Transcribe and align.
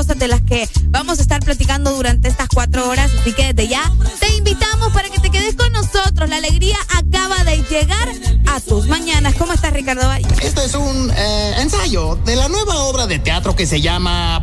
cosas 0.00 0.18
de 0.18 0.28
las 0.28 0.40
que 0.40 0.66
vamos 0.86 1.18
a 1.18 1.22
estar 1.22 1.42
platicando 1.42 1.92
durante 1.92 2.28
estas 2.28 2.48
cuatro 2.48 2.88
horas. 2.88 3.10
Así 3.20 3.34
que 3.34 3.52
desde 3.52 3.68
ya 3.68 3.82
te 4.18 4.34
invitamos 4.34 4.90
para 4.94 5.10
que 5.10 5.18
te 5.18 5.28
quedes 5.28 5.54
con 5.56 5.70
nosotros. 5.74 6.26
La 6.30 6.36
alegría 6.36 6.78
acaba 6.88 7.44
de 7.44 7.58
llegar 7.64 8.08
a 8.46 8.60
tus 8.60 8.86
mañanas. 8.86 9.34
¿Cómo 9.34 9.52
estás, 9.52 9.74
Ricardo 9.74 10.08
Valle? 10.08 10.26
Este 10.42 10.64
es 10.64 10.74
un 10.74 11.12
eh, 11.14 11.54
ensayo 11.58 12.18
de 12.24 12.34
la 12.34 12.48
nueva 12.48 12.76
obra 12.84 13.06
de 13.06 13.18
teatro 13.18 13.54
que 13.54 13.66
se 13.66 13.82
llama... 13.82 14.40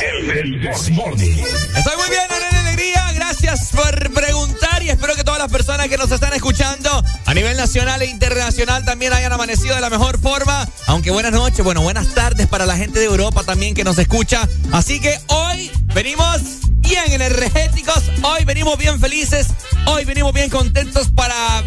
El, 0.00 0.66
Estoy 0.66 0.92
muy 0.96 2.08
bien, 2.10 2.26
Ana 2.28 2.60
Alegría. 2.60 3.07
Gracias 3.18 3.70
por 3.72 4.12
preguntar 4.12 4.80
y 4.84 4.90
espero 4.90 5.16
que 5.16 5.24
todas 5.24 5.40
las 5.40 5.50
personas 5.50 5.88
que 5.88 5.98
nos 5.98 6.08
están 6.12 6.32
escuchando 6.34 6.88
a 7.26 7.34
nivel 7.34 7.56
nacional 7.56 8.00
e 8.00 8.06
internacional 8.06 8.84
también 8.84 9.12
hayan 9.12 9.32
amanecido 9.32 9.74
de 9.74 9.80
la 9.80 9.90
mejor 9.90 10.20
forma. 10.20 10.68
Aunque 10.86 11.10
buenas 11.10 11.32
noches, 11.32 11.64
bueno, 11.64 11.82
buenas 11.82 12.14
tardes 12.14 12.46
para 12.46 12.64
la 12.64 12.76
gente 12.76 13.00
de 13.00 13.06
Europa 13.06 13.42
también 13.42 13.74
que 13.74 13.82
nos 13.82 13.98
escucha. 13.98 14.48
Así 14.70 15.00
que 15.00 15.18
hoy 15.26 15.68
venimos 15.94 16.42
bien 16.80 17.12
energéticos, 17.12 18.02
hoy 18.22 18.44
venimos 18.44 18.78
bien 18.78 19.00
felices, 19.00 19.48
hoy 19.86 20.04
venimos 20.04 20.32
bien 20.32 20.50
contentos 20.50 21.08
para 21.08 21.62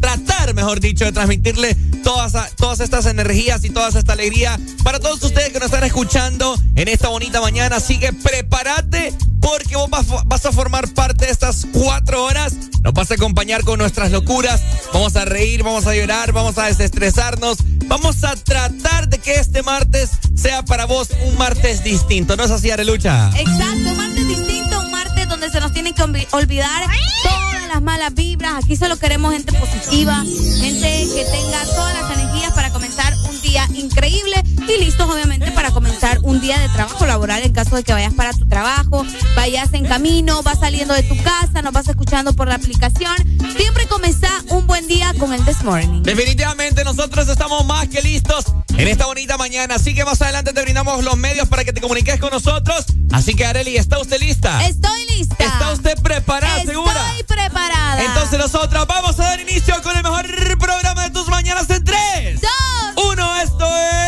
tratar, 0.00 0.54
mejor 0.54 0.80
dicho, 0.80 1.04
de 1.04 1.12
transmitirle 1.12 1.74
todas, 2.04 2.54
todas 2.56 2.80
estas 2.80 3.06
energías 3.06 3.64
y 3.64 3.70
toda 3.70 3.88
esta 3.88 4.12
alegría 4.12 4.58
para 4.84 5.00
todos 5.00 5.22
ustedes 5.22 5.48
que 5.48 5.58
nos 5.58 5.66
están 5.66 5.84
escuchando 5.84 6.56
en 6.76 6.88
esta 6.88 7.08
bonita 7.08 7.40
mañana. 7.40 7.76
Así 7.76 7.98
que 7.98 8.12
prepárate 8.12 9.12
porque 9.40 9.76
vos 9.76 9.88
vas, 9.90 10.46
a 10.46 10.52
formar 10.52 10.88
parte 10.94 11.26
de 11.26 11.32
estas 11.32 11.66
cuatro 11.72 12.24
horas. 12.24 12.54
Nos 12.82 12.92
vas 12.92 13.10
a 13.10 13.14
acompañar 13.14 13.64
con 13.64 13.78
nuestras 13.78 14.10
locuras. 14.10 14.60
Vamos 14.92 15.16
a 15.16 15.24
reír, 15.24 15.62
vamos 15.62 15.86
a 15.86 15.94
llorar, 15.94 16.32
vamos 16.32 16.58
a 16.58 16.66
desestresarnos. 16.66 17.58
Vamos 17.86 18.24
a 18.24 18.34
tratar 18.36 19.08
de 19.08 19.18
que 19.18 19.34
este 19.34 19.62
martes 19.62 20.10
sea 20.34 20.64
para 20.64 20.84
vos 20.84 21.10
un 21.24 21.36
martes 21.38 21.84
distinto. 21.84 22.36
¿No 22.36 22.44
es 22.44 22.50
así, 22.50 22.70
Arelucha? 22.70 23.30
Exacto, 23.36 23.90
un 23.90 24.25
martes 24.26 24.46
distinto, 24.46 24.80
un 24.80 24.90
martes 24.90 25.28
donde 25.28 25.50
se 25.50 25.60
nos 25.60 25.72
tienen 25.72 25.94
que 25.94 26.02
olvidar 26.02 26.82
todas 27.22 27.68
las 27.68 27.82
malas 27.82 28.14
vibras. 28.14 28.64
Aquí 28.64 28.76
solo 28.76 28.96
queremos 28.98 29.32
gente 29.32 29.52
positiva, 29.52 30.24
gente 30.60 31.06
que 31.14 31.24
tenga 31.30 31.64
todas 31.74 31.94
las 32.00 32.18
energías 32.18 32.52
para 32.52 32.72
comenzar 32.72 33.14
un 33.28 33.40
día 33.40 33.45
increíble 33.74 34.42
y 34.68 34.84
listos 34.84 35.08
obviamente 35.08 35.50
para 35.52 35.70
comenzar 35.70 36.18
un 36.22 36.40
día 36.40 36.58
de 36.58 36.68
trabajo 36.68 37.06
laboral 37.06 37.42
en 37.42 37.52
caso 37.52 37.76
de 37.76 37.82
que 37.82 37.92
vayas 37.92 38.14
para 38.14 38.32
tu 38.32 38.46
trabajo, 38.46 39.04
vayas 39.34 39.72
en 39.72 39.86
camino, 39.86 40.42
vas 40.42 40.60
saliendo 40.60 40.94
de 40.94 41.02
tu 41.02 41.16
casa, 41.22 41.62
nos 41.62 41.72
vas 41.72 41.88
escuchando 41.88 42.32
por 42.34 42.48
la 42.48 42.56
aplicación. 42.56 43.14
Siempre 43.56 43.86
comienza 43.86 44.28
un 44.48 44.66
buen 44.66 44.86
día 44.86 45.12
con 45.18 45.32
el 45.32 45.44
This 45.44 45.62
Morning. 45.62 46.02
Definitivamente 46.02 46.84
nosotros 46.84 47.28
estamos 47.28 47.64
más 47.66 47.88
que 47.88 48.02
listos 48.02 48.46
en 48.76 48.88
esta 48.88 49.06
bonita 49.06 49.38
mañana, 49.38 49.76
así 49.76 49.94
que 49.94 50.04
más 50.04 50.20
adelante 50.20 50.52
te 50.52 50.62
brindamos 50.62 51.02
los 51.02 51.16
medios 51.16 51.48
para 51.48 51.64
que 51.64 51.72
te 51.72 51.80
comuniques 51.80 52.20
con 52.20 52.30
nosotros. 52.30 52.84
Así 53.12 53.34
que 53.34 53.46
Areli, 53.46 53.76
¿está 53.76 53.98
usted 53.98 54.20
lista? 54.20 54.66
Estoy 54.66 55.06
lista. 55.16 55.36
¿Está 55.38 55.72
usted 55.72 55.98
preparada, 56.02 56.62
segura? 56.64 57.10
Estoy 57.18 57.36
preparada. 57.36 58.02
Entonces 58.02 58.38
nosotros 58.38 58.86
vamos 58.86 59.18
a 59.18 59.24
dar 59.24 59.40
inicio 59.40 59.80
con 59.82 59.96
el 59.96 60.02
mejor 60.02 60.26
programa 60.58 61.04
de 61.04 61.10
tus 61.10 61.28
mañanas 61.28 61.70
en 61.70 61.84
tres. 61.84 62.40
Dos. 62.40 62.85
Uno, 63.16 63.34
esto 63.36 63.64
es... 63.64 64.06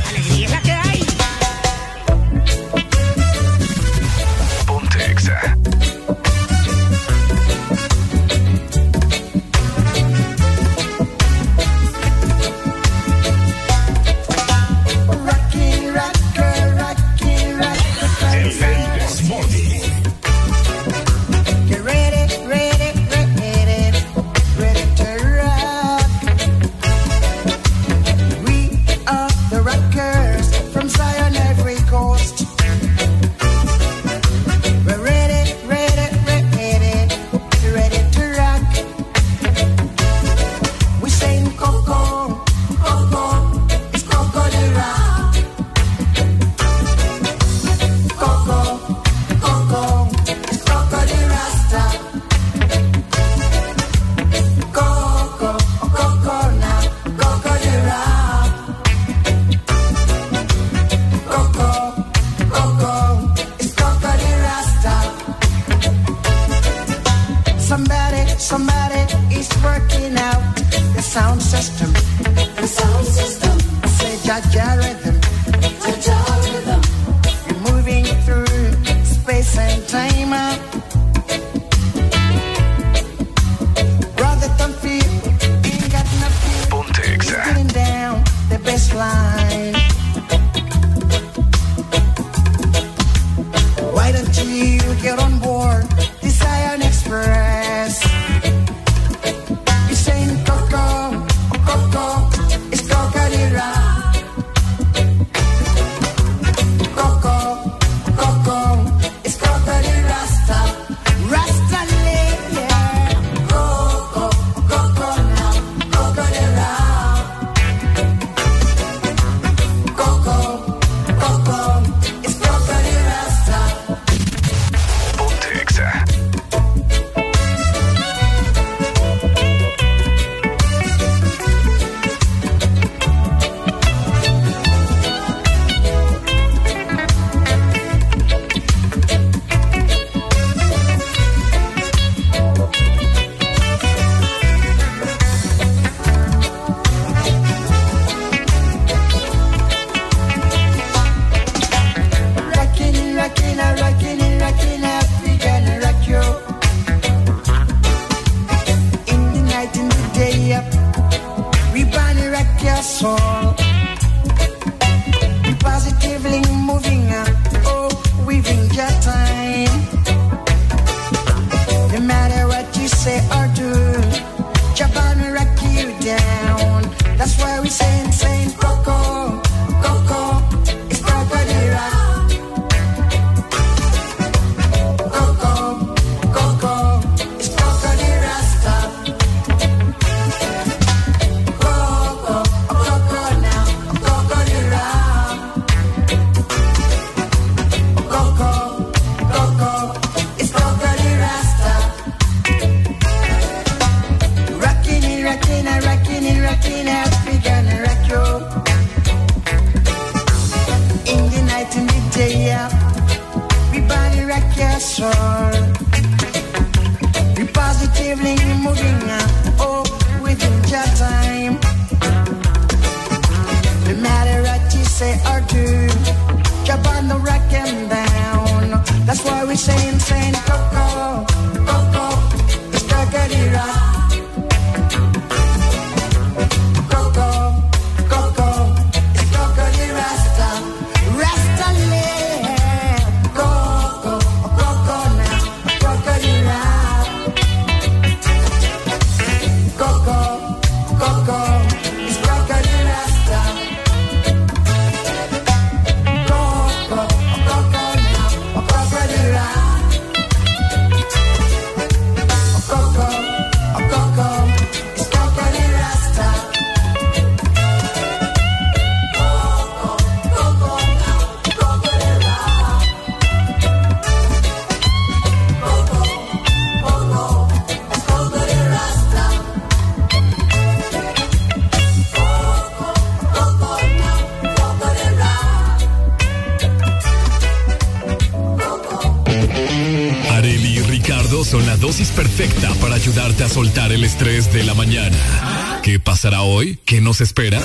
espera? 297.22 297.59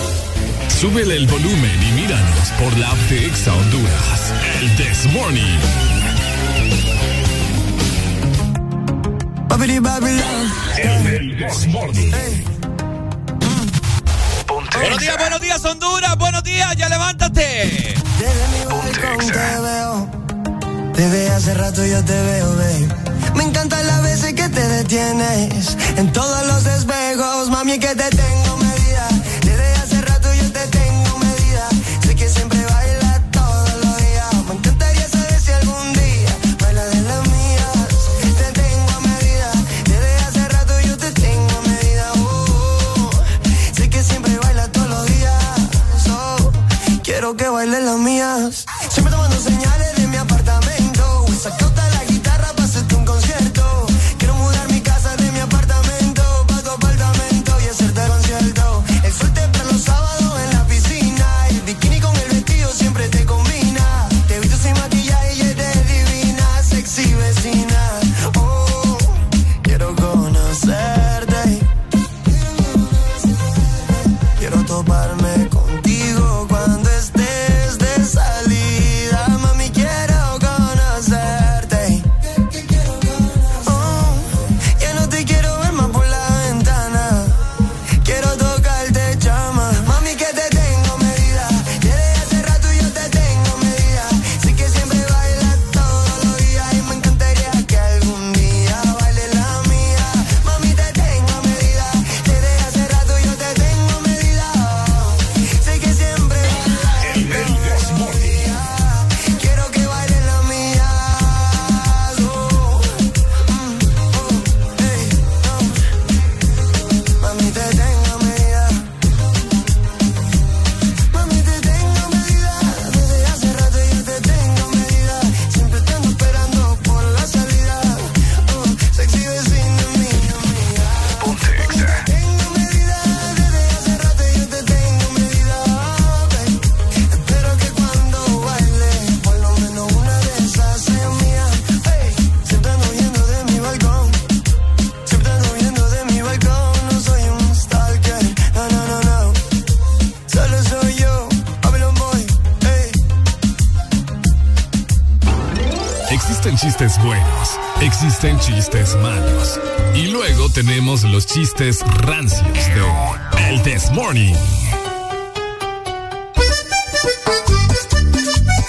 Los 160.55 161.25
chistes 161.25 161.81
rancios 161.81 162.41
de 162.53 163.50
El 163.50 163.62
This 163.63 163.91
Morning. 163.91 164.33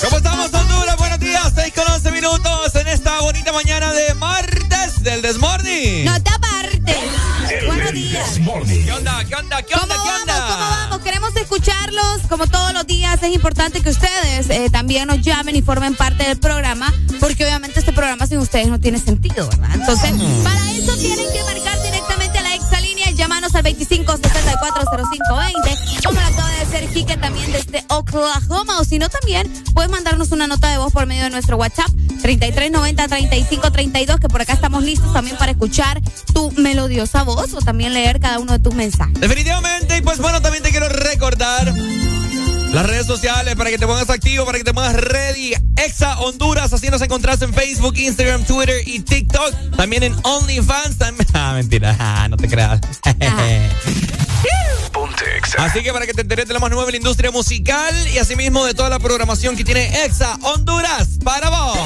¿Cómo 0.02 0.16
estamos, 0.16 0.52
Honduras? 0.52 0.96
Buenos 0.96 1.20
días, 1.20 1.52
6 1.54 1.72
con 1.74 1.84
11 1.88 2.10
minutos 2.10 2.74
en 2.74 2.88
esta 2.88 3.20
bonita 3.20 3.52
mañana 3.52 3.92
de 3.92 4.14
martes 4.14 5.00
del 5.04 5.22
This 5.22 5.38
Morning. 5.38 6.06
No 6.06 6.20
te 6.20 6.30
apartes. 6.30 6.96
Buenos 7.68 7.92
días. 7.92 8.40
¿Qué 8.84 8.92
onda? 8.92 9.24
¿Qué 9.24 9.34
onda? 9.36 9.62
¿Qué 9.62 9.74
onda? 9.74 9.94
¿Cómo 9.94 10.04
¿Qué 10.04 10.20
onda? 10.22 10.38
Vamos, 10.40 10.56
¿Cómo 10.56 10.70
vamos? 10.70 11.00
Queremos 11.02 11.36
escuchar 11.36 11.86
como 12.28 12.46
todos 12.46 12.72
los 12.72 12.86
días, 12.86 13.22
es 13.22 13.34
importante 13.34 13.80
que 13.80 13.90
ustedes 13.90 14.50
eh, 14.50 14.68
también 14.70 15.06
nos 15.06 15.20
llamen 15.22 15.54
y 15.56 15.62
formen 15.62 15.94
parte 15.94 16.24
del 16.24 16.38
programa, 16.38 16.92
porque 17.20 17.44
obviamente 17.44 17.78
este 17.78 17.92
programa 17.92 18.26
sin 18.26 18.38
ustedes 18.38 18.68
no 18.68 18.80
tiene 18.80 18.98
sentido, 18.98 19.48
¿verdad? 19.48 19.70
Entonces, 19.74 20.12
para 20.42 20.70
eso 20.72 20.96
tienen 20.96 21.26
que 21.32 21.42
marcar 21.44 21.75
625-640520. 23.66 26.04
Como 26.04 26.20
lo 26.20 26.26
acaba 26.26 26.50
de 26.50 26.60
hacer 26.60 26.88
Jique 26.88 27.16
también 27.16 27.50
desde 27.52 27.84
Oklahoma. 27.88 28.78
O 28.78 28.84
si 28.84 29.00
no, 29.00 29.08
también 29.08 29.52
puedes 29.74 29.90
mandarnos 29.90 30.30
una 30.30 30.46
nota 30.46 30.70
de 30.70 30.78
voz 30.78 30.92
por 30.92 31.06
medio 31.06 31.24
de 31.24 31.30
nuestro 31.30 31.56
WhatsApp 31.56 31.88
3390-3532. 32.22 34.20
Que 34.20 34.28
por 34.28 34.40
acá 34.40 34.52
estamos 34.52 34.84
listos 34.84 35.12
también 35.12 35.36
para 35.36 35.50
escuchar 35.50 36.00
tu 36.32 36.52
melodiosa 36.52 37.24
voz 37.24 37.54
o 37.54 37.60
también 37.60 37.92
leer 37.92 38.20
cada 38.20 38.38
uno 38.38 38.52
de 38.52 38.60
tus 38.60 38.74
mensajes. 38.74 39.20
Definitivamente. 39.20 39.96
Y 39.96 40.02
pues 40.02 40.18
bueno, 40.18 40.40
también 40.40 40.62
te 40.62 40.70
quiero 40.70 40.88
recordar. 40.88 41.74
Las 42.72 42.84
redes 42.84 43.06
sociales 43.06 43.54
para 43.56 43.70
que 43.70 43.78
te 43.78 43.86
pongas 43.86 44.10
activo, 44.10 44.44
para 44.44 44.58
que 44.58 44.64
te 44.64 44.74
pongas 44.74 44.94
ready. 44.94 45.54
Exa 45.76 46.18
Honduras, 46.18 46.72
así 46.72 46.90
nos 46.90 47.00
encontrás 47.00 47.40
en 47.42 47.54
Facebook, 47.54 47.96
Instagram, 47.96 48.44
Twitter 48.44 48.82
y 48.86 49.00
TikTok. 49.00 49.76
También 49.76 50.02
en 50.02 50.14
OnlyFans. 50.22 50.96
Ah, 51.32 51.52
mentira, 51.54 51.96
ah, 52.00 52.28
no 52.28 52.36
te 52.36 52.48
creas. 52.48 52.80
Así 55.58 55.82
que 55.82 55.92
para 55.92 56.06
que 56.06 56.12
te 56.12 56.20
enteres 56.20 56.46
de 56.46 56.54
lo 56.54 56.60
más 56.60 56.70
nuevo 56.70 56.86
en 56.86 56.92
la 56.92 56.96
industria 56.98 57.30
musical 57.30 57.94
y 58.08 58.18
asimismo 58.18 58.64
de 58.64 58.74
toda 58.74 58.90
la 58.90 58.98
programación 58.98 59.56
que 59.56 59.64
tiene 59.64 60.04
Exa 60.04 60.36
Honduras 60.42 61.08
para 61.24 61.48
vos. 61.48 61.78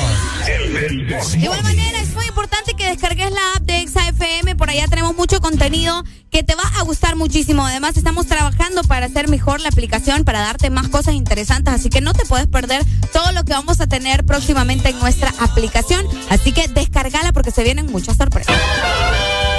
De 0.45 1.39
igual 1.39 1.63
manera, 1.63 2.01
es 2.01 2.13
muy 2.15 2.27
importante 2.27 2.75
que 2.75 2.87
descargues 2.87 3.31
la 3.31 3.41
app 3.57 3.63
de 3.63 3.79
Exa 3.81 4.09
FM. 4.09 4.57
Por 4.57 4.71
allá 4.71 4.89
tenemos 4.89 5.15
mucho 5.15 5.41
contenido 5.41 6.05
que 6.31 6.43
te 6.43 6.55
va 6.55 6.65
a 6.79 6.83
gustar 6.83 7.17
muchísimo. 7.17 7.65
Además, 7.65 7.97
estamos 7.97 8.27
trabajando 8.27 8.83
para 8.85 9.07
hacer 9.07 9.29
mejor 9.29 9.61
la 9.61 9.69
aplicación, 9.69 10.25
para 10.25 10.41
darte 10.41 10.71
más 10.71 10.89
cosas 10.89 11.15
interesantes. 11.15 11.73
Así 11.73 11.91
que 11.91 12.01
no 12.01 12.13
te 12.13 12.25
puedes 12.25 12.47
perder 12.49 12.85
todo 13.13 13.33
lo 13.33 13.45
que 13.45 13.53
vamos 13.53 13.81
a 13.81 13.87
tener 13.87 14.25
próximamente 14.25 14.91
en 14.91 14.99
nuestra 14.99 15.33
aplicación. 15.39 16.07
Así 16.29 16.53
que 16.53 16.69
descargala 16.69 17.33
porque 17.33 17.51
se 17.51 17.63
vienen 17.63 17.87
muchas 17.87 18.17
sorpresas. 18.17 18.57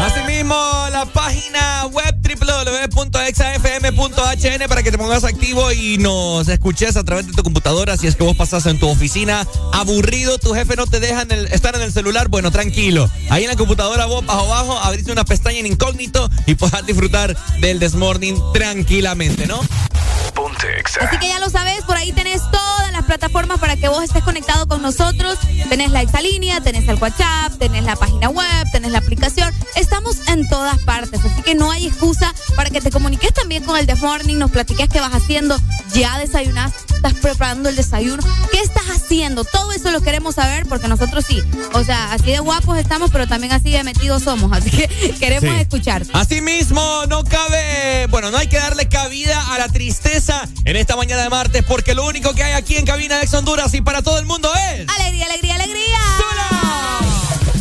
Asimismo, 0.02 0.56
la 0.92 1.06
página 1.06 1.86
web 1.88 2.11
www.exafm.hn 2.92 4.68
para 4.68 4.84
que 4.84 4.92
te 4.92 4.98
pongas 4.98 5.24
activo 5.24 5.72
y 5.72 5.98
nos 5.98 6.48
escuches 6.48 6.98
a 6.98 7.04
través 7.04 7.28
de 7.28 7.34
tu 7.34 7.44
computadora. 7.44 7.98
Si 7.98 8.08
es 8.08 8.16
que 8.16 8.24
vos 8.24 8.36
pasas 8.36 8.66
en 8.66 8.80
tu 8.80 8.88
oficina 8.88 9.48
aburrido, 9.74 10.38
tu 10.38 10.54
jefe 10.54 10.76
no 10.76 10.88
te 10.88 11.00
deja 11.00 11.24
estar 11.52 11.76
en 11.76 11.82
el 11.82 11.92
celular, 11.92 12.28
bueno, 12.28 12.52
tranquilo. 12.52 13.10
Ahí 13.30 13.44
en 13.44 13.50
la 13.50 13.56
computadora 13.56 14.06
vos, 14.06 14.26
bajo 14.26 14.54
abajo, 14.54 14.80
abriste 14.80 15.12
una 15.12 15.26
pestaña 15.26 15.60
en 15.60 15.68
incógnito 15.68 16.30
y 16.46 16.56
puedas 16.56 16.86
disfrutar 16.86 17.36
del 17.60 17.80
Desmorning 17.80 18.38
tranquilamente, 18.54 19.48
¿no? 19.48 19.60
Así 20.64 21.18
que 21.18 21.28
ya 21.28 21.40
lo 21.40 21.50
sabes, 21.50 21.84
por 21.86 21.98
ahí 21.98 22.12
tenés 22.12 22.42
todas 22.52 22.92
las 22.92 23.04
plataformas 23.06 23.60
para 23.60 23.78
que 23.78 23.88
vos 23.88 24.04
estés 24.04 24.24
conectado 24.24 24.68
con 24.68 24.82
nosotros. 24.84 25.40
Tenés 25.70 25.90
la 25.90 26.02
exalínea, 26.02 26.62
tenés 26.62 26.88
el 26.88 26.98
WhatsApp, 26.98 27.58
tenés 27.58 27.84
la 27.84 27.96
página 27.96 28.30
web, 28.30 28.68
tenés 28.72 28.92
la 28.92 29.00
aplicación. 29.00 29.52
Estamos 29.76 30.18
en 30.28 30.48
todas 30.50 30.78
partes, 30.80 31.20
así 31.26 31.42
que 31.42 31.56
no 31.56 31.72
hay 31.72 31.88
excusa 31.88 32.32
para 32.56 32.70
que 32.70 32.80
te 32.80 32.92
comuniques 32.92 33.34
también 33.34 33.64
con 33.64 33.76
el 33.76 33.88
The 33.88 33.96
Morning, 33.96 34.38
nos 34.38 34.52
platiques 34.52 34.88
qué 34.88 35.00
vas 35.00 35.14
haciendo, 35.14 35.60
ya 35.94 36.20
desayunaste, 36.20 36.96
estás 36.96 37.14
preparando 37.16 37.70
el 37.70 37.76
desayuno, 37.76 38.22
qué 38.52 38.60
estás 38.60 38.86
haciendo. 38.90 39.44
Todo 39.46 39.72
eso 39.72 39.90
lo 39.90 40.02
queremos 40.02 40.36
saber 40.36 40.68
porque 40.68 40.88
nosotros 40.88 41.26
sí, 41.28 41.42
o 41.74 41.84
sea, 41.84 42.14
así 42.14 42.32
de 42.32 42.40
guapos 42.40 42.78
estamos, 42.78 43.10
pero 43.10 43.26
también 43.26 43.52
así 43.54 43.72
de 43.72 43.84
metidos 43.84 44.24
somos, 44.24 44.52
así 44.56 44.70
que 44.70 45.16
queremos 45.20 45.60
escuchar. 45.60 46.04
Así 46.14 46.42
mismo, 46.42 47.06
no 47.08 47.24
cabe, 47.24 48.06
bueno, 48.12 48.30
no 48.30 48.38
hay 48.38 48.48
que 48.48 48.58
darle 48.58 48.88
cabida 48.88 49.54
a 49.54 49.58
la 49.58 49.68
tristeza 49.68 50.48
en 50.66 50.76
esta 50.76 50.96
mañana 50.96 51.24
de 51.24 51.30
martes, 51.30 51.64
porque 51.68 51.96
lo 51.96 52.06
único 52.06 52.34
que 52.34 52.44
hay 52.44 52.54
aquí 52.54 52.78
en 52.78 52.86
cabina 52.86 53.18
de 53.18 53.24
Ex 53.24 53.34
Honduras 53.34 53.74
y 53.74 53.82
para 53.82 54.02
todo 54.02 54.20
el 54.20 54.26
mundo 54.26 54.52
es. 54.54 54.88
¡Alegría, 54.90 55.26
alegría, 55.26 55.56
alegría! 55.56 55.98
caballero. 56.18 57.61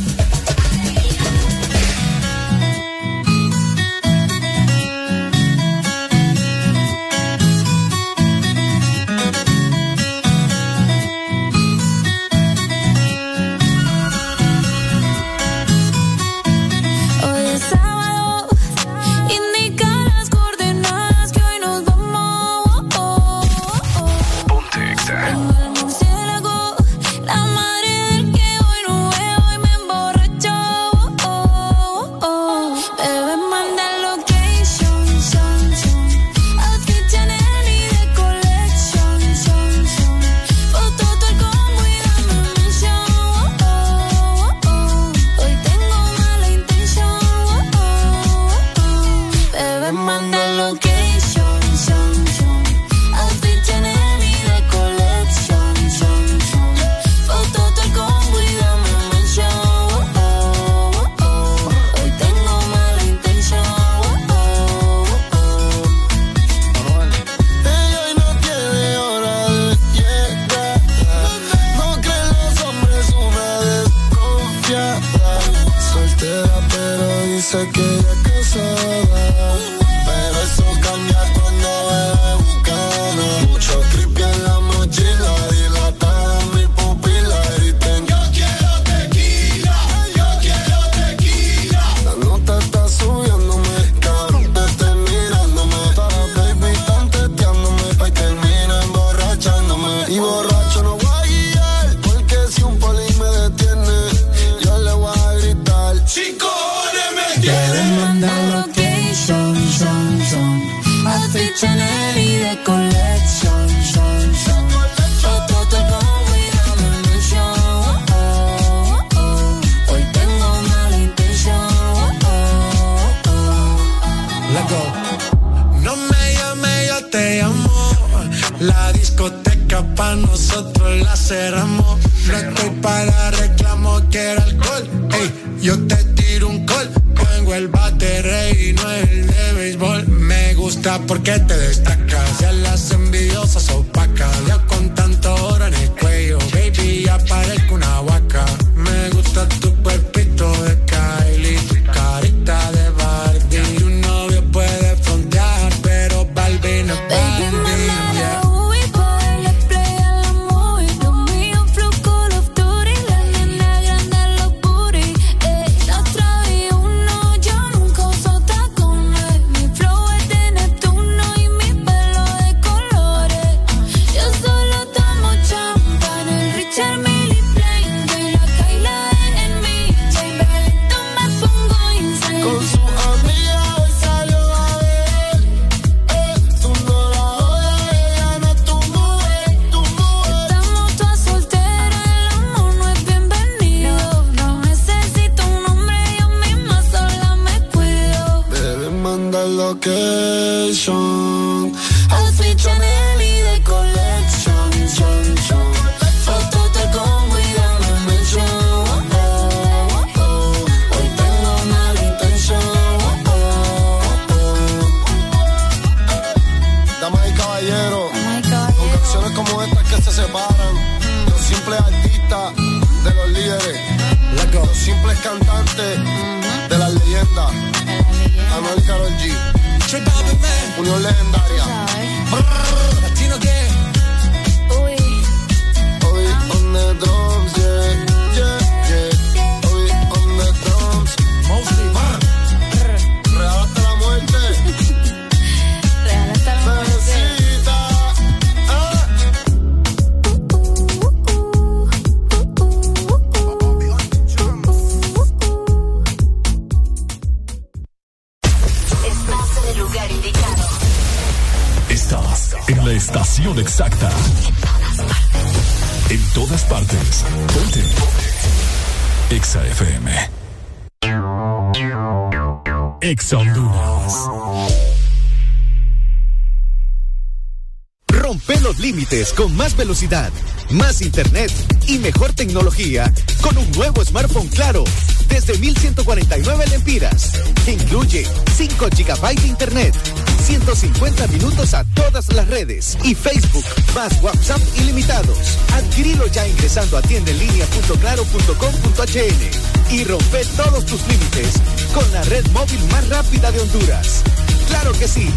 Ilimitados. 294.76 295.59
Adquirilo 295.74 296.28
ya 296.28 296.46
ingresando 296.46 296.96
a 296.96 297.02
tiendaenlinea.claro.com.hn 297.02 299.94
y 299.94 300.04
rompe 300.04 300.44
todos 300.56 300.87
tus 300.87 301.00
límites 301.09 301.54
con 301.94 302.11
la 302.12 302.22
red 302.22 302.46
móvil 302.52 302.80
más 302.90 303.09
rápida 303.09 303.50
de 303.50 303.61
Honduras. 303.61 304.22
Claro 304.68 304.92
que 304.92 305.09
sí. 305.09 305.28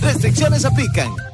Restricciones 0.00 0.64
aplican. 0.64 1.33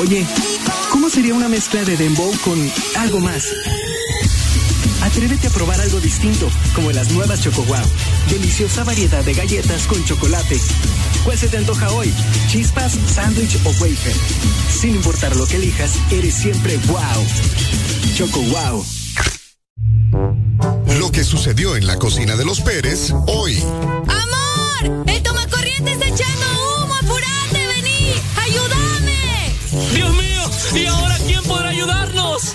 Oye, 0.00 0.26
¿cómo 0.90 1.08
sería 1.08 1.34
una 1.34 1.48
mezcla 1.48 1.84
de 1.84 1.96
dembow 1.96 2.32
con 2.44 2.58
algo 2.96 3.20
más? 3.20 3.44
Atrévete 5.02 5.46
a 5.46 5.50
probar 5.50 5.80
algo 5.80 6.00
distinto, 6.00 6.48
como 6.74 6.90
las 6.90 7.12
nuevas 7.12 7.40
Choco 7.40 7.62
Wow. 7.62 7.84
Deliciosa 8.28 8.84
variedad 8.84 9.22
de 9.22 9.34
galletas 9.34 9.86
con 9.86 10.04
chocolate. 10.04 10.58
¿Cuál 11.24 11.38
se 11.38 11.48
te 11.48 11.58
antoja 11.58 11.90
hoy? 11.92 12.12
¿Chispas, 12.48 12.98
sándwich 13.14 13.56
o 13.64 13.70
wafer? 13.80 14.14
Sin 14.68 14.94
importar 14.96 15.36
lo 15.36 15.46
que 15.46 15.56
elijas, 15.56 15.92
eres 16.10 16.34
siempre 16.34 16.76
wow. 16.88 17.26
Choco 18.16 18.40
Wow. 18.40 18.84
Lo 20.98 21.12
que 21.12 21.22
sucedió 21.22 21.76
en 21.76 21.86
la 21.86 21.96
cocina 21.98 22.34
de 22.36 22.44
los 22.44 22.60
Pérez 22.60 23.12
hoy. 23.26 23.62
¡Amor! 23.62 25.04
¡El 25.06 25.22
tomacorriente 25.22 25.92
está 25.92 26.08
echando 26.08 26.53
¿y 30.74 30.86
ahora 30.86 31.16
quién 31.26 31.42
podrá 31.44 31.68
ayudarnos? 31.70 32.54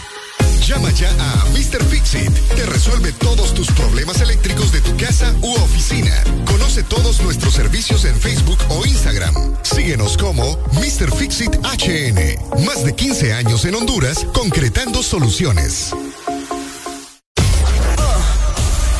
Llama 0.67 0.91
ya 0.91 1.09
a 1.09 1.45
Mr. 1.53 1.83
Fixit. 1.85 2.31
Te 2.55 2.65
resuelve 2.65 3.11
todos 3.13 3.53
tus 3.53 3.71
problemas 3.71 4.21
eléctricos 4.21 4.71
de 4.71 4.81
tu 4.81 4.95
casa 4.97 5.33
u 5.41 5.51
oficina. 5.55 6.13
Conoce 6.45 6.83
todos 6.83 7.21
nuestros 7.21 7.53
servicios 7.53 8.05
en 8.05 8.15
Facebook 8.19 8.59
o 8.69 8.85
Instagram. 8.85 9.33
Síguenos 9.63 10.17
como 10.17 10.59
Mr. 10.73 11.11
Fixit 11.15 11.55
HN. 11.55 12.63
Más 12.65 12.83
de 12.83 12.93
15 12.95 13.33
años 13.33 13.65
en 13.65 13.75
Honduras 13.75 14.25
concretando 14.33 15.01
soluciones. 15.01 15.91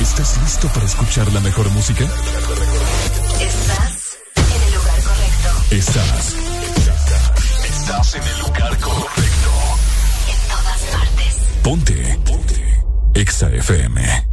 ¿Estás 0.02 0.38
listo 0.44 0.68
para 0.70 0.86
escuchar 0.86 1.32
la 1.34 1.40
mejor 1.40 1.70
música? 1.70 2.06
Estás 3.40 4.18
en 4.36 4.62
el 4.64 4.74
lugar 4.74 5.04
correcto. 5.04 5.76
Estás. 5.76 6.49
Estás 7.89 8.13
en 8.13 8.21
el 8.21 8.39
lugar 8.41 8.78
correcto. 8.78 9.49
En 10.28 10.38
todas 10.47 10.82
partes. 10.91 11.38
Ponte. 11.63 12.19
Ponte. 12.23 12.84
Exa 13.15 13.49
FM. 13.49 14.28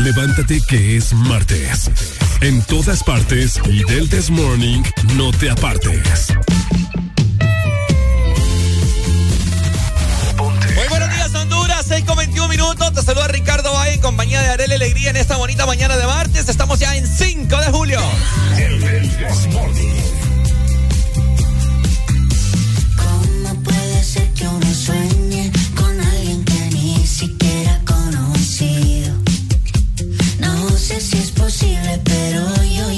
Levántate 0.00 0.60
que 0.68 0.98
es 0.98 1.14
martes. 1.14 1.90
En 2.42 2.60
todas 2.64 3.02
partes 3.02 3.58
y 3.64 3.84
del 3.84 4.10
This 4.10 4.28
Morning 4.28 4.82
no 5.14 5.30
te 5.30 5.50
apartes. 5.50 6.34
Muy 10.36 10.88
buenos 10.90 11.10
días, 11.10 11.34
Honduras. 11.34 11.86
6 11.88 12.04
con 12.04 12.18
21 12.18 12.48
minutos. 12.48 12.92
Te 12.92 13.00
saluda 13.00 13.28
Ricardo 13.28 13.72
Valle 13.72 13.94
en 13.94 14.02
compañía 14.02 14.42
de 14.42 14.48
Arele 14.50 14.74
Alegría 14.74 15.08
en 15.08 15.16
esta 15.16 15.38
bonita 15.38 15.64
mañana 15.64 15.96
de 15.96 16.04
martes. 16.04 16.50
Estamos 16.50 16.80
ya 16.80 16.94
en 16.94 17.06
5 17.06 17.56
de 17.56 17.66
julio. 17.72 18.00
¿Cómo 19.54 19.72
sé 30.84 31.00
si 31.00 31.16
es 31.16 31.30
posible, 31.30 31.98
pero 32.04 32.62
yo 32.64 32.90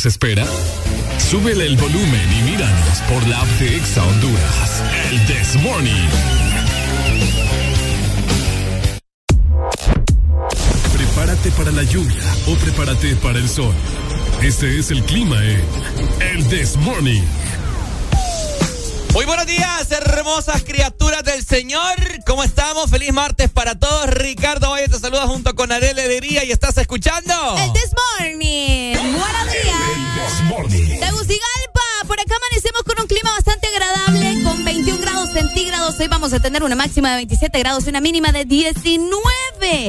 nos 0.00 0.06
espera? 0.06 0.46
Súbele 1.18 1.66
el 1.66 1.76
volumen 1.76 2.32
y 2.38 2.50
míranos 2.50 3.00
por 3.06 3.26
la 3.28 3.38
app 3.38 3.48
de 3.58 3.76
Exa 3.76 4.02
Honduras. 4.02 4.82
El 5.10 5.26
This 5.26 5.56
Morning. 5.56 6.08
Prepárate 10.96 11.50
para 11.50 11.70
la 11.72 11.82
lluvia 11.82 12.22
o 12.46 12.54
prepárate 12.54 13.14
para 13.16 13.38
el 13.38 13.48
sol. 13.48 13.74
Este 14.40 14.78
es 14.78 14.90
el 14.90 15.04
clima 15.04 15.36
en 15.44 15.62
El 16.20 16.48
This 16.48 16.76
Morning. 16.78 17.22
Muy 19.12 19.24
buenos 19.26 19.44
días, 19.44 19.90
hermosas 19.90 20.62
criaturas 20.62 21.24
del 21.24 21.44
Señor. 21.44 21.96
¿Cómo 22.24 22.44
estamos? 22.44 22.90
Feliz 22.90 23.12
martes 23.12 23.50
para 23.50 23.74
todos. 23.74 24.06
Ricardo 24.06 24.70
Valle 24.70 24.88
te 24.88 24.98
saluda 24.98 25.26
junto 25.26 25.54
con 25.56 25.72
Adele 25.72 26.04
Alegría 26.04 26.44
y 26.44 26.52
estás 26.52 26.78
escuchando. 26.78 27.34
El 27.58 27.72
This 27.72 27.90
Morning. 28.18 28.94
Buenos 28.94 29.52
días. 29.52 29.79
Un 33.00 33.06
clima 33.06 33.30
bastante 33.32 33.66
agradable, 33.68 34.29
21 34.74 35.00
grados 35.00 35.30
centígrados. 35.32 35.98
Hoy 35.98 36.06
vamos 36.06 36.32
a 36.32 36.38
tener 36.38 36.62
una 36.62 36.76
máxima 36.76 37.10
de 37.10 37.16
27 37.16 37.58
grados 37.58 37.86
y 37.86 37.88
una 37.88 38.00
mínima 38.00 38.30
de 38.30 38.44
19. 38.44 39.10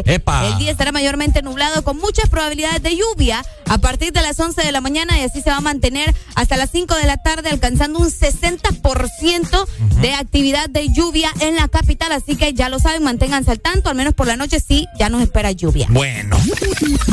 Epa. 0.06 0.48
El 0.48 0.58
día 0.58 0.72
estará 0.72 0.92
mayormente 0.92 1.44
nublado 1.44 1.84
con 1.84 1.98
muchas 1.98 2.28
probabilidades 2.30 2.82
de 2.82 2.98
lluvia 2.98 3.46
a 3.68 3.78
partir 3.78 4.12
de 4.12 4.24
las 4.24 4.40
11 4.40 4.64
de 4.64 4.72
la 4.72 4.82
mañana 4.82 5.20
y 5.20 5.24
así 5.24 5.44
se 5.44 5.52
va 5.52 5.58
a 5.58 5.62
mantener 5.62 6.16
hasta 6.34 6.58
las 6.58 6.72
5 6.72 6.96
de 6.96 7.06
la 7.06 7.18
tarde, 7.18 7.50
alcanzando 7.52 8.00
un 8.00 8.10
60% 8.10 9.68
de 10.02 10.14
actividad 10.14 10.68
de 10.68 10.90
lluvia 10.92 11.32
en 11.42 11.56
la 11.56 11.68
capital. 11.68 12.12
Así 12.12 12.36
que 12.36 12.54
ya 12.54 12.68
lo 12.68 12.80
saben, 12.80 13.04
manténganse 13.04 13.52
al 13.52 13.60
tanto, 13.60 13.90
al 13.92 13.96
menos 13.96 14.16
por 14.16 14.26
la 14.26 14.36
noche 14.36 14.60
sí, 14.60 14.88
ya 14.98 15.10
nos 15.10 15.22
espera 15.22 15.52
lluvia. 15.52 15.86
Bueno. 15.92 16.38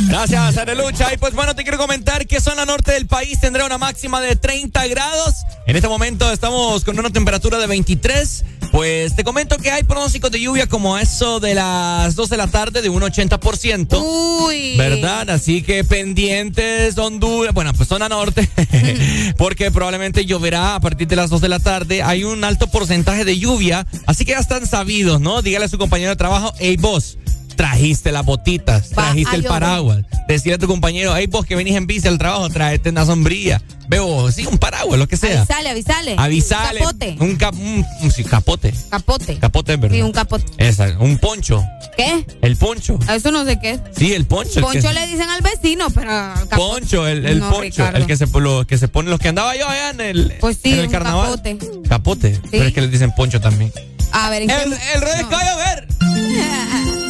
Gracias, 0.08 0.56
Arelucha. 0.56 1.12
Y 1.12 1.18
pues 1.18 1.34
bueno, 1.34 1.54
te 1.54 1.64
quiero 1.64 1.76
comentar 1.76 2.26
que 2.26 2.40
zona 2.40 2.64
norte 2.64 2.92
del 2.92 3.06
país 3.06 3.38
tendrá 3.40 3.66
una 3.66 3.76
máxima 3.76 4.22
de 4.22 4.36
30 4.36 4.86
grados. 4.86 5.34
En 5.66 5.76
este 5.76 5.88
momento 5.88 6.32
estamos 6.32 6.82
con 6.82 6.98
una 6.98 7.10
temperatura 7.10 7.57
de 7.58 7.66
23. 7.66 8.44
Pues 8.70 9.16
te 9.16 9.24
comento 9.24 9.56
que 9.56 9.70
hay 9.70 9.82
pronósticos 9.82 10.30
de 10.30 10.40
lluvia 10.40 10.66
como 10.66 10.98
eso 10.98 11.40
de 11.40 11.54
las 11.54 12.14
2 12.14 12.28
de 12.28 12.36
la 12.36 12.48
tarde 12.48 12.82
de 12.82 12.88
un 12.90 13.02
80%. 13.02 13.98
Uy. 14.46 14.76
¿Verdad? 14.76 15.30
Así 15.30 15.62
que 15.62 15.84
pendientes 15.84 16.96
Honduras, 16.98 17.54
bueno, 17.54 17.72
pues 17.72 17.88
zona 17.88 18.08
norte, 18.08 18.48
porque 19.38 19.70
probablemente 19.70 20.26
lloverá 20.26 20.74
a 20.74 20.80
partir 20.80 21.08
de 21.08 21.16
las 21.16 21.30
2 21.30 21.40
de 21.40 21.48
la 21.48 21.60
tarde. 21.60 22.02
Hay 22.02 22.24
un 22.24 22.44
alto 22.44 22.66
porcentaje 22.66 23.24
de 23.24 23.38
lluvia, 23.38 23.86
así 24.06 24.24
que 24.24 24.32
ya 24.32 24.38
están 24.38 24.66
sabidos, 24.66 25.20
¿no? 25.20 25.40
Dígale 25.40 25.64
a 25.64 25.68
su 25.68 25.78
compañero 25.78 26.10
de 26.10 26.16
trabajo, 26.16 26.52
hey 26.58 26.76
vos, 26.78 27.18
trajiste 27.58 28.12
las 28.12 28.24
botitas, 28.24 28.90
Va 28.92 29.02
trajiste 29.06 29.36
el 29.36 29.44
paraguas. 29.44 30.04
Decirle 30.28 30.54
a 30.54 30.58
tu 30.58 30.66
compañero, 30.68 31.14
hey 31.16 31.26
vos 31.26 31.44
que 31.44 31.56
venís 31.56 31.74
en 31.76 31.86
bici 31.86 32.06
al 32.08 32.16
trabajo, 32.18 32.48
tráete 32.48 32.90
una 32.90 33.04
sombrilla. 33.04 33.60
Veo, 33.88 34.30
sí, 34.30 34.46
un 34.46 34.58
paraguas, 34.58 34.98
lo 34.98 35.08
que 35.08 35.16
sea. 35.16 35.40
Avisale, 35.40 35.70
avisale. 35.70 36.14
Avisale. 36.18 36.80
Capote. 36.80 37.16
Un, 37.20 37.36
cap- 37.36 37.54
un- 37.54 37.84
un- 38.02 38.10
sí, 38.10 38.22
capote. 38.22 38.72
Capote. 38.90 39.38
Capote, 39.38 39.72
es 39.74 39.80
¿verdad? 39.80 39.96
Sí, 39.96 40.02
un 40.02 40.12
capote. 40.12 40.44
Esa, 40.58 40.98
un 41.00 41.18
poncho. 41.18 41.64
¿Qué? 41.96 42.24
El 42.42 42.56
poncho. 42.56 42.98
Eso 43.12 43.30
no 43.32 43.44
sé 43.44 43.58
qué. 43.58 43.80
Sí, 43.96 44.12
el 44.12 44.26
poncho. 44.26 44.60
el 44.60 44.66
que- 44.66 44.80
Poncho 44.82 44.92
le 44.92 45.06
dicen 45.06 45.28
al 45.30 45.40
vecino, 45.40 45.88
pero. 45.90 46.10
capote. 46.10 46.56
Poncho, 46.56 47.06
el, 47.08 47.24
el 47.26 47.38
No, 47.40 47.46
poncho, 47.50 47.62
Ricardo. 47.62 47.96
el 47.98 48.06
que 48.06 48.16
se, 48.16 48.26
lo, 48.26 48.66
que 48.66 48.78
se 48.78 48.88
pone, 48.88 49.10
los 49.10 49.18
que 49.18 49.28
andaba 49.28 49.56
yo 49.56 49.66
allá 49.68 49.90
en 49.90 50.00
el, 50.02 50.34
Pues 50.38 50.58
sí, 50.62 50.72
en 50.74 50.78
el 50.80 50.86
un 50.86 50.92
carnaval. 50.92 51.30
capote. 51.30 51.58
Capote, 51.88 52.40
pero 52.50 52.64
es 52.64 52.72
que 52.74 52.80
le 52.82 52.88
dicen 52.88 53.12
poncho 53.16 53.40
también. 53.40 53.72
A 54.12 54.30
ver, 54.30 54.42
¿en 54.42 54.50
El, 54.50 54.70
qué- 54.70 54.78
el 54.94 55.00
rey 55.00 55.22
no. 55.30 55.36
a 55.36 55.56
ver. 55.56 55.88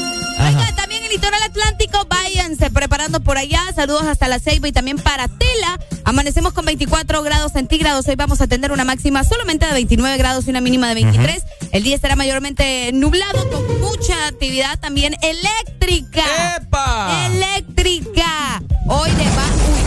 Litoral 1.18 1.42
atlántico, 1.42 2.06
váyanse 2.08 2.70
preparando 2.70 3.18
por 3.18 3.38
allá. 3.38 3.60
Saludos 3.74 4.04
hasta 4.04 4.28
la 4.28 4.38
Ceiba 4.38 4.68
y 4.68 4.72
también 4.72 4.98
para 4.98 5.26
Tela. 5.26 5.80
Amanecemos 6.04 6.52
con 6.52 6.64
24 6.64 7.24
grados 7.24 7.50
centígrados. 7.50 8.06
Hoy 8.06 8.14
vamos 8.14 8.40
a 8.40 8.46
tener 8.46 8.70
una 8.70 8.84
máxima 8.84 9.24
solamente 9.24 9.66
de 9.66 9.72
29 9.72 10.16
grados 10.16 10.46
y 10.46 10.50
una 10.50 10.60
mínima 10.60 10.86
de 10.86 10.94
23. 10.94 11.42
El 11.72 11.82
día 11.82 11.96
estará 11.96 12.14
mayormente 12.14 12.92
nublado 12.92 13.50
con 13.50 13.80
mucha 13.80 14.28
actividad 14.28 14.78
también 14.78 15.16
eléctrica. 15.20 16.22
¡Epa! 16.56 17.26
Eléctrica. 17.32 18.62
Hoy 18.86 19.10
le 19.10 19.24
va, 19.24 19.46
uy, 19.72 19.82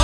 hoy 0.00 0.03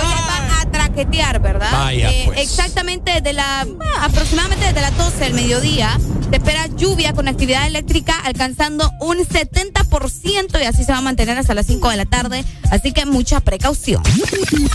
¿verdad? 1.41 1.93
Eh, 1.93 2.23
pues. 2.25 2.39
Exactamente 2.39 3.11
desde 3.13 3.33
la, 3.33 3.65
aproximadamente 3.99 4.65
desde 4.65 4.81
las 4.81 4.97
12 4.97 5.19
del 5.19 5.33
mediodía, 5.33 5.97
se 6.29 6.35
espera 6.35 6.67
lluvia 6.67 7.13
con 7.13 7.27
actividad 7.27 7.67
eléctrica 7.67 8.19
alcanzando 8.23 8.91
un 8.99 9.17
70% 9.17 10.61
y 10.61 10.65
así 10.65 10.83
se 10.83 10.91
va 10.91 10.99
a 10.99 11.01
mantener 11.01 11.37
hasta 11.37 11.53
las 11.53 11.65
5 11.65 11.89
de 11.89 11.97
la 11.97 12.05
tarde. 12.05 12.43
Así 12.69 12.91
que 12.91 13.05
mucha 13.05 13.39
precaución. 13.41 14.03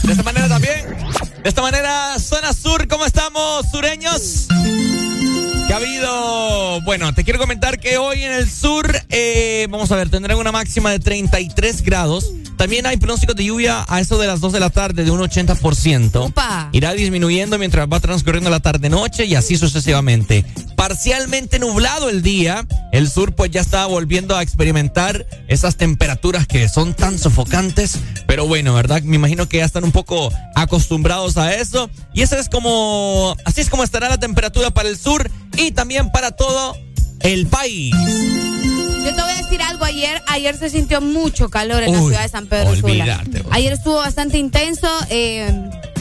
De 0.03 0.13
esta 0.13 0.23
manera 0.23 0.49
también. 0.49 0.97
De 1.47 1.51
esta 1.51 1.63
manera, 1.63 2.19
zona 2.19 2.53
sur, 2.53 2.89
¿cómo 2.89 3.07
estamos, 3.07 3.67
sureños? 3.71 4.49
¿Qué 5.69 5.73
ha 5.73 5.77
habido? 5.77 6.81
Bueno, 6.81 7.15
te 7.15 7.23
quiero 7.23 7.39
comentar 7.39 7.79
que 7.79 7.99
hoy 7.99 8.25
en 8.25 8.33
el 8.33 8.51
sur, 8.51 8.85
eh, 9.11 9.69
vamos 9.71 9.93
a 9.93 9.97
ver, 9.97 10.11
tendrán 10.11 10.39
una 10.39 10.51
máxima 10.51 10.91
de 10.91 10.99
33 10.99 11.83
grados. 11.83 12.33
También 12.57 12.87
hay 12.87 12.97
pronósticos 12.97 13.37
de 13.37 13.45
lluvia 13.45 13.85
a 13.87 14.01
eso 14.01 14.19
de 14.19 14.27
las 14.27 14.41
2 14.41 14.55
de 14.55 14.61
la 14.61 14.71
tarde 14.71 15.05
de 15.05 15.11
un 15.11 15.21
80%. 15.21 16.17
Opa. 16.17 16.71
Irá 16.73 16.95
disminuyendo 16.95 17.59
mientras 17.59 17.87
va 17.87 18.01
transcurriendo 18.01 18.49
la 18.49 18.61
tarde-noche 18.61 19.27
y 19.27 19.35
así 19.35 19.57
sucesivamente. 19.57 20.45
Parcialmente 20.75 21.59
nublado 21.59 22.09
el 22.09 22.23
día, 22.23 22.67
el 22.93 23.11
sur 23.11 23.35
pues 23.35 23.51
ya 23.51 23.61
está 23.61 23.87
volviendo 23.87 24.37
a 24.37 24.43
experimentar 24.43 25.27
esas 25.49 25.77
temperaturas 25.77 26.47
que 26.47 26.69
son 26.69 26.95
tan 26.95 27.19
sofocantes, 27.19 27.99
pero 28.27 28.47
bueno, 28.47 28.75
¿verdad? 28.75 29.03
Me 29.03 29.17
imagino 29.17 29.49
que 29.49 29.59
ya 29.59 29.65
están 29.65 29.85
un 29.85 29.93
poco 29.93 30.33
acostumbrados 30.55 31.36
a 31.41 31.55
eso 31.55 31.91
y 32.13 32.23
eso 32.23 32.37
es 32.37 32.49
como, 32.49 33.37
así 33.45 33.61
es 33.61 33.71
como 33.71 33.83
estará 33.85 34.09
la 34.09 34.19
temperatura 34.19 34.71
para 34.71 34.89
el 34.89 34.99
sur 34.99 35.31
y 35.57 35.73
también 35.73 36.11
para 36.11 36.31
todo 36.33 36.77
el 37.21 37.47
país. 37.47 37.95
Yo 39.07 39.15
te 39.15 39.23
voy 39.23 39.33
a 39.33 39.37
decir 39.37 39.63
algo 39.63 39.85
ayer. 39.85 40.23
Ayer 40.27 40.57
se 40.57 40.69
sintió 40.71 41.01
mucho 41.01 41.49
calor 41.49 41.83
en 41.83 41.93
la 41.93 41.99
ciudad 42.01 42.23
de 42.23 42.29
San 42.29 42.47
Pedro 42.47 42.75
Sula. 42.77 43.25
Ayer 43.51 43.73
estuvo 43.73 43.97
bastante 43.97 44.39
intenso. 44.39 44.89
eh, 45.11 45.49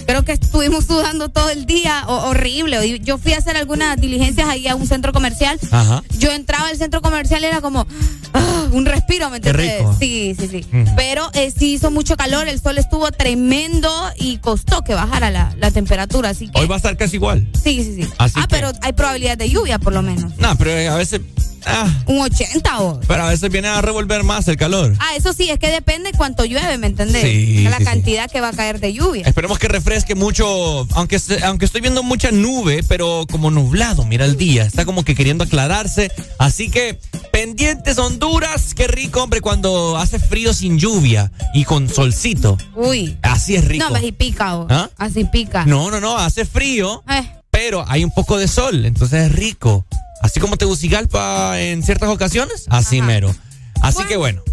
creo 0.07 0.23
que 0.23 0.33
estuvimos 0.33 0.85
sudando 0.85 1.29
todo 1.29 1.49
el 1.49 1.65
día. 1.65 2.03
ho- 2.07 2.29
horrible. 2.29 2.99
Yo 2.99 3.17
fui 3.17 3.33
a 3.33 3.37
hacer 3.37 3.57
algunas 3.57 3.97
diligencias 3.97 4.47
ahí 4.49 4.67
a 4.67 4.75
un 4.75 4.87
centro 4.87 5.11
comercial. 5.13 5.59
Ajá. 5.71 6.03
Yo 6.17 6.31
entraba 6.31 6.67
al 6.67 6.77
centro 6.77 7.01
comercial 7.01 7.41
y 7.43 7.45
era 7.45 7.61
como 7.61 7.85
ah, 8.33 8.67
un 8.71 8.85
respiro, 8.85 9.29
¿me 9.29 9.37
entiendes? 9.37 9.83
Sí, 9.99 10.35
sí, 10.39 10.47
sí. 10.47 10.65
Pero 10.95 11.29
eh, 11.33 11.51
sí 11.55 11.73
hizo 11.73 11.91
mucho 11.91 12.17
calor, 12.17 12.47
el 12.47 12.59
sol 12.59 12.77
estuvo 12.77 13.11
tremendo 13.11 13.89
y 14.17 14.37
costó 14.37 14.83
que 14.83 14.93
bajara 14.95 15.29
la, 15.31 15.55
la 15.59 15.69
temperatura. 15.71 16.29
Así 16.29 16.49
que 16.49 16.59
Hoy 16.59 16.67
va 16.67 16.75
a 16.75 16.77
estar 16.77 16.97
casi 16.97 17.15
igual. 17.17 17.47
sí, 17.53 17.83
sí, 17.83 18.03
sí. 18.03 18.09
Así 18.17 18.35
ah, 18.37 18.47
que- 18.47 18.55
pero 18.55 18.71
hay 18.81 18.93
probabilidad 18.93 19.37
de 19.37 19.49
lluvia 19.49 19.77
por 19.79 19.93
lo 19.93 20.01
menos. 20.01 20.37
No, 20.37 20.55
pero 20.57 20.71
eh, 20.71 20.87
a 20.87 20.95
veces, 20.95 21.21
ah, 21.65 21.87
Un 22.07 22.19
80 22.21 22.79
o. 22.81 22.99
pero 23.07 23.23
a 23.23 23.29
veces 23.29 23.49
viene 23.49 23.67
a 23.67 23.81
revolver 23.81 24.23
más 24.23 24.47
el 24.47 24.57
calor. 24.57 24.93
Ah, 24.99 25.15
eso 25.15 25.33
sí, 25.33 25.49
es 25.49 25.59
que 25.59 25.67
depende 25.69 26.11
cuánto 26.15 26.45
llueve, 26.45 26.77
¿me 26.77 26.87
entendés? 26.87 27.21
Sí, 27.23 27.63
la 27.63 27.71
sí, 27.71 27.77
sí. 27.79 27.85
cantidad 27.85 28.29
que 28.29 28.41
va 28.41 28.49
a 28.49 28.53
caer 28.53 28.79
de 28.79 28.93
lluvia. 28.93 29.23
Esperemos 29.25 29.59
que 29.59 29.67
refresque 29.67 30.15
mucho, 30.15 30.87
aunque 30.93 31.19
aunque 31.43 31.65
estoy 31.65 31.81
viendo 31.81 32.03
mucha 32.03 32.31
nube, 32.31 32.83
pero 32.87 33.25
como 33.31 33.51
nublado, 33.51 34.05
mira 34.05 34.25
el 34.25 34.37
día, 34.37 34.63
está 34.63 34.85
como 34.85 35.03
que 35.03 35.15
queriendo 35.15 35.43
aclararse, 35.43 36.11
así 36.39 36.69
que 36.69 36.99
pendientes 37.31 37.97
Honduras, 37.97 38.73
qué 38.73 38.87
rico 38.87 39.23
hombre 39.23 39.41
cuando 39.41 39.97
hace 39.97 40.19
frío 40.19 40.53
sin 40.53 40.77
lluvia 40.79 41.31
y 41.53 41.63
con 41.65 41.89
solcito, 41.89 42.57
Uy. 42.75 43.17
así 43.21 43.55
es 43.55 43.65
rico. 43.65 43.89
No, 43.89 43.95
así 43.95 44.11
pica, 44.11 44.55
o. 44.57 44.67
¿Ah? 44.69 44.89
Así 44.97 45.23
pica. 45.25 45.65
No, 45.65 45.89
no, 45.91 45.99
no, 45.99 46.17
hace 46.17 46.45
frío, 46.45 47.03
Eh, 47.09 47.29
pero 47.51 47.85
hay 47.87 48.03
un 48.03 48.11
poco 48.11 48.37
de 48.37 48.47
sol, 48.47 48.85
entonces 48.85 49.27
es 49.27 49.31
rico. 49.31 49.85
Así 50.25 50.39
como 50.39 50.57
Tegucigalpa 50.57 51.59
en 51.61 51.83
ciertas 51.83 52.09
ocasiones, 52.09 52.65
así 52.69 52.97
Ajá. 52.97 53.05
mero. 53.07 53.35
Así 53.83 53.97
Bueno. 53.97 54.09
que 54.09 54.17
bueno. 54.17 54.43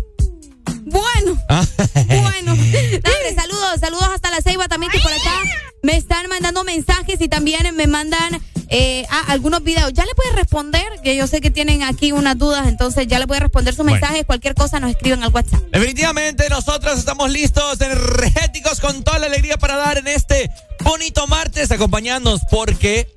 bueno, 0.84 1.42
Ah, 1.48 1.64
bueno. 2.06 2.54
Dale, 2.54 3.34
saludos, 3.34 3.80
saludos 3.80 4.08
hasta 4.14 4.30
la 4.30 4.42
Ceiba 4.42 4.68
también 4.68 4.92
que 4.92 4.98
por 5.00 5.10
acá 5.10 5.32
me 5.82 5.96
están 5.96 6.28
mandando 6.28 6.62
mensajes 6.62 7.18
y 7.22 7.28
también 7.28 7.74
me 7.74 7.86
mandan 7.86 8.38
eh, 8.68 9.06
ah, 9.10 9.24
algunos 9.28 9.64
videos. 9.64 9.94
Ya 9.94 10.04
le 10.04 10.14
puedes 10.14 10.34
responder, 10.34 10.84
que 11.02 11.16
yo 11.16 11.26
sé 11.26 11.40
que 11.40 11.50
tienen 11.50 11.82
aquí 11.82 12.12
unas 12.12 12.36
dudas, 12.36 12.66
entonces 12.68 13.06
ya 13.06 13.18
le 13.18 13.26
puedes 13.26 13.42
responder 13.42 13.74
sus 13.74 13.84
Bueno. 13.86 13.98
mensajes. 13.98 14.26
Cualquier 14.26 14.54
cosa 14.54 14.78
nos 14.78 14.90
escriben 14.90 15.22
al 15.22 15.32
WhatsApp. 15.32 15.62
Definitivamente 15.72 16.50
nosotros 16.50 16.98
estamos 16.98 17.30
listos, 17.30 17.80
energéticos, 17.80 18.78
con 18.78 19.02
toda 19.02 19.18
la 19.18 19.26
alegría 19.26 19.56
para 19.56 19.76
dar 19.76 19.96
en 19.96 20.06
este 20.08 20.50
bonito 20.84 21.26
martes, 21.28 21.70
acompañándonos 21.70 22.42
porque 22.50 23.08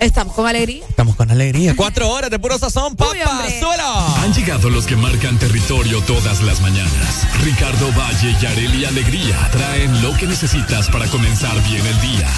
Estamos 0.00 0.34
con 0.34 0.46
alegría. 0.46 0.84
Estamos 0.88 1.16
con 1.16 1.30
alegría. 1.30 1.74
Cuatro 1.76 2.08
horas 2.10 2.30
de 2.30 2.38
puro 2.38 2.58
sazón, 2.58 2.96
papá. 2.96 3.12
Suelo. 3.60 4.16
Han 4.22 4.32
llegado 4.34 4.70
los 4.70 4.86
que 4.86 4.96
marcan 4.96 5.38
territorio 5.38 6.00
todas 6.02 6.42
las 6.42 6.60
mañanas. 6.60 7.26
Ricardo 7.44 7.90
Valle 7.92 8.36
y 8.40 8.46
Areli 8.46 8.84
Alegría 8.84 9.48
traen 9.52 10.02
lo 10.02 10.16
que 10.16 10.26
necesitas 10.26 10.88
para 10.90 11.06
comenzar 11.06 11.54
bien 11.68 11.84
el 11.86 12.00
día. 12.00 12.28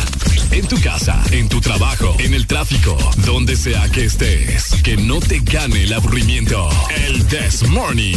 En 0.50 0.66
tu 0.66 0.80
casa, 0.80 1.22
en 1.30 1.48
tu 1.48 1.60
trabajo, 1.60 2.16
en 2.18 2.34
el 2.34 2.46
tráfico, 2.46 2.96
donde 3.18 3.56
sea 3.56 3.88
que 3.90 4.04
estés. 4.06 4.74
Que 4.82 4.96
no 4.96 5.20
te 5.20 5.40
gane 5.40 5.82
el 5.82 5.92
aburrimiento. 5.92 6.68
El 7.06 7.26
This 7.26 7.68
Morning. 7.68 8.16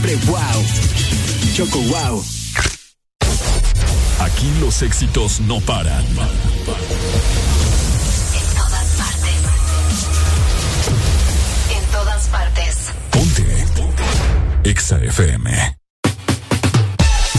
siempre 0.00 0.16
wow. 0.30 0.64
Choco 1.54 1.78
Wow. 1.80 2.24
Aquí 4.20 4.50
los 4.60 4.82
éxitos 4.82 5.40
no 5.40 5.60
paran. 5.60 6.04
En 6.04 6.16
todas 8.56 8.86
partes. 8.96 9.36
En 11.76 11.84
todas 11.92 12.28
partes. 12.28 12.76
Ponte. 13.10 13.66
Ponte. 13.76 14.02
Exa 14.70 14.98
FM. 14.98 15.76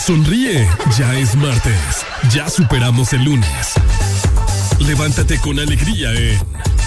Sonríe, 0.06 0.68
ya 0.98 1.16
es 1.16 1.36
martes. 1.36 2.06
Ya 2.34 2.50
superamos 2.50 3.14
el 3.14 3.24
lunes. 3.24 3.74
Levántate 4.80 5.40
con 5.40 5.60
alegría 5.60 6.12
en 6.12 6.40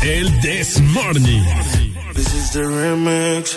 El 0.02 0.40
This 0.40 0.80
Morning. 0.80 1.42
This 2.14 2.34
is 2.34 2.50
the 2.50 2.62
remix. 2.62 3.56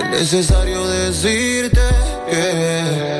Es 0.00 0.10
necesario 0.10 0.86
decirte. 0.86 1.80
que 2.30 3.19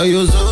Y 0.00 0.14
ahora 0.14 0.24
yo 0.24 0.49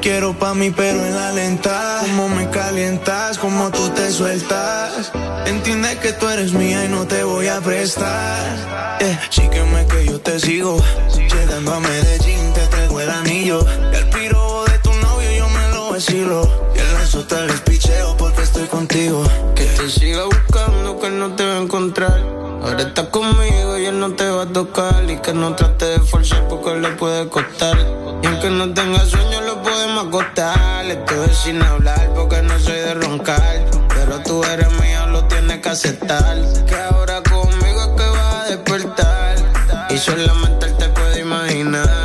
quiero 0.00 0.32
pa' 0.34 0.54
mí, 0.54 0.70
pero 0.70 1.04
en 1.04 1.14
la 1.14 1.32
lenta. 1.32 1.98
Cómo 2.02 2.28
me 2.28 2.48
calientas, 2.50 3.38
cómo 3.38 3.70
tú 3.70 3.88
te 3.90 4.10
sueltas. 4.10 5.12
Entiende 5.46 5.98
que 5.98 6.12
tú 6.12 6.28
eres 6.28 6.52
mía 6.52 6.84
y 6.84 6.88
no 6.88 7.06
te 7.06 7.24
voy 7.24 7.48
a 7.48 7.60
prestar. 7.60 8.98
Eh, 9.00 9.18
sígueme 9.30 9.86
que 9.86 10.06
yo 10.06 10.20
te 10.20 10.38
sigo. 10.38 10.76
Llegando 11.16 11.74
a 11.74 11.80
Medellín 11.80 12.52
te 12.54 12.66
traigo 12.68 13.00
el 13.00 13.10
anillo. 13.10 13.64
Y 13.92 13.96
al 13.96 14.08
piro 14.10 14.64
de 14.64 14.78
tu 14.78 14.92
novio 14.92 15.30
yo 15.36 15.48
me 15.48 15.68
lo 15.70 15.90
vacilo. 15.90 16.70
Y 16.74 16.78
el 16.78 16.94
lazo 16.94 17.24
tal 17.26 17.48
porque 18.18 18.42
estoy 18.42 18.66
contigo. 18.66 19.24
Que 19.54 19.64
te 19.64 19.88
siga 19.90 20.24
buscando, 20.24 20.98
que 20.98 21.10
no 21.10 21.34
te 21.34 21.44
va 21.44 21.56
a 21.56 21.62
encontrar. 21.62 22.20
Ahora 22.62 22.82
estás 22.82 23.08
conmigo 23.08 23.76
y 23.78 23.86
él 23.86 23.98
no 23.98 24.12
te 24.12 24.28
va 24.28 24.44
a 24.44 24.46
tocar. 24.46 25.04
Y 25.08 25.16
que 25.18 25.32
no 25.32 25.54
trate 25.54 25.86
de 25.86 26.00
forzar 26.00 26.46
porque 26.48 26.76
le 26.76 26.90
puede 26.90 27.28
costar. 27.28 27.76
Y 28.22 28.26
aunque 28.26 28.50
no 28.50 28.72
tenga 28.72 29.04
sueño, 29.04 29.40
lo 29.40 29.51
podemos 29.62 30.06
acostar. 30.06 30.86
Estoy 30.86 31.28
sin 31.34 31.62
hablar 31.62 32.10
porque 32.14 32.42
no 32.42 32.58
soy 32.58 32.78
de 32.78 32.94
roncar. 32.94 33.64
Pero 33.88 34.20
tú 34.20 34.44
eres 34.44 34.70
mío, 34.80 35.06
lo 35.08 35.24
tienes 35.24 35.58
que 35.58 35.68
aceptar. 35.68 36.36
Que 36.66 36.74
ahora 36.74 37.22
conmigo 37.22 37.80
es 37.82 38.02
que 38.02 38.08
vas 38.10 38.34
a 38.34 38.44
despertar. 38.44 39.36
Y 39.90 39.98
solamente 39.98 40.66
te 40.72 40.88
puede 40.88 41.20
imaginar. 41.20 42.01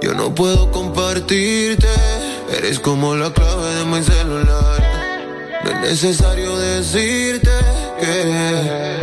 Yo 0.00 0.14
no 0.14 0.34
puedo 0.34 0.70
compartirte, 0.70 1.86
eres 2.56 2.80
como 2.80 3.14
la 3.14 3.32
clave 3.32 3.74
de 3.74 3.84
mi 3.84 4.02
celular. 4.02 4.82
No 5.64 5.70
es 5.70 5.80
necesario 5.80 6.56
decirte 6.56 7.50
que 8.00 9.01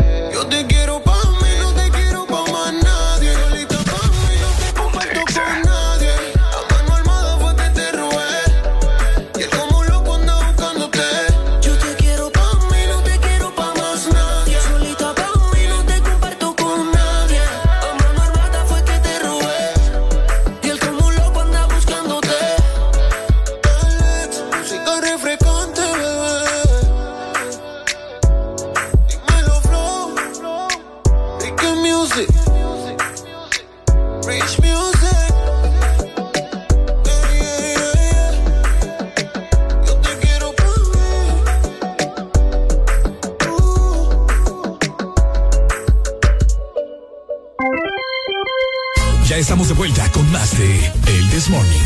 con 50.12 50.30
más 50.30 50.56
de 50.58 50.92
El 51.06 51.30
This 51.30 51.48
Morning. 51.48 51.78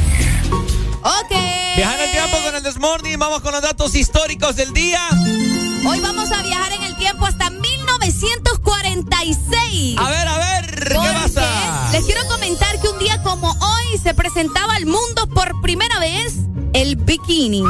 Ok. 1.03 1.31
Viajar 1.77 2.01
en 2.01 2.07
el 2.07 2.13
tiempo 2.13 2.39
con 2.43 2.55
el 2.55 2.63
Desmorning. 2.63 3.19
Vamos 3.19 3.41
con 3.41 3.53
los 3.53 3.63
datos 3.63 3.95
históricos 3.95 4.57
del 4.57 4.73
día. 4.73 5.01
Hoy 5.87 6.01
vamos 6.01 6.31
a 6.33 6.43
viajar 6.43 6.73
en 6.73 6.83
el 6.83 6.97
tiempo 6.97 7.25
hasta 7.25 7.51
1946. 7.51 9.97
A 9.99 10.11
ver, 10.11 10.29
a 10.29 10.39
ver, 10.39 10.89
¿qué 10.89 10.95
pasa? 10.95 11.89
Les 11.93 12.05
quiero 12.05 12.27
comentar 12.27 12.81
que 12.81 12.89
un 12.89 12.99
día 12.99 13.23
como 13.23 13.49
hoy 13.51 13.99
se 14.03 14.13
presentaba 14.15 14.75
al 14.75 14.87
mundo 14.87 15.29
por 15.29 15.61
primera 15.61 16.01
vez 16.01 16.35
el 16.73 16.97
bikini. 16.97 17.63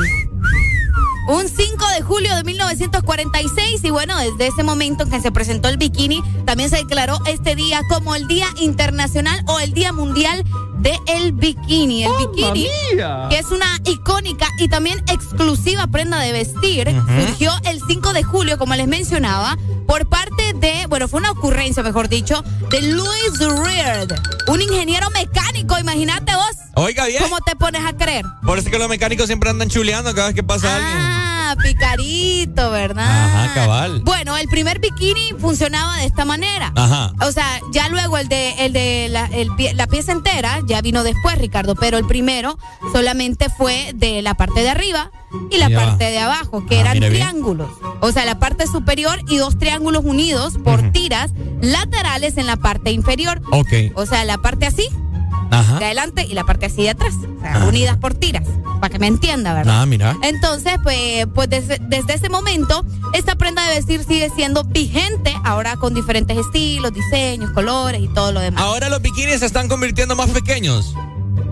Un 1.28 1.46
5 1.46 1.86
de 1.94 2.02
julio 2.02 2.34
de 2.34 2.42
1946 2.42 3.84
y 3.84 3.90
bueno, 3.90 4.16
desde 4.18 4.46
ese 4.46 4.62
momento 4.62 5.04
en 5.04 5.10
que 5.10 5.20
se 5.20 5.30
presentó 5.30 5.68
el 5.68 5.76
bikini, 5.76 6.22
también 6.46 6.70
se 6.70 6.76
declaró 6.76 7.18
este 7.26 7.54
día 7.54 7.82
como 7.86 8.14
el 8.14 8.26
Día 8.26 8.46
Internacional 8.56 9.44
o 9.46 9.60
el 9.60 9.74
Día 9.74 9.92
Mundial 9.92 10.42
del 10.78 11.32
Bikini. 11.32 12.04
El 12.04 12.12
bikini, 12.18 12.68
mía! 12.94 13.26
que 13.28 13.38
es 13.38 13.50
una 13.50 13.66
icónica 13.84 14.48
y 14.58 14.68
también 14.68 15.00
exclusiva 15.00 15.86
prenda 15.88 16.18
de 16.18 16.32
vestir, 16.32 16.88
surgió 16.88 17.52
el 17.64 17.82
5 17.86 18.14
de 18.14 18.22
julio, 18.22 18.56
como 18.56 18.74
les 18.74 18.88
mencionaba, 18.88 19.58
por 19.86 20.06
parte 20.06 20.47
de, 20.60 20.86
bueno, 20.88 21.08
fue 21.08 21.20
una 21.20 21.30
ocurrencia, 21.30 21.82
mejor 21.82 22.08
dicho, 22.08 22.42
de 22.70 22.82
Louis 22.82 23.38
Reard, 23.38 24.12
un 24.48 24.60
ingeniero 24.60 25.08
mecánico, 25.10 25.78
imagínate 25.78 26.34
vos. 26.34 26.44
Oiga 26.74 27.06
bien. 27.06 27.22
¿Cómo 27.22 27.40
te 27.40 27.56
pones 27.56 27.84
a 27.84 27.92
creer? 27.96 28.24
Por 28.44 28.58
eso 28.58 28.68
es 28.68 28.72
que 28.72 28.78
los 28.78 28.88
mecánicos 28.88 29.26
siempre 29.26 29.50
andan 29.50 29.68
chuleando 29.68 30.14
cada 30.14 30.28
vez 30.28 30.34
que 30.36 30.42
pasa 30.44 30.74
alguien. 30.76 30.96
Ah, 30.96 31.56
picarito, 31.62 32.70
¿verdad? 32.70 33.06
Ajá, 33.08 33.54
cabal. 33.54 34.00
Bueno, 34.04 34.36
el 34.36 34.48
primer 34.48 34.78
bikini 34.78 35.32
funcionaba 35.40 35.96
de 35.96 36.04
esta 36.06 36.24
manera. 36.24 36.72
Ajá. 36.76 37.12
O 37.26 37.32
sea, 37.32 37.60
ya 37.72 37.88
luego 37.88 38.18
el 38.18 38.28
de, 38.28 38.66
el 38.66 38.72
de 38.72 39.08
la, 39.10 39.26
el 39.26 39.48
pie- 39.52 39.72
la 39.74 39.86
pieza 39.86 40.12
entera 40.12 40.60
ya 40.66 40.80
vino 40.82 41.02
después, 41.02 41.38
Ricardo, 41.38 41.74
pero 41.74 41.98
el 41.98 42.06
primero 42.06 42.58
solamente 42.92 43.48
fue 43.48 43.92
de 43.94 44.22
la 44.22 44.34
parte 44.34 44.60
de 44.60 44.68
arriba 44.70 45.10
y 45.50 45.58
la 45.58 45.68
parte 45.70 46.04
de 46.04 46.18
abajo, 46.18 46.64
que 46.66 46.76
Ah, 46.78 46.80
eran 46.80 47.00
bien. 47.00 47.12
triángulos. 47.12 47.68
O 48.00 48.12
sea, 48.12 48.24
la 48.24 48.38
parte 48.38 48.66
superior 48.66 49.20
y 49.28 49.36
dos 49.38 49.58
triángulos 49.58 50.04
unidos 50.04 50.54
por 50.64 50.90
tiras 50.92 51.30
laterales 51.60 52.36
en 52.36 52.46
la 52.46 52.56
parte 52.56 52.90
inferior. 52.92 53.40
Ok. 53.50 53.68
O 53.94 54.06
sea, 54.06 54.24
la 54.24 54.38
parte 54.38 54.66
así 54.66 54.88
Ajá. 55.50 55.78
de 55.78 55.84
adelante 55.86 56.26
y 56.28 56.34
la 56.34 56.44
parte 56.44 56.66
así 56.66 56.82
de 56.82 56.90
atrás. 56.90 57.14
O 57.14 57.40
sea, 57.40 57.56
Ajá. 57.56 57.66
unidas 57.66 57.96
por 57.98 58.14
tiras, 58.14 58.44
para 58.80 58.90
que 58.92 58.98
me 58.98 59.06
entienda, 59.06 59.54
¿verdad? 59.54 59.82
Ah, 59.82 59.86
mira. 59.86 60.16
Entonces, 60.22 60.74
pues, 60.82 61.26
pues 61.34 61.48
desde, 61.50 61.78
desde 61.80 62.14
ese 62.14 62.28
momento, 62.28 62.84
esta 63.12 63.34
prenda 63.36 63.66
de 63.68 63.74
vestir 63.76 64.04
sigue 64.04 64.30
siendo 64.34 64.64
vigente, 64.64 65.34
ahora 65.44 65.76
con 65.76 65.94
diferentes 65.94 66.36
estilos, 66.36 66.92
diseños, 66.92 67.50
colores 67.50 68.00
y 68.02 68.08
todo 68.08 68.32
lo 68.32 68.40
demás. 68.40 68.62
Ahora 68.62 68.88
los 68.88 69.02
bikinis 69.02 69.40
se 69.40 69.46
están 69.46 69.68
convirtiendo 69.68 70.16
más 70.16 70.30
pequeños. 70.30 70.94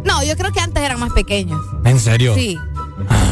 No, 0.05 0.23
yo 0.23 0.37
creo 0.37 0.53
que 0.53 0.61
antes 0.61 0.83
eran 0.83 1.01
más 1.01 1.13
pequeños. 1.13 1.61
¿En 1.85 1.99
serio? 2.01 2.35
Sí. 2.35 2.57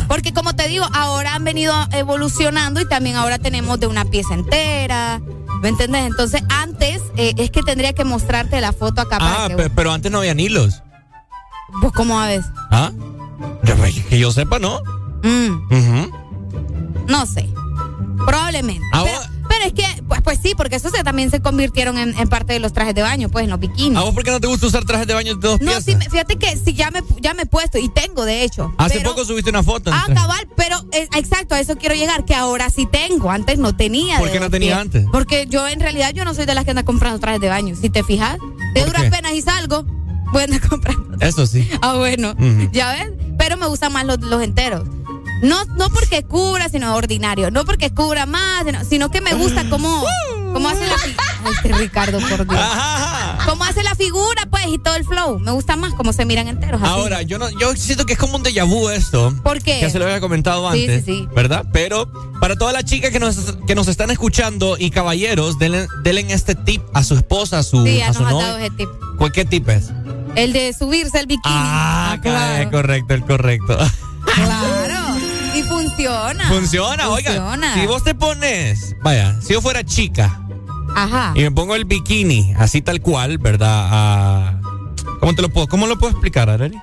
Porque 0.08 0.32
como 0.32 0.54
te 0.54 0.68
digo, 0.68 0.86
ahora 0.92 1.34
han 1.34 1.44
venido 1.44 1.74
evolucionando 1.92 2.80
y 2.80 2.88
también 2.88 3.16
ahora 3.16 3.38
tenemos 3.38 3.80
de 3.80 3.86
una 3.86 4.04
pieza 4.04 4.34
entera. 4.34 5.20
¿Me 5.62 5.68
entiendes? 5.70 6.04
Entonces, 6.06 6.42
antes 6.50 7.00
eh, 7.16 7.32
es 7.38 7.50
que 7.50 7.62
tendría 7.62 7.92
que 7.94 8.04
mostrarte 8.04 8.60
la 8.60 8.72
foto 8.72 9.00
acá 9.00 9.18
para 9.18 9.44
Ah, 9.44 9.48
que 9.48 9.70
pero 9.70 9.92
antes 9.92 10.12
no 10.12 10.18
había 10.18 10.32
hilos. 10.32 10.82
vos 11.80 11.92
cómo 11.92 12.18
ves. 12.20 12.44
¿Ah? 12.70 12.90
Pues, 13.64 13.94
Que 14.04 14.18
yo 14.18 14.30
sepa, 14.30 14.58
¿no? 14.58 14.80
Mm, 15.22 16.06
no 17.08 17.26
sé. 17.26 17.48
Probablemente. 18.26 18.84
Ah, 18.92 19.04
Pero, 19.04 19.18
pero 19.58 19.64
es 19.66 19.72
que, 19.72 20.02
pues, 20.04 20.20
pues 20.22 20.38
sí, 20.42 20.54
porque 20.56 20.76
esos 20.76 20.92
se- 20.92 21.02
también 21.04 21.30
se 21.30 21.40
convirtieron 21.40 21.98
en, 21.98 22.18
en 22.18 22.28
parte 22.28 22.52
de 22.52 22.58
los 22.60 22.72
trajes 22.72 22.94
de 22.94 23.02
baño, 23.02 23.28
pues 23.28 23.44
en 23.44 23.50
los 23.50 23.60
bikinis. 23.60 23.98
¿A 23.98 24.02
vos 24.02 24.14
por 24.14 24.24
qué 24.24 24.30
no 24.30 24.40
te 24.40 24.46
gusta 24.46 24.66
usar 24.66 24.84
trajes 24.84 25.06
de 25.06 25.14
baño 25.14 25.34
de 25.34 25.40
dos 25.48 25.60
No, 25.60 25.72
piezas? 25.72 26.08
fíjate 26.10 26.36
que 26.36 26.56
sí, 26.56 26.74
ya 26.74 26.90
me, 26.90 27.02
ya 27.20 27.34
me 27.34 27.42
he 27.42 27.46
puesto 27.46 27.78
y 27.78 27.88
tengo, 27.88 28.24
de 28.24 28.42
hecho. 28.44 28.72
Hace 28.78 28.98
pero- 28.98 29.10
poco 29.10 29.24
subiste 29.24 29.50
una 29.50 29.62
foto. 29.62 29.90
Ah, 29.92 30.06
cabal, 30.14 30.48
pero 30.56 30.76
eh, 30.92 31.08
exacto, 31.16 31.54
a 31.54 31.60
eso 31.60 31.76
quiero 31.76 31.94
llegar, 31.94 32.24
que 32.24 32.34
ahora 32.34 32.70
sí 32.70 32.86
tengo, 32.86 33.30
antes 33.30 33.58
no 33.58 33.76
tenía. 33.76 34.18
¿Por 34.18 34.30
qué 34.30 34.40
no 34.40 34.50
tenía 34.50 34.70
pies. 34.74 34.80
antes? 34.80 35.06
Porque 35.12 35.46
yo 35.48 35.66
en 35.68 35.80
realidad 35.80 36.12
yo 36.14 36.24
no 36.24 36.34
soy 36.34 36.46
de 36.46 36.54
las 36.54 36.64
que 36.64 36.70
anda 36.70 36.84
comprando 36.84 37.18
trajes 37.20 37.40
de 37.40 37.48
baño, 37.48 37.74
si 37.76 37.90
te 37.90 38.02
fijas. 38.02 38.38
De 38.74 38.80
¿Por 38.80 38.86
duras 38.90 39.10
penas 39.10 39.32
y 39.34 39.42
salgo, 39.42 39.84
voy 40.32 40.40
a 40.42 40.44
andar 40.44 40.60
comprando. 40.68 41.16
Eso 41.20 41.46
sí. 41.46 41.68
Ah, 41.80 41.94
bueno, 41.94 42.34
ya 42.72 42.92
ves, 42.92 43.12
pero 43.38 43.56
me 43.56 43.66
gustan 43.66 43.92
más 43.92 44.04
los, 44.04 44.18
los 44.20 44.42
enteros. 44.42 44.82
No, 45.42 45.64
no 45.76 45.90
porque 45.90 46.22
cubra, 46.22 46.68
sino 46.68 46.94
ordinario. 46.94 47.50
No 47.50 47.64
porque 47.64 47.90
cubra 47.90 48.24
más, 48.26 48.64
sino, 48.64 48.84
sino 48.84 49.10
que 49.10 49.20
me 49.20 49.34
gusta 49.34 49.68
cómo, 49.68 50.02
cómo 50.52 50.68
hace 50.68 50.86
la 50.86 50.98
figura. 50.98 51.22
Este 51.44 51.72
Ricardo, 51.74 52.20
por 52.20 52.46
Dios. 52.48 52.60
Cómo 53.46 53.64
hace 53.64 53.82
la 53.82 53.94
figura, 53.94 54.46
pues, 54.50 54.64
y 54.68 54.78
todo 54.78 54.94
el 54.96 55.04
flow. 55.04 55.38
Me 55.40 55.50
gusta 55.50 55.76
más 55.76 55.92
cómo 55.92 56.14
se 56.14 56.24
miran 56.24 56.48
enteros. 56.48 56.80
así. 56.80 56.90
Ahora, 56.90 57.20
yo 57.20 57.38
no, 57.38 57.50
yo 57.60 57.76
siento 57.76 58.06
que 58.06 58.14
es 58.14 58.18
como 58.18 58.36
un 58.36 58.42
déjà 58.42 58.66
vu 58.66 58.88
esto. 58.88 59.34
¿Por 59.42 59.60
qué? 59.62 59.78
Ya 59.82 59.90
se 59.90 59.98
lo 59.98 60.06
había 60.06 60.20
comentado 60.20 60.72
Sí, 60.72 60.80
antes. 60.80 61.04
sí, 61.04 61.18
sí. 61.20 61.28
¿Verdad? 61.34 61.66
Pero 61.70 62.10
para 62.40 62.56
todas 62.56 62.72
las 62.72 62.86
chicas 62.86 63.10
que 63.10 63.20
nos, 63.20 63.36
que 63.66 63.74
nos 63.74 63.88
están 63.88 64.10
escuchando 64.10 64.76
y 64.78 64.88
caballeros, 64.90 65.58
denle, 65.58 65.86
denle 66.02 66.32
este 66.32 66.54
tip 66.54 66.82
a 66.94 67.04
su 67.04 67.14
esposa, 67.14 67.58
a 67.58 67.62
su, 67.62 67.84
Sí, 67.84 67.98
ya 67.98 68.08
a 68.08 68.14
su 68.14 68.22
nos 68.22 68.28
ha 68.30 68.32
novia. 68.32 68.46
dado 68.46 68.58
ese 68.60 68.70
tip. 68.70 68.88
¿Cuál- 69.18 69.32
¿Qué 69.32 69.44
tip 69.44 69.68
es? 69.68 69.90
El 70.34 70.54
de 70.54 70.72
subirse 70.72 71.18
el 71.20 71.26
bikini. 71.26 71.42
Ah, 71.44 72.16
claro. 72.22 72.62
es 72.62 72.70
correcto, 72.70 73.12
el 73.12 73.24
correcto. 73.26 73.76
Claro. 74.34 74.73
Funciona. 75.96 76.48
Funciona, 76.48 77.08
oiga. 77.08 77.30
Funciona. 77.32 77.74
Si 77.74 77.86
vos 77.86 78.02
te 78.04 78.14
pones, 78.14 78.96
vaya, 79.02 79.40
si 79.40 79.52
yo 79.52 79.60
fuera 79.62 79.84
chica 79.84 80.40
Ajá. 80.96 81.32
y 81.34 81.40
me 81.42 81.50
pongo 81.50 81.74
el 81.76 81.84
bikini, 81.84 82.54
así 82.58 82.82
tal 82.82 83.00
cual, 83.00 83.38
¿verdad? 83.38 83.88
Ah, 83.90 84.60
¿Cómo 85.20 85.34
te 85.34 85.42
lo 85.42 85.48
puedo, 85.50 85.68
cómo 85.68 85.86
lo 85.86 85.96
puedo 85.98 86.10
explicar, 86.12 86.50
Arely? 86.50 86.78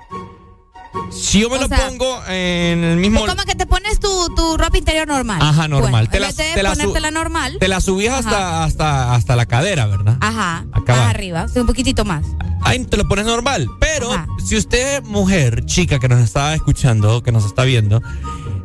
Si 1.11 1.39
yo 1.41 1.49
me 1.49 1.57
O 1.57 1.61
lo 1.61 1.67
sea, 1.67 1.87
pongo 1.87 2.21
en 2.27 2.83
el 2.83 2.97
mismo. 2.97 3.19
Es 3.25 3.31
como 3.33 3.43
que 3.45 3.55
te 3.55 3.65
pones 3.65 3.99
tu, 3.99 4.09
tu 4.35 4.57
ropa 4.57 4.77
interior 4.77 5.07
normal. 5.07 5.39
Ajá, 5.41 5.67
normal. 5.67 6.07
Bueno, 6.07 6.09
Te 6.11 6.19
la- 6.19 6.33
te 6.33 6.63
la 6.63 6.71
su- 6.75 6.79
ponértela 6.81 7.11
normal. 7.11 7.57
Te 7.59 7.67
la 7.67 7.79
subís 7.81 8.09
hasta, 8.09 8.63
hasta, 8.63 9.13
hasta 9.15 9.35
la 9.35 9.45
cadera, 9.45 9.85
¿verdad? 9.87 10.17
Ajá. 10.19 10.65
Acá 10.73 10.95
más 10.95 11.09
arriba. 11.09 11.45
un 11.55 11.65
poquitito 11.65 12.03
más. 12.05 12.25
Ahí 12.63 12.83
te 12.85 12.97
lo 12.97 13.07
pones 13.07 13.25
normal. 13.25 13.67
Pero 13.79 14.09
si 14.45 14.57
usted, 14.57 15.03
mujer, 15.03 15.65
chica 15.65 15.99
que 15.99 16.07
nos 16.09 16.19
está 16.19 16.53
escuchando, 16.55 17.23
que 17.23 17.31
nos 17.31 17.45
está 17.45 17.63
viendo, 17.63 18.01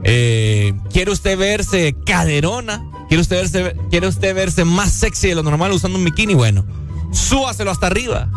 eh, 0.09 0.73
quiere 0.93 1.11
usted 1.11 1.37
verse 1.37 1.97
caderona, 2.07 2.89
quiere 3.09 3.21
usted 3.21 3.37
verse, 3.37 3.77
quiere 3.91 4.07
usted 4.07 4.35
verse 4.35 4.65
más 4.65 4.93
sexy 4.93 5.29
de 5.29 5.35
lo 5.35 5.43
normal 5.43 5.73
usando 5.73 5.99
un 5.99 6.05
bikini, 6.05 6.35
bueno, 6.35 6.65
súbaselo 7.13 7.71
hasta 7.73 7.89
arriba. 7.89 8.31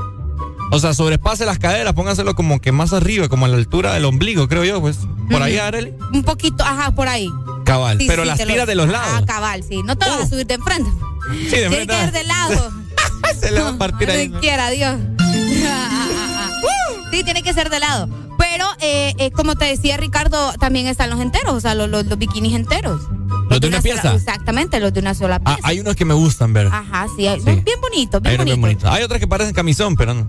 O 0.72 0.78
sea, 0.80 0.93
sobrepase 0.93 1.45
las 1.45 1.57
caderas, 1.59 1.93
póngaselo 1.93 2.36
como 2.36 2.59
que 2.61 2.72
más 2.72 2.93
arriba, 2.93 3.28
como 3.28 3.45
a 3.45 3.49
la 3.49 3.57
altura 3.57 3.93
del 3.93 4.05
ombligo, 4.05 4.47
creo 4.47 4.63
yo, 4.65 4.80
pues. 4.82 4.97
Por 5.30 5.41
ahí. 5.41 5.57
Arely. 5.57 5.93
Un 6.13 6.24
poquito, 6.24 6.63
ajá, 6.63 6.91
por 6.91 7.07
ahí. 7.07 7.28
Cabal. 7.65 7.97
Sí, 7.99 8.05
pero 8.07 8.22
sí, 8.24 8.28
las 8.30 8.39
lo- 8.39 8.45
tiras 8.47 8.67
de 8.67 8.76
los 8.76 8.88
lados. 8.88 9.07
Ah, 9.22 9.26
cabal, 9.26 9.63
sí. 9.63 9.82
No 9.84 9.95
te 9.97 10.07
vas 10.07 10.22
a 10.22 10.28
subir 10.28 10.45
de 10.45 10.53
enfrente. 10.55 10.89
Sí, 11.32 11.38
de 11.38 11.49
Tiene 11.49 11.70
frente. 11.76 11.93
que 11.95 12.03
ir 12.03 12.11
de 12.11 12.24
lado. 12.24 12.72
Se 13.39 13.51
le 13.51 13.61
va 13.61 13.70
a 13.70 13.78
partir 13.78 14.09
ahí. 14.11 14.28
Donde 14.28 14.39
quiera, 14.41 14.70
Dios. 14.70 14.95
Sí, 17.11 17.24
tiene 17.24 17.41
que 17.41 17.53
ser 17.53 17.70
de 17.72 17.80
lado. 17.80 18.07
Pero, 18.39 18.65
eh, 18.79 19.13
eh, 19.19 19.29
como 19.31 19.55
te 19.55 19.65
decía 19.65 19.97
Ricardo, 19.97 20.53
también 20.59 20.87
están 20.87 21.09
los 21.11 21.19
enteros, 21.19 21.53
o 21.53 21.59
sea, 21.59 21.75
los, 21.75 21.87
los- 21.89 22.05
los 22.07 22.17
bikinis 22.17 22.55
enteros. 22.55 23.01
¿Los 23.49 23.59
de 23.61 23.67
una 23.67 23.81
pieza? 23.81 24.13
exactamente, 24.15 24.79
los 24.79 24.91
de 24.93 25.01
una 25.01 25.13
sola 25.13 25.35
Ah, 25.45 25.55
pieza. 25.55 25.67
hay 25.67 25.79
unos 25.79 25.95
que 25.95 26.05
me 26.05 26.13
gustan 26.13 26.53
ver. 26.53 26.67
Ajá, 26.67 27.07
sí, 27.15 27.27
hay- 27.27 27.39
Sí. 27.39 27.45
son 27.45 27.63
bien 27.63 27.81
bonitos, 27.81 28.21
Hay 28.23 28.29
bien 28.31 28.35
unos 28.41 28.45
bien 28.45 28.61
bonitos. 28.61 28.89
Hay 28.89 29.03
otras 29.03 29.19
que 29.19 29.27
parecen 29.27 29.53
camisón, 29.53 29.95
pero 29.95 30.13
no. 30.13 30.27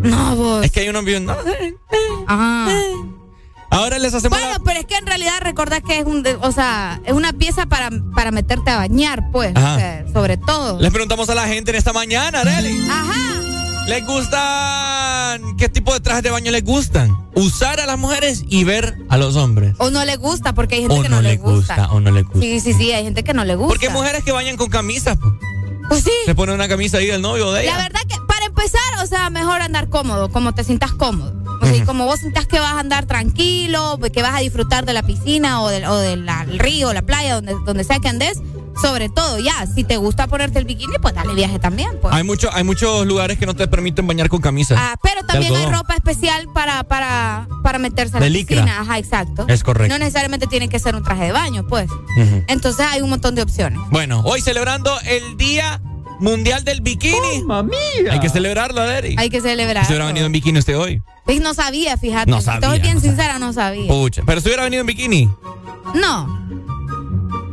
No, 0.00 0.36
vos. 0.36 0.64
Es 0.64 0.70
que 0.72 0.80
hay 0.80 0.88
unos 0.88 1.04
bien. 1.04 1.26
no, 1.26 1.34
Ajá. 2.26 2.68
Ahora 3.70 3.98
les 3.98 4.14
hacemos 4.14 4.38
Bueno, 4.38 4.62
pero 4.64 4.80
es 4.80 4.86
que 4.86 4.96
en 4.96 5.06
realidad 5.06 5.34
recordás 5.42 5.82
que 5.86 5.98
es 5.98 6.06
un, 6.06 6.24
o 6.40 6.52
sea, 6.52 7.00
es 7.04 7.12
una 7.12 7.32
pieza 7.34 7.66
para, 7.66 7.90
para 8.14 8.30
meterte 8.30 8.70
a 8.70 8.76
bañar, 8.76 9.30
pues, 9.30 9.54
Ajá. 9.54 9.74
o 9.74 9.78
sea, 9.78 10.04
sobre 10.12 10.36
todo. 10.38 10.80
Les 10.80 10.90
preguntamos 10.90 11.28
a 11.28 11.34
la 11.34 11.46
gente 11.46 11.70
en 11.72 11.76
esta 11.76 11.92
mañana, 11.92 12.40
Arely. 12.40 12.78
Ajá. 12.88 13.14
¿Les 13.88 14.04
gustan? 14.06 15.56
¿Qué 15.56 15.70
tipo 15.70 15.94
de 15.94 16.00
trajes 16.00 16.22
de 16.22 16.30
baño 16.30 16.50
les 16.52 16.62
gustan? 16.62 17.16
Usar 17.34 17.80
a 17.80 17.86
las 17.86 17.98
mujeres 17.98 18.44
y 18.46 18.64
ver 18.64 18.98
a 19.08 19.16
los 19.16 19.34
hombres. 19.34 19.74
O 19.78 19.90
no 19.90 20.04
le 20.04 20.16
gusta, 20.16 20.52
porque 20.54 20.74
hay 20.74 20.80
gente 20.82 20.98
O 20.98 21.02
que 21.02 21.08
no, 21.08 21.16
no, 21.16 21.22
le 21.22 21.30
le 21.30 21.36
gusta. 21.38 21.76
gusta. 21.76 21.92
o 21.94 22.00
no 22.00 22.10
le 22.10 22.22
gusta. 22.22 22.38
Sí, 22.40 22.60
sí, 22.60 22.74
sí, 22.74 22.92
hay 22.92 23.04
gente 23.04 23.24
que 23.24 23.32
no 23.32 23.46
le 23.46 23.54
gusta. 23.54 23.68
Porque 23.68 23.86
hay 23.86 23.92
mujeres 23.94 24.22
que 24.24 24.32
bañan 24.32 24.58
con 24.58 24.68
camisas. 24.68 25.16
Pues. 25.18 25.32
Pues 25.88 26.04
sí. 26.04 26.10
Se 26.26 26.34
pone 26.34 26.52
una 26.52 26.68
camisa 26.68 26.98
ahí 26.98 27.06
del 27.06 27.22
novio 27.22 27.48
o 27.48 27.52
de 27.52 27.62
ella. 27.62 27.78
La 27.78 27.82
verdad 27.84 28.00
que 28.06 28.16
para 28.26 28.44
empezar, 28.44 29.02
o 29.02 29.06
sea, 29.06 29.30
mejor 29.30 29.62
andar 29.62 29.88
cómodo, 29.88 30.30
como 30.30 30.52
te 30.52 30.64
sientas 30.64 30.92
cómodo. 30.92 31.32
O 31.62 31.66
sea, 31.66 31.74
y 31.74 31.80
como 31.80 32.04
vos 32.04 32.20
sientas 32.20 32.46
que 32.46 32.60
vas 32.60 32.72
a 32.74 32.80
andar 32.80 33.06
tranquilo, 33.06 33.98
que 34.12 34.20
vas 34.22 34.34
a 34.34 34.40
disfrutar 34.40 34.84
de 34.84 34.92
la 34.92 35.02
piscina 35.02 35.62
o 35.62 35.68
del, 35.68 35.86
o 35.86 35.96
del 35.96 36.28
río, 36.58 36.92
la 36.92 37.02
playa, 37.02 37.36
donde, 37.36 37.54
donde 37.64 37.84
sea 37.84 37.98
que 38.00 38.08
andes, 38.08 38.38
sobre 38.80 39.08
todo 39.08 39.38
ya, 39.38 39.66
si 39.66 39.84
te 39.84 39.96
gusta 39.96 40.26
ponerte 40.26 40.58
el 40.58 40.64
bikini, 40.64 40.94
pues 41.00 41.14
dale 41.14 41.34
viaje 41.34 41.58
también, 41.58 41.90
pues. 42.00 42.14
Hay, 42.14 42.24
mucho, 42.24 42.48
hay 42.52 42.64
muchos 42.64 43.06
lugares 43.06 43.38
que 43.38 43.46
no 43.46 43.54
te 43.54 43.66
permiten 43.68 44.06
bañar 44.06 44.28
con 44.28 44.40
camisas. 44.40 44.78
Ah, 44.80 44.96
pero 45.02 45.24
también 45.26 45.54
hay 45.54 45.66
ropa 45.66 45.94
especial 45.94 46.48
para, 46.52 46.84
para, 46.84 47.48
para 47.62 47.78
meterse 47.78 48.16
a 48.16 48.20
la 48.20 48.26
piscina. 48.26 48.80
Ajá, 48.80 48.98
exacto. 48.98 49.46
Es 49.48 49.62
correcto. 49.62 49.92
No 49.92 49.98
necesariamente 49.98 50.46
tiene 50.46 50.68
que 50.68 50.78
ser 50.78 50.94
un 50.94 51.02
traje 51.02 51.24
de 51.24 51.32
baño, 51.32 51.66
pues. 51.66 51.88
Entonces 52.46 52.86
hay 52.88 53.02
un 53.02 53.10
montón 53.10 53.34
de 53.34 53.42
opciones. 53.42 53.80
Bueno, 53.90 54.22
hoy 54.24 54.40
celebrando 54.40 54.92
el 55.06 55.36
Día 55.36 55.80
Mundial 56.20 56.64
del 56.64 56.80
Bikini. 56.80 57.44
Hay 58.10 58.20
que 58.20 58.28
celebrarlo, 58.28 58.80
Arely. 58.80 59.16
Hay 59.18 59.30
que 59.30 59.40
celebrar. 59.40 59.84
Se 59.84 59.92
hubiera 59.92 60.06
venido 60.06 60.26
en 60.26 60.32
bikini 60.32 60.58
usted 60.58 60.76
hoy. 60.78 61.02
Pues 61.24 61.40
no 61.40 61.54
sabía, 61.54 61.96
fíjate. 61.96 62.30
No 62.30 62.40
sabía, 62.40 62.68
Estoy 62.68 62.80
bien 62.80 62.94
no 62.94 63.00
sincera, 63.00 63.38
no 63.38 63.52
sabía. 63.52 63.88
Pucha. 63.88 64.22
Pero 64.26 64.40
si 64.40 64.48
hubiera 64.48 64.64
venido 64.64 64.80
en 64.80 64.86
bikini. 64.86 65.30
No. 65.94 66.48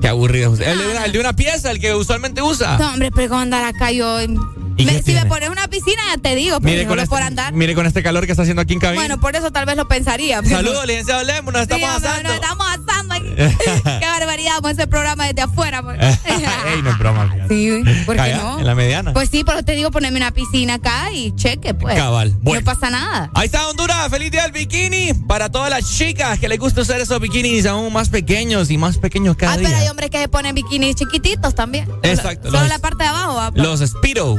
Qué 0.06 0.10
aburrido. 0.10 0.54
El 0.54 0.78
de, 0.78 0.88
una, 0.88 1.06
el 1.06 1.12
de 1.14 1.20
una 1.20 1.34
pieza, 1.34 1.72
el 1.72 1.80
que 1.80 1.96
usualmente 1.96 2.40
usa. 2.44 2.78
No, 2.78 2.90
hombre, 2.94 3.10
pero 3.10 3.30
¿cómo 3.30 3.42
andar 3.42 3.64
acá 3.66 3.92
yo? 3.92 4.20
en- 4.20 4.38
¿Y 4.78 4.86
Me- 4.86 5.02
si 5.02 5.14
me 5.14 5.26
pones 5.26 5.50
una 5.50 5.68
piscina, 5.68 6.02
te 6.22 6.36
digo, 6.36 6.60
pero 6.60 6.70
Mire 6.72 6.84
no 6.84 6.90
con, 6.90 7.00
este, 7.00 7.10
por 7.10 7.24
andar. 7.24 7.54
mire 7.54 7.74
con 7.74 7.88
este 7.88 8.04
calor 8.04 8.26
que 8.26 8.32
está 8.34 8.44
haciendo 8.44 8.62
aquí 8.62 8.74
en 8.74 8.80
cabina. 8.82 9.02
Bueno, 9.02 9.20
por 9.20 9.36
eso 9.36 9.50
tal 9.52 9.66
vez 9.66 9.78
lo 9.78 9.88
pensaría. 9.88 10.44
pero- 10.44 10.58
Saludos, 10.58 10.86
licenciado 10.86 11.24
Lemos, 11.24 11.54
nos 11.54 11.66
Sí, 11.66 11.74
estamos 11.74 11.96
hombre, 11.96 12.10
asando. 12.10 12.30
Nos 12.30 12.36
estamos 12.36 12.68
asando. 12.68 13.16
Qué 14.00 14.06
a 14.48 14.58
hacer 14.70 14.88
programa 14.90 15.26
desde 15.28 15.42
afuera. 15.42 15.82
pues. 15.82 16.00
Ey, 16.26 16.82
no 16.84 16.90
es 16.92 16.98
broma. 16.98 17.30
fíjate. 17.32 17.48
Sí, 17.56 17.84
¿por 18.06 18.16
qué 18.16 18.34
no? 18.36 18.60
En 18.60 18.66
la 18.66 18.76
mediana. 18.76 19.14
Pues 19.14 19.30
sí, 19.30 19.44
pero 19.44 19.64
te 19.64 19.74
digo 19.74 19.92
ponerme 19.92 20.18
una 20.18 20.32
piscina 20.32 20.76
acá 20.76 21.12
y 21.12 21.34
cheque, 21.36 21.74
pues. 21.74 21.96
Cabal. 21.96 22.34
Bueno. 22.42 22.62
No 22.62 22.66
pasa 22.66 22.90
nada. 22.90 23.30
Ahí 23.34 23.46
está 23.46 23.68
Honduras, 23.68 24.10
feliz 24.10 24.32
día 24.32 24.44
del 24.44 24.52
bikini 24.52 25.14
para 25.28 25.50
todas 25.50 25.70
las 25.70 25.90
chicas 25.90 26.40
que 26.40 26.48
les 26.48 26.60
gusta 26.60 26.82
usar 26.82 27.00
esos 27.02 27.20
bikinis 27.20 27.66
aún 27.66 27.92
más 27.94 28.10
pequeños 28.10 28.70
y 28.72 28.78
más 28.78 28.98
pequeños 28.98 29.36
cada 29.38 29.54
Ah, 29.54 29.58
día. 29.58 29.68
pero 29.70 29.82
hay 29.82 29.88
hombres 29.90 30.10
que 30.10 30.20
se 30.20 30.28
ponen 30.28 30.56
bikinis 30.56 30.96
chiquititos 30.96 31.56
también. 31.56 31.88
Exacto, 32.04 32.48
Solo 32.50 32.62
los- 32.62 32.70
la 32.70 32.80
parte 32.80 33.04
de 33.04 33.10
abajo. 33.10 33.36
¿va? 33.36 33.52
Los 33.56 33.80
Speedo. 33.82 34.38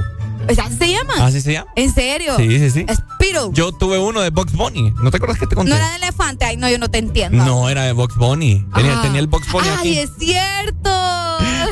¿Así 0.48 0.76
se 0.76 0.90
llama? 0.90 1.26
¿Así 1.26 1.40
se 1.40 1.52
llama? 1.52 1.70
¿En 1.76 1.92
serio? 1.92 2.36
Sí, 2.36 2.58
sí, 2.58 2.70
sí. 2.70 2.86
Speedo. 2.94 3.52
Yo 3.52 3.72
tuve 3.72 3.98
uno 3.98 4.20
de 4.20 4.30
Box 4.30 4.52
Bunny. 4.52 4.92
¿No 5.02 5.10
te 5.10 5.16
acuerdas 5.16 5.38
que 5.38 5.46
te 5.46 5.54
conté? 5.54 5.70
No 5.70 5.76
era 5.76 5.90
de 5.90 5.96
elefante. 5.96 6.44
Ay, 6.44 6.56
no, 6.56 6.68
yo 6.68 6.78
no 6.78 6.88
te 6.88 6.98
entiendo. 6.98 7.44
No, 7.44 7.68
era 7.68 7.82
de 7.84 7.92
Box 7.92 8.16
Bunny. 8.16 8.64
Tenía, 8.74 8.98
Ah. 8.98 9.02
tenía 9.02 9.20
el 9.20 9.26
Box 9.26 9.50
Bunny 9.50 9.68
Ay, 9.68 9.76
aquí. 9.78 9.98
es 9.98 10.10
cierto. 10.18 10.90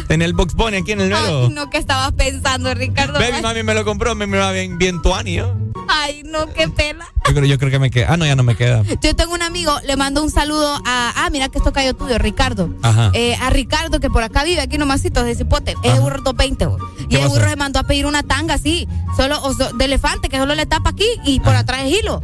Tenía 0.09 0.27
el 0.27 0.33
Box 0.35 0.55
Bunny 0.55 0.79
aquí 0.79 0.93
en 0.93 1.01
el 1.01 1.13
Ay, 1.13 1.23
nuevo. 1.23 1.49
no, 1.51 1.71
¿qué 1.71 1.79
estabas 1.79 2.13
pensando, 2.13 2.73
Ricardo? 2.75 3.19
Baby, 3.19 3.43
mami 3.43 3.63
me 3.63 3.75
lo 3.75 3.85
compró, 3.85 4.15
me 4.15 4.27
miraba 4.27 4.53
bien, 4.53 4.79
bien 4.79 5.01
tuani, 5.03 5.35
¿yo? 5.35 5.55
Ay, 5.89 6.23
no, 6.25 6.53
qué 6.53 6.69
pena. 6.69 7.07
Yo 7.29 7.35
creo, 7.35 7.45
yo 7.45 7.59
creo 7.59 7.71
que 7.71 7.79
me 7.79 7.91
queda. 7.91 8.07
Ah, 8.11 8.17
no, 8.17 8.25
ya 8.27 8.37
no 8.37 8.43
me 8.43 8.57
queda. 8.57 8.83
Yo 9.03 9.15
tengo 9.17 9.35
un 9.35 9.43
amigo, 9.43 9.73
le 9.87 9.97
mando 9.97 10.23
un 10.23 10.31
saludo 10.31 10.75
a. 10.85 11.13
Ah, 11.17 11.29
mira 11.31 11.49
que 11.49 11.59
esto 11.59 11.73
cayó 11.73 11.95
tuyo, 11.95 12.19
Ricardo. 12.19 12.71
Ajá. 12.83 13.11
Eh, 13.13 13.37
a 13.41 13.51
Ricardo, 13.51 14.01
que 14.01 14.09
por 14.09 14.23
acá 14.23 14.45
vive, 14.45 14.61
aquí 14.61 14.79
nomásito, 14.79 15.23
de 15.23 15.35
Cipote. 15.35 15.75
Es 15.83 16.01
burro 16.01 16.23
220, 16.23 16.67
bo. 16.67 16.79
Y 17.01 17.07
¿Qué 17.07 17.23
el 17.23 17.29
burro 17.29 17.49
se 17.49 17.57
mandó 17.57 17.81
a 17.81 17.83
pedir 17.85 18.07
una 18.07 18.23
tanga 18.23 18.55
así, 18.55 18.89
solo 19.17 19.41
o 19.43 19.53
de 19.55 19.85
elefante, 19.85 20.29
que 20.29 20.39
solo 20.39 20.55
le 20.55 20.67
tapa 20.67 20.91
aquí 20.91 21.07
y 21.25 21.41
por 21.41 21.55
atrás 21.55 21.83
es 21.85 21.99
hilo. 21.99 22.23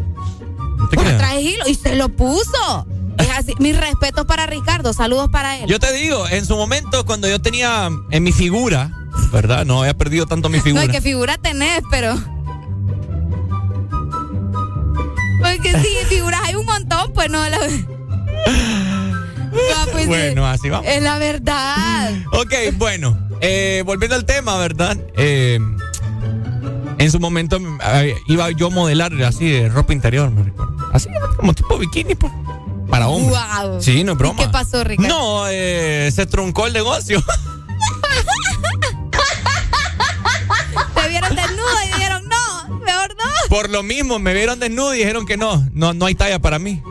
¿No 0.79 0.89
te 0.89 0.97
Por 0.97 1.07
atrás 1.07 1.35
es 1.35 1.43
hilo. 1.45 1.69
Y 1.69 1.75
se 1.75 1.97
lo 1.97 2.09
puso. 2.09 2.87
Es 3.19 3.31
así. 3.31 3.55
Mis 3.59 3.77
respetos 3.79 4.25
para 4.27 4.47
Ricardo. 4.47 4.93
Saludos 4.93 5.29
para 5.31 5.59
él. 5.59 5.67
Yo 5.69 5.79
te 5.79 5.93
digo, 5.93 6.27
en 6.29 6.45
su 6.47 6.57
momento, 6.57 7.05
cuando 7.05 7.29
yo 7.29 7.41
tenía 7.41 7.91
en 8.11 8.23
mi 8.23 8.33
figura, 8.33 8.91
¿verdad? 9.33 9.65
No 9.67 9.81
había 9.81 9.95
perdido 9.97 10.27
tanto 10.27 10.49
mi 10.49 10.59
No, 10.59 10.65
figura. 10.65 10.85
y 10.85 10.89
que 10.89 11.01
figura 11.01 11.37
tenés, 11.39 11.83
pero. 11.91 12.15
Porque 15.43 15.73
sí, 15.81 15.89
figuras 16.09 16.41
hay 16.45 16.55
un 16.55 16.67
montón, 16.67 17.13
pues 17.15 17.31
no. 17.31 17.49
La... 17.49 17.59
No, 19.53 19.93
pues, 19.93 20.07
Bueno, 20.07 20.43
sí. 20.47 20.49
así 20.55 20.71
vamos. 20.71 20.87
Es 20.89 21.03
la 21.03 21.19
verdad. 21.19 22.13
Ok, 22.33 22.53
bueno, 22.77 23.19
eh, 23.41 23.83
volviendo 23.85 24.15
al 24.17 24.25
tema, 24.25 24.57
¿verdad? 24.59 24.97
Eh, 25.17 25.59
en 26.99 27.11
su 27.11 27.19
momento 27.19 27.59
eh, 27.95 28.15
iba 28.29 28.51
yo 28.53 28.69
a 28.69 28.71
modelar 28.71 29.13
así 29.25 29.49
de 29.51 29.69
ropa 29.69 29.93
interior, 29.93 30.31
me 30.31 30.45
recuerdo. 30.45 30.77
Así 30.93 31.09
como 31.37 31.53
tipo 31.55 31.79
bikini, 31.79 32.15
pues, 32.15 32.33
para 32.91 33.09
hombres. 33.09 33.41
Wow. 33.63 33.81
Sí, 33.81 34.05
no 34.05 34.13
es 34.13 34.19
broma. 34.19 34.43
¿Y 34.43 34.47
qué 34.47 34.53
pasó, 34.53 34.85
Ricardo? 34.85 35.09
No, 35.09 35.49
eh, 35.49 36.11
se 36.15 36.27
truncó 36.27 36.67
el 36.67 36.73
negocio. 36.73 37.23
Te 40.95 41.09
vieron 41.09 41.35
desnudo 41.35 41.69
y 41.85 41.89
dijeron, 41.89 42.23
no, 42.29 42.69
mejor 42.79 43.17
no. 43.17 43.25
Por 43.49 43.71
lo 43.71 43.83
mismo, 43.83 44.19
me 44.19 44.35
vieron 44.35 44.61
desnudo 44.61 44.95
y 44.95 44.99
dijeron 44.99 45.25
que 45.27 45.37
no, 45.37 45.67
no, 45.73 45.95
no 45.95 46.07
hay 46.07 46.15
talla 46.15 46.39
para 46.39 46.59
mí. 46.59 46.83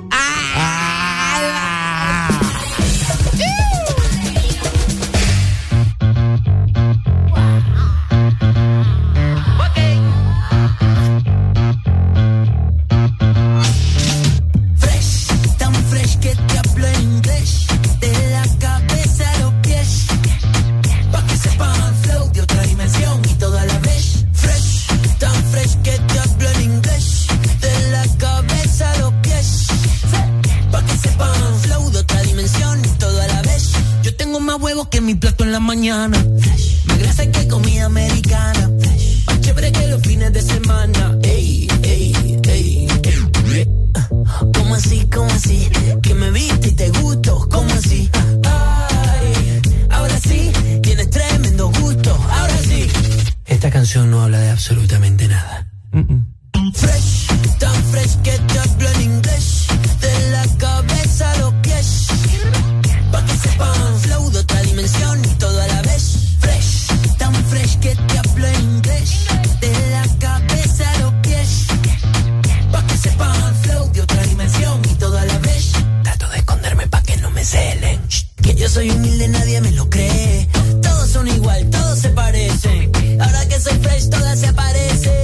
Mi 35.10 35.16
plato 35.16 35.44
en 35.44 35.52
la 35.52 35.60
mañana. 35.60 36.24
Más 36.86 37.00
grasa 37.00 37.26
que 37.32 37.48
comida 37.48 37.86
americana. 37.86 38.70
Más 39.26 39.42
chévere 39.42 39.72
que 39.72 39.88
los 39.88 40.02
fines 40.04 40.32
de 40.32 40.42
semana. 40.44 41.18
Ey, 41.24 41.68
ey, 41.82 42.14
ey, 42.44 42.88
ey. 43.56 43.68
¿Cómo 44.54 44.76
así, 44.76 45.08
cómo 45.12 45.32
así? 45.32 45.68
Que 46.04 46.14
me 46.14 46.30
viste 46.30 46.68
y 46.68 46.72
te 46.74 46.90
gusto, 47.02 47.48
¿cómo 47.50 47.74
así? 47.74 48.08
Ay, 48.44 49.62
ahora 49.90 50.16
sí, 50.20 50.52
tienes 50.84 51.10
tremendo 51.10 51.72
gusto, 51.82 52.12
ahora 52.30 52.58
sí. 52.58 52.88
Esta 53.46 53.72
canción 53.72 54.12
no 54.12 54.22
habla 54.22 54.40
de 54.42 54.52
absolutamente 54.52 55.28
nada. 55.28 55.68
Fresh, 56.76 57.28
tan 57.58 57.84
fresh 57.86 58.16
que 58.22 58.38
te 58.38 58.60
hablo 58.60 58.90
en 58.92 59.02
inglés. 59.02 59.66
De 60.02 60.32
la 60.34 60.46
cabeza 60.58 61.34
pies. 61.34 61.49
Pa' 63.40 63.44
que 63.44 63.50
sepan, 63.52 64.00
flow 64.02 64.30
de 64.32 64.40
otra 64.40 64.62
dimensión 64.64 65.22
y 65.24 65.36
todo 65.36 65.62
a 65.62 65.68
la 65.68 65.82
vez. 65.84 66.36
Fresh, 66.40 66.88
tan 67.18 67.34
fresh 67.46 67.80
que 67.80 67.96
te 67.96 68.18
hablo 68.18 68.48
en 68.48 68.62
inglés. 68.62 69.26
De 69.62 69.72
la 69.92 70.04
cabeza 70.20 70.90
a 70.90 71.00
los 71.00 71.14
pies. 71.22 71.68
Pa' 72.72 72.86
que 72.86 72.98
sepan, 72.98 73.56
flow 73.62 73.92
de 73.94 74.02
otra 74.02 74.24
dimensión 74.24 74.82
y 74.92 74.96
todo 74.96 75.18
a 75.18 75.26
la 75.26 75.38
vez. 75.40 75.72
Trato 76.04 76.28
de 76.30 76.38
esconderme 76.38 76.88
pa' 76.88 77.02
que 77.02 77.16
no 77.18 77.30
me 77.32 77.46
celen. 77.46 78.02
Que 78.42 78.56
yo 78.56 78.68
soy 78.68 78.90
humilde, 78.90 79.30
nadie 79.30 79.62
me 79.62 79.72
lo 79.72 79.90
cree. 79.90 80.50
Todos 80.82 81.10
son 81.10 81.28
igual, 81.28 81.70
todos 81.70 82.00
se 82.00 82.10
parecen. 82.10 82.92
Ahora 83.22 83.48
que 83.48 83.60
soy 83.60 83.78
fresh, 83.80 84.10
todas 84.10 84.40
se 84.40 84.48
aparecen. 84.48 85.19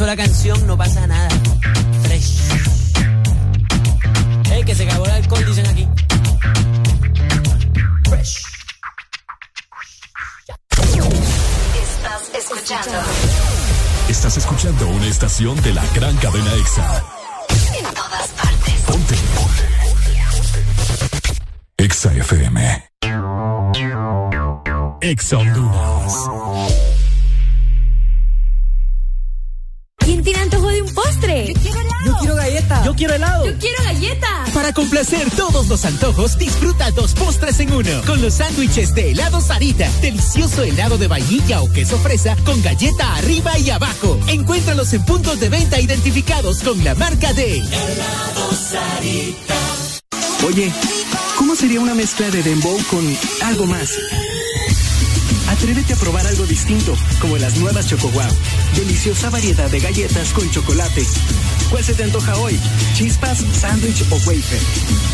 Gustó 0.00 0.06
la 0.06 0.16
canción, 0.16 0.66
no 0.66 0.78
pasa 0.78 1.06
nada. 1.06 1.28
Fresh. 2.04 2.38
Ey, 4.50 4.64
que 4.64 4.74
se 4.74 4.84
acabó 4.84 5.04
el 5.04 5.10
alcohol, 5.10 5.44
dicen 5.44 5.66
aquí. 5.66 5.86
Fresh. 8.08 8.42
Estás 11.82 12.30
escuchando 12.34 12.98
Estás 14.08 14.36
escuchando 14.38 14.88
una 14.88 15.06
estación 15.06 15.62
de 15.62 15.74
la 15.74 15.84
gran 15.94 16.16
cadena 16.16 16.54
EXA. 16.54 17.02
en 17.76 17.84
todas 17.94 18.28
partes. 18.28 18.74
Ponte. 18.86 19.14
Ponte. 19.36 19.68
EXA 21.76 22.14
FM. 22.14 22.90
EXA 25.02 25.36
Honduras. 25.36 25.89
Para 34.70 34.82
complacer 34.82 35.28
todos 35.32 35.66
los 35.66 35.84
antojos, 35.84 36.38
disfruta 36.38 36.92
dos 36.92 37.12
postres 37.14 37.58
en 37.58 37.72
uno. 37.72 37.90
Con 38.06 38.22
los 38.22 38.34
sándwiches 38.34 38.94
de 38.94 39.10
helado 39.10 39.40
Sarita. 39.40 39.90
Delicioso 40.00 40.62
helado 40.62 40.96
de 40.96 41.08
vainilla 41.08 41.60
o 41.60 41.68
queso 41.68 41.98
fresa 41.98 42.36
con 42.44 42.62
galleta 42.62 43.16
arriba 43.16 43.58
y 43.58 43.70
abajo. 43.70 44.16
Encuéntralos 44.28 44.92
en 44.92 45.04
puntos 45.04 45.40
de 45.40 45.48
venta 45.48 45.80
identificados 45.80 46.60
con 46.62 46.84
la 46.84 46.94
marca 46.94 47.32
de 47.32 47.56
Helado 47.56 48.52
Sarita. 48.52 49.56
Oye, 50.46 50.72
¿cómo 51.36 51.56
sería 51.56 51.80
una 51.80 51.96
mezcla 51.96 52.30
de 52.30 52.40
dembow 52.40 52.78
con 52.88 53.18
algo 53.42 53.66
más? 53.66 53.90
Atrévete 55.48 55.94
a 55.94 55.96
probar 55.96 56.28
algo 56.28 56.46
distinto, 56.46 56.94
como 57.20 57.38
las 57.38 57.56
nuevas 57.56 57.88
Choco. 57.88 58.12
Deliciosa 58.76 59.30
variedad 59.30 59.68
de 59.68 59.80
galletas 59.80 60.32
con 60.32 60.48
chocolate. 60.52 61.04
¿Cuál 61.70 61.84
se 61.84 61.94
te 61.94 62.02
antoja 62.02 62.36
hoy? 62.38 62.58
¿Chispas, 62.94 63.44
sándwich 63.52 64.02
o 64.10 64.16
wafer? 64.26 64.60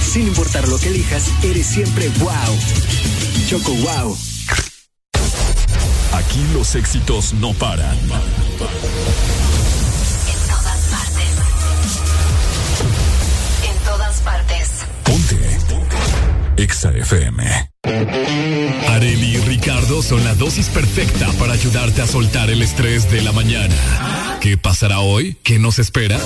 Sin 0.00 0.26
importar 0.26 0.66
lo 0.68 0.78
que 0.78 0.88
elijas, 0.88 1.30
eres 1.42 1.66
siempre 1.66 2.08
wow. 2.18 2.30
Choco 3.46 3.72
Wow. 3.74 4.16
Aquí 6.12 6.42
los 6.54 6.74
éxitos 6.74 7.34
no 7.34 7.52
paran. 7.52 7.98
EXA 16.56 16.90
FM. 16.90 17.70
Areli 18.88 19.36
y 19.36 19.38
Ricardo 19.38 20.02
son 20.02 20.24
la 20.24 20.34
dosis 20.34 20.68
perfecta 20.68 21.30
para 21.38 21.52
ayudarte 21.52 22.02
a 22.02 22.06
soltar 22.06 22.50
el 22.50 22.62
estrés 22.62 23.10
de 23.10 23.22
la 23.22 23.32
mañana. 23.32 23.74
¿Qué 24.40 24.56
pasará 24.56 25.00
hoy? 25.00 25.36
¿Qué 25.42 25.58
nos 25.58 25.78
espera? 25.78 26.18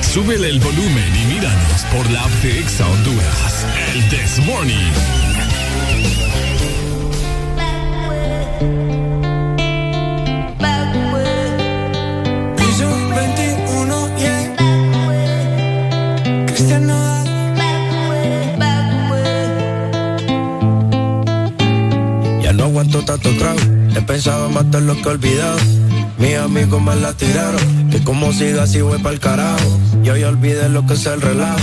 Súbele 0.00 0.48
el 0.48 0.60
volumen 0.60 1.12
y 1.22 1.34
míranos 1.34 1.82
por 1.92 2.10
la 2.10 2.22
app 2.22 2.30
de 2.42 2.58
EXA 2.60 2.86
Honduras. 2.86 3.66
El 3.94 4.08
This 4.08 4.38
Morning. 4.46 6.25
Aguanto 22.76 23.02
tanto 23.06 23.30
trago. 23.38 23.58
He 23.96 24.02
pensado 24.02 24.50
matar 24.50 24.82
lo 24.82 24.94
que 24.96 25.02
he 25.02 25.08
olvidado. 25.08 25.58
Mis 26.18 26.36
amigos 26.36 26.82
me 26.82 26.94
la 26.96 27.14
tiraron. 27.14 27.90
Que 27.90 28.04
como 28.04 28.34
siga 28.34 28.64
así 28.64 28.82
voy 28.82 28.98
pa'l 28.98 29.18
carajo. 29.18 29.80
Yo 30.02 30.14
ya 30.14 30.28
olvidé 30.28 30.68
lo 30.68 30.84
que 30.84 30.92
es 30.92 31.06
el 31.06 31.22
relajo. 31.22 31.58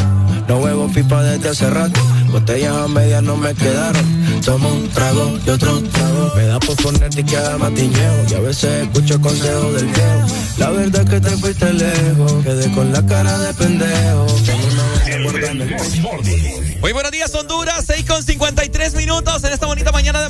No 0.48 0.58
huevo 0.58 0.90
pipa 0.92 1.22
desde 1.22 1.50
hace 1.50 1.70
rato. 1.70 2.02
Botellas 2.32 2.76
a 2.76 2.88
medias 2.88 3.22
no 3.22 3.38
me 3.38 3.54
quedaron. 3.54 4.42
Tomo 4.44 4.74
un 4.74 4.90
trago 4.90 5.38
y 5.46 5.50
otro 5.52 5.84
trago. 5.84 6.32
Me 6.36 6.48
da 6.48 6.60
por 6.60 6.76
ponerte 6.78 7.22
y 7.22 7.24
queda 7.24 7.60
matiñeo. 7.60 8.26
Y 8.32 8.34
a 8.34 8.40
veces 8.40 8.88
escucho 8.88 9.22
consejos 9.22 9.76
del 9.76 9.86
viejo. 9.86 10.26
La 10.58 10.72
verdad 10.72 11.04
es 11.04 11.10
que 11.12 11.22
te 11.22 11.38
fuiste 11.38 11.74
lejos. 11.74 12.44
Quedé 12.44 12.72
con 12.72 12.92
la 12.92 13.06
cara 13.06 13.38
de 13.38 13.54
pendejo. 13.54 14.26
Muy 16.82 16.92
buenos 16.92 17.12
días, 17.12 17.34
Honduras. 17.36 17.86
6 17.86 18.06
con 18.06 18.24
53 18.24 18.96
minutos 18.96 19.44
en 19.44 19.54
esta 19.54 19.68
bonita 19.68 19.92
mañana 19.92 20.22
de 20.22 20.30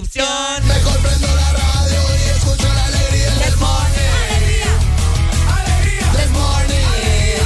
corrupción. 0.00 0.66
Mejor 0.66 0.98
prendo 1.00 1.26
la 1.26 1.52
radio 1.52 2.00
y 2.16 2.28
escucho 2.30 2.68
la 2.72 2.84
alegría 2.86 3.34
del 3.34 3.56
morning. 3.58 4.10
Alegría, 4.24 4.72
alegría. 5.58 6.06
Morning. 6.32 6.86
Alegría, 6.96 7.44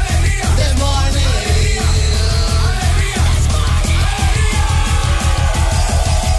alegría. 0.00 0.74
Morning. 0.78 1.30
Alegría, 2.66 3.22
alegría. 4.40 4.74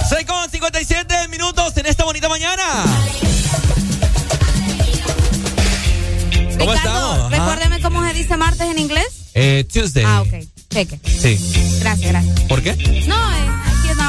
6 0.10 0.26
con 0.26 0.50
57 0.50 1.28
minutos 1.30 1.78
en 1.78 1.86
esta 1.86 2.04
bonita 2.04 2.28
mañana. 2.28 2.64
¿Cómo 6.60 6.74
Ricardo, 6.74 6.76
estamos? 6.76 7.32
Recuérdeme 7.32 7.82
cómo 7.82 8.06
se 8.06 8.14
dice 8.14 8.38
martes 8.38 8.68
en 8.70 8.80
inglés. 8.80 9.08
Eh, 9.34 9.66
Tuesday. 9.72 10.04
Ah, 10.06 10.22
ok. 10.22 10.34
Cheque. 10.70 11.00
Sí. 11.06 11.80
Gracias, 11.80 12.12
gracias. 12.12 12.40
¿Por 12.42 12.62
qué? 12.62 12.76
No, 13.08 13.32
es. 13.34 13.40
Eh 13.40 13.61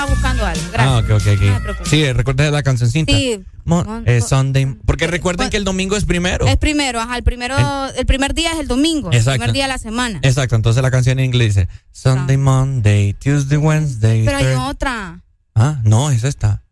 estaba 0.02 0.14
buscando 0.14 0.46
algo. 0.46 0.62
Gracias. 0.72 0.88
Ah, 0.88 0.98
ok, 0.98 1.10
ok, 1.10 1.68
ok. 1.70 1.78
No 1.80 1.84
sí, 1.86 2.12
recuerda 2.12 2.50
la 2.50 2.62
cancioncita. 2.62 3.12
Sí. 3.12 3.42
Mon- 3.64 4.02
eh, 4.06 4.20
Sunday. 4.20 4.66
Porque 4.86 5.06
recuerden 5.06 5.48
que 5.50 5.56
el 5.56 5.64
domingo 5.64 5.96
es 5.96 6.04
primero. 6.04 6.46
Es 6.46 6.56
primero, 6.56 7.00
ajá, 7.00 7.16
el 7.16 7.22
primero, 7.22 7.56
el 7.96 8.06
primer 8.06 8.34
día 8.34 8.52
es 8.52 8.58
el 8.58 8.66
domingo, 8.66 9.10
el 9.10 9.16
Exacto. 9.16 9.38
primer 9.38 9.52
día 9.52 9.64
de 9.64 9.68
la 9.68 9.78
semana. 9.78 10.18
Exacto, 10.22 10.56
entonces 10.56 10.82
la 10.82 10.90
canción 10.90 11.18
en 11.18 11.26
inglés 11.26 11.54
dice 11.54 11.68
Sunday, 11.92 12.36
Monday, 12.36 13.12
Tuesday, 13.14 13.58
Wednesday. 13.58 14.24
Pero 14.24 14.38
hay 14.38 14.46
otra. 14.68 15.20
Ah, 15.54 15.80
no, 15.84 16.10
es 16.10 16.24
esta. 16.24 16.62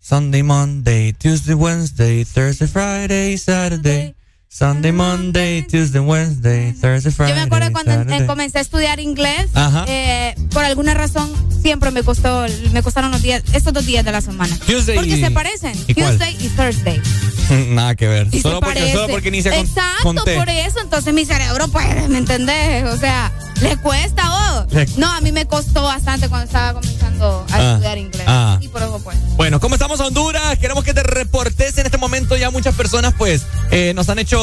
Sunday, 0.00 0.42
Monday, 0.42 1.12
Tuesday, 1.12 1.54
Wednesday, 1.54 2.24
Thursday, 2.24 2.66
Friday, 2.66 3.38
Saturday. 3.38 4.14
Sunday, 4.50 4.92
Monday, 4.92 5.62
Tuesday, 5.62 6.00
Wednesday, 6.00 6.72
Thursday, 6.72 7.12
Friday. 7.12 7.34
Yo 7.34 7.36
me 7.36 7.42
acuerdo 7.42 7.70
cuando 7.70 7.92
Saturday. 7.92 8.26
comencé 8.26 8.58
a 8.58 8.60
estudiar 8.62 8.98
inglés, 8.98 9.46
eh, 9.86 10.34
por 10.52 10.64
alguna 10.64 10.94
razón 10.94 11.30
siempre 11.62 11.90
me 11.90 12.02
costó, 12.02 12.46
me 12.72 12.82
costaron 12.82 13.10
los 13.10 13.20
días, 13.20 13.42
estos 13.52 13.72
dos 13.74 13.84
días 13.84 14.04
de 14.06 14.12
la 14.12 14.20
semana. 14.22 14.56
Tuesday 14.66 14.96
porque 14.96 15.16
y- 15.16 15.20
se 15.20 15.30
parecen, 15.30 15.72
¿y? 15.86 15.94
Tuesday 15.94 16.36
y 16.40 16.48
Thursday. 16.48 17.00
Nada 17.68 17.94
que 17.94 18.08
ver. 18.08 18.28
Y 18.32 18.40
Solo 18.40 18.60
porque, 18.60 18.92
solo 18.92 19.08
porque 19.08 19.28
inicia 19.28 19.50
con, 19.50 19.60
Exacto, 19.60 20.02
con 20.02 20.16
T. 20.24 20.34
por 20.36 20.48
eso. 20.48 20.80
Entonces 20.80 21.12
mi 21.14 21.24
cerebro, 21.24 21.68
pues, 21.68 22.08
¿me 22.08 22.18
entendés? 22.18 22.84
O 22.84 22.96
sea, 22.98 23.32
le 23.62 23.76
cuesta 23.78 24.28
vos. 24.64 24.72
Le- 24.72 24.86
No, 24.96 25.10
a 25.12 25.20
mí 25.20 25.30
me 25.32 25.46
costó 25.46 25.82
bastante 25.82 26.28
cuando 26.28 26.46
estaba 26.46 26.74
comenzando 26.74 27.46
a 27.50 27.56
Ah, 27.56 27.70
estudiar 27.72 27.98
inglés. 27.98 28.24
ah. 28.26 28.58
Y 28.60 28.68
por 28.68 28.82
eso, 28.82 29.00
pues. 29.02 29.16
Bueno, 29.36 29.60
¿cómo 29.60 29.74
estamos 29.76 29.98
Honduras? 30.00 30.58
Queremos 30.58 30.84
que 30.84 30.92
te 30.92 31.02
reportes 31.02 31.78
en 31.78 31.86
este 31.86 31.96
momento. 31.96 32.36
Ya 32.36 32.50
muchas 32.50 32.74
personas, 32.74 33.14
pues, 33.16 33.42
eh, 33.70 33.92
nos 33.94 34.08
han 34.10 34.18
hecho 34.18 34.37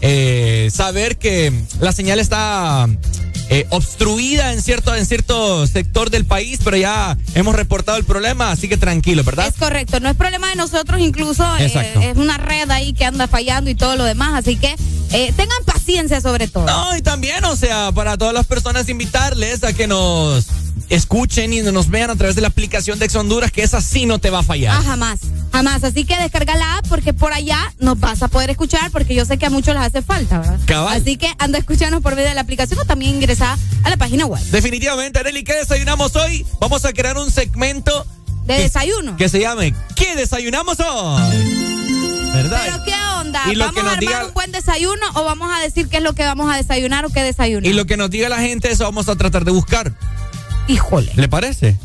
eh, 0.00 0.70
saber 0.72 1.18
que 1.18 1.52
la 1.80 1.92
señal 1.92 2.18
está 2.18 2.88
eh, 3.48 3.64
obstruida 3.70 4.52
en 4.52 4.60
cierto, 4.60 4.92
en 4.92 5.06
cierto 5.06 5.68
sector 5.68 6.10
del 6.10 6.24
país, 6.24 6.58
pero 6.64 6.76
ya 6.76 7.16
hemos 7.34 7.54
reportado 7.54 7.96
el 7.96 8.04
problema, 8.04 8.50
así 8.50 8.68
que 8.68 8.76
tranquilo, 8.76 9.22
¿verdad? 9.22 9.46
Es 9.46 9.54
correcto, 9.54 10.00
no 10.00 10.08
es 10.08 10.16
problema 10.16 10.48
de 10.48 10.56
nosotros, 10.56 11.00
incluso 11.00 11.44
eh, 11.58 12.10
es 12.10 12.16
una 12.16 12.38
red 12.38 12.68
ahí 12.70 12.92
que 12.92 13.04
anda 13.04 13.28
fallando 13.28 13.70
y 13.70 13.76
todo 13.76 13.94
lo 13.94 14.02
demás, 14.02 14.34
así 14.34 14.56
que 14.56 14.74
eh, 15.12 15.32
tengan 15.36 15.62
paciencia 15.64 16.20
sobre 16.20 16.48
todo. 16.48 16.66
No, 16.66 16.96
y 16.96 17.02
también, 17.02 17.44
o 17.44 17.54
sea, 17.54 17.92
para 17.92 18.18
todas 18.18 18.34
las 18.34 18.46
personas 18.46 18.88
invitarles 18.88 19.62
a 19.62 19.72
que 19.72 19.86
nos 19.86 20.46
escuchen 20.88 21.52
y 21.52 21.62
nos 21.62 21.88
vean 21.90 22.10
a 22.10 22.16
través 22.16 22.36
de 22.36 22.42
la 22.42 22.48
aplicación 22.48 22.98
de 22.98 23.06
Ex 23.06 23.14
Honduras, 23.16 23.50
que 23.52 23.62
esa 23.62 23.80
sí 23.80 24.06
no 24.06 24.18
te 24.18 24.30
va 24.30 24.40
a 24.40 24.42
fallar. 24.42 24.76
Ah, 24.78 24.82
jamás, 24.84 25.18
jamás. 25.52 25.82
Así 25.84 26.04
que 26.04 26.16
descarga 26.16 26.54
la 26.56 26.78
app 26.78 26.86
porque 26.88 27.12
por 27.12 27.32
allá 27.32 27.58
nos 27.78 27.98
vas 27.98 28.22
a 28.22 28.28
poder 28.28 28.50
escuchar 28.50 28.90
porque 28.90 29.14
yo 29.14 29.24
sé 29.24 29.38
que 29.38 29.46
a 29.46 29.50
muchos 29.50 29.74
les 29.74 29.82
hace 29.84 30.02
falta, 30.02 30.38
¿verdad? 30.38 30.58
Cabal. 30.66 31.00
Así 31.00 31.16
que 31.16 31.28
anda 31.38 31.58
a 31.58 31.60
escucharnos 31.60 32.02
por 32.02 32.14
medio 32.14 32.28
de 32.28 32.34
la 32.34 32.40
aplicación 32.42 32.78
o 32.78 32.84
también 32.84 33.14
ingresa 33.16 33.58
a 33.82 33.90
la 33.90 33.96
página 33.96 34.26
web. 34.26 34.42
Definitivamente, 34.50 35.18
Arely, 35.18 35.44
¿qué 35.44 35.54
desayunamos 35.54 36.14
hoy? 36.16 36.46
Vamos 36.60 36.84
a 36.84 36.92
crear 36.92 37.16
un 37.18 37.30
segmento 37.30 38.06
De 38.46 38.56
que- 38.56 38.62
desayuno. 38.62 39.16
que 39.16 39.28
se 39.28 39.40
llame 39.40 39.74
¿Qué 39.96 40.14
desayunamos 40.14 40.78
hoy? 40.80 41.22
¿Verdad? 42.32 42.60
Pero 42.64 42.84
qué 42.84 42.94
onda, 43.20 43.42
Y 43.50 43.56
¿vamos 43.56 43.76
a 43.78 43.80
armar 43.92 43.98
diga- 44.00 44.26
un 44.26 44.34
buen 44.34 44.52
desayuno 44.52 45.00
o 45.14 45.24
vamos 45.24 45.50
a 45.56 45.60
decir 45.62 45.88
qué 45.88 45.96
es 45.98 46.02
lo 46.02 46.12
que 46.12 46.22
vamos 46.22 46.52
a 46.52 46.56
desayunar 46.56 47.06
o 47.06 47.08
qué 47.10 47.22
desayunar? 47.22 47.64
Y 47.70 47.72
lo 47.72 47.86
que 47.86 47.96
nos 47.96 48.10
diga 48.10 48.28
la 48.28 48.38
gente, 48.40 48.70
eso 48.70 48.84
vamos 48.84 49.08
a 49.08 49.16
tratar 49.16 49.44
de 49.46 49.52
buscar. 49.52 49.94
Híjole. 50.68 51.12
¿Le 51.14 51.28
parece? 51.28 51.76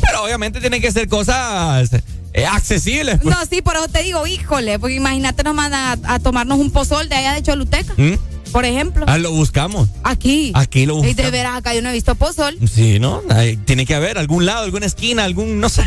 Pero 0.00 0.24
obviamente 0.24 0.60
tienen 0.60 0.80
que 0.80 0.90
ser 0.90 1.08
cosas 1.08 1.90
eh, 2.32 2.46
accesibles. 2.46 3.20
pues. 3.22 3.34
No, 3.34 3.40
sí, 3.48 3.62
por 3.62 3.76
eso 3.76 3.88
te 3.88 4.02
digo, 4.02 4.26
híjole, 4.26 4.78
porque 4.78 4.96
imagínate 4.96 5.42
nos 5.44 5.54
mandan 5.54 6.00
a, 6.04 6.14
a 6.14 6.18
tomarnos 6.18 6.58
un 6.58 6.70
pozol 6.70 7.08
de 7.08 7.14
allá 7.16 7.34
de 7.34 7.42
Choluteca, 7.42 7.92
¿Mm? 7.96 8.14
por 8.50 8.64
ejemplo. 8.64 9.04
Ah, 9.08 9.18
lo 9.18 9.30
buscamos. 9.32 9.88
Aquí. 10.02 10.50
Aquí 10.54 10.86
lo 10.86 10.98
Y 10.98 11.02
de 11.02 11.08
buscamos. 11.08 11.32
veras 11.32 11.56
acá 11.58 11.74
yo 11.74 11.82
no 11.82 11.90
he 11.90 11.92
visto 11.92 12.14
pozol. 12.14 12.58
Sí, 12.72 12.98
¿no? 12.98 13.22
Ahí 13.30 13.56
tiene 13.58 13.86
que 13.86 13.94
haber 13.94 14.18
algún 14.18 14.44
lado, 14.46 14.64
alguna 14.64 14.86
esquina, 14.86 15.24
algún, 15.24 15.60
no 15.60 15.68
sé, 15.68 15.82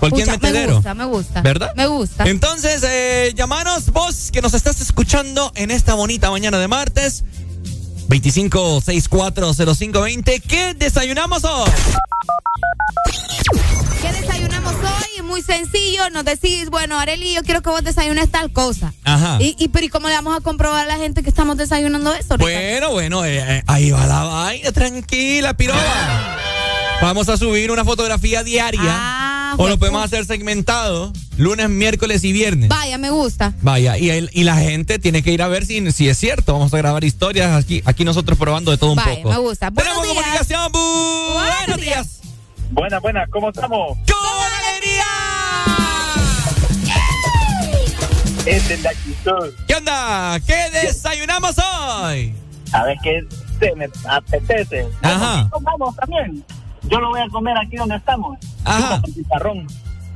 cualquier 0.00 0.26
Pucha, 0.26 0.38
me 0.52 0.66
gusta, 0.66 0.94
me 0.94 1.04
gusta. 1.06 1.40
¿Verdad? 1.40 1.72
Me 1.76 1.86
gusta. 1.86 2.24
Entonces, 2.28 2.82
eh, 2.86 3.32
llamanos 3.34 3.90
vos 3.92 4.30
que 4.32 4.42
nos 4.42 4.52
estás 4.54 4.80
escuchando 4.82 5.50
en 5.54 5.70
esta 5.70 5.94
bonita 5.94 6.30
mañana 6.30 6.58
de 6.58 6.68
martes. 6.68 7.24
25640520. 8.08 10.42
¿Qué 10.42 10.74
desayunamos 10.74 11.44
hoy? 11.44 11.70
¿Qué 14.00 14.12
desayunamos 14.12 14.74
hoy? 14.74 15.22
Muy 15.22 15.42
sencillo, 15.42 16.08
nos 16.10 16.24
decís, 16.24 16.70
bueno, 16.70 16.98
Areli, 16.98 17.34
yo 17.34 17.42
quiero 17.42 17.62
que 17.62 17.70
vos 17.70 17.82
desayunes 17.82 18.30
tal 18.30 18.52
cosa. 18.52 18.92
Ajá. 19.04 19.38
Y, 19.40 19.56
y, 19.58 19.68
pero 19.68 19.86
¿y 19.86 19.88
cómo 19.88 20.08
le 20.08 20.14
vamos 20.14 20.36
a 20.36 20.40
comprobar 20.40 20.84
a 20.84 20.88
la 20.88 20.96
gente 20.96 21.22
que 21.22 21.28
estamos 21.28 21.56
desayunando 21.56 22.14
eso? 22.14 22.36
Ricardo? 22.36 22.92
Bueno, 22.92 22.94
bueno, 23.20 23.24
eh, 23.24 23.58
eh, 23.58 23.62
ahí 23.66 23.90
va 23.90 24.06
la 24.06 24.22
vaina, 24.22 24.72
tranquila, 24.72 25.54
piroba. 25.54 25.80
Vamos 27.02 27.28
a 27.28 27.36
subir 27.36 27.70
una 27.70 27.84
fotografía 27.84 28.42
diaria. 28.42 28.80
Ah, 28.84 29.54
o 29.58 29.68
lo 29.68 29.78
podemos 29.78 30.02
hacer 30.04 30.24
segmentado, 30.24 31.12
lunes, 31.36 31.68
miércoles 31.68 32.24
y 32.24 32.32
viernes. 32.32 32.68
Vaya, 32.68 32.98
me 32.98 33.10
gusta. 33.10 33.52
Vaya, 33.62 33.96
y, 33.98 34.10
el- 34.10 34.30
y 34.32 34.44
la 34.44 34.56
gente 34.56 34.98
tiene 34.98 35.22
que 35.22 35.30
ir 35.32 35.42
a 35.42 35.48
ver 35.48 35.64
si, 35.66 35.92
si 35.92 36.08
es 36.08 36.18
cierto. 36.18 36.54
Vamos 36.54 36.72
a 36.74 36.78
grabar 36.78 37.04
historias 37.04 37.52
aquí, 37.54 37.82
aquí 37.84 38.04
nosotros 38.04 38.38
probando 38.38 38.70
de 38.70 38.78
todo 38.78 38.92
un 38.92 38.98
poco. 38.98 39.30
me 39.30 39.36
gusta. 39.38 39.70
Tenemos 39.70 40.02
días. 40.02 40.14
comunicación. 40.14 40.72
bu- 40.72 41.32
Buenos 41.34 41.66
Buenos 41.66 41.80
días. 41.80 42.08
Buenas, 42.70 43.00
buenas, 43.02 43.28
¿cómo 43.30 43.50
estamos? 43.50 43.98
¡Con 43.98 44.52
alegría! 44.68 45.04
Este 48.46 48.74
es 48.74 48.82
la 48.82 48.90
actitud. 48.90 49.52
¿Qué 49.68 49.74
onda? 49.74 50.40
¿Qué 50.46 50.70
desayunamos 50.72 51.56
hoy? 51.58 52.34
A 52.72 52.84
ver 52.84 52.96
qué 53.02 53.20
se 53.60 53.74
me 53.76 53.86
apetece. 54.08 54.86
Ajá. 55.02 55.48
Vamos 55.60 55.94
también. 55.96 56.44
Yo 56.88 57.00
lo 57.00 57.08
voy 57.08 57.20
a 57.20 57.28
comer 57.30 57.56
aquí 57.58 57.76
donde 57.76 57.96
estamos. 57.96 58.38
Ajá. 58.64 59.00
Con 59.02 59.14
chicharrón. 59.14 59.66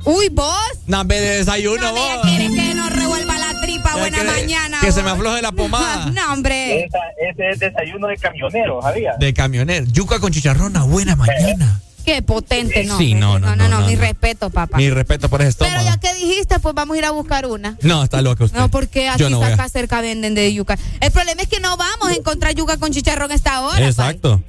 Uy, 0.03 0.29
vos. 0.29 0.55
No, 0.87 1.03
ve 1.05 1.19
de 1.21 1.37
desayuno, 1.37 1.81
No, 1.81 1.91
vos. 1.93 2.01
ella 2.13 2.21
quiere 2.23 2.53
que 2.55 2.73
nos 2.73 2.91
revuelva 2.91 3.37
la 3.37 3.61
tripa. 3.61 3.95
Buena 3.97 4.23
mañana. 4.23 4.79
que 4.79 4.87
vos. 4.87 4.95
se 4.95 5.03
me 5.03 5.11
afloje 5.11 5.41
la 5.41 5.51
pomada. 5.51 6.05
no, 6.13 6.33
hombre. 6.33 6.85
Esa- 6.85 6.97
ese 7.29 7.49
es 7.51 7.59
desayuno 7.59 8.07
de 8.07 8.17
camionero, 8.17 8.81
¿sabía? 8.81 9.13
De 9.19 9.33
camionero. 9.33 9.85
Yuca 9.91 10.19
con 10.19 10.31
chicharrón 10.31 10.75
a 10.77 10.83
buena 10.83 11.15
mañana. 11.15 11.81
Qué 12.03 12.23
potente, 12.23 12.83
no. 12.85 12.97
Sí, 12.97 13.13
no, 13.13 13.37
no, 13.37 13.55
no, 13.55 13.69
no, 13.69 13.81
no, 13.81 13.85
mi 13.87 13.93
no. 13.93 14.01
respeto, 14.01 14.49
papá. 14.49 14.77
Mi 14.77 14.89
respeto 14.89 15.29
por 15.29 15.39
ese 15.43 15.55
Pero 15.59 15.69
estómago. 15.69 15.87
ya 15.87 15.99
que 15.99 16.15
dijiste, 16.15 16.59
pues 16.59 16.73
vamos 16.73 16.95
a 16.95 16.97
ir 16.97 17.05
a 17.05 17.11
buscar 17.11 17.45
una. 17.45 17.77
No, 17.83 18.03
está 18.03 18.23
loca 18.23 18.45
usted. 18.45 18.57
No, 18.57 18.69
porque 18.69 19.07
aquí 19.07 19.19
Yo 19.21 19.29
no 19.29 19.37
voy 19.37 19.51
a- 19.51 19.53
acá 19.53 19.69
cerca 19.69 20.01
venden 20.01 20.33
de 20.33 20.51
yuca. 20.51 20.79
El 20.99 21.11
problema 21.11 21.43
es 21.43 21.47
que 21.47 21.59
no 21.59 21.77
vamos 21.77 22.07
a 22.07 22.13
encontrar 22.15 22.55
yuca 22.55 22.77
con 22.77 22.91
chicharrón 22.91 23.29
a 23.31 23.35
esta 23.35 23.61
hora. 23.61 23.85
Exacto. 23.85 24.41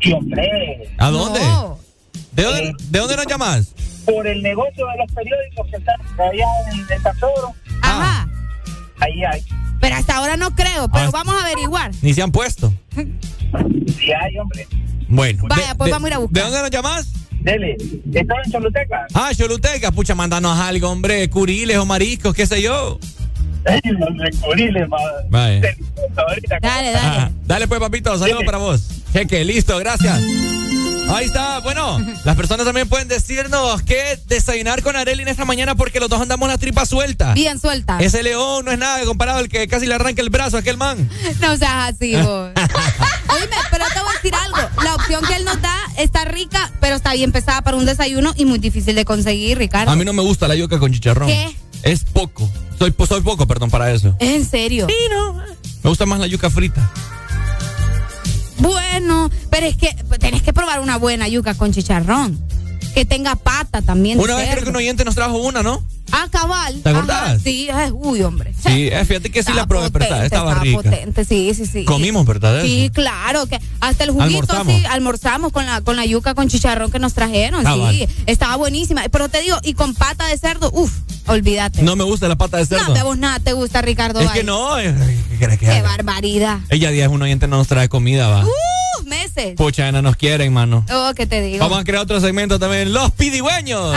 Siempre. 0.00 0.88
¿A 0.98 1.10
dónde? 1.10 1.40
No. 1.40 1.78
¿De 2.32 2.42
dónde, 2.42 2.72
¿De 2.90 2.98
dónde 2.98 3.16
nos 3.16 3.26
llamas? 3.26 3.74
Por 4.04 4.26
el 4.26 4.42
negocio 4.42 4.86
de 4.86 4.96
los 4.98 5.12
periódicos 5.12 5.66
que 5.70 5.76
están 5.76 6.00
allá 6.20 6.46
en 6.72 6.78
el 6.80 6.86
Tesoro. 6.86 7.54
Ajá. 7.82 8.28
Ahí 9.00 9.24
hay. 9.24 9.42
Pero 9.80 9.96
hasta 9.96 10.16
ahora 10.16 10.36
no 10.36 10.54
creo, 10.54 10.88
pero 10.88 11.06
Ah. 11.08 11.10
vamos 11.12 11.34
a 11.34 11.44
averiguar. 11.44 11.90
Ni 12.02 12.14
se 12.14 12.22
han 12.22 12.32
puesto. 12.32 12.72
Sí 12.94 14.12
hay, 14.12 14.38
hombre. 14.38 14.66
Bueno. 15.08 15.44
Vaya, 15.48 15.74
pues 15.76 15.90
vamos 15.90 16.06
a 16.06 16.08
ir 16.08 16.14
a 16.14 16.18
buscar. 16.18 16.34
¿De 16.34 16.40
dónde 16.50 16.62
nos 16.62 16.70
llamas? 16.70 17.08
Dele. 17.40 17.76
¿Estás 18.12 18.38
en 18.46 18.52
Choluteca? 18.52 19.06
Ah, 19.14 19.30
Choluteca. 19.36 19.92
Pucha, 19.92 20.14
mándanos 20.14 20.58
algo, 20.58 20.90
hombre. 20.90 21.28
Curiles 21.30 21.76
o 21.78 21.86
mariscos, 21.86 22.34
qué 22.34 22.46
sé 22.46 22.60
yo. 22.62 22.98
Los. 23.66 24.16
Dale, 25.34 25.60
dale. 26.60 26.96
Ajá. 26.96 27.30
Dale 27.46 27.68
pues, 27.68 27.80
papito, 27.80 28.18
saludos 28.18 28.44
para 28.44 28.58
vos. 28.58 28.82
Jeque, 29.12 29.44
listo, 29.44 29.78
gracias. 29.78 30.20
Ahí 31.08 31.26
está, 31.26 31.60
bueno, 31.60 32.04
las 32.24 32.36
personas 32.36 32.66
también 32.66 32.88
pueden 32.88 33.06
decirnos 33.06 33.82
qué 33.82 34.18
desayunar 34.26 34.82
con 34.82 34.96
Arely 34.96 35.22
en 35.22 35.28
esta 35.28 35.44
mañana 35.44 35.74
porque 35.76 36.00
los 36.00 36.08
dos 36.08 36.20
andamos 36.20 36.48
la 36.48 36.58
tripa 36.58 36.84
suelta. 36.84 37.32
Bien 37.32 37.60
suelta. 37.60 37.98
Ese 38.00 38.22
león 38.22 38.64
no 38.64 38.72
es 38.72 38.78
nada 38.78 39.04
comparado 39.04 39.38
al 39.38 39.48
que 39.48 39.68
casi 39.68 39.86
le 39.86 39.94
arranca 39.94 40.20
el 40.20 40.30
brazo 40.30 40.56
a 40.56 40.60
aquel 40.60 40.76
man. 40.76 41.08
No 41.40 41.56
seas 41.56 41.94
así, 41.94 42.16
vos. 42.16 42.50
Oíme, 43.28 43.56
pero 43.70 43.84
te 43.92 44.00
voy 44.00 44.10
a 44.10 44.14
decir 44.14 44.34
algo. 44.34 44.82
La 44.82 44.94
opción 44.94 45.24
que 45.24 45.36
él 45.36 45.44
nos 45.44 45.60
da 45.60 45.76
está 45.96 46.24
rica, 46.24 46.72
pero 46.80 46.96
está 46.96 47.12
bien 47.12 47.30
pesada 47.30 47.62
para 47.62 47.76
un 47.76 47.84
desayuno 47.84 48.32
y 48.36 48.44
muy 48.44 48.58
difícil 48.58 48.94
de 48.94 49.04
conseguir, 49.04 49.58
Ricardo. 49.58 49.90
A 49.90 49.96
mí 49.96 50.04
no 50.04 50.12
me 50.12 50.22
gusta 50.22 50.48
la 50.48 50.56
yuca 50.56 50.78
con 50.78 50.92
chicharrón. 50.92 51.28
¿Qué? 51.28 51.54
Es 51.82 52.04
poco. 52.04 52.50
Soy, 52.78 52.94
soy 53.08 53.20
poco, 53.22 53.46
perdón, 53.46 53.70
para 53.70 53.92
eso. 53.92 54.14
¿Es 54.18 54.30
en 54.30 54.44
serio? 54.44 54.86
Sí, 54.88 54.94
no. 55.10 55.34
Me 55.82 55.90
gusta 55.90 56.06
más 56.06 56.18
la 56.18 56.26
yuca 56.26 56.50
frita. 56.50 56.90
Bueno, 58.58 59.30
pero 59.50 59.66
es 59.66 59.76
que 59.76 59.94
tenés 60.18 60.42
que 60.42 60.52
probar 60.52 60.80
una 60.80 60.96
buena 60.98 61.28
yuca 61.28 61.54
con 61.54 61.72
chicharrón. 61.72 62.40
Que 62.94 63.04
tenga 63.04 63.36
pata 63.36 63.82
también. 63.82 64.18
Una 64.18 64.36
vez 64.36 64.50
creo 64.50 64.64
que 64.64 64.70
un 64.70 64.76
oyente 64.76 65.04
nos 65.04 65.14
trajo 65.14 65.36
una, 65.36 65.62
¿no? 65.62 65.82
Ah, 66.12 66.28
cabal. 66.30 66.80
¿Te 66.82 66.88
acordás? 66.90 67.22
Ajá, 67.22 67.38
sí, 67.38 67.68
ay, 67.72 67.90
uy, 67.92 68.22
hombre. 68.22 68.54
Sí, 68.64 68.90
fíjate 69.06 69.30
que 69.30 69.42
sí 69.42 69.52
la 69.52 69.66
probé, 69.66 69.90
potente, 69.90 70.08
¿verdad? 70.10 70.24
Estaba 70.24 70.54
rica. 70.60 70.76
potente, 70.82 71.24
sí, 71.24 71.52
sí, 71.54 71.66
sí. 71.66 71.84
Comimos, 71.84 72.24
¿verdad? 72.26 72.62
Sí, 72.62 72.90
claro, 72.94 73.46
que 73.46 73.60
hasta 73.80 74.04
el 74.04 74.10
juguito 74.10 74.24
Almorzamos. 74.52 74.74
sí, 74.74 74.84
almorzamos 74.86 75.52
con 75.52 75.66
la 75.66 75.80
con 75.80 75.96
la 75.96 76.04
yuca 76.06 76.34
con 76.34 76.48
chicharrón 76.48 76.90
que 76.90 76.98
nos 76.98 77.14
trajeron, 77.14 77.66
Ah, 77.66 77.74
sí, 77.90 78.06
estaba 78.26 78.56
buenísima, 78.56 79.02
pero 79.10 79.28
te 79.28 79.40
digo, 79.42 79.56
y 79.62 79.74
con 79.74 79.94
pata 79.94 80.26
de 80.26 80.38
cerdo, 80.38 80.70
uf, 80.72 80.92
olvídate. 81.26 81.82
No 81.82 81.96
me 81.96 82.04
gusta 82.04 82.28
la 82.28 82.36
pata 82.36 82.56
de 82.58 82.66
cerdo. 82.66 82.86
No, 82.88 82.94
de 82.94 83.02
vos 83.02 83.18
nada 83.18 83.40
te 83.40 83.52
gusta, 83.52 83.82
Ricardo. 83.82 84.20
es 84.20 84.26
Valle. 84.26 84.40
que 84.40 84.44
no. 84.46 84.76
¿Qué 84.76 85.36
crees 85.38 85.58
que 85.58 85.66
Qué 85.66 85.82
barbaridad. 85.82 86.60
Ella 86.70 86.90
día 86.90 87.04
es 87.06 87.10
un 87.10 87.20
oyente 87.22 87.46
no 87.48 87.58
nos 87.58 87.66
trae 87.68 87.88
comida, 87.88 88.28
va. 88.28 88.44
Uh, 88.44 89.04
meses. 89.06 89.54
Pucha, 89.56 89.90
no 89.92 90.02
nos 90.02 90.16
quieren, 90.16 90.52
mano. 90.52 90.84
Oh, 90.90 91.12
¿qué 91.14 91.26
te 91.26 91.40
digo? 91.42 91.58
Vamos 91.58 91.78
a 91.80 91.84
crear 91.84 92.02
otro 92.02 92.20
segmento 92.20 92.58
también, 92.58 92.92
los 92.92 93.10
pidigüeños. 93.12 93.94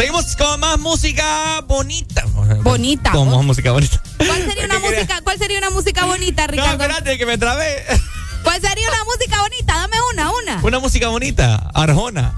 Seguimos 0.00 0.34
con 0.34 0.58
más 0.60 0.78
música 0.78 1.60
bonita. 1.66 2.24
Bonita. 2.62 3.10
Con 3.10 3.30
más 3.30 3.44
música 3.44 3.70
bonita. 3.70 4.02
¿Cuál 4.16 4.46
sería 4.46 4.64
una 4.64 4.78
música, 4.88 5.20
cuál 5.22 5.38
sería 5.38 5.58
una 5.58 5.68
música 5.68 6.06
bonita, 6.06 6.46
No, 6.46 6.52
Ricardo? 6.52 6.72
espérate, 6.84 7.18
que 7.18 7.26
me 7.26 7.36
trabé. 7.36 7.84
¿Cuál 8.42 8.62
sería 8.62 8.88
una 8.88 9.04
música 9.04 9.42
bonita? 9.42 9.74
Dame 9.74 9.96
una, 10.14 10.30
una. 10.30 10.60
Una 10.62 10.78
música 10.78 11.08
bonita, 11.08 11.70
Arjona. 11.74 12.32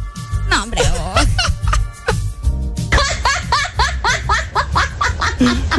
No, 0.51 0.61
hombre. 0.65 0.83
vos. 0.91 1.21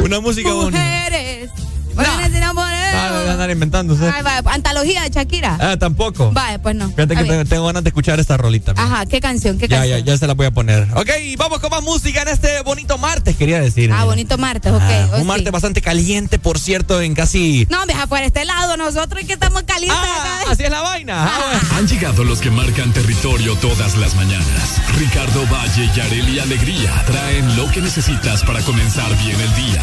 Una 0.00 0.20
música 0.20 0.54
bonita. 0.54 0.78
Mujeres. 0.78 1.50
Mujeres 1.50 1.73
Ah, 1.96 3.22
de 3.24 3.30
andar 3.30 3.50
inventando, 3.50 3.96
¿sí? 3.96 4.02
Ay, 4.04 4.22
va, 4.22 4.38
antología 4.52 5.02
de 5.02 5.10
Shakira. 5.10 5.56
Ah, 5.60 5.76
tampoco. 5.76 6.30
Vale, 6.32 6.58
pues 6.58 6.74
no. 6.74 6.88
Fíjate 6.90 7.16
que 7.16 7.24
tengo, 7.24 7.44
tengo 7.44 7.66
ganas 7.66 7.82
de 7.84 7.88
escuchar 7.90 8.20
esta 8.20 8.36
rolita. 8.36 8.72
Ajá, 8.76 9.06
¿qué 9.06 9.20
canción? 9.20 9.58
¿Qué 9.58 9.68
Ya, 9.68 9.84
ya, 9.84 9.96
canción? 9.96 10.06
ya 10.06 10.18
se 10.18 10.26
la 10.26 10.34
voy 10.34 10.46
a 10.46 10.50
poner. 10.50 10.88
Ok, 10.94 11.10
vamos 11.36 11.60
con 11.60 11.70
más 11.70 11.82
música 11.82 12.22
en 12.22 12.28
este 12.28 12.62
bonito 12.62 12.98
martes, 12.98 13.36
quería 13.36 13.60
decir. 13.60 13.90
Ah, 13.92 14.04
bonito 14.04 14.38
martes, 14.38 14.72
ok. 14.72 14.80
Ah, 14.82 15.08
oh, 15.12 15.14
un 15.16 15.22
sí. 15.22 15.26
martes 15.26 15.52
bastante 15.52 15.82
caliente, 15.82 16.38
por 16.38 16.58
cierto, 16.58 17.00
en 17.00 17.14
casi... 17.14 17.66
No, 17.70 17.84
deja 17.86 18.06
por 18.06 18.20
este 18.22 18.44
lado, 18.44 18.76
nosotros 18.76 19.24
que 19.26 19.32
estamos 19.34 19.62
calientes 19.64 19.98
acá. 19.98 20.50
Así 20.50 20.62
es 20.64 20.70
la 20.70 20.80
vaina. 20.82 21.24
Ah, 21.26 21.60
Han 21.76 21.86
llegado 21.88 22.24
los 22.24 22.40
que 22.40 22.50
marcan 22.50 22.92
territorio 22.92 23.56
todas 23.56 23.96
las 23.96 24.14
mañanas. 24.14 24.80
Ricardo 24.98 25.46
Valle 25.46 25.90
y 25.94 26.00
Areli 26.00 26.38
Alegría 26.38 27.02
traen 27.06 27.56
lo 27.56 27.70
que 27.70 27.80
necesitas 27.80 28.42
para 28.44 28.60
comenzar 28.62 29.08
bien 29.24 29.40
el 29.40 29.54
día. 29.54 29.82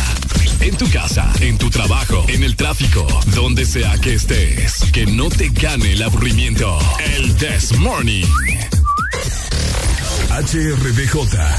En 0.62 0.78
tu 0.78 0.88
casa, 0.90 1.32
en 1.42 1.58
tu 1.58 1.70
trabajo, 1.70 2.24
en 2.28 2.44
el 2.44 2.56
tráfico, 2.56 3.08
donde 3.36 3.66
sea 3.66 3.98
que 3.98 4.14
estés. 4.14 4.84
Que 4.94 5.06
no 5.08 5.30
te 5.30 5.50
gane 5.50 5.94
el 5.94 6.04
aburrimiento. 6.04 6.78
El 7.18 7.36
This 7.36 7.78
Morning. 7.80 8.26
HRDJ 10.30 11.14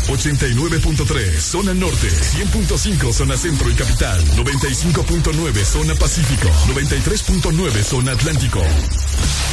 89.3 0.08 1.40
Zona 1.40 1.74
Norte 1.74 2.08
100.5 2.08 3.12
Zona 3.12 3.36
Centro 3.36 3.70
y 3.70 3.74
Capital 3.74 4.24
95.9 4.34 5.64
Zona 5.64 5.94
Pacífico 5.94 6.48
93.9 6.68 7.82
Zona 7.82 8.12
Atlántico 8.12 8.62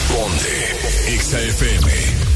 Ponte 0.07 1.19
XAFM 1.19 2.29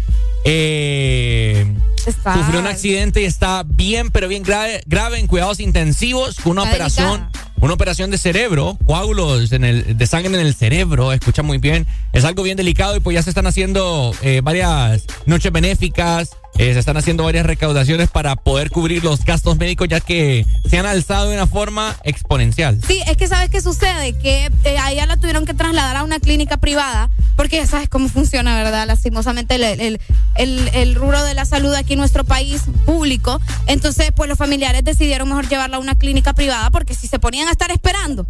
Eh, 0.45 1.67
Está- 2.07 2.35
sufrió 2.35 2.61
un 2.61 2.67
accidente 2.67 3.21
y 3.23 3.25
está 3.27 3.63
bien, 3.65 4.11
pero 4.11 4.27
bien 4.27 4.43
grave, 4.43 4.83
grave 4.87 5.19
en 5.21 5.27
cuidados 5.27 5.61
intensivos, 5.61 6.37
con 6.37 6.53
una 6.53 6.63
Está 6.65 6.75
operación. 6.75 7.29
Una 7.61 7.75
operación 7.75 8.11
de 8.11 8.17
cerebro, 8.17 8.79
coágulos 8.87 9.53
en 9.53 9.65
el, 9.65 9.99
de 9.99 10.07
sangre 10.07 10.33
en 10.33 10.47
el 10.47 10.55
cerebro, 10.55 11.13
escucha 11.13 11.43
muy 11.43 11.59
bien. 11.59 11.87
Es 12.13 12.25
algo 12.25 12.43
bien 12.43 12.57
delicado 12.57 12.97
y 12.97 13.01
pues 13.01 13.15
ya 13.15 13.23
se 13.23 13.31
están 13.31 13.47
haciendo 13.47 14.15
eh, 14.23 14.41
varias 14.43 15.05
noches 15.27 15.53
benéficas, 15.53 16.31
eh, 16.59 16.73
se 16.73 16.79
están 16.79 16.97
haciendo 16.97 17.25
varias 17.25 17.47
recaudaciones 17.47 18.09
para 18.09 18.35
poder 18.35 18.71
cubrir 18.71 19.05
los 19.05 19.25
gastos 19.25 19.57
médicos 19.59 19.89
ya 19.89 20.01
que 20.01 20.47
se 20.69 20.79
han 20.79 20.87
alzado 20.87 21.29
de 21.29 21.37
una 21.37 21.47
forma 21.47 21.97
exponencial. 22.03 22.81
Sí, 22.87 23.03
es 23.07 23.17
que 23.17 23.29
sabes 23.29 23.51
qué 23.51 23.61
sucede, 23.61 24.15
que 24.19 24.51
eh, 24.65 24.79
a 24.79 24.91
ella 24.91 25.07
la 25.07 25.17
tuvieron 25.17 25.45
que 25.45 25.55
trasladar 25.55 25.97
a 25.97 26.03
una 26.03 26.19
clínica 26.19 26.57
privada, 26.57 27.11
porque 27.37 27.57
ya 27.57 27.67
sabes 27.67 27.89
cómo 27.89 28.09
funciona, 28.09 28.57
¿verdad? 28.57 28.87
Lastimosamente 28.87 29.55
el, 29.55 29.65
el, 29.65 30.01
el, 30.37 30.71
el 30.75 30.95
rubro 30.95 31.23
de 31.25 31.35
la 31.35 31.45
salud 31.45 31.73
aquí 31.75 31.93
en 31.93 32.01
nuestro 32.01 32.25
país 32.25 32.63
público. 32.85 33.41
Entonces, 33.67 34.13
pues 34.15 34.29
los 34.29 34.39
familiares 34.39 34.83
decidieron 34.83 35.29
mejor 35.29 35.49
llevarla 35.49 35.77
a 35.77 35.81
una 35.81 35.95
clínica 35.97 36.33
privada, 36.33 36.71
porque 36.71 36.95
si 36.95 37.07
se 37.07 37.19
ponían 37.19 37.49
a 37.51 37.53
estar 37.53 37.71
esperando 37.71 38.27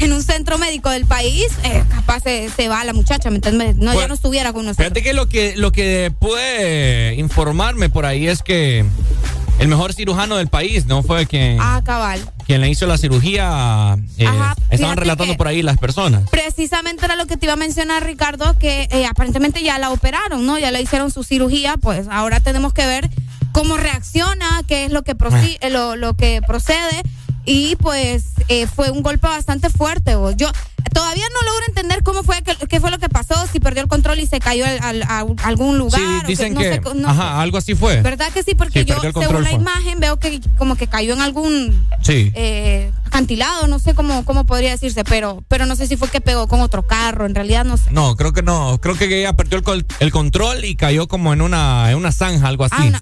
en 0.00 0.12
un 0.12 0.22
centro 0.22 0.58
médico 0.58 0.90
del 0.90 1.06
país, 1.06 1.46
eh, 1.62 1.82
capaz 1.88 2.20
se, 2.24 2.50
se 2.50 2.68
va 2.68 2.84
la 2.84 2.92
muchacha, 2.92 3.30
¿me 3.30 3.36
entiendes? 3.36 3.76
No, 3.76 3.94
ya 3.94 4.08
no 4.08 4.14
estuviera 4.14 4.52
con 4.52 4.64
nosotros. 4.66 4.86
Fíjate 4.88 5.02
que 5.02 5.12
lo 5.14 5.28
que 5.28 5.54
lo 5.56 5.72
que 5.72 6.12
pude 6.18 7.14
informarme 7.14 7.88
por 7.88 8.04
ahí 8.04 8.26
es 8.26 8.42
que 8.42 8.84
el 9.60 9.68
mejor 9.68 9.92
cirujano 9.94 10.36
del 10.36 10.48
país 10.48 10.86
no 10.86 11.02
fue 11.04 11.26
quien, 11.26 11.58
Ah, 11.60 11.80
cabal. 11.84 12.20
quien 12.44 12.60
le 12.60 12.68
hizo 12.68 12.86
la 12.86 12.98
cirugía. 12.98 13.96
eh, 14.18 14.26
Ajá, 14.26 14.56
estaban 14.70 14.96
relatando 14.96 15.36
por 15.36 15.46
ahí 15.46 15.62
las 15.62 15.78
personas. 15.78 16.28
Precisamente 16.28 17.04
era 17.04 17.14
lo 17.14 17.26
que 17.26 17.36
te 17.36 17.46
iba 17.46 17.52
a 17.52 17.56
mencionar, 17.56 18.04
Ricardo, 18.04 18.58
que 18.58 18.88
eh, 18.90 19.06
aparentemente 19.06 19.62
ya 19.62 19.78
la 19.78 19.90
operaron, 19.90 20.44
¿no? 20.44 20.58
Ya 20.58 20.72
le 20.72 20.82
hicieron 20.82 21.12
su 21.12 21.22
cirugía, 21.22 21.76
pues 21.76 22.08
ahora 22.10 22.40
tenemos 22.40 22.72
que 22.74 22.84
ver 22.84 23.08
cómo 23.52 23.76
reacciona, 23.76 24.62
qué 24.66 24.86
es 24.86 24.90
lo 24.92 25.02
que, 25.04 25.14
eh, 25.60 25.70
lo, 25.70 25.94
lo 25.94 26.14
que 26.16 26.40
procede. 26.44 27.02
Y 27.44 27.76
pues 27.76 28.32
eh, 28.48 28.66
fue 28.66 28.90
un 28.90 29.02
golpe 29.02 29.26
bastante 29.26 29.70
fuerte. 29.70 30.14
vos. 30.16 30.36
Yo 30.36 30.48
todavía 30.92 31.24
no 31.32 31.50
logro 31.50 31.64
entender 31.68 32.02
cómo 32.02 32.22
fue, 32.22 32.42
que, 32.42 32.54
qué 32.68 32.80
fue 32.80 32.90
lo 32.90 32.98
que 32.98 33.08
pasó, 33.08 33.34
si 33.50 33.60
perdió 33.60 33.82
el 33.82 33.88
control 33.88 34.18
y 34.20 34.26
se 34.26 34.40
cayó 34.40 34.64
al- 34.66 34.80
al- 34.82 35.02
a, 35.02 35.24
algún 35.44 35.78
lugar. 35.78 36.00
Sí, 36.00 36.26
dicen 36.26 36.54
no 36.54 36.60
que, 36.60 36.74
sé, 36.74 36.80
no 36.94 37.08
ajá, 37.08 37.40
algo 37.40 37.58
así 37.58 37.74
fue. 37.74 38.00
¿Verdad 38.02 38.32
que 38.32 38.42
sí? 38.42 38.54
Porque 38.54 38.80
Sí, 38.80 38.86
yo, 38.86 39.00
según 39.00 39.42
la 39.42 39.52
imagen, 39.52 40.00
veo 40.00 40.18
que 40.18 40.40
como 40.58 40.76
que 40.76 40.86
cayó 40.86 41.14
en 41.14 41.20
algún 41.20 41.86
Sí. 42.02 42.30
eh, 42.34 42.90
acantilado, 43.04 43.66
no 43.66 43.78
sé 43.78 43.94
cómo, 43.94 44.24
cómo 44.24 44.44
podría 44.44 44.70
decirse, 44.70 45.04
pero, 45.04 45.42
pero 45.48 45.66
no 45.66 45.76
sé 45.76 45.86
si 45.86 45.96
fue 45.96 46.08
que 46.08 46.20
pegó 46.20 46.48
con 46.48 46.60
otro 46.60 46.82
carro, 46.86 47.26
en 47.26 47.34
realidad 47.34 47.64
no 47.64 47.76
sé. 47.76 47.90
No, 47.90 48.16
creo 48.16 48.32
que 48.32 48.42
no. 48.42 48.78
Creo 48.80 48.96
que 48.96 49.04
ella 49.20 49.32
perdió 49.34 49.58
el, 49.72 49.86
el 50.00 50.10
control 50.10 50.64
y 50.64 50.74
cayó 50.76 51.06
como 51.08 51.32
en 51.32 51.40
una, 51.40 51.90
en 51.90 51.96
una 51.96 52.12
zanja, 52.12 52.48
algo 52.48 52.64
así. 52.64 52.74
Ah, 52.78 52.84
una-. 52.86 52.98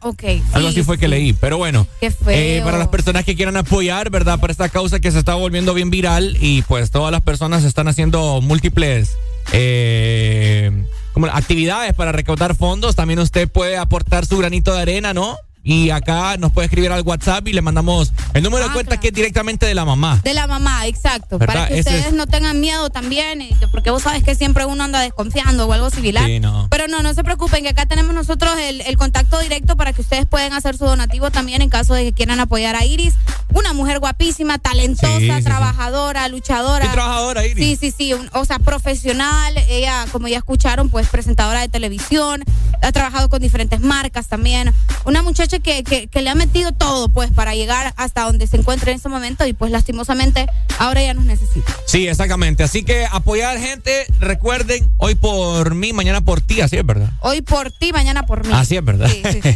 Algo 0.53 0.69
sí, 0.69 0.75
así 0.75 0.83
fue 0.83 0.99
que 0.99 1.09
leí. 1.09 1.33
Pero 1.33 1.57
bueno, 1.59 1.87
Qué 2.01 2.11
feo. 2.11 2.31
eh, 2.31 2.61
para 2.65 2.79
las 2.79 2.89
personas 2.89 3.25
que 3.25 3.35
quieran 3.35 3.57
apoyar, 3.57 4.11
¿verdad? 4.11 4.39
Para 4.39 4.51
esta 4.53 4.69
causa 4.69 5.01
que 5.01 5.11
se 5.11 5.19
está 5.19 5.35
volviendo 5.35 5.73
bien 5.75 5.91
viral 5.91 6.37
y 6.41 6.63
pues 6.63 6.91
todas 6.91 7.11
las 7.11 7.23
personas 7.23 7.65
están 7.73 7.89
haciendo 7.89 8.43
múltiples 8.43 9.17
eh, 9.55 10.71
como 11.15 11.27
actividades 11.27 11.95
para 11.95 12.13
recaudar 12.13 12.55
fondos. 12.55 12.95
También 12.97 13.19
usted 13.19 13.49
puede 13.49 13.79
aportar 13.79 14.27
su 14.27 14.37
granito 14.37 14.75
de 14.75 14.83
arena, 14.83 15.15
¿no? 15.15 15.39
Y 15.65 15.91
acá 15.91 16.37
nos 16.39 16.51
puede 16.53 16.67
escribir 16.67 16.91
al 16.91 17.03
WhatsApp 17.03 17.47
y 17.47 17.53
le 17.53 17.63
mandamos 17.63 18.13
el 18.35 18.43
número 18.43 18.65
Ah, 18.65 18.69
de 18.69 18.75
cuenta 18.75 18.99
que 18.99 19.09
es 19.09 19.15
directamente 19.15 19.65
de 19.65 19.75
la 19.77 19.85
mamá. 19.85 20.21
De 20.25 20.35
la 20.35 20.49
mamá, 20.49 20.87
exacto. 20.89 21.39
¿Verdad? 21.39 21.55
Para 21.55 21.69
que 21.69 21.79
Ese 21.79 21.91
ustedes 21.91 22.07
es- 22.07 22.13
no 22.15 22.27
tengan 22.27 22.61
miedo 22.61 22.91
también, 22.91 23.43
y- 23.43 23.55
porque 23.71 23.91
vos 23.93 24.03
sabes 24.03 24.25
que 24.25 24.35
siempre 24.35 24.65
uno 24.65 24.83
anda 24.83 24.99
desconfiando 25.01 25.67
o 25.67 25.73
algo 25.73 25.89
similar. 25.91 26.27
Sí, 26.27 26.41
no. 26.41 26.67
Pero 26.71 26.89
no, 26.89 27.03
no 27.03 27.15
se 27.15 27.23
preocupen, 27.23 27.63
que 27.63 27.69
acá 27.69 27.87
tenemos 27.87 28.13
nosotros 28.13 28.53
el, 28.59 28.81
el 28.81 28.97
contacto 28.97 29.39
directo 29.39 29.77
para 29.77 29.93
que 29.93 30.01
ustedes 30.01 30.27
puedan 30.27 30.53
hacer 30.53 30.77
su 30.77 30.85
donativo 30.85 31.31
también 31.31 31.63
en 31.63 31.71
caso 31.71 31.95
de 31.95 32.05
que 32.05 32.13
quieran 32.13 32.41
apoyar 32.41 32.75
a 32.75 32.85
Iris. 32.85 33.15
Una 33.55 33.73
mujer 33.73 34.01
guapísima, 34.01 34.59
talentosa, 34.59 35.19
Sí, 35.21 35.29
sí, 35.29 35.37
sí. 35.37 35.43
trabajadora, 35.45 36.27
luchadora. 36.29 36.87
Sí, 36.87 36.91
trabajadora, 36.91 37.47
Iris. 37.47 37.65
Sí, 37.65 37.77
sí, 37.91 37.95
sí. 37.97 38.15
un- 38.15 38.29
o 38.33 38.45
sea, 38.45 38.59
profesional. 38.59 39.55
Ella, 39.69 40.07
como 40.11 40.27
ya 40.27 40.39
escucharon, 40.39 40.89
pues 40.91 41.07
presentadora 41.09 41.61
de 41.61 41.69
televisión. 41.69 42.43
Ha 42.83 42.91
trabajado 42.91 43.29
con 43.29 43.41
diferentes 43.41 43.81
marcas 43.81 44.27
también. 44.27 44.73
Una 45.05 45.23
muchacha 45.23 45.52
muchacha 45.53 45.63
que, 45.63 45.85
que, 45.85 46.07
que 46.09 46.23
le 46.23 46.31
ha 46.31 46.35
metido 46.35 46.73
todo, 46.73 47.09
pues, 47.09 47.31
para 47.31 47.55
llegar 47.55 47.93
hasta 47.97 48.23
donde 48.23 48.47
se 48.47 48.57
encuentra 48.57 48.91
en 48.91 48.97
este 48.97 49.09
momento 49.09 49.47
y 49.47 49.53
pues 49.53 49.71
lastimosamente 49.71 50.47
ahora 50.79 51.03
ya 51.03 51.15
nos 51.15 51.25
necesita. 51.25 51.75
Sí, 51.87 52.09
exactamente. 52.09 52.63
Así 52.63 52.85
que 52.85 53.07
apoyar 53.11 53.59
gente, 53.59 54.07
recuerden, 54.19 54.91
hoy 54.99 55.15
por 55.15 55.75
mí, 55.75 55.93
mañana 55.93 56.21
por 56.21 56.41
ti, 56.41 56.61
así 56.61 56.77
es 56.77 56.87
verdad. 56.87 57.11
Hoy 57.21 57.43
por 57.43 57.71
ti, 57.71 57.93
mañana 57.93 58.25
por 58.25 58.47
mí. 58.47 58.53
Así 58.55 58.77
es 58.77 58.85
verdad. 58.85 59.11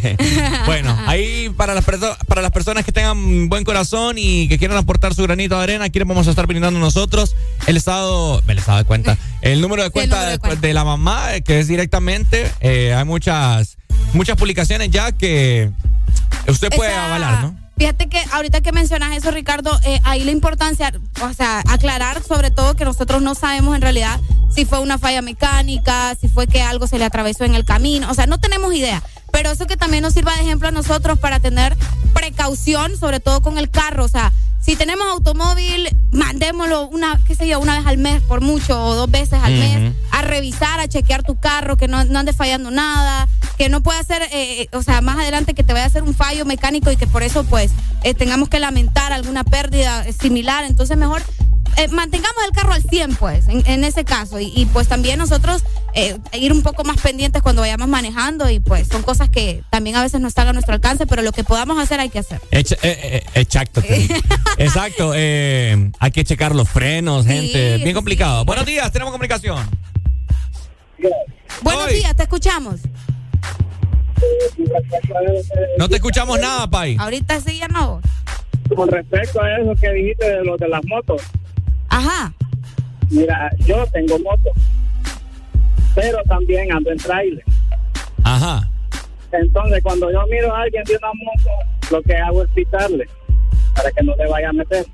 bueno, 0.65 0.97
ahí 1.07 1.49
para 1.55 1.73
las, 1.73 1.83
para 1.83 2.41
las 2.41 2.51
personas 2.51 2.85
que 2.85 2.91
tengan 2.91 3.49
buen 3.49 3.63
corazón 3.63 4.17
y 4.17 4.47
que 4.47 4.57
quieran 4.57 4.77
aportar 4.77 5.13
su 5.13 5.23
granito 5.23 5.57
de 5.57 5.63
arena, 5.63 5.85
aquí 5.85 5.99
les 5.99 6.07
vamos 6.07 6.27
a 6.27 6.29
estar 6.29 6.47
brindando 6.47 6.79
nosotros 6.79 7.35
el 7.65 7.77
estado, 7.77 8.41
el 8.47 8.57
estado 8.57 8.77
de 8.77 8.85
cuenta, 8.85 9.17
el 9.41 9.61
número 9.61 9.83
de 9.83 9.89
cuenta, 9.89 10.37
de, 10.37 10.55
de 10.55 10.73
la 10.73 10.83
mamá, 10.83 11.35
eh, 11.35 11.41
que 11.41 11.59
es 11.59 11.67
directamente, 11.67 12.49
eh, 12.61 12.93
hay 12.93 13.05
muchas, 13.05 13.77
muchas 14.13 14.37
publicaciones 14.37 14.89
ya 14.89 15.11
que 15.11 15.71
usted 16.47 16.69
puede 16.75 16.91
Esa- 16.91 17.05
avalar, 17.05 17.41
¿no? 17.41 17.67
Fíjate 17.77 18.09
que 18.09 18.19
ahorita 18.31 18.61
que 18.61 18.71
mencionas 18.71 19.15
eso, 19.15 19.29
Ricardo, 19.29 19.79
eh, 19.83 19.99
ahí 20.03 20.23
la 20.23 20.31
importancia, 20.31 20.91
o 21.21 21.33
sea, 21.33 21.59
aclarar 21.67 22.23
sobre 22.23 22.49
todo 22.49 22.75
que 22.75 22.85
nosotros 22.85 23.21
no 23.21 23.35
sabemos 23.35 23.75
en 23.75 23.83
realidad 23.83 24.19
si 24.49 24.65
fue 24.65 24.79
una 24.79 24.97
falla 24.97 25.21
mecánica, 25.21 26.15
si 26.19 26.27
fue 26.27 26.47
que 26.47 26.63
algo 26.63 26.87
se 26.87 26.97
le 26.97 27.05
atravesó 27.05 27.43
en 27.43 27.53
el 27.53 27.65
camino, 27.65 28.09
o 28.09 28.15
sea, 28.15 28.25
no 28.25 28.39
tenemos 28.39 28.73
idea. 28.73 29.03
Pero 29.31 29.51
eso 29.51 29.67
que 29.67 29.77
también 29.77 30.01
nos 30.01 30.13
sirva 30.13 30.33
de 30.35 30.41
ejemplo 30.41 30.69
a 30.69 30.71
nosotros 30.71 31.19
para 31.19 31.39
tener 31.39 31.77
precaución, 32.15 32.97
sobre 32.97 33.19
todo 33.19 33.41
con 33.41 33.59
el 33.59 33.69
carro, 33.69 34.05
o 34.05 34.09
sea, 34.09 34.33
si 34.67 34.75
tenemos 34.75 35.07
automóvil, 35.07 35.87
mandémoslo 36.11 36.89
una, 36.89 37.17
qué 37.25 37.35
sé 37.35 37.47
yo, 37.47 37.57
una 37.57 37.77
vez 37.77 37.87
al 37.87 37.97
mes 37.97 38.21
por 38.21 38.41
mucho 38.41 38.77
o 38.83 38.95
dos 38.95 39.09
veces 39.09 39.39
al 39.41 39.53
mes 39.53 39.93
a 40.11 40.21
revisar, 40.23 40.81
a 40.81 40.89
chequear 40.89 41.23
tu 41.23 41.39
carro, 41.39 41.77
que 41.77 41.87
no, 41.87 42.03
no 42.03 42.19
ande 42.19 42.33
fallando 42.33 42.69
nada, 42.69 43.29
que 43.57 43.69
no 43.69 43.81
pueda 43.81 44.03
ser, 44.03 44.23
eh, 44.23 44.63
eh, 44.63 44.69
o 44.73 44.83
sea, 44.83 44.99
más 44.99 45.17
adelante 45.19 45.53
que 45.53 45.63
te 45.63 45.71
vaya 45.71 45.85
a 45.85 45.87
hacer 45.87 46.03
un 46.03 46.13
fallo 46.13 46.43
mecánico 46.43 46.91
y 46.91 46.97
que 46.97 47.07
por 47.07 47.23
eso 47.23 47.45
pues 47.45 47.71
eh, 48.03 48.13
tengamos 48.13 48.49
que 48.49 48.59
lamentar 48.59 49.13
alguna 49.13 49.45
pérdida 49.45 50.05
eh, 50.05 50.11
similar. 50.11 50.65
Entonces 50.65 50.97
mejor 50.97 51.23
eh, 51.77 51.87
mantengamos 51.89 52.43
el 52.45 52.51
carro 52.51 52.73
al 52.73 52.83
100 52.83 53.15
pues, 53.15 53.47
en, 53.47 53.65
en 53.67 53.83
ese 53.83 54.03
caso. 54.03 54.39
Y, 54.39 54.51
y, 54.55 54.65
pues 54.65 54.87
también 54.87 55.17
nosotros 55.19 55.63
eh, 55.93 56.17
ir 56.33 56.51
un 56.51 56.61
poco 56.63 56.83
más 56.83 56.97
pendientes 57.01 57.41
cuando 57.41 57.61
vayamos 57.61 57.87
manejando 57.87 58.49
y 58.49 58.59
pues 58.59 58.87
son 58.87 59.03
cosas 59.03 59.29
que 59.29 59.63
también 59.69 59.95
a 59.95 60.01
veces 60.03 60.19
no 60.21 60.27
están 60.27 60.47
a 60.47 60.53
nuestro 60.53 60.73
alcance, 60.73 61.07
pero 61.07 61.21
lo 61.21 61.31
que 61.31 61.43
podamos 61.43 61.79
hacer 61.79 61.99
hay 61.99 62.09
que 62.09 62.19
hacer. 62.19 62.41
Echa- 62.51 62.77
eh, 62.83 63.21
eh, 63.23 63.23
exacto. 63.35 63.81
te- 63.81 64.07
Exacto. 64.57 65.13
eh, 65.15 65.91
hay 65.99 66.11
que 66.11 66.23
checar 66.23 66.53
los 66.55 66.67
frenos, 66.69 67.25
gente. 67.25 67.77
Bien 67.77 67.93
complicado. 67.95 68.43
Buenos 68.45 68.65
días, 68.65 68.91
tenemos 68.91 69.11
comunicación. 69.11 69.69
Buenos 71.61 71.89
días, 71.89 72.15
te 72.15 72.23
escuchamos. 72.23 72.79
No 75.77 75.87
te 75.89 75.95
escuchamos 75.95 76.39
nada, 76.39 76.67
Pai. 76.69 76.97
Ahorita 76.99 77.39
sí 77.39 77.59
ya 77.59 77.67
no. 77.67 78.01
Con 78.75 78.89
respecto 78.89 79.41
a 79.41 79.57
eso 79.59 79.73
que 79.79 79.89
dijiste 79.91 80.27
de 80.27 80.43
los 80.43 80.59
de 80.59 80.67
las 80.67 80.83
motos. 80.85 81.21
Ajá. 81.89 82.33
Mira, 83.09 83.49
yo 83.59 83.85
tengo 83.87 84.19
moto, 84.19 84.51
pero 85.95 86.21
también 86.23 86.71
ando 86.71 86.91
en 86.91 86.97
trailer. 86.97 87.43
Ajá. 88.23 88.69
Entonces, 89.31 89.81
cuando 89.83 90.11
yo 90.11 90.25
miro 90.29 90.53
a 90.53 90.61
alguien 90.61 90.83
de 90.83 90.97
una 90.97 91.11
moto, 91.13 91.49
lo 91.91 92.01
que 92.01 92.15
hago 92.15 92.43
es 92.43 92.49
pitarle 92.51 93.07
para 93.75 93.91
que 93.91 94.03
no 94.03 94.15
le 94.15 94.27
vaya 94.27 94.49
a 94.49 94.53
meter. 94.53 94.85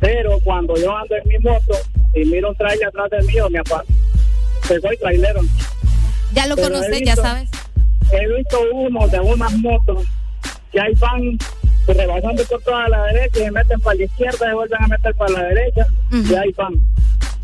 Pero 0.00 0.38
cuando 0.44 0.76
yo 0.76 0.94
ando 0.96 1.16
en 1.16 1.28
mi 1.28 1.38
moto 1.38 1.74
y 2.14 2.24
miro 2.26 2.50
un 2.50 2.56
trailer 2.56 2.88
atrás 2.88 3.10
del 3.10 3.26
mío, 3.26 3.48
me 3.50 3.58
aparto. 3.58 3.92
Pues 4.66 4.82
soy 4.82 4.96
trailero. 4.98 5.40
Ya 6.32 6.46
lo 6.46 6.56
conoces, 6.56 7.00
ya 7.02 7.16
sabes. 7.16 7.48
He 8.12 8.36
visto 8.36 8.60
uno 8.72 9.08
de 9.08 9.20
unas 9.20 9.52
motos 9.58 10.04
que 10.70 10.80
ahí 10.80 10.94
van 10.94 11.38
rebasando 11.94 12.44
por 12.44 12.62
toda 12.62 12.88
la 12.88 13.04
derecha 13.04 13.40
y 13.40 13.44
se 13.44 13.50
meten 13.50 13.80
para 13.80 13.96
la 13.96 14.04
izquierda 14.04 14.50
y 14.50 14.54
vuelven 14.54 14.82
a 14.82 14.88
meter 14.88 15.14
para 15.14 15.32
la 15.32 15.42
derecha 15.44 15.86
y 16.12 16.34
ahí 16.34 16.52
van. 16.52 16.74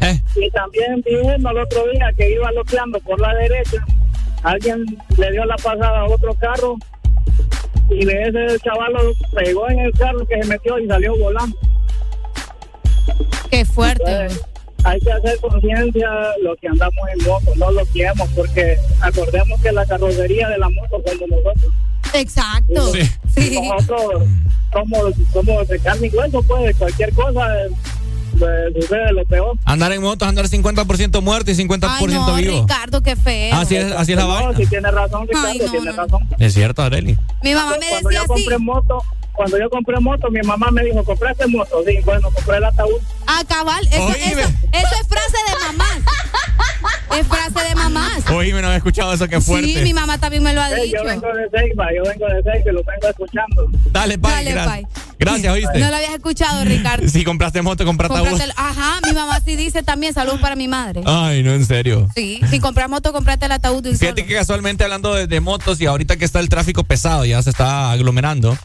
Eh. 0.00 0.20
Y 0.36 0.50
también 0.50 1.02
vi 1.04 1.14
uno 1.14 1.50
el 1.50 1.58
otro 1.58 1.86
día 1.88 2.10
que 2.16 2.32
iba 2.32 2.50
loqueando 2.52 2.98
por 3.00 3.20
la 3.20 3.34
derecha. 3.34 3.84
Alguien 4.42 4.84
le 5.16 5.30
dio 5.30 5.44
la 5.44 5.56
pasada 5.56 6.00
a 6.00 6.06
otro 6.06 6.34
carro 6.34 6.76
y 7.88 8.04
de 8.04 8.22
ese 8.22 8.58
chaval 8.60 8.92
lo 8.92 9.12
pegó 9.36 9.68
en 9.70 9.78
el 9.80 9.92
carro 9.92 10.26
que 10.26 10.42
se 10.42 10.48
metió 10.48 10.78
y 10.78 10.86
salió 10.86 11.16
volando. 11.16 11.56
Qué 13.50 13.64
fuerte. 13.64 14.10
Entonces, 14.10 14.44
hay 14.84 15.00
que 15.00 15.12
hacer 15.12 15.38
conciencia 15.38 16.10
lo 16.42 16.56
que 16.56 16.68
andamos 16.68 17.08
en 17.12 17.24
moto, 17.26 17.52
no 17.56 17.70
lo 17.70 17.84
queremos, 17.92 18.28
porque 18.34 18.76
acordemos 19.00 19.60
que 19.60 19.72
la 19.72 19.86
carrocería 19.86 20.48
de 20.48 20.58
la 20.58 20.68
moto 20.68 21.02
somos 21.06 21.28
nosotros. 21.28 21.72
Exacto. 22.14 22.92
Y 23.36 23.60
Nosotros 23.60 24.22
somos, 24.72 25.14
somos 25.32 25.68
de 25.68 25.78
carne 25.80 26.06
y 26.12 26.16
hueso, 26.16 26.42
pues 26.42 26.76
cualquier 26.76 27.12
cosa 27.14 27.46
sucede 28.80 29.12
lo 29.12 29.24
peor. 29.26 29.56
Andar 29.64 29.92
en 29.92 30.02
moto 30.02 30.24
es 30.24 30.28
andar 30.28 30.46
50% 30.46 31.20
muerto 31.22 31.50
y 31.50 31.54
50% 31.54 31.86
Ay, 31.88 32.06
no, 32.06 32.34
vivo. 32.34 32.60
Ricardo, 32.62 33.02
qué 33.02 33.14
feo. 33.16 33.54
Así 33.54 33.76
es, 33.76 33.92
así 33.92 34.12
es 34.12 34.18
la 34.18 34.24
No, 34.24 34.28
vaina. 34.28 34.56
si 34.56 34.66
tiene 34.66 34.90
razón, 34.90 35.26
Ricardo, 35.28 35.48
Ay, 35.48 35.58
no, 35.58 35.70
tiene 35.70 35.92
razón. 35.92 36.28
Es 36.38 36.54
cierto, 36.54 36.82
Areli. 36.82 37.16
Mi 37.42 37.54
mamá 37.54 37.76
me 37.78 37.88
Cuando 37.88 38.08
decía 38.08 38.24
yo 38.26 38.34
así. 38.34 38.42
compré 38.44 38.58
moto, 38.58 39.02
cuando 39.32 39.58
yo 39.58 39.70
compré 39.70 40.00
moto, 40.00 40.30
mi 40.30 40.40
mamá 40.42 40.70
me 40.70 40.82
dijo, 40.84 41.04
¿compraste 41.04 41.46
moto? 41.46 41.82
Sí, 41.86 41.96
bueno, 42.04 42.30
compré 42.30 42.56
el 42.56 42.64
ataúd. 42.64 43.00
Ah, 43.26 43.42
cabal, 43.48 43.86
eso, 43.86 44.08
eso, 44.08 44.40
eso 44.40 44.94
es 45.00 45.08
frase 45.08 45.36
de 45.48 45.66
mamás. 45.66 45.98
Es 47.18 47.26
frase 47.26 47.68
de 47.68 47.74
mamás. 47.74 48.26
Oíme, 48.30 48.60
no 48.62 48.68
había 48.68 48.78
escuchado 48.78 49.12
eso, 49.12 49.28
qué 49.28 49.38
fuerte. 49.40 49.66
Sí, 49.74 49.82
mi 49.82 49.92
mamá 49.92 50.16
también 50.18 50.42
me 50.42 50.54
lo 50.54 50.62
ha 50.62 50.70
dicho. 50.70 50.96
yo 50.96 51.04
vengo 51.04 51.26
de 51.28 51.46
Ceiba, 51.50 51.86
yo 51.94 52.02
vengo 52.04 52.26
de 52.26 52.42
Ceiba 52.42 52.70
y 52.70 52.74
lo 52.74 52.82
vengo 52.84 53.08
escuchando. 53.10 53.66
Dale, 53.90 54.18
Pai, 54.18 54.32
Dale, 54.32 54.50
gracias. 54.52 54.66
Pai. 54.66 54.86
Gracias, 55.18 55.52
¿oíste? 55.52 55.78
No 55.78 55.90
lo 55.90 55.96
habías 55.96 56.14
escuchado, 56.14 56.64
Ricardo. 56.64 57.06
Si 57.08 57.22
compraste 57.22 57.60
moto, 57.62 57.84
compraste 57.84 58.18
el- 58.44 58.52
Ajá, 58.56 58.98
mi 59.06 59.12
mamá 59.12 59.38
sí 59.44 59.56
dice 59.56 59.82
también, 59.82 60.14
saludos 60.14 60.40
para 60.40 60.56
mi 60.56 60.68
madre. 60.68 61.02
Ay, 61.04 61.42
no, 61.42 61.52
en 61.52 61.66
serio. 61.66 62.08
Sí, 62.14 62.40
si 62.50 62.58
compras 62.60 62.88
moto, 62.88 63.12
comprate 63.12 63.44
el 63.46 63.52
ataúd 63.52 63.82
de 63.82 63.90
un 63.90 63.98
Fíjate 63.98 64.22
solo. 64.22 64.28
que 64.28 64.34
casualmente 64.34 64.82
hablando 64.84 65.14
de, 65.14 65.26
de 65.26 65.40
motos 65.40 65.80
y 65.82 65.86
ahorita 65.86 66.16
que 66.16 66.24
está 66.24 66.40
el 66.40 66.48
tráfico 66.48 66.82
pesado, 66.82 67.24
ya 67.26 67.42
se 67.42 67.50
está 67.50 67.92
aglomerando. 67.92 68.56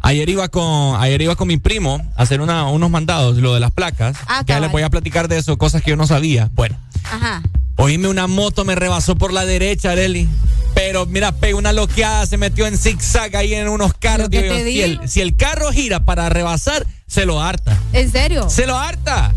Ayer 0.00 0.28
iba 0.30 0.48
con, 0.48 0.96
ayer 1.00 1.20
iba 1.22 1.36
con 1.36 1.46
mi 1.46 1.58
primo 1.58 2.00
a 2.16 2.22
hacer 2.22 2.40
una- 2.40 2.66
unos 2.68 2.90
mandados, 2.90 3.36
lo 3.36 3.52
de 3.54 3.60
las 3.60 3.70
placas. 3.70 4.16
Ah, 4.26 4.42
que 4.44 4.54
ya 4.54 4.60
les 4.60 4.72
voy 4.72 4.82
a 4.82 4.90
platicar 4.90 5.28
de 5.28 5.38
eso, 5.38 5.56
cosas 5.58 5.82
que 5.82 5.90
yo 5.90 5.96
no 5.96 6.06
sabía. 6.06 6.48
Bueno, 6.54 6.76
Ajá. 7.04 7.42
Oíme 7.76 8.08
una 8.08 8.26
moto 8.26 8.64
me 8.64 8.74
rebasó 8.74 9.16
por 9.16 9.32
la 9.32 9.44
derecha, 9.44 9.90
Areli. 9.92 10.28
Pero 10.74 11.06
mira, 11.06 11.32
pegó 11.32 11.58
una 11.58 11.72
loqueada, 11.72 12.26
se 12.26 12.36
metió 12.36 12.66
en 12.66 12.78
zigzag 12.78 13.36
ahí 13.36 13.54
en 13.54 13.68
unos 13.68 13.92
carros. 13.94 14.30
Digo 14.30 14.54
si, 14.64 14.82
el, 14.82 15.08
si 15.08 15.20
el 15.20 15.36
carro 15.36 15.70
gira 15.70 16.04
para 16.04 16.28
rebasar, 16.28 16.86
se 17.06 17.26
lo 17.26 17.40
harta. 17.40 17.78
¿En 17.92 18.10
serio? 18.10 18.48
Se 18.48 18.66
lo 18.66 18.76
harta. 18.78 19.34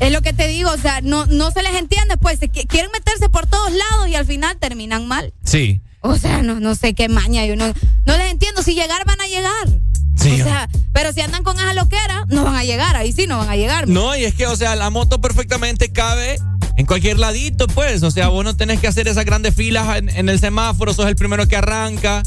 Es 0.00 0.12
lo 0.12 0.22
que 0.22 0.32
te 0.32 0.46
digo, 0.48 0.70
o 0.70 0.78
sea, 0.78 1.00
no, 1.02 1.26
no 1.26 1.50
se 1.50 1.62
les 1.62 1.74
entiende, 1.74 2.16
pues 2.16 2.38
se 2.38 2.48
quieren 2.48 2.90
meterse 2.92 3.28
por 3.28 3.46
todos 3.46 3.70
lados 3.72 4.08
y 4.08 4.14
al 4.14 4.26
final 4.26 4.56
terminan 4.58 5.06
mal. 5.06 5.34
Sí. 5.44 5.80
O 6.00 6.16
sea, 6.16 6.42
no, 6.42 6.60
no 6.60 6.74
sé 6.74 6.94
qué 6.94 7.08
maña, 7.08 7.44
yo 7.44 7.56
no, 7.56 7.66
no 8.06 8.16
les 8.16 8.30
entiendo. 8.30 8.62
Si 8.62 8.74
llegar, 8.74 9.04
van 9.04 9.20
a 9.20 9.26
llegar. 9.26 9.80
Sí. 10.16 10.40
O 10.40 10.44
sea, 10.44 10.68
pero 10.92 11.12
si 11.12 11.20
andan 11.20 11.42
con 11.42 11.56
esa 11.56 11.74
loquera, 11.74 12.24
no 12.28 12.44
van 12.44 12.56
a 12.56 12.64
llegar, 12.64 12.96
ahí 12.96 13.12
sí 13.12 13.26
no 13.26 13.38
van 13.38 13.50
a 13.50 13.56
llegar. 13.56 13.88
No, 13.88 14.16
y 14.16 14.24
es 14.24 14.34
que, 14.34 14.46
o 14.46 14.56
sea, 14.56 14.74
la 14.74 14.90
moto 14.90 15.20
perfectamente 15.20 15.92
cabe 15.92 16.38
en 16.78 16.86
cualquier 16.86 17.18
ladito, 17.18 17.66
pues. 17.66 18.02
O 18.04 18.10
sea, 18.10 18.28
vos 18.28 18.44
no 18.44 18.56
tenés 18.56 18.80
que 18.80 18.86
hacer 18.86 19.08
esas 19.08 19.24
grandes 19.24 19.54
filas 19.54 19.98
en, 19.98 20.28
el 20.28 20.38
semáforo, 20.38 20.94
sos 20.94 21.06
el 21.06 21.16
primero 21.16 21.46
que 21.46 21.56
arranca. 21.56 22.22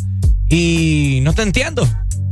Y 0.49 1.19
no 1.23 1.33
te 1.33 1.41
entiendo. 1.41 1.87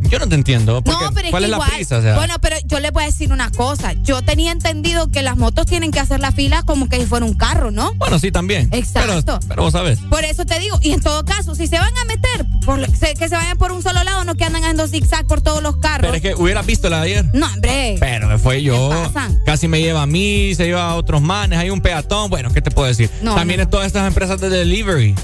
Yo 0.10 0.20
no 0.20 0.28
te 0.28 0.36
entiendo. 0.36 0.82
Porque, 0.82 1.06
No, 1.06 1.12
pero 1.14 1.28
es 1.28 1.32
¿Cuál 1.32 1.42
que 1.44 1.46
es 1.46 1.52
la 1.52 1.58
igual, 1.58 1.72
prisa? 1.72 1.98
O 1.98 2.02
sea, 2.02 2.16
bueno, 2.16 2.36
pero 2.42 2.56
yo 2.66 2.80
les 2.80 2.92
voy 2.92 3.04
a 3.04 3.06
decir 3.06 3.32
una 3.32 3.50
cosa. 3.52 3.94
Yo 3.94 4.22
tenía 4.22 4.52
entendido 4.52 5.10
que 5.10 5.22
las 5.22 5.38
motos 5.38 5.66
tienen 5.66 5.92
que 5.92 6.00
hacer 6.00 6.20
la 6.20 6.32
fila 6.32 6.64
como 6.64 6.90
que 6.90 7.00
si 7.00 7.06
fuera 7.06 7.26
un 7.26 7.34
carro, 7.34 7.72
¿no? 7.72 7.94
bueno, 7.96 8.20
sí, 8.20 8.32
también. 8.32 8.70
Exacto. 8.72 9.24
Pero, 9.26 9.40
pero 9.48 9.64
vos 9.64 9.74
sabes. 9.74 10.00
Por 10.10 10.24
eso 10.24 10.46
te 10.46 10.60
digo, 10.60 10.80
y 10.82 10.92
en 10.94 11.02
todo 11.02 11.24
caso, 11.26 11.56
si 11.56 11.68
se 11.68 11.78
van 11.80 11.96
a 11.98 12.06
meter, 12.06 12.46
por, 12.66 12.80
que 12.92 13.30
se 13.30 13.36
vayan 13.36 13.58
por 13.58 13.72
un 13.72 13.82
solo 13.84 14.04
lado, 14.04 14.24
no 14.24 14.36
que 14.36 14.44
andan 14.46 14.64
haciendo 14.64 14.88
zigzag 14.88 15.28
por 15.28 15.42
todos 15.42 15.62
los 15.62 15.78
carros. 15.78 16.02
Pero 16.12 16.16
es 16.16 16.22
que 16.22 16.36
hubieras 16.42 16.66
visto 16.66 16.90
la 16.90 17.02
de 17.02 17.04
ayer. 17.12 17.26
No, 17.34 17.46
hombre. 17.48 17.98
Pero 18.00 18.28
me 18.28 18.38
fue 18.38 18.64
yo. 18.64 18.90
pasan? 18.90 19.40
Casi 19.46 19.68
me 19.68 19.82
lleva 19.82 20.02
a 20.04 20.08
mí, 20.08 20.54
se 20.56 20.66
lleva 20.66 20.90
a 20.90 20.96
otros 20.96 21.22
manes, 21.22 21.60
hay 21.60 21.70
un 21.70 21.82
peatón. 21.82 22.30
Bueno, 22.30 22.52
¿qué 22.52 22.62
te 22.62 22.72
puedo 22.72 22.88
decir? 22.88 23.10
No, 23.22 23.36
También 23.36 23.58
no. 23.60 23.64
es 23.64 23.70
todas 23.70 23.88
estas 23.88 24.08
empresas 24.08 24.40
de 24.42 24.50
delivery. 24.50 25.16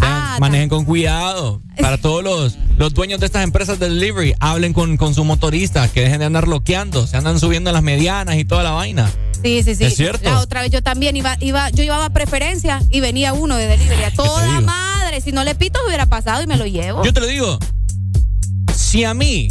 Ah, 0.00 0.36
Manejen 0.40 0.68
con 0.68 0.84
cuidado. 0.84 1.62
Para 1.80 1.98
todos 1.98 2.22
los, 2.24 2.58
los 2.78 2.94
dueños 2.94 3.20
de 3.20 3.26
estas 3.26 3.44
empresas 3.44 3.78
de 3.78 3.88
delivery, 3.88 4.34
hablen 4.40 4.72
con, 4.72 4.96
con 4.96 5.14
sus 5.14 5.24
motoristas, 5.24 5.90
que 5.90 6.02
dejen 6.02 6.20
de 6.20 6.24
andar 6.24 6.46
bloqueando, 6.46 7.06
se 7.06 7.16
andan 7.16 7.38
subiendo 7.38 7.70
en 7.70 7.74
las 7.74 7.82
medianas 7.82 8.36
y 8.36 8.44
toda 8.44 8.62
la 8.62 8.70
vaina. 8.70 9.10
Sí, 9.42 9.62
sí, 9.62 9.74
sí. 9.74 9.84
Es 9.84 9.96
cierto. 9.96 10.28
La 10.28 10.40
otra 10.40 10.62
vez 10.62 10.70
yo 10.70 10.82
también 10.82 11.16
iba, 11.16 11.36
iba, 11.40 11.70
yo 11.70 11.84
llevaba 11.84 12.10
preferencia 12.10 12.82
y 12.90 13.00
venía 13.00 13.32
uno 13.32 13.56
de 13.56 13.66
delivery. 13.66 14.04
A 14.04 14.10
toda 14.10 14.60
madre. 14.60 15.20
Si 15.20 15.32
no 15.32 15.44
le 15.44 15.54
pito, 15.54 15.78
hubiera 15.86 16.06
pasado 16.06 16.42
y 16.42 16.46
me 16.46 16.56
lo 16.56 16.66
llevo. 16.66 17.04
Yo 17.04 17.12
te 17.12 17.20
lo 17.20 17.26
digo, 17.26 17.58
si 18.74 19.04
a 19.04 19.14
mí, 19.14 19.48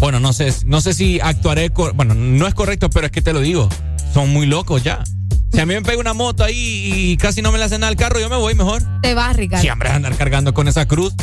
bueno, 0.00 0.20
no 0.20 0.32
sé, 0.32 0.52
no 0.66 0.80
sé 0.80 0.94
si 0.94 1.20
actuaré, 1.20 1.68
bueno, 1.68 2.14
no 2.14 2.46
es 2.46 2.54
correcto, 2.54 2.90
pero 2.90 3.06
es 3.06 3.12
que 3.12 3.22
te 3.22 3.32
lo 3.32 3.40
digo, 3.40 3.68
son 4.12 4.30
muy 4.30 4.46
locos 4.46 4.82
ya. 4.82 5.04
Si 5.54 5.60
a 5.60 5.66
mí 5.66 5.74
me 5.74 5.82
pega 5.82 6.00
una 6.00 6.14
moto 6.14 6.42
ahí 6.42 7.12
y 7.12 7.16
casi 7.16 7.40
no 7.40 7.52
me 7.52 7.58
le 7.58 7.64
hacen 7.64 7.80
nada 7.80 7.88
al 7.88 7.96
carro, 7.96 8.18
yo 8.18 8.28
me 8.28 8.36
voy 8.36 8.56
mejor. 8.56 8.82
Te 9.02 9.14
vas, 9.14 9.36
Ricardo. 9.36 9.62
Si, 9.62 9.70
hombre, 9.70 9.88
andar 9.88 10.16
cargando 10.16 10.52
con 10.52 10.66
esa 10.66 10.86
cruz. 10.86 11.14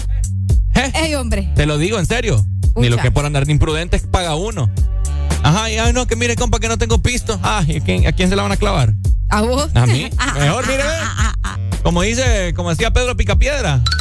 ¿Eh? 0.73 0.89
Ey, 0.95 1.15
hombre. 1.15 1.49
Te 1.53 1.65
lo 1.65 1.77
digo 1.77 1.99
en 1.99 2.05
serio. 2.05 2.45
Ni 2.77 2.87
lo 2.87 2.95
que 2.97 3.11
por 3.11 3.25
andar 3.25 3.45
de 3.45 3.51
imprudentes 3.51 4.03
paga 4.03 4.35
uno. 4.35 4.71
Ajá, 5.43 5.69
y 5.69 5.77
ay, 5.77 5.91
no, 5.91 6.07
que 6.07 6.15
mire, 6.15 6.37
compa, 6.37 6.59
que 6.59 6.69
no 6.69 6.77
tengo 6.77 7.01
pisto. 7.01 7.37
Ah, 7.43 7.61
¿y 7.67 7.77
a 7.77 7.79
quién, 7.81 8.07
a 8.07 8.13
quién 8.13 8.29
se 8.29 8.37
la 8.37 8.43
van 8.43 8.53
a 8.53 8.57
clavar? 8.57 8.93
¿A 9.29 9.41
vos? 9.41 9.69
A 9.75 9.85
mí. 9.85 10.09
Mejor, 10.39 10.65
mire. 10.65 10.83
Como 11.83 12.01
dice, 12.01 12.53
como 12.55 12.69
decía 12.69 12.91
Pedro 12.91 13.17
Picapiedra. 13.17 13.81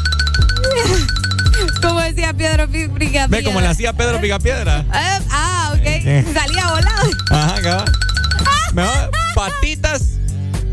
Como 1.83 2.01
decía 2.01 2.33
Pedro 2.33 2.69
Pica 2.69 3.27
Ve 3.27 3.43
como 3.43 3.61
le 3.61 3.67
hacía 3.67 3.93
Pedro 3.93 4.21
Picapiedra. 4.21 4.81
Eh, 4.81 5.25
ah, 5.31 5.73
ok. 5.75 5.81
Eh. 5.85 6.25
Salía 6.33 6.71
volado. 6.71 7.11
Ajá, 7.31 7.61
cabal. 7.61 7.93
Mejor, 8.73 9.11
patitas. 9.35 10.20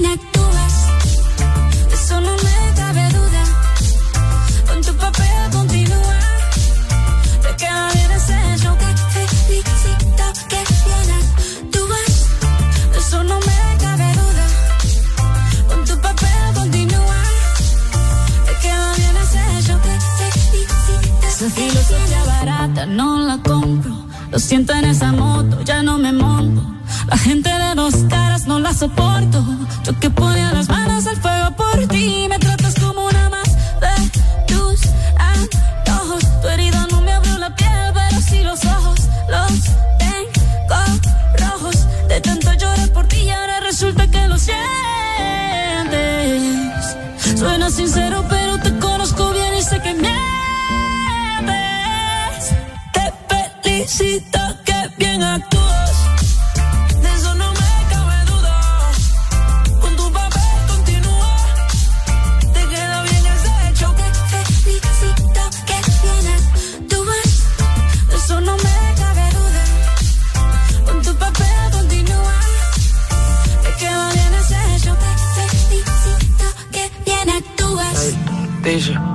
bien 0.00 0.12
actúas. 0.12 0.74
Eso 1.92 2.20
no 2.20 2.32
me 2.32 2.74
cabe 2.74 3.08
duda. 3.10 3.42
Con 4.68 4.82
tu 4.82 4.94
papel 4.94 5.50
continúa. 5.52 6.18
Te 7.42 7.56
queda 7.56 7.90
bien 7.92 8.10
ese 8.10 8.38
show 8.62 8.76
que 8.76 8.90
felicito 9.14 10.24
que 10.50 10.60
bien 10.84 11.08
actúas. 11.20 12.12
Eso 12.98 13.24
no 13.24 13.38
me 13.48 13.60
cabe 13.84 14.08
duda. 14.20 14.46
Con 15.68 15.84
tu 15.84 16.00
papel 16.00 16.54
continúa. 16.54 17.20
Te 18.46 18.52
queda 18.62 18.94
bien 18.96 19.16
ese 19.24 19.62
show 19.66 19.78
que 19.80 19.94
felicito. 20.18 21.26
Esa 21.28 21.50
filosofía 21.50 22.24
barata 22.24 22.86
no 22.86 23.18
la 23.18 23.38
compro. 23.38 23.94
Lo 24.30 24.38
siento 24.38 24.72
en 24.72 24.86
esa 24.86 25.12
moto, 25.12 25.62
ya 25.62 25.82
no 25.82 25.98
me 25.98 26.12
monto. 26.12 26.62
La 27.06 27.18
gente 27.18 27.50
de 27.50 27.74
dos 27.74 27.94
caras 28.08 28.46
no 28.46 28.58
la 28.58 28.72
soporto. 28.72 29.44
Yo 29.84 29.98
que 30.00 30.10
ponía 30.10 30.52
las 30.52 30.68
manos 30.68 31.06
al 31.06 31.16
fuego 31.16 31.50
por 31.52 31.86
ti. 31.88 32.26
Me 32.28 32.38
tratas 32.38 32.74
como 32.80 33.06
una 33.06 33.30
más 33.30 33.48
de 33.80 34.10
tus 34.46 34.80
antojos. 35.16 36.24
Tu 36.40 36.48
herida 36.48 36.86
no 36.90 37.02
me 37.02 37.12
abrió 37.12 37.38
la 37.38 37.54
piel, 37.54 37.92
pero 37.92 38.20
sí 38.20 38.42
los 38.42 38.64
ojos. 38.64 39.00
Los 39.28 39.52
tengo 39.98 40.76
rojos. 41.38 41.86
De 42.08 42.20
tanto 42.20 42.52
llorar 42.54 42.88
por 42.90 43.06
ti 43.06 43.18
y 43.18 43.30
ahora 43.30 43.60
resulta 43.60 44.06
que 44.06 44.26
lo 44.26 44.38
sientes. 44.38 44.56
Suena 47.38 47.70
sincero, 47.70 48.24
pero 48.28 48.58
te 48.58 48.76
conozco 48.78 49.30
bien 49.32 49.54
y 49.58 49.62
sé 49.62 49.78
que 49.80 49.92
mientes. 49.94 50.14
Te 52.92 53.12
felicito 53.28 54.38
que 54.64 54.90
bien 54.96 55.22
actúas. 55.22 55.53
Dice. 78.64 79.13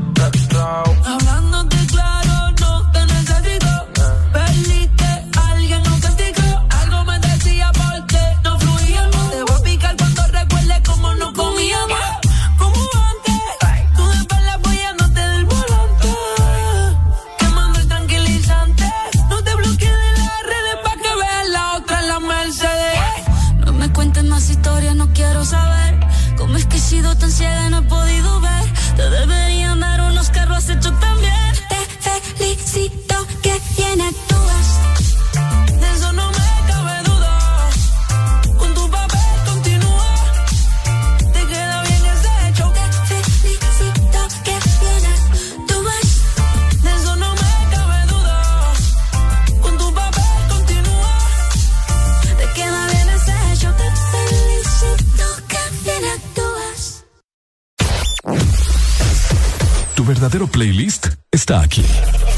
Verdadero 60.20 60.48
playlist 60.48 61.08
está 61.32 61.62
aquí. 61.62 61.86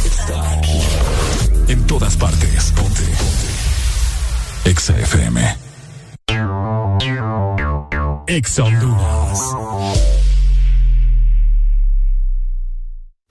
Está 0.05 0.51
aquí. 0.51 0.79
En 1.67 1.87
todas 1.87 2.15
partes. 2.15 2.71
Ponte. 2.75 3.01
Exa 4.65 4.95
FM. 4.99 5.57
Exa. 8.27 8.63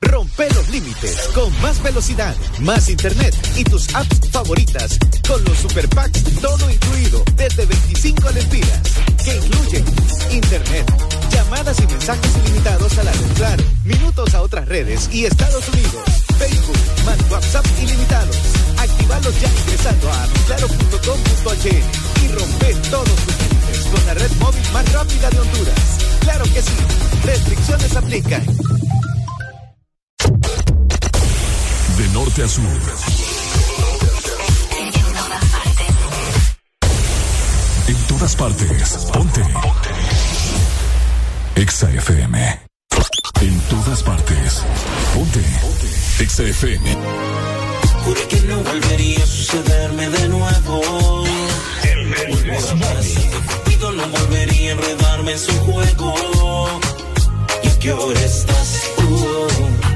Rompe 0.01 0.49
los 0.53 0.69
límites 0.71 1.29
con 1.33 1.63
más 1.63 1.81
velocidad, 1.81 2.35
más 2.59 2.89
internet 2.89 3.33
y 3.57 3.63
tus 3.63 3.95
apps 3.95 4.31
favoritas 4.33 4.99
con 5.29 5.45
los 5.45 5.59
super 5.59 5.89
packs 5.91 6.25
todo 6.41 6.69
incluido 6.69 7.23
desde 7.37 7.67
25 7.67 8.31
lempiras 8.31 8.81
que 9.25 9.37
incluyen 9.37 9.85
internet, 10.33 10.87
llamadas 11.31 11.79
y 11.81 11.87
mensajes 11.87 12.37
ilimitados 12.37 12.99
a 12.99 13.05
la 13.05 13.13
red 13.13 13.33
Claro, 13.37 13.65
minutos 13.85 14.35
a 14.35 14.43
otras 14.43 14.69
redes 14.69 15.09
y 15.13 15.25
Estados 15.25 15.69
Unidos, 15.69 16.05
Facebook, 16.39 16.79
más 17.05 17.31
WhatsApp 17.31 17.67
ilimitados. 17.83 18.37
Actívalos 18.79 19.41
ya 19.41 19.49
ingresando 19.49 20.11
a 20.11 20.27
claro.com.hn 20.47 22.25
y 22.25 22.29
rompe 22.29 22.75
todos 22.91 23.17
tus 23.17 23.39
límites 23.39 23.87
con 23.93 24.07
la 24.07 24.15
red 24.15 24.31
móvil 24.41 24.73
más 24.73 24.93
rápida 24.93 25.31
de 25.31 25.41
Honduras. 25.41 25.81
Claro 26.21 26.45
que 26.45 26.63
sí, 26.63 26.73
restricciones 27.25 27.97
aplican. 27.97 28.47
De 31.99 32.09
norte 32.13 32.43
a 32.43 32.49
sur. 32.49 32.65
En 37.89 37.97
todas 38.07 38.37
partes. 38.37 39.09
Ponte. 39.13 39.43
Exa 41.61 41.91
FM. 41.91 42.39
En 43.43 43.61
todas 43.69 44.03
partes. 44.03 44.63
Ponte. 45.13 45.45
Exa 46.19 46.43
FM. 46.43 46.97
Juré 48.03 48.23
que 48.31 48.41
no 48.49 48.63
volvería 48.63 49.23
a 49.23 49.27
sucederme 49.27 50.09
de 50.09 50.29
nuevo. 50.31 51.25
Pido 53.67 53.93
no 53.93 54.09
volvería 54.09 54.71
a 54.71 54.73
enredarme 54.73 55.33
en 55.33 55.39
su 55.39 55.53
juego. 55.67 56.81
¿Y 57.63 57.69
a 57.69 57.79
qué 57.79 57.93
hora 57.93 58.21
estás? 58.21 58.91
Uh, 58.97 59.03
uh, 59.03 59.47
uh, 59.47 59.90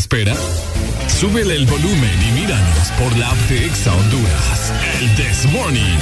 espera? 0.00 0.34
Súbele 1.20 1.54
el 1.56 1.66
volumen 1.66 2.18
y 2.28 2.40
míranos 2.40 2.88
por 2.98 3.14
la 3.18 3.28
app 3.28 3.36
de 3.50 3.66
Exa 3.66 3.92
Honduras. 3.92 4.72
El 4.98 5.14
This 5.14 5.44
Morning. 5.52 5.98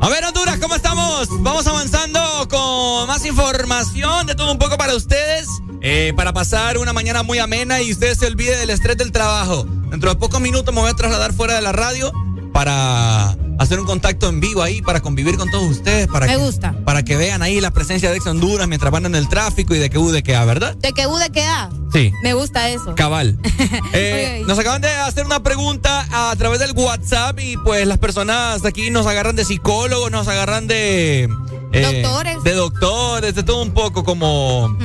A 0.00 0.08
ver, 0.08 0.24
Honduras, 0.24 0.58
¿cómo 0.58 0.74
estamos? 0.76 1.28
Vamos 1.42 1.66
avanzando 1.66 2.20
con 2.48 3.06
más 3.06 3.26
información 3.26 4.26
de 4.26 4.34
todo 4.34 4.50
un 4.50 4.58
poco 4.58 4.78
para 4.78 4.94
ustedes. 4.94 5.46
eh, 5.82 6.14
para 6.16 6.32
pasar 6.32 6.78
una 6.78 6.94
mañana 6.94 7.22
muy 7.22 7.38
amena 7.40 7.82
y 7.82 7.92
usted 7.92 8.14
se 8.14 8.26
olvide 8.26 8.56
del 8.56 8.70
estrés 8.70 8.96
del 8.96 9.12
trabajo. 9.12 9.66
Dentro 9.90 10.08
de 10.08 10.16
pocos 10.16 10.40
minutos 10.40 10.74
me 10.74 10.80
voy 10.80 10.90
a 10.90 10.94
trasladar 10.94 11.34
fuera 11.34 11.54
de 11.56 11.60
la 11.60 11.72
radio 11.72 12.10
para 12.54 13.36
hacer 13.58 13.78
un 13.80 13.86
contacto 13.86 14.28
en 14.28 14.40
vivo 14.40 14.62
ahí, 14.62 14.82
para 14.82 15.00
convivir 15.00 15.36
con 15.36 15.50
todos 15.50 15.70
ustedes. 15.70 16.06
Para 16.08 16.26
Me 16.26 16.32
que, 16.32 16.38
gusta. 16.38 16.74
Para 16.84 17.02
que 17.04 17.16
vean 17.16 17.42
ahí 17.42 17.60
la 17.60 17.70
presencia 17.70 18.10
de 18.10 18.16
Ex 18.16 18.26
Honduras 18.26 18.66
mientras 18.68 18.90
van 18.92 19.06
en 19.06 19.14
el 19.14 19.28
tráfico 19.28 19.74
y 19.74 19.78
de 19.78 19.90
que 19.90 19.98
U 19.98 20.10
de 20.10 20.22
que 20.22 20.34
A, 20.36 20.44
¿verdad? 20.44 20.74
De 20.76 20.92
que 20.92 21.06
U 21.06 21.16
de 21.16 21.30
que 21.30 21.42
A. 21.44 21.70
Sí. 21.92 22.12
Me 22.22 22.34
gusta 22.34 22.68
eso. 22.68 22.94
Cabal. 22.94 23.38
Eh, 23.92 24.42
nos 24.48 24.58
acaban 24.58 24.80
de 24.82 24.88
hacer 24.88 25.24
una 25.24 25.42
pregunta 25.42 26.06
a 26.10 26.34
través 26.36 26.58
del 26.58 26.72
WhatsApp 26.72 27.38
y 27.40 27.56
pues 27.58 27.86
las 27.86 27.98
personas 27.98 28.64
aquí 28.64 28.90
nos 28.90 29.06
agarran 29.06 29.36
de 29.36 29.44
psicólogos, 29.44 30.10
nos 30.10 30.26
agarran 30.26 30.66
de... 30.66 31.28
eh, 31.72 32.02
Doctores. 32.02 32.42
De 32.42 32.54
doctores, 32.54 33.34
de 33.36 33.42
todo 33.44 33.62
un 33.62 33.70
poco 33.72 34.02
como... 34.04 34.76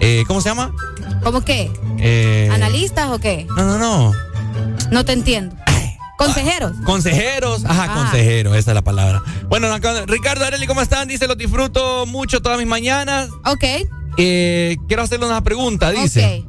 eh, 0.00 0.24
¿Cómo 0.26 0.40
se 0.40 0.48
llama? 0.48 0.72
¿Cómo 1.22 1.42
qué? 1.44 1.70
Eh, 1.98 2.48
¿Analistas 2.52 3.10
o 3.10 3.18
qué? 3.18 3.46
No, 3.56 3.64
no, 3.64 3.78
no. 3.78 4.12
No 4.90 5.04
te 5.04 5.12
entiendo. 5.12 5.54
¿Consejeros? 6.16 6.72
Consejeros, 6.84 7.64
ajá, 7.64 7.86
Ah. 7.90 7.94
consejero, 7.94 8.54
esa 8.54 8.70
es 8.70 8.74
la 8.74 8.82
palabra. 8.82 9.22
Bueno, 9.48 9.68
Ricardo 10.06 10.44
Areli, 10.44 10.66
¿cómo 10.66 10.80
están? 10.80 11.08
Dice, 11.08 11.26
los 11.26 11.36
disfruto 11.36 12.06
mucho 12.06 12.40
todas 12.40 12.58
mis 12.58 12.66
mañanas. 12.68 13.28
Ok. 13.44 13.64
Eh, 14.16 14.76
quiero 14.86 15.02
hacerle 15.02 15.26
una 15.26 15.42
pregunta, 15.42 15.90
dice. 15.90 16.44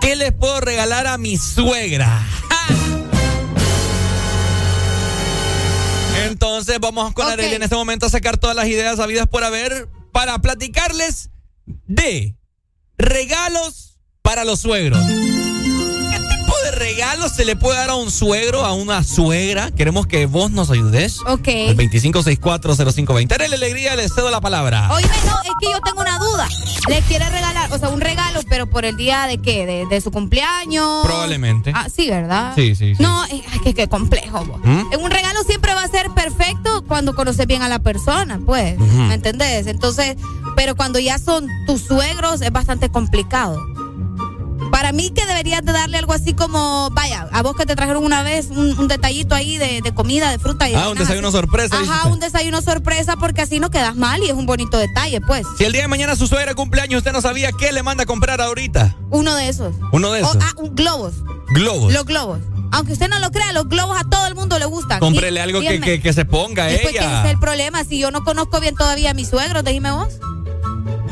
¿Qué 0.00 0.16
les 0.16 0.32
puedo 0.32 0.60
regalar 0.60 1.06
a 1.06 1.16
mi 1.18 1.36
suegra? 1.36 2.22
Entonces 6.26 6.78
vamos 6.80 7.12
con 7.12 7.26
Ok. 7.26 7.32
Arely 7.32 7.54
en 7.54 7.62
este 7.62 7.74
momento 7.76 8.06
a 8.06 8.10
sacar 8.10 8.36
todas 8.38 8.54
las 8.56 8.66
ideas 8.66 8.98
habidas 8.98 9.26
por 9.26 9.42
haber 9.44 9.88
para 10.12 10.38
platicarles 10.40 11.30
de 11.86 12.36
regalos 12.98 13.98
para 14.22 14.44
los 14.44 14.60
suegros. 14.60 15.00
¿Qué 16.80 16.86
regalos 16.86 17.32
se 17.32 17.44
le 17.44 17.56
puede 17.56 17.76
dar 17.76 17.90
a 17.90 17.94
un 17.94 18.10
suegro, 18.10 18.64
a 18.64 18.72
una 18.72 19.04
suegra? 19.04 19.70
Queremos 19.70 20.06
que 20.06 20.24
vos 20.24 20.50
nos 20.50 20.70
ayudes. 20.70 21.18
Ok. 21.26 21.46
El 21.48 21.76
25640520. 21.76 23.34
Arely 23.34 23.54
Alegría, 23.54 23.96
les 23.96 24.14
cedo 24.14 24.30
la 24.30 24.40
palabra. 24.40 24.90
Oíme, 24.90 25.10
no, 25.26 25.34
es 25.42 25.50
que 25.60 25.70
yo 25.70 25.78
tengo 25.82 26.00
una 26.00 26.18
duda. 26.18 26.48
¿Le 26.88 27.02
quiere 27.02 27.28
regalar 27.28 27.70
o 27.70 27.78
sea, 27.78 27.90
un 27.90 28.00
regalo, 28.00 28.40
pero 28.48 28.66
por 28.66 28.86
el 28.86 28.96
día 28.96 29.26
de 29.26 29.36
qué, 29.36 29.66
de, 29.66 29.84
de 29.86 30.00
su 30.00 30.10
cumpleaños. 30.10 31.04
Probablemente. 31.04 31.70
Ah, 31.74 31.88
sí, 31.94 32.08
¿verdad? 32.08 32.54
Sí, 32.54 32.74
sí, 32.74 32.94
sí. 32.94 33.02
No, 33.02 33.26
es 33.26 33.42
que, 33.62 33.74
que 33.74 33.86
complejo. 33.86 34.42
¿Mm? 34.64 34.84
Un 34.98 35.10
regalo 35.10 35.42
siempre 35.42 35.74
va 35.74 35.82
a 35.82 35.88
ser 35.88 36.10
perfecto 36.12 36.82
cuando 36.88 37.14
conoces 37.14 37.46
bien 37.46 37.60
a 37.60 37.68
la 37.68 37.80
persona, 37.80 38.40
pues. 38.46 38.78
¿Me 38.78 39.12
entendés? 39.12 39.66
Entonces, 39.66 40.16
pero 40.56 40.74
cuando 40.76 40.98
ya 40.98 41.18
son 41.18 41.46
tus 41.66 41.82
suegros 41.82 42.40
es 42.40 42.50
bastante 42.50 42.88
complicado. 42.88 43.62
Para 44.70 44.92
mí 44.92 45.10
que 45.10 45.26
deberías 45.26 45.64
de 45.64 45.72
darle 45.72 45.98
algo 45.98 46.12
así 46.12 46.32
como, 46.34 46.90
vaya, 46.92 47.28
a 47.32 47.42
vos 47.42 47.56
que 47.56 47.66
te 47.66 47.74
trajeron 47.76 48.04
una 48.04 48.22
vez 48.22 48.48
un, 48.50 48.78
un 48.78 48.88
detallito 48.88 49.34
ahí 49.34 49.58
de, 49.58 49.80
de 49.82 49.94
comida, 49.94 50.30
de 50.30 50.38
fruta 50.38 50.68
y 50.68 50.74
Ah, 50.74 50.84
de 50.84 50.92
un 50.92 50.98
desayuno 50.98 51.28
así. 51.28 51.36
sorpresa, 51.36 51.74
Ajá, 51.76 51.84
dijiste. 51.84 52.08
un 52.08 52.20
desayuno 52.20 52.62
sorpresa 52.62 53.16
porque 53.16 53.42
así 53.42 53.58
no 53.60 53.70
quedas 53.70 53.96
mal 53.96 54.22
y 54.22 54.26
es 54.28 54.32
un 54.34 54.46
bonito 54.46 54.78
detalle, 54.78 55.20
pues. 55.20 55.46
Si 55.58 55.64
el 55.64 55.72
día 55.72 55.82
de 55.82 55.88
mañana 55.88 56.14
su 56.16 56.26
suegra 56.26 56.54
cumpleaños, 56.54 56.98
usted 56.98 57.12
no 57.12 57.20
sabía 57.20 57.50
qué 57.52 57.72
le 57.72 57.82
manda 57.82 58.04
a 58.04 58.06
comprar 58.06 58.40
ahorita. 58.40 58.96
Uno 59.10 59.34
de 59.34 59.48
esos. 59.48 59.74
Uno 59.92 60.12
de 60.12 60.22
O- 60.22 60.26
esos. 60.30 60.42
ah, 60.42 60.52
un 60.56 60.74
globos. 60.74 61.14
Globos. 61.48 61.92
Los 61.92 62.04
globos. 62.06 62.38
Aunque 62.72 62.92
usted 62.92 63.08
no 63.08 63.18
lo 63.18 63.32
crea, 63.32 63.52
los 63.52 63.68
globos 63.68 63.98
a 64.00 64.04
todo 64.08 64.28
el 64.28 64.36
mundo 64.36 64.56
le 64.60 64.64
gustan. 64.66 65.00
Cómprele 65.00 65.40
algo 65.40 65.60
que, 65.60 65.80
que, 65.80 66.00
que 66.00 66.12
se 66.12 66.24
ponga 66.24 66.70
Y 66.72 66.78
pues 66.78 66.92
que 66.92 66.98
ese 66.98 67.18
es 67.24 67.30
el 67.30 67.38
problema. 67.40 67.82
Si 67.84 67.98
yo 67.98 68.12
no 68.12 68.22
conozco 68.22 68.60
bien 68.60 68.76
todavía 68.76 69.10
a 69.10 69.14
mis 69.14 69.28
suegros, 69.28 69.64
dime 69.64 69.90
vos. 69.90 70.14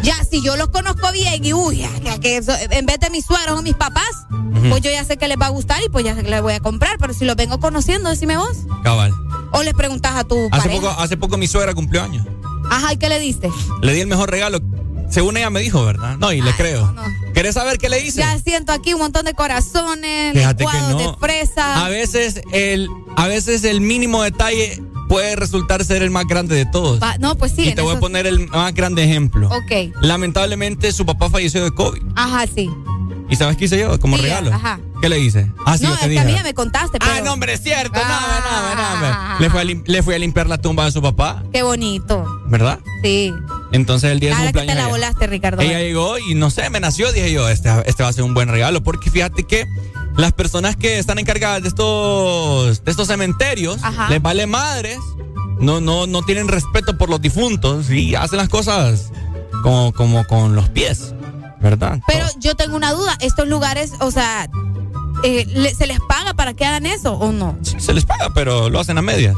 Ya, 0.02 0.14
si 0.24 0.42
yo 0.42 0.56
los 0.56 0.68
conozco 0.68 1.10
bien 1.12 1.44
y 1.44 1.52
uy, 1.52 1.78
ya, 2.04 2.18
que, 2.20 2.36
eso- 2.36 2.52
en 2.70 2.86
vez 2.86 2.98
de 3.00 3.10
mis 3.10 3.24
suegros 3.26 3.58
o 3.58 3.62
mis 3.62 3.74
papás, 3.74 4.08
pues 4.68 4.82
yo 4.82 4.90
ya 4.90 5.04
sé 5.04 5.16
que 5.16 5.28
les 5.28 5.36
va 5.38 5.46
a 5.46 5.50
gustar 5.50 5.82
y 5.84 5.88
pues 5.88 6.04
ya 6.04 6.14
les 6.14 6.42
voy 6.42 6.52
a 6.54 6.60
comprar. 6.60 6.98
Pero 6.98 7.12
si 7.14 7.24
los 7.24 7.36
vengo 7.36 7.58
conociendo, 7.60 8.08
decime 8.10 8.36
vos. 8.36 8.56
Cabal. 8.84 9.12
O 9.52 9.62
les 9.62 9.74
preguntas 9.74 10.14
a 10.16 10.24
tu 10.24 10.36
Hace 10.52 10.62
pareja. 10.68 10.80
poco, 10.80 11.00
hace 11.00 11.16
poco 11.16 11.36
mi 11.36 11.48
suegra 11.48 11.74
cumplió 11.74 12.02
años. 12.02 12.26
Ajá, 12.70 12.92
¿y 12.92 12.96
qué 12.96 13.08
le 13.08 13.18
diste? 13.18 13.50
Le 13.82 13.92
di 13.94 14.00
el 14.00 14.06
mejor 14.08 14.30
regalo. 14.30 14.60
Según 15.10 15.38
ella 15.38 15.48
me 15.48 15.60
dijo, 15.60 15.82
¿verdad? 15.86 16.18
No, 16.18 16.32
y 16.32 16.42
le 16.42 16.52
creo. 16.54 16.94
¿Querés 17.32 17.54
saber 17.54 17.78
qué 17.78 17.88
le 17.88 18.00
hice? 18.04 18.18
Ya 18.20 18.38
siento 18.40 18.72
aquí 18.72 18.92
un 18.92 19.00
montón 19.00 19.24
de 19.24 19.32
corazones, 19.32 20.34
Fíjate 20.34 20.66
que 20.66 20.78
no. 20.92 20.98
de 20.98 21.14
fresa. 21.18 21.84
A 21.84 21.88
veces 21.88 22.42
el, 22.52 22.88
a 23.16 23.26
veces 23.26 23.64
el 23.64 23.80
mínimo 23.80 24.22
detalle 24.22 24.82
puede 25.08 25.36
resultar 25.36 25.84
ser 25.84 26.02
el 26.02 26.10
más 26.10 26.26
grande 26.26 26.54
de 26.54 26.66
todos. 26.66 27.00
No, 27.18 27.36
pues 27.36 27.52
sí. 27.52 27.68
y 27.70 27.74
te 27.74 27.82
voy 27.82 27.96
a 27.96 28.00
poner 28.00 28.26
el 28.26 28.48
más 28.48 28.74
grande 28.74 29.04
ejemplo. 29.04 29.48
Ok. 29.48 29.94
Lamentablemente 30.02 30.92
su 30.92 31.06
papá 31.06 31.30
falleció 31.30 31.62
de 31.64 31.70
COVID. 31.70 32.02
Ajá, 32.16 32.46
sí. 32.52 32.70
¿Y 33.30 33.36
sabes 33.36 33.56
qué 33.58 33.66
hice 33.66 33.78
yo 33.78 34.00
como 34.00 34.16
Sí, 34.16 34.22
regalo? 34.22 34.52
ajá. 34.54 34.80
¿Qué 35.02 35.08
le 35.08 35.20
hice? 35.20 35.50
Ah, 35.66 35.76
sí, 35.76 35.84
no, 35.84 35.90
yo 35.90 35.94
es 35.96 36.00
te 36.00 36.08
que 36.08 36.18
a 36.18 36.22
dije. 36.24 36.32
mí 36.32 36.38
ya 36.38 36.42
me 36.42 36.54
contaste. 36.54 36.98
Pero... 36.98 37.12
Ah, 37.14 37.20
no, 37.22 37.34
hombre, 37.34 37.52
es 37.52 37.62
cierto. 37.62 38.00
Ah. 38.02 38.40
No, 38.42 38.74
no, 38.74 39.00
no, 39.10 39.34
no. 39.34 39.40
Le, 39.40 39.50
fui 39.50 39.60
a 39.60 39.64
lim- 39.64 39.82
le 39.86 40.02
fui 40.02 40.14
a 40.14 40.18
limpiar 40.18 40.46
la 40.48 40.58
tumba 40.58 40.86
de 40.86 40.92
su 40.92 41.02
papá, 41.02 41.42
Qué 41.52 41.62
bonito. 41.62 42.24
¿verdad? 42.46 42.80
Sí. 43.02 43.32
Entonces 43.70 44.10
el 44.10 44.18
día 44.18 44.30
de 44.30 44.34
su 44.36 44.40
Ahora 44.40 44.52
que 44.52 44.58
te 44.60 44.64
cumpleaños. 44.66 44.84
la 44.84 44.90
volaste, 44.90 45.26
Ricardo. 45.26 45.60
Ella 45.62 45.78
llegó 45.80 46.18
y 46.18 46.34
no 46.34 46.50
sé, 46.50 46.68
me 46.70 46.80
nació, 46.80 47.12
dije 47.12 47.30
yo, 47.30 47.48
este, 47.50 47.68
este 47.84 48.02
va 48.02 48.08
a 48.08 48.12
ser 48.14 48.24
un 48.24 48.32
buen 48.34 48.48
regalo, 48.48 48.82
porque 48.82 49.10
fíjate 49.10 49.44
que 49.44 49.66
las 50.18 50.32
personas 50.32 50.76
que 50.76 50.98
están 50.98 51.18
encargadas 51.18 51.62
de 51.62 51.68
estos, 51.68 52.84
de 52.84 52.90
estos 52.90 53.06
cementerios, 53.06 53.78
Ajá. 53.82 54.10
les 54.10 54.20
vale 54.20 54.46
madres, 54.46 54.98
no, 55.60 55.80
no, 55.80 56.06
no 56.06 56.22
tienen 56.22 56.48
respeto 56.48 56.98
por 56.98 57.08
los 57.08 57.20
difuntos 57.22 57.88
y 57.90 58.14
hacen 58.14 58.36
las 58.38 58.48
cosas 58.48 59.10
como, 59.62 59.92
como 59.92 60.26
con 60.26 60.54
los 60.54 60.68
pies, 60.68 61.14
¿verdad? 61.60 62.00
Pero 62.06 62.26
yo 62.40 62.54
tengo 62.56 62.76
una 62.76 62.92
duda. 62.92 63.16
Estos 63.20 63.48
lugares, 63.48 63.92
o 64.00 64.10
sea, 64.10 64.48
eh, 65.24 65.46
le- 65.48 65.74
¿se 65.74 65.86
les 65.86 65.98
paga 66.08 66.34
para 66.34 66.52
que 66.54 66.64
hagan 66.64 66.86
eso 66.86 67.14
o 67.14 67.32
no? 67.32 67.56
Se 67.62 67.92
les 67.92 68.04
paga, 68.04 68.30
pero 68.34 68.68
lo 68.70 68.78
hacen 68.80 68.98
a 68.98 69.02
medias. 69.02 69.36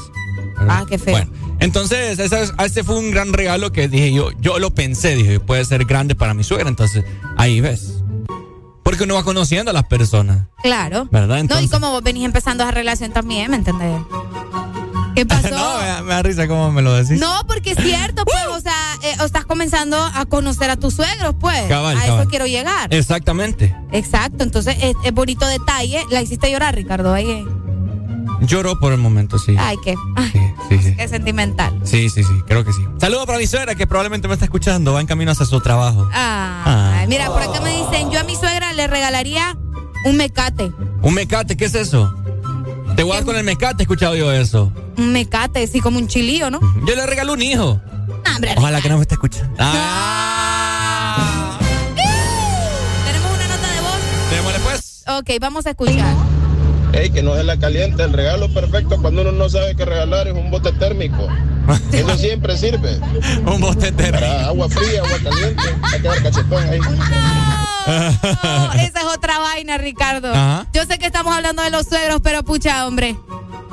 Ah, 0.68 0.84
qué 0.88 0.98
feo. 0.98 1.12
Bueno, 1.12 1.30
entonces 1.58 2.18
ese, 2.18 2.42
es- 2.42 2.52
ese 2.58 2.84
fue 2.84 2.98
un 2.98 3.10
gran 3.10 3.32
regalo 3.32 3.72
que 3.72 3.88
dije 3.88 4.12
yo, 4.12 4.30
yo 4.40 4.58
lo 4.58 4.74
pensé, 4.74 5.14
dije, 5.14 5.40
puede 5.40 5.64
ser 5.64 5.84
grande 5.86 6.14
para 6.14 6.34
mi 6.34 6.44
suegra, 6.44 6.68
entonces 6.68 7.04
ahí 7.38 7.60
ves. 7.62 7.99
Porque 8.90 9.04
uno 9.04 9.14
va 9.14 9.22
conociendo 9.24 9.70
a 9.70 9.74
las 9.74 9.84
personas. 9.84 10.46
Claro. 10.62 11.06
¿Verdad? 11.12 11.28
No, 11.28 11.36
y 11.38 11.40
Entonces- 11.42 11.70
como 11.70 11.90
vos 11.92 12.02
venís 12.02 12.24
empezando 12.24 12.64
esa 12.64 12.72
relación 12.72 13.12
también, 13.12 13.50
¿me 13.50 13.56
entendés? 13.56 14.00
¿Qué 15.14 15.24
pasó? 15.26 15.48
no, 15.50 15.78
me, 15.78 15.86
da- 15.86 16.02
me 16.02 16.14
da 16.14 16.22
risa 16.22 16.48
cómo 16.48 16.72
me 16.72 16.82
lo 16.82 16.92
decís. 16.94 17.20
No, 17.20 17.42
porque 17.46 17.70
es 17.72 17.78
cierto, 17.78 18.24
pues, 18.24 18.46
o 18.50 18.60
sea, 18.60 18.74
eh, 19.02 19.14
estás 19.24 19.44
comenzando 19.44 19.96
a 20.02 20.24
conocer 20.26 20.70
a 20.70 20.76
tus 20.76 20.94
suegros, 20.94 21.34
pues. 21.38 21.62
Cabal, 21.68 21.96
a 21.96 22.00
cabal. 22.00 22.20
eso 22.22 22.28
quiero 22.30 22.46
llegar. 22.46 22.92
Exactamente. 22.92 23.76
Exacto, 23.92 24.42
entonces 24.42 24.76
es, 24.82 24.94
es 25.04 25.12
bonito 25.14 25.46
detalle. 25.46 26.02
La 26.10 26.20
hiciste 26.22 26.50
llorar, 26.50 26.74
Ricardo, 26.74 27.12
ahí. 27.14 27.44
Lloró 28.42 28.78
por 28.80 28.92
el 28.92 28.98
momento, 28.98 29.38
sí. 29.38 29.54
Ay, 29.58 29.76
qué, 29.84 29.94
ay, 30.16 30.32
Sí, 30.70 30.78
sí. 30.82 30.94
qué 30.96 31.08
sentimental. 31.08 31.78
Sí, 31.84 32.08
sí, 32.08 32.22
sí, 32.24 32.32
creo 32.46 32.64
que 32.64 32.72
sí. 32.72 32.82
Saludos 32.98 33.26
para 33.26 33.36
mi 33.38 33.46
suegra 33.46 33.74
que 33.74 33.86
probablemente 33.86 34.28
me 34.28 34.34
está 34.34 34.46
escuchando, 34.46 34.94
va 34.94 35.00
en 35.02 35.06
camino 35.06 35.30
hacia 35.32 35.44
su 35.44 35.60
trabajo. 35.60 36.08
Ay, 36.12 37.06
mira, 37.08 37.26
por 37.26 37.42
acá 37.42 37.60
me 37.60 37.70
dicen, 37.76 38.10
yo 38.10 38.18
a 38.20 38.24
mi 38.24 38.36
suegra 38.36 38.59
le 38.74 38.86
regalaría 38.86 39.56
un 40.04 40.16
mecate. 40.16 40.72
Un 41.02 41.14
mecate, 41.14 41.56
¿qué 41.56 41.66
es 41.66 41.74
eso? 41.74 42.14
Te 42.96 43.02
voy 43.02 43.12
a 43.12 43.16
dar 43.16 43.24
con 43.24 43.36
el 43.36 43.44
mecate, 43.44 43.82
he 43.82 43.84
escuchado 43.84 44.14
yo 44.16 44.32
eso. 44.32 44.72
Un 44.96 45.12
mecate, 45.12 45.66
sí, 45.66 45.80
como 45.80 45.98
un 45.98 46.08
chilío, 46.08 46.50
¿no? 46.50 46.60
Yo 46.86 46.94
le 46.94 47.06
regalo 47.06 47.32
un 47.34 47.42
hijo. 47.42 47.80
Ah, 48.26 48.34
hombre, 48.36 48.54
Ojalá 48.56 48.80
que 48.80 48.88
no 48.88 48.96
me 48.96 49.02
esté 49.02 49.14
escuchando. 49.14 49.54
Ah, 49.58 51.58
Tenemos 53.06 53.30
una 53.32 53.48
nota 53.48 53.72
de 53.72 53.80
voz. 53.80 53.98
démosle 54.30 54.58
pues. 54.60 55.04
Ok, 55.08 55.30
vamos 55.40 55.66
a 55.66 55.70
escuchar. 55.70 56.14
Ey, 56.92 57.10
que 57.10 57.22
no 57.22 57.34
se 57.36 57.44
la 57.44 57.58
caliente. 57.58 58.02
El 58.02 58.12
regalo 58.12 58.52
perfecto 58.52 59.00
cuando 59.00 59.22
uno 59.22 59.32
no 59.32 59.48
sabe 59.48 59.74
qué 59.76 59.84
regalar 59.84 60.28
es 60.28 60.34
un 60.34 60.50
bote 60.50 60.72
térmico. 60.72 61.26
Eso 61.92 62.16
siempre 62.18 62.56
sirve. 62.56 62.98
un 63.46 63.60
bote 63.60 63.92
térmico. 63.92 64.20
Para 64.24 64.46
agua 64.46 64.68
fría, 64.68 65.00
agua 65.04 65.18
caliente. 65.22 65.62
Hay 65.82 66.00
que 66.02 66.08
dar 66.08 66.22
cachetón 66.22 66.68
ahí. 66.68 66.80
No, 66.80 68.72
esa 68.74 69.00
es 69.00 69.06
otra 69.14 69.38
vaina, 69.38 69.78
Ricardo. 69.78 70.30
Ajá. 70.32 70.66
Yo 70.72 70.84
sé 70.84 70.98
que 70.98 71.06
estamos 71.06 71.34
hablando 71.34 71.62
de 71.62 71.70
los 71.70 71.86
suegros, 71.86 72.20
pero 72.22 72.42
pucha, 72.44 72.86
hombre. 72.86 73.16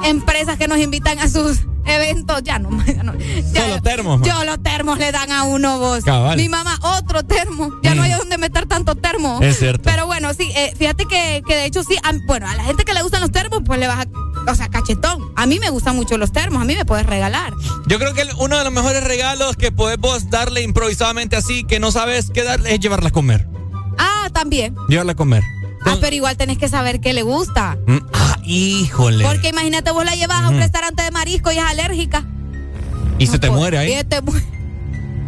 Empresas 0.03 0.57
que 0.57 0.68
nos 0.68 0.78
invitan 0.80 1.19
a 1.19 1.28
sus 1.28 1.60
eventos, 1.86 2.41
ya 2.44 2.60
no. 2.60 2.69
Ya 2.86 3.03
no 3.03 3.14
ya- 3.18 3.61
Solo 3.61 3.82
termos, 3.82 4.19
man. 4.19 4.30
Yo 4.30 4.44
los 4.44 4.61
termos 4.64 4.98
le 4.99 5.11
dan 5.11 5.32
a 5.32 5.44
uno 5.44 5.80
vos. 5.80 6.03
Cabal. 6.03 6.38
Mi 6.38 6.49
mamá, 6.49 6.80
otro 6.98 7.24
termo. 7.24 7.72
Ya 7.84 7.95
no 7.95 8.02
Mm. 8.02 8.06
hay 8.06 8.11
dónde 8.14 8.38
meter 8.38 8.65
tanto 8.65 8.95
termo. 8.95 9.40
Es 9.41 9.60
cierto. 9.60 9.84
Pero 9.84 10.06
bueno, 10.06 10.34
sí, 10.34 10.52
eh, 10.56 10.74
fíjate 10.78 11.06
que, 11.06 11.41
que 11.48 11.56
de 11.56 11.65
hecho 11.65 11.84
sí, 11.84 11.95
a- 12.03 12.14
bueno, 12.28 12.48
a 12.48 12.56
la 12.56 12.64
gente 12.64 12.86
que 12.86 12.94
le 12.94 13.02
gustan 13.02 13.22
los 13.22 13.32
termos, 13.32 13.61
pues 13.65 13.80
le 13.80 13.88
vas 13.88 14.06
a, 14.06 14.07
o 14.46 14.56
sea, 14.56 14.70
cachetón. 14.70 15.32
A 15.36 15.46
mí 15.46 15.60
me 15.60 15.70
gustan 15.70 15.96
mucho 15.96 16.18
los 16.18 16.32
termos, 16.32 16.62
a 16.62 16.66
mí 16.66 16.76
me 16.76 16.86
puedes 16.86 17.06
regalar. 17.06 17.54
Yo 17.88 17.98
creo 18.00 18.14
que 18.14 18.24
uno 18.38 18.58
de 18.58 18.64
los 18.64 18.74
mejores 18.74 19.04
regalos 19.04 19.56
que 19.56 19.72
podemos 19.72 20.30
darle 20.30 20.62
improvisadamente 20.62 21.36
así, 21.36 21.64
que 21.64 21.80
no 21.80 21.92
sabes 21.92 22.30
qué 22.34 22.44
darle, 22.44 22.74
es 22.74 22.80
llevarla 22.80 23.10
a 23.10 23.12
comer. 23.12 23.48
Ah, 23.98 24.30
también. 24.34 24.76
Llevarla 24.90 25.14
a 25.14 25.16
comer. 25.16 25.44
Ah, 25.86 25.98
pero 26.02 26.16
igual 26.16 26.36
tenés 26.38 26.58
que 26.58 26.68
saber 26.70 27.00
qué 27.00 27.14
le 27.14 27.22
gusta. 27.24 27.78
Mm, 27.88 27.98
Ah, 28.14 28.38
híjole. 28.44 29.24
Porque 29.26 29.50
imagínate, 29.50 29.92
vos 29.92 30.04
la 30.06 30.16
llevas 30.16 30.44
a 30.44 30.50
un 30.50 30.58
restaurante 30.60 31.02
de 31.04 31.12
marisco 31.12 31.52
y 31.52 31.58
es 31.58 31.64
alérgica. 31.64 32.26
Y 33.20 33.28
se 33.28 33.40
te 33.40 33.50
muere 33.50 33.78
Y 33.90 33.94
ahí. 33.94 34.04
te 34.04 34.22
mu- 34.22 34.34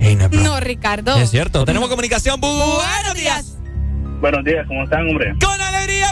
Ey, 0.01 0.15
no, 0.15 0.29
pero- 0.29 0.43
No, 0.43 0.59
Ricardo. 0.59 1.15
Es 1.17 1.31
cierto. 1.31 1.65
Tenemos 1.65 1.89
comunicación. 1.89 2.39
Buenos 2.41 3.13
días. 3.15 3.55
Buenos 4.21 4.43
días, 4.43 4.65
¿cómo 4.67 4.83
están, 4.83 5.07
hombre? 5.07 5.33
Con 5.41 5.61
alegría, 5.61 6.11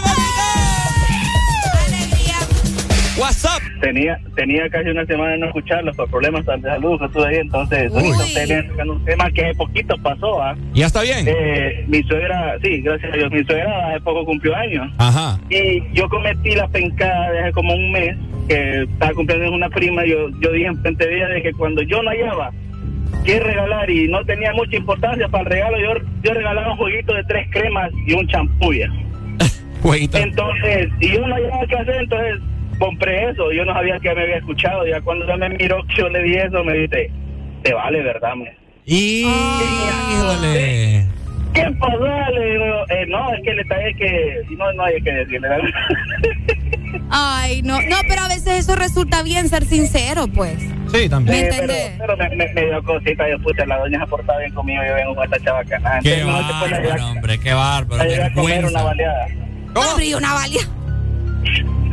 WhatsApp. 3.18 3.61
Tenía, 3.81 4.19
tenía 4.35 4.69
casi 4.69 4.89
una 4.89 5.06
semana 5.06 5.31
de 5.31 5.38
no 5.39 5.48
escucharlos 5.48 5.95
por 5.95 6.10
problemas 6.10 6.45
de 6.45 6.61
salud 6.61 6.99
que 6.99 7.10
tuve 7.10 7.27
ahí, 7.27 7.38
entonces 7.38 7.91
tocando 7.91 8.94
un 8.94 9.06
tema 9.06 9.31
que 9.31 9.45
hace 9.45 9.56
poquito 9.56 9.95
pasó, 10.03 10.41
¿ah? 10.41 10.56
¿Ya 10.73 10.85
está 10.85 11.02
bien? 11.02 11.26
Eh, 11.27 11.85
mi 11.88 12.03
suegra, 12.03 12.57
sí, 12.61 12.81
gracias 12.81 13.14
a 13.14 13.18
Dios, 13.18 13.31
mi 13.31 13.44
suegra 13.44 13.89
hace 13.89 14.02
poco 14.02 14.26
cumplió 14.26 14.56
años. 14.56 14.91
Ajá. 14.98 15.39
Y 15.49 15.81
yo 15.94 16.07
cometí 16.10 16.56
la 16.56 16.68
pencada 16.68 17.31
de 17.31 17.39
hace 17.39 17.52
como 17.53 17.73
un 17.73 17.91
mes, 17.91 18.15
que 18.48 18.84
estaba 18.84 19.14
cumpliendo 19.14 19.52
una 19.52 19.69
prima, 19.69 20.06
yo, 20.06 20.30
yo 20.41 20.52
dije 20.52 20.68
en 20.68 20.81
frente 20.81 21.07
de 21.07 21.15
ella 21.18 21.27
de 21.27 21.41
que 21.41 21.52
cuando 21.53 21.81
yo 21.81 22.02
no 22.03 22.10
hallaba 22.10 22.52
qué 23.26 23.39
regalar 23.39 23.89
y 23.89 24.07
no 24.07 24.23
tenía 24.26 24.53
mucha 24.53 24.77
importancia 24.77 25.27
para 25.27 25.44
el 25.44 25.49
regalo, 25.49 25.77
yo, 25.80 26.06
yo 26.23 26.34
regalaba 26.34 26.72
un 26.72 26.77
jueguito 26.77 27.14
de 27.14 27.23
tres 27.23 27.48
cremas 27.52 27.91
y 28.06 28.14
un 28.14 28.27
champú. 28.27 28.72
Entonces, 30.14 30.89
y 30.99 31.14
yo 31.14 31.27
no 31.27 31.35
hallaba 31.35 31.65
qué 31.68 31.76
hacer, 31.76 31.95
entonces 31.95 32.39
compré 32.77 33.29
eso, 33.29 33.51
yo 33.51 33.65
no 33.65 33.73
sabía 33.73 33.99
que 33.99 34.13
me 34.13 34.21
había 34.23 34.37
escuchado, 34.37 34.85
ya 34.85 35.01
cuando 35.01 35.25
ella 35.25 35.37
me 35.37 35.49
miró 35.49 35.83
que 35.87 35.95
yo 35.95 36.09
le 36.09 36.23
di 36.23 36.35
eso, 36.35 36.63
me 36.63 36.73
dice, 36.73 37.11
te 37.63 37.73
vale, 37.73 38.01
¿verdad? 38.01 38.35
Me? 38.35 38.55
Híjole. 38.85 40.37
¿Qué 41.53 41.63
pasó? 41.79 42.05
Le 42.33 42.51
digo, 42.51 42.65
eh, 42.89 43.05
no, 43.07 43.33
es 43.33 43.43
que 43.43 43.53
le 43.53 43.65
traje 43.65 43.93
que, 43.95 44.41
no, 44.57 44.71
no 44.73 44.83
hay 44.83 45.01
que 45.01 45.11
decirle, 45.11 45.49
¿verdad? 45.49 45.69
Ay, 47.09 47.61
no. 47.63 47.81
No, 47.81 47.97
pero 48.07 48.21
a 48.21 48.27
veces 48.27 48.59
eso 48.59 48.75
resulta 48.75 49.23
bien 49.23 49.49
ser 49.49 49.65
sincero, 49.65 50.27
pues. 50.27 50.59
Sí, 50.93 51.09
también. 51.09 51.47
¿Me 51.47 51.51
Sí, 51.51 51.57
pero, 51.61 51.73
pero 51.99 52.17
me, 52.17 52.29
me, 52.35 52.53
me 52.53 52.65
dio 52.65 52.83
cosita, 52.83 53.27
yo 53.29 53.39
puta, 53.39 53.65
la 53.65 53.79
doña 53.79 53.97
se 53.97 54.03
ha 54.03 54.07
portado 54.07 54.39
bien 54.39 54.53
conmigo, 54.53 54.83
yo 54.87 54.93
vengo 54.93 55.15
con 55.15 55.23
esta 55.25 55.39
chavacana. 55.43 55.99
Qué 56.03 56.19
Entonces, 56.19 56.41
no 56.41 56.47
te 56.47 56.53
puedes 56.59 56.79
llevar 56.79 56.99
bárbaro, 56.99 57.11
hombre, 57.11 57.39
qué 57.39 57.53
bárbaro. 57.53 58.03
Qué 58.03 58.15
a 58.15 58.33
comer 58.33 58.33
vergüenza. 58.35 58.69
una 58.69 58.83
baleada. 58.83 59.27
Hombre, 59.75 60.05
y 60.05 60.13
una 60.13 60.33
valia. 60.33 60.61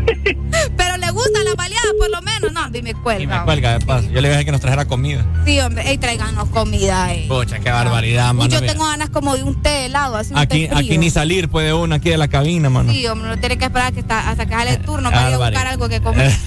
pero 0.77 0.97
le 0.97 1.11
gusta 1.11 1.43
la 1.45 1.55
baleada, 1.55 1.89
por 1.99 2.11
lo 2.11 2.23
menos. 2.23 2.53
No, 2.53 2.69
dime 2.71 2.91
Y 2.91 2.95
cuelga. 2.95 3.39
me 3.41 3.45
cuelga 3.45 3.79
de 3.79 3.85
paso. 3.85 4.09
Yo 4.11 4.21
le 4.21 4.29
dije 4.31 4.45
que 4.45 4.53
nos 4.53 4.61
trajera 4.61 4.85
comida. 4.87 5.25
Sí, 5.45 5.59
hombre, 5.61 5.89
ey, 5.89 5.99
tráiganos 5.99 6.49
comida, 6.51 7.13
eh. 7.15 7.27
Pucha, 7.29 7.59
qué 7.61 7.71
barbaridad, 7.71 8.33
mano. 8.35 8.51
yo 8.51 8.61
Mira. 8.61 8.73
tengo 8.73 8.87
ganas 8.87 9.11
como 9.11 9.37
de 9.37 9.43
un 9.43 9.61
té 9.63 9.87
helado, 9.87 10.17
así 10.17 10.33
un 10.33 10.39
Aquí, 10.39 10.63
té 10.69 10.75
frío. 10.75 10.79
aquí 10.79 10.99
ni 10.99 11.11
salir 11.11 11.49
puede 11.49 11.73
uno 11.73 11.95
aquí 11.95 12.11
de 12.11 12.17
la 12.19 12.29
cabina, 12.29 12.71
mano. 12.71 12.93
Sí, 12.93 13.07
hombre, 13.07 13.29
no 13.29 13.39
tiene 13.39 13.57
que 13.59 13.65
esperar 13.65 13.93
que 13.93 14.01
está, 14.01 14.29
hasta 14.31 14.47
que 14.47 14.55
sale 14.55 14.71
el 14.73 14.83
turno 14.83 15.11
para 15.11 15.29
ir 15.29 15.35
a 15.35 15.39
buscar 15.39 15.67
algo 15.67 15.89
que 15.89 16.01
comer. 16.01 16.33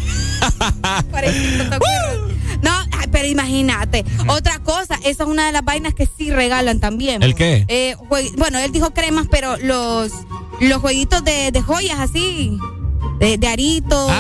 No, 2.62 2.72
pero 3.12 3.28
imagínate. 3.28 4.04
Otra 4.28 4.60
cosa, 4.60 4.96
esa 5.04 5.24
es 5.24 5.30
una 5.30 5.46
de 5.48 5.52
las 5.52 5.64
vainas 5.64 5.94
que 5.94 6.08
sí 6.18 6.32
regalan 6.32 6.80
también. 6.80 7.22
¿El 7.24 7.36
qué? 7.36 7.66
Eh, 7.68 7.96
bueno, 8.38 8.58
él 8.60 8.72
dijo 8.72 8.92
cremas, 8.94 9.28
pero 9.30 9.58
los, 9.58 10.12
los 10.60 10.80
jueguitos 10.82 11.24
de, 11.24 11.52
de 11.52 11.62
joyas 11.62 12.00
así. 12.00 12.58
De, 13.20 13.38
de 13.38 13.48
arito, 13.48 14.06
de, 14.08 14.14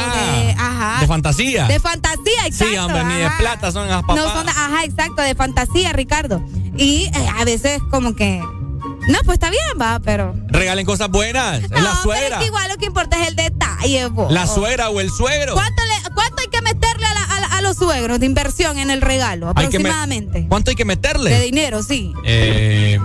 ajá. 0.57 0.97
Ah, 0.97 0.97
de 1.01 1.07
fantasía. 1.07 1.65
De 1.67 1.79
fantasía, 1.79 2.45
exacto. 2.47 2.73
Sí, 2.73 2.77
hombre, 2.79 3.03
ni 3.03 3.13
de 3.15 3.29
plata 3.37 3.71
son 3.71 3.87
las 3.87 4.01
papás. 4.01 4.15
No 4.15 4.33
son, 4.33 4.45
de- 4.45 4.51
ajá, 4.51 4.83
exacto, 4.85 5.21
de 5.21 5.35
fantasía, 5.35 5.93
Ricardo. 5.93 6.41
Y 6.77 7.03
eh, 7.05 7.11
a 7.39 7.45
veces 7.45 7.79
como 7.91 8.15
que, 8.15 8.39
no, 8.39 9.19
pues 9.25 9.35
está 9.35 9.49
bien, 9.51 9.61
va, 9.79 9.99
pero... 10.03 10.33
Regalen 10.47 10.85
cosas 10.85 11.09
buenas. 11.09 11.61
es 11.63 11.69
la 11.69 11.77
pero 11.77 11.95
suegra. 12.01 12.27
es 12.27 12.41
que 12.41 12.45
igual 12.47 12.69
lo 12.69 12.77
que 12.77 12.85
importa 12.85 13.21
es 13.21 13.27
el 13.29 13.35
detalle, 13.35 14.07
vos. 14.07 14.31
La 14.31 14.47
suegra 14.47 14.89
o 14.89 14.99
el 14.99 15.11
suegro. 15.11 15.53
¿Cuánto, 15.53 15.83
le- 15.83 16.13
cuánto 16.15 16.41
hay 16.41 16.47
que 16.47 16.61
meterle 16.61 17.05
a, 17.05 17.13
la- 17.13 17.23
a 17.23 17.39
la- 17.39 17.47
a 17.57 17.61
los 17.61 17.77
suegros 17.77 18.19
de 18.19 18.25
inversión 18.25 18.79
en 18.79 18.89
el 18.89 19.01
regalo? 19.01 19.53
Hay 19.55 19.67
que 19.69 19.77
me- 19.79 19.89
Aproximadamente. 19.89 20.45
¿Cuánto 20.49 20.71
hay 20.71 20.75
que 20.75 20.85
meterle? 20.85 21.29
De 21.29 21.41
dinero, 21.41 21.83
sí. 21.83 22.13
Eh, 22.25 22.99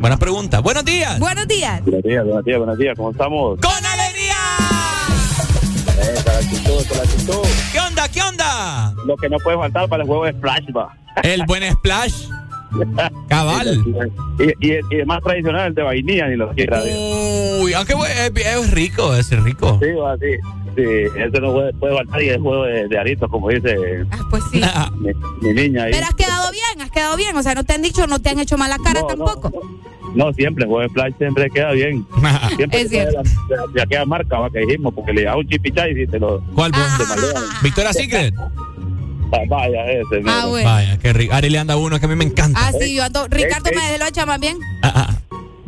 buena 0.00 0.16
pregunta. 0.16 0.58
Buenos 0.60 0.84
días. 0.84 1.18
Buenos 1.20 1.46
días. 1.46 1.80
Buenos 1.84 2.02
días, 2.02 2.24
buenos 2.24 2.44
días, 2.44 2.58
buenos 2.58 2.78
días. 2.78 2.94
¿Cómo 2.96 3.10
estamos? 3.12 3.58
¡Con 3.60 3.86
alegría! 5.98 6.22
Con 6.24 6.32
la 6.32 6.38
actitud, 6.38 6.86
con 6.88 6.96
la 6.96 7.04
actitud. 7.04 7.48
¿Qué 7.72 7.80
onda? 7.80 8.08
¿Qué 8.08 8.22
onda? 8.22 8.94
Lo 9.06 9.16
que 9.16 9.28
no 9.28 9.38
puede 9.38 9.56
faltar 9.56 9.88
para 9.88 10.02
el 10.02 10.08
juego 10.08 10.26
es 10.26 10.36
flashback. 10.40 10.90
El 11.22 11.44
buen 11.46 11.72
splash. 11.72 12.28
Cabal. 13.28 13.84
Y, 14.38 14.68
y, 14.68 14.78
y 14.90 15.00
el 15.00 15.06
más 15.06 15.20
tradicional, 15.20 15.66
el 15.66 15.74
de 15.74 15.82
vainilla, 15.82 16.28
ni 16.28 16.36
lo 16.36 16.50
quiera. 16.50 16.80
Uy, 17.60 17.72
aunque 17.74 17.94
es, 17.94 18.46
es 18.46 18.70
rico, 18.70 19.12
es 19.16 19.30
rico. 19.42 19.80
Sí, 19.82 19.90
va, 19.90 20.16
sí. 20.16 20.36
Sí, 20.76 20.84
ese 20.84 21.40
no 21.40 21.52
puede, 21.52 21.72
puede 21.72 21.96
faltar 21.96 22.22
y 22.22 22.28
es 22.28 22.40
juego 22.40 22.62
de, 22.62 22.86
de 22.86 22.98
aritos, 22.98 23.28
como 23.28 23.48
dice 23.48 24.06
pues 24.30 24.44
sí. 24.52 24.60
mi, 25.00 25.10
mi 25.40 25.54
niña 25.60 25.84
ahí. 25.84 25.92
Pero 25.92 26.06
has 26.06 26.14
quedado 26.14 26.52
bien, 26.52 26.80
has 26.80 26.90
quedado 26.92 27.16
bien. 27.16 27.36
O 27.36 27.42
sea, 27.42 27.56
no 27.56 27.64
te 27.64 27.74
han 27.74 27.82
dicho, 27.82 28.06
no 28.06 28.20
te 28.20 28.28
han 28.28 28.38
hecho 28.38 28.56
mala 28.56 28.76
cara 28.78 29.00
No, 29.00 29.08
no, 29.08 29.24
tampoco. 29.24 29.62
No, 30.14 30.32
siempre, 30.32 30.64
el 30.64 30.68
juego 30.70 30.82
de 30.82 30.88
flash 30.88 31.12
siempre 31.18 31.50
queda 31.50 31.72
bien. 31.72 32.06
Siempre 32.56 32.80
Es 32.80 32.90
queda 32.90 33.04
de, 33.06 33.10
cierto. 33.12 33.22
la- 33.50 33.56
de, 33.66 33.72
de 33.74 33.82
aquella 33.82 34.04
marca 34.04 34.38
va, 34.38 34.50
que 34.50 34.60
dijimos, 34.60 34.92
porque 34.94 35.12
le 35.12 35.24
da 35.24 35.36
un 35.36 35.46
chipichá 35.48 35.88
y 35.88 36.06
te 36.06 36.18
lo... 36.18 36.40
¿Cuál, 36.54 36.72
vos? 36.72 37.42
Victoria 37.62 37.92
Secret. 37.92 38.34
Ah, 39.30 39.38
vaya, 39.48 39.84
ese. 39.92 40.22
Ah, 40.26 40.46
bueno. 40.48 40.68
Vaya, 40.68 40.98
qué 40.98 41.12
rico. 41.12 41.34
Ari 41.34 41.50
le 41.50 41.58
anda 41.58 41.76
uno 41.76 42.00
que 42.00 42.06
a 42.06 42.08
mí 42.08 42.14
me 42.16 42.24
encanta. 42.24 42.58
Ah, 42.62 42.72
sí, 42.80 42.94
yo 42.94 43.04
ando. 43.04 43.28
Ricardo 43.28 43.70
me 43.74 43.98
lo 43.98 44.06
echa 44.06 44.24
más 44.24 44.40
bien. 44.40 44.56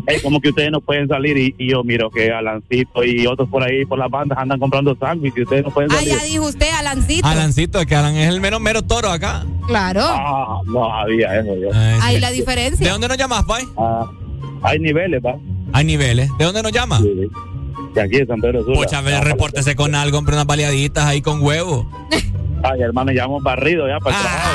Es 0.06 0.22
como 0.22 0.40
que 0.40 0.48
ustedes 0.48 0.70
no 0.72 0.80
pueden 0.80 1.06
salir 1.06 1.36
y, 1.36 1.54
y 1.58 1.70
yo 1.70 1.84
miro 1.84 2.10
que 2.10 2.32
Alancito 2.32 3.04
y 3.04 3.26
otros 3.26 3.48
por 3.50 3.62
ahí 3.62 3.84
por 3.84 3.98
las 3.98 4.10
bandas 4.10 4.38
andan 4.38 4.58
comprando 4.58 4.96
sándwiches 4.98 5.38
y 5.38 5.42
ustedes 5.42 5.62
no 5.64 5.70
pueden 5.70 5.92
Ah, 5.92 5.96
salir. 5.96 6.14
ya 6.16 6.24
dijo 6.24 6.46
usted, 6.46 6.68
Alancito. 6.78 7.26
Alancito, 7.28 7.84
que 7.86 7.94
Alan 7.94 8.16
es 8.16 8.28
el 8.30 8.40
mero 8.40 8.58
mero 8.58 8.80
toro 8.82 9.10
acá. 9.10 9.44
Claro. 9.68 10.00
Ah, 10.04 10.60
no 10.66 10.92
había 10.92 11.38
eso 11.38 11.54
yo. 11.54 11.68
Ahí 12.02 12.18
la 12.18 12.30
diferencia. 12.30 12.84
¿De 12.86 12.90
dónde 12.90 13.08
nos 13.08 13.18
llamas, 13.18 13.44
Pai? 13.44 13.64
Ah, 13.76 14.10
hay 14.62 14.78
niveles, 14.78 15.20
va. 15.24 15.34
Hay 15.72 15.84
niveles. 15.84 16.30
¿De 16.38 16.44
dónde 16.44 16.62
nos 16.62 16.72
llamas? 16.72 17.02
De 17.02 18.02
aquí 18.02 18.18
de 18.18 18.26
San 18.26 18.40
Pedro 18.40 18.62
Sula. 18.64 18.76
Pucha, 18.80 18.98
a 18.98 19.02
ver, 19.02 19.24
repórtese 19.24 19.74
con 19.76 19.94
algo, 19.94 20.18
hombre, 20.18 20.34
unas 20.34 20.46
baleaditas 20.46 21.04
ahí 21.04 21.22
con 21.22 21.42
huevo. 21.42 21.88
Ay, 22.62 22.82
hermano, 22.82 23.10
ya 23.12 23.24
hemos 23.24 23.42
barrido 23.42 23.88
ya 23.88 23.98
para 23.98 24.16
el 24.16 24.22
trabajo. 24.22 24.48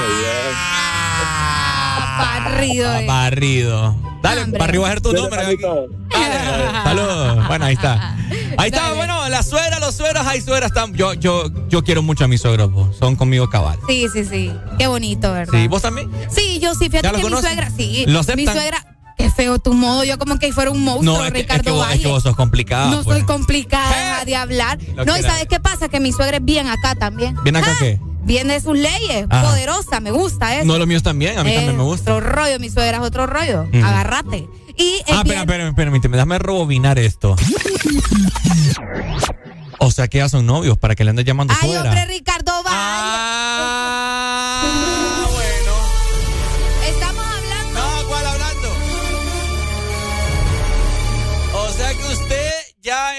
Barrido. 2.17 2.99
eh. 2.99 3.05
Barrido. 3.07 3.95
Dale, 4.21 4.45
barrido 4.57 4.81
va 4.83 4.87
a 4.87 4.91
ser 4.91 5.01
tu 5.01 5.13
nombre. 5.13 5.41
Dale, 5.43 5.57
Saludos. 6.83 7.47
Bueno, 7.47 7.65
ahí 7.65 7.73
está. 7.73 8.15
Ahí 8.57 8.69
está, 8.69 8.93
bueno, 8.93 9.27
la 9.29 9.43
suegra, 9.43 9.79
los 9.79 9.95
suegros, 9.95 10.25
hay 10.25 10.41
suegras 10.41 10.71
están. 10.71 10.93
Yo, 10.93 11.13
yo, 11.13 11.43
yo 11.67 11.83
quiero 11.83 12.01
mucho 12.01 12.23
a 12.25 12.27
mis 12.27 12.41
suegros, 12.41 12.71
vos. 12.71 12.95
son 12.97 13.15
conmigo 13.15 13.49
cabal. 13.49 13.77
Sí, 13.87 14.07
sí, 14.13 14.23
sí. 14.25 14.51
Qué 14.79 14.87
bonito, 14.87 15.31
¿verdad? 15.31 15.53
Sí, 15.59 15.67
¿vos 15.67 15.81
también? 15.81 16.09
Sí, 16.29 16.59
yo 16.59 16.73
sí, 16.73 16.85
fíjate 16.89 17.03
¿Ya 17.07 17.11
lo 17.11 17.17
que 17.19 17.35
mi 17.35 17.41
suegra, 17.41 17.69
sí. 17.69 18.03
¿Lo 18.07 18.13
mi 18.13 18.17
aceptan? 18.19 18.55
suegra, 18.55 18.94
qué 19.17 19.29
feo 19.29 19.59
tu 19.59 19.73
modo, 19.73 20.03
yo 20.03 20.17
como 20.17 20.37
que 20.39 20.51
fuera 20.53 20.71
un 20.71 20.83
monstruo, 20.83 21.17
No, 21.17 21.25
es 21.25 21.31
que, 21.31 21.39
es 21.41 21.45
que 21.47 21.53
Ricardo 21.57 21.75
vos, 21.75 21.91
es 21.91 21.99
que 22.01 22.07
vos 22.07 22.23
sos 22.23 22.35
complicada. 22.35 22.89
no 22.91 23.03
pues. 23.03 23.17
soy 23.17 23.25
complicada 23.25 23.89
deja 23.89 24.25
de 24.25 24.35
hablar. 24.35 24.77
Lo 24.95 25.05
No, 25.05 25.17
y. 25.17 25.21
¿sabes 25.21 25.45
qué 25.49 25.59
pasa? 25.59 25.89
Que 25.89 25.99
mi 25.99 26.11
suegra 26.11 26.37
es 26.37 26.45
bien 26.45 26.67
acá 26.67 26.95
también. 26.95 27.35
¿Bien 27.43 27.55
acá 27.55 27.71
Ah, 27.71 27.77
qué? 27.79 27.99
Bien 28.23 28.47
de 28.47 28.59
sus 28.59 28.75
leyes, 28.77 29.27
Ajá. 29.29 29.49
poderosa, 29.49 29.99
me 29.99 30.09
gusta 30.11 30.55
eso. 30.55 30.65
No, 30.65 30.77
los 30.79 30.87
míos 30.87 31.03
también, 31.03 31.37
a 31.37 31.43
mí 31.43 31.53
también 31.53 31.77
me 31.77 31.83
gusta. 31.83 32.15
Otro 32.15 32.27
rollo, 32.27 32.59
mi 32.59 32.69
suegra 32.69 32.97
es 32.97 33.03
otro 33.03 33.27
rollo. 33.27 33.63
Ujú. 33.71 33.85
Agárrate. 33.85 34.47
Y 34.77 34.95
es 35.07 35.13
Ah, 35.15 35.21
espera, 35.23 35.41
espera, 35.41 35.67
espera, 35.69 35.91
déjame 35.91 36.39
rebobinar 36.39 36.97
esto. 36.99 37.35
O 39.77 39.91
sea 39.91 40.07
que 40.07 40.17
ya 40.19 40.29
son 40.29 40.45
novios 40.45 40.77
para 40.77 40.95
que 40.95 41.03
le 41.03 41.09
andes 41.11 41.25
llamando 41.25 41.53
Ay, 41.61 41.69
suegra. 41.69 41.83
hombre, 41.91 42.05
Ricardo 42.07 42.51
Valle. 42.63 42.67
Ah, 42.71 43.24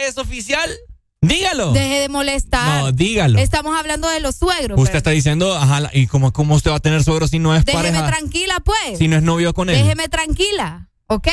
es 0.07 0.19
oficial. 0.19 0.71
Dígalo. 1.23 1.73
Deje 1.73 2.01
de 2.01 2.09
molestar. 2.09 2.83
No, 2.83 2.93
dígalo. 2.93 3.39
Estamos 3.39 3.77
hablando 3.77 4.09
de 4.09 4.21
los 4.21 4.37
suegros. 4.37 4.79
Usted 4.79 4.91
pero- 4.93 4.99
está 4.99 5.11
diciendo, 5.11 5.57
ajá, 5.57 5.91
¿y 5.93 6.07
cómo, 6.07 6.33
cómo 6.33 6.55
usted 6.55 6.71
va 6.71 6.77
a 6.77 6.81
tener 6.81 7.03
suegro 7.03 7.27
si 7.27 7.39
no 7.39 7.55
es 7.57 7.65
Déjeme 7.65 7.85
pareja? 7.91 8.07
tranquila, 8.07 8.61
pues. 8.65 8.99
Si 8.99 9.09
no 9.09 9.17
es 9.17 9.23
novio 9.23 9.53
con 9.55 9.69
él. 9.71 9.77
Déjeme 9.77 10.09
tranquila, 10.09 10.89
¿ok? 11.09 11.29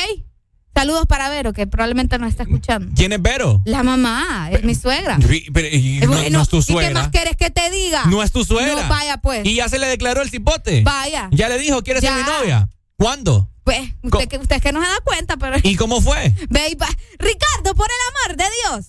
Saludos 0.74 1.04
para 1.06 1.28
Vero, 1.28 1.52
que 1.52 1.68
probablemente 1.68 2.18
no 2.18 2.26
está 2.26 2.42
escuchando. 2.42 2.92
¿Quién 2.96 3.12
es 3.12 3.22
Vero? 3.22 3.62
La 3.64 3.84
mamá, 3.84 4.48
es 4.50 4.64
mi 4.64 4.74
suegra. 4.74 5.18
Y- 5.30 5.48
pero- 5.52 5.68
y 5.68 6.00
no, 6.00 6.28
no 6.30 6.42
es 6.42 6.48
tu 6.48 6.56
¿Y 6.56 6.60
qué 6.64 6.72
suegra. 6.72 6.92
más 6.94 7.08
quieres 7.10 7.36
que 7.36 7.50
te 7.50 7.70
diga? 7.70 8.06
No 8.06 8.24
es 8.24 8.32
tu 8.32 8.44
suegra. 8.44 8.82
No, 8.82 8.88
vaya 8.88 9.18
pues. 9.18 9.46
Y 9.46 9.54
ya 9.54 9.68
se 9.68 9.78
le 9.78 9.86
declaró 9.86 10.20
el 10.22 10.30
cipote. 10.30 10.82
Vaya. 10.82 11.28
Ya 11.30 11.48
le 11.48 11.58
dijo, 11.58 11.84
¿quiere 11.84 12.00
ser 12.00 12.10
Ya. 12.10 12.16
mi 12.16 12.22
novia? 12.24 12.68
¿Cuándo? 12.96 13.48
Pues, 13.64 13.80
usted, 14.02 14.28
que, 14.28 14.38
usted 14.38 14.62
que 14.62 14.72
no 14.72 14.80
se 14.82 14.86
da 14.86 14.98
cuenta, 15.02 15.36
pero... 15.38 15.56
¿Y 15.62 15.76
cómo 15.76 16.00
fue? 16.00 16.34
Ricardo, 16.48 17.74
por 17.74 17.88
el 17.88 18.28
amor 18.28 18.36
de 18.36 18.44
Dios. 18.62 18.86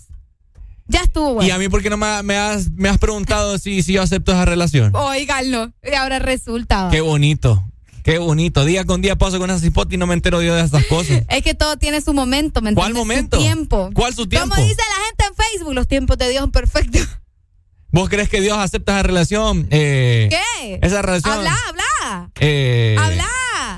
Ya 0.87 1.01
estuvo, 1.01 1.35
güey. 1.35 1.47
¿Y 1.47 1.51
a 1.51 1.57
mí 1.57 1.67
por 1.69 1.81
qué 1.81 1.89
no 1.89 1.97
me, 1.97 2.21
me 2.23 2.37
has, 2.37 2.69
me 2.71 2.89
has 2.89 2.97
preguntado 2.97 3.57
si, 3.57 3.81
si 3.81 3.93
yo 3.93 4.01
acepto 4.03 4.33
esa 4.33 4.45
relación? 4.45 4.95
Óiganlo. 4.95 5.71
Y 5.81 5.95
ahora 5.95 6.19
resulta. 6.19 6.89
Qué 6.91 7.01
bonito. 7.01 7.63
Qué 8.03 8.19
bonito. 8.19 8.65
Día 8.65 8.85
con 8.85 9.01
día 9.01 9.15
paso 9.15 9.39
con 9.39 9.49
esa 9.49 9.59
cipote 9.59 9.95
y 9.95 9.97
no 9.97 10.05
me 10.05 10.13
entero 10.13 10.43
yo 10.43 10.53
de 10.53 10.61
estas 10.61 10.85
cosas. 10.85 11.23
Es 11.29 11.41
que 11.41 11.55
todo 11.55 11.77
tiene 11.77 12.01
su 12.01 12.13
momento, 12.13 12.61
¿me 12.61 12.75
¿Cuál 12.75 12.93
momento? 12.93 13.37
Su 13.37 13.43
tiempo. 13.43 13.89
¿Cuál 13.95 14.13
su 14.13 14.27
tiempo? 14.27 14.49
Como 14.53 14.61
dice 14.61 14.75
la 14.77 15.05
gente 15.07 15.25
en 15.25 15.33
Facebook, 15.35 15.73
los 15.73 15.87
tiempos 15.87 16.17
de 16.19 16.29
Dios 16.29 16.41
son 16.41 16.51
perfectos. 16.51 17.07
¿Vos 17.91 18.07
crees 18.09 18.29
que 18.29 18.41
Dios 18.41 18.57
acepta 18.57 18.91
esa 18.93 19.03
relación? 19.03 19.67
Eh, 19.71 20.27
¿Qué? 20.29 20.79
Esa 20.83 21.01
relación. 21.01 21.33
Habla, 21.33 21.55
habla. 21.67 22.29
eh, 22.41 22.95
Habla. 22.99 23.74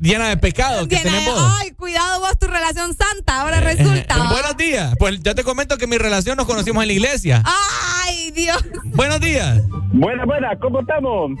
Llena 0.00 0.28
de 0.28 0.36
pecado 0.36 0.86
que 0.86 0.96
vos. 0.96 1.52
Ay, 1.60 1.72
cuidado 1.72 2.20
vos, 2.20 2.38
tu 2.38 2.46
relación 2.46 2.94
santa. 2.94 3.40
Ahora 3.40 3.60
resulta. 3.60 4.16
Eh, 4.16 4.28
buenos 4.30 4.56
días. 4.56 4.94
Pues 4.98 5.20
ya 5.22 5.34
te 5.34 5.42
comento 5.42 5.76
que 5.76 5.86
mi 5.86 5.98
relación 5.98 6.36
nos 6.36 6.46
conocimos 6.46 6.82
en 6.84 6.88
la 6.88 6.92
iglesia. 6.92 7.42
Ay, 8.04 8.30
Dios. 8.30 8.64
Buenos 8.84 9.20
días. 9.20 9.60
Buenas, 9.92 10.26
buenas, 10.26 10.58
¿cómo 10.60 10.80
estamos? 10.80 11.32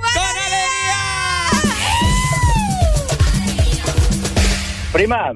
Prima, 4.92 5.32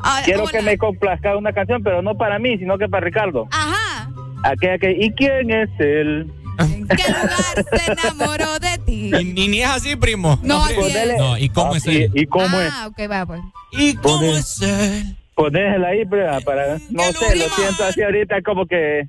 Ay, 0.00 0.24
quiero 0.24 0.44
hola. 0.44 0.52
que 0.52 0.62
me 0.62 0.78
complazca 0.78 1.36
una 1.36 1.52
canción, 1.52 1.82
pero 1.82 2.02
no 2.02 2.16
para 2.16 2.38
mí, 2.38 2.56
sino 2.58 2.78
que 2.78 2.88
para 2.88 3.04
Ricardo. 3.04 3.48
Ajá. 3.50 4.08
Aquella 4.44 4.78
que, 4.78 4.92
¿y 4.92 5.10
quién 5.12 5.50
es 5.50 5.68
él? 5.80 6.30
¿En 6.58 6.88
qué 6.88 7.04
lugar 7.08 7.66
se 7.84 7.92
enamoró 7.92 8.58
de 8.58 8.78
ti? 8.78 9.10
Y, 9.14 9.42
y 9.44 9.48
ni 9.48 9.62
es 9.62 9.68
así, 9.68 9.96
primo. 9.96 10.38
No, 10.42 10.64
así 10.64 10.74
es. 10.80 11.18
No, 11.18 11.36
¿y 11.38 11.48
cómo 11.48 11.74
Ah, 11.74 11.76
es 11.78 11.86
él? 11.86 12.10
¿Y 12.14 12.26
cómo 12.26 12.60
es? 12.60 12.72
Ah, 12.72 12.86
ok, 12.88 12.98
va 13.10 13.26
pues. 13.26 13.40
¿Y 13.72 13.94
cómo 13.96 14.18
Poner- 14.20 14.36
es 14.38 14.60
él? 14.62 15.16
Ponésela 15.34 15.88
ahí, 15.88 16.04
prima, 16.06 16.40
para, 16.40 16.78
no 16.88 17.02
sé, 17.12 17.36
lo 17.36 17.48
siento 17.54 17.84
así 17.84 18.02
ahorita 18.02 18.36
como 18.42 18.64
que... 18.66 19.08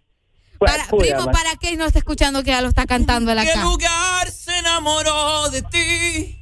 Pues, 0.60 0.72
Para, 0.72 0.86
puya, 0.88 1.03
primo, 1.15 1.26
man. 1.26 1.34
¿para 1.36 1.56
qué 1.56 1.78
no 1.78 1.86
está 1.86 1.99
escuchando 1.99 2.44
que 2.44 2.49
ya 2.52 2.61
lo 2.61 2.68
está 2.68 2.86
cantando 2.88 3.32
¿Qué 3.34 3.40
acá? 3.41 3.61
lugar 3.61 4.30
se 4.32 4.57
enamoró 4.57 5.49
de 5.52 5.61
ti? 5.61 6.41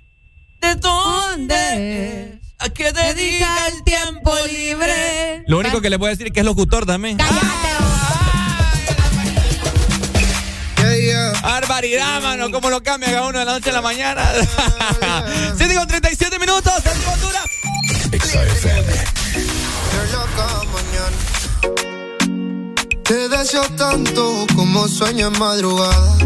¿De 0.61 0.75
dónde? 0.75 2.39
¿A 2.59 2.69
qué 2.69 2.91
dedica 2.93 3.67
el 3.67 3.83
tiempo 3.83 4.33
libre? 4.51 5.43
Lo 5.47 5.59
único 5.59 5.81
que 5.81 5.89
le 5.89 5.97
voy 5.97 6.07
a 6.07 6.09
decir 6.11 6.27
es 6.27 6.33
que 6.33 6.39
es 6.39 6.45
locutor 6.45 6.85
también. 6.85 7.17
Barbaridad, 11.41 12.21
mano. 12.21 12.51
¿Cómo 12.51 12.69
lo 12.69 12.81
cambia 12.83 13.09
cada 13.09 13.27
uno 13.27 13.39
de 13.39 13.45
la 13.45 13.53
noche 13.53 13.69
a 13.69 13.73
la 13.73 13.81
mañana? 13.81 14.23
7 15.57 15.75
con 15.77 15.87
37 15.87 16.39
minutos. 16.39 16.73
Santi 16.83 17.05
Bondura. 17.05 17.41
Te 23.03 23.29
deseo 23.29 23.63
tanto 23.77 24.47
como 24.55 24.87
sueño 24.87 25.27
en 25.27 25.39
madrugada. 25.39 26.17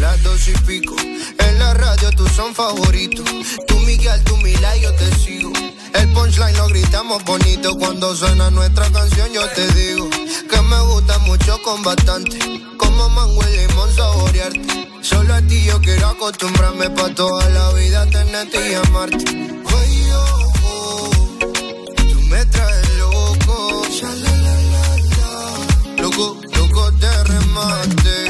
Las 0.00 0.22
dos 0.22 0.48
y 0.48 0.52
pico. 0.66 0.96
En 1.00 1.58
la 1.58 1.74
radio 1.74 2.10
tú 2.12 2.26
son 2.28 2.54
favoritos. 2.54 3.28
Tú 3.66 3.78
Miguel, 3.80 4.24
tú 4.24 4.36
Mila 4.38 4.74
yo 4.78 4.94
te 4.94 5.14
sigo. 5.16 5.52
El 5.92 6.08
punchline 6.12 6.56
lo 6.56 6.66
gritamos 6.68 7.22
bonito. 7.24 7.76
Cuando 7.76 8.16
suena 8.16 8.50
nuestra 8.50 8.90
canción 8.90 9.30
yo 9.32 9.46
te 9.50 9.66
digo 9.74 10.08
que 10.08 10.62
me 10.62 10.80
gusta 10.80 11.18
mucho 11.18 11.60
con 11.62 11.82
bastante. 11.82 12.38
Como 12.78 13.10
mango 13.10 13.42
y 13.46 13.56
limón 13.58 13.94
saborearte. 13.94 14.88
Solo 15.02 15.34
a 15.34 15.42
ti 15.42 15.64
yo 15.64 15.78
quiero 15.82 16.08
acostumbrarme 16.08 16.88
pa' 16.90 17.14
toda 17.14 17.48
la 17.50 17.70
vida 17.74 18.06
tenerte 18.06 18.70
y 18.70 18.74
amarte. 18.74 19.24
Ay, 19.28 20.10
oh, 20.14 20.52
oh, 20.64 21.10
tú 21.96 22.20
me 22.30 22.44
traes 22.46 22.94
loco. 22.98 23.82
Loco, 25.98 26.40
loco 26.56 26.90
de 26.92 27.24
remate. 27.24 28.29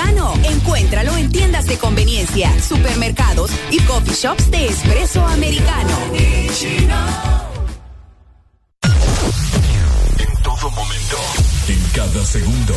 Americano. 0.00 0.32
Encuéntralo 0.44 1.16
en 1.16 1.30
tiendas 1.30 1.66
de 1.66 1.78
conveniencia, 1.78 2.50
supermercados 2.60 3.50
y 3.70 3.80
coffee 3.80 4.14
shops 4.14 4.50
de 4.50 4.66
espresso 4.66 5.24
americano. 5.26 5.96
En 10.18 10.42
todo 10.42 10.70
momento. 10.70 11.16
En 11.68 11.82
cada 11.94 12.24
segundo. 12.24 12.74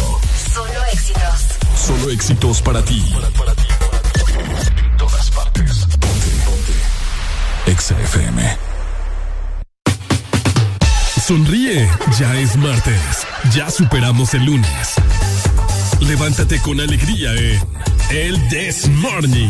Solo 0.54 0.86
éxitos. 0.92 1.46
Solo 1.76 2.10
éxitos 2.12 2.62
para 2.62 2.84
ti. 2.84 3.04
En 4.78 4.98
todas 4.98 5.32
partes. 5.32 5.86
Ponte. 6.00 6.30
Ponte. 6.46 7.72
Exa 7.72 8.00
FM. 8.02 8.58
Sonríe. 11.26 11.90
Ya 12.20 12.36
es 12.36 12.56
martes. 12.58 13.26
Ya 13.54 13.70
superamos 13.70 14.34
el 14.34 14.46
lunes. 14.46 14.96
Levántate 16.08 16.60
con 16.62 16.80
alegría 16.82 17.34
en 17.34 17.60
El 18.12 18.50
This 18.50 18.88
Morning. 18.90 19.50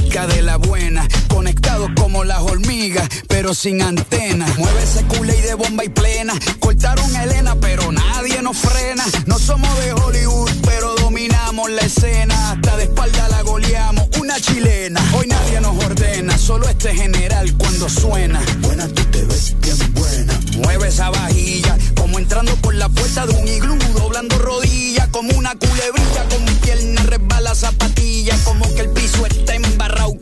De 0.11 0.41
la 0.41 0.57
buena, 0.57 1.07
conectados 1.29 1.89
como 1.95 2.25
las 2.25 2.41
hormigas, 2.41 3.07
pero 3.27 3.55
sin 3.55 3.81
antena. 3.81 4.45
Mueve 4.57 4.83
ese 4.83 5.03
culé 5.05 5.41
de 5.41 5.53
bomba 5.55 5.85
y 5.85 5.89
plena. 5.89 6.33
Cortaron 6.59 7.15
a 7.15 7.23
Elena, 7.23 7.55
pero 7.55 7.91
nadie 7.93 8.41
nos 8.41 8.57
frena. 8.57 9.05
No 9.25 9.39
somos 9.39 9.73
de 9.79 9.93
Hollywood, 9.93 10.51
pero 10.63 10.95
dominamos 10.97 11.71
la 11.71 11.81
escena. 11.81 12.51
Hasta 12.51 12.75
de 12.75 12.83
espalda 12.83 13.29
la 13.29 13.41
goleamos, 13.41 14.09
una 14.19 14.39
chilena. 14.39 15.01
Hoy 15.17 15.27
nadie 15.27 15.61
nos 15.61 15.81
ordena, 15.83 16.37
solo 16.37 16.67
este 16.67 16.93
general 16.93 17.51
cuando 17.57 17.87
suena. 17.89 18.41
Buena, 18.59 18.87
tú 18.89 19.03
te 19.05 19.23
ves 19.23 19.55
bien 19.61 19.93
buena. 19.93 20.39
Mueve 20.57 20.89
esa 20.89 21.09
vajilla, 21.09 21.77
como 21.95 22.19
entrando 22.19 22.53
por 22.57 22.75
la 22.75 22.89
puerta 22.89 23.25
de 23.25 23.33
un 23.33 23.47
iglú, 23.47 23.77
doblando 23.95 24.37
rodillas, 24.37 25.07
como 25.07 25.35
una 25.37 25.55
culebrilla, 25.55 26.25
con 26.29 26.43
mi 26.43 26.51
pierna 26.55 27.01
resbala 27.03 27.55
zapatilla, 27.55 28.37
como 28.43 28.71
que 28.75 28.81
el 28.81 28.89
piso 28.89 29.25
está 29.25 29.55
embarrado 29.55 29.90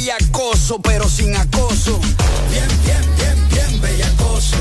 bellacoso, 0.00 0.80
pero 0.80 1.08
sin 1.08 1.36
acoso. 1.36 2.00
Bien, 2.50 2.68
bien, 2.84 3.04
bien, 3.16 3.48
bien 3.50 3.80
bellacoso. 3.80 4.56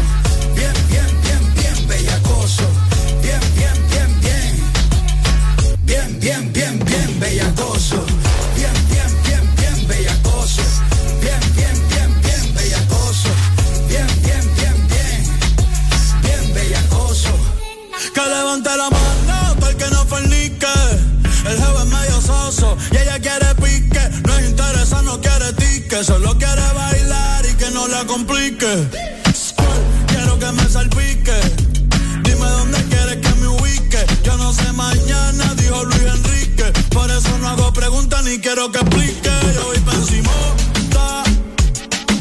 Bien, 0.54 0.74
bien, 0.90 1.08
bien, 1.24 1.54
bien 1.56 1.88
bellacoso. 1.88 2.64
Bien, 3.22 3.40
bien, 3.56 3.74
bien, 3.90 4.20
bien. 4.20 4.56
Bien, 5.86 6.20
bien, 6.20 6.52
bien, 6.54 6.80
bien 6.80 7.20
bellacoso. 7.20 8.04
Bien, 8.56 8.74
bien, 8.90 9.10
bien, 9.24 9.56
bien 9.56 9.88
bellacoso. 9.88 10.62
Bien, 11.22 11.40
bien, 11.56 11.76
bien, 11.90 12.22
bien. 12.22 12.44
Bien, 13.88 14.08
bien, 14.22 14.44
bien, 14.56 14.88
bien. 14.88 15.24
Bien. 16.22 16.54
Que 18.14 18.22
levante 18.22 18.70
la 18.76 18.90
mano 18.90 19.19
tique. 25.90 26.04
Solo 26.04 26.38
quiere 26.38 26.74
bailar 26.74 27.46
y 27.46 27.56
que 27.56 27.72
no 27.72 27.88
la 27.88 28.06
complique. 28.06 28.90
Quiero 30.08 30.40
que 30.40 30.52
me 30.52 30.70
salpique. 30.70 31.34
Dime 32.24 32.46
dónde 32.46 32.84
quieres 32.86 33.18
que 33.18 33.36
me 33.40 33.48
ubique. 33.48 34.06
Yo 34.24 34.38
no 34.38 34.54
sé 34.54 34.72
mañana, 34.74 35.54
dijo 35.56 35.84
Luis 35.84 36.02
Enrique. 36.02 36.66
Por 36.92 37.10
eso 37.10 37.38
no 37.40 37.50
hago 37.50 37.74
preguntas 37.74 38.24
ni 38.24 38.40
quiero 38.40 38.72
que 38.72 38.80
explique. 38.80 39.32
Yo 39.56 39.66
voy 39.66 39.80
pa' 39.80 39.94
encima, 39.94 40.32
ta. 40.92 41.24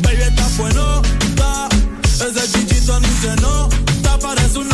Baby, 0.03 0.23
está 0.23 0.49
bueno, 0.57 1.03
ta. 1.37 1.69
Ese 2.05 2.53
chichito 2.53 2.99
ni 3.01 3.09
se 3.21 3.37
nota. 3.37 4.19
Parece 4.21 4.59
un 4.59 4.68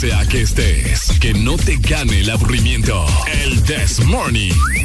sea 0.00 0.24
que 0.24 0.40
estés. 0.40 1.18
Que 1.20 1.34
no 1.34 1.58
te 1.58 1.76
gane 1.76 2.20
el 2.20 2.30
aburrimiento. 2.30 3.04
El 3.44 3.62
This 3.64 4.00
Morning. 4.06 4.79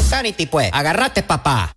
Sanity, 0.10 0.48
pues. 0.48 0.72
Agarrate, 0.74 1.22
papá. 1.22 1.77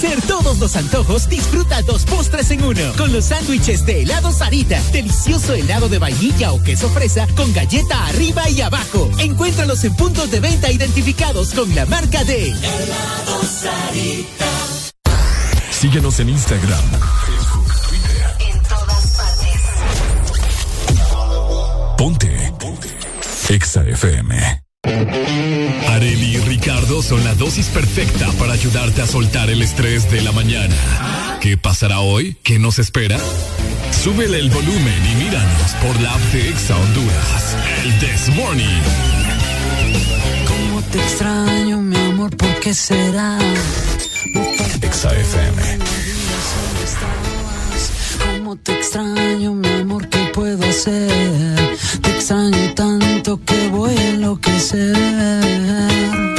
Complacer 0.00 0.26
todos 0.26 0.58
los 0.58 0.76
antojos, 0.76 1.28
disfruta 1.28 1.82
dos 1.82 2.06
postres 2.06 2.50
en 2.50 2.64
uno. 2.64 2.80
Con 2.96 3.12
los 3.12 3.26
sándwiches 3.26 3.84
de 3.84 4.00
helado 4.00 4.32
Sarita. 4.32 4.80
Delicioso 4.92 5.52
helado 5.52 5.90
de 5.90 5.98
vainilla 5.98 6.52
o 6.52 6.62
queso 6.62 6.88
fresa 6.88 7.26
con 7.36 7.52
galleta 7.52 8.06
arriba 8.06 8.48
y 8.48 8.62
abajo. 8.62 9.10
Encuéntralos 9.18 9.84
en 9.84 9.94
puntos 9.94 10.30
de 10.30 10.40
venta 10.40 10.72
identificados 10.72 11.52
con 11.52 11.74
la 11.74 11.84
marca 11.84 12.24
de 12.24 12.48
Helado 12.48 13.42
Sarita. 13.42 14.46
Síguenos 15.70 16.18
en 16.20 16.30
Instagram, 16.30 16.80
Facebook, 17.26 17.68
Twitter. 17.88 18.36
En 18.54 18.62
todas 18.62 19.06
partes. 19.18 19.60
Ponte. 21.98 22.54
Ponte. 22.58 22.88
Exa 23.50 23.82
FM. 23.82 24.62
Son 27.02 27.24
la 27.24 27.34
dosis 27.34 27.66
perfecta 27.68 28.30
para 28.38 28.52
ayudarte 28.52 29.00
a 29.00 29.06
soltar 29.06 29.48
el 29.50 29.62
estrés 29.62 30.10
de 30.10 30.20
la 30.20 30.32
mañana. 30.32 30.74
¿Qué 31.40 31.56
pasará 31.56 32.00
hoy? 32.00 32.36
¿Qué 32.44 32.58
nos 32.58 32.78
espera? 32.78 33.18
Súbele 34.04 34.38
el 34.38 34.50
volumen 34.50 35.02
y 35.10 35.14
míranos 35.24 35.70
por 35.82 35.98
la 36.02 36.12
app 36.12 36.20
de 36.32 36.50
Exa 36.50 36.76
Honduras. 36.76 37.56
El 37.84 37.98
This 37.98 38.28
Morning. 38.36 38.80
¿Cómo 40.46 40.82
te 40.82 40.98
extraño, 40.98 41.78
mi 41.78 41.96
amor? 41.96 42.36
¿Por 42.36 42.60
qué 42.60 42.74
será? 42.74 43.38
Exa 44.82 45.10
FM. 45.10 45.78
¿Cómo 48.24 48.56
te 48.56 48.72
extraño, 48.72 49.54
mi 49.54 49.68
amor? 49.68 50.08
¿Qué 50.08 50.30
puedo 50.34 50.68
hacer? 50.68 51.78
Te 52.02 52.10
extraño 52.10 52.74
tanto 52.74 53.40
que 53.44 53.68
voy 53.68 53.96
a 53.96 54.08
enloquecer. 54.10 56.29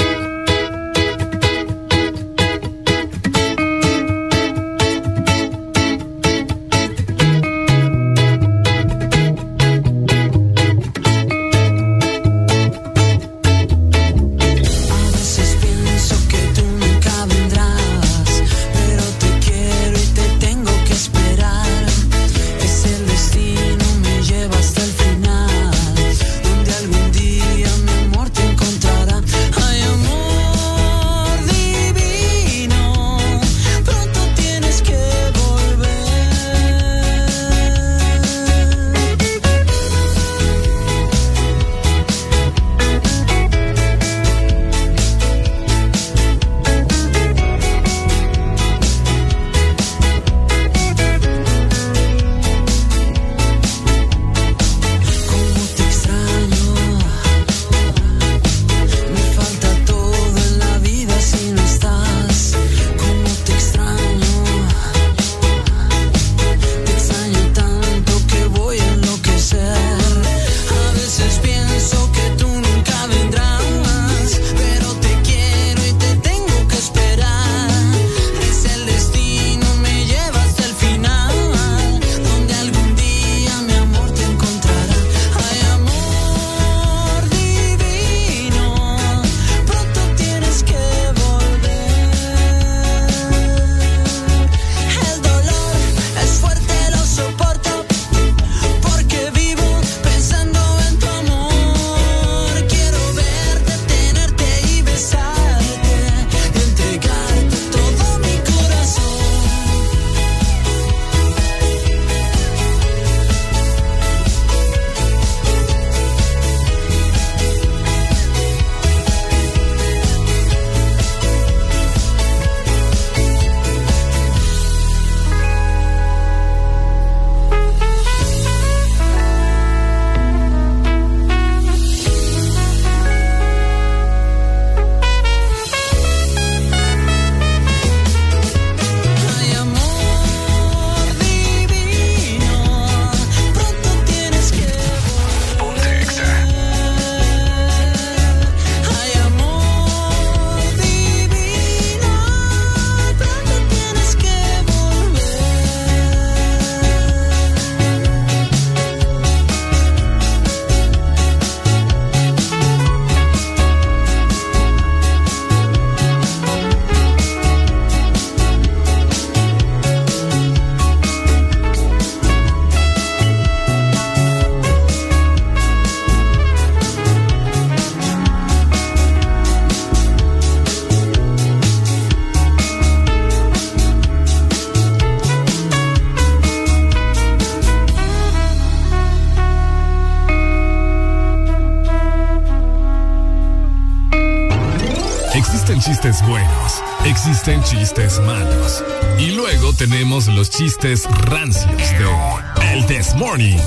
chistes 200.71 201.03
rancios 201.25 201.75
de 201.75 202.73
El 202.73 202.85
This 202.85 203.13
Morning. 203.15 203.57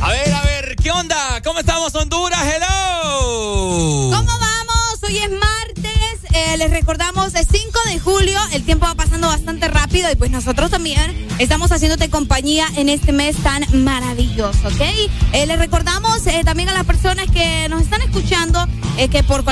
A 0.00 0.10
ver, 0.10 0.34
a 0.34 0.42
ver, 0.42 0.74
¿qué 0.82 0.90
onda? 0.90 1.40
¿Cómo 1.44 1.60
estamos, 1.60 1.94
Honduras? 1.94 2.40
¡Hello! 2.42 4.10
¿Cómo 4.12 4.38
vamos? 4.40 5.02
Hoy 5.04 5.18
es 5.18 5.30
martes, 5.30 6.34
eh, 6.34 6.56
les 6.56 6.70
recordamos, 6.72 7.36
es 7.36 7.46
5 7.48 7.78
de 7.86 8.00
julio, 8.00 8.40
el 8.52 8.64
tiempo 8.64 8.86
va 8.86 8.96
pasando 8.96 9.28
bastante 9.28 9.68
rápido 9.68 10.10
y 10.10 10.16
pues 10.16 10.32
nosotros 10.32 10.72
también 10.72 11.28
estamos 11.38 11.70
haciéndote 11.70 12.10
compañía 12.10 12.66
en 12.76 12.88
este 12.88 13.12
mes 13.12 13.36
tan 13.36 13.64
maravilloso, 13.84 14.66
¿ok? 14.66 14.80
Eh, 15.32 15.46
les 15.46 15.58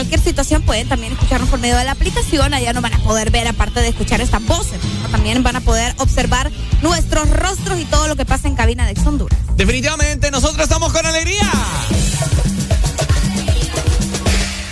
cualquier 0.07 0.21
situación 0.25 0.63
pueden 0.63 0.89
también 0.89 1.13
escucharnos 1.15 1.49
por 1.49 1.59
medio 1.59 1.77
de 1.77 1.85
la 1.85 1.91
aplicación. 1.91 2.55
Allá 2.55 2.73
nos 2.73 2.81
van 2.83 2.95
a 2.95 2.99
poder 2.99 3.33
ver, 3.33 3.49
aparte 3.49 3.81
de 3.81 3.89
escuchar 3.89 4.21
estas 4.21 4.45
voces, 4.47 4.79
¿no? 5.03 5.09
también 5.09 5.43
van 5.43 5.57
a 5.57 5.61
poder 5.61 5.95
observar 5.99 6.53
nuestros 6.81 7.29
rostros 7.31 7.81
y 7.81 7.85
todo 7.87 8.07
lo 8.07 8.15
que 8.15 8.25
pasa 8.25 8.47
en 8.47 8.55
cabina 8.55 8.85
de 8.87 8.93
Ex 8.93 9.05
Honduras. 9.05 9.37
Definitivamente, 9.57 10.31
nosotros 10.31 10.63
estamos 10.63 10.93
con 10.93 11.05
alegría. 11.07 11.51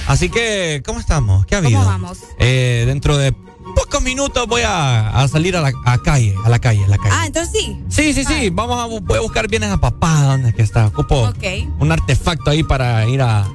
Así 0.06 0.28
que, 0.28 0.82
¿cómo 0.86 1.00
estamos? 1.00 1.44
¿Qué 1.46 1.56
ha 1.56 1.58
habido? 1.58 1.80
¿Cómo 1.80 1.90
vamos? 1.90 2.18
Eh, 2.38 2.84
dentro 2.86 3.16
de 3.16 3.32
pocos 3.74 4.02
minutos 4.02 4.46
voy 4.46 4.62
a, 4.62 5.08
a 5.20 5.26
salir 5.26 5.56
a 5.56 5.60
la 5.62 5.72
a 5.84 5.98
calle, 5.98 6.32
a 6.44 6.48
la 6.48 6.60
calle, 6.60 6.84
a 6.84 6.88
la 6.88 6.98
calle. 6.98 7.10
Ah, 7.12 7.26
entonces 7.26 7.52
sí. 7.60 7.76
Sí, 7.88 8.14
sí, 8.14 8.24
sí. 8.24 8.50
Vamos 8.50 8.78
a, 8.78 8.84
voy 9.00 9.18
a 9.18 9.20
buscar 9.20 9.48
bienes 9.48 9.72
a 9.72 9.78
papá. 9.78 10.22
¿Dónde 10.22 10.50
es 10.50 10.54
que 10.54 10.62
está? 10.62 10.86
Ocupo 10.86 11.22
Ok. 11.22 11.42
un 11.80 11.90
artefacto 11.90 12.50
ahí 12.50 12.62
para 12.62 13.04
ir 13.08 13.20
a. 13.20 13.48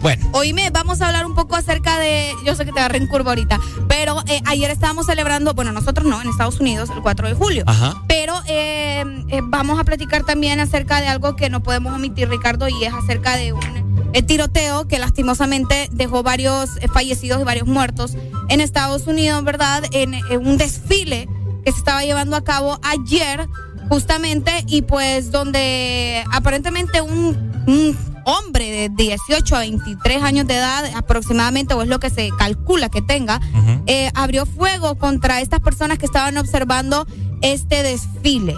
Bueno. 0.00 0.28
Oíme, 0.32 0.70
vamos 0.70 1.00
a 1.00 1.06
hablar 1.06 1.26
un 1.26 1.34
poco 1.34 1.56
acerca 1.56 1.98
de. 1.98 2.32
Yo 2.44 2.54
sé 2.54 2.64
que 2.64 2.72
te 2.72 2.78
agarré 2.78 2.98
en 2.98 3.06
curva 3.06 3.32
ahorita, 3.32 3.60
pero 3.88 4.22
eh, 4.26 4.40
ayer 4.46 4.70
estábamos 4.70 5.06
celebrando, 5.06 5.54
bueno, 5.54 5.72
nosotros 5.72 6.06
no, 6.06 6.20
en 6.20 6.28
Estados 6.28 6.60
Unidos, 6.60 6.90
el 6.90 7.02
4 7.02 7.28
de 7.28 7.34
julio. 7.34 7.64
Ajá. 7.66 8.02
Pero 8.06 8.34
eh, 8.46 9.04
eh, 9.28 9.40
vamos 9.42 9.78
a 9.78 9.84
platicar 9.84 10.24
también 10.24 10.60
acerca 10.60 11.00
de 11.00 11.08
algo 11.08 11.36
que 11.36 11.50
no 11.50 11.62
podemos 11.62 11.94
omitir, 11.94 12.28
Ricardo, 12.28 12.68
y 12.68 12.84
es 12.84 12.92
acerca 12.94 13.36
de 13.36 13.52
un 13.52 13.88
tiroteo 14.26 14.88
que 14.88 14.98
lastimosamente 14.98 15.88
dejó 15.92 16.22
varios 16.22 16.70
fallecidos 16.92 17.40
y 17.40 17.44
varios 17.44 17.66
muertos 17.66 18.16
en 18.48 18.60
Estados 18.60 19.06
Unidos, 19.06 19.44
¿verdad? 19.44 19.84
En, 19.92 20.14
en 20.14 20.46
un 20.46 20.56
desfile 20.56 21.28
que 21.64 21.72
se 21.72 21.78
estaba 21.78 22.04
llevando 22.04 22.36
a 22.36 22.42
cabo 22.44 22.80
ayer, 22.82 23.48
justamente, 23.88 24.52
y 24.66 24.82
pues 24.82 25.30
donde 25.30 26.24
aparentemente 26.32 27.00
un, 27.00 27.64
un 27.66 28.07
hombre 28.28 28.70
de 28.70 28.88
18 28.90 29.56
a 29.56 29.60
23 29.60 30.22
años 30.22 30.46
de 30.46 30.54
edad 30.56 30.84
aproximadamente, 30.94 31.74
o 31.74 31.82
es 31.82 31.88
lo 31.88 31.98
que 31.98 32.10
se 32.10 32.28
calcula 32.38 32.88
que 32.88 33.00
tenga, 33.02 33.40
eh, 33.86 34.10
abrió 34.14 34.44
fuego 34.46 34.96
contra 34.96 35.40
estas 35.40 35.60
personas 35.60 35.98
que 35.98 36.06
estaban 36.06 36.36
observando 36.36 37.06
este 37.42 37.82
desfile. 37.82 38.54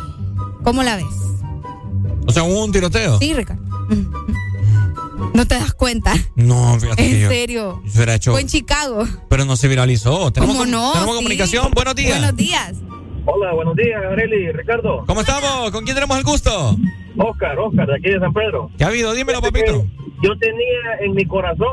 ¿Cómo 0.64 0.82
la 0.82 0.96
ves? 0.96 1.04
O 2.26 2.32
sea, 2.32 2.42
hubo 2.42 2.64
un 2.64 2.72
tiroteo. 2.72 3.18
Sí, 3.18 3.32
Ricardo. 3.34 3.62
No 5.34 5.46
te 5.46 5.54
das 5.54 5.74
cuenta. 5.74 6.12
No, 6.34 6.78
fíjate 6.80 7.04
En 7.14 7.20
yo- 7.20 7.28
serio. 7.28 7.82
yo 7.84 7.92
hubiera 7.94 8.14
hecho. 8.14 8.32
Fue 8.32 8.40
en 8.40 8.48
Chicago. 8.48 9.06
Pero 9.28 9.44
no 9.44 9.54
se 9.56 9.68
viralizó. 9.68 10.32
Tenemos, 10.32 10.56
¿Cómo 10.56 10.66
no? 10.66 10.92
tenemos 10.92 11.14
Sí. 11.14 11.18
comunicación. 11.18 11.70
Buenos 11.72 11.94
días. 11.94 12.18
Buenos 12.18 12.36
días. 12.36 12.72
Hola, 13.32 13.52
buenos 13.52 13.76
días, 13.76 14.02
Areli, 14.04 14.50
Ricardo. 14.50 15.04
¿Cómo 15.06 15.20
estamos? 15.20 15.70
¿Con 15.70 15.84
quién 15.84 15.94
tenemos 15.94 16.18
el 16.18 16.24
gusto? 16.24 16.76
Oscar, 17.16 17.56
Oscar, 17.60 17.86
de 17.86 17.94
aquí 17.96 18.10
de 18.10 18.18
San 18.18 18.32
Pedro. 18.32 18.70
¿Qué 18.76 18.82
ha 18.82 18.88
habido? 18.88 19.12
Dímelo, 19.12 19.40
papito. 19.40 19.84
Yo 20.22 20.36
tenía 20.38 20.96
en 21.00 21.14
mi 21.14 21.24
corazón 21.24 21.70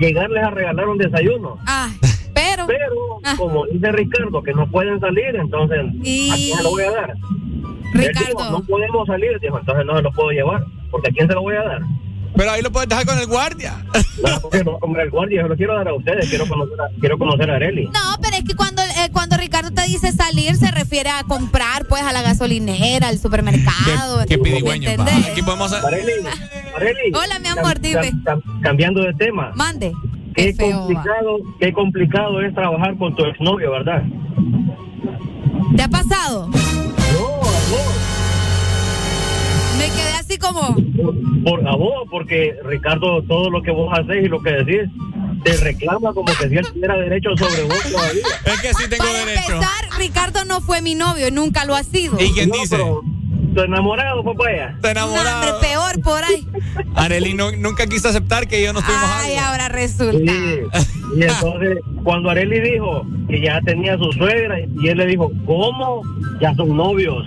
llegarles 0.00 0.42
a 0.42 0.50
regalar 0.50 0.88
un 0.88 0.96
desayuno. 0.96 1.58
Ah, 1.66 1.90
pero. 2.34 2.66
Pero, 2.66 3.36
como 3.36 3.66
dice 3.66 3.92
Ricardo, 3.92 4.42
que 4.42 4.52
no 4.54 4.70
pueden 4.70 4.98
salir, 5.00 5.36
entonces, 5.36 5.80
Y- 6.02 6.30
¿a 6.30 6.34
quién 6.34 6.56
se 6.58 6.62
lo 6.64 6.70
voy 6.70 6.82
a 6.84 6.90
dar? 6.92 7.14
Dijo, 7.92 8.50
no 8.50 8.62
podemos 8.62 9.06
salir, 9.06 9.38
dijo, 9.40 9.58
entonces 9.58 9.84
no 9.84 9.96
se 9.96 10.02
lo 10.02 10.12
puedo 10.12 10.30
llevar, 10.30 10.62
porque 10.90 11.10
¿a 11.10 11.12
quién 11.12 11.28
se 11.28 11.34
lo 11.34 11.42
voy 11.42 11.56
a 11.56 11.62
dar? 11.62 11.80
Pero 12.36 12.50
ahí 12.50 12.60
lo 12.62 12.70
puedes 12.70 12.88
dejar 12.88 13.06
con 13.06 13.18
el 13.18 13.26
guardia. 13.26 13.82
No, 14.22 14.40
porque 14.40 14.62
no, 14.64 14.78
como 14.78 14.98
el 14.98 15.10
guardia, 15.10 15.42
se 15.42 15.48
lo 15.48 15.56
quiero 15.56 15.74
dar 15.74 15.88
a 15.88 15.94
ustedes, 15.94 16.28
quiero 16.28 16.46
conocer 16.46 16.80
a, 16.80 17.00
quiero 17.00 17.18
conocer 17.18 17.50
a 17.50 17.56
Areli. 17.56 17.86
No, 17.86 18.16
pero 18.22 18.36
es 18.36 18.44
que 18.44 18.54
cuando, 18.54 18.82
eh, 18.82 19.08
cuando 19.12 19.36
Ricardo 19.36 19.70
te 19.70 19.82
dice 19.84 20.12
salir, 20.12 20.54
se 20.56 20.70
refiere 20.70 21.10
a 21.10 21.22
comprar, 21.24 21.86
pues, 21.86 22.02
a 22.02 22.12
la 22.12 22.22
gasolinera, 22.22 23.08
al 23.08 23.18
supermercado. 23.18 24.24
Qué 24.28 24.36
¿me 24.36 24.42
pidigüeño. 24.44 24.90
Aquí 25.30 25.42
podemos 25.42 25.72
hacer. 25.72 25.86
Areli, 25.86 26.12
Areli. 26.74 27.12
Hola, 27.14 27.38
mi 27.38 27.48
amor, 27.48 27.80
dime. 27.80 28.00
cam- 28.12 28.22
cam- 28.24 28.60
cambiando 28.62 29.02
de 29.02 29.14
tema. 29.14 29.52
Mande. 29.54 29.92
Qué, 30.34 30.52
feo, 30.52 30.68
va. 30.70 30.86
complicado, 30.86 31.38
qué 31.58 31.72
complicado 31.72 32.42
es 32.42 32.54
trabajar 32.54 32.98
con 32.98 33.14
tu 33.16 33.24
exnovio, 33.24 33.70
¿verdad? 33.70 34.02
¿Te 35.76 35.82
ha 35.82 35.88
pasado? 35.88 36.48
No, 36.48 37.26
amor. 37.40 37.92
Me 39.78 39.84
quedé 39.90 40.15
así 40.36 40.38
como. 40.38 40.74
Por 41.44 41.66
a 41.66 41.76
vos, 41.76 42.06
porque 42.10 42.54
Ricardo, 42.64 43.22
todo 43.22 43.50
lo 43.50 43.62
que 43.62 43.70
vos 43.70 43.92
haces 43.98 44.24
y 44.24 44.28
lo 44.28 44.42
que 44.42 44.50
decís, 44.50 44.90
te 45.44 45.56
reclama 45.58 46.12
como 46.12 46.26
que 46.26 46.48
si 46.48 46.56
él 46.56 46.66
tuviera 46.66 46.96
derecho 46.96 47.30
sobre 47.36 47.62
vos 47.62 47.82
todavía. 47.90 48.22
Es 48.44 48.60
que 48.60 48.74
sí 48.74 48.88
tengo 48.88 49.04
Para 49.04 49.20
empezar, 49.20 49.98
Ricardo 49.98 50.44
no 50.44 50.60
fue 50.60 50.82
mi 50.82 50.94
novio, 50.94 51.30
nunca 51.30 51.64
lo 51.64 51.74
ha 51.74 51.84
sido. 51.84 52.20
¿Y 52.20 52.32
quién 52.32 52.50
dice? 52.50 52.76
Tu 53.54 53.62
enamorado, 53.62 54.22
papaya. 54.22 54.76
Te 54.82 54.92
No, 54.92 55.06
hombre, 55.06 55.50
peor 55.62 56.02
por 56.02 56.22
ahí. 56.22 56.46
Arely 56.94 57.32
no- 57.32 57.52
nunca 57.52 57.86
quiso 57.86 58.08
aceptar 58.08 58.46
que 58.46 58.62
yo 58.62 58.72
no 58.74 58.80
estuvimos 58.80 59.08
Ay, 59.14 59.36
algo. 59.36 59.48
ahora 59.48 59.68
resulta. 59.68 60.18
Sí. 60.32 60.60
Y 61.16 61.22
entonces, 61.22 61.78
cuando 62.04 62.28
Areli 62.28 62.60
dijo 62.60 63.06
que 63.28 63.40
ya 63.40 63.60
tenía 63.62 63.96
su 63.96 64.12
suegra, 64.12 64.58
y 64.60 64.88
él 64.88 64.98
le 64.98 65.06
dijo, 65.06 65.30
¿cómo? 65.46 66.02
Ya 66.40 66.54
son 66.54 66.76
novios. 66.76 67.24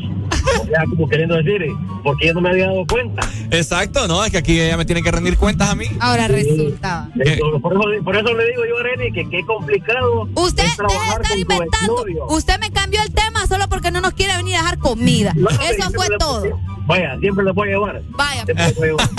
O 0.61 0.65
sea, 0.65 0.83
como 0.89 1.07
queriendo 1.07 1.35
decir, 1.35 1.65
porque 2.03 2.27
yo 2.27 2.33
no 2.33 2.41
me 2.41 2.49
había 2.49 2.67
dado 2.67 2.85
cuenta. 2.87 3.21
Exacto, 3.51 4.07
no, 4.07 4.23
es 4.23 4.31
que 4.31 4.37
aquí 4.37 4.59
ella 4.59 4.77
me 4.77 4.85
tiene 4.85 5.01
que 5.01 5.11
rendir 5.11 5.37
cuentas 5.37 5.69
a 5.69 5.75
mí. 5.75 5.85
Ahora 5.99 6.27
resulta. 6.27 7.09
Por 7.61 7.73
eso, 7.73 8.03
por 8.03 8.15
eso 8.15 8.33
le 8.33 8.45
digo 8.47 8.65
yo 8.67 8.77
a 8.77 8.79
Areli 8.81 9.11
que 9.11 9.29
qué 9.29 9.45
complicado 9.45 10.27
Usted 10.35 10.63
es 10.63 10.77
de 10.77 10.85
estar 10.85 11.21
con 11.27 11.39
inventando. 11.39 12.25
Usted 12.29 12.59
me 12.59 12.71
cambió 12.71 13.01
el 13.01 13.13
tema 13.13 13.45
solo 13.47 13.67
porque 13.69 13.91
no 13.91 14.01
nos 14.01 14.13
quiere 14.13 14.35
venir 14.37 14.55
a 14.55 14.59
dejar 14.59 14.77
comida. 14.79 15.33
No, 15.35 15.49
Eso 15.49 15.89
fue 15.91 16.07
todo. 16.17 16.59
Vaya, 16.85 17.19
siempre 17.19 17.45
le 17.45 17.51
voy 17.51 17.67
a 17.67 17.71
llevar. 17.71 18.01
Vaya. 18.09 18.45
Siempre 18.45 18.73
voy 18.75 18.83
a 18.83 18.91
llevar. 18.91 19.09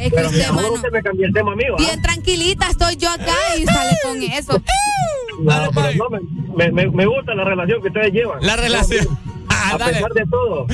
Es 0.00 0.02
que 0.02 0.10
Pero 0.10 0.28
usted, 0.28 0.44
amor, 0.44 0.62
mano, 0.62 0.74
usted 0.74 0.92
me 0.92 1.02
cambió 1.02 1.26
el 1.26 1.32
tema. 1.32 1.52
¿ah? 1.52 1.76
bien 1.76 2.02
tranquilita 2.02 2.68
estoy 2.70 2.96
yo 2.96 3.10
acá 3.10 3.34
y 3.58 3.64
sale 3.64 3.96
con 4.04 4.22
eso. 4.22 4.62
No, 5.40 5.70
pero 5.74 5.94
no, 5.94 6.56
me, 6.56 6.70
me, 6.70 6.90
me 6.90 7.06
gusta 7.06 7.34
la 7.34 7.44
relación 7.44 7.82
que 7.82 7.88
ustedes 7.88 8.12
llevan. 8.12 8.38
La 8.40 8.56
relación. 8.56 9.18
A 9.74 9.78
pesar 9.78 10.12
de 10.12 10.26
todo. 10.26 10.66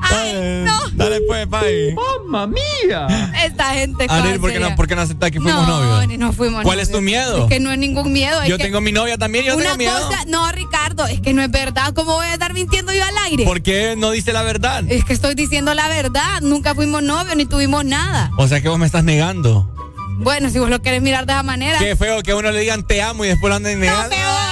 Ay, 0.00 0.64
no. 0.64 0.78
Dale 0.94 1.20
pues, 1.26 1.46
pai. 1.46 1.94
¡Mamma 1.94 2.46
mía! 2.46 3.32
Esta 3.44 3.74
gente. 3.74 4.06
Ariel, 4.08 4.40
¿por 4.40 4.52
qué 4.52 4.60
no, 4.60 4.74
por 4.76 4.86
qué 4.88 4.94
no 4.96 5.02
aceptas 5.02 5.30
que 5.30 5.40
fuimos 5.40 5.66
no, 5.66 5.80
novios? 5.80 6.08
ni 6.08 6.16
no 6.18 6.32
fuimos 6.32 6.62
¿Cuál 6.62 6.80
es 6.80 6.90
tu 6.90 7.00
miedo? 7.00 7.44
Es 7.44 7.48
que 7.48 7.60
no 7.60 7.72
es 7.72 7.78
ningún 7.78 8.12
miedo. 8.12 8.40
es 8.42 8.48
Yo 8.48 8.56
que 8.58 8.64
tengo 8.64 8.80
mi 8.80 8.92
novia 8.92 9.16
también, 9.18 9.44
yo 9.44 9.54
una 9.54 9.64
tengo 9.64 9.76
miedo. 9.78 9.98
cosa, 10.06 10.24
no, 10.26 10.50
Ricardo, 10.52 11.06
es 11.06 11.20
que 11.20 11.32
no 11.32 11.42
es 11.42 11.50
verdad. 11.50 11.92
¿Cómo 11.94 12.12
voy 12.12 12.26
a 12.26 12.32
estar 12.34 12.52
mintiendo 12.54 12.92
yo 12.92 13.04
al 13.04 13.16
aire? 13.26 13.44
¿Por 13.44 13.62
qué 13.62 13.94
no 13.96 14.10
dice 14.10 14.32
la 14.32 14.42
verdad? 14.42 14.84
Es 14.88 15.04
que 15.04 15.12
estoy 15.12 15.34
diciendo 15.34 15.74
la 15.74 15.88
verdad. 15.88 16.40
Nunca 16.42 16.74
fuimos 16.74 17.02
novios 17.02 17.36
ni 17.36 17.46
tuvimos 17.46 17.84
nada. 17.84 18.30
O 18.36 18.46
sea 18.48 18.60
que 18.60 18.68
vos 18.68 18.78
me 18.78 18.86
estás 18.86 19.04
negando. 19.04 19.68
Bueno, 20.18 20.50
si 20.50 20.58
vos 20.58 20.70
lo 20.70 20.80
querés 20.82 21.02
mirar 21.02 21.26
de 21.26 21.32
esa 21.32 21.42
manera. 21.42 21.78
Qué 21.78 21.96
feo 21.96 22.22
que 22.22 22.32
a 22.32 22.36
uno 22.36 22.50
le 22.52 22.60
digan 22.60 22.86
te 22.86 23.02
amo 23.02 23.24
y 23.24 23.28
después 23.28 23.48
lo 23.50 23.56
anden 23.56 23.80
No, 23.80 23.86
negando. 23.86 24.14
feo, 24.14 24.28
¿qué 24.28 24.50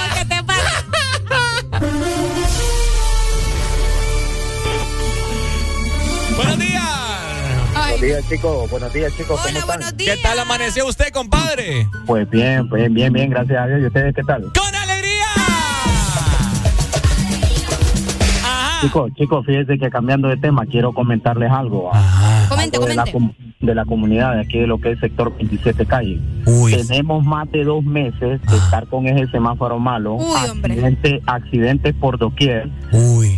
días, 8.01 8.27
chicos. 8.27 8.69
Buenos 8.69 8.91
días, 8.91 9.15
chicos. 9.15 9.39
¿Cómo 9.39 9.59
están? 9.59 9.95
¿Qué 9.95 10.17
tal 10.21 10.39
amaneció 10.39 10.87
usted, 10.87 11.09
compadre? 11.13 11.87
Pues 12.07 12.27
bien, 12.29 12.67
pues 12.67 12.91
bien, 12.91 13.13
bien, 13.13 13.29
gracias 13.29 13.61
a 13.61 13.67
Dios. 13.67 13.81
¿Y 13.81 13.85
ustedes 13.85 14.15
qué 14.15 14.23
tal? 14.23 14.41
¡Con 14.41 14.75
alegría! 14.75 15.25
Chicos, 18.81 19.11
chicos, 19.13 19.45
fíjense 19.45 19.77
que 19.77 19.89
cambiando 19.91 20.27
de 20.27 20.37
tema, 20.37 20.65
quiero 20.65 20.91
comentarles 20.91 21.51
algo. 21.51 21.91
Comente, 22.69 22.79
de 22.89 22.95
la, 22.95 23.05
comente. 23.11 23.35
de 23.59 23.75
la 23.75 23.85
comunidad 23.85 24.33
de 24.35 24.41
aquí 24.41 24.59
de 24.59 24.67
lo 24.67 24.79
que 24.79 24.91
es 24.91 24.99
sector 24.99 25.35
27 25.35 25.85
calle. 25.85 26.19
Tenemos 26.87 27.23
más 27.25 27.49
de 27.51 27.63
dos 27.63 27.83
meses 27.83 28.41
de 28.41 28.57
estar 28.57 28.85
con 28.87 29.07
ese 29.07 29.29
semáforo 29.31 29.79
malo. 29.79 30.15
Uy, 30.15 30.35
accidentes, 30.35 31.21
accidentes 31.25 31.95
por 31.95 32.17
doquier. 32.17 32.69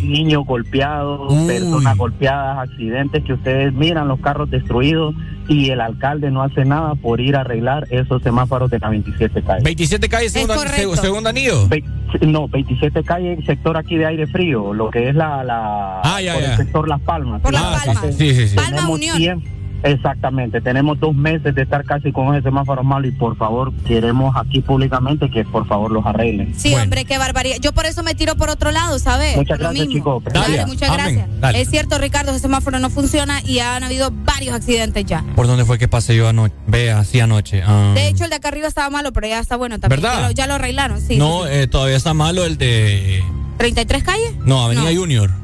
Niños 0.03 0.45
golpeados, 0.45 1.31
personas 1.45 1.97
golpeadas, 1.97 2.69
accidentes 2.69 3.23
que 3.23 3.33
ustedes 3.33 3.73
miran, 3.73 4.07
los 4.07 4.19
carros 4.19 4.49
destruidos 4.49 5.15
y 5.49 5.69
el 5.71 5.81
alcalde 5.81 6.31
no 6.31 6.41
hace 6.41 6.63
nada 6.63 6.95
por 6.95 7.19
ir 7.19 7.35
a 7.35 7.41
arreglar 7.41 7.85
esos 7.89 8.21
semáforos 8.23 8.71
de 8.71 8.79
la 8.79 8.89
27 8.89 9.41
calle. 9.43 9.61
27 9.63 10.07
calles, 10.09 10.31
segundo, 10.31 10.55
seg- 10.55 10.95
segundo 10.95 11.29
anillo. 11.29 11.67
Ve- 11.67 11.83
no, 12.21 12.47
27 12.47 13.03
calle, 13.03 13.37
sector 13.45 13.75
aquí 13.75 13.97
de 13.97 14.05
aire 14.05 14.27
frío, 14.27 14.73
lo 14.73 14.89
que 14.89 15.09
es 15.09 15.15
la, 15.15 15.43
la 15.43 15.99
Ah, 16.03 16.21
ya, 16.21 16.33
por 16.33 16.43
ya. 16.43 16.51
el 16.51 16.57
sector 16.57 16.87
Las 16.87 17.01
Palmas. 17.01 17.41
Por 17.41 17.51
Las 17.53 17.61
Ah, 17.63 17.71
Palmas. 17.83 18.03
entonces, 18.03 18.15
Sí, 18.17 18.33
sí, 18.35 18.47
sí. 18.49 18.55
Palma 18.55 18.69
tenemos 18.71 18.99
Tiemp- 19.17 19.43
Exactamente, 19.85 20.61
tenemos 20.61 20.97
dos 20.97 21.13
meses 21.13 21.53
de 21.53 21.61
estar 21.61 21.83
casi 21.83 22.13
con 22.13 22.33
ese 22.33 22.43
semáforo 22.43 22.85
malo 22.85 23.05
y 23.05 23.11
por 23.11 23.35
favor 23.35 23.73
queremos 23.85 24.33
aquí 24.37 24.61
públicamente 24.61 25.29
que 25.29 25.43
por 25.43 25.67
favor 25.67 25.91
los 25.91 26.05
arreglen. 26.05 26.53
Sí, 26.57 26.73
hombre, 26.73 27.03
qué 27.03 27.17
barbaridad. 27.17 27.57
Yo 27.59 27.73
por 27.73 27.85
eso 27.85 28.01
me 28.01 28.15
tiro 28.15 28.35
por 28.37 28.49
otro 28.49 28.71
lado, 28.71 28.97
¿sabes? 28.97 29.35
Muchas 29.35 29.59
Lo 29.59 29.65
gracias, 29.71 29.89
chicos. 29.89 30.23
Dale, 30.23 30.55
Dale. 30.59 30.65
muchas 30.67 30.89
Amén. 30.89 31.15
gracias. 31.15 31.41
Dale. 31.41 31.61
Es 31.61 31.69
cierto, 31.69 31.97
Ricardo, 31.97 32.31
ese 32.31 32.39
semáforo 32.39 32.79
no 32.79 32.89
funciona 32.89 33.41
y 33.45 33.59
han 33.59 33.83
habido 33.83 34.09
varios 34.23 34.55
accidentes 34.55 35.03
ya. 35.05 35.21
¿Por 35.35 35.47
dónde 35.47 35.65
fue 35.65 35.77
que 35.77 35.89
pasé 35.89 36.15
yo 36.15 36.29
anoche? 36.29 36.55
Vea, 36.65 36.99
así 36.99 37.19
anoche. 37.19 37.61
Ah. 37.67 37.91
De 37.93 38.07
hecho, 38.07 38.23
el 38.23 38.29
de 38.29 38.37
acá 38.37 38.47
arriba 38.47 38.69
estaba 38.69 38.89
malo, 38.89 39.11
pero 39.11 39.27
ya 39.27 39.39
está 39.39 39.57
bueno 39.57 39.81
también. 39.81 40.01
¿Verdad? 40.01 40.21
Ya 40.21 40.27
lo, 40.27 40.31
ya 40.33 40.47
lo 40.47 40.53
arreglaron, 40.53 41.01
sí. 41.01 41.17
no, 41.17 41.45
eh, 41.45 41.67
todavía 41.67 41.97
está 41.97 42.13
malo 42.13 42.45
el 42.45 42.57
de... 42.57 43.21
¿33 43.59 44.01
calles? 44.01 44.31
No, 44.45 44.63
Avenida 44.63 44.95
Junior. 44.95 45.42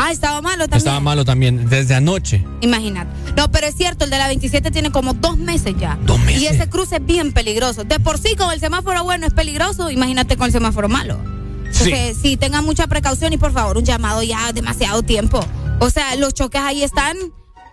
Ah, 0.00 0.12
estaba 0.12 0.40
malo 0.40 0.68
también. 0.68 0.78
Estaba 0.78 1.00
malo 1.00 1.24
también 1.24 1.68
desde 1.68 1.96
anoche. 1.96 2.44
Imagínate. 2.60 3.10
No, 3.36 3.50
pero 3.50 3.66
es 3.66 3.74
cierto, 3.74 4.04
el 4.04 4.10
de 4.10 4.18
la 4.18 4.28
27 4.28 4.70
tiene 4.70 4.92
como 4.92 5.12
dos 5.12 5.38
meses 5.38 5.74
ya. 5.76 5.98
Dos 6.06 6.20
meses. 6.20 6.42
Y 6.42 6.46
ese 6.46 6.68
cruce 6.68 6.96
es 6.96 7.04
bien 7.04 7.32
peligroso. 7.32 7.82
De 7.82 7.98
por 7.98 8.16
sí, 8.16 8.36
con 8.36 8.52
el 8.52 8.60
semáforo 8.60 9.02
bueno 9.02 9.26
es 9.26 9.34
peligroso, 9.34 9.90
imagínate 9.90 10.36
con 10.36 10.46
el 10.46 10.52
semáforo 10.52 10.88
malo. 10.88 11.18
Entonces, 11.64 12.16
sí, 12.22 12.36
tengan 12.36 12.64
mucha 12.64 12.86
precaución 12.86 13.32
y 13.32 13.38
por 13.38 13.52
favor, 13.52 13.76
un 13.76 13.84
llamado 13.84 14.22
ya 14.22 14.52
demasiado 14.52 15.02
tiempo. 15.02 15.40
O 15.80 15.90
sea, 15.90 16.14
los 16.14 16.32
choques 16.32 16.60
ahí 16.60 16.84
están 16.84 17.16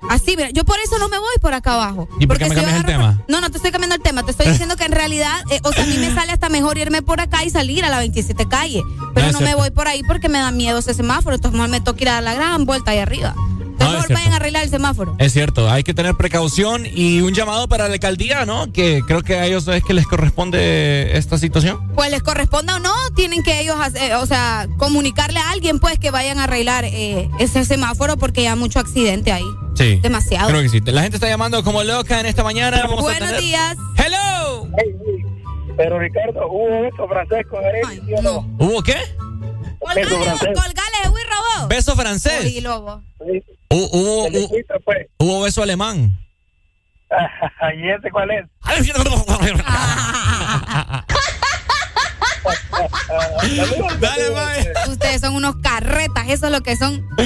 así. 0.09 0.35
Mira, 0.35 0.49
yo 0.51 0.63
por 0.65 0.79
eso 0.79 0.97
no 0.99 1.09
me 1.09 1.17
voy 1.19 1.35
por 1.41 1.53
acá 1.53 1.73
abajo. 1.73 2.07
¿Y 2.19 2.27
por 2.27 2.37
qué 2.37 2.45
Porque 2.45 2.61
me 2.61 2.61
cambias 2.61 2.79
el 2.79 2.85
tema? 2.85 3.21
No, 3.27 3.41
no 3.41 3.49
te 3.49 3.57
estoy 3.57 3.71
cambiando 3.71 3.95
el 3.95 4.01
tema. 4.01 4.23
Te 4.23 4.31
estoy 4.31 4.47
diciendo 4.51 4.75
que 4.75 4.85
en 4.85 4.91
realidad, 4.91 5.41
eh, 5.49 5.59
o 5.63 5.71
sea, 5.71 5.83
a 5.83 5.87
mí 5.87 5.97
me 5.97 6.13
sale 6.13 6.31
hasta 6.31 6.49
mejor 6.49 6.77
irme 6.77 7.01
por 7.01 7.21
acá 7.21 7.43
y 7.43 7.49
salir 7.49 7.85
a 7.85 7.89
la 7.89 7.99
27 7.99 8.47
calle. 8.47 8.81
Pero 9.13 9.31
No, 9.31 9.41
me 9.41 9.55
voy 9.55 9.71
por 9.71 9.87
ahí 9.87 10.01
porque 10.07 10.29
me 10.29 10.39
da 10.39 10.51
miedo 10.51 10.79
ese 10.79 10.93
semáforo. 10.93 11.35
Entonces, 11.35 11.57
mejor 11.57 11.69
me 11.69 11.81
toca 11.81 12.01
ir 12.01 12.09
a 12.09 12.21
la 12.21 12.33
gran 12.33 12.65
vuelta 12.65 12.91
ahí 12.91 12.99
arriba. 12.99 13.35
No, 13.79 13.85
es 13.85 13.91
mejor 13.93 14.07
cierto. 14.07 14.13
vayan 14.15 14.33
a 14.33 14.35
arreglar 14.37 14.63
el 14.63 14.69
semáforo. 14.69 15.15
Es 15.19 15.33
cierto, 15.33 15.69
hay 15.69 15.83
que 15.83 15.93
tener 15.93 16.15
precaución 16.15 16.85
y 16.85 17.21
un 17.21 17.33
llamado 17.33 17.67
para 17.67 17.87
la 17.87 17.93
alcaldía, 17.93 18.45
¿no? 18.45 18.71
Que 18.71 19.01
creo 19.05 19.21
que 19.21 19.35
a 19.35 19.45
ellos 19.45 19.67
es 19.67 19.83
que 19.83 19.93
les 19.93 20.05
corresponde 20.07 21.17
esta 21.17 21.37
situación. 21.37 21.79
Pues 21.95 22.09
les 22.11 22.23
corresponda 22.23 22.75
o 22.77 22.79
no, 22.79 22.93
tienen 23.15 23.43
que 23.43 23.59
ellos, 23.61 23.75
hacer- 23.79 24.13
o 24.15 24.25
sea, 24.25 24.67
comunicarle 24.77 25.39
a 25.39 25.51
alguien, 25.51 25.79
pues, 25.79 25.99
que 25.99 26.11
vayan 26.11 26.39
a 26.39 26.45
arreglar 26.45 26.85
eh, 26.85 27.29
ese 27.39 27.65
semáforo 27.65 28.17
porque 28.17 28.43
ya 28.43 28.53
hay 28.53 28.59
mucho 28.59 28.79
accidente 28.79 29.31
ahí. 29.31 29.45
Sí. 29.75 29.99
Demasiado. 30.01 30.47
Creo 30.49 30.61
que 30.61 30.69
sí. 30.69 30.79
La 30.85 31.01
gente 31.01 31.17
está 31.17 31.27
llamando 31.27 31.63
como 31.63 31.83
loca 31.83 32.19
en 32.19 32.25
esta 32.27 32.43
mañana. 32.43 32.77
Vamos 32.83 32.99
a 32.99 33.01
Buenos 33.03 33.27
tener- 33.29 33.41
días. 33.41 33.75
¡Hello! 33.97 34.67
Pero 35.77 35.99
Ricardo, 35.99 36.47
hubo 36.49 36.85
eso 36.85 37.07
francés 37.07 37.45
con 37.49 37.59
Arely, 37.63 38.01
¿sí 38.05 38.13
o 38.17 38.21
no? 38.21 38.47
¿Hubo 38.59 38.81
qué? 38.81 38.95
Beso 39.93 40.21
francés. 40.21 40.49
Colgale, 40.55 41.09
Will 41.13 41.27
Robó. 41.29 41.67
Beso 41.67 41.95
francés. 41.95 42.45
Oí, 42.45 42.61
lobo. 42.61 43.03
Hu- 43.19 43.43
Hubo, 43.91 44.23
Se 44.25 44.29
le 44.31 44.39
hu- 44.45 44.49
fuiste, 44.49 44.73
pues. 44.83 45.07
hubo 45.17 45.41
beso 45.41 45.63
alemán. 45.63 46.17
¿Y 47.77 47.89
ese 47.89 48.09
cuál 48.11 48.31
es? 48.31 48.45
Dale. 53.99 54.73
Ustedes 54.89 55.21
son 55.21 55.35
unos 55.35 55.55
carretas, 55.57 56.25
eso 56.29 56.47
es 56.47 56.51
lo 56.51 56.61
que 56.61 56.75
son. 56.75 57.05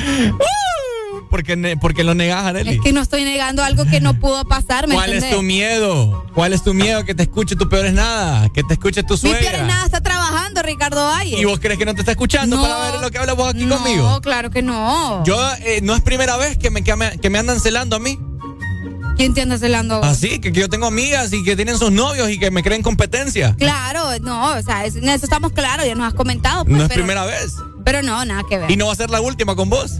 ¿Por 1.29 1.43
qué, 1.43 1.55
ne- 1.55 1.77
por 1.77 1.93
qué 1.93 2.03
lo 2.03 2.15
negas, 2.15 2.43
Arely? 2.43 2.75
Es 2.75 2.81
que 2.81 2.91
no 2.91 3.01
estoy 3.01 3.23
negando 3.23 3.63
algo 3.63 3.85
que 3.85 4.01
no 4.01 4.19
pudo 4.19 4.45
pasar, 4.45 4.87
¿me 4.87 4.95
¿Cuál 4.95 5.13
es 5.13 5.29
tu 5.29 5.43
miedo? 5.43 6.25
¿Cuál 6.33 6.53
es 6.53 6.63
tu 6.63 6.73
miedo? 6.73 7.05
Que 7.05 7.13
te 7.13 7.23
escuche 7.23 7.55
tu 7.55 7.69
peor 7.69 7.85
es 7.85 7.93
nada. 7.93 8.49
Que 8.49 8.63
te 8.63 8.73
escuche 8.73 9.03
tu 9.03 9.13
Mi 9.13 9.19
suegra. 9.19 9.39
Pierre 9.39 9.63
nada 9.67 9.85
está 9.85 10.01
trabajando, 10.01 10.63
Ricardo 10.63 11.05
Valle. 11.05 11.39
¿Y 11.39 11.45
vos 11.45 11.59
crees 11.59 11.77
que 11.77 11.85
no 11.85 11.93
te 11.93 11.99
está 11.99 12.11
escuchando 12.13 12.55
No. 12.55 12.63
para 12.63 12.91
ver 12.91 12.99
lo 13.01 13.11
que 13.11 13.17
hablas 13.19 13.35
vos 13.35 13.53
aquí 13.53 13.65
no, 13.65 13.77
conmigo? 13.77 14.21
claro 14.21 14.49
que 14.49 14.63
no. 14.63 15.23
Yo, 15.23 15.37
eh, 15.59 15.81
no 15.83 15.95
es 15.95 16.01
primera 16.01 16.35
vez 16.37 16.57
que 16.57 16.71
me, 16.71 16.83
que 16.83 16.95
me, 16.95 17.17
que 17.19 17.29
me 17.29 17.37
andan 17.37 17.59
celando 17.59 17.95
a 17.95 17.99
mí. 17.99 18.17
¿Quién 19.15 19.33
te 19.35 19.41
anda 19.41 19.57
celando? 19.59 20.01
Así, 20.03 20.39
que, 20.39 20.51
que 20.51 20.61
yo 20.61 20.69
tengo 20.69 20.87
amigas 20.87 21.31
y 21.33 21.43
que 21.43 21.55
tienen 21.55 21.77
sus 21.77 21.91
novios 21.91 22.29
y 22.31 22.39
que 22.39 22.49
me 22.51 22.63
creen 22.63 22.81
competencia. 22.81 23.53
Claro, 23.57 24.17
no, 24.21 24.53
o 24.55 24.61
sea, 24.63 24.85
es- 24.85 24.95
en 24.95 25.09
eso 25.09 25.25
estamos 25.25 25.51
claros, 25.51 25.85
ya 25.85 25.93
nos 25.93 26.07
has 26.07 26.13
comentado. 26.13 26.63
Pues, 26.65 26.75
no 26.77 26.83
es 26.83 26.89
pero, 26.89 27.01
primera 27.01 27.25
vez. 27.25 27.53
Pero 27.85 28.01
no, 28.01 28.23
nada 28.25 28.43
que 28.49 28.57
ver. 28.57 28.71
Y 28.71 28.77
no 28.77 28.87
va 28.87 28.93
a 28.93 28.95
ser 28.95 29.09
la 29.09 29.19
última 29.21 29.55
con 29.55 29.69
vos. 29.69 29.91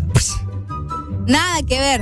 Nada 1.30 1.62
que 1.68 1.80
ver. 1.80 2.02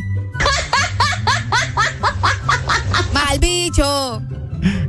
Mal 3.14 3.40
bicho. 3.40 4.22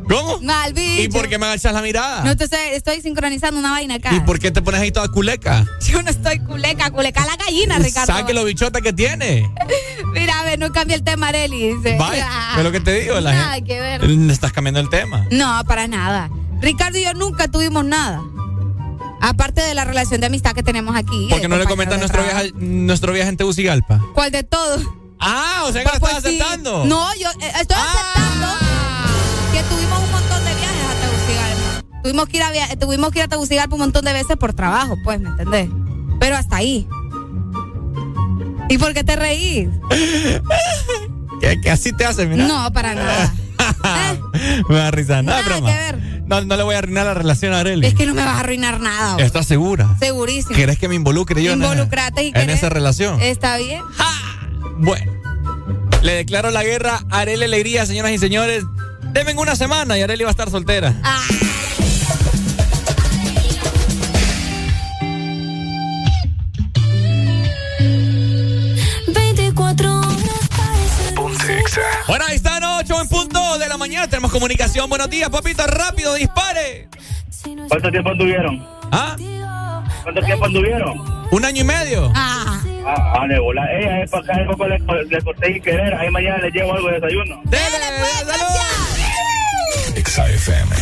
¿Cómo? 0.09 0.41
Mal 0.41 0.73
bicho. 0.73 1.03
¿Y 1.03 1.09
por 1.09 1.29
qué 1.29 1.37
me 1.39 1.47
agachas 1.47 1.75
la 1.75 1.83
mirada? 1.83 2.25
No 2.25 2.37
te 2.37 2.45
estoy, 2.45 2.61
estoy 2.73 3.03
sincronizando 3.03 3.61
una 3.61 3.73
vaina 3.73 3.97
acá. 3.97 4.15
¿Y 4.15 4.21
por 4.21 4.39
qué 4.39 4.51
te 4.51 4.63
pones 4.63 4.81
ahí 4.81 4.91
toda 4.91 5.09
culeca? 5.09 5.67
Yo 5.87 6.03
no 6.03 6.11
estoy 6.11 6.39
culeca, 6.39 6.91
culeca 6.91 7.27
la 7.27 7.37
gallina, 7.37 7.79
Ricardo. 7.79 8.13
Saque 8.15 8.33
lo 8.33 8.45
bichota 8.45 8.81
que 8.81 8.93
tiene. 8.93 9.53
Mira, 10.15 10.41
a 10.41 10.45
ver, 10.45 10.59
no 10.59 10.73
cambia 10.73 10.97
el 10.97 11.03
tema, 11.03 11.29
Areli. 11.29 11.75
Dice. 11.75 11.97
Vaya, 11.99 12.27
Ah, 12.31 12.55
es 12.59 12.65
lo 12.65 12.73
que 12.73 12.81
te 12.81 12.93
digo. 13.01 13.21
La 13.21 13.33
Nada 13.33 13.55
gente- 13.57 13.69
que 13.75 13.81
ver. 13.81 14.05
Estás 14.31 14.53
cambiando 14.53 14.81
el 14.81 14.89
tema. 14.89 15.27
No, 15.31 15.63
para 15.67 15.87
nada. 15.87 16.31
Ricardo 16.61 16.97
y 16.99 17.05
yo 17.05 17.13
nunca 17.15 17.49
tuvimos 17.49 17.85
nada. 17.85 18.23
Aparte 19.21 19.61
de 19.63 19.75
la 19.75 19.85
relación 19.85 20.21
de 20.21 20.27
amistad 20.29 20.53
que 20.53 20.63
tenemos 20.63 20.95
aquí. 20.97 21.27
¿Por 21.29 21.39
qué 21.39 21.43
de 21.43 21.49
no 21.49 21.57
le 21.57 21.67
de 21.67 21.99
nuestro 21.99 22.23
viaje, 22.23 22.53
nuestro 22.55 23.13
viaje 23.13 23.29
en 23.31 23.37
Tegucigalpa? 23.37 24.01
¿Cuál 24.15 24.31
de 24.31 24.43
todos? 24.45 24.83
Ah, 25.21 25.65
o 25.67 25.73
sea 25.73 25.83
que 25.85 25.91
lo 25.93 25.99
Pues 26.01 26.13
estás 26.17 26.31
sí. 26.31 26.39
aceptando. 26.41 26.85
No, 26.85 27.05
yo 27.17 27.29
eh, 27.41 27.53
estoy 27.61 27.77
aceptando 27.77 28.47
que 29.53 29.63
tuvimos 29.65 29.99
un 30.05 30.11
montón 30.13 30.45
de 30.45 30.55
viajes 30.55 30.85
a 30.85 30.95
Tegucigalpa. 31.01 32.01
Tuvimos 32.03 32.29
que 32.29 32.37
ir 32.37 32.43
a, 32.45 32.51
via- 32.53 32.77
tuvimos 32.79 33.11
que 33.11 33.19
ir 33.19 33.25
a 33.25 33.29
Tegucigalpa 33.29 33.75
un 33.75 33.81
montón 33.81 34.05
de 34.05 34.13
veces 34.13 34.37
por 34.37 34.55
trabajo, 34.55 34.97
pues, 35.03 35.19
¿me 35.21 35.29
entendés? 35.31 35.69
Pero 36.21 36.37
hasta 36.37 36.57
ahí. 36.57 36.87
¿Y 38.69 38.79
por 38.79 38.95
qué 38.95 39.03
te 39.05 39.17
reís? 39.17 39.69
Que, 41.41 41.61
que 41.61 41.71
así 41.71 41.93
te 41.93 42.05
hace, 42.05 42.27
mira. 42.27 42.45
No, 42.49 42.73
para 42.73 42.97
nada. 42.97 43.33
Me 44.69 44.77
da 44.77 44.91
risa. 44.91 45.23
Nada, 45.23 45.43
Nada 45.43 45.49
broma. 45.57 45.69
que 45.71 45.77
ver. 45.77 46.23
No, 46.27 46.41
no 46.43 46.57
le 46.57 46.63
voy 46.63 46.75
a 46.75 46.79
arruinar 46.79 47.07
la 47.07 47.15
relación 47.15 47.53
a 47.55 47.61
Arely. 47.61 47.87
Es 47.87 47.95
que 47.95 48.07
no 48.07 48.15
me 48.15 48.23
vas 48.25 48.37
a 48.37 48.41
arruinar 48.41 48.81
nada. 48.81 49.15
vos. 49.15 49.23
¿Estás 49.23 49.47
segura? 49.47 49.97
Segurísimo. 49.99 50.55
¿Querés 50.55 50.79
que 50.79 50.89
me 50.89 50.95
involucre 50.95 51.43
yo 51.43 51.53
en, 51.53 51.63
Involucrate 51.63 52.25
y 52.25 52.33
en 52.35 52.51
esa 52.51 52.69
relación? 52.69 53.21
¿Está 53.21 53.57
bien? 53.57 53.83
Bueno, 54.79 55.11
le 56.03 56.13
declaro 56.15 56.51
la 56.51 56.63
guerra 56.63 57.01
a 57.11 57.19
Arely 57.21 57.45
Alegría, 57.45 57.87
señoras 57.87 58.13
y 58.13 58.19
señores. 58.19 58.65
Deben 59.13 59.39
una 59.39 59.57
semana 59.57 59.99
y 59.99 60.03
Arely 60.03 60.23
va 60.25 60.29
a 60.29 60.33
estar 60.33 60.51
soltera. 60.51 60.95
Ah. 61.03 61.21
Bueno, 72.07 72.25
ahí 72.27 72.37
están, 72.37 72.63
8 72.63 73.01
en 73.03 73.09
punto 73.09 73.59
de 73.59 73.69
la 73.69 73.77
mañana. 73.77 74.09
Tenemos 74.09 74.33
comunicación. 74.33 74.89
Buenos 74.89 75.11
días, 75.11 75.29
papito. 75.31 75.67
Rápido, 75.67 76.15
dispare. 76.15 76.89
¿Cuánto 77.69 77.91
tiempo 77.91 78.11
anduvieron? 78.11 78.67
¿Ah? 78.91 79.17
¿Cuánto 80.03 80.23
tiempo 80.23 80.45
anduvieron? 80.47 81.27
Un 81.31 81.45
año 81.45 81.61
y 81.61 81.65
medio. 81.65 82.11
Ah. 82.15 82.61
Ah, 82.87 83.21
ah, 83.21 83.27
de 83.27 83.39
volar. 83.39 83.69
Ella 83.71 84.03
es 84.03 84.11
para 84.11 84.25
acá, 84.25 84.41
es 84.41 84.57
para 84.57 85.03
le, 85.03 85.23
corté 85.23 85.51
y 85.51 85.61
querer. 85.61 85.95
Ahí 85.95 86.11
mañana 86.11 86.39
le 86.39 86.51
llevo 86.51 86.73
algo 86.73 86.89
de 86.89 86.95
desayuno. 86.95 87.41
Dele, 87.45 87.79
pues, 87.99 88.27
gracias. 88.27 88.69
XAFM. 90.05 90.75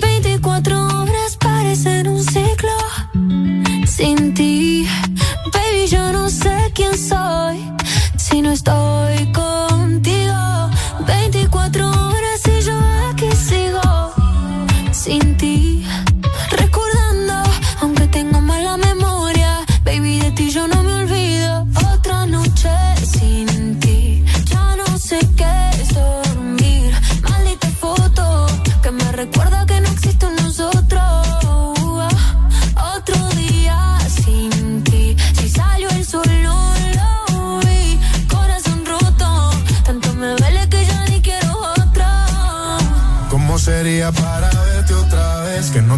24 0.00 0.86
horas 0.86 1.36
parecen 1.36 2.08
un 2.08 2.24
ciclo 2.24 2.72
sin 3.86 4.34
ti. 4.34 4.86
Baby, 5.52 5.86
yo 5.88 6.12
no 6.12 6.28
sé 6.28 6.72
quién 6.74 6.96
soy 6.96 7.58
si 8.16 8.40
no 8.42 8.50
estoy 8.52 9.30
contigo. 9.32 9.73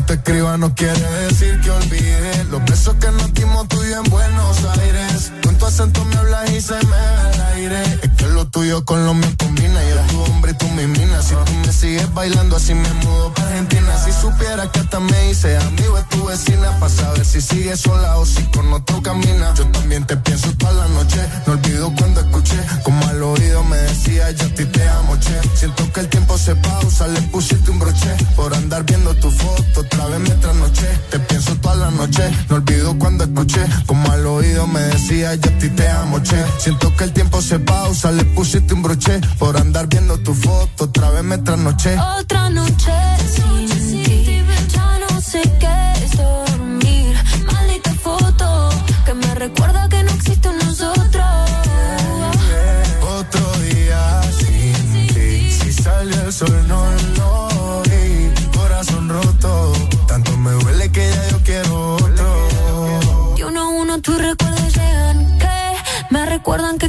Te 0.07 0.15
escriba 0.15 0.57
no 0.57 0.73
quiere 0.75 1.01
decir 1.27 1.61
que 1.61 1.71
olvide 1.71 2.45
los 2.51 2.65
besos 2.65 2.95
que 2.95 3.11
nos 3.11 3.33
dimos 3.35 3.67
tú 3.69 3.83
y 3.85 3.93
en 3.93 4.05
Buenos 4.05 4.65
Aires. 4.79 5.16
Tu 5.59 5.65
acento 5.65 6.05
me 6.05 6.17
hablas 6.17 6.51
y 6.51 6.61
se 6.61 6.75
me 6.75 6.91
va 6.91 7.31
el 7.33 7.41
aire. 7.55 7.83
Es 8.03 8.11
que 8.17 8.27
lo 8.29 8.47
tuyo 8.47 8.85
con 8.85 9.05
lo 9.07 9.15
mío 9.15 9.29
combina. 9.39 9.81
Yo 9.89 9.97
tu 10.09 10.23
hombre 10.23 10.53
y 10.53 10.55
tú 10.55 10.69
mi 10.69 10.87
mina. 10.87 11.23
Si 11.23 11.35
tú 11.35 11.53
me 11.65 11.73
sigues 11.73 12.13
bailando 12.15 12.57
así 12.57 12.75
me 12.75 12.93
mudo 13.05 13.33
para 13.33 13.49
Argentina. 13.49 13.97
Si 14.05 14.13
supiera 14.13 14.71
que 14.71 14.81
hasta 14.81 15.01
me 15.01 15.31
hice 15.31 15.57
amigo 15.57 15.97
de 15.97 16.03
tu 16.05 16.27
vecina. 16.27 16.79
Para 16.79 16.93
saber 16.93 17.25
si 17.25 17.41
sigues 17.41 17.81
sola 17.81 18.19
o 18.19 18.27
si 18.27 18.43
con 18.51 18.71
otro 18.73 19.03
camina. 19.03 19.55
Yo 19.55 19.67
también 19.69 20.07
te 20.07 20.17
pienso 20.19 20.53
toda 20.59 20.73
la 20.73 20.89
noche. 20.89 21.27
No 21.47 21.55
olvido 21.55 21.93
cuando 21.97 22.21
escuché 22.21 22.57
como 22.83 23.07
al 23.09 23.23
oído 23.23 23.65
me 23.65 23.77
decía 23.77 24.31
ya 24.31 24.45
a 24.45 24.55
ti 24.55 24.65
te 24.65 24.89
amo, 24.89 25.19
che. 25.19 25.41
Siento 25.55 25.91
que 25.93 26.01
el 26.01 26.09
tiempo 26.09 26.39
se 26.39 26.55
pausa, 26.57 27.09
le 27.09 27.21
pusiste 27.23 27.71
un 27.71 27.79
broche. 27.79 28.17
Por 28.37 28.55
andar 28.55 28.85
viendo 28.85 29.15
tu 29.17 29.31
foto, 29.31 29.81
otra 29.81 30.07
vez 30.07 30.21
me 30.21 30.35
trasnoché. 30.37 30.87
Te 31.11 31.19
pienso 31.19 31.55
toda 31.57 31.75
la 31.75 31.91
noche, 31.91 32.23
no 32.49 32.57
olvido 32.57 32.97
cuando 32.99 33.25
escuché. 33.25 33.65
Como 33.87 34.11
al 34.13 34.27
oído 34.27 34.67
me 34.67 34.81
decía 34.81 35.35
ya 35.35 35.46
a 35.47 35.59
ti 35.59 35.69
te 35.71 35.89
amo, 35.89 36.21
che. 36.21 36.45
Siento 36.59 36.95
que 36.97 37.05
el 37.05 37.13
tiempo 37.13 37.41
se 37.41 37.59
pausa, 37.59 38.11
le 38.13 38.25
pusiste 38.25 38.75
un 38.75 38.83
broche. 38.83 39.21
Por 39.39 39.57
andar 39.57 39.87
viendo 39.89 40.19
tu 40.19 40.35
foto, 40.35 40.85
otra 40.85 41.11
vez 41.11 41.23
me 41.23 41.39
trasnoché. 41.39 41.97
Otra 42.21 42.49
noche 42.51 42.93
sin 43.35 44.05
ti, 44.05 44.43
ya 44.73 44.99
no 44.99 45.21
sé 45.21 45.43
recuerdan 66.57 66.79
que 66.79 66.86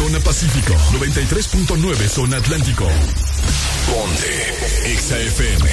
zona 0.00 0.18
pacífico, 0.20 0.72
93.9 0.98 2.08
zona 2.08 2.38
atlántico. 2.38 2.88
Ponte 3.86 4.96
XAFM. 4.96 5.68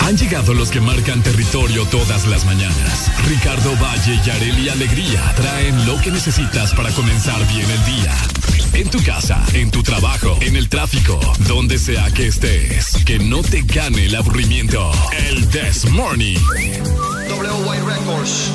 Han 0.00 0.16
llegado 0.16 0.52
los 0.52 0.70
que 0.70 0.80
marcan 0.80 1.22
territorio 1.22 1.86
todas 1.86 2.26
las 2.26 2.44
mañanas. 2.44 3.12
Ricardo 3.28 3.76
Valle 3.76 4.20
y 4.26 4.30
Areli 4.30 4.68
Alegría 4.68 5.32
traen 5.36 5.86
lo 5.86 6.00
que 6.00 6.10
necesitas 6.10 6.74
para 6.74 6.90
comenzar 6.90 7.38
bien 7.54 7.70
el 7.70 7.84
día. 7.84 8.14
En 8.72 8.90
tu 8.90 9.00
casa, 9.04 9.40
en 9.52 9.70
tu 9.70 9.84
trabajo, 9.84 10.36
en 10.40 10.56
el 10.56 10.68
tráfico, 10.68 11.20
donde 11.46 11.78
sea 11.78 12.10
que 12.10 12.26
estés. 12.26 12.96
Que 13.06 13.20
no 13.20 13.42
te 13.42 13.62
gane 13.62 14.06
el 14.06 14.16
aburrimiento. 14.16 14.90
El 15.28 15.46
This 15.50 15.88
Morning. 15.88 16.36
WY 17.28 17.78
Records 17.86 18.50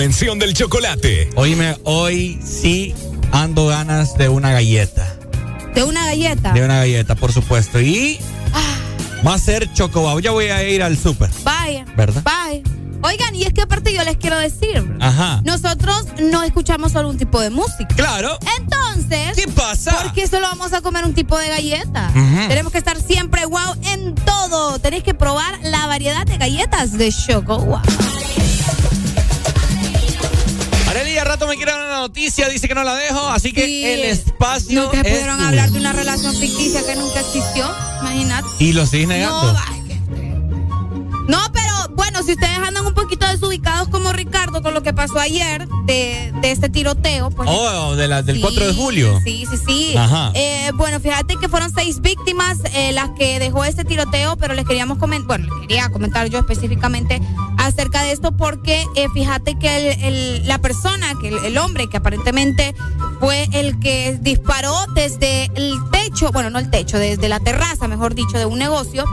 dimensión 0.00 0.38
del 0.38 0.54
chocolate. 0.54 1.28
Oíme, 1.36 1.76
hoy 1.84 2.40
sí 2.42 2.94
ando 3.32 3.66
ganas 3.66 4.16
de 4.16 4.30
una 4.30 4.50
galleta. 4.50 5.06
De 5.74 5.82
una 5.84 6.06
galleta. 6.06 6.54
De 6.54 6.64
una 6.64 6.78
galleta, 6.78 7.14
por 7.16 7.32
supuesto. 7.34 7.78
Y 7.82 8.18
va 9.26 9.34
a 9.34 9.38
ser 9.38 9.70
Choco 9.74 10.00
Wow. 10.00 10.20
Ya 10.20 10.30
voy 10.30 10.46
a 10.46 10.66
ir 10.66 10.82
al 10.82 10.96
súper. 10.96 11.28
Vaya. 11.42 11.84
¿Verdad? 11.98 12.22
Vaya. 12.24 12.62
Oigan, 13.02 13.34
y 13.36 13.42
es 13.42 13.52
que 13.52 13.60
aparte 13.60 13.92
yo 13.92 14.02
les 14.04 14.16
quiero 14.16 14.38
decir, 14.38 14.90
Ajá. 15.00 15.42
nosotros 15.44 16.06
no 16.18 16.44
escuchamos 16.44 16.92
solo 16.92 17.10
un 17.10 17.18
tipo 17.18 17.38
de 17.38 17.50
música. 17.50 17.94
Claro. 17.94 18.38
Entonces, 18.58 19.36
¿qué 19.36 19.48
pasa? 19.52 19.92
¿Por 20.02 20.12
qué 20.14 20.26
solo 20.26 20.46
vamos 20.48 20.72
a 20.72 20.80
comer 20.80 21.04
un 21.04 21.12
tipo 21.12 21.36
de 21.38 21.48
galleta? 21.48 22.10
Ujú. 22.14 22.48
Tenemos 22.48 22.72
que 22.72 22.78
estar 22.78 22.98
siempre 22.98 23.44
wow 23.44 23.74
en 23.84 24.14
todo. 24.14 24.78
Tenéis 24.78 25.02
que 25.04 25.12
probar 25.12 25.58
la 25.62 25.86
variedad 25.86 26.24
de 26.24 26.38
galletas 26.38 26.96
de 26.96 27.12
Choco 27.12 27.58
Wow. 27.58 27.80
Me 31.46 31.56
quiere 31.56 31.72
dar 31.72 31.86
una 31.86 31.98
noticia, 31.98 32.48
dice 32.48 32.68
que 32.68 32.74
no 32.74 32.84
la 32.84 32.94
dejo, 32.94 33.28
así 33.28 33.52
que 33.52 33.64
Sí. 33.66 33.84
el 33.84 34.00
espacio. 34.04 34.82
Nunca 34.82 34.98
es 35.00 35.02
pudieron 35.08 35.36
tuyo. 35.36 35.48
hablar 35.48 35.70
de 35.70 35.78
una 35.78 35.92
relación 35.92 36.34
ficticia 36.36 36.84
que 36.86 36.96
nunca 36.96 37.20
existió. 37.20 37.68
Imagínate. 38.00 38.48
Y 38.58 38.72
lo 38.72 38.86
sigues 38.86 39.08
negando. 39.08 39.52
No, 39.52 39.60
No, 41.28 41.38
pero 41.52 41.72
bueno, 41.94 42.22
si 42.24 42.32
ustedes 42.32 42.58
andan 42.58 42.84
un 42.86 42.94
poquito 42.94 43.24
desubicados 43.28 43.88
como 43.88 44.12
Ricardo 44.12 44.62
con 44.62 44.74
lo 44.74 44.82
que 44.82 44.92
pasó 44.92 45.20
ayer 45.20 45.68
de, 45.84 46.32
de 46.40 46.50
este 46.50 46.68
tiroteo, 46.68 47.30
pues. 47.30 47.48
Oh, 47.50 47.94
de 47.94 48.08
la, 48.08 48.22
del 48.22 48.36
Sí, 48.36 48.42
4 48.42 48.66
de 48.66 48.74
julio. 48.74 49.20
Sí, 49.24 49.44
sí, 49.48 49.56
sí. 49.64 49.96
Ajá. 49.96 50.32
Eh, 50.34 50.72
bueno, 50.74 50.98
fíjate 50.98 51.36
que 51.36 51.48
fueron 51.48 51.72
seis 51.72 52.00
víctimas 52.00 52.58
eh, 52.74 52.90
las 52.92 53.10
que 53.10 53.38
dejó 53.38 53.64
este 53.64 53.84
tiroteo, 53.84 54.36
pero 54.38 54.54
les 54.54 54.66
queríamos 54.66 54.98
comentar, 54.98 55.26
bueno, 55.38 55.54
les 55.60 55.68
quería 55.68 55.88
comentar 55.90 56.28
yo 56.28 56.38
específicamente 56.40 57.20
acerca 57.70 58.02
de 58.02 58.12
esto 58.12 58.32
porque 58.32 58.84
eh, 58.96 59.06
fíjate 59.14 59.58
que 59.58 59.92
el- 60.06 60.46
la 60.46 60.58
persona, 60.58 61.14
que 61.20 61.28
el, 61.28 61.58
hombre 61.58 61.88
que 61.88 61.96
aparentemente 61.96 62.74
fue 63.18 63.48
el 63.52 63.78
que 63.80 64.18
disparó 64.20 64.74
desde 64.94 65.46
el 65.54 65.74
techo, 65.90 66.30
bueno, 66.32 66.50
no 66.50 66.58
el 66.58 66.70
techo, 66.70 66.98
desde 66.98 67.28
la 67.28 67.40
terraza, 67.40 67.88
mejor 67.88 68.14
dicho, 68.14 68.38
de 68.38 68.46
un 68.46 68.58
negocio, 68.58 69.04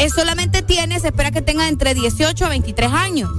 eh, 0.00 0.10
solamente 0.10 0.62
tiene, 0.62 0.98
se 1.00 1.08
espera 1.08 1.30
que 1.30 1.42
tenga 1.42 1.68
entre 1.68 1.94
18 1.94 2.46
a 2.46 2.48
23 2.48 2.90
años. 2.92 3.30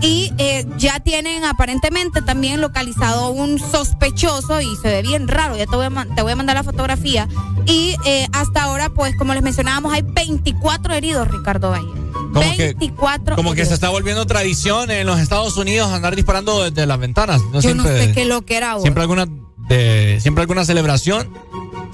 Y 0.00 0.32
eh, 0.38 0.66
ya 0.76 1.00
tienen 1.00 1.44
aparentemente 1.44 2.20
también 2.20 2.60
localizado 2.60 3.30
un 3.30 3.58
sospechoso 3.58 4.60
y 4.60 4.76
se 4.76 4.88
ve 4.88 5.02
bien 5.02 5.28
raro. 5.28 5.56
Ya 5.56 5.66
te 5.66 5.76
voy 5.76 5.86
a, 5.86 6.06
te 6.14 6.20
voy 6.20 6.32
a 6.32 6.36
mandar 6.36 6.56
la 6.56 6.62
fotografía. 6.62 7.26
Y 7.64 7.96
eh, 8.04 8.26
hasta 8.32 8.64
ahora, 8.64 8.90
pues 8.90 9.16
como 9.16 9.32
les 9.32 9.42
mencionábamos, 9.42 9.94
hay 9.94 10.02
24 10.02 10.92
heridos, 10.94 11.28
Ricardo 11.28 11.70
Valle. 11.70 12.03
Como 12.34 12.56
que, 12.56 12.64
24 12.64 13.36
como 13.36 13.50
que 13.50 13.60
heridos. 13.60 13.68
se 13.68 13.74
está 13.74 13.88
volviendo 13.88 14.26
tradición 14.26 14.90
en 14.90 15.06
los 15.06 15.20
Estados 15.20 15.56
Unidos 15.56 15.90
andar 15.92 16.16
disparando 16.16 16.64
desde 16.64 16.86
las 16.86 16.98
ventanas. 16.98 17.40
No 17.52 17.60
Yo 17.60 17.74
no 17.74 17.84
sé 17.84 18.12
qué 18.12 18.24
lo 18.24 18.42
que 18.42 18.56
era 18.56 18.72
ahora. 18.72 18.82
siempre 18.82 19.02
alguna 19.02 19.26
de, 19.68 20.18
siempre 20.20 20.42
alguna 20.42 20.64
celebración, 20.64 21.32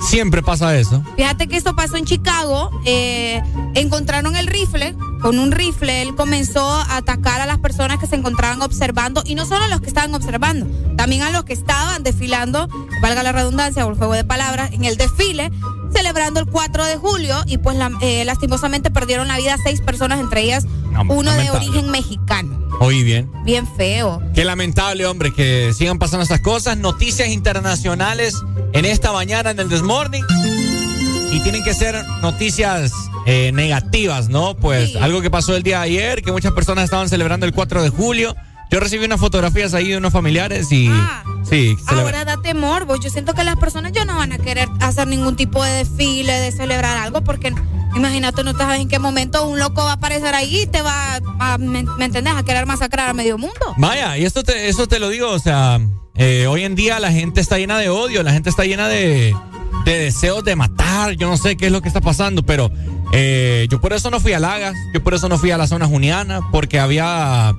siempre 0.00 0.42
pasa 0.42 0.76
eso. 0.78 1.02
Fíjate 1.16 1.46
que 1.48 1.56
esto 1.56 1.74
pasó 1.76 1.96
en 1.96 2.04
Chicago. 2.04 2.70
eh, 2.84 3.42
encontraron 3.74 4.36
el 4.36 4.46
rifle. 4.46 4.94
Con 5.20 5.38
un 5.38 5.52
rifle 5.52 6.00
él 6.02 6.14
comenzó 6.14 6.66
a 6.70 6.96
atacar 6.96 7.40
a 7.42 7.46
las 7.46 7.58
personas 7.58 7.98
que 7.98 8.06
se 8.06 8.16
encontraban 8.16 8.62
observando. 8.62 9.22
Y 9.26 9.34
no 9.34 9.44
solo 9.44 9.64
a 9.64 9.68
los 9.68 9.80
que 9.82 9.88
estaban 9.88 10.14
observando, 10.14 10.66
también 10.96 11.22
a 11.22 11.30
los 11.30 11.44
que 11.44 11.52
estaban 11.52 12.02
desfilando, 12.02 12.68
valga 13.02 13.22
la 13.22 13.32
redundancia 13.32 13.84
o 13.86 13.90
el 13.90 13.96
juego 13.96 14.14
de 14.14 14.24
palabras, 14.24 14.70
en 14.72 14.84
el 14.86 14.96
desfile, 14.96 15.50
celebrando 15.94 16.40
el 16.40 16.46
4 16.46 16.86
de 16.86 16.96
julio. 16.96 17.36
Y 17.46 17.58
pues 17.58 17.76
la- 17.76 17.90
eh, 18.00 18.24
lastimosamente 18.24 18.90
perdieron 18.90 19.28
la 19.28 19.36
vida 19.36 19.56
seis 19.62 19.80
personas, 19.82 20.20
entre 20.20 20.40
ellas 20.42 20.64
No, 20.90 21.02
uno 21.12 21.32
de 21.32 21.50
origen 21.50 21.90
mexicano. 21.90 22.58
Oí 22.80 23.02
bien. 23.02 23.30
Bien 23.44 23.66
feo. 23.76 24.22
Qué 24.34 24.42
lamentable, 24.44 25.04
hombre, 25.04 25.34
que 25.34 25.72
sigan 25.76 25.98
pasando 25.98 26.22
estas 26.22 26.40
cosas. 26.40 26.78
Noticias 26.78 27.28
internacionales 27.28 28.34
en 28.72 28.86
esta 28.86 29.12
mañana 29.12 29.50
en 29.50 29.60
el 29.60 29.68
Desmorning. 29.90 30.24
Y 31.32 31.40
tienen 31.40 31.64
que 31.64 31.74
ser 31.74 32.04
noticias 32.22 32.92
eh, 33.26 33.50
negativas, 33.52 34.28
¿no? 34.28 34.54
Pues 34.56 34.92
Sí. 34.92 34.98
algo 34.98 35.20
que 35.20 35.30
pasó 35.30 35.56
el 35.56 35.62
día 35.64 35.78
de 35.78 35.84
ayer, 35.84 36.22
que 36.22 36.30
muchas 36.32 36.52
personas 36.52 36.84
estaban 36.84 37.08
celebrando 37.08 37.44
el 37.46 37.52
4 37.52 37.82
de 37.82 37.88
julio. 37.88 38.36
Yo 38.70 38.78
recibí 38.78 39.04
unas 39.04 39.18
fotografías 39.18 39.74
ahí 39.74 39.88
de 39.88 39.96
unos 39.96 40.12
familiares 40.12 40.70
y... 40.70 40.88
sí, 41.48 41.74
celebra- 41.88 42.02
Ahora 42.02 42.24
date 42.24 42.54
morbo. 42.54 42.94
Yo 43.00 43.10
siento 43.10 43.34
que 43.34 43.42
las 43.42 43.56
personas 43.56 43.90
ya 43.90 44.04
no 44.04 44.16
van 44.16 44.32
a 44.32 44.38
querer 44.38 44.68
hacer 44.80 45.08
ningún 45.08 45.34
tipo 45.34 45.62
de 45.64 45.70
desfile, 45.72 46.32
de 46.34 46.52
celebrar 46.52 46.96
algo, 46.96 47.22
porque 47.22 47.52
imagínate, 47.96 48.44
no 48.44 48.52
sabes 48.56 48.80
en 48.80 48.88
qué 48.88 49.00
momento 49.00 49.44
un 49.48 49.58
loco 49.58 49.82
va 49.82 49.90
a 49.90 49.94
aparecer 49.94 50.36
ahí 50.36 50.60
y 50.62 50.66
te 50.68 50.82
va 50.82 51.18
a, 51.40 51.58
¿me, 51.58 51.82
me 51.82 52.04
entendés? 52.04 52.34
A 52.36 52.44
querer 52.44 52.64
masacrar 52.66 53.08
a 53.08 53.12
medio 53.12 53.38
mundo. 53.38 53.74
Vaya, 53.76 54.16
y 54.16 54.24
esto 54.24 54.44
te, 54.44 54.68
eso 54.68 54.86
te 54.86 55.00
lo 55.00 55.08
digo, 55.08 55.30
o 55.30 55.38
sea, 55.40 55.80
eh, 56.16 56.46
hoy 56.48 56.64
en 56.64 56.74
día 56.74 56.98
la 57.00 57.10
gente 57.12 57.40
está 57.40 57.58
llena 57.58 57.78
de 57.78 57.88
odio, 57.88 58.22
la 58.22 58.32
gente 58.32 58.50
está 58.50 58.64
llena 58.64 58.88
de, 58.88 59.34
de 59.84 59.98
deseos 59.98 60.44
de 60.44 60.56
matar, 60.56 61.12
yo 61.12 61.28
no 61.28 61.36
sé 61.36 61.56
qué 61.56 61.66
es 61.66 61.72
lo 61.72 61.80
que 61.82 61.88
está 61.88 62.00
pasando, 62.00 62.42
pero 62.42 62.70
eh, 63.12 63.66
yo 63.70 63.80
por 63.80 63.92
eso 63.92 64.10
no 64.10 64.20
fui 64.20 64.32
a 64.32 64.38
Lagas, 64.40 64.74
yo 64.94 65.02
por 65.02 65.14
eso 65.14 65.28
no 65.28 65.38
fui 65.38 65.50
a 65.50 65.58
la 65.58 65.66
zona 65.66 65.86
juniana, 65.86 66.40
porque 66.52 66.78
había 66.78 67.54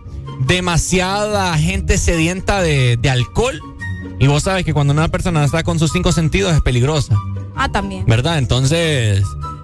demasiada 0.46 1.58
gente 1.58 1.98
sedienta 1.98 2.62
de, 2.62 2.98
de 2.98 3.10
alcohol. 3.10 3.60
Y 4.20 4.28
vos 4.28 4.44
sabes 4.44 4.66
que 4.66 4.74
cuando 4.74 4.94
una 4.94 5.08
persona 5.08 5.44
está 5.44 5.64
con 5.64 5.80
sus 5.80 5.92
cinco 5.92 6.12
sentidos 6.12 6.54
es 6.54 6.62
peligrosa, 6.62 7.16
Ah, 7.56 7.70
también. 7.72 8.06
¿verdad? 8.06 8.38
Entonces, 8.38 9.24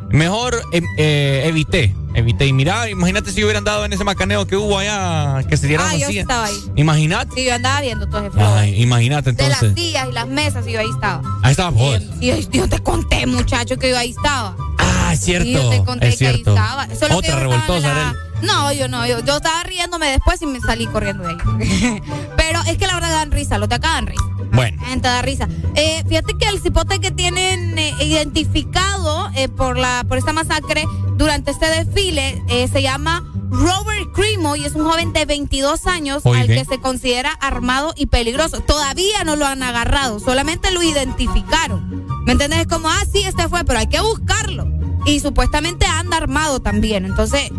mejor 0.09 0.61
eh, 0.71 0.81
eh, 0.97 1.43
evité, 1.45 1.95
evité. 2.13 2.47
Y 2.47 2.53
mira, 2.53 2.89
imagínate 2.89 3.31
si 3.31 3.43
hubieran 3.43 3.63
dado 3.63 3.85
en 3.85 3.93
ese 3.93 4.03
macaneo 4.03 4.45
que 4.47 4.55
hubo 4.55 4.77
allá, 4.77 5.43
que 5.47 5.57
se 5.57 5.67
dieran 5.67 5.88
Ah, 5.89 5.95
yo 5.95 6.07
estaba 6.09 6.45
ahí. 6.45 6.55
Imagínate. 6.75 7.35
Sí, 7.35 7.45
yo 7.45 7.53
andaba 7.53 7.81
viendo 7.81 8.07
todo 8.07 8.21
ese 8.21 8.31
flow. 8.31 8.45
Ay, 8.55 8.81
imagínate 8.81 9.31
De 9.34 9.47
las 9.49 9.61
entonces. 9.63 9.84
sillas 9.85 10.07
y 10.09 10.13
las 10.13 10.27
mesas, 10.27 10.67
y 10.67 10.71
yo 10.71 10.79
ahí 10.79 10.89
estaba. 10.89 11.21
Ahí 11.43 11.51
estaba 11.51 11.69
vos. 11.71 12.01
Y 12.19 12.27
yo, 12.27 12.35
yo 12.51 12.67
te 12.69 12.79
conté, 12.79 13.25
muchacho, 13.27 13.77
que 13.77 13.89
yo 13.89 13.97
ahí 13.97 14.11
estaba. 14.11 14.55
Ah, 14.77 15.11
es 15.13 15.19
cierto. 15.21 15.45
Sí, 15.45 15.53
yo 15.53 15.69
te 15.69 15.84
conté 15.84 16.07
es 16.09 16.17
que 16.17 16.27
ahí 16.27 16.34
cierto. 16.35 16.51
estaba. 16.55 16.85
Solo 16.88 16.97
que 16.97 17.05
Otra 17.05 17.13
yo 17.13 17.19
estaba 17.19 17.41
en 17.41 17.49
revoltosa, 17.49 17.93
la-. 17.93 18.15
No, 18.43 18.71
yo 18.71 18.88
no, 18.88 19.07
yo, 19.07 19.19
yo 19.25 19.38
estaba 19.38 19.63
riéndome 19.63 20.07
después 20.11 20.39
y 20.43 20.45
me 20.45 20.59
salí 20.59 20.85
corriendo 20.88 21.23
de 21.23 21.29
ahí. 21.31 22.01
Pero 22.38 22.61
es 22.67 22.77
que 22.77 22.85
la 22.85 22.93
verdad 22.95 23.09
dan 23.09 23.31
risa, 23.31 23.57
los 23.57 23.67
de 23.67 23.75
acá 23.75 23.89
dan 23.93 24.05
risa. 24.07 24.23
Bueno. 24.52 24.82
Gente 24.86 25.07
da 25.07 25.22
risa. 25.22 25.48
Eh, 25.76 26.03
fíjate 26.07 26.38
que 26.38 26.48
el 26.48 26.61
cipote 26.61 26.99
que 26.99 27.11
tienen 27.11 27.78
eh, 27.78 27.94
identificado 28.02 29.30
eh, 29.36 29.49
por 29.49 29.78
la 29.78 30.06
por 30.07 30.18
esta 30.18 30.34
masacre 30.34 30.86
durante 31.18 31.52
este 31.52 31.68
desfile 31.68 32.41
se 32.72 32.82
llama 32.82 33.24
Robert 33.49 34.11
Crimo 34.14 34.56
y 34.56 34.65
es 34.65 34.76
un 34.76 34.86
joven 34.86 35.14
de 35.14 35.26
22 35.26 35.88
años 35.88 36.22
Oye. 36.26 36.41
al 36.41 36.48
que 36.48 36.65
se 36.65 36.80
considera 36.80 37.32
armado 37.32 37.94
y 37.95 38.07
peligroso. 38.07 38.61
Todavía 38.61 39.24
no 39.26 39.36
lo 39.36 39.45
han 39.45 39.64
agarrado, 39.64 40.19
solamente 40.19 40.72
lo 40.72 40.84
identificaron. 40.84 42.06
¿Me 42.26 42.34
entiendes? 42.34 42.60
Es 42.60 42.68
como, 42.68 42.90
ah, 42.90 43.03
sí, 43.11 43.24
este 43.24 43.48
fue, 43.48 43.64
pero 43.64 43.80
hay 43.80 43.88
que 43.88 44.02
buscarlo. 44.02 44.68
Y 45.06 45.22
supuestamente 45.22 45.86
anda 45.86 46.18
armado 46.18 46.60
también. 46.60 47.06
Entonces, 47.06 47.49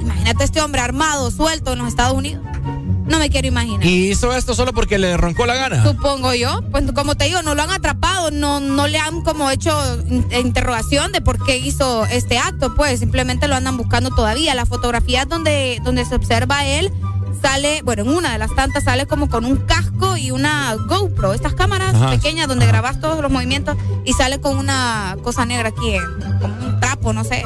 imagínate 0.00 0.44
este 0.44 0.60
hombre 0.60 0.82
armado, 0.82 1.30
suelto 1.30 1.72
en 1.72 1.78
los 1.78 1.88
Estados 1.88 2.14
Unidos. 2.14 2.44
No 3.08 3.18
me 3.18 3.30
quiero 3.30 3.48
imaginar. 3.48 3.84
¿Y 3.86 4.10
hizo 4.10 4.34
esto 4.34 4.54
solo 4.54 4.72
porque 4.72 4.98
le 4.98 5.16
roncó 5.16 5.46
la 5.46 5.54
gana? 5.54 5.82
Supongo 5.82 6.34
yo. 6.34 6.60
Pues 6.70 6.84
como 6.92 7.14
te 7.14 7.24
digo, 7.24 7.42
no 7.42 7.54
lo 7.54 7.62
han 7.62 7.70
atrapado, 7.70 8.30
no, 8.30 8.60
no 8.60 8.86
le 8.86 8.98
han 8.98 9.22
como 9.22 9.50
hecho 9.50 9.74
in- 10.08 10.26
interrogación 10.30 11.10
de 11.12 11.20
por 11.20 11.42
qué 11.44 11.56
hizo 11.56 12.04
este 12.06 12.38
acto, 12.38 12.74
pues 12.74 13.00
simplemente 13.00 13.48
lo 13.48 13.56
andan 13.56 13.76
buscando 13.76 14.10
todavía. 14.10 14.54
Las 14.54 14.68
fotografías 14.68 15.28
donde, 15.28 15.80
donde 15.82 16.04
se 16.04 16.14
observa 16.14 16.64
él 16.66 16.92
sale, 17.40 17.82
bueno, 17.82 18.02
en 18.02 18.08
una 18.08 18.32
de 18.32 18.38
las 18.38 18.52
tantas 18.54 18.84
sale 18.84 19.06
como 19.06 19.28
con 19.30 19.44
un 19.44 19.58
casco 19.58 20.16
y 20.16 20.30
una 20.32 20.74
GoPro, 20.74 21.32
estas 21.34 21.54
cámaras 21.54 21.94
Ajá. 21.94 22.10
pequeñas 22.10 22.48
donde 22.48 22.66
grabas 22.66 23.00
todos 23.00 23.20
los 23.22 23.30
movimientos 23.30 23.76
y 24.04 24.12
sale 24.12 24.40
con 24.40 24.58
una 24.58 25.16
cosa 25.22 25.46
negra 25.46 25.68
aquí, 25.68 25.90
eh, 25.90 26.00
como 26.40 26.54
un 26.66 26.80
trapo, 26.80 27.12
no 27.12 27.22
sé, 27.24 27.44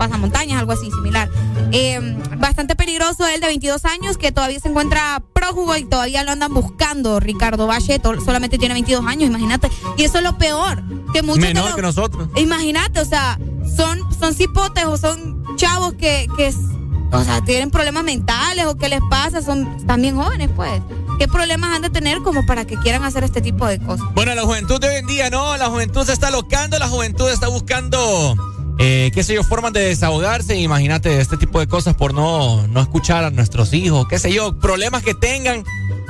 pasamontañas, 0.00 0.58
algo 0.58 0.72
así 0.72 0.90
similar. 0.90 1.28
Eh, 1.72 2.00
bastante 2.38 2.74
peligroso 2.74 3.26
él 3.28 3.40
de 3.40 3.46
22 3.48 3.84
años 3.84 4.16
que 4.16 4.32
todavía 4.32 4.58
se 4.58 4.68
encuentra 4.68 5.22
prófugo 5.34 5.76
y 5.76 5.84
todavía 5.84 6.24
lo 6.24 6.32
andan 6.32 6.52
buscando. 6.54 7.20
Ricardo 7.20 7.66
Valle 7.66 8.00
solamente 8.24 8.56
tiene 8.58 8.72
22 8.74 9.06
años, 9.06 9.28
imagínate. 9.28 9.70
Y 9.98 10.04
eso 10.04 10.18
es 10.18 10.24
lo 10.24 10.38
peor, 10.38 10.82
que 11.12 11.22
muchos 11.22 11.42
de 11.42 11.48
Menor 11.48 11.66
los- 11.66 11.74
que 11.76 11.82
nosotros. 11.82 12.28
Imagínate, 12.36 13.00
o 13.00 13.04
sea, 13.04 13.38
son, 13.76 14.00
son 14.18 14.34
cipotes 14.34 14.86
o 14.86 14.96
son 14.96 15.44
chavos 15.56 15.92
que, 15.94 16.26
que 16.36 16.52
o 17.12 17.22
sea, 17.24 17.42
tienen 17.44 17.70
problemas 17.70 18.02
mentales 18.04 18.64
o 18.66 18.76
qué 18.76 18.88
les 18.88 19.00
pasa, 19.10 19.42
son 19.42 19.86
también 19.86 20.16
jóvenes, 20.16 20.48
pues. 20.56 20.80
¿Qué 21.18 21.28
problemas 21.28 21.76
han 21.76 21.82
de 21.82 21.90
tener 21.90 22.22
como 22.22 22.46
para 22.46 22.64
que 22.66 22.76
quieran 22.78 23.04
hacer 23.04 23.24
este 23.24 23.42
tipo 23.42 23.66
de 23.66 23.78
cosas? 23.78 24.06
Bueno, 24.14 24.34
la 24.34 24.40
juventud 24.42 24.80
de 24.80 24.88
hoy 24.88 24.94
en 24.96 25.06
día, 25.06 25.28
no, 25.28 25.54
la 25.58 25.66
juventud 25.66 26.06
se 26.06 26.14
está 26.14 26.30
locando, 26.30 26.78
la 26.78 26.88
juventud 26.88 27.28
está 27.28 27.48
buscando, 27.48 28.34
eh, 28.80 29.10
qué 29.14 29.22
sé 29.22 29.34
yo, 29.34 29.44
formas 29.44 29.72
de 29.72 29.80
desahogarse. 29.80 30.56
Imagínate 30.56 31.20
este 31.20 31.36
tipo 31.36 31.60
de 31.60 31.66
cosas 31.66 31.94
por 31.94 32.14
no, 32.14 32.66
no 32.66 32.80
escuchar 32.80 33.24
a 33.24 33.30
nuestros 33.30 33.72
hijos, 33.74 34.06
qué 34.08 34.18
sé 34.18 34.32
yo, 34.32 34.58
problemas 34.58 35.02
que 35.02 35.14
tengan, 35.14 35.64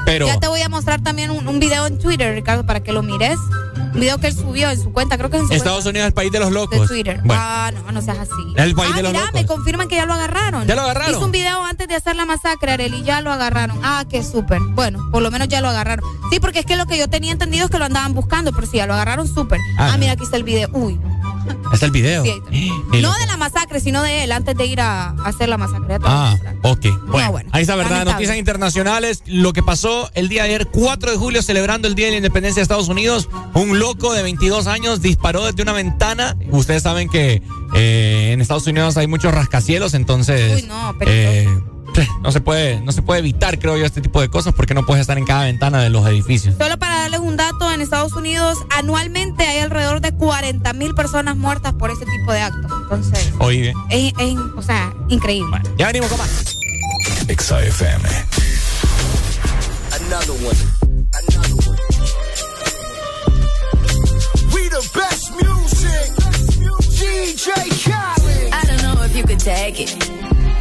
pero... 0.07 0.27
Ya 0.27 0.39
te 0.41 0.49
voy 0.49 0.63
a 0.63 0.69
mostrar 0.69 1.03
también 1.03 1.31
un, 1.31 1.47
un 1.49 1.59
video 1.61 1.87
en 1.87 1.99
Twitter, 1.99 2.35
Ricardo, 2.35 2.65
para 2.65 2.81
que 2.83 2.93
lo 2.93 3.03
mires. 3.03 3.39
Un 3.93 3.99
video 3.99 4.19
que 4.19 4.29
él 4.29 4.35
subió 4.37 4.71
en 4.71 4.81
su 4.81 4.93
cuenta, 4.93 5.19
creo 5.19 5.31
que 5.31 5.39
es 5.39 5.43
en 5.43 5.49
su 5.49 5.55
Estados 5.55 5.85
Unidos 5.85 6.03
es 6.05 6.07
el 6.09 6.15
país 6.15 6.31
de 6.31 6.39
los 6.39 6.53
locos. 6.53 6.81
de 6.81 6.87
Twitter. 6.87 7.21
Bueno, 7.25 7.43
Ah, 7.45 7.73
no, 7.87 7.91
no 7.91 8.01
seas 8.01 8.19
así. 8.21 8.31
el 8.57 8.75
país 8.77 8.91
ah, 8.93 8.97
de 8.97 9.03
los 9.03 9.13
mira, 9.13 9.25
locos. 9.27 9.41
me 9.41 9.47
confirman 9.47 9.89
que 9.89 9.97
ya 9.97 10.07
lo 10.07 10.15
agarraron. 10.15 10.65
¿Ya 10.67 10.77
lo 10.77 10.83
agarraron? 10.83 11.11
Hizo 11.11 11.25
un 11.25 11.33
video 11.33 11.65
antes 11.65 11.89
de 11.89 11.97
hacer 11.97 12.15
la 12.15 12.25
masacre, 12.25 12.71
Arely, 12.71 12.99
y 12.99 13.03
ya 13.03 13.21
lo 13.21 13.33
agarraron. 13.33 13.77
Ah, 13.83 14.05
qué 14.09 14.23
súper. 14.23 14.61
Bueno, 14.75 15.01
por 15.11 15.23
lo 15.23 15.31
menos 15.33 15.49
ya 15.49 15.61
lo 15.61 15.69
agarraron. 15.69 16.05
Sí, 16.31 16.39
porque 16.39 16.61
es 16.61 16.67
que 16.67 16.77
lo 16.77 16.87
que 16.87 16.99
yo 16.99 17.09
tenía 17.09 17.33
entendido 17.33 17.65
es 17.65 17.71
que 17.71 17.79
lo 17.79 17.85
andaban 17.87 18.15
buscando, 18.15 18.53
pero 18.53 18.69
sí, 18.69 18.77
ya 18.77 18.87
lo 18.87 18.95
agarraron 18.95 19.27
súper. 19.27 19.59
Ah, 19.77 19.91
Ah, 19.95 19.97
mira, 19.99 20.13
aquí 20.13 20.23
está 20.23 20.37
el 20.37 20.45
video. 20.45 20.69
Uy. 20.73 21.01
Está 21.73 21.87
el 21.87 21.93
video. 21.93 22.25
Sí, 22.25 22.43
No 23.01 23.13
de 23.15 23.27
la 23.27 23.37
masacre, 23.37 23.81
sino 23.81 24.03
de 24.03 24.25
él, 24.25 24.33
antes 24.33 24.57
de 24.57 24.67
ir 24.67 24.81
a, 24.81 25.11
a 25.11 25.29
hacer 25.29 25.49
la 25.49 25.57
masacre. 25.57 25.99
Ah, 26.05 26.37
ok. 26.63 26.87
Bueno, 27.09 27.31
bueno, 27.33 27.51
ahí 27.53 27.63
está, 27.63 27.77
¿verdad? 27.77 27.91
lamentable. 27.91 28.13
Noticias 28.15 28.37
internacionales. 28.39 29.23
Lo 29.27 29.53
que 29.53 29.63
pasó 29.63 30.11
el 30.15 30.29
día 30.29 30.43
de 30.43 30.49
ayer, 30.51 30.69
4 30.69 31.11
de 31.13 31.17
julio, 31.17 31.43
celebrando 31.43 31.89
el 31.89 31.95
Día 31.95 32.07
de 32.07 32.13
la 32.13 32.17
Independencia 32.19 32.61
de 32.61 32.63
Estados 32.63 32.89
Unidos. 32.89 33.29
Un 33.55 33.79
loco 33.79 34.13
de 34.13 34.23
22 34.23 34.67
años 34.67 35.01
disparó 35.01 35.47
desde 35.47 35.63
una 35.63 35.73
ventana. 35.73 36.37
Ustedes 36.51 36.83
saben 36.83 37.09
que 37.09 37.43
eh, 37.75 38.31
en 38.33 38.41
Estados 38.41 38.67
Unidos 38.67 38.97
hay 38.97 39.07
muchos 39.07 39.33
rascacielos, 39.33 39.95
entonces. 39.95 40.63
Uy, 40.63 40.69
no, 40.69 40.95
eh, 41.01 41.49
no 42.23 42.33
se 42.33 42.41
puede, 42.41 42.81
no 42.81 42.93
se 42.93 43.03
puede 43.03 43.21
evitar, 43.21 43.59
creo 43.59 43.77
yo, 43.77 43.85
este 43.85 44.01
tipo 44.01 44.21
de 44.21 44.29
cosas 44.29 44.55
porque 44.55 44.75
no 44.75 44.85
puedes 44.87 45.01
estar 45.03 45.19
en 45.19 45.25
cada 45.25 45.45
ventana 45.45 45.83
de 45.83 45.91
los 45.91 46.07
edificios. 46.07 46.55
Solo 46.59 46.79
para 46.79 47.01
darles 47.01 47.21
un 47.21 47.37
dato, 47.37 47.71
en 47.73 47.81
Estados 47.81 48.13
Unidos 48.13 48.59
anualmente 48.71 49.45
hay 49.45 49.59
alrededor 49.61 50.01
de 50.01 50.13
40 50.13 50.73
mil 50.75 50.95
personas 50.95 51.37
muertas 51.37 51.75
por 51.75 51.91
ese 51.91 52.05
tipo 52.07 52.33
de 52.33 52.41
actos. 52.41 52.71
Entonces, 52.83 53.33
Oye, 53.39 53.73
es, 53.91 54.13
es, 54.19 54.37
o 54.57 54.63
sea, 54.63 54.93
increíble. 55.09 55.61
ya 55.79 55.87
venimos 55.87 56.09
con 56.11 56.19
más. 56.19 56.57
Exa 57.29 57.63
FM. 57.63 58.09
Another 60.07 60.33
one. 60.33 60.57
Another 61.13 61.69
one. 61.69 61.79
We 64.53 64.69
the 64.69 64.83
best 64.95 65.31
music. 65.33 66.11
DJ 66.99 67.51
Khaled. 67.85 68.53
I 68.53 68.65
don't 68.67 68.83
know 68.83 69.03
if 69.05 69.15
you 69.17 69.25
could 69.25 69.39
take 69.41 69.81
it. 69.81 70.30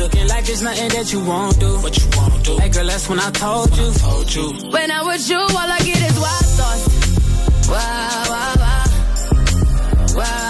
looking 0.00 0.26
like 0.28 0.44
there's 0.46 0.62
nothing 0.62 0.88
that 0.88 1.12
you 1.12 1.20
won't 1.22 1.60
do. 1.60 1.70
What 1.84 1.94
you 1.98 2.08
won't 2.16 2.44
do. 2.44 2.56
Hey 2.56 2.70
girl, 2.70 2.86
that's 2.86 3.08
when 3.08 3.20
I 3.20 3.30
told 3.30 3.76
you. 3.76 3.92
told 3.92 4.34
you. 4.34 4.46
When 4.70 4.90
I'm 4.90 5.06
with 5.06 5.28
you, 5.28 5.38
all 5.38 5.70
I 5.76 5.78
get 5.84 6.00
is 6.08 6.16
wild 6.18 6.46
thoughts. 6.56 6.84
Wow, 7.68 8.24
wow, 8.32 8.54
wow. 8.64 8.84
Wow, 10.10 10.16
wow, 10.16 10.49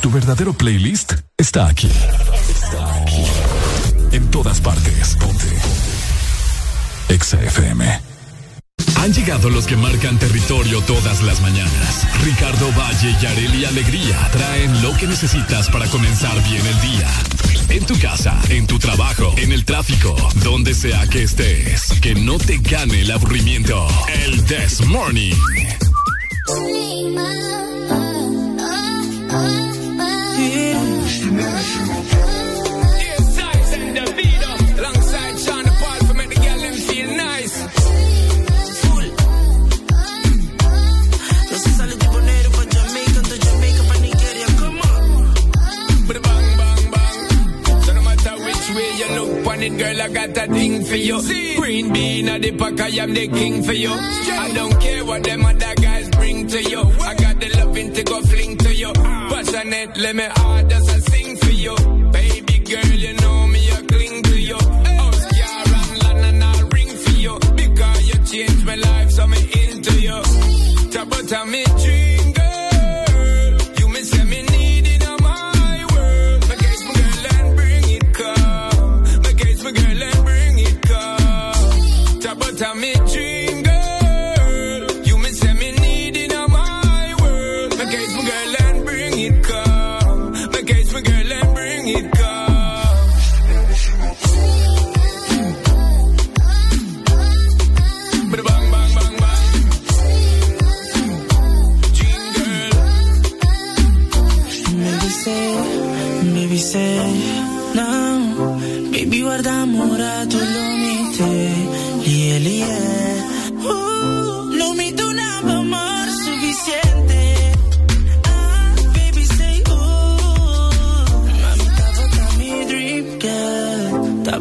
Tu 0.00 0.10
verdadero 0.10 0.52
playlist 0.52 1.14
está 1.36 1.66
aquí. 1.66 1.90
Está 2.48 2.94
aquí. 3.02 3.24
En 4.12 4.30
todas 4.30 4.60
partes. 4.60 5.16
Ponte. 5.16 5.56
Exa 7.08 7.42
FM. 7.42 8.16
Han 9.02 9.12
llegado 9.12 9.50
los 9.50 9.66
que 9.66 9.76
marcan 9.76 10.18
territorio 10.18 10.80
todas 10.82 11.22
las 11.22 11.40
mañanas. 11.40 12.06
Ricardo 12.24 12.70
Valle 12.72 13.16
y 13.20 13.26
Areli 13.26 13.64
Alegría 13.64 14.16
traen 14.32 14.82
lo 14.82 14.96
que 14.96 15.06
necesitas 15.06 15.68
para 15.70 15.86
comenzar 15.86 16.34
bien 16.48 16.64
el 16.66 16.80
día. 16.80 17.08
En 17.68 17.84
tu 17.84 17.98
casa, 17.98 18.38
en 18.48 18.66
tu 18.66 18.78
trabajo, 18.78 19.34
en 19.36 19.52
el 19.52 19.64
tráfico, 19.64 20.16
donde 20.42 20.74
sea 20.74 21.06
que 21.08 21.24
estés. 21.24 21.92
Que 22.00 22.14
no 22.14 22.38
te 22.38 22.58
gane 22.58 23.00
el 23.00 23.10
aburrimiento. 23.10 23.86
El 24.24 24.44
This 24.44 24.84
Morning. 24.86 25.34
girl, 49.76 50.02
I 50.02 50.08
got 50.08 50.36
a 50.36 50.46
thing 50.52 50.84
for 50.84 50.96
you. 50.96 51.20
See? 51.20 51.56
Green 51.56 51.92
bean, 51.92 52.26
the 52.26 52.52
pack, 52.52 52.80
I 52.80 52.88
am 53.02 53.14
the 53.14 53.28
king 53.28 53.62
for 53.62 53.72
you. 53.72 53.90
I 53.92 54.52
don't 54.54 54.80
care 54.80 55.04
what 55.04 55.22
them 55.22 55.44
other 55.44 55.75
to 56.48 56.62
you. 56.62 56.80
I 56.80 57.14
got 57.14 57.40
the 57.40 57.48
loving 57.58 57.92
to 57.94 58.02
go 58.02 58.20
fling 58.22 58.56
to 58.58 58.74
you. 58.74 58.92
Passionate, 58.92 59.96
let 59.96 60.14
me 60.16 60.24
hard 60.30 60.72
as 60.72 60.88
I 60.88 60.98
sing 60.98 61.36
for 61.36 61.50
you. 61.50 61.74
Baby 62.12 62.58
girl, 62.58 62.92
you 63.04 63.12
know 63.14 63.46
me, 63.46 63.70
I 63.70 63.82
cling 63.82 64.22
to 64.22 64.40
you. 64.40 64.58
Oh, 64.60 64.96
House 64.96 65.24
car 65.38 65.64
and 65.66 66.02
land 66.02 66.24
and 66.30 66.44
I'll 66.44 66.68
ring 66.68 66.88
for 66.88 67.16
you. 67.24 67.38
Because 67.54 68.08
you 68.08 68.18
changed 68.24 68.64
my 68.66 68.74
life, 68.76 69.10
so 69.10 69.26
me 69.26 69.38
into 69.64 70.00
you. 70.00 70.22
Talk 70.92 71.06
about 71.06 71.48
me 71.48 71.64
dream, 71.82 72.05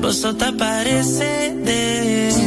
Parecede. 0.06 1.56
Baby, 1.66 2.45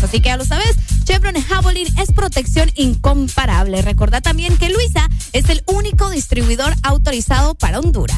Así 0.00 0.20
que 0.20 0.28
ya 0.28 0.36
lo 0.36 0.44
sabes, 0.44 0.76
Chevron 1.04 1.34
Javelin 1.34 1.88
es 1.98 2.12
protección 2.12 2.70
incomparable. 2.76 3.82
Recordá 3.82 4.20
también 4.20 4.56
que 4.56 4.68
Luisa 4.68 5.08
es 5.32 5.48
el 5.50 5.62
único 5.66 6.10
distribuidor 6.10 6.74
autorizado 6.82 7.54
para 7.54 7.80
Honduras. 7.80 8.16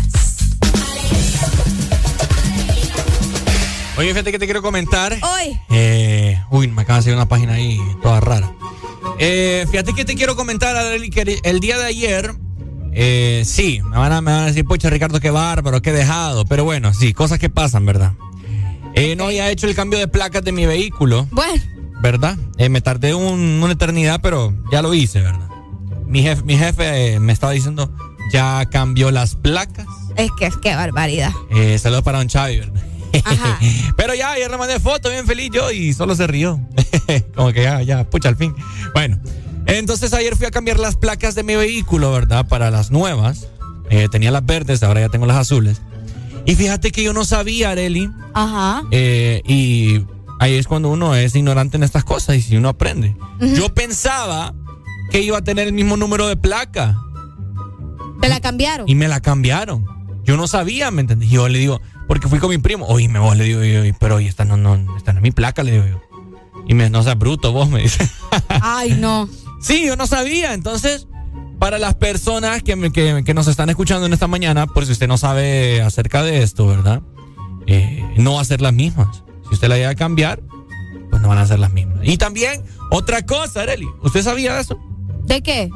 Oye, 3.96 4.08
fíjate 4.10 4.32
que 4.32 4.38
te 4.40 4.44
quiero 4.46 4.60
comentar. 4.60 5.12
Hoy. 5.22 5.58
Eh, 5.70 6.42
uy, 6.50 6.68
me 6.68 6.82
acaba 6.82 6.98
de 6.98 7.04
salir 7.04 7.16
una 7.16 7.28
página 7.28 7.54
ahí 7.54 7.78
toda 8.02 8.20
rara. 8.20 8.52
Eh, 9.18 9.66
fíjate 9.70 9.94
que 9.94 10.04
te 10.04 10.16
quiero 10.16 10.34
comentar, 10.34 10.76
Adeli, 10.76 11.10
que 11.10 11.38
el 11.44 11.60
día 11.60 11.78
de 11.78 11.84
ayer, 11.84 12.34
eh, 12.92 13.42
sí, 13.46 13.80
me 13.82 13.96
van, 13.96 14.12
a, 14.12 14.20
me 14.20 14.32
van 14.32 14.42
a 14.42 14.46
decir, 14.46 14.64
pucha, 14.64 14.90
Ricardo, 14.90 15.20
qué 15.20 15.30
bárbaro, 15.30 15.80
qué 15.80 15.92
dejado. 15.92 16.44
Pero 16.44 16.64
bueno, 16.64 16.92
sí, 16.92 17.12
cosas 17.12 17.38
que 17.38 17.50
pasan, 17.50 17.86
¿verdad? 17.86 18.12
Eh, 19.04 19.16
no 19.16 19.24
había 19.26 19.50
hecho 19.50 19.66
el 19.66 19.74
cambio 19.74 19.98
de 19.98 20.08
placas 20.08 20.42
de 20.44 20.52
mi 20.52 20.66
vehículo. 20.66 21.26
Bueno. 21.30 21.62
¿Verdad? 22.02 22.36
Eh, 22.58 22.68
me 22.68 22.80
tardé 22.80 23.14
un- 23.14 23.60
una 23.62 23.72
eternidad, 23.72 24.20
pero 24.22 24.52
ya 24.72 24.82
lo 24.82 24.92
hice, 24.94 25.20
¿verdad? 25.20 25.48
Mi 26.06 26.22
jefe, 26.22 26.42
mi 26.42 26.56
jefe 26.56 27.14
eh, 27.14 27.20
me 27.20 27.32
estaba 27.32 27.52
diciendo, 27.52 27.90
ya 28.32 28.66
cambió 28.70 29.10
las 29.10 29.36
placas. 29.36 29.86
Es 30.16 30.30
que 30.38 30.46
es 30.46 30.56
que 30.56 30.74
barbaridad. 30.74 31.32
Eh, 31.50 31.78
saludos 31.78 32.02
para 32.04 32.18
Don 32.18 32.28
Chavi, 32.28 32.58
¿verdad? 32.60 32.82
Ajá. 33.24 33.58
Pero 33.96 34.14
ya, 34.14 34.32
ayer 34.32 34.50
le 34.50 34.56
mandé 34.58 34.78
foto, 34.80 35.08
bien 35.10 35.26
feliz 35.26 35.50
yo, 35.52 35.70
y 35.70 35.92
solo 35.92 36.14
se 36.14 36.26
rió. 36.26 36.60
Como 37.34 37.52
que 37.52 37.62
ya, 37.62 37.80
ya, 37.82 38.04
pucha, 38.08 38.28
al 38.28 38.36
fin. 38.36 38.54
Bueno, 38.92 39.18
entonces 39.66 40.12
ayer 40.12 40.36
fui 40.36 40.46
a 40.46 40.50
cambiar 40.50 40.78
las 40.78 40.96
placas 40.96 41.34
de 41.34 41.42
mi 41.42 41.56
vehículo, 41.56 42.12
¿verdad? 42.12 42.46
Para 42.48 42.70
las 42.70 42.90
nuevas. 42.90 43.46
Eh, 43.90 44.08
tenía 44.10 44.30
las 44.30 44.44
verdes, 44.44 44.82
ahora 44.82 45.00
ya 45.00 45.08
tengo 45.08 45.26
las 45.26 45.36
azules. 45.36 45.80
Y 46.46 46.54
fíjate 46.54 46.90
que 46.90 47.02
yo 47.02 47.12
no 47.12 47.24
sabía, 47.24 47.70
Areli, 47.70 48.10
Ajá. 48.34 48.82
eh, 48.90 49.40
y 49.46 50.04
ahí 50.40 50.54
es 50.54 50.66
cuando 50.66 50.90
uno 50.90 51.14
es 51.14 51.34
ignorante 51.34 51.76
en 51.76 51.82
estas 51.82 52.04
cosas 52.04 52.36
y 52.36 52.42
si 52.42 52.56
uno 52.56 52.68
aprende. 52.68 53.16
Yo 53.40 53.72
pensaba 53.74 54.54
que 55.10 55.20
iba 55.22 55.38
a 55.38 55.42
tener 55.44 55.66
el 55.68 55.72
mismo 55.72 55.96
número 55.96 56.26
de 56.28 56.36
placa 56.36 56.98
Te 58.20 58.28
la 58.28 58.40
cambiaron. 58.40 58.88
y 58.88 58.94
me 58.94 59.08
la 59.08 59.20
cambiaron. 59.20 59.86
Yo 60.24 60.36
no 60.36 60.46
sabía, 60.46 60.90
¿me 60.90 61.02
entendí? 61.02 61.28
Yo 61.28 61.48
le 61.48 61.58
digo, 61.58 61.80
porque 62.08 62.28
fui 62.28 62.38
con 62.38 62.48
mi 62.50 62.58
primo, 62.58 62.86
oye, 62.86 63.08
me 63.08 63.18
vos 63.18 63.36
le 63.36 63.44
digo, 63.44 63.62
yo, 63.62 63.82
pero 64.00 64.16
oye, 64.16 64.28
esta 64.28 64.44
no, 64.44 64.56
no, 64.56 64.96
esta 64.96 65.12
no 65.12 65.18
es 65.18 65.22
mi 65.22 65.30
placa, 65.32 65.62
le 65.62 65.72
digo 65.72 65.84
yo. 65.86 66.00
Y 66.66 66.72
me, 66.74 66.88
no 66.88 67.02
seas 67.02 67.18
bruto, 67.18 67.52
vos 67.52 67.68
me 67.68 67.82
dice. 67.82 68.08
Ay, 68.48 68.96
no. 68.98 69.28
Sí, 69.60 69.84
yo 69.86 69.96
no 69.96 70.06
sabía. 70.06 70.54
Entonces, 70.54 71.06
para 71.58 71.78
las 71.78 71.94
personas 71.94 72.62
que, 72.62 72.74
que, 72.90 73.22
que 73.22 73.34
nos 73.34 73.48
están 73.48 73.68
escuchando 73.68 74.06
en 74.06 74.14
esta 74.14 74.26
mañana, 74.28 74.66
por 74.66 74.86
si 74.86 74.92
usted 74.92 75.08
no 75.08 75.18
sabe 75.18 75.82
acerca 75.82 76.22
de 76.22 76.42
esto, 76.42 76.66
¿verdad? 76.66 77.02
Eh, 77.66 78.04
no 78.16 78.34
va 78.34 78.40
a 78.40 78.44
ser 78.44 78.60
las 78.60 78.72
mismas. 78.72 79.22
Si 79.48 79.54
usted 79.54 79.68
la 79.68 79.76
llega 79.76 79.90
a 79.90 79.94
cambiar, 79.94 80.42
pues 81.10 81.22
no 81.22 81.28
van 81.28 81.38
a 81.38 81.46
ser 81.46 81.58
las 81.58 81.72
mismas. 81.72 81.98
Y 82.02 82.16
también, 82.16 82.62
otra 82.90 83.24
cosa, 83.24 83.62
Areli, 83.62 83.86
¿usted 84.02 84.22
sabía 84.22 84.54
de 84.54 84.60
eso? 84.60 84.78
¿De 85.24 85.42
qué? 85.42 85.70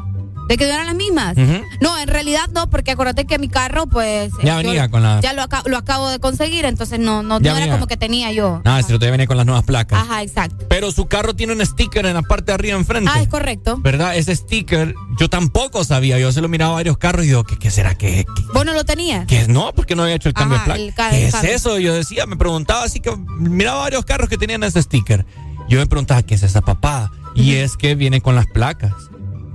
¿De 0.48 0.56
que 0.56 0.64
eran 0.64 0.86
las 0.86 0.94
mismas? 0.94 1.36
No, 1.80 1.98
en 1.98 2.08
realidad 2.08 2.48
no, 2.54 2.70
porque 2.70 2.92
acuérdate 2.92 3.26
que 3.26 3.38
mi 3.38 3.48
carro, 3.48 3.86
pues. 3.86 4.32
Ya 4.42 4.60
yo 4.62 4.68
venía 4.68 4.88
con 4.90 5.02
la- 5.02 5.20
Ya 5.20 5.32
lo, 5.34 5.42
aca- 5.42 5.62
lo 5.66 5.76
acabo 5.76 6.08
de 6.08 6.18
conseguir, 6.20 6.64
entonces 6.64 6.98
no, 6.98 7.22
no, 7.22 7.38
no 7.38 7.46
era 7.46 7.54
venía. 7.54 7.72
como 7.74 7.86
que 7.86 7.96
tenía 7.98 8.32
yo. 8.32 8.62
Nada, 8.64 8.82
si 8.82 8.94
usted 8.94 9.08
viene 9.08 9.26
con 9.26 9.36
las 9.36 9.44
nuevas 9.44 9.64
placas. 9.64 10.00
Ajá, 10.02 10.22
exacto. 10.22 10.64
Pero 10.68 10.90
su 10.90 11.06
carro 11.06 11.34
tiene 11.36 11.52
un 11.52 11.64
sticker 11.64 12.06
en 12.06 12.14
la 12.14 12.22
parte 12.22 12.46
de 12.46 12.52
arriba 12.54 12.78
enfrente. 12.78 13.10
Ah, 13.14 13.20
es 13.20 13.28
correcto. 13.28 13.76
¿Verdad? 13.80 14.16
Ese 14.16 14.34
sticker, 14.34 14.94
yo 15.20 15.28
tampoco 15.28 15.84
sabía. 15.84 16.18
Yo 16.18 16.32
se 16.32 16.40
lo 16.40 16.48
miraba 16.48 16.72
a 16.72 16.74
varios 16.76 16.96
carros 16.96 17.24
y 17.24 17.28
digo, 17.28 17.44
¿qué, 17.44 17.58
qué 17.58 17.70
será 17.70 17.94
que, 17.96 18.24
¿Vos 18.54 18.64
no 18.64 18.72
lo 18.72 18.84
tenías? 18.84 19.26
que 19.26 19.46
no? 19.48 19.72
Porque 19.74 19.94
no 19.96 20.02
había 20.04 20.14
hecho 20.14 20.28
el 20.30 20.34
cambio 20.34 20.56
Ajá, 20.56 20.72
de 20.72 20.92
placa. 20.92 20.94
ca- 20.96 21.10
¿Qué 21.10 21.26
es 21.26 21.32
cambio. 21.34 21.50
eso? 21.52 21.78
Yo 21.78 21.92
decía, 21.92 22.24
me 22.24 22.36
preguntaba 22.36 22.84
así 22.84 23.00
que 23.00 23.14
miraba 23.38 23.80
varios 23.80 24.04
carros 24.06 24.28
que 24.30 24.38
tenían 24.38 24.62
ese 24.62 24.80
sticker. 24.82 25.26
Yo 25.68 25.78
me 25.78 25.86
preguntaba, 25.86 26.22
¿qué 26.22 26.34
es 26.36 26.42
esa 26.42 26.62
papada? 26.62 27.10
Y 27.34 27.56
es 27.56 27.76
que 27.76 27.94
viene 27.94 28.22
con 28.22 28.34
las 28.34 28.46
placas, 28.46 28.94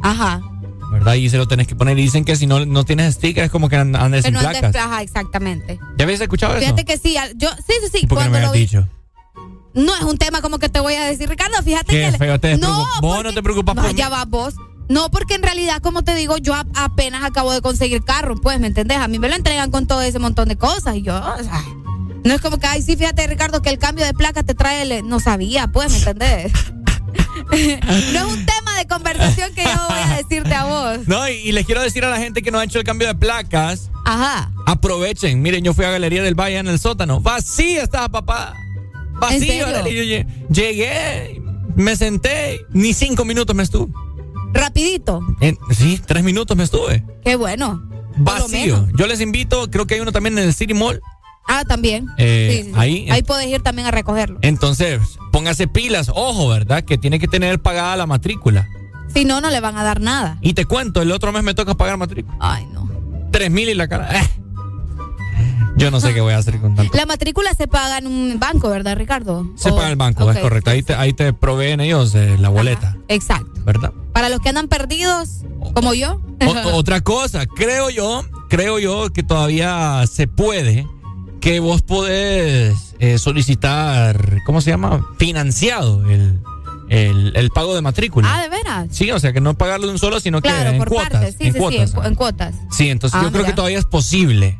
Ajá. 0.04 0.42
¿Verdad? 0.94 1.16
Y 1.16 1.30
se 1.30 1.38
lo 1.38 1.48
tenés 1.48 1.68
que 1.68 1.76
poner. 1.76 1.98
Y 2.00 2.04
dicen 2.04 2.24
que 2.24 2.36
si 2.38 2.48
no, 2.48 2.66
no 2.66 2.86
tienes 2.86 3.16
sticker 3.16 3.44
es 3.44 3.52
como 3.52 3.68
que 3.68 3.76
and- 3.76 3.96
andes 3.98 4.22
Que 4.24 4.28
sin 4.30 4.34
no 4.36 4.40
andes- 4.40 4.60
placas. 4.60 4.76
Ajá, 4.82 5.02
exactamente. 5.02 5.80
¿Ya 5.98 6.06
habías 6.06 6.22
escuchado 6.22 6.54
eso? 6.54 6.62
Fíjate 6.62 6.86
que 6.86 6.98
sí, 6.98 7.18
yo, 7.36 7.50
sí, 7.58 7.74
sí, 7.92 8.00
sí. 8.02 8.08
¿Por 8.08 8.20
qué 8.20 8.26
no 8.26 8.32
me 8.32 8.42
lo 8.42 8.52
vi- 8.54 8.60
dicho? 8.60 8.88
No 9.74 9.96
es 9.96 10.04
un 10.04 10.18
tema 10.18 10.42
como 10.42 10.60
que 10.60 10.70
te 10.70 10.80
voy 10.80 10.94
a 10.94 11.04
decir, 11.06 11.28
Ricardo, 11.28 11.56
fíjate 11.64 11.88
Qué 11.92 12.12
que. 12.12 12.18
feo, 12.18 12.40
te 12.40 12.58
no, 12.58 12.68
preocup- 12.86 13.02
vos 13.02 13.24
no 13.24 13.34
te 13.34 13.42
preocupas 13.42 13.76
no, 13.76 13.82
por 13.82 13.92
mí. 13.92 13.98
ya 13.98 14.08
va 14.10 14.24
vos. 14.26 14.54
No, 14.88 15.10
porque 15.10 15.34
en 15.36 15.42
realidad, 15.44 15.82
como 15.82 16.04
te 16.04 16.14
digo, 16.14 16.38
yo 16.38 16.54
a- 16.54 16.66
apenas 16.76 17.24
acabo 17.24 17.52
de 17.52 17.62
conseguir 17.62 18.04
carro, 18.04 18.36
pues, 18.36 18.60
¿me 18.60 18.68
entendés? 18.68 19.00
A 19.00 19.08
mí 19.08 19.18
me 19.18 19.30
lo 19.30 19.36
entregan 19.36 19.72
con 19.72 19.88
todo 19.88 20.02
ese 20.02 20.20
montón 20.20 20.48
de 20.50 20.58
cosas 20.58 20.96
y 20.96 21.02
yo, 21.02 21.16
o 21.18 21.44
sea, 21.44 21.64
no 22.24 22.34
es 22.36 22.42
como 22.42 22.60
que, 22.60 22.68
ay, 22.68 22.82
sí, 22.84 22.96
fíjate, 22.96 23.26
Ricardo, 23.26 23.62
que 23.64 23.70
el 23.72 23.80
cambio 23.80 24.06
de 24.06 24.14
placa 24.14 24.44
te 24.44 24.54
trae, 24.54 24.84
el- 24.84 25.08
no 25.10 25.20
sabía, 25.20 25.68
pues, 25.68 25.90
¿me 25.92 25.98
entendés? 25.98 26.52
No 27.14 27.56
es 27.58 28.24
un 28.34 28.46
tema 28.46 28.78
de 28.78 28.88
conversación 28.88 29.54
que 29.54 29.64
yo 29.64 29.88
voy 29.90 30.00
a 30.00 30.18
decirte 30.18 30.54
a 30.54 30.66
vos. 30.66 31.08
No, 31.08 31.28
y, 31.30 31.34
y 31.34 31.52
les 31.52 31.66
quiero 31.66 31.82
decir 31.82 32.04
a 32.06 32.10
la 32.10 32.18
gente 32.18 32.42
que 32.42 32.52
no 32.52 32.60
ha 32.60 32.64
hecho 32.64 32.80
el 32.80 32.86
cambio 32.86 33.08
de 33.08 33.16
placas. 33.16 33.90
Ajá. 34.06 34.52
Aprovechen. 34.66 35.42
Miren, 35.42 35.64
yo 35.64 35.74
fui 35.74 35.86
a 35.86 35.92
Galería 35.92 36.24
del 36.24 36.36
Valle 36.36 36.58
en 36.58 36.68
el 36.68 36.80
sótano. 36.80 37.20
Vacía 37.22 37.84
estaba 37.84 38.10
papá. 38.10 38.54
Vacío. 39.14 39.68
yo 39.70 40.04
lle- 40.04 40.28
llegué, 40.50 41.42
me 41.76 41.96
senté, 41.96 42.60
ni 42.72 42.94
cinco 42.94 43.24
minutos 43.26 43.56
me 43.56 43.64
estuve. 43.64 43.92
Rapidito. 44.54 45.22
En- 45.40 45.58
sí, 45.72 46.02
tres 46.06 46.24
minutos 46.24 46.56
me 46.58 46.64
estuve. 46.64 47.04
Qué 47.24 47.36
bueno. 47.36 47.82
Vacío. 48.18 48.88
Yo 48.96 49.08
les 49.08 49.22
invito, 49.22 49.70
creo 49.72 49.88
que 49.88 49.96
hay 49.96 50.00
uno 50.02 50.12
también 50.12 50.38
en 50.38 50.46
el 50.46 50.54
City 50.54 50.74
Mall. 50.74 51.02
Ah, 51.48 51.64
también. 51.66 52.08
Eh, 52.18 52.50
Sí, 52.52 52.58
sí, 52.64 52.70
sí. 52.70 52.80
ahí- 52.80 53.08
Ahí 53.10 53.22
puedes 53.24 53.48
ir 53.48 53.62
también 53.62 53.88
a 53.88 53.92
recogerlo. 53.92 54.40
Entonces, 54.42 55.00
póngase 55.32 55.68
pilas. 55.68 56.10
Ojo, 56.14 56.48
¿verdad? 56.50 56.84
Que 56.84 56.98
tiene 56.98 57.20
que 57.20 57.28
tener 57.28 57.62
pagada 57.62 57.96
la 57.98 58.06
matrícula. 58.06 58.68
Si 59.14 59.26
no, 59.26 59.42
no 59.42 59.50
le 59.50 59.60
van 59.60 59.78
a 59.78 59.84
dar 59.84 60.02
nada. 60.02 60.38
Y 60.42 60.54
te 60.54 60.66
cuento, 60.66 61.02
el 61.02 61.12
otro 61.12 61.32
mes 61.32 61.44
me 61.44 61.54
toca 61.54 61.76
pagar 61.76 61.98
matrícula. 61.98 62.36
Ay, 62.40 62.66
no. 62.74 62.90
Tres 63.32 63.52
mil 63.52 63.70
y 63.70 63.74
la 63.76 63.88
cara. 63.88 64.10
eh. 64.22 64.30
Yo 65.76 65.90
no 65.90 66.00
sé 66.00 66.14
qué 66.14 66.22
voy 66.22 66.34
a 66.34 66.38
hacer 66.38 66.60
con 66.60 66.76
tanto. 66.76 66.96
La 66.96 67.06
matrícula 67.08 67.52
se 67.58 67.68
paga 67.68 67.98
en 67.98 68.06
un 68.06 68.40
banco, 68.40 68.70
¿verdad, 68.70 68.96
Ricardo? 68.96 69.52
Se 69.56 69.72
O- 69.72 69.76
paga 69.76 69.90
el 69.90 69.96
banco, 69.96 70.30
es 70.32 70.38
correcto. 70.38 70.70
Ahí 70.70 70.84
te, 70.84 70.94
ahí 70.94 71.14
te 71.14 71.34
proveen 71.34 71.80
ellos 71.82 72.14
eh, 72.14 72.38
la 72.40 72.50
boleta, 72.50 72.96
Exacto. 73.08 73.62
¿verdad? 73.66 73.92
Para 74.14 74.30
los 74.30 74.40
que 74.40 74.50
andan 74.50 74.68
perdidos, 74.68 75.42
como 75.74 75.96
yo. 75.96 76.22
O- 76.46 76.76
otra 76.78 77.02
cosa, 77.02 77.48
creo 77.48 77.90
yo, 77.90 78.24
creo 78.50 78.78
yo 78.78 79.12
que 79.12 79.24
todavía 79.24 80.04
se 80.06 80.28
puede 80.28 80.88
que 81.44 81.60
vos 81.60 81.82
podés 81.82 82.96
eh, 83.00 83.18
solicitar, 83.18 84.40
¿cómo 84.46 84.62
se 84.62 84.70
llama? 84.70 85.06
Financiado 85.18 86.04
el, 86.10 86.40
el, 86.88 87.34
el 87.36 87.50
pago 87.50 87.76
de 87.76 87.82
matrícula. 87.82 88.34
ah, 88.34 88.42
¿de 88.44 88.50
veras? 88.50 88.88
Sí, 88.92 89.12
o 89.12 89.20
sea 89.20 89.34
que 89.34 89.42
no 89.42 89.54
pagarlo 89.56 89.88
de 89.88 89.92
un 89.94 90.00
solo, 90.00 90.20
sino 90.22 90.42
Claro, 90.42 90.70
que 90.70 90.70
en 90.70 90.78
por 90.78 90.88
cuotas. 90.90 91.10
partes. 91.12 91.36
Sí, 91.38 91.48
en 91.48 91.54
sí, 91.54 91.60
cuotas. 91.60 91.90
sí, 91.90 91.96
en, 91.96 92.02
cu- 92.02 92.08
en 92.08 92.16
cuotas. 92.16 92.56
Sí, 92.72 92.90
entonces 92.90 93.20
Ah, 93.20 93.24
yo 93.26 93.32
creo 93.34 93.44
que 93.46 93.52
todavía 93.54 93.78
es 93.78 93.86
posible. 93.86 94.58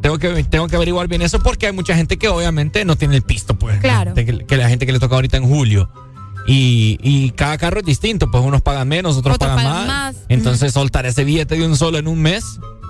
Tengo 0.00 0.18
que, 0.18 0.44
tengo 0.44 0.68
que 0.68 0.76
averiguar 0.76 1.08
bien 1.08 1.22
eso 1.22 1.40
porque 1.40 1.66
hay 1.66 1.72
mucha 1.72 1.96
gente 1.96 2.16
que 2.16 2.28
obviamente 2.28 2.84
no 2.84 2.94
tiene 2.94 3.16
el 3.16 3.22
pisto, 3.22 3.58
pues. 3.58 3.80
Claro. 3.80 4.14
Que, 4.14 4.24
que 4.46 4.56
la 4.56 4.68
gente 4.68 4.86
que 4.86 4.92
le 4.92 5.00
toca 5.00 5.16
ahorita 5.16 5.36
en 5.38 5.48
julio. 5.48 5.90
Y, 6.46 6.98
y 7.02 7.30
cada 7.30 7.56
carro 7.58 7.80
es 7.80 7.86
distinto, 7.86 8.30
pues 8.30 8.44
unos 8.44 8.60
pagan 8.60 8.86
menos, 8.86 9.16
otros, 9.16 9.36
Otros 9.36 9.48
pagan, 9.50 9.64
pagan 9.64 9.86
más. 9.88 10.14
más. 10.14 10.24
Entonces 10.28 10.72
soltar 10.74 11.06
ese 11.06 11.24
billete 11.24 11.56
de 11.56 11.66
un 11.66 11.76
solo 11.76 11.96
en 11.98 12.06
un 12.06 12.20
mes 12.20 12.44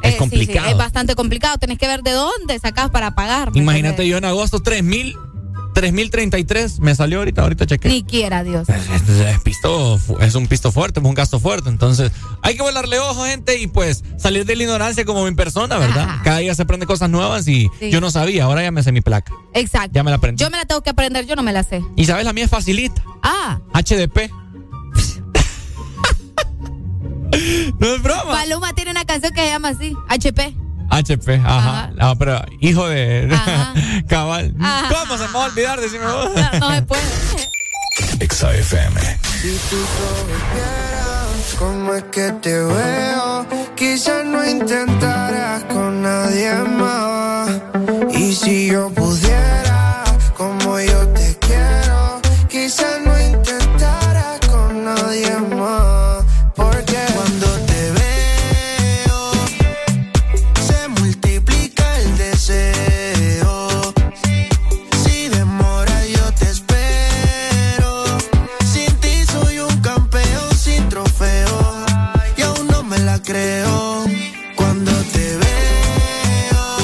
es 0.04 0.12
sí, 0.14 0.18
complicado. 0.18 0.66
sí, 0.66 0.72
es 0.72 0.78
bastante 0.78 1.14
complicado. 1.14 1.58
Tenés 1.58 1.78
que 1.78 1.86
ver 1.86 2.02
de 2.02 2.12
dónde 2.12 2.58
sacás 2.58 2.90
para 2.90 3.14
pagar. 3.14 3.52
¿me 3.52 3.58
Imagínate 3.60 4.06
yo 4.06 4.16
en 4.18 4.24
agosto 4.24 4.60
3 4.60 4.82
mil 4.82 5.16
3033 5.74 6.78
me 6.78 6.94
salió 6.94 7.18
ahorita, 7.18 7.42
ahorita 7.42 7.66
chequé. 7.66 7.88
Ni 7.88 8.04
quiera, 8.04 8.44
Dios. 8.44 8.68
Es, 8.68 9.08
es 9.08 9.40
pisto, 9.40 9.98
es 10.20 10.34
un 10.36 10.46
pisto 10.46 10.70
fuerte, 10.70 11.00
es 11.00 11.06
un 11.06 11.14
gasto 11.14 11.40
fuerte. 11.40 11.68
Entonces, 11.68 12.12
hay 12.42 12.54
que 12.54 12.62
volarle 12.62 13.00
ojo, 13.00 13.24
gente, 13.24 13.58
y 13.58 13.66
pues 13.66 14.04
salir 14.16 14.46
de 14.46 14.54
la 14.54 14.62
ignorancia 14.62 15.04
como 15.04 15.24
mi 15.24 15.34
persona, 15.34 15.76
¿verdad? 15.76 16.20
Cada 16.22 16.38
día 16.38 16.54
se 16.54 16.62
aprende 16.62 16.86
cosas 16.86 17.10
nuevas 17.10 17.48
y 17.48 17.68
Sí. 17.80 17.90
yo 17.90 18.00
no 18.00 18.12
sabía, 18.12 18.44
ahora 18.44 18.62
ya 18.62 18.70
me 18.70 18.84
sé 18.84 18.92
mi 18.92 19.00
placa. 19.00 19.32
Exacto. 19.52 19.90
Ya 19.92 20.04
me 20.04 20.10
la 20.10 20.18
aprendí. 20.18 20.40
Yo 20.42 20.48
me 20.48 20.58
la 20.58 20.64
tengo 20.64 20.80
que 20.82 20.90
aprender, 20.90 21.26
yo 21.26 21.34
no 21.34 21.42
me 21.42 21.52
la 21.52 21.64
sé. 21.64 21.82
Y 21.96 22.04
sabes, 22.04 22.24
la 22.24 22.32
mía 22.32 22.44
es 22.44 22.50
facilita. 22.50 23.02
Ah, 23.24 23.58
HDP. 23.72 24.30
no 27.78 27.94
es 27.94 28.02
broma. 28.02 28.24
Paloma 28.32 28.72
tiene 28.74 28.90
una 28.90 29.04
canción 29.04 29.32
que 29.32 29.40
se 29.42 29.46
llama 29.48 29.68
así, 29.68 29.94
HP. 30.08 30.56
HP, 30.90 31.34
ajá. 31.44 31.90
Ah, 31.98 32.14
pero 32.18 32.44
hijo 32.60 32.86
de 32.88 33.28
cabal. 34.08 34.54
Ajá. 34.60 34.88
¿Cómo 34.94 35.16
se 35.18 35.26
me 35.26 35.32
va 35.32 35.44
a 35.44 35.46
olvidar? 35.48 35.80
Decime 35.80 36.04
vos. 36.06 36.30
No, 36.34 36.58
no 36.60 36.74
se 36.74 36.82
puede. 36.82 37.02
Exa 38.20 38.54
FM. 38.54 39.00
Si 39.40 39.50
tú 39.70 39.76
supieras 39.76 41.54
cómo 41.58 41.94
es 41.94 42.04
que 42.04 42.32
te 42.42 42.52
veo, 42.58 43.46
quizás 43.76 44.24
no 44.24 44.44
intentaras 44.48 45.64
con 45.64 46.02
nadie 46.02 46.52
más. 46.54 47.50
Y 48.12 48.34
si 48.34 48.68
yo 48.68 48.90
pudiera, 48.90 49.63
creo. 73.24 74.04
Cuando 74.54 74.92
te 75.12 75.36
veo, 75.36 76.76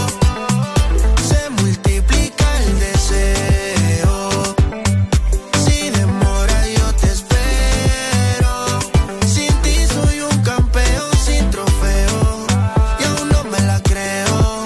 se 1.28 1.51
multiplica 1.51 2.47
el 2.65 2.81
deseo. 2.81 4.31
Si 5.65 5.91
demora 5.91 6.67
yo 6.69 6.93
te 6.94 7.07
espero. 7.12 8.81
Sin 9.27 9.55
ti 9.62 9.77
soy 9.86 10.20
un 10.20 10.43
campeón 10.43 11.10
sin 11.25 11.51
trofeo. 11.51 12.47
Y 13.01 13.05
aún 13.05 13.28
no 13.28 13.44
me 13.44 13.60
la 13.60 13.81
creo. 13.83 14.65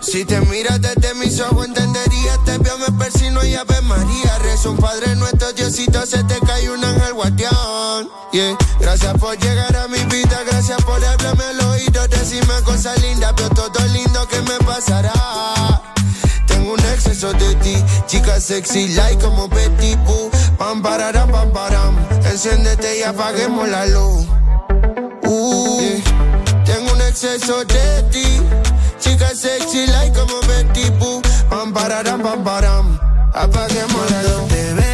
Si 0.00 0.24
te 0.24 0.40
miras 0.40 0.80
desde 0.80 1.14
mis 1.14 1.38
ojos 1.40 1.66
entenderías, 1.66 2.44
te 2.44 2.58
veo, 2.58 2.78
me 2.78 2.90
persino 2.98 3.44
y 3.44 3.54
ave 3.54 3.80
María. 3.82 4.38
Rezo 4.38 4.72
un 4.72 4.78
Padre 4.78 5.14
Diosito, 5.64 6.04
se 6.04 6.22
te 6.24 6.38
cae 6.40 6.68
un 6.68 6.84
ángel 6.84 7.14
guardián. 7.14 8.06
Yeah. 8.32 8.54
Gracias 8.80 9.14
por 9.14 9.34
llegar 9.38 9.74
a 9.74 9.88
mi 9.88 9.98
vida, 10.14 10.42
gracias 10.46 10.76
por 10.84 11.02
hablarme 11.02 11.42
al 11.42 11.60
oído, 11.68 12.06
decirme 12.06 12.52
cosas 12.66 13.00
lindas, 13.00 13.34
veo 13.34 13.48
todo 13.48 13.86
lindo 13.86 14.28
que 14.28 14.42
me 14.42 14.58
pasará. 14.66 15.80
Tengo 16.46 16.74
un 16.74 16.80
exceso 16.80 17.32
de 17.32 17.54
ti, 17.54 17.82
chica 18.06 18.38
sexy, 18.42 18.88
like 18.88 19.24
como 19.24 19.48
Betty 19.48 19.96
Boo. 20.04 20.30
Pam, 20.58 20.82
pararam, 20.82 21.30
pam, 21.30 21.50
param. 21.50 21.96
Enciéndete 22.30 22.98
y 22.98 23.02
apaguemos 23.02 23.66
la 23.66 23.86
luz. 23.86 24.26
Uh. 25.22 25.98
Tengo 26.66 26.92
un 26.92 27.00
exceso 27.00 27.64
de 27.64 28.02
ti, 28.10 28.42
chica 29.00 29.34
sexy, 29.34 29.86
like 29.86 30.14
como 30.14 30.40
Betty 30.40 30.90
Boo. 30.98 31.22
Pam, 31.48 31.72
pararam, 31.72 32.20
pam, 32.20 32.44
param. 32.44 33.00
Apaguemos 33.32 34.10
la 34.10 34.22
luz. 34.24 34.93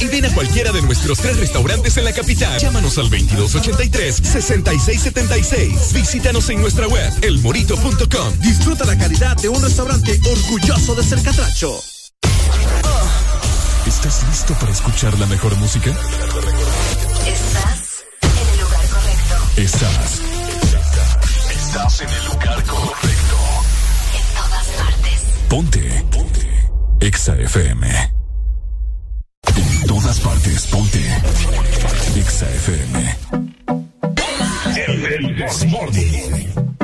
Y 0.00 0.06
ven 0.06 0.24
a 0.26 0.34
cualquiera 0.34 0.72
de 0.72 0.82
nuestros 0.82 1.18
tres 1.18 1.36
restaurantes 1.38 1.96
en 1.96 2.04
la 2.04 2.12
capital. 2.12 2.60
Llámanos 2.60 2.98
al 2.98 3.08
2283-6676. 3.10 5.92
Visítanos 5.92 6.48
en 6.50 6.60
nuestra 6.60 6.86
web, 6.88 7.12
elmorito.com. 7.22 8.38
Disfruta 8.40 8.84
la 8.84 8.98
calidad 8.98 9.36
de 9.36 9.48
un 9.48 9.62
restaurante 9.62 10.20
orgulloso 10.30 10.94
de 10.94 11.02
ser 11.02 11.22
catracho. 11.22 11.80
¿Estás 13.86 14.22
listo 14.28 14.52
para 14.54 14.72
escuchar 14.72 15.16
la 15.18 15.26
mejor 15.26 15.54
música? 15.56 15.90
Estás 17.26 18.04
en 18.22 18.30
el 18.48 18.60
lugar 18.60 18.86
correcto. 18.88 19.36
Estás. 19.56 20.20
Estás 21.50 22.00
en 22.00 22.08
el 22.08 22.24
lugar 22.26 22.64
correcto. 22.64 23.36
En 24.12 24.22
todas 24.34 24.66
partes. 24.76 25.20
Ponte. 25.48 26.04
Ponte. 26.10 26.46
Exa 27.00 27.36
FM 27.36 28.15
todas 30.06 30.20
partes, 30.20 30.66
ponte. 30.66 31.00
Exa 32.16 32.46
FM. 32.48 33.16
El, 34.86 35.04
el, 35.04 35.42
el, 35.42 36.75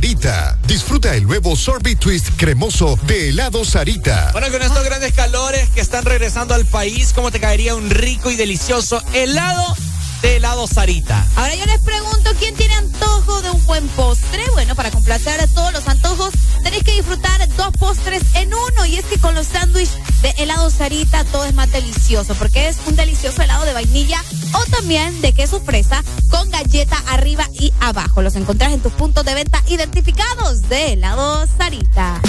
Sarita. 0.00 0.58
Disfruta 0.66 1.14
el 1.14 1.26
nuevo 1.26 1.54
sorbet 1.54 1.98
twist 1.98 2.30
cremoso 2.38 2.98
de 3.02 3.28
helado 3.28 3.66
Sarita. 3.66 4.30
Bueno, 4.32 4.50
con 4.50 4.62
estos 4.62 4.82
grandes 4.82 5.12
calores 5.12 5.68
que 5.68 5.82
están 5.82 6.06
regresando 6.06 6.54
al 6.54 6.64
país, 6.64 7.12
¿cómo 7.14 7.30
te 7.30 7.38
caería 7.38 7.74
un 7.74 7.90
rico 7.90 8.30
y 8.30 8.36
delicioso 8.36 9.02
helado? 9.12 9.76
de 10.22 10.36
helado 10.36 10.66
Sarita. 10.66 11.26
Ahora 11.36 11.54
yo 11.54 11.64
les 11.66 11.80
pregunto 11.80 12.30
quién 12.38 12.54
tiene 12.54 12.74
antojo 12.74 13.40
de 13.42 13.50
un 13.50 13.64
buen 13.66 13.88
postre. 13.88 14.42
Bueno, 14.52 14.74
para 14.74 14.90
complacer 14.90 15.40
a 15.40 15.46
todos 15.46 15.72
los 15.72 15.88
antojos, 15.88 16.30
tenéis 16.62 16.82
que 16.82 16.92
disfrutar 16.92 17.46
dos 17.56 17.70
postres 17.78 18.22
en 18.34 18.52
uno. 18.52 18.86
Y 18.86 18.96
es 18.96 19.04
que 19.06 19.18
con 19.18 19.34
los 19.34 19.46
sándwiches 19.46 19.96
de 20.22 20.30
helado 20.38 20.70
Sarita 20.70 21.24
todo 21.24 21.44
es 21.44 21.54
más 21.54 21.70
delicioso, 21.72 22.34
porque 22.34 22.68
es 22.68 22.76
un 22.86 22.96
delicioso 22.96 23.42
helado 23.42 23.64
de 23.64 23.72
vainilla 23.72 24.22
o 24.52 24.64
también 24.70 25.20
de 25.22 25.32
queso 25.32 25.60
fresa 25.60 26.02
con 26.30 26.48
galleta 26.50 26.96
arriba 27.08 27.46
y 27.52 27.72
abajo. 27.80 28.22
Los 28.22 28.36
encontrás 28.36 28.72
en 28.72 28.80
tus 28.80 28.92
puntos 28.92 29.24
de 29.24 29.34
venta 29.34 29.62
identificados 29.68 30.68
de 30.68 30.92
helado 30.94 31.46
Sarita. 31.58 32.20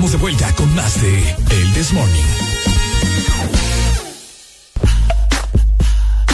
Estamos 0.00 0.12
de 0.12 0.18
vuelta 0.18 0.50
con 0.54 0.74
más 0.74 0.98
de 1.02 1.36
El 1.50 1.72
This 1.74 1.92
Morning. 1.92 2.24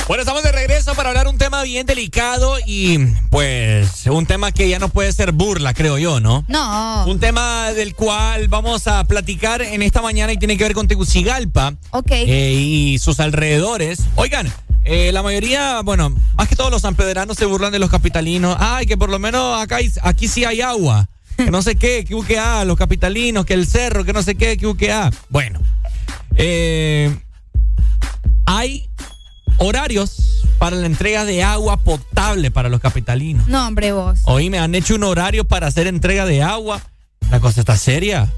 Bueno, 0.07 0.21
estamos 0.23 0.45
de 0.45 0.53
regreso 0.53 0.95
para 0.95 1.09
hablar 1.09 1.27
un 1.27 1.37
tema 1.37 1.65
bien 1.65 1.85
delicado 1.85 2.59
y 2.65 2.97
pues 3.29 4.07
un 4.07 4.25
tema 4.25 4.53
que 4.53 4.69
ya 4.69 4.79
no 4.79 4.89
puede 4.89 5.13
ser 5.13 5.33
burla, 5.33 5.75
creo 5.75 5.99
yo, 5.99 6.21
¿no? 6.21 6.45
No. 6.47 7.07
Un 7.09 7.19
tema 7.19 7.73
del 7.73 7.97
cual 7.97 8.47
vamos 8.47 8.87
a 8.87 9.03
platicar 9.03 9.63
en 9.63 9.83
esta 9.83 10.01
mañana 10.01 10.33
y 10.33 10.37
tiene 10.37 10.57
que 10.57 10.63
ver 10.63 10.75
con 10.75 10.87
Tegucigalpa. 10.87 11.75
Ok. 11.91 12.13
eh, 12.13 12.53
y 12.55 12.99
sus 13.01 13.19
alrededores. 13.19 13.99
Oigan, 14.15 14.49
eh, 14.85 15.11
la 15.13 15.25
mayoría, 15.25 15.81
bueno, 15.83 16.15
más 16.37 16.47
que 16.47 16.55
todos 16.55 16.71
los 16.71 16.83
sanpedranos 16.83 17.37
se 17.37 17.47
burlan 17.47 17.73
de 17.73 17.81
los 17.81 17.91
capitalinos. 17.91 18.57
Ay, 18.61 18.87
que 18.87 18.97
por 18.97 19.09
lo 19.09 19.19
menos 19.19 19.61
acá 19.61 19.77
hay- 19.79 19.91
aquí 20.03 20.29
sí 20.29 20.45
hay 20.45 20.61
agua. 20.61 21.09
Que 21.37 21.51
no 21.51 21.63
sé 21.63 21.77
qué, 21.77 22.05
que 22.05 22.15
UQA, 22.15 22.65
los 22.65 22.77
capitalinos, 22.77 23.45
que 23.45 23.55
el 23.55 23.67
cerro, 23.67 24.05
que 24.05 24.13
no 24.13 24.23
sé 24.23 24.35
qué, 24.35 24.57
que 24.57 24.67
UQA. 24.67 25.11
Bueno, 25.29 25.61
eh, 26.37 27.15
hay 28.47 28.89
horarios 29.59 30.45
para 30.59 30.77
la 30.77 30.87
entrega 30.87 31.25
de 31.25 31.43
agua 31.43 31.77
potable 31.79 32.51
para 32.51 32.69
los 32.69 32.81
capitalinos. 32.81 33.47
No, 33.49 33.67
hombre, 33.67 33.93
vos. 33.93 34.21
Hoy 34.25 34.51
me 34.51 34.59
han 34.59 34.75
hecho 34.75 34.95
un 34.95 35.05
horario 35.05 35.45
para 35.45 35.67
hacer 35.67 35.87
entrega 35.87 36.25
de 36.25 36.43
agua. 36.43 36.81
La 37.31 37.41
cosa 37.41 37.61
está 37.61 37.77
seria. 37.77 38.33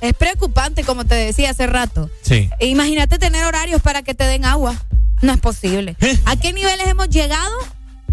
Es 0.00 0.14
preocupante, 0.14 0.84
como 0.84 1.04
te 1.04 1.14
decía 1.14 1.50
hace 1.50 1.66
rato. 1.66 2.10
Sí. 2.22 2.50
E 2.58 2.66
Imagínate 2.66 3.18
tener 3.18 3.44
horarios 3.44 3.82
para 3.82 4.02
que 4.02 4.14
te 4.14 4.24
den 4.24 4.44
agua. 4.44 4.74
No 5.22 5.32
es 5.32 5.40
posible. 5.40 5.96
¿Eh? 6.00 6.18
¿A 6.26 6.36
qué 6.36 6.52
niveles 6.52 6.86
hemos 6.86 7.08
llegado? 7.08 7.52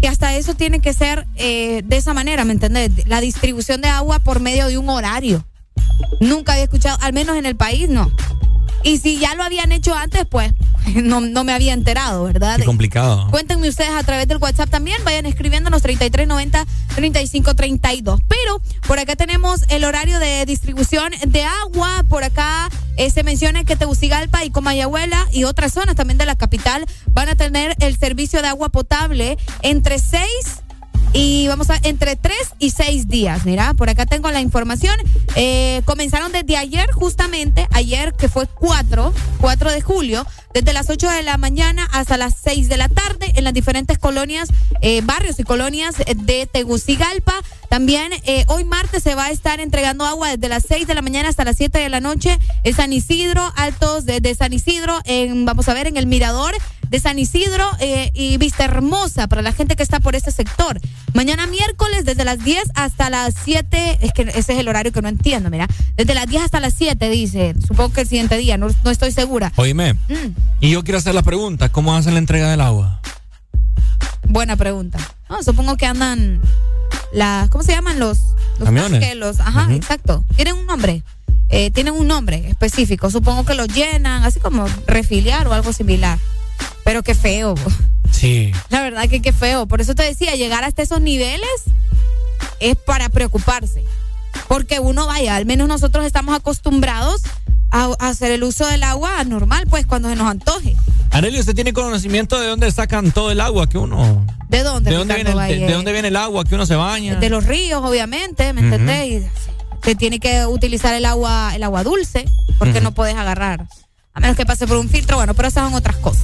Que 0.00 0.08
hasta 0.08 0.36
eso 0.36 0.54
tiene 0.54 0.80
que 0.80 0.92
ser 0.92 1.26
eh, 1.36 1.82
de 1.84 1.96
esa 1.96 2.14
manera, 2.14 2.44
¿me 2.44 2.52
entendés? 2.52 3.06
La 3.06 3.20
distribución 3.20 3.80
de 3.80 3.88
agua 3.88 4.18
por 4.18 4.40
medio 4.40 4.66
de 4.66 4.78
un 4.78 4.88
horario. 4.88 5.44
Nunca 6.20 6.52
había 6.52 6.64
escuchado, 6.64 6.98
al 7.00 7.12
menos 7.12 7.36
en 7.36 7.46
el 7.46 7.56
país, 7.56 7.88
no. 7.88 8.10
Y 8.84 8.98
si 8.98 9.18
ya 9.18 9.34
lo 9.34 9.42
habían 9.42 9.72
hecho 9.72 9.94
antes, 9.94 10.26
pues 10.26 10.52
no, 10.94 11.20
no 11.20 11.44
me 11.44 11.52
había 11.52 11.72
enterado, 11.72 12.24
¿verdad? 12.24 12.56
Qué 12.56 12.64
complicado. 12.64 13.28
Cuéntenme 13.30 13.68
ustedes 13.68 13.92
a 13.92 14.02
través 14.02 14.26
del 14.28 14.38
WhatsApp 14.38 14.70
también. 14.70 15.02
Vayan 15.04 15.26
escribiéndonos 15.26 15.84
3390-3532. 15.84 18.22
Pero 18.28 18.62
por 18.86 18.98
acá 18.98 19.14
tenemos 19.16 19.64
el 19.68 19.84
horario 19.84 20.18
de 20.18 20.46
distribución 20.46 21.12
de 21.26 21.44
agua. 21.44 22.04
Por 22.08 22.24
acá 22.24 22.70
eh, 22.96 23.10
se 23.10 23.22
menciona 23.22 23.64
que 23.64 23.76
Tegucigalpa 23.76 24.42
y 24.44 24.50
Comayagüela 24.50 25.28
y 25.32 25.44
otras 25.44 25.72
zonas 25.72 25.94
también 25.94 26.18
de 26.18 26.26
la 26.26 26.34
capital 26.36 26.84
van 27.12 27.28
a 27.28 27.36
tener 27.36 27.76
el 27.80 27.98
servicio 27.98 28.40
de 28.42 28.48
agua 28.48 28.70
potable 28.70 29.38
entre 29.62 29.98
6 29.98 30.28
y 31.12 31.46
vamos 31.48 31.68
a 31.70 31.78
entre 31.82 32.16
3 32.16 32.36
y 32.58 32.70
6 32.70 33.08
días. 33.08 33.44
Mira, 33.44 33.74
por 33.74 33.90
acá 33.90 34.06
tengo 34.06 34.30
la 34.30 34.40
información. 34.40 34.94
Eh, 35.36 35.82
comenzaron 35.84 36.32
desde 36.32 36.56
ayer, 36.56 36.90
justamente, 36.92 37.66
ayer 37.72 38.14
que 38.14 38.28
fue 38.28 38.46
4, 38.46 39.12
4 39.38 39.70
de 39.70 39.80
julio, 39.80 40.26
desde 40.54 40.72
las 40.72 40.88
8 40.88 41.10
de 41.10 41.22
la 41.22 41.36
mañana 41.36 41.88
hasta 41.92 42.16
las 42.16 42.34
6 42.42 42.68
de 42.68 42.76
la 42.76 42.88
tarde 42.88 43.32
en 43.34 43.44
las 43.44 43.54
diferentes 43.54 43.98
colonias, 43.98 44.48
eh, 44.80 45.00
barrios 45.04 45.38
y 45.38 45.44
colonias 45.44 45.96
de 45.98 46.46
Tegucigalpa. 46.46 47.34
También 47.68 48.12
eh, 48.24 48.44
hoy 48.48 48.64
martes 48.64 49.02
se 49.02 49.14
va 49.14 49.26
a 49.26 49.30
estar 49.30 49.60
entregando 49.60 50.04
agua 50.04 50.30
desde 50.30 50.48
las 50.48 50.64
6 50.68 50.86
de 50.86 50.94
la 50.94 51.02
mañana 51.02 51.28
hasta 51.28 51.44
las 51.44 51.56
7 51.56 51.78
de 51.78 51.88
la 51.88 52.00
noche 52.00 52.38
en 52.64 52.74
San 52.74 52.92
Isidro, 52.92 53.52
Altos 53.56 54.04
de 54.04 54.34
San 54.34 54.52
Isidro, 54.52 55.00
en, 55.04 55.44
vamos 55.44 55.68
a 55.68 55.74
ver, 55.74 55.86
en 55.86 55.96
el 55.96 56.06
Mirador 56.06 56.54
de 56.92 57.00
San 57.00 57.18
Isidro 57.18 57.68
eh, 57.80 58.10
y 58.12 58.36
Vista 58.36 58.64
Hermosa 58.66 59.26
para 59.26 59.40
la 59.40 59.52
gente 59.52 59.76
que 59.76 59.82
está 59.82 59.98
por 59.98 60.14
este 60.14 60.30
sector. 60.30 60.78
Mañana 61.14 61.46
miércoles 61.46 62.04
desde 62.04 62.22
las 62.24 62.44
10 62.44 62.64
hasta 62.74 63.08
las 63.08 63.34
7, 63.44 63.98
es 64.02 64.12
que 64.12 64.22
ese 64.22 64.52
es 64.52 64.58
el 64.58 64.68
horario 64.68 64.92
que 64.92 65.00
no 65.00 65.08
entiendo, 65.08 65.48
mira. 65.48 65.66
Desde 65.96 66.14
las 66.14 66.26
10 66.26 66.42
hasta 66.44 66.60
las 66.60 66.74
7 66.74 67.08
dice, 67.08 67.54
supongo 67.66 67.94
que 67.94 68.02
el 68.02 68.08
siguiente 68.08 68.36
día, 68.36 68.58
no, 68.58 68.68
no 68.84 68.90
estoy 68.90 69.10
segura. 69.10 69.52
Oíme, 69.56 69.94
Mm, 69.94 70.34
y 70.60 70.70
yo 70.70 70.84
quiero 70.84 70.98
hacer 70.98 71.14
la 71.14 71.22
pregunta, 71.22 71.70
¿cómo 71.70 71.96
hacen 71.96 72.12
la 72.12 72.18
entrega 72.18 72.50
del 72.50 72.60
agua? 72.60 73.00
buena 74.28 74.56
pregunta. 74.56 74.98
No, 75.30 75.42
supongo 75.42 75.76
que 75.78 75.86
andan 75.86 76.40
las, 77.12 77.48
¿cómo 77.48 77.64
se 77.64 77.72
llaman 77.72 77.98
los, 77.98 78.18
los 78.58 78.66
Camiones. 78.66 79.00
tanques? 79.00 79.16
Los, 79.16 79.40
ajá, 79.40 79.68
exacto. 79.74 80.24
Tienen 80.36 80.56
un 80.56 80.66
nombre. 80.66 81.02
Eh, 81.48 81.70
tienen 81.70 81.94
un 81.94 82.06
nombre 82.06 82.48
específico. 82.48 83.10
Supongo 83.10 83.44
que 83.46 83.54
lo 83.54 83.64
llenan, 83.66 84.24
así 84.24 84.40
como 84.40 84.66
refiliar 84.86 85.46
o 85.48 85.52
algo 85.54 85.72
similar. 85.72 86.18
Pero 86.84 87.02
qué 87.02 87.14
feo. 87.14 87.54
Sí. 88.10 88.52
La 88.68 88.82
verdad 88.82 89.08
que 89.08 89.22
qué 89.22 89.32
feo. 89.32 89.66
Por 89.66 89.80
eso 89.80 89.94
te 89.94 90.02
decía, 90.02 90.34
llegar 90.34 90.64
hasta 90.64 90.82
esos 90.82 91.00
niveles 91.00 91.48
es 92.60 92.76
para 92.76 93.08
preocuparse. 93.08 93.84
Porque 94.48 94.80
uno 94.80 95.06
vaya, 95.06 95.36
al 95.36 95.46
menos 95.46 95.68
nosotros 95.68 96.04
estamos 96.04 96.34
acostumbrados 96.34 97.22
a, 97.70 97.90
a 97.98 98.08
hacer 98.08 98.30
el 98.32 98.42
uso 98.44 98.66
del 98.66 98.82
agua 98.82 99.22
normal, 99.24 99.66
pues 99.68 99.86
cuando 99.86 100.08
se 100.08 100.16
nos 100.16 100.28
antoje. 100.30 100.76
Arely, 101.10 101.40
¿usted 101.40 101.54
tiene 101.54 101.72
conocimiento 101.72 102.40
de 102.40 102.46
dónde 102.46 102.70
sacan 102.72 103.12
todo 103.12 103.30
el 103.30 103.40
agua 103.40 103.68
que 103.68 103.76
uno... 103.78 104.26
¿De 104.48 104.62
dónde? 104.62 104.90
¿De 104.90 104.96
dónde, 104.96 105.14
viene 105.14 105.30
el, 105.30 105.60
de, 105.66 105.72
dónde 105.72 105.92
viene 105.92 106.08
el 106.08 106.16
agua 106.16 106.44
que 106.44 106.54
uno 106.54 106.66
se 106.66 106.74
baña? 106.74 107.16
De 107.16 107.28
los 107.28 107.44
ríos, 107.44 107.82
obviamente, 107.84 108.52
¿me 108.52 108.60
Ujú. 108.60 108.74
entendés? 108.74 109.22
Y 109.22 109.26
se 109.82 109.94
tiene 109.94 110.20
que 110.20 110.46
utilizar 110.46 110.94
el 110.94 111.04
agua, 111.04 111.52
el 111.54 111.62
agua 111.62 111.82
dulce, 111.82 112.26
porque 112.58 112.80
no 112.80 112.92
puedes 112.92 113.16
agarrar, 113.16 113.66
a 114.14 114.20
menos 114.20 114.36
que 114.36 114.44
pase 114.46 114.66
por 114.66 114.76
un 114.76 114.88
filtro, 114.88 115.16
bueno, 115.16 115.34
pero 115.34 115.48
esas 115.48 115.64
son 115.64 115.74
otras 115.74 115.96
cosas. 115.96 116.22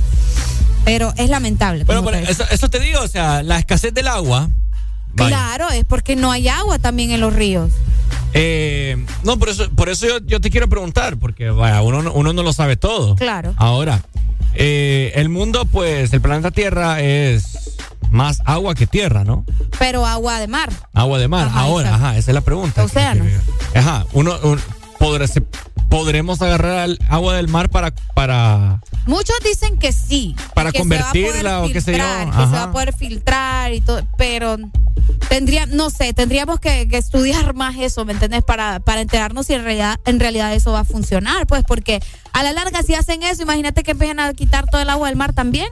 Pero 0.85 1.13
es 1.17 1.29
lamentable. 1.29 1.85
Pero 1.85 2.03
por 2.03 2.13
te 2.13 2.31
eso, 2.31 2.45
eso 2.51 2.69
te 2.71 2.81
digo, 2.81 3.01
o 3.01 3.09
sea, 3.09 3.43
la 3.43 3.59
escasez 3.59 3.93
del 3.95 4.09
agua. 4.09 4.49
vaya, 5.15 5.29
Claro, 5.37 5.71
es 5.71 5.85
porque 5.85 6.17
no 6.17 6.31
hay 6.31 6.49
agua 6.49 6.79
también 6.79 7.11
en 7.11 7.21
los 7.21 7.33
ríos. 7.35 7.73
eh, 8.35 8.97
no, 9.25 9.39
por 9.39 9.49
eso, 9.49 9.69
por 9.71 9.89
eso 9.89 10.07
yo, 10.07 10.19
yo 10.27 10.41
te 10.41 10.51
quiero 10.51 10.69
preguntar, 10.69 11.17
porque 11.19 11.51
vaya, 11.51 11.83
uno, 11.83 12.03
no- 12.03 12.13
uno 12.13 12.33
no 12.33 12.43
lo 12.43 12.53
sabe 12.53 12.77
todo. 12.77 13.17
Claro. 13.17 13.55
Ahora, 13.57 14.03
eh, 14.55 15.13
el 15.17 15.29
mundo, 15.29 15.65
pues, 15.67 16.13
el 16.13 16.21
planeta 16.21 16.51
Tierra 16.51 17.01
es 17.01 17.77
más 18.11 18.41
agua 18.47 18.75
que 18.75 18.87
tierra, 18.87 19.25
¿no? 19.25 19.45
Pero 19.79 20.07
agua 20.07 20.41
de 20.41 20.47
mar. 20.49 20.71
Agua 20.95 21.19
de 21.19 21.29
mar. 21.29 21.49
Ajá, 21.49 21.61
Ahora, 21.61 21.89
exacto. 21.89 22.07
ajá, 22.07 22.17
esa 22.19 22.31
es 22.31 22.35
la 22.35 22.41
pregunta. 22.41 22.85
Océano. 22.85 23.25
Ajá, 23.75 24.07
uno, 24.13 24.39
un- 24.43 24.61
podrá- 24.99 25.27
se- 25.29 25.43
podremos 25.89 26.43
agarrar 26.43 26.91
el 26.91 26.99
agua 27.09 27.37
del 27.37 27.49
mar 27.49 27.71
para, 27.71 27.93
para, 28.15 28.81
Muchos 29.07 29.37
dicen 29.43 29.79
que 29.79 29.93
sí. 29.93 30.37
Para 30.55 30.71
que 30.71 30.81
convertirla 30.81 31.63
o 31.63 31.69
qué 31.69 31.81
sé 31.81 31.97
yo, 31.97 32.05
Que 32.05 32.47
se 32.47 32.53
va 32.53 32.65
a 32.65 32.73
poder 32.73 32.95
filtrar 32.95 33.73
y 33.73 33.81
todo. 33.81 34.07
Pero 34.19 34.59
tendría, 35.31 35.65
no 35.65 35.89
sé, 35.89 36.13
tendríamos 36.13 36.61
que, 36.61 36.87
que 36.89 36.99
estudiar 36.99 37.55
más 37.55 37.77
eso, 37.77 38.05
¿me 38.05 38.13
entiendes? 38.13 38.43
Para, 38.45 38.81
para 38.81 39.01
enterarnos 39.01 39.47
si 39.47 39.55
en 39.55 39.65
realidad, 39.65 39.99
en 40.05 40.21
realidad 40.21 40.53
eso 40.53 40.73
va 40.73 40.81
a 40.81 40.85
funcionar, 40.85 41.47
pues, 41.47 41.65
porque 41.65 42.03
a 42.33 42.43
la 42.43 42.53
larga 42.53 42.83
si 42.83 42.95
hacen 42.95 43.23
eso, 43.23 43.43
imagínate 43.43 43.83
que 43.83 43.93
empiezan 43.93 44.21
a 44.21 44.35
quitar 44.35 44.67
todo 44.67 44.83
el 44.83 44.91
agua 44.91 45.09
del 45.09 45.17
mar 45.17 45.33
también. 45.33 45.69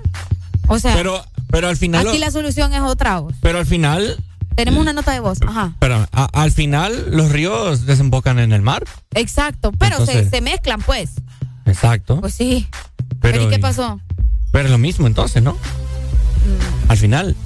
O 0.68 0.78
sea, 0.78 0.94
pero, 0.94 1.22
pero 1.50 1.68
al 1.68 1.76
final, 1.76 2.08
aquí 2.08 2.18
la 2.18 2.30
solución 2.30 2.72
es 2.72 2.80
otra. 2.80 3.22
pero 3.42 3.58
al 3.58 3.66
final, 3.66 4.16
Tenemos 4.56 4.80
una 4.80 4.92
nota 4.92 5.12
de 5.12 5.20
voz, 5.20 5.38
ajá. 5.46 5.74
a- 6.12 6.28
al 6.32 6.50
final 6.50 7.06
los 7.10 7.30
ríos 7.30 7.86
desembocan 7.86 8.38
en 8.38 8.52
el 8.52 8.62
mar. 8.62 8.84
Exacto, 9.14 9.70
pero 9.72 9.98
Entonces- 9.98 10.24
se, 10.24 10.30
se 10.30 10.40
mezclan, 10.40 10.80
pues. 10.82 11.10
Exacto. 11.66 12.20
Pues 12.20 12.34
sí. 12.34 12.66
Pero, 13.20 13.42
¿Y 13.42 13.48
qué 13.48 13.58
pasó? 13.58 14.00
pero 14.52 14.64
es 14.66 14.70
lo 14.70 14.78
mismo 14.78 15.06
entonces, 15.06 15.42
¿no? 15.42 15.52
Mm. 15.52 16.90
Al 16.90 16.96
final. 16.96 17.36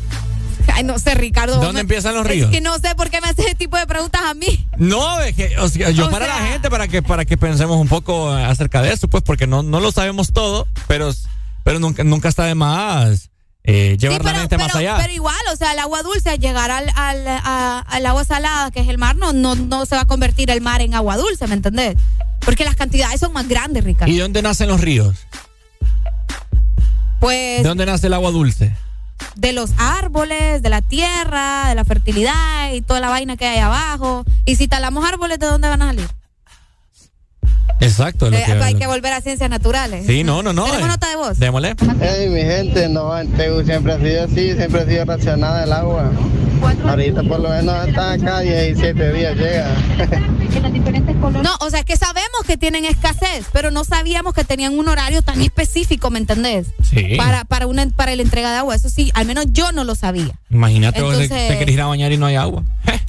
Ay, 0.72 0.84
no 0.84 0.98
sé, 0.98 1.14
Ricardo. 1.14 1.56
¿Dónde 1.56 1.72
me- 1.72 1.80
empiezan 1.80 2.14
los 2.14 2.24
Es 2.26 2.30
ríos? 2.32 2.50
que 2.50 2.60
no 2.60 2.78
sé 2.78 2.94
por 2.94 3.10
qué 3.10 3.20
me 3.20 3.28
haces 3.28 3.46
ese 3.46 3.54
tipo 3.56 3.76
de 3.76 3.86
preguntas 3.86 4.20
a 4.24 4.34
mí. 4.34 4.66
No, 4.76 5.20
es 5.20 5.34
que, 5.34 5.58
o 5.58 5.68
sea, 5.68 5.90
yo 5.90 6.06
O 6.06 6.10
para 6.10 6.26
sea- 6.26 6.36
la 6.40 6.46
gente, 6.48 6.70
para 6.70 6.86
que, 6.86 7.02
para 7.02 7.24
que 7.24 7.36
pensemos 7.36 7.76
un 7.78 7.88
poco 7.88 8.30
acerca 8.30 8.80
de 8.82 8.92
eso, 8.92 9.08
pues, 9.08 9.24
porque 9.24 9.46
no, 9.48 9.62
no 9.62 9.80
lo 9.80 9.90
sabemos 9.90 10.32
todo, 10.32 10.68
pero, 10.86 11.10
pero 11.64 11.80
nunca, 11.80 12.04
nunca 12.04 12.28
está 12.28 12.44
de 12.44 12.54
más 12.54 13.30
eh, 13.72 13.96
llevar 13.98 14.24
la 14.24 14.32
mente 14.32 14.56
más 14.58 14.66
pero, 14.68 14.78
allá. 14.78 14.96
pero 14.98 15.12
igual, 15.12 15.36
o 15.52 15.56
sea, 15.56 15.72
el 15.72 15.78
agua 15.78 16.02
dulce 16.02 16.38
llegar 16.38 16.70
al, 16.70 16.90
al, 16.94 17.26
a- 17.28 17.80
al 17.80 18.06
agua 18.06 18.24
salada, 18.24 18.70
que 18.70 18.80
es 18.80 18.88
el 18.88 18.98
mar, 18.98 19.16
no, 19.16 19.32
no, 19.32 19.54
no 19.54 19.86
se 19.86 19.94
va 19.96 20.02
a 20.02 20.06
convertir 20.06 20.50
el 20.50 20.60
mar 20.60 20.80
en 20.80 20.94
agua 20.94 21.16
dulce, 21.16 21.46
¿me 21.46 21.54
entendés? 21.54 21.96
Porque 22.44 22.64
las 22.64 22.74
cantidades 22.76 23.20
son 23.20 23.32
más 23.32 23.46
grandes, 23.48 23.84
Ricardo. 23.84 24.10
¿Y 24.12 24.16
de 24.16 24.22
dónde 24.22 24.42
nacen 24.42 24.68
los 24.68 24.80
ríos? 24.80 25.16
Pues 27.20 27.62
¿De 27.62 27.68
dónde 27.68 27.86
nace 27.86 28.06
el 28.06 28.14
agua 28.14 28.30
dulce? 28.30 28.74
de 29.36 29.52
los 29.52 29.70
árboles, 29.76 30.62
de 30.62 30.70
la 30.70 30.80
tierra, 30.80 31.68
de 31.68 31.74
la 31.74 31.84
fertilidad 31.84 32.72
y 32.72 32.80
toda 32.80 33.00
la 33.00 33.10
vaina 33.10 33.36
que 33.36 33.46
hay 33.46 33.58
abajo. 33.58 34.24
Y 34.46 34.56
si 34.56 34.66
talamos 34.66 35.04
árboles, 35.04 35.38
¿de 35.38 35.46
dónde 35.46 35.68
van 35.68 35.82
a 35.82 35.86
salir? 35.88 36.08
Exacto. 37.80 38.26
es 38.26 38.32
lo 38.32 38.38
Eh, 38.38 38.44
que- 38.46 38.52
hay 38.52 38.74
que 38.74 38.86
volver 38.86 39.12
a 39.12 39.20
ciencias 39.20 39.48
naturales. 39.50 40.06
Sí, 40.06 40.24
no, 40.24 40.42
no, 40.42 40.52
no. 40.52 40.64
Tenemos 40.64 40.84
eh. 40.86 40.88
nota 40.92 41.08
de 41.10 41.16
voz. 41.16 41.38
Démosle. 41.38 41.74
Hey, 42.00 42.28
mi 42.28 42.40
gente, 42.42 42.88
no, 42.88 43.16
en 43.18 43.28
Tegu 43.32 43.62
siempre 43.64 43.92
ha 43.92 43.98
sido 43.98 44.24
así, 44.24 44.52
siempre 44.54 44.80
ha 44.82 44.86
sido 44.86 45.04
racionada 45.04 45.64
el 45.64 45.72
agua. 45.72 46.10
Ahorita 46.86 47.22
por 47.22 47.40
lo 47.40 47.48
menos 47.48 47.88
está 47.88 48.12
acá 48.12 48.40
17 48.40 49.12
días 49.12 49.34
llega. 49.36 49.68
No, 51.42 51.50
o 51.60 51.70
sea, 51.70 51.80
es 51.80 51.84
que 51.84 51.96
sabemos 51.96 52.42
que 52.46 52.56
tienen 52.56 52.84
escasez, 52.84 53.46
pero 53.52 53.70
no 53.70 53.84
sabíamos 53.84 54.34
que 54.34 54.42
tenían 54.44 54.76
un 54.78 54.88
horario 54.88 55.22
tan 55.22 55.40
específico, 55.40 56.10
¿me 56.10 56.18
entendés? 56.18 56.66
Sí. 56.82 57.14
Para, 57.16 57.44
para, 57.44 57.66
una, 57.66 57.86
para 57.90 58.14
la 58.16 58.22
entrega 58.22 58.50
de 58.50 58.58
agua. 58.58 58.74
Eso 58.74 58.88
sí, 58.90 59.10
al 59.14 59.26
menos 59.26 59.46
yo 59.52 59.70
no 59.72 59.84
lo 59.84 59.94
sabía. 59.94 60.30
Imagínate, 60.50 61.02
vos 61.02 61.16
te- 61.16 61.24
Entonces- 61.24 61.48
te 61.48 61.58
querés 61.58 61.74
ir 61.74 61.80
a 61.80 61.86
bañar 61.86 62.10
y 62.12 62.16
no 62.18 62.26
hay 62.26 62.34
agua. 62.36 62.64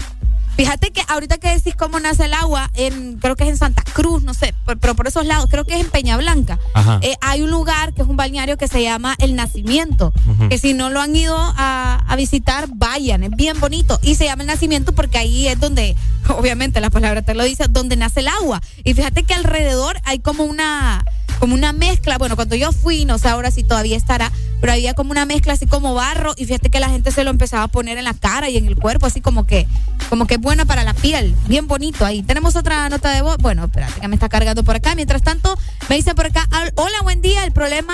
Fíjate 0.55 0.91
que 0.91 1.01
ahorita 1.07 1.37
que 1.37 1.49
decís 1.49 1.75
cómo 1.75 1.99
nace 1.99 2.25
el 2.25 2.33
agua, 2.33 2.69
en, 2.75 3.17
creo 3.17 3.35
que 3.35 3.43
es 3.43 3.49
en 3.49 3.57
Santa 3.57 3.83
Cruz, 3.93 4.23
no 4.23 4.33
sé, 4.33 4.53
pero 4.79 4.95
por 4.95 5.07
esos 5.07 5.25
lados, 5.25 5.47
creo 5.49 5.65
que 5.65 5.75
es 5.75 5.81
en 5.81 5.89
Peña 5.89 6.17
Blanca. 6.17 6.59
Eh, 7.01 7.15
hay 7.21 7.41
un 7.41 7.49
lugar 7.49 7.93
que 7.93 8.01
es 8.01 8.07
un 8.07 8.17
balneario 8.17 8.57
que 8.57 8.67
se 8.67 8.83
llama 8.83 9.15
El 9.19 9.35
Nacimiento, 9.35 10.13
que 10.49 10.57
si 10.57 10.73
no 10.73 10.89
lo 10.89 11.01
han 11.01 11.15
ido 11.15 11.35
a, 11.37 12.03
a 12.07 12.15
visitar, 12.15 12.67
vayan, 12.73 13.23
es 13.23 13.31
bien 13.31 13.59
bonito. 13.59 13.99
Y 14.01 14.15
se 14.15 14.25
llama 14.25 14.43
El 14.43 14.47
Nacimiento 14.47 14.93
porque 14.93 15.17
ahí 15.17 15.47
es 15.47 15.59
donde, 15.59 15.95
obviamente 16.29 16.79
la 16.81 16.89
palabra 16.89 17.21
te 17.21 17.33
lo 17.33 17.43
dice, 17.43 17.65
donde 17.69 17.95
nace 17.95 18.19
el 18.19 18.27
agua. 18.27 18.61
Y 18.83 18.93
fíjate 18.93 19.23
que 19.23 19.33
alrededor 19.33 19.97
hay 20.03 20.19
como 20.19 20.43
una 20.43 21.03
como 21.41 21.55
una 21.55 21.73
mezcla, 21.73 22.19
bueno, 22.19 22.35
cuando 22.35 22.55
yo 22.55 22.71
fui, 22.71 23.03
no 23.03 23.17
sé 23.17 23.27
ahora 23.27 23.49
si 23.49 23.63
todavía 23.63 23.97
estará, 23.97 24.31
pero 24.59 24.73
había 24.73 24.93
como 24.93 25.09
una 25.09 25.25
mezcla 25.25 25.53
así 25.53 25.65
como 25.65 25.95
barro 25.95 26.35
y 26.37 26.45
fíjate 26.45 26.69
que 26.69 26.79
la 26.79 26.87
gente 26.87 27.09
se 27.11 27.23
lo 27.23 27.31
empezaba 27.31 27.63
a 27.63 27.67
poner 27.67 27.97
en 27.97 28.03
la 28.03 28.13
cara 28.13 28.47
y 28.47 28.57
en 28.57 28.67
el 28.67 28.75
cuerpo, 28.75 29.07
así 29.07 29.21
como 29.21 29.47
que 29.47 29.65
como 30.07 30.27
que 30.27 30.37
buena 30.41 30.65
para 30.65 30.83
la 30.83 30.93
piel, 30.93 31.35
bien 31.47 31.67
bonito 31.67 32.05
ahí. 32.05 32.23
Tenemos 32.23 32.55
otra 32.55 32.89
nota 32.89 33.11
de 33.11 33.21
voz, 33.21 33.37
bueno, 33.37 33.65
espérate 33.65 34.07
me 34.07 34.15
está 34.15 34.27
cargando 34.29 34.63
por 34.63 34.75
acá. 34.75 34.95
Mientras 34.95 35.21
tanto, 35.21 35.57
me 35.87 35.95
dice 35.95 36.13
por 36.15 36.25
acá, 36.25 36.47
"Al- 36.51 36.73
hola, 36.75 37.01
buen 37.03 37.21
día, 37.21 37.43
el 37.45 37.51
problema 37.51 37.93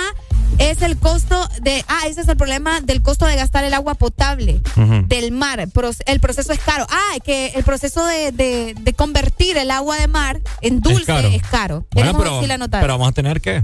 es 0.58 0.82
el 0.82 0.96
costo 0.98 1.48
de, 1.62 1.84
ah, 1.88 2.00
ese 2.08 2.20
es 2.22 2.28
el 2.28 2.36
problema 2.36 2.80
del 2.80 3.00
costo 3.02 3.26
de 3.26 3.36
gastar 3.36 3.64
el 3.64 3.74
agua 3.74 3.94
potable 3.94 4.60
del 5.06 5.32
mar. 5.32 5.60
El 5.60 6.20
proceso 6.20 6.52
es 6.52 6.58
caro. 6.60 6.86
Ah, 6.90 7.16
que 7.24 7.48
el 7.54 7.64
proceso 7.64 8.04
de, 8.06 8.32
de- 8.32 8.74
de 8.78 8.92
convertir 8.94 9.56
el 9.56 9.70
agua 9.70 9.96
de 9.98 10.08
mar 10.08 10.40
en 10.60 10.80
dulce 10.80 11.00
es 11.00 11.06
caro. 11.06 11.30
caro. 11.50 11.86
Bueno, 11.92 12.16
pero, 12.18 12.38
aquí 12.38 12.46
la 12.46 12.58
nota. 12.58 12.80
pero 12.80 12.94
vamos 12.94 13.08
a 13.08 13.12
tener 13.12 13.40
que. 13.40 13.62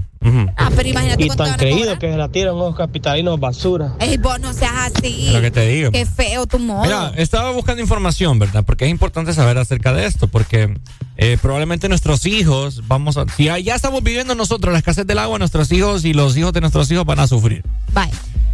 Ah, 0.56 0.70
pero 0.74 0.88
imagínate 0.88 1.22
Y 1.22 1.26
cuánto 1.26 1.44
tan 1.44 1.56
creído 1.58 1.98
que 1.98 2.10
se 2.10 2.16
la 2.16 2.30
tiran 2.30 2.56
los 2.56 2.74
capitalinos 2.74 3.38
basura. 3.38 3.92
Ey, 4.00 4.16
vos 4.16 4.40
no 4.40 4.54
seas 4.54 4.72
así. 4.94 5.26
Es 5.28 5.32
lo 5.34 5.40
que 5.42 5.50
te 5.50 5.66
digo. 5.66 5.90
Qué 5.90 6.06
feo 6.06 6.46
tu 6.46 6.58
modo. 6.58 6.82
Mira, 6.82 7.12
estaba 7.16 7.50
buscando 7.50 7.82
información, 7.82 8.38
¿verdad? 8.38 8.64
Porque 8.64 8.86
es 8.86 8.90
importante 8.90 9.34
saber 9.34 9.58
acerca 9.58 9.92
de 9.92 10.06
esto, 10.06 10.28
porque 10.28 10.78
eh, 11.18 11.36
probablemente 11.42 11.90
nuestros 11.90 12.24
hijos, 12.24 12.88
vamos 12.88 13.18
a, 13.18 13.26
si 13.36 13.44
ya, 13.44 13.58
ya 13.58 13.74
estamos 13.74 14.02
viviendo 14.02 14.34
nosotros 14.34 14.72
la 14.72 14.78
escasez 14.78 15.06
del 15.06 15.18
agua, 15.18 15.38
nuestros 15.38 15.70
hijos 15.72 16.06
y 16.06 16.14
los 16.14 16.34
hijos 16.38 16.54
de 16.54 16.62
nuestros 16.64 16.90
hijos 16.90 17.04
van 17.04 17.20
a 17.20 17.26
sufrir. 17.26 17.62
Bye. 17.92 18.10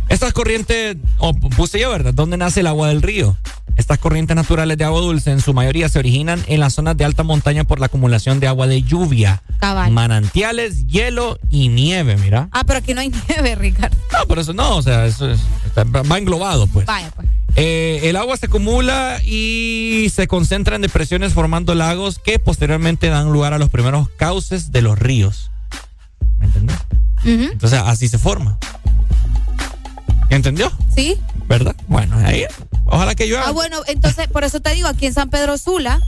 Estas 0.08 0.32
corrientes, 0.32 0.97
o 1.18 1.32
puse 1.32 1.78
yo, 1.80 1.90
¿verdad? 1.90 2.12
¿Dónde 2.12 2.36
nace 2.36 2.60
el 2.60 2.66
agua 2.66 2.89
del 2.89 3.00
río? 3.00 3.36
Estas 3.76 3.98
corrientes 3.98 4.34
naturales 4.34 4.76
de 4.76 4.84
agua 4.84 5.00
dulce 5.00 5.30
en 5.30 5.40
su 5.40 5.55
mayoría 5.55 5.89
se 5.89 6.00
originan 6.00 6.42
en 6.48 6.58
las 6.60 6.74
zonas 6.74 6.97
de 6.97 7.05
alta 7.05 7.22
montaña 7.22 7.62
por 7.64 7.78
la 7.78 7.86
acumulación 7.86 8.40
de 8.40 8.48
agua 8.48 8.66
de 8.66 8.82
lluvia, 8.82 9.42
Cabal. 9.60 9.92
manantiales, 9.92 10.86
hielo 10.89 11.39
y 11.48 11.68
nieve, 11.68 12.16
mira. 12.16 12.48
Ah, 12.50 12.64
pero 12.64 12.80
aquí 12.80 12.92
no 12.92 13.00
hay 13.00 13.12
nieve, 13.28 13.55
Ricardo. 13.55 13.97
No, 14.12 14.18
pero 14.28 14.40
eso 14.40 14.52
no, 14.52 14.76
o 14.76 14.82
sea, 14.82 15.06
eso 15.06 15.30
es- 15.30 15.40
está- 15.64 15.84
va 15.84 16.18
englobado, 16.18 16.66
pues. 16.66 16.86
Vaya, 16.86 17.10
pues. 17.14 17.28
Eh, 17.56 18.00
el 18.05 18.16
agua 18.16 18.36
se 18.36 18.47
acumula 18.47 19.20
y 19.24 20.08
se 20.12 20.26
concentra 20.26 20.74
en 20.76 20.82
depresiones 20.82 21.32
formando 21.34 21.74
lagos 21.76 22.18
que 22.18 22.39
posteriormente 22.40 23.08
dan 23.08 23.32
lugar 23.32 23.55
a 23.55 23.58
los 23.58 23.70
primeros 23.70 24.08
cauces 24.10 24.72
de 24.72 24.82
los 24.82 24.98
ríos. 24.98 25.50
¿Me 26.39 26.47
entendés? 26.47 26.76
Entonces 27.24 27.81
así 27.84 28.08
se 28.08 28.18
forma. 28.18 28.58
¿Entendió? 30.31 30.70
Sí. 30.94 31.18
¿Verdad? 31.49 31.74
Bueno, 31.89 32.16
ahí. 32.24 32.44
Ojalá 32.86 33.15
que 33.15 33.26
llueva. 33.26 33.44
Ah, 33.49 33.50
bueno, 33.50 33.78
entonces, 33.89 34.28
por 34.28 34.44
eso 34.44 34.60
te 34.60 34.73
digo, 34.74 34.89
aquí 34.89 35.07
en 35.07 35.15
San 35.15 35.28
Pedro 35.31 35.58
Sula 35.58 36.00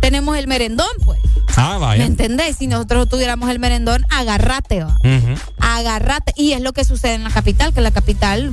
tenemos 0.00 0.36
el 0.36 0.46
merendón, 0.46 0.88
pues. 1.04 1.18
Ah, 1.56 1.74
¿Me 1.74 1.78
vaya. 1.80 2.04
entendés? 2.04 2.56
Si 2.56 2.66
nosotros 2.66 3.08
tuviéramos 3.08 3.50
el 3.50 3.58
merendón, 3.58 4.04
agarrate, 4.10 4.84
va. 4.84 4.96
Ujú. 5.02 5.34
Agarrate. 5.58 6.32
Y 6.36 6.52
es 6.52 6.60
lo 6.60 6.72
que 6.72 6.84
sucede 6.84 7.14
en 7.14 7.24
la 7.24 7.30
capital, 7.30 7.72
que 7.72 7.80
en 7.80 7.84
la 7.84 7.90
capital, 7.90 8.52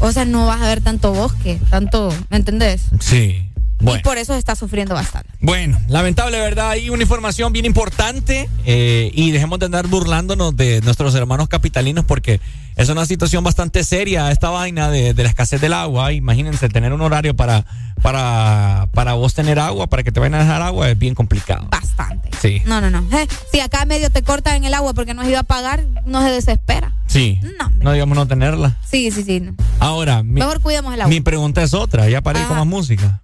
o 0.00 0.12
sea, 0.12 0.24
no 0.24 0.46
vas 0.46 0.60
a 0.60 0.66
ver 0.66 0.80
tanto 0.80 1.12
bosque, 1.12 1.60
tanto, 1.70 2.12
¿me 2.30 2.36
entendés? 2.36 2.82
Sí. 3.00 3.48
Bueno. 3.82 4.00
Y 4.00 4.02
por 4.02 4.16
eso 4.18 4.32
se 4.32 4.38
está 4.38 4.54
sufriendo 4.56 4.94
bastante. 4.94 5.28
Bueno, 5.40 5.78
lamentable, 5.88 6.38
¿verdad? 6.38 6.70
Hay 6.70 6.88
una 6.90 7.02
información 7.02 7.52
bien 7.52 7.64
importante 7.66 8.48
eh, 8.64 9.10
y 9.14 9.30
dejemos 9.32 9.58
de 9.58 9.66
andar 9.66 9.86
burlándonos 9.88 10.56
de 10.56 10.80
nuestros 10.82 11.14
hermanos 11.14 11.48
capitalinos 11.48 12.04
porque 12.04 12.40
es 12.76 12.88
una 12.88 13.04
situación 13.06 13.44
bastante 13.44 13.84
seria 13.84 14.30
esta 14.30 14.48
vaina 14.50 14.88
de, 14.88 15.12
de 15.14 15.22
la 15.22 15.28
escasez 15.28 15.60
del 15.60 15.72
agua. 15.74 16.12
Imagínense, 16.12 16.68
tener 16.68 16.92
un 16.92 17.00
horario 17.02 17.34
para, 17.36 17.66
para, 18.02 18.88
para 18.94 19.14
vos 19.14 19.34
tener 19.34 19.58
agua, 19.58 19.86
para 19.88 20.02
que 20.02 20.12
te 20.12 20.20
vayan 20.20 20.34
a 20.36 20.38
dejar 20.40 20.62
agua, 20.62 20.88
es 20.90 20.98
bien 20.98 21.14
complicado. 21.14 21.66
Bastante. 21.70 22.30
Sí, 22.40 22.62
No, 22.66 22.80
no, 22.80 22.90
no. 22.90 23.04
Eh, 23.16 23.26
si 23.52 23.60
acá 23.60 23.84
medio 23.84 24.10
te 24.10 24.22
cortan 24.22 24.64
el 24.64 24.74
agua 24.74 24.94
porque 24.94 25.12
no 25.14 25.22
has 25.22 25.28
ido 25.28 25.38
a 25.38 25.42
pagar, 25.44 25.84
no 26.06 26.22
se 26.22 26.30
desespera. 26.30 26.94
sí. 27.06 27.38
No, 27.58 27.70
No 27.80 27.92
digamos 27.92 28.16
no 28.16 28.26
tenerla. 28.26 28.78
Sí, 28.88 29.10
sí, 29.10 29.22
sí. 29.22 29.40
no. 29.40 29.54
Ahora, 29.80 30.22
mi, 30.22 30.40
Mejor 30.40 30.60
cuidemos 30.60 30.94
el 30.94 31.00
agua. 31.02 31.10
mi 31.10 31.20
pregunta 31.20 31.62
es 31.62 31.74
otra, 31.74 32.08
ya 32.08 32.20
para 32.20 32.40
ir 32.40 32.46
con 32.46 32.56
más 32.56 32.66
música. 32.66 33.20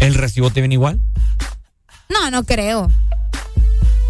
¿El 0.00 0.14
recibo 0.14 0.50
te 0.50 0.60
viene 0.60 0.74
igual? 0.74 1.00
No, 2.08 2.30
no 2.30 2.44
creo. 2.44 2.90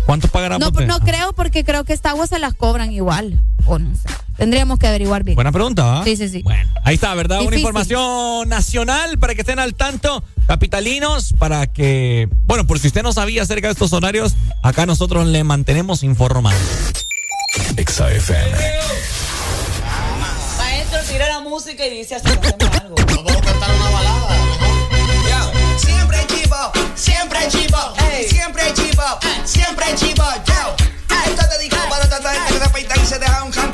¿Cuánto 0.06 0.28
pagará 0.28 0.58
No, 0.58 0.70
no 0.70 0.94
ah. 0.96 1.00
creo 1.04 1.32
porque 1.32 1.64
creo 1.64 1.84
que 1.84 1.92
esta 1.92 2.10
agua 2.10 2.26
se 2.26 2.38
las 2.38 2.54
cobran 2.54 2.92
igual. 2.92 3.42
O 3.66 3.78
no 3.78 3.94
sé. 3.96 4.08
Tendríamos 4.36 4.78
que 4.78 4.86
averiguar 4.86 5.22
bien. 5.22 5.36
Buena 5.36 5.52
pregunta, 5.52 6.00
¿ah? 6.00 6.04
Sí, 6.04 6.16
sí, 6.16 6.28
sí. 6.28 6.42
Bueno, 6.42 6.68
ahí 6.82 6.96
está, 6.96 7.14
¿verdad? 7.14 7.42
Una 7.42 7.56
información 7.56 8.48
nacional 8.48 9.18
para 9.18 9.34
que 9.34 9.42
estén 9.42 9.60
al 9.60 9.74
tanto, 9.74 10.24
capitalinos, 10.46 11.32
para 11.38 11.66
que. 11.68 12.28
Bueno, 12.44 12.66
por 12.66 12.80
si 12.80 12.88
usted 12.88 13.02
no 13.02 13.12
sabía 13.12 13.42
acerca 13.42 13.68
de 13.68 13.72
estos 13.72 13.92
horarios, 13.92 14.34
acá 14.62 14.86
nosotros 14.86 15.26
le 15.26 15.44
mantenemos 15.44 16.02
informado. 16.02 16.58
Maestro, 20.58 20.98
tira 21.08 21.28
la 21.28 21.40
música 21.40 21.86
y 21.86 21.98
dice 21.98 22.16
así. 22.16 22.26
No 22.28 22.40
puedo 22.40 23.40
cortar 23.40 23.83
Siempre 27.04 27.38
chivo, 27.50 27.94
siempre 28.26 28.72
chivo, 28.72 29.02
siempre 29.44 29.94
chivo. 29.94 30.24
Yo, 30.46 30.74
usted 31.30 31.48
te 31.50 31.58
dijo 31.58 31.76
para 31.90 32.08
tanta 32.08 32.32
gente 32.32 32.54
que 32.54 32.64
se 32.64 32.70
peita 32.70 32.96
y 32.96 33.06
se 33.06 33.18
deja 33.18 33.44
un 33.44 33.50
canto. 33.50 33.73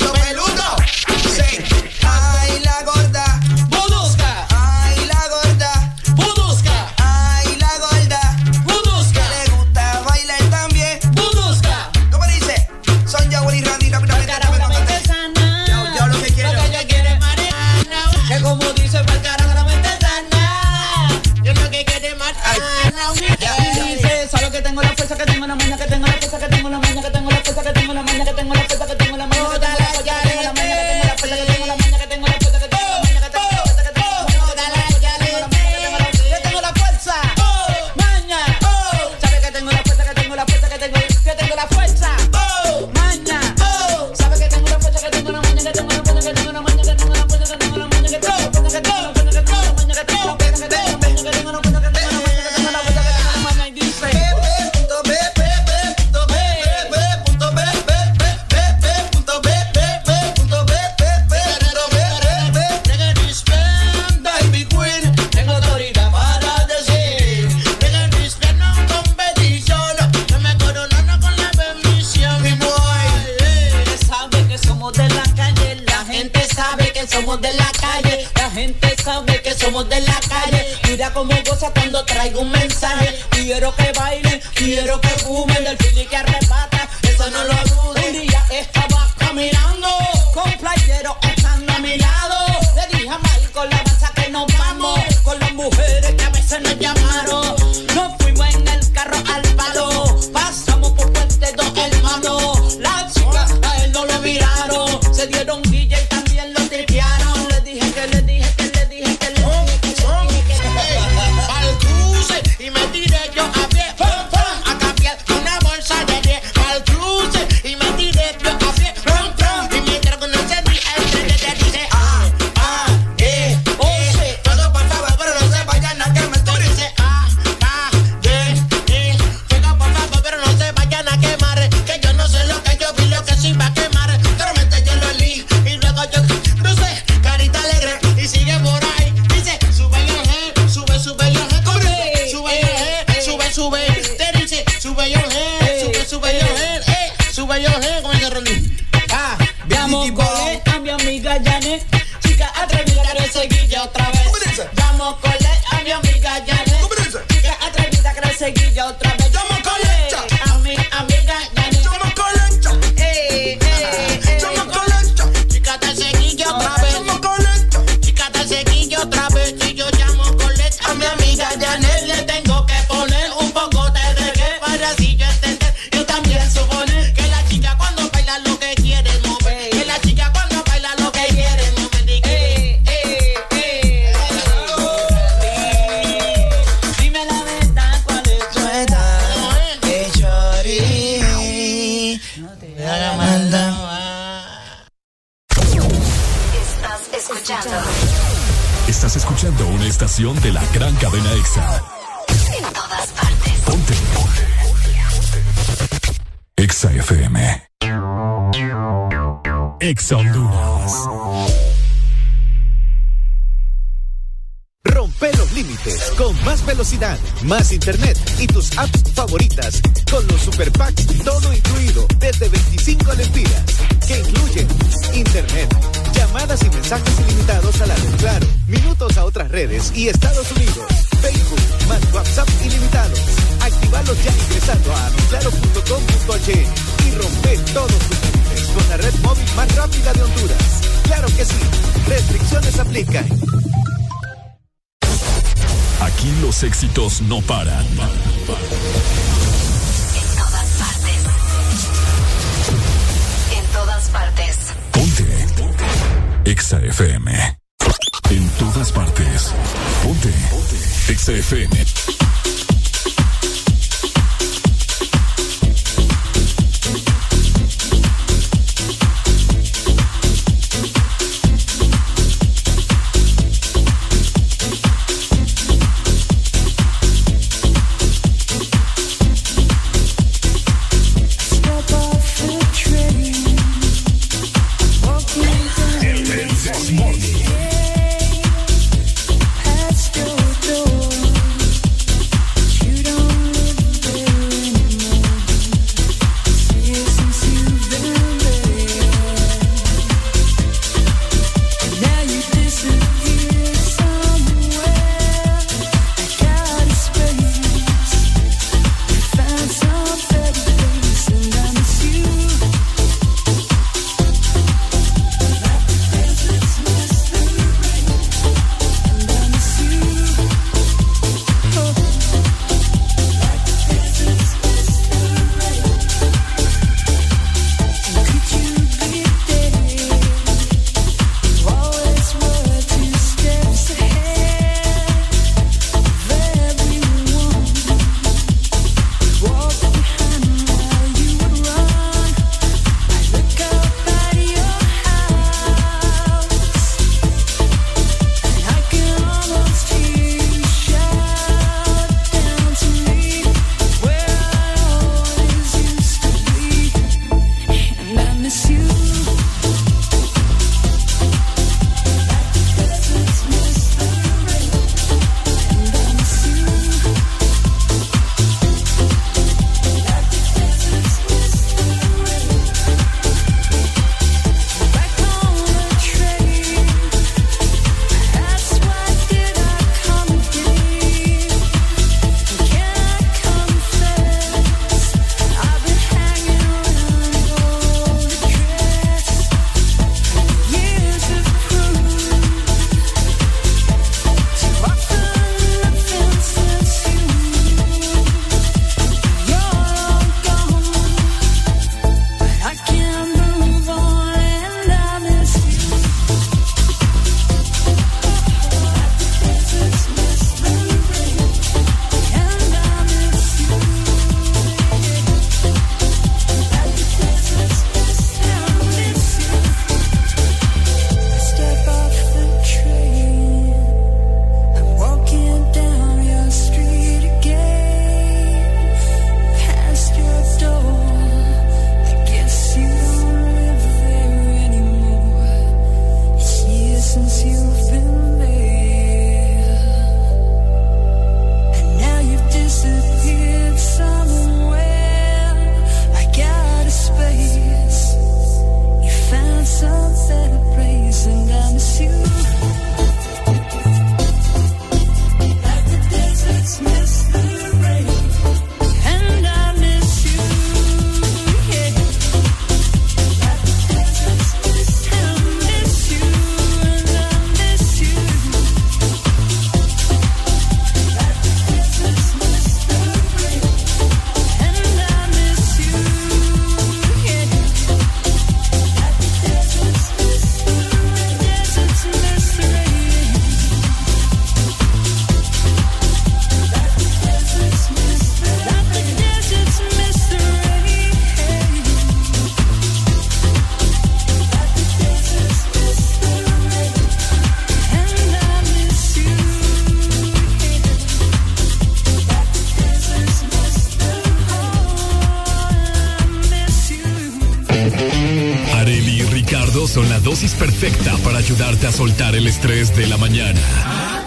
3 512.61 512.95
de 512.95 513.07
la 513.07 513.17
mañana. 513.17 513.59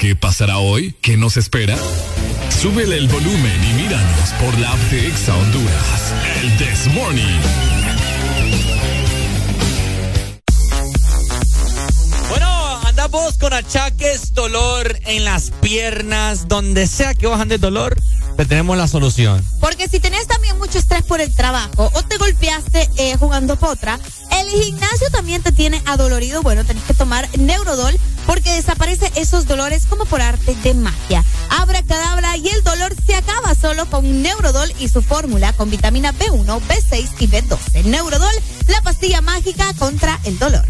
¿Qué 0.00 0.16
pasará 0.16 0.58
hoy? 0.58 0.92
¿Qué 1.00 1.16
nos 1.16 1.36
espera? 1.36 1.76
Súbele 2.50 2.98
el 2.98 3.06
volumen 3.06 3.64
y 3.70 3.82
míranos 3.82 4.30
por 4.40 4.58
la 4.58 4.72
app 4.72 4.78
de 4.90 5.06
Exa 5.06 5.36
Honduras. 5.36 6.14
El 6.42 6.56
This 6.56 6.92
Morning. 6.92 7.40
Bueno, 12.28 12.80
andamos 12.84 13.38
con 13.38 13.52
achaques, 13.52 14.34
dolor 14.34 14.98
en 15.06 15.24
las 15.24 15.52
piernas, 15.60 16.48
donde 16.48 16.88
sea 16.88 17.14
que 17.14 17.28
bajan 17.28 17.48
de 17.48 17.58
dolor. 17.58 17.96
Te 18.36 18.46
tenemos 18.46 18.76
la 18.76 18.88
solución. 18.88 19.44
Porque 19.60 19.86
si 19.88 20.00
tenés 20.00 20.26
también 20.26 20.58
mucho 20.58 20.78
estrés 20.78 21.04
por 21.04 21.20
el 21.20 21.32
trabajo 21.32 21.88
o 21.94 22.02
te 22.02 22.16
golpeaste 22.16 22.90
eh, 22.96 23.16
jugando 23.16 23.54
potra, 23.56 24.00
el 24.32 24.48
gimnasio 24.60 25.08
también 25.12 25.40
te 25.40 25.52
tiene 25.52 25.80
adolorido. 25.86 26.42
Bueno, 26.42 26.64
tenés 26.64 26.82
que 26.82 26.94
tomar 26.94 27.28
Neurodol 27.38 27.96
porque 28.26 28.54
desaparece 28.54 29.10
esos 29.16 29.46
dolores 29.46 29.86
como 29.86 30.04
por 30.06 30.22
arte 30.22 30.54
de 30.62 30.74
magia. 30.74 31.24
Abra 31.50 31.82
cadabra 31.82 32.36
y 32.36 32.48
el 32.48 32.62
dolor 32.62 32.94
se 33.06 33.14
acaba 33.14 33.54
solo 33.54 33.86
con 33.86 34.22
Neurodol 34.22 34.72
y 34.78 34.88
su 34.88 35.02
fórmula 35.02 35.52
con 35.52 35.70
vitamina 35.70 36.12
B1, 36.12 36.60
B6 36.60 37.10
y 37.20 37.28
B12. 37.28 37.84
Neurodol, 37.84 38.34
la 38.68 38.80
pastilla 38.82 39.20
mágica 39.20 39.72
contra 39.78 40.18
el 40.24 40.38
dolor. 40.38 40.64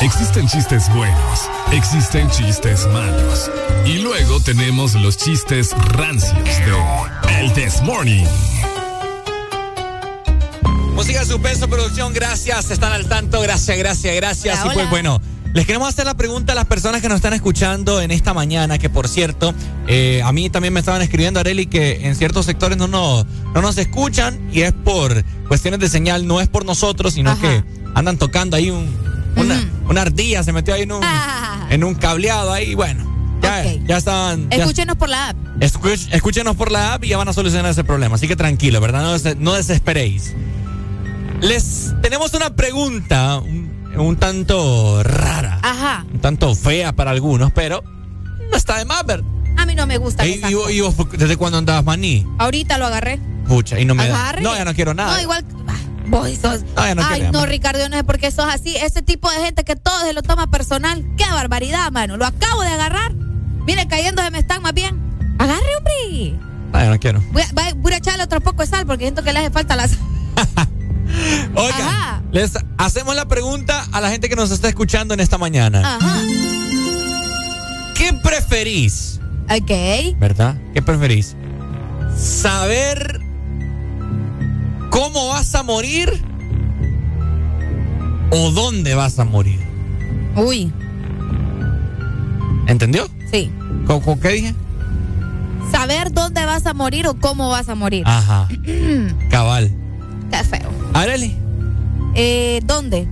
Existen 0.00 0.48
chistes 0.48 0.88
buenos, 0.94 1.50
existen 1.72 2.30
chistes 2.30 2.86
malos. 2.86 3.50
Y 3.84 3.98
luego 3.98 4.40
tenemos 4.40 4.94
los 4.94 5.16
chistes 5.16 5.72
rancios 5.72 6.44
de 6.44 7.40
El 7.40 7.52
This 7.52 7.82
Morning. 7.82 8.26
Música 10.98 11.24
Suspenso 11.24 11.68
Producción, 11.68 12.12
gracias. 12.12 12.72
Están 12.72 12.92
al 12.92 13.06
tanto, 13.06 13.40
gracias, 13.40 13.78
gracias, 13.78 14.16
gracias. 14.16 14.58
Hola, 14.60 14.72
y 14.72 14.74
pues 14.74 14.76
hola. 14.82 14.90
bueno, 14.90 15.17
les 15.54 15.66
queremos 15.66 15.88
hacer 15.88 16.04
la 16.06 16.14
pregunta 16.14 16.52
a 16.52 16.54
las 16.54 16.66
personas 16.66 17.00
que 17.00 17.08
nos 17.08 17.16
están 17.16 17.32
escuchando 17.32 18.00
en 18.00 18.10
esta 18.10 18.34
mañana, 18.34 18.78
que 18.78 18.88
por 18.90 19.08
cierto, 19.08 19.54
eh, 19.86 20.20
a 20.24 20.32
mí 20.32 20.50
también 20.50 20.72
me 20.74 20.80
estaban 20.80 21.02
escribiendo, 21.02 21.40
Areli, 21.40 21.66
que 21.66 22.06
en 22.06 22.14
ciertos 22.16 22.46
sectores 22.46 22.76
no 22.78 22.86
nos, 22.86 23.26
no 23.54 23.62
nos 23.62 23.76
escuchan 23.78 24.38
y 24.52 24.60
es 24.62 24.72
por 24.72 25.24
cuestiones 25.48 25.80
de 25.80 25.88
señal, 25.88 26.26
no 26.26 26.40
es 26.40 26.48
por 26.48 26.64
nosotros, 26.64 27.14
sino 27.14 27.30
Ajá. 27.30 27.40
que 27.40 27.64
andan 27.94 28.18
tocando 28.18 28.56
ahí 28.56 28.70
un, 28.70 29.08
Una, 29.36 29.60
una 29.88 30.02
ardilla 30.02 30.42
se 30.42 30.52
metió 30.52 30.74
ahí 30.74 30.82
en 30.82 30.90
un, 30.92 31.00
Ah. 31.04 31.68
en 31.70 31.84
un 31.84 31.94
cableado 31.94 32.52
ahí. 32.52 32.74
Bueno, 32.74 33.38
ya, 33.40 33.62
ya 33.86 33.96
estaban. 33.98 34.50
ya- 34.50 34.56
Escúchenos 34.56 34.96
por 34.96 35.08
la 35.08 35.28
app. 35.28 35.36
Escuch- 35.60 36.08
escúchenos 36.10 36.56
por 36.56 36.72
la 36.72 36.94
app 36.94 37.04
y 37.04 37.08
ya 37.08 37.18
van 37.18 37.28
a 37.28 37.32
solucionar 37.32 37.70
ese 37.70 37.84
problema. 37.84 38.16
Así 38.16 38.26
que 38.26 38.34
tranquilo, 38.34 38.80
¿verdad? 38.80 39.02
No, 39.02 39.16
des- 39.16 39.36
no 39.36 39.54
desesperéis. 39.54 40.34
Les 41.40 41.92
tenemos 42.02 42.34
una 42.34 42.50
pregunta 42.56 43.38
un, 43.38 43.70
un 43.96 44.16
tanto 44.16 45.02
rara, 45.04 45.27
Ajá. 45.70 46.04
un 46.12 46.20
tanto 46.20 46.54
fea 46.54 46.92
para 46.92 47.10
algunos, 47.10 47.52
pero 47.52 47.82
no 48.50 48.56
está 48.56 48.78
de 48.78 48.84
más, 48.84 49.04
¿verdad? 49.04 49.26
A 49.56 49.66
mí 49.66 49.74
no 49.74 49.86
me 49.86 49.98
gusta. 49.98 50.24
¿Y, 50.26 50.40
vos- 50.54 50.70
y 50.70 50.80
vos 50.80 50.94
desde 51.12 51.36
cuándo 51.36 51.58
andabas 51.58 51.84
maní? 51.84 52.26
Ahorita 52.38 52.78
lo 52.78 52.86
agarré. 52.86 53.18
Pucha, 53.48 53.78
y 53.80 53.84
no 53.84 53.94
me 53.94 54.06
da. 54.08 54.34
No, 54.40 54.54
ya 54.54 54.64
no 54.64 54.74
quiero 54.74 54.94
nada. 54.94 55.14
No, 55.16 55.20
igual. 55.22 55.44
ah, 55.66 55.74
Vos 56.06 56.28
sos. 56.40 56.62
No, 56.76 56.86
ya 56.86 56.94
no 56.94 57.02
Ay, 57.04 57.20
no, 57.22 57.32
mano. 57.32 57.46
Ricardo, 57.46 57.88
no 57.88 57.96
sé 57.96 58.04
por 58.04 58.18
qué 58.18 58.30
sos 58.30 58.46
así. 58.48 58.76
Ese 58.76 59.02
tipo 59.02 59.30
de 59.30 59.38
gente 59.38 59.64
que 59.64 59.74
todo 59.76 60.00
se 60.02 60.12
lo 60.12 60.22
toma 60.22 60.46
personal. 60.50 61.04
Qué 61.16 61.24
barbaridad, 61.30 61.90
mano. 61.92 62.16
Lo 62.16 62.24
acabo 62.26 62.62
de 62.62 62.68
agarrar. 62.68 63.12
Mire, 63.66 63.86
cayendo 63.88 64.22
se 64.22 64.30
me 64.30 64.38
están 64.38 64.62
más 64.62 64.72
bien. 64.74 64.98
Agarre, 65.38 65.76
hombre. 65.76 66.38
No, 66.72 66.78
ya 66.80 66.90
no 66.90 66.98
quiero. 67.00 67.22
Voy 67.32 67.42
a- 67.42 67.74
voy 67.74 67.92
a 67.92 67.96
echarle 67.96 68.22
otro 68.24 68.40
poco 68.40 68.62
de 68.62 68.68
sal 68.68 68.86
porque 68.86 69.04
siento 69.04 69.22
que 69.22 69.32
le 69.32 69.40
hace 69.40 69.50
falta 69.50 69.74
la 69.76 69.88
sal. 69.88 69.98
Oigan, 71.58 72.22
les 72.32 72.52
hacemos 72.78 73.14
la 73.16 73.26
pregunta 73.26 73.84
a 73.92 74.00
la 74.00 74.10
gente 74.10 74.28
que 74.28 74.36
nos 74.36 74.50
está 74.50 74.68
escuchando 74.68 75.14
en 75.14 75.20
esta 75.20 75.38
mañana. 75.38 75.96
Ajá. 75.96 76.20
¿Qué 77.94 78.12
preferís? 78.22 79.20
Ok. 79.50 80.16
¿Verdad? 80.20 80.56
¿Qué 80.74 80.82
preferís? 80.82 81.34
¿Saber 82.16 83.20
cómo 84.90 85.28
vas 85.28 85.54
a 85.54 85.62
morir 85.62 86.22
o 88.30 88.50
dónde 88.52 88.94
vas 88.94 89.18
a 89.18 89.24
morir? 89.24 89.58
Uy, 90.36 90.72
¿Entendió? 92.66 93.08
sí. 93.32 93.50
¿Cómo, 93.86 94.00
cómo- 94.02 94.20
qué 94.20 94.28
dije? 94.28 94.54
Saber 95.72 96.12
dónde 96.12 96.44
vas 96.46 96.66
a 96.66 96.74
morir 96.74 97.06
o 97.08 97.14
cómo 97.18 97.48
vas 97.48 97.68
a 97.68 97.74
morir. 97.74 98.02
Ajá, 98.06 98.48
cabal. 99.30 99.70
Qué 100.30 100.44
feo. 100.44 100.70
Eh, 102.20 102.58
¿Dónde? 102.64 103.06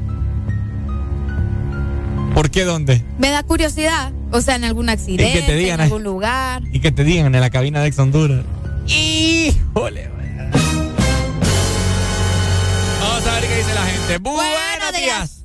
¿por 2.35 2.51
qué 2.51 2.65
dónde? 2.65 3.03
Me 3.19 3.31
da 3.31 3.45
curiosidad. 3.45 4.13
O 4.31 4.41
sea, 4.43 4.57
en 4.57 4.65
algún 4.65 4.91
accidente, 4.91 5.41
te 5.43 5.55
digan, 5.55 5.75
en 5.75 5.81
eh. 5.81 5.85
algún 5.85 6.03
lugar. 6.03 6.63
Y 6.71 6.81
que 6.81 6.93
te 6.93 7.03
digan 7.05 7.35
en 7.35 7.41
la 7.41 7.49
cabina 7.49 7.81
de 7.81 7.87
Ex 7.87 7.99
Honduras. 7.99 8.45
Híjole. 8.87 10.11
Vamos 13.01 13.27
a 13.27 13.35
ver 13.41 13.49
qué 13.49 13.57
dice 13.57 13.75
la 13.75 13.87
gente. 13.87 14.19
Buenos, 14.19 14.93
días. 15.01 15.45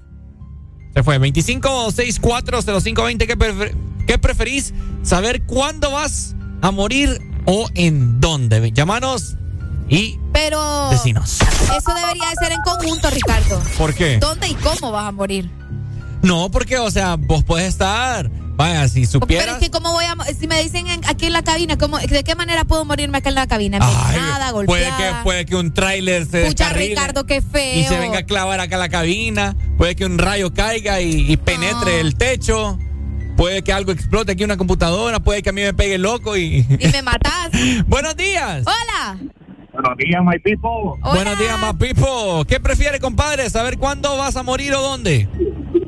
Se 0.96 1.04
fue. 1.04 1.18
25640520. 1.20 3.28
¿Qué, 3.28 3.38
prefer- 3.38 3.76
¿Qué 4.08 4.18
preferís? 4.18 4.74
¿Saber 5.04 5.44
cuándo 5.44 5.92
vas 5.92 6.36
a 6.62 6.72
morir 6.72 7.22
o 7.46 7.70
en 7.74 8.20
dónde? 8.20 8.72
Llámanos 8.74 9.38
y 9.92 10.20
Pero 10.34 10.90
Decinos. 10.90 11.40
eso 11.42 11.94
debería 11.94 12.30
de 12.30 12.36
ser 12.44 12.52
en 12.54 12.62
conjunto, 12.64 13.10
Ricardo. 13.12 13.62
¿Por 13.78 13.94
qué? 13.94 14.18
¿Dónde 14.18 14.48
y 14.48 14.56
cómo 14.56 14.92
vas 14.92 15.08
a 15.08 15.12
morir? 15.12 15.50
No, 16.24 16.50
porque, 16.50 16.78
o 16.78 16.90
sea, 16.90 17.16
vos 17.18 17.44
puedes 17.44 17.68
estar. 17.68 18.30
Vaya, 18.56 18.88
si 18.88 19.02
Pero 19.02 19.12
supieras. 19.12 19.56
es 19.56 19.60
que 19.60 19.72
cómo 19.72 19.92
voy 19.92 20.06
a 20.06 20.16
si 20.40 20.46
me 20.48 20.62
dicen 20.62 20.86
en- 20.88 21.02
aquí 21.08 21.26
en 21.26 21.34
la 21.34 21.42
cabina, 21.42 21.78
¿cómo, 21.80 21.98
¿de 21.98 22.24
qué 22.24 22.36
manera 22.36 22.64
puedo 22.64 22.86
morirme 22.86 23.18
acá 23.18 23.30
en 23.30 23.36
la 23.36 23.48
cabina? 23.48 23.80
Ay, 23.82 24.18
Nada, 24.18 24.52
puede 24.52 24.66
golpeada. 24.84 24.98
que, 24.98 25.24
puede 25.24 25.46
que 25.48 25.56
un 25.56 25.74
tráiler 25.74 26.28
se 26.28 26.40
descarrile 26.40 26.90
Ricardo, 26.90 27.26
qué 27.26 27.42
feo. 27.42 27.80
y 27.80 27.84
se 27.86 27.98
venga 27.98 28.20
a 28.20 28.24
clavar 28.24 28.60
acá 28.60 28.76
a 28.76 28.80
la 28.80 28.90
cabina. 28.90 29.56
Puede 29.78 29.96
que 29.96 30.06
un 30.06 30.20
rayo 30.20 30.54
caiga 30.54 31.02
y, 31.02 31.32
y 31.32 31.38
penetre 31.38 32.00
el 32.02 32.16
techo. 32.16 32.78
Puede 33.36 33.64
que 33.64 33.74
algo 33.74 33.92
explote 33.94 34.34
aquí 34.34 34.44
en 34.44 34.50
una 34.50 34.58
computadora. 34.58 35.20
Puede 35.22 35.42
que 35.42 35.50
a 35.50 35.54
mí 35.54 35.62
me 35.62 35.74
pegue 35.74 35.98
loco 35.98 36.38
y. 36.38 36.58
Y 36.80 36.88
me 36.90 37.02
matas. 37.02 37.50
Buenos 37.88 38.16
días. 38.16 38.64
Hola. 38.68 39.18
Buenos 39.82 39.98
días, 39.98 40.22
my 40.24 40.38
people. 40.38 41.02
Buenos 41.02 41.40
días, 41.40 41.60
más 41.60 41.74
Pipo. 41.74 42.46
¿Qué 42.48 42.60
prefiere, 42.60 43.00
compadre? 43.00 43.50
¿Saber 43.50 43.80
cuándo 43.80 44.16
vas 44.16 44.36
a 44.36 44.44
morir 44.44 44.74
o 44.76 44.82
dónde? 44.82 45.28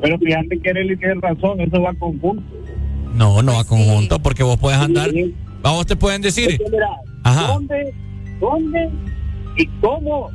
Pero 0.02 0.18
fíjate 0.18 0.58
que 0.58 0.70
Arely 0.70 0.96
tiene 0.96 1.14
razón, 1.20 1.60
eso 1.60 1.80
va 1.80 1.94
conjunto. 1.94 2.42
No, 3.14 3.40
no 3.42 3.56
a 3.56 3.64
conjunto, 3.64 4.18
porque 4.18 4.42
vos 4.42 4.58
puedes 4.58 4.80
andar. 4.80 5.10
A 5.62 5.70
vos 5.70 5.86
te 5.86 5.94
pueden 5.94 6.22
decir. 6.22 6.60
Mira, 6.72 6.88
Ajá. 7.22 7.52
¿dónde, 7.52 7.94
¿Dónde 8.40 8.90
y 9.56 9.66
cómo? 9.80 10.30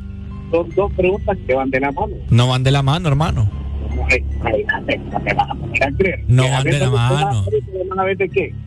Son 0.51 0.69
dos 0.75 0.93
preguntas 0.93 1.37
que 1.45 1.53
van 1.53 1.69
de 1.69 1.81
la 1.81 1.91
mano. 1.91 2.13
No 2.29 2.47
van 2.47 2.63
de 2.63 2.71
la 2.71 2.81
mano, 2.81 3.09
hermano. 3.09 3.49
No 6.27 6.49
van 6.49 6.63
de 6.63 6.79
la 6.79 6.89
va 6.89 7.09
mano. 7.09 7.45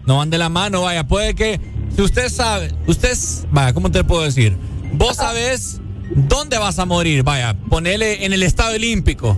No 0.07 0.17
van 0.19 0.29
de 0.29 0.39
la 0.39 0.49
mano, 0.51 0.83
vaya. 0.83 1.05
Puede 1.05 1.35
que. 1.35 1.59
Si 1.97 2.03
usted 2.03 2.29
sabe. 2.29 2.71
Usted. 2.87 3.17
Vaya, 3.51 3.73
¿cómo 3.73 3.91
te 3.91 4.05
puedo 4.05 4.23
decir? 4.23 4.55
Vos 4.93 5.17
sabés 5.17 5.81
dónde 6.15 6.59
vas 6.59 6.79
a 6.79 6.85
morir. 6.85 7.23
Vaya, 7.23 7.57
ponele 7.69 8.25
en 8.25 8.33
el 8.33 8.43
estado 8.43 8.75
olímpico. 8.75 9.37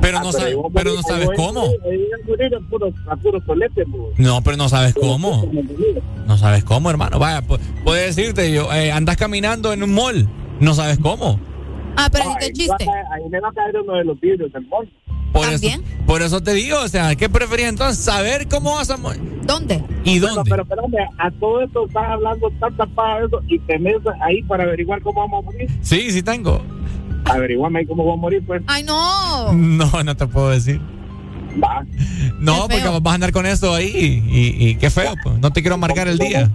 Pero 0.00 0.20
no, 0.20 0.28
Ah, 0.28 0.32
sabes, 0.32 0.52
yo 0.52 0.62
pero 0.74 0.94
no 0.94 1.02
sabes 1.02 1.30
cómo. 1.34 1.64
No, 4.18 4.42
pero 4.42 4.56
no 4.56 4.68
sabes 4.68 4.94
cómo. 4.94 5.50
No 6.26 6.36
sabes 6.38 6.62
cómo, 6.64 6.90
hermano. 6.90 7.18
Vaya, 7.18 7.40
pu- 7.42 7.58
puede 7.84 8.06
decirte, 8.06 8.52
yo, 8.52 8.70
eh, 8.72 8.92
andas 8.92 9.16
caminando 9.16 9.72
en 9.72 9.82
un 9.82 9.94
mall. 9.94 10.28
No 10.60 10.74
sabes 10.74 10.98
cómo. 10.98 11.40
Ah, 11.96 12.08
pero 12.12 12.24
Ay, 12.40 12.52
qué 12.52 12.68
va 12.68 12.74
a 12.74 12.78
chiste. 12.78 12.84
caer- 12.92 13.06
Ahí 13.12 13.30
le 13.30 13.40
va 13.40 13.48
a 13.48 13.52
caer 13.52 13.76
uno 13.82 13.94
de 13.94 14.04
los 14.04 14.20
vidrios 14.20 14.52
del 14.52 14.66
mall. 14.66 14.88
Por 15.34 15.48
eso, 15.52 15.68
por 16.06 16.22
eso 16.22 16.40
te 16.42 16.52
digo, 16.54 16.78
o 16.80 16.88
sea, 16.88 17.14
¿qué 17.16 17.28
preferís 17.28 17.66
entonces? 17.66 18.02
Saber 18.04 18.46
cómo 18.48 18.76
vas 18.76 18.88
a 18.90 18.96
morir. 18.96 19.20
¿Dónde? 19.44 19.82
¿Y 20.04 20.20
Bueno, 20.20 20.36
dónde? 20.36 20.50
pero 20.50 20.62
espérame, 20.62 21.08
a 21.18 21.30
todo 21.32 21.60
esto 21.62 21.86
estás 21.86 22.04
hablando 22.08 22.50
tanta 22.60 22.86
paja 22.86 23.18
de 23.20 23.26
eso 23.26 23.40
y 23.48 23.58
tenés 23.58 23.96
ahí 24.22 24.42
para 24.44 24.62
averiguar 24.62 25.02
cómo 25.02 25.20
vamos 25.20 25.42
a 25.42 25.46
morir. 25.50 25.68
Sí, 25.82 26.10
sí 26.12 26.22
tengo. 26.22 26.62
Averiguame 27.24 27.80
ahí 27.80 27.86
cómo 27.86 28.04
vamos 28.04 28.18
a 28.18 28.22
morir, 28.22 28.44
pues. 28.46 28.62
Ay, 28.68 28.84
no. 28.84 29.52
No, 29.52 30.02
no 30.04 30.16
te 30.16 30.26
puedo 30.26 30.50
decir. 30.50 30.80
Va. 31.62 31.84
No, 32.38 32.68
porque 32.68 32.86
vas 32.86 33.12
a 33.12 33.14
andar 33.14 33.32
con 33.32 33.46
eso 33.46 33.74
ahí 33.74 34.22
y, 34.28 34.68
y 34.68 34.74
qué 34.76 34.88
feo, 34.88 35.14
pues. 35.22 35.38
No 35.40 35.52
te 35.52 35.62
quiero 35.62 35.74
amargar 35.74 36.06
el 36.08 36.18
día. 36.18 36.50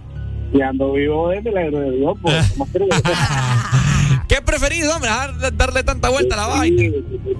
Y 0.54 0.62
ando 0.62 0.94
vivo 0.94 1.30
de 1.30 1.42
milagro 1.42 1.80
de 1.80 1.92
Dios, 1.98 2.18
pues. 2.22 2.52
¿cómo 2.52 2.66
crees? 2.72 2.90
¿Qué 4.28 4.42
preferís, 4.42 4.88
hombre? 4.88 5.10
Dar- 5.10 5.56
darle 5.58 5.84
tanta 5.84 6.10
vuelta 6.10 6.36
a 6.36 6.38
la 6.38 6.48
vaina. 6.56 6.84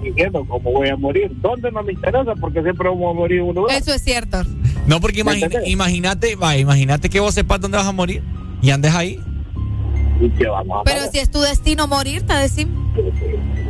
Diciendo 0.02 0.44
cómo 0.48 0.72
voy 0.72 0.88
a 0.88 0.96
morir. 0.96 1.30
¿Dónde 1.40 1.70
no 1.70 1.82
me 1.82 1.92
interesa? 1.92 2.34
Porque 2.40 2.62
siempre 2.62 2.88
vamos 2.88 3.10
a 3.10 3.14
morir 3.14 3.38
en 3.40 3.46
un 3.46 3.54
lugar. 3.54 3.76
Eso 3.76 3.92
es 3.92 4.02
cierto. 4.02 4.42
No, 4.86 5.00
porque 5.00 5.22
imagínate, 5.66 6.36
va, 6.36 6.56
imagínate 6.56 7.08
que 7.08 7.20
vos 7.20 7.34
sepas 7.34 7.60
dónde 7.60 7.78
vas 7.78 7.86
a 7.86 7.92
morir 7.92 8.22
y 8.62 8.70
andes 8.70 8.94
ahí. 8.94 9.20
¿Y 10.20 10.28
qué 10.30 10.46
vamos 10.48 10.80
a 10.80 10.84
Pero 10.84 11.06
si 11.10 11.18
es 11.18 11.30
tu 11.30 11.40
destino 11.40 11.86
morir, 11.86 12.26
te 12.26 12.34
decimos. 12.34 12.76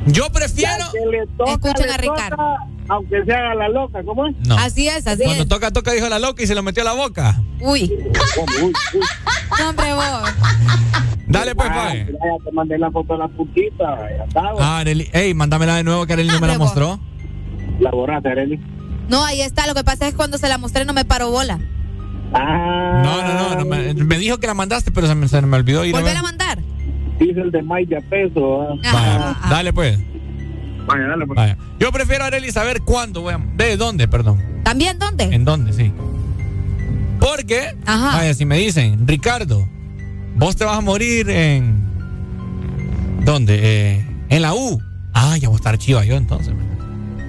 Yo 0.07 0.31
prefiero. 0.33 0.85
Escuchen 1.47 1.91
a 1.91 1.97
Ricardo. 1.97 2.57
Aunque 2.91 3.25
se 3.25 3.33
haga 3.33 3.55
la 3.55 3.69
loca, 3.69 4.03
¿cómo 4.05 4.27
es? 4.27 4.35
No. 4.47 4.57
Así 4.57 4.89
es, 4.89 5.07
así 5.07 5.23
Cuando 5.25 5.45
es. 5.45 5.49
toca, 5.49 5.71
toca, 5.71 5.93
dijo 5.93 6.09
la 6.09 6.19
loca 6.19 6.43
y 6.43 6.47
se 6.47 6.55
lo 6.55 6.63
metió 6.63 6.83
a 6.83 6.87
la 6.87 6.93
boca. 6.95 7.41
Uy. 7.61 7.91
Uy, 7.93 8.65
uy. 8.65 8.73
No, 9.59 9.69
hombre, 9.71 9.93
vos. 9.95 10.05
Dale, 11.27 11.55
pues, 11.55 11.69
Ah, 11.73 11.95
ya 11.95 12.45
te 12.45 12.53
mandé 12.53 12.77
la 12.79 12.91
foto 12.91 13.13
de 13.13 13.19
la 13.21 13.29
putita, 13.29 13.85
ya. 14.35 14.41
Ah, 14.61 14.79
Arely. 14.79 15.09
Ey, 15.13 15.33
mándamela 15.35 15.77
de 15.77 15.85
nuevo 15.85 16.05
que 16.07 16.13
Arely 16.15 16.29
no 16.29 16.41
me 16.41 16.49
la 16.49 16.59
vos. 16.59 16.67
mostró. 16.67 16.99
La 17.79 17.91
borraste, 17.93 18.29
Arely. 18.31 18.61
No, 19.09 19.25
ahí 19.25 19.41
está. 19.41 19.67
Lo 19.67 19.75
que 19.75 19.85
pasa 19.85 20.07
es 20.07 20.13
que 20.13 20.17
cuando 20.17 20.39
se 20.39 20.49
la 20.49 20.59
mostré 20.59 20.85
no 20.85 20.93
me 20.93 21.05
paró 21.05 21.31
bola. 21.31 21.59
Ah. 22.33 23.03
No, 23.05 23.23
no, 23.23 23.35
no. 23.35 23.55
no 23.57 23.65
me, 23.65 23.95
me 23.95 24.19
dijo 24.19 24.39
que 24.39 24.47
la 24.47 24.55
mandaste, 24.55 24.91
pero 24.93 25.07
se 25.07 25.15
me, 25.15 25.29
se 25.29 25.41
me 25.43 25.57
olvidó 25.57 25.85
ir 25.85 25.95
a 25.95 25.99
Volver 25.99 26.15
ver. 26.15 26.19
a 26.19 26.23
mandar. 26.23 26.59
Dice 27.19 27.41
el 27.41 27.51
de 27.51 27.63
Mike 27.63 27.87
de 27.91 27.97
a 27.99 28.01
peso. 28.01 28.63
¿ah? 28.63 28.75
Vaya, 28.93 29.37
dale, 29.51 29.73
pues. 29.73 29.99
Vaya, 30.93 31.07
dale, 31.09 31.27
pues. 31.27 31.37
Vaya. 31.37 31.57
Yo 31.79 31.93
prefiero, 31.93 32.25
Arely, 32.25 32.51
saber 32.51 32.83
cuándo 32.83 33.23
voy 33.23 33.35
a. 33.35 33.41
¿De 33.57 33.77
dónde, 33.77 34.09
perdón? 34.09 34.43
¿También 34.65 34.99
dónde? 34.99 35.25
¿En 35.25 35.45
dónde? 35.45 35.73
Sí. 35.73 35.93
Porque, 37.21 37.77
Ajá. 37.87 38.17
vaya, 38.19 38.35
si 38.35 38.45
me 38.45 38.57
dicen, 38.57 39.07
Ricardo, 39.07 39.69
vos 40.35 40.57
te 40.57 40.65
vas 40.65 40.79
a 40.79 40.81
morir 40.81 41.31
en. 41.31 41.85
¿Dónde? 43.25 43.61
Eh, 43.63 44.07
en 44.31 44.43
la 44.43 44.55
U. 44.55 44.81
Ah, 45.13 45.37
ya 45.37 45.49
voy 45.49 45.57
a 45.57 45.59
estar 45.59 45.79
chiva 45.79 46.05
yo 46.05 46.17
entonces. 46.17 46.55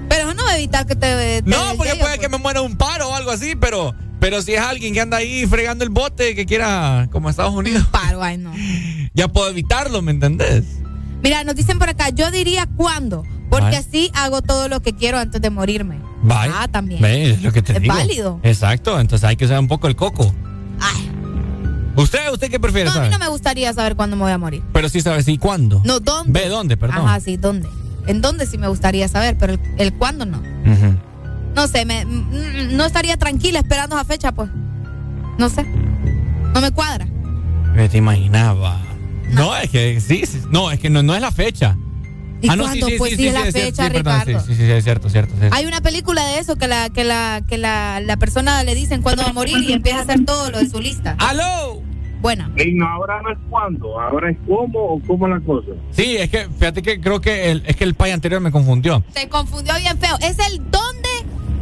Pero 0.09 0.23
eso 0.23 0.33
no 0.33 0.43
va 0.43 0.51
a 0.51 0.57
evitar 0.57 0.85
que 0.85 0.95
te. 0.95 1.41
te 1.41 1.49
No, 1.49 1.57
porque 1.77 1.91
yello, 1.91 2.03
puede 2.03 2.19
que 2.19 2.29
me 2.29 2.37
muera 2.37 2.61
un 2.61 2.77
paro 2.77 3.09
o 3.09 3.15
algo 3.15 3.31
así, 3.31 3.55
pero. 3.55 3.93
Pero 4.19 4.41
si 4.43 4.53
es 4.53 4.61
alguien 4.61 4.93
que 4.93 5.01
anda 5.01 5.17
ahí 5.17 5.47
fregando 5.47 5.83
el 5.83 5.89
bote 5.89 6.35
que 6.35 6.45
quiera, 6.45 7.09
como 7.11 7.29
Estados 7.29 7.53
Unidos, 7.55 7.87
pues. 7.91 8.03
Paro, 8.03 8.21
ay, 8.21 8.37
no. 8.37 8.53
ya 9.13 9.27
puedo 9.27 9.49
evitarlo, 9.49 10.01
¿me 10.01 10.11
entendés? 10.11 10.65
Mira, 11.23 11.43
nos 11.43 11.55
dicen 11.55 11.79
por 11.79 11.89
acá, 11.89 12.09
yo 12.09 12.29
diría 12.31 12.67
cuándo, 12.75 13.23
porque 13.51 13.65
Vaya. 13.65 13.79
así 13.79 14.09
hago 14.15 14.41
todo 14.41 14.67
lo 14.69 14.81
que 14.81 14.93
quiero 14.93 15.19
antes 15.19 15.39
de 15.41 15.49
morirme. 15.51 15.99
Ah, 16.29 16.67
también. 16.71 17.03
Es 17.05 17.43
lo 17.43 17.51
que 17.51 17.61
te 17.61 17.73
Es 17.73 17.81
digo. 17.81 17.93
válido. 17.93 18.39
Exacto, 18.41 18.99
entonces 18.99 19.27
hay 19.27 19.35
que 19.35 19.45
usar 19.45 19.59
un 19.59 19.67
poco 19.67 19.87
el 19.87 19.95
coco. 19.95 20.33
¿Usted, 21.97 22.31
usted 22.31 22.49
qué 22.49 22.57
prefiere 22.59 22.89
No, 22.89 22.95
a 22.95 23.01
mí 23.01 23.09
no 23.09 23.19
me 23.19 23.27
gustaría 23.27 23.73
saber 23.73 23.97
cuándo 23.97 24.15
me 24.15 24.23
voy 24.23 24.31
a 24.31 24.37
morir. 24.37 24.63
Pero 24.71 24.87
sí 24.87 25.01
sabe 25.01 25.21
sí 25.23 25.37
cuándo. 25.37 25.81
No, 25.83 25.99
¿dónde? 25.99 26.31
Ve 26.31 26.47
dónde, 26.47 26.77
perdón. 26.77 27.05
Ajá, 27.05 27.19
sí, 27.19 27.35
¿dónde? 27.35 27.67
En 28.07 28.21
dónde 28.21 28.45
sí 28.47 28.57
me 28.57 28.67
gustaría 28.69 29.07
saber, 29.09 29.37
pero 29.37 29.53
el, 29.53 29.59
el 29.77 29.93
cuándo 29.93 30.25
no. 30.25 30.41
No 31.53 31.67
sé, 31.67 31.83
me, 31.85 32.05
no 32.05 32.85
estaría 32.85 33.17
tranquila 33.17 33.59
esperando 33.59 33.97
esa 33.97 34.05
fecha, 34.05 34.31
pues. 34.31 34.49
No 35.37 35.49
sé. 35.49 35.65
No 36.53 36.61
me 36.61 36.71
cuadra. 36.71 37.05
Me 37.75 37.89
te 37.89 37.97
imaginaba. 37.97 38.79
No, 39.31 39.55
es 39.57 39.69
que 39.69 39.99
sí, 39.99 40.25
sí. 40.25 40.41
no, 40.49 40.71
es 40.71 40.79
que 40.79 40.89
no, 40.89 41.03
no 41.03 41.13
es 41.13 41.21
la 41.21 41.31
fecha. 41.31 41.75
¿Y 42.41 42.49
Ah, 42.49 42.55
no, 42.55 42.63
cuándo? 42.63 42.87
Pues 42.97 43.15
sí 43.15 43.27
es 43.27 43.33
la 43.33 43.51
fecha, 43.51 43.89
Ricardo. 43.89 44.39
Sí, 44.39 44.45
sí, 44.47 44.55
sí, 44.55 44.71
es 44.71 44.83
cierto, 44.83 45.09
cierto, 45.09 45.33
cierto. 45.37 45.55
Hay 45.55 45.65
una 45.65 45.81
película 45.81 46.25
de 46.27 46.39
eso 46.39 46.55
que 46.57 46.67
la 46.67 46.89
que 46.89 47.03
la 47.03 47.41
que 47.47 47.57
la, 47.57 47.99
la 48.01 48.17
persona 48.17 48.63
le 48.63 48.75
dicen 48.75 49.01
cuándo 49.01 49.23
va 49.23 49.29
a 49.29 49.33
morir 49.33 49.57
y 49.67 49.73
empieza 49.73 49.99
a 49.99 50.01
hacer 50.01 50.25
todo 50.25 50.49
lo 50.51 50.59
de 50.59 50.69
su 50.69 50.79
lista. 50.79 51.15
¡Aló! 51.19 51.81
Buena. 52.21 52.51
Ey, 52.55 52.73
no, 52.75 52.87
ahora 52.87 53.19
no 53.23 53.31
es 53.31 53.37
cuándo, 53.49 53.99
ahora 53.99 54.29
es 54.29 54.37
cómo 54.47 54.79
o 54.79 55.01
cómo 55.07 55.27
la 55.27 55.39
cosa. 55.39 55.69
Sí, 55.91 56.17
es 56.17 56.29
que 56.29 56.47
fíjate 56.59 56.83
que 56.83 57.01
creo 57.01 57.19
que 57.19 57.49
el, 57.51 57.63
es 57.65 57.75
que 57.75 57.83
el 57.83 57.95
pay 57.95 58.11
anterior 58.11 58.39
me 58.41 58.51
confundió. 58.51 59.03
Se 59.15 59.27
confundió 59.27 59.73
bien 59.77 59.97
feo. 59.97 60.17
Es 60.21 60.37
el 60.47 60.57
dónde 60.69 61.09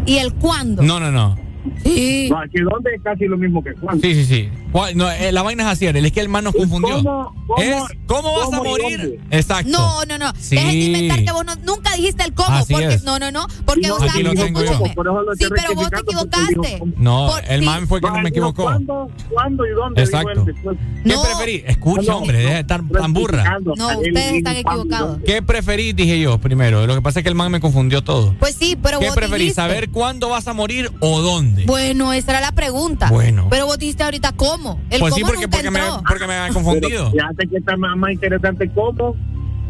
y 0.05 0.17
el 0.17 0.33
cuándo. 0.33 0.81
No, 0.83 0.99
no, 0.99 1.11
no. 1.11 1.37
Sí. 1.83 2.27
No, 2.29 2.37
que 2.51 2.61
dónde 2.61 2.95
es 2.95 3.01
casi 3.03 3.25
lo 3.25 3.37
mismo 3.37 3.63
que 3.63 3.73
cuándo. 3.73 4.01
Sí, 4.05 4.13
sí, 4.15 4.25
sí. 4.25 4.49
No, 4.95 5.11
eh, 5.11 5.31
la 5.31 5.41
vaina 5.41 5.63
es 5.63 5.69
así, 5.69 5.87
Ariel, 5.87 6.05
es 6.05 6.11
que 6.11 6.21
el 6.21 6.29
man 6.29 6.43
nos 6.43 6.53
confundió. 6.55 6.95
¿Cómo, 6.97 7.33
cómo, 7.47 7.61
es 7.61 7.75
¿cómo 8.05 8.33
vas 8.37 8.53
a 8.53 8.57
cómo 8.57 8.63
morir? 8.69 9.19
Exacto. 9.31 9.69
No, 9.71 10.05
no, 10.05 10.17
no. 10.17 10.31
Sí. 10.39 10.55
Dejen 10.55 10.71
de 10.71 10.85
inventar 10.85 11.23
que 11.25 11.31
vos 11.31 11.45
no- 11.45 11.55
nunca 11.65 11.93
dijiste 11.95 12.23
el 12.23 12.33
cómo. 12.33 12.49
Así 12.55 12.73
porque, 12.73 12.87
es. 12.93 13.03
No, 13.03 13.17
no, 13.19 13.31
no. 13.31 13.47
Porque 13.65 13.87
No, 13.87 13.95
vos 13.97 14.03
aquí 14.09 14.23
lo 14.23 14.31
sabes- 14.33 14.45
tengo 14.45 14.59
yo. 14.63 14.71
escúchame. 14.71 14.95
Por 14.95 15.07
eso 15.07 15.21
lo 15.21 15.35
Sí, 15.35 15.45
pero 15.49 15.73
vos 15.75 15.89
te 15.89 15.99
equivocaste. 15.99 16.81
No, 16.97 17.27
Por- 17.31 17.51
el 17.51 17.59
sí. 17.61 17.65
man 17.65 17.87
fue 17.87 17.99
que 18.01 18.07
no 18.07 18.21
me 18.21 18.29
equivocó. 18.29 18.63
¿Cuándo, 18.63 19.09
cuándo 19.29 19.65
y 19.65 19.69
dónde? 19.71 20.05
dijo 20.05 20.17
Exacto. 20.17 20.45
él. 20.47 20.77
¿Qué 21.03 21.13
No. 21.13 21.21
preferís? 21.23 21.63
Escucha, 21.65 22.15
hombre, 22.15 22.37
deja 22.37 22.53
de 22.55 22.59
estar 22.59 22.81
tan 22.87 23.13
burra. 23.13 23.57
No, 23.75 23.97
ustedes 23.99 24.33
están 24.33 24.55
equivocados. 24.55 25.17
¿Qué 25.25 25.41
preferís? 25.41 25.95
Dije 25.95 26.19
yo 26.19 26.37
primero. 26.37 26.85
Lo 26.87 26.95
que 26.95 27.01
pasa 27.01 27.19
es 27.19 27.23
que 27.23 27.29
el 27.29 27.35
man 27.35 27.51
me 27.51 27.59
confundió 27.59 28.03
todo. 28.03 28.35
Pues 28.39 28.55
sí, 28.55 28.77
pero 28.81 28.99
¿Qué 28.99 29.09
preferís? 29.13 29.55
¿Saber 29.55 29.89
cuándo 29.89 30.29
vas 30.29 30.47
a 30.47 30.53
morir 30.53 30.91
o 30.99 31.21
dónde? 31.21 31.48
Bueno, 31.65 32.13
esa 32.13 32.31
era 32.31 32.41
la 32.41 32.51
pregunta. 32.51 33.09
Bueno. 33.09 33.47
Pero 33.49 33.65
vos 33.65 33.77
dijiste 33.77 34.03
ahorita 34.03 34.31
cómo. 34.33 34.79
El 34.89 34.99
pues 34.99 35.13
sí, 35.13 35.21
cómo 35.21 35.33
porque, 35.33 35.45
nunca 35.47 35.57
porque, 35.57 35.71
me, 35.71 35.79
porque 36.07 36.27
me 36.27 36.33
han 36.33 36.53
confundido. 36.53 36.89
Pero 36.89 37.11
fíjate 37.11 37.47
que 37.47 37.57
está 37.57 37.77
más, 37.77 37.97
más 37.97 38.11
interesante 38.11 38.69
cómo 38.69 39.15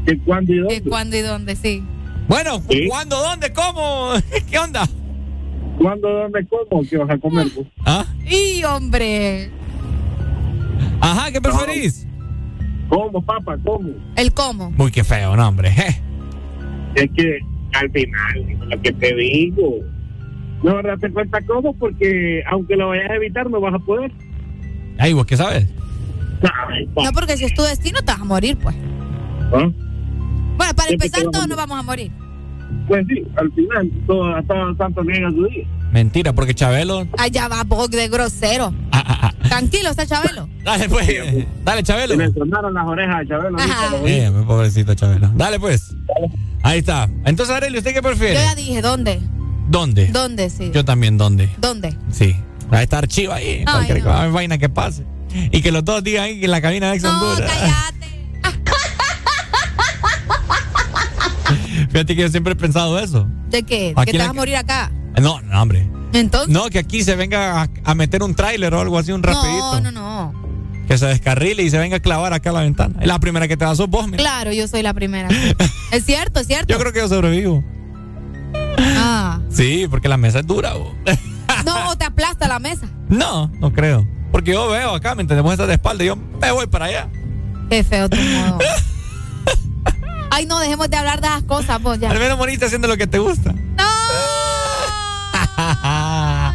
que 0.05 0.17
cuándo 0.19 0.53
y 0.53 0.57
dónde. 0.59 0.81
¿Qué, 0.81 0.89
¿Cuándo 0.89 1.17
y 1.17 1.21
dónde? 1.21 1.55
Sí. 1.55 1.83
Bueno, 2.27 2.61
Sí. 2.69 2.87
¿cuándo? 2.87 3.17
¿Dónde? 3.21 3.51
¿Cómo? 3.53 4.11
¿Qué 4.49 4.59
onda? 4.59 4.87
¿Cuándo, 5.77 6.09
dónde, 6.09 6.45
cómo? 6.47 6.83
¿Qué 6.87 6.97
vas 6.97 7.09
a 7.09 7.17
comer? 7.17 7.47
vos? 7.55 7.65
¿Ah? 7.85 8.05
Y 8.29 8.63
hombre, 8.63 9.49
Ajá, 11.01 11.31
¿qué 11.31 11.41
preferís? 11.41 12.05
¿Cómo, 12.89 13.21
papá? 13.23 13.57
¿Cómo? 13.63 13.89
el 14.15 14.33
cómo. 14.33 14.73
Uy, 14.77 14.91
qué 14.91 15.03
feo, 15.03 15.35
no, 15.35 15.47
hombre. 15.47 15.73
Es 16.95 17.07
que 17.15 17.39
al 17.73 17.89
final, 17.91 18.57
lo 18.67 18.81
que 18.81 18.91
te 18.91 19.15
digo, 19.15 19.75
no 20.63 20.81
date 20.81 21.11
cuenta 21.11 21.41
cómo, 21.41 21.73
porque 21.73 22.43
aunque 22.49 22.75
lo 22.75 22.89
vayas 22.89 23.09
a 23.11 23.15
evitar, 23.15 23.49
no 23.49 23.61
vas 23.61 23.73
a 23.73 23.79
poder. 23.79 24.11
Ay, 24.97 25.13
¿vos 25.13 25.25
qué 25.25 25.37
sabes? 25.37 25.67
No, 26.41 27.11
porque 27.13 27.37
si 27.37 27.45
es 27.45 27.53
tu 27.53 27.63
destino, 27.63 27.99
te 27.99 28.11
vas 28.11 28.21
a 28.21 28.25
morir, 28.25 28.57
pues. 28.57 28.75
¿Ah? 29.53 29.69
Bueno, 30.57 30.73
para 30.75 30.89
empezar, 30.89 31.21
te 31.21 31.27
a 31.27 31.31
todos 31.31 31.47
nos 31.47 31.57
vamos 31.57 31.79
a 31.79 31.83
morir. 31.83 32.11
Pues 32.87 33.05
sí, 33.07 33.23
al 33.35 33.51
final, 33.53 33.89
todo, 34.05 34.35
hasta 34.35 34.53
santo 34.77 35.01
llega 35.03 35.29
su 35.31 35.45
día. 35.45 35.65
Mentira, 35.91 36.33
porque 36.33 36.53
Chabelo. 36.53 37.07
Allá 37.17 37.47
va 37.47 37.63
vos 37.63 37.89
de 37.89 38.07
grosero. 38.09 38.73
Ah, 38.91 39.33
Tranquilo, 39.47 39.89
está 39.89 40.05
Chabelo. 40.05 40.47
Dale, 40.63 40.87
pues. 40.87 41.07
Dale, 41.63 41.83
Chabelo. 41.83 42.15
Se 42.15 42.27
le 42.27 42.31
sonaron 42.31 42.73
las 42.73 42.85
orejas 42.85 43.15
a 43.15 43.25
Chabelo. 43.25 43.57
Eh, 44.05 44.29
mi 44.29 44.45
pobrecito 44.45 44.93
Chabelo. 44.93 45.29
Dale, 45.35 45.59
pues. 45.59 45.95
Ahí 46.61 46.79
está. 46.79 47.09
Entonces, 47.25 47.55
Arely, 47.55 47.77
¿usted 47.77 47.91
qué 47.91 47.95
Yo 47.97 48.01
prefiere? 48.03 48.35
ya 48.35 48.53
dije, 48.53 48.81
¿dónde? 48.81 49.19
¿Dónde? 49.69 50.07
¿Dónde, 50.07 50.49
sí? 50.49 50.71
Yo 50.73 50.83
también, 50.83 51.17
¿dónde? 51.17 51.49
¿Dónde? 51.59 51.95
Sí. 52.11 52.35
Va 52.73 52.79
a 52.79 52.83
estar 52.83 53.07
chiva 53.07 53.35
ahí. 53.35 53.63
cualquier 53.63 53.99
no. 53.99 54.05
cosa, 54.05 54.27
vaina 54.27 54.57
que 54.57 54.69
pase. 54.69 55.05
Y 55.51 55.61
que 55.61 55.71
los 55.71 55.85
dos 55.85 56.03
digan 56.03 56.23
ahí 56.25 56.39
que 56.39 56.45
en 56.45 56.51
la 56.51 56.61
cabina 56.61 56.89
de 56.89 56.95
Ex 56.95 57.03
No, 57.03 57.11
Honduras. 57.11 57.51
cállate. 57.51 57.99
Fíjate 61.91 62.15
que 62.15 62.21
yo 62.21 62.29
siempre 62.29 62.53
he 62.53 62.55
pensado 62.55 62.99
eso. 62.99 63.27
¿De 63.49 63.63
qué? 63.63 63.93
¿De 63.95 64.01
Aquí 64.01 64.11
que 64.11 64.13
te 64.13 64.17
vas 64.19 64.29
a 64.29 64.33
morir 64.33 64.55
acá? 64.55 64.91
No, 65.21 65.41
no, 65.41 65.61
hombre. 65.61 65.87
Entonces. 66.13 66.49
No, 66.49 66.69
que 66.69 66.79
aquí 66.79 67.03
se 67.03 67.15
venga 67.15 67.63
a, 67.63 67.69
a 67.83 67.95
meter 67.95 68.23
un 68.23 68.33
tráiler 68.35 68.73
o 68.73 68.81
algo 68.81 68.97
así, 68.97 69.11
un 69.11 69.21
rapidito. 69.23 69.81
No, 69.81 69.91
no, 69.91 69.93
no. 70.33 70.33
Que 70.87 70.97
se 70.97 71.05
descarrile 71.05 71.61
y 71.63 71.69
se 71.69 71.77
venga 71.77 71.97
a 71.97 71.99
clavar 71.99 72.33
acá 72.33 72.49
a 72.49 72.53
la 72.53 72.61
ventana. 72.61 72.95
Es 72.99 73.07
la 73.07 73.19
primera 73.19 73.47
que 73.47 73.55
te 73.55 73.65
da 73.65 73.75
sos 73.75 73.87
vos, 73.89 74.05
mira. 74.07 74.17
Claro, 74.17 74.51
yo 74.51 74.67
soy 74.67 74.81
la 74.81 74.93
primera. 74.95 75.29
es 75.91 76.05
cierto, 76.05 76.39
es 76.39 76.47
cierto. 76.47 76.73
Yo 76.73 76.79
creo 76.79 76.91
que 76.91 76.99
yo 76.99 77.07
sobrevivo. 77.07 77.63
Ah. 78.77 79.39
Sí, 79.49 79.87
porque 79.89 80.07
la 80.07 80.17
mesa 80.17 80.39
es 80.39 80.47
dura. 80.47 80.73
vos. 80.73 80.93
No, 81.65 81.89
o 81.89 81.97
te 81.97 82.05
aplasta 82.05 82.47
la 82.47 82.59
mesa. 82.59 82.87
no, 83.09 83.51
no 83.59 83.71
creo. 83.73 84.07
Porque 84.31 84.51
yo 84.53 84.69
veo 84.69 84.93
acá, 84.93 85.15
me 85.15 85.21
entendemos 85.23 85.51
esta 85.51 85.65
de 85.65 85.73
espalda 85.73 86.03
y 86.03 86.07
yo 86.07 86.15
me 86.15 86.51
voy 86.51 86.67
para 86.67 86.85
allá. 86.85 87.09
Qué 87.69 87.83
feo 87.83 88.07
tu 88.09 88.17
modo. 88.17 88.59
Ay, 90.31 90.45
no, 90.45 90.59
dejemos 90.59 90.89
de 90.89 90.97
hablar 90.97 91.19
de 91.19 91.27
esas 91.27 91.43
cosas, 91.43 91.81
vos 91.81 91.99
ya. 91.99 92.11
Al 92.11 92.19
menos 92.19 92.37
moriste 92.37 92.65
haciendo 92.65 92.87
lo 92.87 92.95
que 92.97 93.07
te 93.07 93.17
gusta. 93.19 93.53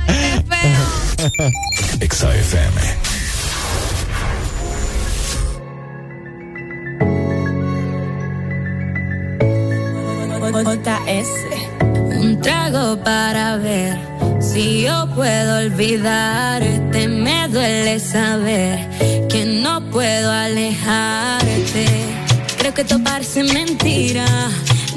Qué 0.06 0.44
feo. 0.48 1.50
Exa 2.00 2.34
FM. 2.34 2.80
Un 12.24 12.40
trago 12.40 12.96
para 13.04 13.58
ver 13.58 13.98
si 14.40 14.84
yo 14.84 15.06
puedo 15.14 15.58
olvidarte. 15.58 17.06
Me 17.06 17.48
duele 17.48 18.00
saber 18.00 18.88
que 19.28 19.44
no 19.44 19.82
puedo 19.90 20.32
alejarte. 20.32 21.84
Creo 22.56 22.72
que 22.72 22.80
esto 22.80 22.98
parece 23.04 23.42
mentira. 23.44 24.24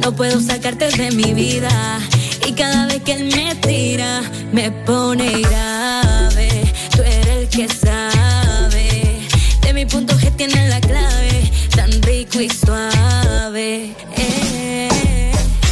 No 0.01 0.15
puedo 0.15 0.39
sacarte 0.39 0.89
de 0.89 1.11
mi 1.11 1.33
vida. 1.33 1.99
Y 2.47 2.53
cada 2.53 2.85
vez 2.85 3.01
que 3.01 3.11
él 3.11 3.25
me 3.35 3.55
tira, 3.55 4.21
me 4.53 4.71
pone 4.71 5.41
grave. 5.41 6.49
Tú 6.95 7.01
eres 7.01 7.27
el 7.27 7.49
que 7.49 7.67
sabe. 7.67 9.19
De 9.63 9.73
mi 9.73 9.85
punto 9.85 10.13
G 10.15 10.33
tiene 10.37 10.69
la 10.69 10.79
clave. 10.79 11.51
Tan 11.75 11.91
rico 12.03 12.39
y 12.39 12.49
suave. 12.49 13.93
Eh. 14.15 14.47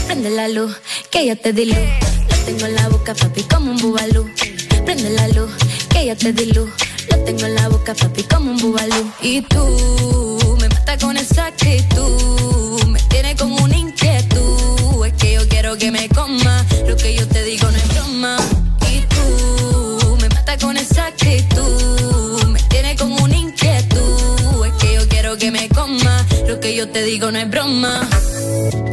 Prende 0.06 0.30
la 0.30 0.48
luz, 0.48 0.76
que 1.16 1.26
ya 1.28 1.36
te 1.38 1.54
di 1.54 1.66
luz. 1.66 1.78
Lo 2.30 2.38
tengo 2.46 2.66
en 2.66 2.76
la 2.76 2.90
boca, 2.90 3.14
papi, 3.16 3.44
como 3.44 3.72
un 3.72 3.78
bubalú. 3.78 4.30
Prende 4.86 5.10
la 5.12 5.30
luz, 5.30 5.50
que 5.90 6.08
ya 6.08 6.16
te 6.16 6.34
di 6.34 6.48
luz. 6.52 6.70
Lo 7.10 7.18
tengo 7.24 7.46
en 7.46 7.56
la 7.56 7.70
boca, 7.70 7.94
papi, 7.94 8.24
como 8.24 8.52
un 8.52 8.58
bubalú. 8.58 9.12
Y 9.22 9.42
tú 9.42 10.58
me 10.60 10.68
matas 10.68 11.02
con 11.02 11.16
esa 11.16 11.46
actitud. 11.48 12.84
Me 12.88 13.00
tiene 13.04 13.34
como 13.38 13.56
una 13.64 13.78
inquietud. 13.78 15.06
Es 15.06 15.14
que 15.14 15.36
yo 15.36 15.48
quiero 15.48 15.78
que 15.78 15.90
me 15.90 16.10
coma. 16.10 16.66
Lo 16.86 16.98
que 16.98 17.16
yo 17.16 17.26
te 17.30 17.44
digo 17.44 17.66
no 17.72 17.78
es 17.78 17.88
broma. 17.94 18.38
Lo 26.48 26.60
que 26.60 26.76
yo 26.76 26.88
te 26.88 27.04
digo 27.04 27.32
no 27.32 27.40
es 27.40 27.50
broma. 27.50 28.08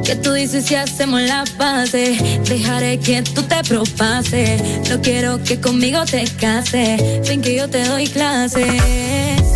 ¿Qué 0.05 0.17
tú 0.17 0.33
dices 0.33 0.65
si 0.67 0.75
hacemos 0.75 1.21
la 1.23 1.45
pase? 1.59 2.17
Dejaré 2.49 2.99
que 2.99 3.23
tú 3.23 3.43
te 3.43 3.63
propases. 3.65 4.89
No 4.89 5.01
quiero 5.01 5.43
que 5.43 5.61
conmigo 5.61 6.05
te 6.05 6.25
cases. 6.41 7.01
Ven 7.29 7.43
que 7.43 7.55
yo 7.55 7.69
te 7.69 7.85
doy 7.85 8.07
clases. 8.09 8.67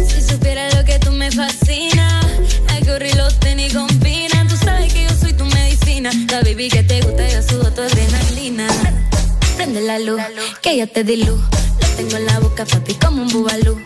Si 0.08 0.22
supieras 0.22 0.74
lo 0.74 0.84
que 0.84 0.98
tú 0.98 1.10
me 1.12 1.30
fascina, 1.30 2.20
algo 2.68 2.92
lo 3.16 3.28
tenis 3.38 3.72
combina. 3.72 4.46
Tú 4.48 4.56
sabes 4.56 4.92
que 4.92 5.04
yo 5.04 5.10
soy 5.18 5.32
tu 5.32 5.44
medicina. 5.46 6.10
La 6.30 6.42
baby 6.42 6.68
que 6.68 6.82
te 6.82 7.00
gusta, 7.00 7.28
yo 7.28 7.42
subo 7.42 7.70
tu 7.70 7.80
adrenalina. 7.80 8.66
Prende 9.56 9.80
la 9.80 9.98
luz, 9.98 10.20
que 10.62 10.76
ya 10.76 10.86
te 10.86 11.02
di 11.02 11.16
luz. 11.16 11.40
Lo 11.80 11.88
tengo 11.96 12.16
en 12.16 12.26
la 12.26 12.38
boca, 12.40 12.64
papi, 12.66 12.94
como 12.94 13.22
un 13.22 13.28
bubalú. 13.28 13.80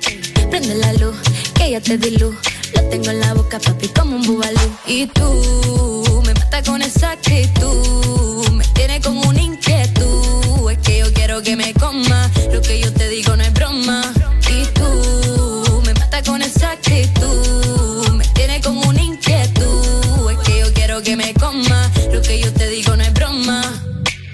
Prende 0.51 0.75
la 0.75 0.93
luz, 0.95 1.17
que 1.55 1.71
ya 1.71 1.81
te 1.81 1.97
di 1.97 2.11
luz. 2.19 2.37
Lo 2.75 2.83
tengo 2.89 3.11
en 3.11 3.21
la 3.21 3.35
boca, 3.35 3.59
papi, 3.59 3.89
como 3.89 4.17
un 4.17 4.23
bubalú. 4.23 4.61
Y 4.87 5.07
tú 5.07 6.23
me 6.27 6.35
matas 6.35 6.69
con 6.69 6.83
esa 6.83 7.13
actitud. 7.13 8.49
Me 8.53 8.65
tiene 8.75 9.01
como 9.01 9.23
una 9.23 9.41
inquietud. 9.41 10.71
Es 10.71 10.79
que 10.79 10.99
yo 10.99 11.13
quiero 11.13 11.43
que 11.43 11.57
me 11.57 11.73
coma. 11.75 12.31
Lo 12.53 12.61
que 12.63 12.81
yo 12.81 12.93
te 12.93 13.09
digo 13.09 13.37
no 13.37 13.43
es 13.43 13.53
broma. 13.53 14.03
Y 14.49 14.65
tú 14.75 15.83
me 15.85 15.95
matas 15.95 16.23
con 16.29 16.43
esa 16.43 16.73
actitud. 16.73 18.11
Me 18.13 18.25
tiene 18.35 18.61
como 18.61 18.81
una 18.83 19.03
inquietud. 19.03 20.31
Es 20.31 20.39
que 20.39 20.59
yo 20.61 20.73
quiero 20.73 21.03
que 21.03 21.17
me 21.17 21.35
coma. 21.35 21.91
Lo 22.13 22.23
que 22.23 22.39
yo 22.41 22.53
te 22.53 22.69
digo 22.69 22.97
no 22.97 23.03
es 23.03 23.13
broma. 23.13 23.63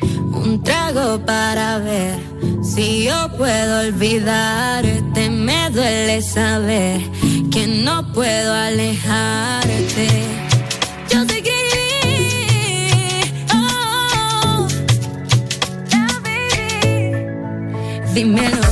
Un 0.03 0.63
trago 0.63 1.25
para 1.25 1.79
ver 1.79 2.36
si 2.77 3.05
yo 3.05 3.29
puedo 3.39 3.81
olvidarte. 3.81 5.31
Me 5.31 5.71
duele 5.71 6.21
saber 6.21 7.01
que 7.51 7.67
no 7.67 8.13
puedo 8.13 8.53
alejarte. 8.53 10.09
Yo 11.11 11.27
te 11.27 11.43
creí, 11.43 13.23
oh, 13.55 13.57
oh, 14.45 14.69
oh. 15.95 16.23
Dímelo. 18.15 18.67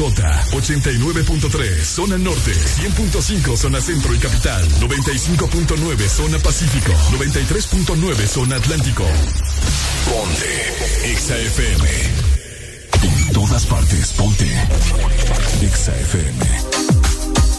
89.3 0.00 1.84
zona 1.84 2.16
norte, 2.16 2.52
100.5 2.52 3.56
zona 3.56 3.80
centro 3.82 4.14
y 4.14 4.18
capital, 4.18 4.66
95.9 4.80 6.08
zona 6.08 6.38
pacífico, 6.38 6.92
93.9 7.18 8.26
zona 8.26 8.56
atlántico. 8.56 9.04
Ponte 10.06 11.12
Exa 11.12 11.36
FM. 11.36 11.88
En 13.02 13.32
todas 13.32 13.66
partes, 13.66 14.12
ponte 14.12 14.46
Exa 15.60 15.94
FM. 15.94 17.49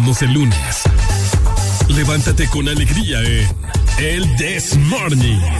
el 0.00 0.32
lunes. 0.32 0.82
Levántate 1.88 2.48
con 2.48 2.68
alegría 2.68 3.20
en 3.20 3.46
El 3.98 4.36
This 4.36 4.74
Morning. 4.76 5.59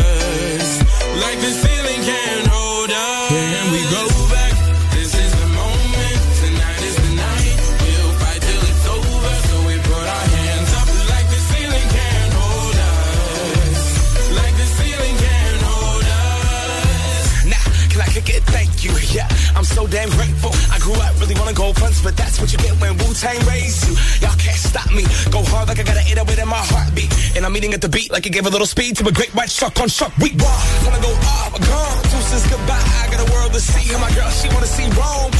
Damn 19.91 20.09
grateful. 20.15 20.55
I 20.71 20.79
grew 20.79 20.95
up 20.95 21.11
really 21.19 21.35
wanna 21.35 21.53
go 21.53 21.73
fronts, 21.73 22.01
but 22.01 22.15
that's 22.15 22.39
what 22.39 22.51
you 22.51 22.57
get 22.59 22.71
when 22.79 22.97
Wu 22.97 23.13
Tang 23.13 23.37
raised 23.45 23.83
you. 23.85 23.93
Y'all 24.23 24.35
can't 24.39 24.57
stop 24.57 24.89
me. 24.89 25.03
Go 25.29 25.43
hard 25.51 25.67
like 25.67 25.79
I 25.79 25.83
gotta 25.83 25.99
an 25.99 26.07
808 26.07 26.39
in 26.39 26.47
my 26.47 26.63
heartbeat. 26.71 27.11
And 27.35 27.45
I'm 27.45 27.55
eating 27.57 27.73
at 27.73 27.81
the 27.81 27.89
beat 27.89 28.09
like 28.09 28.25
it 28.25 28.31
gave 28.31 28.47
a 28.47 28.49
little 28.49 28.65
speed 28.65 28.95
to 28.97 29.07
a 29.07 29.11
great 29.11 29.35
white 29.35 29.51
shark 29.51 29.79
on 29.83 29.89
shark 29.89 30.15
week. 30.17 30.39
Wanna 30.39 31.03
go 31.03 31.11
off, 31.27 31.51
gone. 31.59 32.01
Deuces 32.07 32.47
goodbye. 32.47 32.79
I 33.03 33.11
got 33.11 33.19
a 33.19 33.31
world 33.35 33.51
to 33.51 33.59
see. 33.59 33.91
And 33.91 34.01
my 34.01 34.09
girl, 34.15 34.31
she 34.31 34.47
wanna 34.55 34.65
see 34.65 34.87
Rome. 34.95 35.31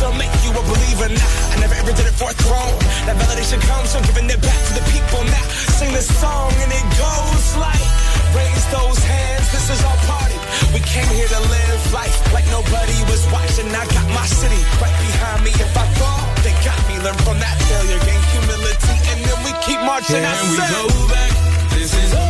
Caesar 0.00 0.16
make 0.16 0.32
you 0.40 0.50
a 0.56 0.62
believer. 0.64 1.12
Nah, 1.12 1.52
I 1.52 1.60
never 1.60 1.76
ever 1.76 1.92
did 1.92 2.08
it 2.08 2.16
for 2.16 2.32
a 2.32 2.36
throne. 2.40 2.76
That 3.04 3.20
validation 3.20 3.60
comes 3.68 3.92
from 3.92 4.00
giving 4.08 4.32
it 4.32 4.40
back 4.40 4.60
to 4.68 4.72
the 4.72 4.84
people. 4.88 5.20
Now, 5.28 5.44
sing 5.76 5.92
this 5.92 6.08
song 6.20 6.52
and 6.56 6.72
it 6.72 6.86
goes 6.96 7.46
like, 7.60 7.84
raise 8.32 8.64
those 8.72 8.96
hands. 8.96 9.52
This 9.52 9.68
is 9.68 9.80
our 9.84 10.00
party. 10.08 10.40
We 10.72 10.80
came 10.80 11.08
here 11.12 11.28
to 11.28 11.40
live 11.52 11.82
life 11.92 12.16
like 12.32 12.48
nobody 12.48 12.96
was 13.12 13.28
watching. 13.28 13.68
I 13.76 13.84
got 13.92 14.06
my 14.16 14.24
city 14.24 14.62
right 14.80 14.96
behind 15.04 15.44
me. 15.44 15.52
If 15.52 15.76
I 15.76 15.84
fall, 16.00 16.24
they 16.40 16.56
got 16.64 16.80
me. 16.88 16.96
Learn 17.04 17.18
from 17.28 17.36
that 17.44 17.56
failure, 17.68 18.00
gain 18.08 18.22
humility, 18.32 18.96
and 19.12 19.18
then 19.20 19.38
we 19.44 19.52
keep 19.68 19.80
marching. 19.84 20.24
I 20.24 20.32
Can 20.32 20.48
we 20.48 20.64
go 20.64 20.84
back? 21.12 21.32
This 21.76 21.92
is 21.92 22.29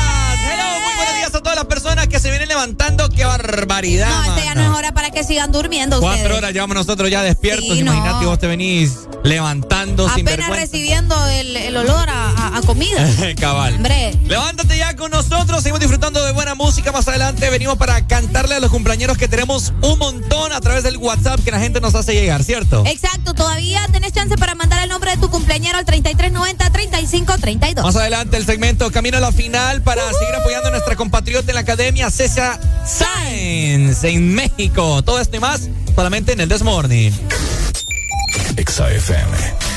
todas 1.51 1.65
las 1.65 1.75
personas 1.75 2.07
que 2.07 2.17
se 2.17 2.29
vienen 2.29 2.47
levantando, 2.47 3.09
qué 3.09 3.25
barbaridad. 3.25 4.09
No, 4.09 4.35
esta 4.35 4.45
ya 4.45 4.55
no 4.55 4.61
es 4.61 4.69
hora 4.69 4.93
para 4.93 5.11
que 5.11 5.25
sigan 5.25 5.51
durmiendo. 5.51 5.99
Cuatro 5.99 6.37
horas 6.37 6.53
llevamos 6.53 6.75
nosotros 6.75 7.09
ya 7.09 7.23
despiertos. 7.23 7.73
Sí, 7.73 7.79
Imagínate 7.79 8.23
no. 8.23 8.29
vos 8.29 8.39
te 8.39 8.47
venís 8.47 9.09
levantando 9.23 10.03
Apenas 10.03 10.15
sin 10.15 10.25
vergüenza. 10.25 10.55
recibiendo 10.55 11.27
el, 11.27 11.75
olor 11.75 12.09
a, 12.09 12.61
comida. 12.65 13.05
Cabal. 13.39 13.75
Hombre. 13.75 14.17
Levántate 14.27 14.77
ya 14.77 14.95
con 14.95 15.11
nosotros. 15.11 15.61
Seguimos 15.61 15.81
disfrutando 15.81 16.23
de 16.23 16.31
buena 16.31 16.55
música. 16.55 16.93
Más 16.93 17.07
adelante 17.07 17.49
venimos 17.49 17.77
para 17.77 18.07
cantarle 18.07 18.55
a 18.55 18.59
los 18.61 18.71
cumpleañeros 18.71 19.17
que 19.17 19.27
tenemos 19.27 19.73
un 19.81 19.99
montón 19.99 20.53
a 20.53 20.61
través 20.61 20.83
del 20.83 20.95
WhatsApp 20.97 21.41
que 21.43 21.51
la 21.51 21.59
gente 21.59 21.81
nos 21.81 21.95
hace 21.95 22.13
llegar, 22.13 22.43
¿cierto? 22.43 22.83
Exacto. 22.85 23.33
Todavía 23.33 23.85
tenés 23.91 24.13
chance 24.13 24.37
para 24.37 24.55
mandar 24.55 24.81
el 24.83 24.89
nombre 24.89 25.11
de 25.11 25.17
tu 25.17 25.29
cumpleañero 25.29 25.77
al 25.77 25.85
3390-3532. 25.85 27.83
Más 27.83 27.95
adelante 27.97 28.37
el 28.37 28.45
segmento 28.45 28.89
Camino 28.91 29.17
a 29.17 29.21
la 29.21 29.33
Final 29.33 29.81
para 29.81 30.01
seguir 30.13 30.35
apoyando 30.35 30.69
a 30.69 30.71
nuestra 30.71 30.95
compatriota 30.95 31.40
en 31.49 31.55
la 31.55 31.61
Academia 31.61 32.09
César 32.09 32.59
Sáenz 32.85 34.03
en 34.03 34.33
México. 34.33 35.01
Todo 35.01 35.19
esto 35.19 35.37
y 35.37 35.39
más 35.39 35.69
solamente 35.95 36.33
en 36.33 36.41
el 36.41 36.49
Desmorning. 36.49 37.11
XFM. 38.57 39.70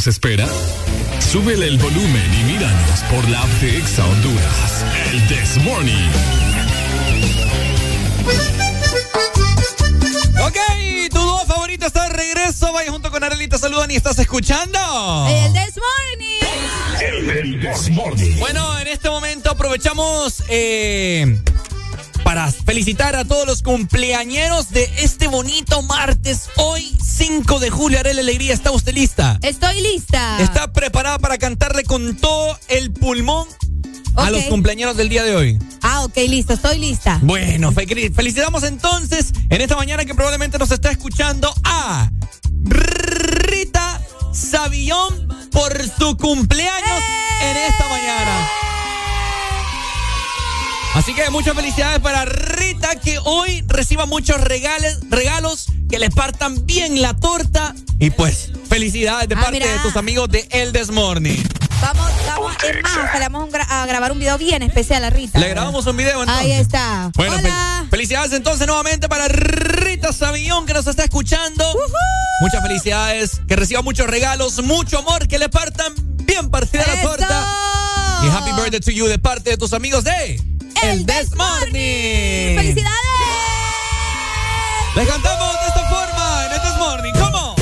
Nos 0.00 0.06
espera? 0.06 0.48
Súbele 1.30 1.66
el 1.66 1.76
volumen 1.76 2.34
y 2.40 2.44
míranos 2.44 3.00
por 3.10 3.28
la 3.28 3.42
app 3.42 3.50
de 3.60 3.76
Exa 3.76 4.02
Honduras. 4.02 4.84
El 5.12 5.28
This 5.28 5.62
Morning. 5.62 6.08
Ok, 10.42 10.56
tu 11.10 11.18
dúo 11.18 11.44
favorito 11.44 11.84
está 11.84 12.04
de 12.04 12.16
regreso. 12.16 12.72
Vaya 12.72 12.90
junto 12.90 13.10
con 13.10 13.22
Arely, 13.22 13.46
te 13.46 13.58
saludan 13.58 13.90
y 13.90 13.96
estás 13.96 14.18
escuchando. 14.18 14.78
El 15.28 15.52
This 15.52 15.74
Morning. 15.76 17.36
El 17.38 17.60
This 17.60 17.90
Morning. 17.90 18.38
Bueno, 18.38 18.78
en 18.78 18.86
este 18.88 19.10
momento 19.10 19.50
aprovechamos 19.50 20.44
eh, 20.48 21.42
para 22.24 22.50
felicitar 22.50 23.16
a 23.16 23.26
todos 23.26 23.46
los 23.46 23.62
cumpleañeros 23.62 24.70
de 24.70 24.84
este 25.00 25.26
bonito 25.26 25.82
martes. 25.82 26.48
Hoy, 26.56 26.69
5 26.69 26.69
de 27.60 27.70
julio, 27.70 27.98
Arely 28.00 28.20
Alegría. 28.20 28.52
¿Está 28.54 28.70
usted 28.70 28.94
lista? 28.94 29.38
Estoy 29.42 29.80
lista. 29.80 30.40
¿Está 30.40 30.72
preparada 30.72 31.18
para 31.18 31.38
cantarle 31.38 31.84
con 31.84 32.16
todo 32.16 32.58
el 32.68 32.92
pulmón 32.92 33.46
a 34.16 34.30
los 34.30 34.42
cumpleaños 34.44 34.96
del 34.96 35.08
día 35.08 35.22
de 35.24 35.36
hoy? 35.36 35.58
Ah, 35.82 36.02
ok, 36.04 36.16
listo, 36.28 36.52
estoy 36.54 36.78
lista. 36.78 37.18
Bueno, 37.22 37.72
fe- 37.72 37.86
felicitamos 38.14 38.62
entonces 38.64 39.32
en 39.48 39.60
esta 39.60 39.76
mañana 39.76 40.04
que 40.04 40.14
probablemente 40.14 40.58
nos 40.58 40.70
está 40.72 40.90
escuchando 40.90 41.52
a 41.64 42.10
Rita 42.64 44.00
Savillón 44.32 45.28
por 45.50 45.72
su 45.98 46.16
cumpleaños 46.16 47.02
en 47.42 47.56
esta 47.56 47.88
mañana. 47.88 48.48
Así 50.94 51.14
que 51.14 51.30
muchas 51.30 51.54
felicidades 51.54 52.00
para 52.00 52.24
Rita 52.24 52.96
que 52.96 53.18
hoy 53.24 53.62
reciba 53.68 54.06
muchos 54.06 54.40
regales, 54.40 54.98
regalos, 55.08 55.66
que 55.90 55.98
le 55.98 56.10
partan 56.10 56.64
bien 56.66 57.02
la 57.02 57.14
torta 57.14 57.74
y 57.98 58.10
pues 58.10 58.50
felicidades 58.68 59.28
de 59.28 59.34
Ah, 59.34 59.40
parte 59.40 59.58
mira. 59.60 59.72
de 59.72 59.78
tus 59.80 59.96
amigos 59.96 60.28
de 60.30 60.46
El 60.50 60.72
This 60.72 60.90
Morning. 60.90 61.36
Vamos, 61.82 62.10
vamos, 62.26 62.52
es 62.62 62.82
más, 62.82 62.96
hasta 62.96 63.18
le 63.18 63.28
vamos 63.28 63.52
a 63.54 63.58
gra- 63.58 63.66
a 63.68 63.86
grabar 63.86 64.12
un 64.12 64.18
video 64.18 64.36
bien 64.38 64.62
especial 64.62 65.02
a 65.02 65.10
Rita. 65.10 65.38
Le 65.38 65.48
grabamos 65.48 65.86
un 65.86 65.96
video 65.96 66.20
entonces. 66.20 66.44
Ahí 66.44 66.52
está. 66.52 67.10
Bueno, 67.16 67.36
Hola. 67.36 67.48
fel- 67.82 67.90
felicidades 67.90 68.32
entonces 68.32 68.66
nuevamente 68.66 69.08
para 69.08 69.28
Rita 69.28 70.12
Savillón 70.12 70.66
que 70.66 70.74
nos 70.74 70.86
está 70.86 71.04
escuchando. 71.04 71.64
Muchas 72.42 72.62
felicidades, 72.62 73.40
que 73.48 73.56
reciba 73.56 73.82
muchos 73.82 74.06
regalos, 74.06 74.62
mucho 74.62 74.98
amor, 74.98 75.26
que 75.26 75.38
le 75.38 75.48
partan 75.48 75.92
bien 76.24 76.50
partida 76.50 76.84
la 76.86 77.02
torta. 77.02 77.46
Y 78.24 78.28
happy 78.28 78.52
birthday 78.60 78.80
to 78.80 78.90
you 78.90 79.06
de 79.06 79.18
parte 79.18 79.50
de 79.50 79.56
tus 79.56 79.72
amigos 79.72 80.04
de 80.04 80.36
El 80.82 81.06
This 81.06 81.34
Morning. 81.34 82.56
¡Felicidades! 82.56 82.99
Les 84.96 85.08
cantamos 85.08 85.60
de 85.60 85.66
esta 85.68 85.88
forma 85.88 86.46
en 86.46 86.52
el 86.52 86.60
This 86.60 86.76
Morning. 86.78 87.12
¿Cómo? 87.12 87.54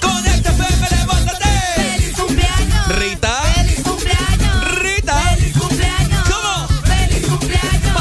Con 0.00 0.26
este 0.26 0.48
FM, 0.50 0.88
levántate. 0.90 1.48
¡Feliz 1.76 2.16
cumpleaños! 2.16 2.88
Rita. 2.98 3.42
¡Feliz 3.54 3.82
cumpleaños! 3.82 4.74
Rita. 4.80 5.20
¡Feliz 5.20 5.56
cumpleaños! 5.56 6.28
¿Cómo? 6.28 6.68
¡Feliz 6.84 7.26
cumpleaños! 7.26 7.96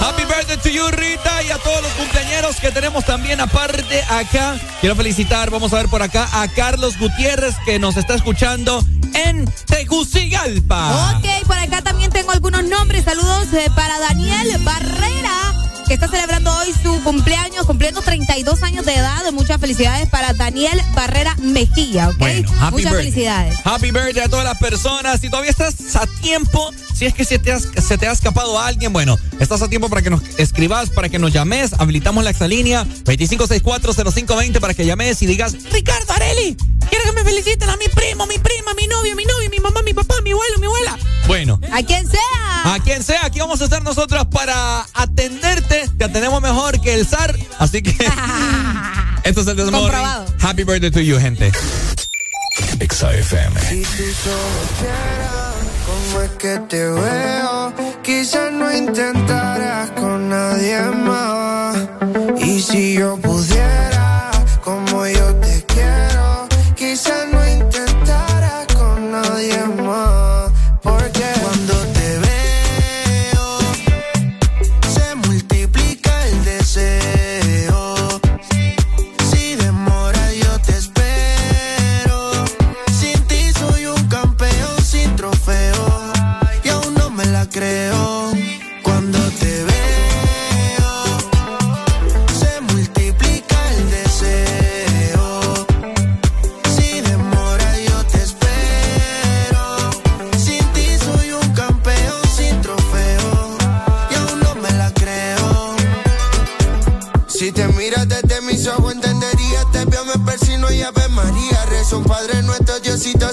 Happy 0.00 0.24
birthday 0.24 0.56
to 0.58 0.68
you, 0.68 0.88
Rita, 0.90 1.42
y 1.42 1.50
a 1.50 1.58
todos 1.58 1.82
los 1.82 1.92
cumpleaños 1.92 2.56
que 2.60 2.70
tenemos 2.70 3.04
también 3.04 3.40
aparte 3.40 4.02
acá. 4.02 4.56
Quiero 4.80 4.94
felicitar, 4.94 5.50
vamos 5.50 5.72
a 5.72 5.76
ver 5.76 5.88
por 5.88 6.02
acá, 6.02 6.28
a 6.32 6.46
Carlos 6.48 6.98
Gutiérrez 6.98 7.56
que 7.64 7.78
nos 7.78 7.96
está 7.96 8.14
escuchando 8.14 8.84
en 9.14 9.46
Tegucigalpa. 9.66 11.16
Ok, 11.16 11.24
algunos 12.34 12.64
nombres. 12.64 13.04
Saludos 13.04 13.46
eh, 13.52 13.70
para 13.74 13.98
Daniel 14.00 14.58
Barrera, 14.62 15.30
que 15.86 15.94
está 15.94 16.08
celebrando 16.08 16.52
hoy 16.56 16.72
su 16.82 17.02
cumpleaños, 17.02 17.66
cumpliendo 17.66 18.02
32 18.02 18.62
años 18.62 18.84
de 18.86 18.94
edad. 18.94 19.22
Muchas 19.32 19.60
felicidades 19.60 20.08
para 20.08 20.32
Daniel 20.32 20.80
Barrera 20.94 21.34
Mejía, 21.36 22.08
¿ok? 22.08 22.16
Bueno, 22.18 22.50
Muchas 22.52 22.72
birthday. 22.72 22.92
felicidades. 22.96 23.58
Happy 23.64 23.90
birthday 23.90 24.24
a 24.24 24.28
todas 24.28 24.44
las 24.44 24.58
personas. 24.58 25.20
Si 25.20 25.30
todavía 25.30 25.50
estás 25.50 25.74
a 25.96 26.06
tiempo, 26.20 26.70
si 26.94 27.06
es 27.06 27.14
que 27.14 27.24
se 27.24 27.38
te, 27.38 27.52
has- 27.52 27.68
se 27.86 27.98
te 27.98 28.06
ha 28.08 28.12
escapado 28.12 28.58
a 28.58 28.66
alguien, 28.66 28.92
bueno, 28.92 29.16
estás 29.40 29.62
a 29.62 29.68
tiempo 29.68 29.88
para 29.88 30.02
que 30.02 30.10
nos 30.10 30.22
escribas, 30.38 30.90
para 30.90 31.08
que 31.08 31.18
nos 31.18 31.32
llames. 31.32 31.72
Habilitamos 31.74 32.24
la 32.24 32.30
exalínea 32.30 32.84
25640520 33.04 34.60
para 34.60 34.74
que 34.74 34.86
llames 34.86 35.20
y 35.22 35.26
digas, 35.26 35.56
Ricardo 35.72 36.12
Areli, 36.12 36.56
quiero 36.90 37.04
que 37.04 37.12
me 37.12 37.24
feliciten 37.24 37.68
a 37.68 37.76
mi 37.76 37.88
primo, 37.88 38.26
mi 38.26 38.38
prima, 38.38 38.74
mi 38.74 38.86
novio, 38.86 39.16
mi 39.16 39.24
novio, 39.24 39.50
mi 39.50 39.58
mamá, 39.58 39.82
mi 39.82 39.94
papá, 39.94 40.14
mi 40.22 40.32
abuelo, 40.32 40.58
mi 40.58 40.66
abuela. 40.66 40.98
Bueno. 41.26 41.60
A 41.72 41.82
quien 41.82 42.08
sea. 42.08 42.74
A 42.74 42.78
quien 42.80 43.02
sea, 43.02 43.26
aquí 43.26 43.40
vamos 43.40 43.60
a 43.60 43.64
estar 43.64 43.82
nosotros 43.82 44.26
para 44.26 44.86
atenderte. 44.94 45.88
Te 45.98 46.04
atendemos 46.04 46.40
mejor 46.40 46.80
que 46.80 46.94
el 46.94 47.06
zar. 47.06 47.36
Así 47.58 47.82
que. 47.82 47.90
esto 49.24 49.40
es 49.40 49.46
el 49.46 49.56
desmorning. 49.56 49.90
Comprobado. 49.90 50.26
Happy 50.40 50.64
birthday 50.64 50.90
to 50.90 51.00
you, 51.00 51.18
gente. 51.18 51.52
Exa 52.80 53.12
FM. 53.12 53.60
Si 53.60 53.82
tú 53.82 54.30
cómo 55.86 56.22
es 56.22 56.30
que 56.32 56.58
te 56.68 56.88
veo, 56.88 57.53
quizás 58.04 58.52
no 58.52 58.70
intentarás 58.70 59.90
con 59.92 60.28
nadie 60.28 60.78
más. 61.08 61.76
Y 62.38 62.60
si 62.60 62.94
yo 62.94 63.16
pudiera, 63.16 63.73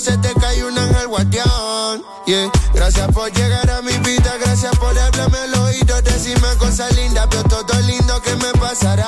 se 0.02 0.18
te 0.18 0.34
cae 0.34 0.64
un 0.64 0.76
ángel 0.76 1.08
guardián. 1.08 2.02
Yeah. 2.26 2.52
Gracias 2.74 3.08
por 3.12 3.32
llegar 3.32 3.70
a 3.70 3.82
mi 3.84 3.96
vida, 4.00 4.34
gracias 4.44 4.76
por 4.78 4.98
hablarme 4.98 5.38
al 5.38 5.54
oído, 5.60 6.02
decirme 6.02 6.48
cosas 6.58 6.96
lindas, 6.96 7.30
veo 7.30 7.44
todo 7.44 7.80
lindo 7.82 8.20
que 8.22 8.36
me 8.38 8.52
pasará. 8.60 9.06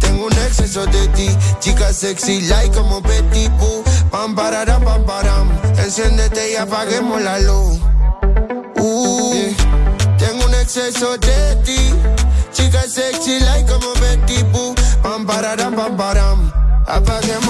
Tengo 0.00 0.26
un 0.26 0.32
exceso 0.32 0.86
de 0.86 1.08
ti, 1.08 1.28
chica 1.58 1.92
sexy, 1.92 2.40
like 2.42 2.74
como 2.74 3.02
Betty 3.02 3.48
Boo. 3.58 3.84
Pam, 4.10 4.34
pararam, 4.34 4.82
pam, 4.82 5.04
param. 5.04 5.50
Enciéndete 5.76 6.52
y 6.52 6.56
apaguemos 6.56 7.20
la 7.20 7.38
luz. 7.40 7.78
Uh. 8.76 9.54
Tengo 10.18 10.46
un 10.46 10.54
exceso 10.54 11.18
de 11.18 11.56
ti, 11.66 11.94
chica 12.52 12.82
sexy, 12.88 13.40
like 13.40 13.70
como 13.70 13.92
Betty 14.00 14.42
Boo. 14.44 14.74
Pam, 15.02 15.26
pararam, 15.26 15.74
pam, 15.74 15.96
param. 15.98 16.52
Apaguemos 16.86 17.49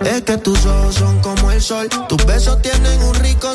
Es 0.00 0.22
que 0.22 0.36
tus 0.38 0.64
ojos 0.66 0.94
son 0.94 1.20
como 1.20 1.50
el 1.50 1.60
sol. 1.60 1.88
Tus 2.08 2.24
besos 2.24 2.60
tienen 2.62 3.02
un 3.02 3.14
rico 3.16 3.52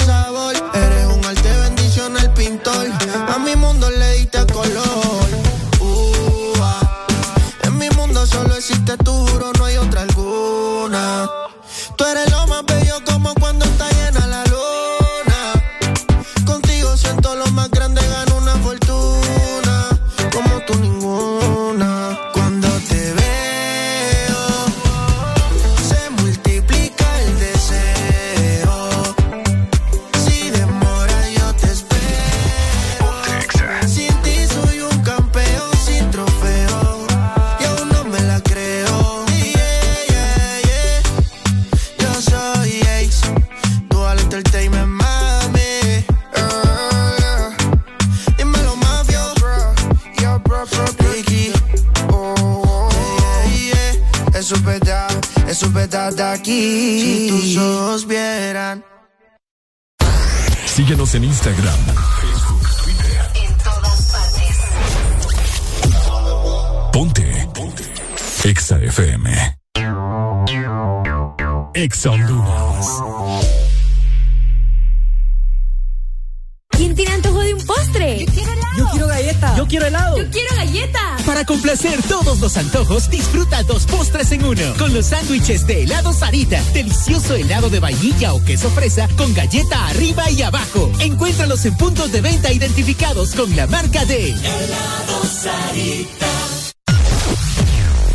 vainilla 88.06 88.34
o 88.34 88.44
queso 88.44 88.70
fresa 88.70 89.08
con 89.18 89.34
galleta 89.34 89.88
arriba 89.88 90.30
y 90.30 90.42
abajo. 90.44 90.92
Encuéntralos 91.00 91.66
en 91.66 91.76
puntos 91.76 92.12
de 92.12 92.22
venta 92.22 92.52
identificados 92.52 93.34
con 93.34 93.56
la 93.56 93.66
marca 93.68 94.06
de 94.06 94.30
Helado 94.30 95.24
Sarita. 95.24 96.28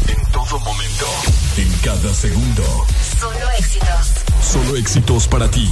En 0.07 0.33
todo 0.33 0.61
momento, 0.61 1.07
en 1.57 1.73
cada 1.83 2.15
segundo. 2.15 2.87
Solo 3.19 3.51
éxitos. 3.59 4.07
Solo 4.53 4.77
éxitos 4.77 5.29
para 5.29 5.51
ti. 5.51 5.69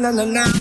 na 0.00 0.10
na 0.10 0.24
na 0.24 0.24
na. 0.24 0.59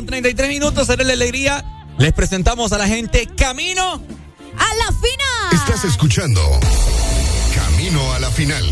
Con 0.00 0.06
33 0.06 0.48
minutos, 0.48 0.86
será 0.86 1.04
la 1.04 1.12
alegría. 1.12 1.62
Les 1.98 2.14
presentamos 2.14 2.72
a 2.72 2.78
la 2.78 2.88
gente 2.88 3.28
Camino 3.36 3.82
a 3.92 4.74
la 4.76 4.86
final. 4.86 5.52
Estás 5.52 5.84
escuchando 5.84 6.40
Camino 7.54 8.10
a 8.14 8.18
la 8.18 8.30
Final. 8.30 8.64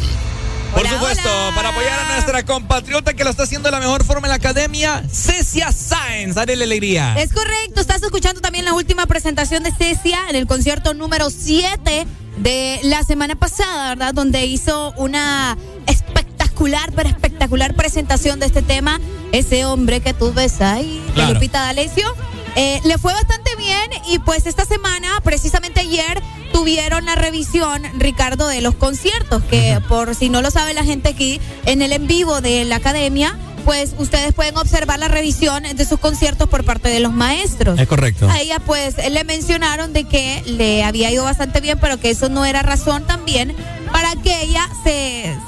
Por 0.72 0.88
supuesto, 0.88 1.28
para 1.54 1.68
apoyar 1.68 2.00
a 2.00 2.14
nuestra 2.14 2.46
compatriota 2.46 3.12
que 3.12 3.24
lo 3.24 3.30
está 3.30 3.42
haciendo 3.42 3.68
de 3.68 3.72
la 3.72 3.80
mejor 3.80 4.04
forma 4.04 4.26
en 4.26 4.30
la 4.30 4.36
academia, 4.36 5.04
Cecia 5.12 5.70
Sáenz, 5.70 6.34
la 6.36 6.44
alegría. 6.44 7.14
Es 7.18 7.34
correcto, 7.34 7.82
estás 7.82 8.02
escuchando 8.02 8.40
también 8.40 8.64
la 8.64 8.72
última 8.72 9.04
presentación 9.04 9.62
de 9.64 9.72
Cecia 9.72 10.30
en 10.30 10.36
el 10.36 10.46
concierto 10.46 10.94
número 10.94 11.28
7 11.28 12.06
de 12.38 12.80
la 12.84 13.02
semana 13.02 13.34
pasada, 13.34 13.90
¿verdad? 13.90 14.14
Donde 14.14 14.46
hizo 14.46 14.94
una 14.96 15.58
espectacular, 15.86 16.90
pero 16.96 17.10
espectacular 17.10 17.74
presentación 17.74 18.40
de 18.40 18.46
este 18.46 18.62
tema. 18.62 18.98
Ese 19.32 19.66
hombre 19.66 20.00
que 20.00 20.14
tú 20.14 20.32
ves 20.32 20.62
ahí, 20.62 21.02
de 21.18 21.24
Claro. 21.24 21.34
Lupita 21.34 21.60
D'Alessio. 21.62 22.14
Eh, 22.56 22.80
le 22.84 22.98
fue 22.98 23.12
bastante 23.12 23.50
bien 23.56 23.90
y 24.10 24.18
pues 24.18 24.46
esta 24.46 24.64
semana, 24.64 25.20
precisamente 25.22 25.80
ayer, 25.80 26.20
tuvieron 26.52 27.04
la 27.04 27.14
revisión, 27.14 27.82
Ricardo, 27.98 28.48
de 28.48 28.60
los 28.62 28.74
conciertos, 28.74 29.42
que 29.44 29.80
por 29.88 30.14
si 30.14 30.28
no 30.28 30.42
lo 30.42 30.50
sabe 30.50 30.74
la 30.74 30.82
gente 30.82 31.08
aquí, 31.10 31.40
en 31.66 31.82
el 31.82 31.92
en 31.92 32.06
vivo 32.08 32.40
de 32.40 32.64
la 32.64 32.76
academia, 32.76 33.36
pues 33.64 33.94
ustedes 33.98 34.32
pueden 34.32 34.56
observar 34.56 34.98
la 34.98 35.08
revisión 35.08 35.62
de 35.62 35.84
sus 35.84 36.00
conciertos 36.00 36.48
por 36.48 36.64
parte 36.64 36.88
de 36.88 37.00
los 37.00 37.12
maestros. 37.12 37.78
Es 37.78 37.86
correcto. 37.86 38.28
A 38.28 38.40
ella 38.40 38.58
pues 38.64 38.96
le 39.10 39.22
mencionaron 39.24 39.92
de 39.92 40.04
que 40.04 40.42
le 40.46 40.82
había 40.84 41.10
ido 41.10 41.24
bastante 41.24 41.60
bien, 41.60 41.78
pero 41.78 42.00
que 42.00 42.10
eso 42.10 42.28
no 42.30 42.44
era 42.46 42.62
razón 42.62 43.04
también 43.06 43.54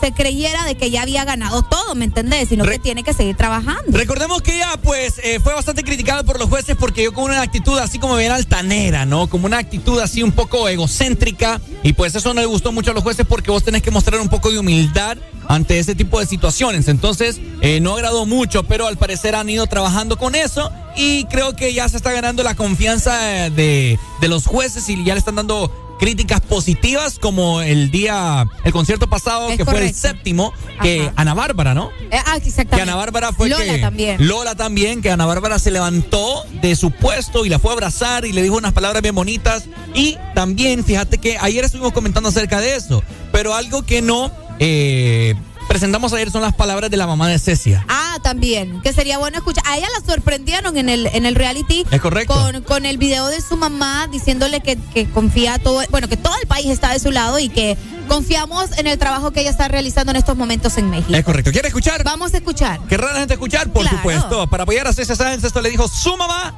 se, 0.00 0.12
creyera 0.12 0.64
de 0.64 0.76
que 0.76 0.90
ya 0.90 1.02
había 1.02 1.24
ganado 1.24 1.62
todo, 1.62 1.94
¿me 1.94 2.04
entendés? 2.04 2.48
Sino 2.48 2.64
que 2.64 2.78
tiene 2.78 3.02
que 3.02 3.12
seguir 3.12 3.36
trabajando. 3.36 3.96
Recordemos 3.96 4.42
que 4.42 4.56
ella, 4.56 4.72
pues, 4.82 5.20
eh, 5.22 5.40
fue 5.40 5.54
bastante 5.54 5.82
criticada 5.82 6.22
por 6.22 6.38
los 6.38 6.48
jueces 6.48 6.76
porque 6.76 7.04
yo 7.04 7.12
con 7.12 7.24
una 7.24 7.42
actitud 7.42 7.78
así 7.78 7.98
como 7.98 8.16
bien 8.16 8.32
altanera, 8.32 9.06
¿no? 9.06 9.28
Como 9.28 9.46
una 9.46 9.58
actitud 9.58 9.98
así 10.00 10.22
un 10.22 10.32
poco 10.32 10.68
egocéntrica. 10.68 11.60
Y 11.82 11.92
pues 11.94 12.14
eso 12.14 12.34
no 12.34 12.40
le 12.40 12.46
gustó 12.46 12.72
mucho 12.72 12.90
a 12.90 12.94
los 12.94 13.02
jueces 13.02 13.26
porque 13.26 13.50
vos 13.50 13.62
tenés 13.62 13.82
que 13.82 13.90
mostrar 13.90 14.20
un 14.20 14.28
poco 14.28 14.50
de 14.50 14.58
humildad 14.58 15.16
ante 15.48 15.78
ese 15.78 15.94
tipo 15.94 16.20
de 16.20 16.26
situaciones. 16.26 16.88
Entonces, 16.88 17.40
eh, 17.60 17.80
no 17.80 17.94
agradó 17.94 18.26
mucho, 18.26 18.62
pero 18.64 18.86
al 18.86 18.96
parecer 18.96 19.34
han 19.34 19.48
ido 19.48 19.66
trabajando 19.66 20.16
con 20.16 20.34
eso. 20.34 20.70
Y 20.96 21.24
creo 21.24 21.54
que 21.54 21.72
ya 21.72 21.88
se 21.88 21.96
está 21.96 22.12
ganando 22.12 22.42
la 22.42 22.54
confianza 22.54 23.46
eh, 23.46 23.50
de, 23.50 23.98
de 24.20 24.28
los 24.28 24.46
jueces 24.46 24.88
y 24.88 25.02
ya 25.04 25.14
le 25.14 25.18
están 25.18 25.36
dando 25.36 25.70
críticas 26.00 26.40
positivas 26.40 27.18
como 27.18 27.60
el 27.60 27.90
día, 27.90 28.46
el 28.64 28.72
concierto 28.72 29.08
pasado 29.08 29.50
Es 29.50 29.58
que 29.58 29.66
fue 29.66 29.86
el 29.86 29.94
séptimo, 29.94 30.52
que 30.82 31.02
Ajá. 31.02 31.12
Ana 31.16 31.34
Bárbara, 31.34 31.74
¿no? 31.74 31.90
Eh, 32.10 32.18
ah, 32.24 32.38
exactamente. 32.38 32.76
Que 32.76 32.82
Ana 32.82 32.96
Bárbara 32.96 33.32
fue 33.32 33.50
Lola 33.50 33.64
que 33.64 33.78
también. 33.78 34.26
Lola 34.26 34.54
también, 34.54 35.02
que 35.02 35.10
Ana 35.10 35.26
Bárbara 35.26 35.58
se 35.58 35.70
levantó 35.70 36.44
de 36.62 36.74
su 36.74 36.90
puesto 36.90 37.44
y 37.44 37.50
la 37.50 37.58
fue 37.58 37.70
a 37.70 37.74
abrazar 37.74 38.24
y 38.24 38.32
le 38.32 38.42
dijo 38.42 38.56
unas 38.56 38.72
palabras 38.72 39.02
bien 39.02 39.14
bonitas. 39.14 39.64
Y 39.94 40.16
también, 40.34 40.84
fíjate 40.84 41.18
que 41.18 41.36
ayer 41.38 41.64
estuvimos 41.64 41.92
comentando 41.92 42.30
acerca 42.30 42.60
de 42.60 42.76
eso, 42.76 43.04
pero 43.30 43.54
algo 43.54 43.84
que 43.84 44.00
no 44.00 44.32
eh, 44.58 45.34
presentamos 45.68 46.14
ayer 46.14 46.30
son 46.30 46.40
las 46.40 46.54
palabras 46.54 46.90
de 46.90 46.96
la 46.96 47.06
mamá 47.06 47.28
de 47.28 47.38
Cecia. 47.38 47.84
También, 48.30 48.80
que 48.82 48.92
sería 48.92 49.18
bueno 49.18 49.38
escuchar. 49.38 49.64
A 49.66 49.76
ella 49.76 49.88
la 49.98 50.06
sorprendieron 50.06 50.76
en 50.76 50.88
el, 50.88 51.06
en 51.08 51.26
el 51.26 51.34
reality. 51.34 51.84
Es 51.90 52.00
correcto. 52.00 52.32
Con, 52.32 52.62
con 52.62 52.86
el 52.86 52.96
video 52.96 53.26
de 53.26 53.40
su 53.40 53.56
mamá 53.56 54.06
diciéndole 54.10 54.60
que, 54.60 54.78
que 54.94 55.10
confía 55.10 55.58
todo, 55.58 55.82
bueno, 55.90 56.06
que 56.06 56.16
todo 56.16 56.34
el 56.40 56.46
país 56.46 56.66
está 56.66 56.92
de 56.92 57.00
su 57.00 57.10
lado 57.10 57.40
y 57.40 57.48
que 57.48 57.76
confiamos 58.06 58.70
en 58.78 58.86
el 58.86 58.98
trabajo 58.98 59.32
que 59.32 59.40
ella 59.40 59.50
está 59.50 59.66
realizando 59.66 60.12
en 60.12 60.16
estos 60.16 60.36
momentos 60.36 60.78
en 60.78 60.90
México. 60.90 61.12
Es 61.12 61.24
correcto. 61.24 61.50
¿Quiere 61.50 61.66
escuchar? 61.66 62.04
Vamos 62.04 62.32
a 62.32 62.36
escuchar. 62.36 62.78
¿Querrá 62.88 63.12
la 63.12 63.18
gente 63.18 63.34
escuchar? 63.34 63.72
Por 63.72 63.82
Claro. 63.82 63.96
supuesto. 63.96 64.46
Para 64.48 64.62
apoyar 64.62 64.86
a 64.86 64.92
Cecia 64.92 65.16
Sáenz, 65.16 65.42
esto 65.42 65.60
le 65.60 65.70
dijo 65.70 65.88
su 65.88 66.16
mamá 66.16 66.54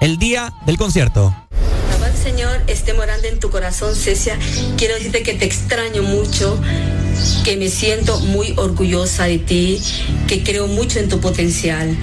el 0.00 0.18
día 0.18 0.52
del 0.66 0.76
concierto. 0.76 1.32
Señor 2.22 2.62
esté 2.68 2.94
morando 2.94 3.26
en 3.26 3.40
tu 3.40 3.50
corazón, 3.50 3.96
Cecia. 3.96 4.38
Quiero 4.76 4.94
decirte 4.94 5.24
que 5.24 5.34
te 5.34 5.44
extraño 5.44 6.04
mucho, 6.04 6.56
que 7.44 7.56
me 7.56 7.68
siento 7.68 8.20
muy 8.20 8.54
orgullosa 8.56 9.24
de 9.24 9.38
ti, 9.38 9.80
que 10.26 10.42
creo 10.42 10.66
mucho 10.66 10.98
en 10.98 11.08
tu 11.08 11.20
potencial. 11.20 11.96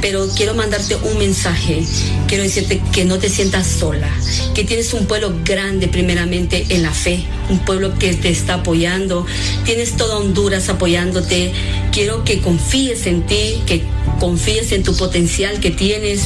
Pero 0.00 0.28
quiero 0.36 0.54
mandarte 0.54 0.94
un 0.94 1.18
mensaje. 1.18 1.82
Quiero 2.28 2.44
decirte 2.44 2.80
que 2.92 3.04
no 3.04 3.18
te 3.18 3.28
sientas 3.28 3.66
sola, 3.66 4.08
que 4.54 4.62
tienes 4.62 4.94
un 4.94 5.06
pueblo 5.06 5.34
grande 5.44 5.88
primeramente 5.88 6.66
en 6.68 6.82
la 6.82 6.92
fe, 6.92 7.24
un 7.48 7.58
pueblo 7.60 7.98
que 7.98 8.14
te 8.14 8.28
está 8.28 8.54
apoyando. 8.54 9.26
Tienes 9.64 9.96
toda 9.96 10.18
Honduras 10.18 10.68
apoyándote. 10.68 11.52
Quiero 11.90 12.22
que 12.24 12.40
confíes 12.40 13.06
en 13.06 13.26
ti, 13.26 13.60
que 13.66 13.82
confíes 14.20 14.72
en 14.72 14.82
tu 14.82 14.94
potencial 14.94 15.58
que 15.58 15.70
tienes 15.70 16.22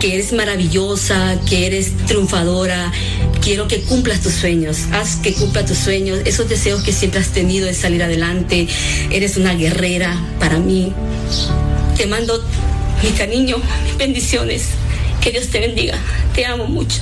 que 0.00 0.14
eres 0.14 0.32
maravillosa, 0.32 1.38
que 1.48 1.66
eres 1.66 1.96
triunfadora. 2.06 2.92
Quiero 3.42 3.66
que 3.68 3.80
cumplas 3.82 4.20
tus 4.20 4.34
sueños, 4.34 4.78
haz 4.92 5.16
que 5.16 5.32
cumpla 5.32 5.64
tus 5.64 5.78
sueños, 5.78 6.20
esos 6.24 6.48
deseos 6.48 6.82
que 6.82 6.92
siempre 6.92 7.20
has 7.20 7.28
tenido 7.28 7.66
de 7.66 7.74
salir 7.74 8.02
adelante. 8.02 8.68
Eres 9.10 9.36
una 9.36 9.54
guerrera 9.54 10.16
para 10.38 10.58
mí. 10.58 10.92
Te 11.96 12.06
mando 12.06 12.44
mi 13.02 13.10
cariño, 13.10 13.56
mis 13.84 13.96
bendiciones. 13.96 14.68
Que 15.20 15.30
Dios 15.32 15.48
te 15.48 15.60
bendiga. 15.60 15.98
Te 16.34 16.46
amo 16.46 16.66
mucho. 16.66 16.98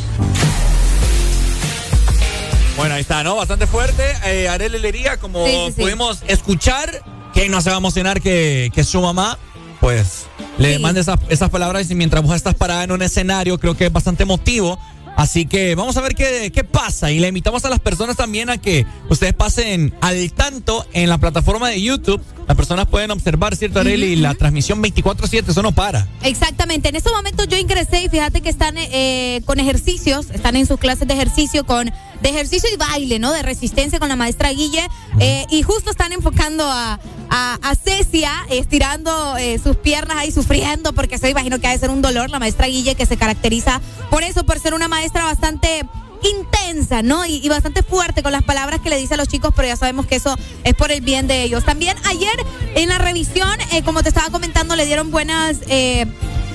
Bueno, 2.76 2.94
ahí 2.94 3.00
está, 3.00 3.23
¿no? 3.23 3.36
Bastante 3.36 3.66
fuerte. 3.66 4.02
Eh, 4.25 4.68
Lería, 4.81 5.16
como 5.16 5.47
Sí, 5.47 5.52
sí, 5.52 5.73
sí. 5.76 5.81
pudimos 5.83 6.23
escuchar, 6.28 7.02
que 7.33 7.49
no 7.49 7.60
se 7.60 7.70
va 7.70 7.76
a 7.76 7.78
emocionar 7.78 8.20
que, 8.20 8.70
que 8.75 8.84
su 8.84 9.00
mamá, 9.00 9.39
pues, 9.81 10.27
le 10.59 10.79
mande 10.79 11.01
esas, 11.01 11.19
esas 11.29 11.51
palabras 11.51 11.91
y 11.91 11.95
mientras 11.95 12.23
vos 12.23 12.35
estás 12.35 12.55
parada 12.55 12.85
en 12.85 12.93
un 12.93 13.03
escenario, 13.03 13.59
creo 13.59 13.77
que 13.77 13.87
es 13.87 13.93
bastante 13.93 14.23
emotivo. 14.25 14.79
Así 15.17 15.47
que 15.47 15.75
vamos 15.75 15.97
a 15.97 16.03
ver 16.03 16.15
qué, 16.15 16.53
qué 16.53 16.63
pasa. 16.63 17.11
Y 17.11 17.21
le 17.21 17.29
invitamos 17.29 17.65
a 17.65 17.71
las 17.71 17.81
personas 17.81 18.17
también 18.17 18.51
a 18.51 18.59
que 18.59 18.85
ustedes 19.09 19.33
pasen 19.33 19.95
al 20.03 20.31
tanto 20.33 20.87
en 20.93 21.09
la 21.09 21.17
plataforma 21.17 21.71
de 21.71 21.81
YouTube. 21.81 22.21
Las 22.47 22.57
personas 22.57 22.87
pueden 22.87 23.11
observar, 23.11 23.57
¿cierto, 23.57 23.81
Arely? 23.81 24.17
La 24.17 24.35
transmisión 24.35 24.83
24-7, 24.83 25.49
eso 25.49 25.63
no 25.63 25.73
para. 25.73 26.07
Exactamente, 26.23 26.91
en 26.91 26.97
estos 26.97 27.13
momentos 27.13 27.49
yo 27.49 27.57
ingresé 27.57 28.03
y 28.03 28.09
fíjate 28.09 28.43
que 28.43 28.51
están 28.51 28.77
eh, 28.77 29.41
con 29.47 29.59
ejercicios, 29.59 30.31
están 30.31 30.55
en 30.55 30.67
sus 30.67 30.79
clases 30.79 31.09
de 31.09 31.15
ejercicio 31.15 31.65
con 31.65 31.91
de 32.20 32.28
ejercicio 32.28 32.69
y 32.73 32.77
baile, 32.77 33.19
¿no? 33.19 33.33
De 33.33 33.43
resistencia 33.43 33.99
con 33.99 34.09
la 34.09 34.17
maestra 34.17 34.51
Guille 34.51 34.86
eh, 35.20 35.47
y 35.51 35.62
justo 35.62 35.91
están 35.91 36.12
enfocando 36.12 36.65
a, 36.65 36.99
a, 37.31 37.59
a 37.62 37.75
Cecia 37.75 38.33
estirando 38.51 39.36
eh, 39.36 39.59
sus 39.62 39.77
piernas 39.77 40.17
ahí 40.19 40.31
sufriendo 40.31 40.93
porque 40.93 41.19
se 41.19 41.31
imagino 41.31 41.59
que 41.59 41.67
ha 41.67 41.70
de 41.70 41.78
ser 41.78 41.91
un 41.91 42.03
dolor 42.03 42.31
la 42.31 42.39
maestra 42.39 42.67
Guille 42.67 42.95
que 42.95 43.07
se 43.07 43.17
caracteriza 43.17 43.81
por 44.11 44.23
eso, 44.23 44.45
por 44.45 44.59
ser 44.59 44.75
una 44.75 44.89
maestra 44.89 45.25
bastante 45.25 45.85
intensa, 46.23 47.03
¿no? 47.03 47.27
Y, 47.27 47.36
y 47.36 47.49
bastante 47.49 47.83
fuerte 47.83 48.23
con 48.23 48.33
las 48.33 48.43
palabras 48.43 48.81
que 48.81 48.91
le 48.91 48.97
dice 48.97 49.15
a 49.15 49.17
los 49.17 49.28
chicos, 49.28 49.53
pero 49.55 49.69
ya 49.69 49.77
sabemos 49.77 50.07
que 50.07 50.17
eso 50.17 50.36
es 50.65 50.75
por 50.75 50.91
el 50.91 51.01
bien 51.01 51.27
de 51.27 51.43
ellos. 51.43 51.65
También 51.65 51.97
ayer 52.05 52.35
en 52.75 52.89
la 52.89 52.99
revisión, 52.99 53.51
eh, 53.73 53.83
como 53.83 54.03
te 54.03 54.09
estaba 54.09 54.31
comentando, 54.31 54.77
le 54.77 54.86
dieron 54.86 55.11
buenas, 55.11 55.59
eh, 55.69 56.07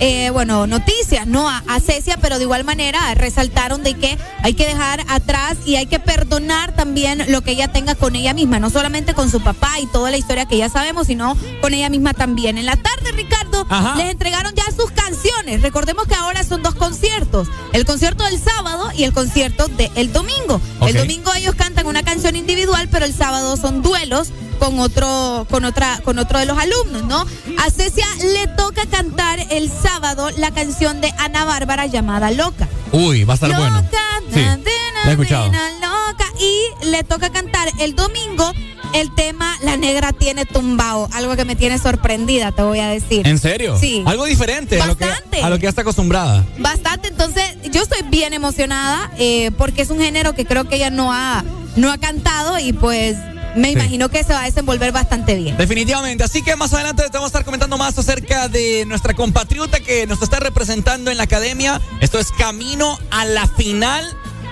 eh, 0.01 0.31
bueno, 0.31 0.65
noticias, 0.65 1.27
¿no? 1.27 1.47
A, 1.47 1.63
a 1.67 1.79
Cecia, 1.79 2.17
pero 2.17 2.39
de 2.39 2.43
igual 2.45 2.63
manera 2.63 2.99
resaltaron 3.13 3.83
de 3.83 3.93
que 3.93 4.17
hay 4.41 4.55
que 4.55 4.65
dejar 4.65 5.05
atrás 5.07 5.57
y 5.63 5.75
hay 5.75 5.85
que 5.85 5.99
perdonar 5.99 6.75
también 6.75 7.23
lo 7.27 7.41
que 7.41 7.51
ella 7.51 7.67
tenga 7.67 7.93
con 7.93 8.15
ella 8.15 8.33
misma, 8.33 8.59
no 8.59 8.71
solamente 8.71 9.13
con 9.13 9.29
su 9.29 9.41
papá 9.41 9.79
y 9.79 9.85
toda 9.85 10.09
la 10.09 10.17
historia 10.17 10.47
que 10.47 10.57
ya 10.57 10.69
sabemos, 10.69 11.05
sino 11.05 11.37
con 11.61 11.75
ella 11.75 11.87
misma 11.89 12.15
también. 12.15 12.57
En 12.57 12.65
la 12.65 12.77
tarde, 12.77 13.11
Ricardo, 13.11 13.67
Ajá. 13.69 13.95
les 13.95 14.09
entregaron 14.09 14.53
ya 14.55 14.63
sus 14.75 14.89
canciones. 14.89 15.61
Recordemos 15.61 16.07
que 16.07 16.15
ahora 16.15 16.43
son 16.43 16.63
dos 16.63 16.73
conciertos, 16.73 17.47
el 17.71 17.85
concierto 17.85 18.23
del 18.23 18.39
sábado 18.39 18.89
y 18.97 19.03
el 19.03 19.13
concierto 19.13 19.67
del 19.67 20.11
domingo. 20.11 20.59
El 20.81 20.97
domingo 20.97 21.31
ellos 21.35 21.53
cantan 21.53 21.85
una 21.85 22.01
canción 22.01 22.35
individual, 22.35 22.89
pero 22.91 23.05
el 23.05 23.13
sábado 23.13 23.55
son 23.55 23.83
duelos 23.83 24.29
con 24.61 24.77
otro, 24.77 25.47
con 25.49 25.65
otra, 25.65 25.99
con 26.03 26.19
otro 26.19 26.37
de 26.37 26.45
los 26.45 26.55
alumnos, 26.55 27.03
¿no? 27.05 27.25
A 27.57 27.71
Cecia 27.71 28.05
le 28.31 28.45
toca 28.55 28.85
cantar 28.85 29.39
el 29.49 29.71
sábado 29.71 30.29
la 30.37 30.51
canción 30.51 31.01
de 31.01 31.11
Ana 31.17 31.45
Bárbara 31.45 31.87
llamada 31.87 32.29
Loca. 32.29 32.69
Uy, 32.91 33.23
va 33.23 33.33
a 33.33 33.35
estar 33.35 33.49
bueno. 33.57 33.81
Loca, 33.81 33.97
Sí. 34.31 34.39
na, 34.39 34.57
na, 34.57 34.63
La 35.03 35.09
he 35.09 35.11
escuchado. 35.13 35.45
loca. 35.47 36.25
Y 36.39 36.85
le 36.91 37.03
toca 37.03 37.31
cantar 37.31 37.69
el 37.79 37.95
domingo 37.95 38.53
el 38.93 39.09
tema 39.15 39.55
La 39.63 39.77
negra 39.77 40.11
tiene 40.13 40.45
tumbao. 40.45 41.09
Algo 41.13 41.35
que 41.35 41.43
me 41.45 41.55
tiene 41.55 41.79
sorprendida, 41.79 42.51
te 42.51 42.61
voy 42.61 42.81
a 42.81 42.87
decir. 42.89 43.27
¿En 43.27 43.39
serio? 43.39 43.77
Sí. 43.79 44.03
Algo 44.05 44.25
diferente 44.25 44.79
a 44.79 44.85
lo, 44.85 44.95
que, 44.95 45.05
Bastante. 45.05 45.41
a 45.41 45.49
lo 45.49 45.55
que 45.57 45.63
ya 45.63 45.69
está 45.69 45.81
acostumbrada. 45.81 46.45
Bastante, 46.59 47.07
entonces 47.07 47.43
yo 47.71 47.81
estoy 47.81 48.03
bien 48.09 48.33
emocionada 48.33 49.09
eh, 49.17 49.49
porque 49.57 49.81
es 49.81 49.89
un 49.89 49.99
género 49.99 50.33
que 50.35 50.45
creo 50.45 50.65
que 50.65 50.75
ella 50.75 50.91
no 50.91 51.11
ha, 51.11 51.43
no 51.77 51.91
ha 51.91 51.97
cantado 51.97 52.59
y 52.59 52.73
pues 52.73 53.17
me 53.55 53.67
Sí. 53.69 53.73
imagino 53.73 54.09
que 54.09 54.23
se 54.23 54.33
va 54.33 54.41
a 54.43 54.45
desenvolver 54.45 54.91
bastante 54.91 55.35
bien. 55.35 55.57
Definitivamente. 55.57 56.23
Así 56.23 56.41
que 56.43 56.55
más 56.55 56.73
adelante 56.73 57.03
te 57.03 57.09
vamos 57.09 57.25
a 57.25 57.27
estar 57.27 57.45
comentando 57.45 57.77
más 57.77 57.97
acerca 57.97 58.47
de 58.47 58.85
nuestra 58.87 59.13
compatriota 59.13 59.79
que 59.79 60.07
nos 60.07 60.21
está 60.21 60.39
representando 60.39 61.11
en 61.11 61.17
la 61.17 61.23
academia. 61.23 61.81
Esto 61.99 62.19
es 62.19 62.31
Camino 62.31 62.97
a 63.11 63.25
la 63.25 63.47
Final. 63.47 64.05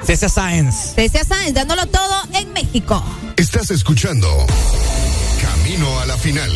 Cecia 0.06 0.30
Sáenz. 0.30 0.94
Cecia 0.95 1.24
Sáenz 1.26 1.53
dándolo 1.53 1.86
todo 1.88 2.22
en 2.34 2.52
México. 2.53 3.03
Estás 3.36 3.69
escuchando 3.72 4.28
Camino 5.42 6.00
a 6.00 6.06
la 6.06 6.18
final. 6.18 6.52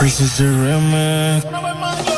This 0.00 0.20
is 0.20 0.36
the. 0.36 2.17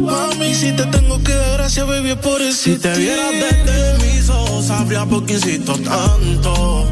Mami. 0.00 0.54
Si 0.54 0.72
te 0.72 0.84
tengo 0.86 1.22
que 1.22 1.32
dar 1.32 1.58
gracias, 1.58 1.86
baby, 1.86 2.14
por 2.16 2.40
eso. 2.42 2.62
Si 2.64 2.76
te 2.76 2.92
vieras 2.96 3.32
desde 3.32 3.98
mis 4.04 4.28
ojos, 4.28 4.66
sabría 4.66 5.04
por 5.06 5.24
qué 5.26 5.34
insisto 5.34 5.74
tanto. 5.74 6.86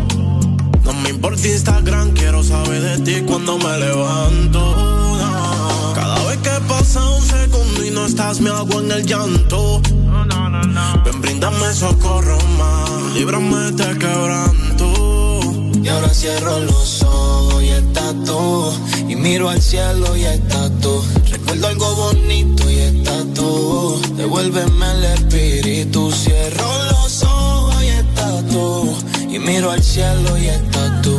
No 0.84 0.92
me 0.94 1.10
importa 1.10 1.46
Instagram, 1.46 2.12
quiero 2.12 2.42
saber 2.42 2.80
de 2.82 2.98
ti 3.04 3.22
cuando 3.26 3.58
me 3.58 3.78
levanto. 3.78 4.60
no. 4.60 5.92
Cada 5.94 6.24
vez 6.26 6.38
que 6.38 6.50
pasa 6.68 7.06
un 7.08 7.22
segundo 7.22 7.84
y 7.84 7.90
no 7.90 8.06
estás, 8.06 8.40
me 8.40 8.50
hago 8.50 8.80
en 8.80 8.92
el 8.92 9.04
llanto. 9.06 9.80
Ven, 11.04 11.20
bríndame 11.20 11.72
socorro 11.74 12.38
más, 12.58 13.14
líbrame 13.14 13.72
de 13.72 13.98
quebranto. 13.98 15.07
Y 15.82 15.88
ahora 15.88 16.08
cierro 16.12 16.60
los 16.60 17.02
ojos 17.02 17.62
y 17.62 17.68
estás 17.68 18.14
tú. 18.24 18.72
Y 19.08 19.16
miro 19.16 19.48
al 19.48 19.60
cielo 19.62 20.16
y 20.16 20.24
estás 20.24 20.70
tú. 20.80 21.02
Recuerdo 21.30 21.68
algo 21.68 21.94
bonito 21.94 22.70
y 22.70 22.78
estás 22.78 23.24
tú. 23.34 24.00
Devuélveme 24.16 24.90
el 24.92 25.04
espíritu. 25.04 26.10
Cierro 26.10 26.70
los 26.90 27.22
ojos 27.22 27.82
y 27.82 27.88
estás 27.88 28.46
tú. 28.48 28.96
Y 29.30 29.38
miro 29.38 29.70
al 29.70 29.82
cielo 29.82 30.36
y 30.36 30.46
estás 30.48 31.02
tú. 31.02 31.18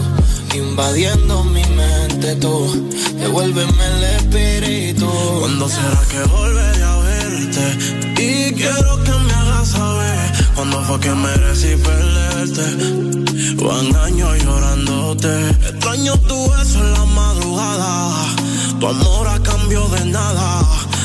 Invadiendo 0.56 1.44
mi 1.44 1.64
mente 1.64 2.36
tú. 2.36 2.92
Devuélveme 3.20 3.86
el 3.96 4.04
espíritu. 4.04 5.10
¿Cuándo 5.40 5.70
será 5.70 6.02
que 6.12 6.22
volveré 6.30 6.79
Y 8.18 8.54
quiero 8.54 9.04
que 9.04 9.12
me 9.12 9.34
hagas 9.34 9.70
saber 9.70 10.32
cuándo 10.56 10.82
fue 10.84 11.00
que 11.00 11.12
merecí 11.12 11.76
perderte. 11.88 12.66
Van 13.64 13.96
años 13.96 14.44
llorándote. 14.44 15.50
Extraño 15.70 16.18
tu 16.30 16.50
beso 16.52 16.80
en 16.80 16.94
la 16.94 17.06
madrugada. 17.06 18.12
Tu 18.80 18.88
amor 18.88 19.28
a 19.28 19.40
cambio 19.42 19.88
de 19.90 20.06
nada. 20.06 20.62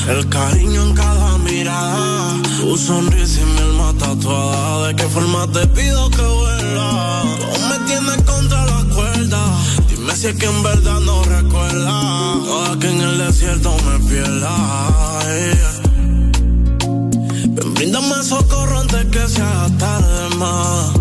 El 0.07 0.27
cariño 0.29 0.81
en 0.83 0.93
cada 0.93 1.37
mirada. 1.39 2.33
Tu 2.59 2.77
sonrisa 2.77 3.41
y 3.41 3.45
mi 3.45 3.59
alma 3.59 3.93
tatuada. 3.99 4.87
¿De 4.87 4.95
qué 4.95 5.07
forma 5.07 5.47
te 5.51 5.67
pido 5.67 6.09
que 6.09 6.21
vuelva? 6.21 7.23
Tú 7.53 7.59
me 7.69 7.77
tienes 7.87 8.21
contra 8.23 8.65
la 8.65 8.83
cuerda. 8.93 9.41
Dime 9.89 10.15
si 10.15 10.27
es 10.27 10.35
que 10.35 10.45
en 10.45 10.63
verdad 10.63 10.99
no 11.01 11.23
recuerda. 11.23 12.01
Toda 12.45 12.79
que 12.79 12.89
en 12.89 13.01
el 13.01 13.17
desierto 13.17 13.75
me 13.87 14.09
pierda. 14.09 15.05
yeah. 15.35 15.74
Ven, 17.55 17.73
bríndame 17.73 18.21
socorro 18.23 18.79
antes 18.79 19.05
que 19.05 19.27
sea 19.29 19.67
tarde 19.79 20.35
más. 20.35 20.91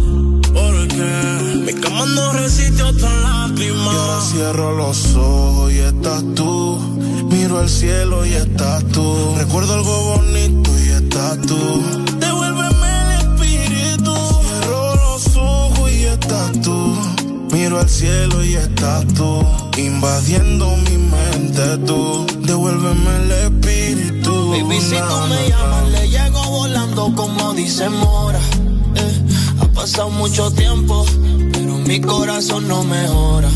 Porque 0.52 1.62
mi 1.66 1.72
cama 1.80 2.06
no 2.06 2.32
resiste 2.32 2.82
otra 2.82 3.10
lágrima. 3.22 3.92
Y 3.92 3.96
ahora 3.96 4.20
cierro 4.20 4.76
los 4.76 5.16
ojos 5.16 5.72
y 5.72 5.78
estás 5.80 6.22
tú. 6.36 6.78
Miro 7.28 7.58
al 7.58 7.68
cielo 7.68 8.24
y 8.24 8.34
estás 8.34 8.84
tú. 8.92 9.34
Recuerdo 9.36 9.74
algo 9.74 10.16
bonito 10.16 10.70
y 10.78 10.90
estás 10.90 11.40
tú. 11.40 11.82
Devuélveme 12.20 12.88
el 13.02 13.10
espíritu. 13.22 14.14
Cierro 14.14 14.94
los 14.94 15.36
ojos 15.36 15.90
y 15.90 16.04
estás 16.04 16.52
tú. 16.62 16.96
Miro 17.50 17.80
al 17.80 17.88
cielo 17.88 18.44
y 18.44 18.54
estás 18.54 19.04
tú. 19.14 19.44
Invadiendo 19.76 20.76
mi 20.76 20.98
mente 20.98 21.78
tú. 21.84 22.24
Devuélveme 22.46 23.16
el 23.24 23.30
espíritu. 23.32 24.23
Baby, 24.54 24.80
si 24.80 24.94
tú 24.94 25.16
me 25.28 25.48
llamas, 25.48 25.88
le 25.90 26.08
llego 26.08 26.40
volando 26.44 27.12
como 27.16 27.54
dice 27.54 27.88
Mora. 27.88 28.38
Eh, 28.94 29.22
ha 29.60 29.64
pasado 29.74 30.10
mucho 30.10 30.48
tiempo, 30.52 31.04
pero 31.52 31.78
mi 31.78 32.00
corazón 32.00 32.68
no 32.68 32.84
mejora. 32.84 33.48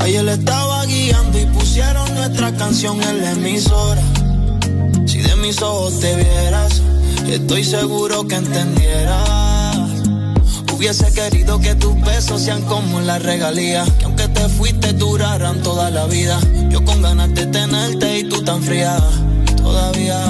Ayer 0.00 0.28
estaba 0.28 0.84
guiando 0.84 1.40
y 1.40 1.46
pusieron 1.46 2.14
nuestra 2.14 2.54
canción 2.56 3.02
en 3.02 3.22
la 3.22 3.32
emisora. 3.32 4.02
Si 5.06 5.22
de 5.22 5.34
mis 5.36 5.62
ojos 5.62 5.98
te 5.98 6.14
vieras, 6.14 6.82
estoy 7.26 7.64
seguro 7.64 8.28
que 8.28 8.34
entendieras. 8.34 9.80
Hubiese 10.74 11.10
querido 11.10 11.58
que 11.58 11.74
tus 11.74 11.98
besos 12.02 12.42
sean 12.42 12.60
como 12.64 13.00
la 13.00 13.18
regalía. 13.18 13.86
Que 13.98 14.04
aunque 14.04 14.28
te 14.28 14.46
fuiste 14.50 14.92
duraran 14.92 15.62
toda 15.62 15.90
la 15.90 16.04
vida. 16.04 16.38
Yo 16.68 16.84
con 16.84 17.00
ganas 17.00 17.32
de 17.34 17.46
tenerte 17.46 18.18
y 18.18 18.24
tú 18.24 18.44
tan 18.44 18.62
fría. 18.62 18.98
Todavía. 19.66 20.20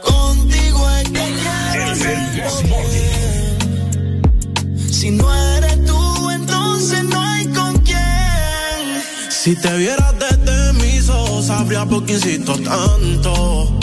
Contigo 0.00 0.90
es 0.90 1.08
que 1.10 1.26
quiero 1.72 2.56
bien. 2.90 4.28
Si 4.90 5.10
no 5.10 5.26
eres 5.56 5.84
tú, 5.84 6.30
entonces 6.30 7.02
no 7.02 7.20
hay 7.20 7.46
con 7.46 7.76
quién. 7.78 9.02
Si 9.28 9.56
te 9.56 9.76
vieras 9.76 10.14
desde 10.20 10.72
mis 10.74 11.08
ojos, 11.08 11.46
sabría 11.46 11.84
por 11.84 12.04
qué 12.06 12.12
insisto 12.12 12.54
tanto. 12.60 13.76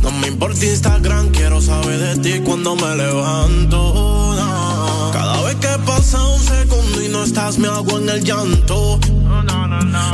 No 0.00 0.10
me 0.12 0.28
importa 0.28 0.64
Instagram, 0.64 1.28
quiero 1.28 1.60
saber 1.60 1.98
de 1.98 2.16
ti 2.22 2.40
cuando 2.40 2.74
me 2.74 2.96
levanto. 2.96 4.34
no. 4.38 5.10
Cada 5.12 5.42
vez 5.42 5.56
que 5.56 5.78
pasa 5.84 6.24
un 6.24 6.40
segundo 6.40 6.77
no 7.08 7.24
estás, 7.24 7.58
me 7.58 7.68
hago 7.68 7.98
en 7.98 8.08
el 8.08 8.24
llanto. 8.24 8.98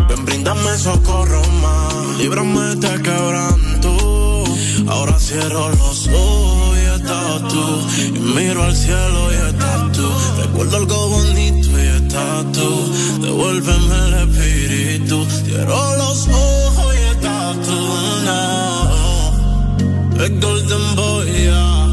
Ven, 0.08 0.24
bríndame 0.24 0.76
socorro 0.78 1.42
más, 1.62 2.18
líbrame 2.18 2.76
de 2.76 3.02
quebranto. 3.02 4.44
Ahora 4.86 5.18
cierro 5.18 5.70
los 5.70 6.08
ojos 6.08 6.76
y 6.76 6.84
estás 6.96 7.48
tú. 7.48 7.80
Y 8.14 8.18
miro 8.18 8.62
al 8.62 8.76
cielo 8.76 9.32
y 9.32 9.34
estás 9.48 9.92
tú. 9.92 10.08
Recuerdo 10.42 10.76
algo 10.76 11.08
bonito 11.08 11.68
y 11.78 11.86
estás 12.02 12.52
tú. 12.52 12.92
Devuélveme 13.22 13.98
el 14.06 14.14
espíritu. 14.28 15.26
Cierro 15.44 15.96
los 15.96 16.28
ojos 16.28 16.94
y 16.94 17.02
estás 17.14 17.56
tú. 17.62 17.78
No. 18.26 18.64
El 20.22 20.40
Golden 20.40 20.96
Boy, 20.96 21.32
yeah. 21.32 21.88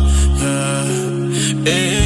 yeah. 1.66 2.01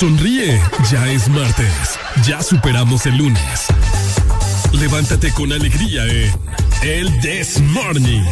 Sonríe, 0.00 0.58
ya 0.90 1.06
es 1.08 1.28
martes. 1.28 1.98
Ya 2.26 2.42
superamos 2.42 3.04
el 3.04 3.18
lunes. 3.18 3.66
Levántate 4.72 5.30
con 5.30 5.52
alegría 5.52 6.06
en 6.06 6.32
El 6.80 7.20
This 7.20 7.60
Morning. 7.60 8.22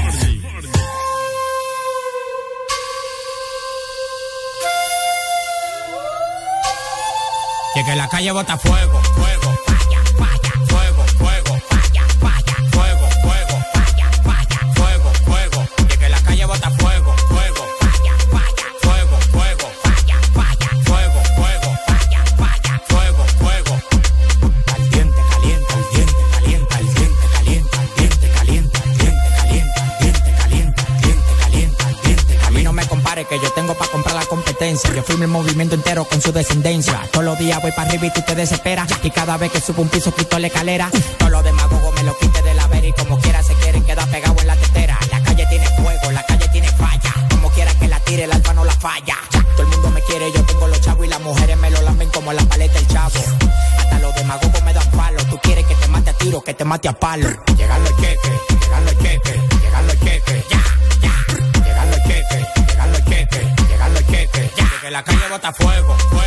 Que 7.74 7.84
que 7.84 7.96
la 7.96 8.08
calle 8.08 8.32
bota 8.32 8.56
fuego, 8.56 9.02
fuego, 9.02 9.60
Yo 34.60 35.04
firmo 35.04 35.22
el 35.22 35.30
movimiento 35.30 35.76
entero 35.76 36.04
con 36.04 36.20
su 36.20 36.32
descendencia. 36.32 37.00
Todos 37.12 37.24
los 37.24 37.38
días 37.38 37.62
voy 37.62 37.70
para 37.70 37.88
arriba 37.88 38.06
y 38.06 38.12
tú 38.12 38.22
te 38.22 38.34
desesperas. 38.34 38.88
Y 39.04 39.10
cada 39.10 39.36
vez 39.36 39.52
que 39.52 39.60
subo 39.60 39.82
un 39.82 39.88
piso 39.88 40.12
quito 40.12 40.36
la 40.36 40.48
escalera. 40.48 40.90
Todos 41.16 41.30
los 41.30 41.44
demagogos 41.44 41.94
me 41.94 42.02
lo 42.02 42.18
quite 42.18 42.42
de 42.42 42.54
la 42.54 42.66
vera 42.66 42.88
y 42.88 42.92
como 42.92 43.20
quiera 43.20 43.40
se 43.44 43.54
quieren 43.54 43.84
quedar 43.84 44.10
pegados 44.10 44.40
en 44.40 44.48
la 44.48 44.56
tetera. 44.56 44.98
La 45.12 45.22
calle 45.22 45.46
tiene 45.48 45.64
fuego, 45.76 46.10
la 46.10 46.26
calle 46.26 46.48
tiene 46.50 46.68
falla. 46.72 47.14
Como 47.30 47.50
quiera 47.50 47.72
que 47.74 47.86
la 47.86 48.00
tire, 48.00 48.24
el 48.24 48.32
alfa 48.32 48.52
no 48.52 48.64
la 48.64 48.72
falla. 48.72 49.16
Todo 49.30 49.62
el 49.62 49.68
mundo 49.68 49.90
me 49.90 50.02
quiere, 50.02 50.32
yo 50.32 50.44
tengo 50.44 50.66
los 50.66 50.80
chavos 50.80 51.06
y 51.06 51.08
las 51.08 51.20
mujeres 51.20 51.56
me 51.56 51.70
lo 51.70 51.80
lamen 51.82 52.08
como 52.10 52.32
la 52.32 52.42
paleta 52.42 52.74
del 52.74 52.88
chavo. 52.88 53.20
Hasta 53.78 53.98
los 54.00 54.14
demagogos 54.16 54.62
me 54.64 54.72
dan 54.72 54.90
palo. 54.90 55.24
Tú 55.30 55.38
quieres 55.40 55.66
que 55.66 55.74
te 55.76 55.86
mate 55.86 56.10
a 56.10 56.14
tiro, 56.14 56.42
que 56.42 56.54
te 56.54 56.64
mate 56.64 56.88
a 56.88 56.92
palo. 56.94 57.28
Llegan 57.56 57.84
los 57.84 57.96
cheques, 57.96 58.32
llegan 58.60 58.84
los 58.84 58.98
cheques, 58.98 59.47
trata 65.38 65.52
fuego. 65.52 66.17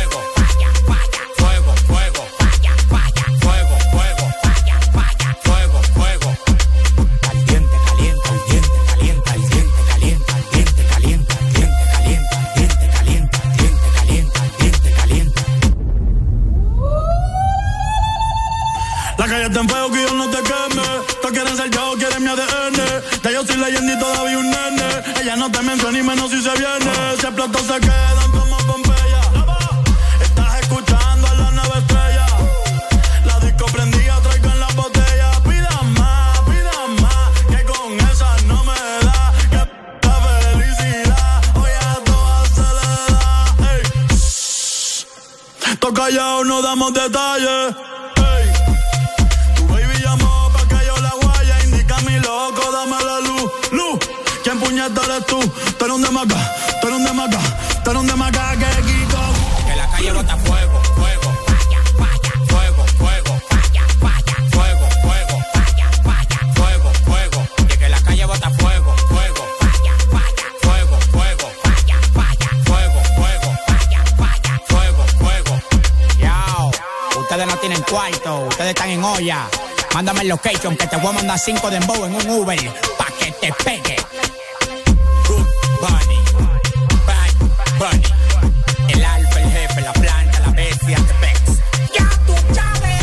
El 80.22 80.28
location 80.28 80.76
que 80.76 80.86
te 80.86 80.96
voy 80.98 81.08
a 81.08 81.12
mandar 81.14 81.36
cinco 81.36 81.68
de 81.68 81.78
embow 81.78 82.04
en 82.04 82.14
un 82.14 82.30
Uber 82.30 82.56
pa' 82.96 83.08
que 83.18 83.32
te 83.32 83.52
pegue. 83.64 83.96
Good 85.26 85.48
Bunny, 85.80 86.22
Bad 87.08 87.34
Bunny. 87.76 88.06
El 88.86 89.04
alfa, 89.04 89.40
el 89.40 89.50
jefe, 89.50 89.80
la 89.80 89.92
planta, 89.92 90.38
la 90.38 90.50
bestia, 90.50 90.96
the 90.96 91.12
Bex. 91.20 91.40
¡Ya 91.98 92.08
tú 92.24 92.34
sabes! 92.54 93.02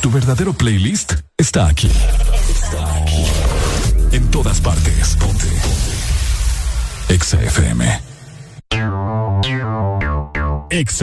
Tu 0.00 0.10
verdadero 0.12 0.52
playlist 0.52 1.14
está 1.36 1.66
aquí. 1.66 1.90
Está 2.48 3.02
aquí. 3.02 3.26
En 4.12 4.30
todas 4.30 4.60
partes. 4.60 5.15
FM. 7.44 7.82
Ex 10.70 11.02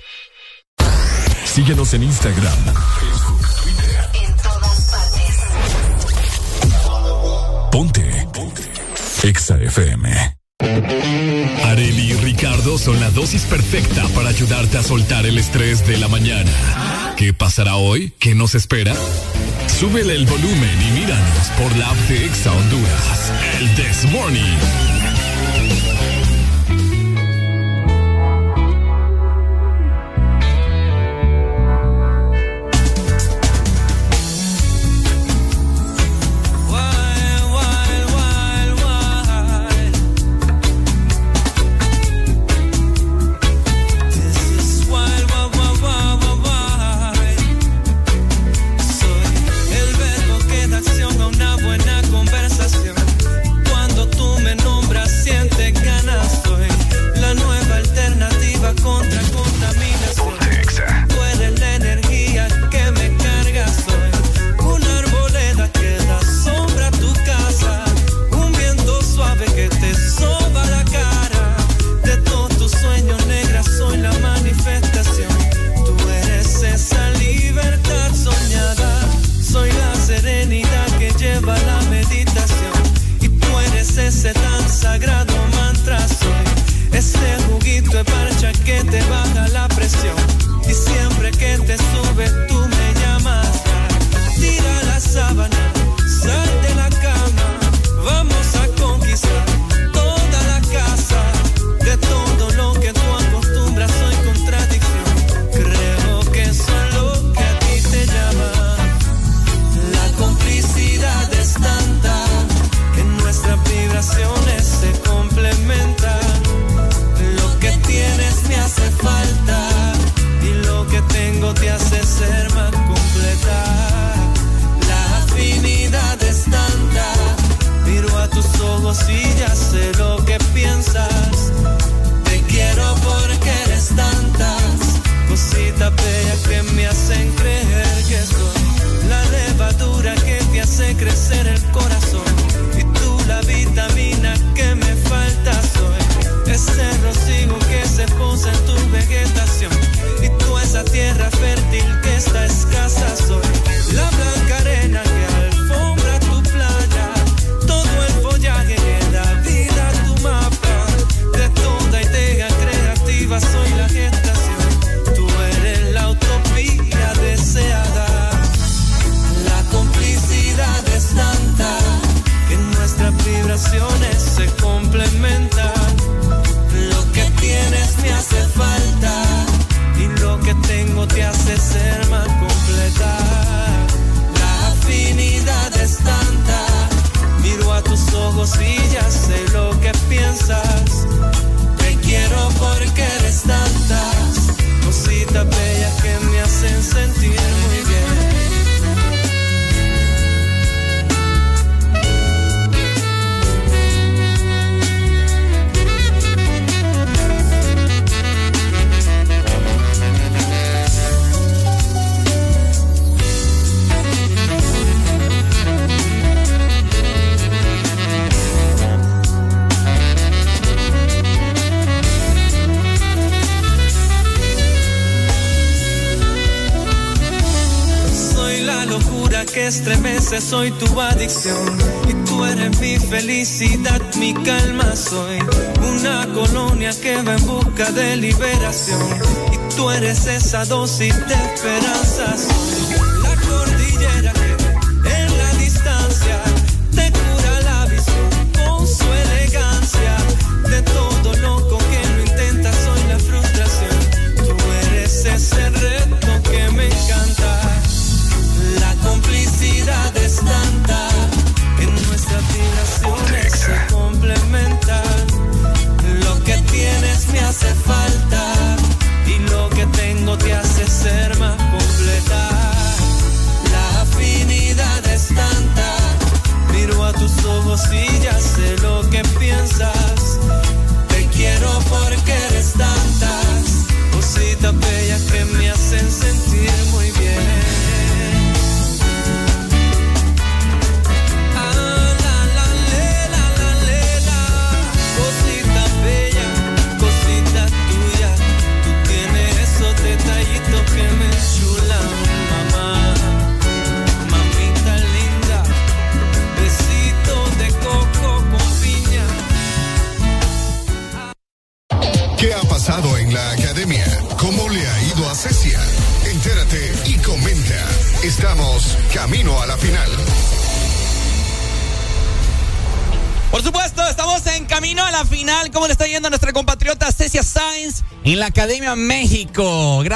Síguenos 1.53 1.93
en 1.93 2.03
Instagram, 2.03 2.53
Facebook, 2.97 3.41
Twitter. 3.61 4.09
Ponte. 7.69 8.27
Ponte. 8.31 8.61
Exa 9.23 9.57
FM. 9.57 10.37
Areli 11.65 12.11
y 12.11 12.13
Ricardo 12.13 12.77
son 12.77 13.01
la 13.01 13.09
dosis 13.11 13.41
perfecta 13.43 14.07
para 14.15 14.29
ayudarte 14.29 14.77
a 14.77 14.83
soltar 14.83 15.25
el 15.25 15.37
estrés 15.37 15.85
de 15.85 15.97
la 15.97 16.07
mañana. 16.07 16.51
¿Qué 17.17 17.33
pasará 17.33 17.75
hoy? 17.75 18.13
¿Qué 18.17 18.33
nos 18.33 18.55
espera? 18.55 18.95
Súbele 19.67 20.15
el 20.15 20.25
volumen 20.27 20.81
y 20.87 20.91
míranos 21.01 21.47
por 21.61 21.75
la 21.75 21.89
app 21.89 21.97
de 22.07 22.27
Exa 22.27 22.53
Honduras. 22.53 23.33
El 23.59 23.75
This 23.75 24.09
Morning. 24.09 24.90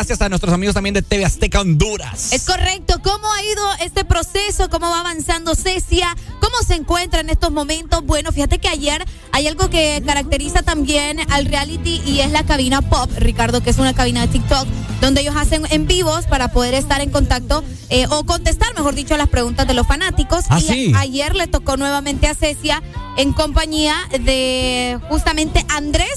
Gracias 0.05 0.21
a 0.21 0.29
nuestros 0.29 0.53
amigos 0.53 0.75
también 0.75 0.93
de 0.93 1.01
TV 1.01 1.25
Azteca 1.25 1.61
Honduras. 1.61 2.31
Es 2.31 2.45
correcto. 2.45 3.01
¿Cómo 3.01 3.33
ha 3.33 3.43
ido 3.43 3.63
este 3.81 4.05
proceso? 4.05 4.69
¿Cómo 4.69 4.87
va 4.87 4.99
avanzando 4.99 5.55
Cecia? 5.55 6.15
¿Cómo 6.39 6.57
se 6.63 6.75
encuentra 6.75 7.21
en 7.21 7.31
estos 7.31 7.51
momentos? 7.51 8.05
Bueno, 8.05 8.31
fíjate 8.31 8.59
que 8.59 8.67
ayer 8.67 9.03
hay 9.31 9.47
algo 9.47 9.67
que 9.71 10.03
caracteriza 10.05 10.61
también 10.61 11.19
al 11.31 11.45
reality 11.45 12.03
y 12.05 12.19
es 12.19 12.29
la 12.29 12.45
cabina 12.45 12.83
pop, 12.83 13.09
Ricardo, 13.17 13.63
que 13.63 13.71
es 13.71 13.79
una 13.79 13.95
cabina 13.95 14.21
de 14.21 14.27
TikTok 14.27 14.67
donde 15.01 15.21
ellos 15.21 15.35
hacen 15.35 15.63
en 15.71 15.87
vivos 15.87 16.25
para 16.25 16.49
poder 16.49 16.73
estar 16.73 17.01
en 17.01 17.09
contacto 17.09 17.63
eh, 17.89 18.05
o 18.09 18.25
contestar, 18.25 18.73
mejor 18.75 18.95
dicho, 18.95 19.15
a 19.15 19.17
las 19.17 19.29
preguntas 19.29 19.67
de 19.67 19.73
los 19.73 19.87
fanáticos. 19.87 20.45
Ah, 20.49 20.59
y 20.59 20.61
sí. 20.61 20.93
ayer 20.95 21.35
le 21.35 21.47
tocó 21.47 21.77
nuevamente 21.77 22.27
a 22.27 22.35
Cecia 22.35 22.81
en 23.17 23.33
compañía 23.33 23.95
de 24.19 24.99
justamente 25.09 25.65
Andrés, 25.69 26.14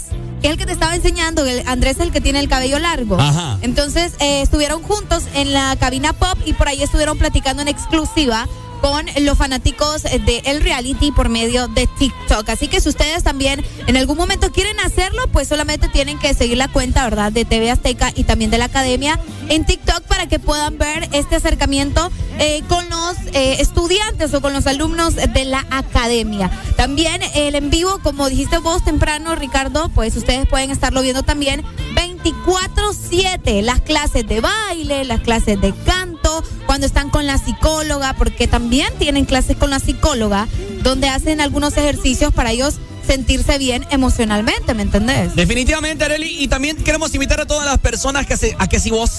estaba 0.89 0.97
enseñando. 0.97 1.45
El 1.45 1.67
Andrés 1.67 1.97
es 1.97 2.03
el 2.03 2.13
que 2.13 2.21
tiene 2.21 2.41
el 2.41 2.49
cabello 2.49 2.79
largo. 2.79 3.19
Ajá. 3.19 3.59
Entonces 3.63 4.13
eh, 4.21 4.43
estuvieron 4.43 4.83
juntos 4.83 5.25
en 5.35 5.53
la 5.53 5.77
cabina 5.77 6.13
pop 6.13 6.39
y 6.47 6.53
por 6.55 6.69
ahí 6.69 6.83
estuvieron 6.83 7.19
platicando 7.19 7.63
en 7.63 7.69
exclusiva 7.69 8.49
con 8.81 9.05
los 9.23 9.37
fanáticos 9.37 10.05
de 10.05 10.41
el 10.45 10.63
reality 10.63 11.11
por 11.11 11.29
medio 11.29 11.67
de 11.69 11.89
TikTok. 11.99 12.49
Así 12.49 12.69
que 12.69 12.81
si 12.81 12.89
ustedes 12.89 13.25
también 13.25 13.65
en 13.87 13.97
algún 13.97 14.17
momento 14.17 14.53
quieren 14.53 14.79
hacerlo, 14.81 15.27
pues 15.33 15.49
solamente 15.49 15.89
tienen 15.89 16.19
que 16.19 16.33
seguir 16.33 16.59
la 16.59 16.69
cuenta, 16.69 17.03
¿verdad? 17.05 17.33
De 17.33 17.45
TV 17.45 17.71
Azteca 17.71 18.13
y 18.15 18.25
también 18.25 18.53
de 18.53 18.59
la 18.59 18.67
Academia 18.67 19.19
en 19.49 19.65
TikTok 19.65 20.03
para 20.03 20.29
que 20.29 20.39
puedan 20.39 20.79
ver 20.79 21.09
este 21.13 21.37
acercamiento 21.37 22.11
eh, 22.39 22.63
con 22.69 22.89
los 22.89 23.17
eh, 23.33 23.57
estudiantes 23.61 24.33
o 24.35 24.41
con 24.41 24.53
los 24.53 24.67
alumnos 24.67 25.17
de 25.17 25.45
la 25.45 25.67
Academia. 25.71 26.51
También 26.79 27.23
el 27.35 27.57
en 27.57 27.71
vivo, 27.71 27.99
como 28.05 28.29
dijiste 28.29 28.59
vos 28.59 28.85
temprano, 28.85 29.35
Ricardo, 29.35 29.89
pues 29.97 30.15
ustedes 30.15 30.47
pueden 30.47 30.71
estarlo 30.71 31.03
viendo 31.03 31.25
también 31.25 31.65
24/7, 31.97 33.63
las 33.63 33.81
clases 33.81 34.29
de 34.29 34.41
baile, 34.41 35.05
las 35.05 35.21
clases 35.21 35.61
de 35.61 35.75
canto, 35.85 36.45
cuando 36.67 36.87
están 36.87 37.11
con 37.11 37.27
la 37.27 37.37
psicóloga, 37.37 38.15
porque 38.15 38.47
también 38.47 38.93
tienen 38.97 39.25
clases 39.25 39.57
con 39.57 39.71
la 39.71 39.81
psicóloga, 39.81 40.47
donde 40.85 41.09
hacen 41.09 41.41
algunos 41.41 41.77
ejercicios 41.77 42.33
para 42.33 42.53
ellos 42.53 42.77
sentirse 43.05 43.59
bien 43.59 43.85
emocionalmente, 43.91 44.73
¿me 44.75 44.83
entendés? 44.83 45.35
Definitivamente, 45.35 46.05
Areli. 46.05 46.45
Y 46.45 46.47
también 46.47 46.77
queremos 46.77 47.13
invitar 47.13 47.41
a 47.41 47.47
todas 47.47 47.67
las 47.67 47.79
personas 47.79 48.25
que 48.25 48.37
se- 48.37 48.55
a 48.57 48.69
que 48.69 48.79
si 48.79 48.91
vos 48.91 49.11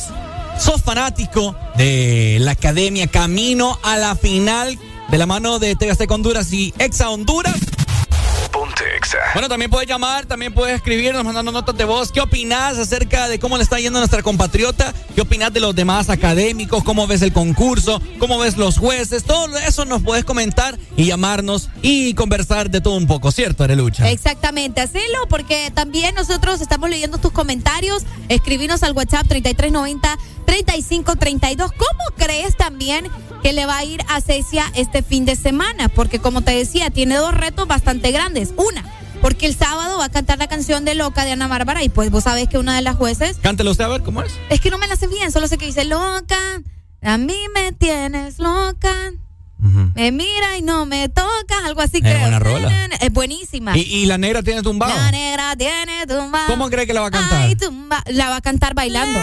sos 0.57 0.81
fanático 0.81 1.57
de 1.75 2.37
la 2.39 2.51
Academia 2.51 3.07
Camino 3.07 3.77
a 3.83 3.97
la 3.97 4.15
final 4.15 4.79
de 5.11 5.17
la 5.17 5.25
mano 5.25 5.59
de 5.59 5.75
TV 5.75 5.91
Azteca 5.91 6.13
Honduras 6.13 6.53
y 6.53 6.73
Exa 6.77 7.09
Honduras. 7.09 7.55
Bueno, 9.33 9.49
también 9.49 9.71
puedes 9.71 9.87
llamar, 9.87 10.25
también 10.25 10.53
puedes 10.53 10.75
escribirnos 10.75 11.23
mandando 11.23 11.51
notas 11.51 11.77
de 11.77 11.85
voz. 11.85 12.11
¿Qué 12.11 12.21
opinas 12.21 12.77
acerca 12.77 13.27
de 13.27 13.39
cómo 13.39 13.57
le 13.57 13.63
está 13.63 13.79
yendo 13.79 13.97
a 13.99 14.01
nuestra 14.01 14.21
compatriota? 14.23 14.93
¿Qué 15.15 15.21
opinas 15.21 15.53
de 15.53 15.59
los 15.59 15.75
demás 15.75 16.09
académicos? 16.09 16.83
¿Cómo 16.83 17.05
ves 17.07 17.21
el 17.21 17.33
concurso? 17.33 18.01
¿Cómo 18.19 18.39
ves 18.39 18.57
los 18.57 18.77
jueces? 18.77 19.23
Todo 19.23 19.57
eso 19.57 19.85
nos 19.85 20.03
puedes 20.03 20.25
comentar 20.25 20.77
y 20.95 21.05
llamarnos 21.05 21.69
y 21.81 22.13
conversar 22.13 22.69
de 22.69 22.81
todo 22.81 22.95
un 22.95 23.07
poco, 23.07 23.31
¿cierto, 23.31 23.63
Arelucha? 23.63 24.09
Exactamente, 24.09 24.81
hacelo 24.81 25.27
porque 25.29 25.71
también 25.73 26.13
nosotros 26.15 26.61
estamos 26.61 26.89
leyendo 26.89 27.17
tus 27.17 27.31
comentarios. 27.31 28.03
Escribinos 28.29 28.83
al 28.83 28.93
WhatsApp 28.93 29.25
3390-3532. 29.27 31.71
¿Cómo 31.77 32.03
crees 32.17 32.55
también 32.57 33.09
que 33.41 33.53
le 33.53 33.65
va 33.65 33.77
a 33.77 33.83
ir 33.83 34.01
a 34.09 34.21
Cecia 34.21 34.65
este 34.75 35.03
fin 35.03 35.25
de 35.25 35.35
semana? 35.35 35.89
Porque 35.89 36.19
como 36.19 36.41
te 36.41 36.51
decía, 36.51 36.89
tiene 36.89 37.15
dos 37.15 37.33
retos 37.33 37.67
bastante 37.67 38.11
grandes. 38.11 38.53
Una, 38.57 38.83
porque 39.21 39.45
el 39.45 39.55
sábado 39.55 39.97
va 39.97 40.05
a 40.05 40.09
cantar 40.09 40.37
la 40.39 40.47
canción 40.47 40.85
de 40.85 40.95
Loca 40.95 41.25
de 41.25 41.31
Ana 41.31 41.47
Bárbara 41.47 41.83
y 41.83 41.89
pues 41.89 42.11
vos 42.11 42.23
sabés 42.25 42.47
que 42.47 42.57
una 42.57 42.75
de 42.75 42.81
las 42.81 42.95
jueces... 42.95 43.37
Cántelo 43.41 43.71
usted 43.71 43.85
a 43.85 43.89
ver 43.89 44.03
cómo 44.03 44.21
es. 44.23 44.31
Es 44.49 44.61
que 44.61 44.69
no 44.69 44.77
me 44.77 44.87
la 44.87 44.95
sé 44.95 45.07
bien, 45.07 45.31
solo 45.31 45.47
sé 45.47 45.57
que 45.57 45.65
dice 45.65 45.85
Loca, 45.85 46.39
a 47.01 47.17
mí 47.17 47.37
me 47.53 47.71
tienes 47.71 48.39
loca. 48.39 48.93
Me 49.93 50.13
mira 50.13 50.57
y 50.57 50.61
no 50.61 50.85
me 50.85 51.09
toca, 51.09 51.65
algo 51.65 51.81
así 51.81 51.97
Es 51.97 52.03
creo. 52.03 52.19
buena 52.21 52.39
rola. 52.39 52.85
Es 53.01 53.11
buenísima. 53.11 53.77
¿Y, 53.77 53.81
y 53.81 54.05
la 54.05 54.17
negra 54.17 54.41
tiene 54.41 54.61
tumbado? 54.61 54.95
La 54.95 55.11
negra 55.11 55.53
tiene 55.57 56.07
tumba. 56.07 56.45
¿Cómo 56.47 56.69
cree 56.69 56.87
que 56.87 56.93
la 56.93 57.01
va 57.01 57.07
a 57.07 57.11
cantar? 57.11 57.41
Ay, 57.41 57.55
tumba. 57.57 58.01
La 58.07 58.29
va 58.29 58.37
a 58.37 58.41
cantar 58.41 58.73
bailando. 58.73 59.19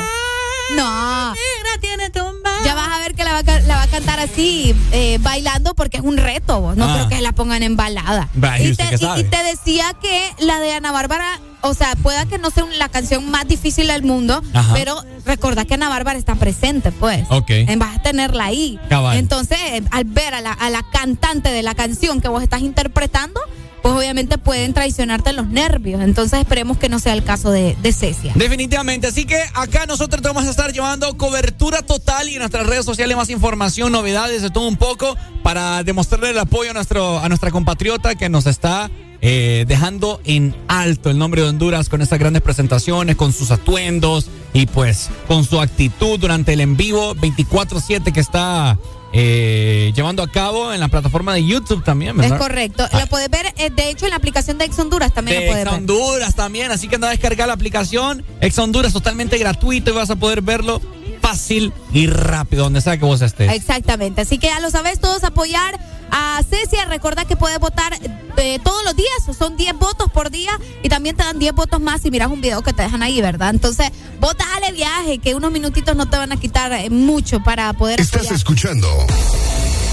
No. 0.75 1.29
negra 1.35 1.81
tiene 1.81 2.11
tumba. 2.11 2.51
Ya 2.65 2.75
vas 2.75 2.89
a 2.93 2.99
ver 3.01 3.15
que 3.15 3.25
la 3.25 3.33
va 3.35 3.43
la 3.43 3.77
va 3.77 3.83
a 3.83 3.87
cantar 3.87 4.19
así, 4.21 4.75
eh, 4.93 5.19
bailando, 5.21 5.75
porque 5.75 5.99
es 5.99 6.03
un 6.03 6.17
reto. 6.17 6.61
vos. 6.61 6.77
No 6.77 6.87
Ah. 6.89 6.95
creo 6.95 7.09
que 7.09 7.21
la 7.21 7.33
pongan 7.33 7.63
en 7.63 7.77
balada. 7.77 8.29
¿y 8.59 8.75
te, 8.75 8.89
qué 8.89 8.95
y- 8.95 8.99
sabe? 8.99 9.21
y 9.21 9.25
te 9.25 9.43
decía 9.45 9.95
que 10.01 10.31
la 10.39 10.59
de 10.61 10.73
Ana 10.73 10.91
Bárbara, 10.93 11.41
o 11.61 11.75
sea, 11.75 11.95
pueda 11.97 12.27
que 12.27 12.39
no 12.39 12.51
sea 12.51 12.65
la 12.79 12.89
canción 12.89 13.31
más 13.31 13.47
difícil 13.47 13.87
del 13.89 14.03
mundo, 14.03 14.43
Ajá. 14.55 14.73
pero 14.75 15.03
recordá 15.25 15.65
que 15.65 15.75
Ana 15.75 15.89
Bárbara 15.89 16.19
está 16.19 16.35
presente, 16.35 16.93
pues. 16.93 17.25
Ok. 17.31 17.51
Vas 17.77 17.97
a 17.97 18.03
tenerla 18.03 18.45
ahí. 18.47 18.79
Cabal. 18.89 19.17
Entonces, 19.19 19.59
eh, 19.61 19.83
al 19.91 20.05
ver 20.05 20.35
a 20.35 20.41
la, 20.41 20.53
a 20.53 20.71
la 20.71 20.83
cantante 20.91 21.51
de 21.51 21.63
la 21.63 21.75
canción 21.75 22.21
que 22.21 22.29
vos 22.29 22.43
estás 22.43 22.61
interpretando, 22.63 23.41
pues 23.87 23.99
obviamente 23.99 24.37
pueden 24.37 24.75
traicionarte 24.75 25.33
los 25.33 25.47
nervios. 25.47 26.01
Entonces 26.01 26.41
esperemos 26.41 26.77
que 26.77 26.89
no 26.89 26.99
sea 26.99 27.13
el 27.13 27.23
caso 27.23 27.53
de, 27.53 27.77
de 27.83 27.93
Cecia. 27.93 28.33
Definitivamente, 28.35 29.07
así 29.07 29.27
que 29.27 29.41
acá 29.55 29.87
nosotros 29.87 30.21
te 30.23 30.27
vamos 30.27 30.45
a 30.45 30.51
estar 30.51 30.73
llevando 30.73 31.17
cobertura 31.17 31.83
total 31.83 32.29
y 32.29 32.33
en 32.33 32.41
nuestras 32.41 32.67
redes 32.67 32.85
sociales 32.85 33.17
más 33.17 33.31
información, 33.31 33.93
novedades, 33.93 34.43
de 34.43 34.51
todo 34.51 34.67
un 34.67 34.75
poco 34.75 35.17
para 35.45 35.85
demostrarle 35.85 36.31
el 36.31 36.39
apoyo 36.41 36.73
a, 36.73 36.75
nuestro, 36.75 37.21
a 37.21 37.29
nuestra 37.29 37.53
compatriota 37.53 38.17
que 38.17 38.29
nos 38.29 38.47
está 38.47 38.91
eh, 39.21 39.65
dejando 39.69 40.21
en 40.25 40.57
alto 40.67 41.09
el 41.09 41.17
nombre 41.17 41.43
de 41.43 41.49
Honduras 41.49 41.89
con 41.89 42.03
estas 42.03 42.19
grandes 42.19 42.43
presentaciones, 42.43 43.15
con 43.15 43.33
sus 43.33 43.53
atuendos 43.53 44.27
y 44.53 44.67
pues 44.67 45.11
con 45.29 45.45
su 45.45 45.61
actitud 45.61 46.19
durante 46.19 46.55
el 46.55 46.61
en 46.61 46.77
vivo 46.77 47.15
24/7 47.15 48.13
que 48.13 48.19
está 48.19 48.79
eh, 49.13 49.93
llevando 49.95 50.23
a 50.23 50.29
cabo 50.31 50.73
en 50.73 50.81
la 50.81 50.89
plataforma 50.89 51.33
de 51.35 51.45
YouTube 51.45 51.83
también, 51.85 52.11
Es 52.13 52.17
¿verdad? 52.17 52.39
correcto. 52.39 52.87
Lo 52.93 53.07
puedes 53.07 53.31
ver, 53.31 53.47
eh, 53.57 53.71
de 53.71 53.91
hecho, 53.91 54.05
en 54.07 54.11
la 54.11 54.17
aplicación 54.17 54.59
de 54.59 54.65
Ex 54.67 54.79
Honduras 54.79 55.13
también 55.15 55.37
lo 55.39 55.43
de 55.43 55.49
puedes 55.49 55.63
Ex 55.65 55.71
ver. 55.73 55.81
Honduras 55.81 56.35
también, 56.35 56.71
así 56.71 56.89
que 56.89 56.97
anda 56.97 57.09
a 57.09 57.11
descargar 57.13 57.49
la 57.49 57.55
aplicación 57.55 58.25
Ex 58.41 58.59
Honduras 58.59 58.93
totalmente 58.93 59.39
gratuito 59.39 59.91
y 59.91 59.95
vas 59.95 60.11
a 60.11 60.17
poder 60.17 60.43
verlo 60.43 60.81
fácil 61.27 61.73
y 61.93 62.07
rápido 62.07 62.65
donde 62.65 62.81
sea 62.81 62.99
que 62.99 63.05
vos 63.05 63.21
estés. 63.21 63.53
Exactamente. 63.53 64.21
Así 64.21 64.39
que 64.39 64.47
ya 64.47 64.61
lo 64.61 64.71
sabes, 64.71 65.01
todos 65.01 65.25
apoyar 65.25 65.79
a 66.13 66.41
Cecia. 66.49 66.85
Recuerda 66.85 67.25
que 67.25 67.37
puedes 67.37 67.59
votar 67.59 67.93
eh, 68.37 68.61
todos 68.63 68.85
los 68.85 68.95
días. 68.95 69.37
Son 69.37 69.57
10 69.57 69.77
votos 69.77 70.11
por 70.13 70.31
día 70.31 70.53
y 70.85 70.89
también 70.89 71.17
te 71.17 71.25
dan 71.25 71.39
10 71.39 71.53
votos 71.55 71.81
más 71.81 72.03
si 72.03 72.11
miras 72.11 72.31
un 72.31 72.41
video 72.41 72.63
que 72.63 72.73
te 72.73 72.83
dejan 72.83 73.03
ahí, 73.03 73.21
¿verdad? 73.21 73.51
Entonces, 73.51 73.91
vota 74.21 74.45
dale 74.61 74.73
viaje, 74.73 75.19
que 75.19 75.35
unos 75.35 75.51
minutitos 75.51 75.97
no 75.97 76.09
te 76.09 76.17
van 76.17 76.31
a 76.33 76.37
quitar 76.37 76.73
eh, 76.73 76.91
mucho 76.91 77.43
para 77.43 77.73
poder 77.73 78.01
Estás 78.01 78.21
apoyar. 78.23 78.37
escuchando 78.37 78.89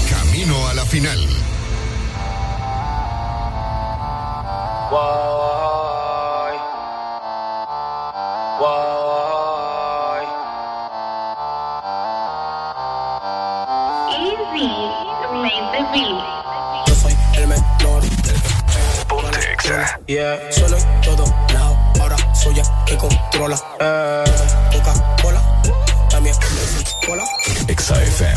Camino 0.08 0.68
a 0.68 0.74
la 0.74 0.84
final. 0.84 1.18
Why? 4.92 5.63
Yeah, 20.06 20.52
solo 20.52 20.76
en 20.76 21.00
todo 21.00 21.24
lado. 21.54 21.78
Ahora 21.98 22.16
soy 22.34 22.58
el 22.58 22.66
que 22.84 22.94
controla. 22.98 23.56
Eh, 23.80 24.24
Coca-Cola, 24.70 25.42
también 26.10 26.34
cola. 27.06 27.24
XFM. 27.66 28.36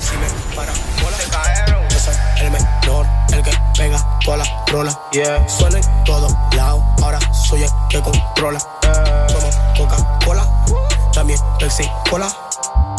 Si 0.00 0.16
me 0.16 0.54
para 0.54 0.72
bola, 1.02 1.16
yo 1.90 1.98
soy 1.98 2.14
el 2.42 2.50
menor, 2.52 3.06
el 3.32 3.42
que 3.42 3.50
pega 3.76 4.18
toda 4.24 4.36
la 4.36 4.64
rola. 4.68 5.00
Yeah, 5.10 5.48
suena 5.48 5.78
en 5.78 6.04
todo 6.04 6.28
lado. 6.54 6.84
Ahora 7.02 7.18
soy 7.32 7.64
el 7.64 7.70
que 7.88 8.00
controla. 8.00 8.60
Como 9.34 9.50
Coca-Cola, 9.76 10.46
también 11.12 11.40
Pepsi 11.58 11.90
Cola. 12.08 12.32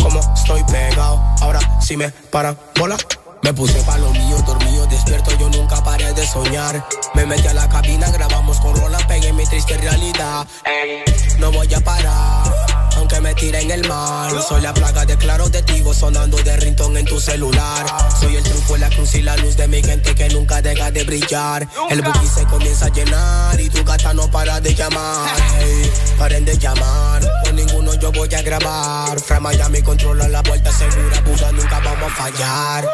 Como 0.03 0.19
estoy 0.35 0.65
pegado, 0.65 1.21
ahora 1.39 1.61
si 1.79 1.95
me 1.95 2.09
paran 2.09 2.57
bola. 2.77 2.97
Me 3.43 3.53
puse 3.53 3.81
pa' 3.81 3.97
lo 3.97 4.11
mío, 4.11 4.37
dormido, 4.45 4.85
despierto, 4.85 5.31
yo 5.37 5.49
nunca 5.49 5.83
paré 5.83 6.13
de 6.13 6.27
soñar. 6.27 6.85
Me 7.15 7.25
metí 7.25 7.47
a 7.47 7.53
la 7.53 7.67
cabina, 7.67 8.09
grabamos 8.11 8.59
con 8.59 8.75
rola, 8.75 8.99
pegué 9.07 9.33
mi 9.33 9.43
triste 9.45 9.77
realidad. 9.77 10.45
Ey, 10.63 11.03
no 11.39 11.51
voy 11.51 11.73
a 11.73 11.79
parar, 11.81 12.53
aunque 12.97 13.19
me 13.19 13.33
tire 13.33 13.61
en 13.61 13.71
el 13.71 13.87
mar. 13.87 14.31
Soy 14.47 14.61
la 14.61 14.73
plaga 14.75 15.05
de 15.05 15.17
claro 15.17 15.49
de 15.49 15.63
tigo, 15.63 15.91
sonando 15.91 16.37
de 16.37 16.55
rintón 16.57 16.95
en 16.97 17.05
tu 17.05 17.19
celular. 17.19 17.85
Soy 18.19 18.35
el 18.35 18.43
truco, 18.43 18.77
la 18.77 18.89
cruz 18.89 19.15
y 19.15 19.23
la 19.23 19.35
luz 19.37 19.57
de 19.57 19.67
mi 19.67 19.81
gente 19.81 20.13
que 20.13 20.29
nunca 20.29 20.61
deja 20.61 20.91
de 20.91 21.03
brillar. 21.03 21.67
El 21.89 22.03
buggy 22.03 22.27
se 22.27 22.45
comienza 22.45 22.85
a 22.85 22.89
llenar 22.89 23.59
y 23.59 23.69
tu 23.69 23.83
gata 23.83 24.13
no 24.13 24.29
para 24.29 24.61
de 24.61 24.75
llamar. 24.75 25.35
Ey, 25.59 25.91
paren 26.17 26.45
de 26.45 26.57
llamar, 26.59 27.27
con 27.43 27.55
ninguno 27.55 27.95
yo 27.95 28.11
voy 28.11 28.33
a 28.35 28.41
grabar. 28.43 29.19
Fra 29.19 29.39
Miami 29.39 29.81
controla 29.81 30.27
la 30.27 30.43
vuelta 30.43 30.71
segura, 30.71 31.21
Buda, 31.21 31.51
nunca 31.53 31.79
vamos 31.79 32.11
a 32.11 32.15
fallar. 32.15 32.87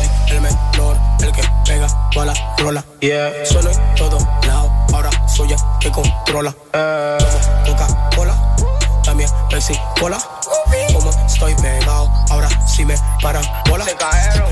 Soy 0.00 0.36
el 0.36 0.40
menor, 0.40 0.96
el 1.20 1.32
que 1.32 1.42
pega 1.66 1.86
toda 2.10 2.26
la 2.26 2.34
rola. 2.58 2.84
Yeah. 3.00 3.44
Sueno 3.44 3.70
en 3.70 3.94
todo 3.96 4.18
lado, 4.46 4.70
ahora 4.94 5.10
soy 5.28 5.52
el 5.52 5.58
que 5.78 5.90
controla. 5.90 6.54
Como 6.72 7.64
Coca-Cola, 7.66 8.34
también 9.04 9.28
Pepsi 9.50 9.78
Cola. 10.00 10.18
Como 10.92 11.10
estoy 11.10 11.54
pegado, 11.56 12.10
ahora 12.30 12.48
si 12.66 12.84
me 12.84 12.94
paran 13.22 13.44
bola. 13.68 13.84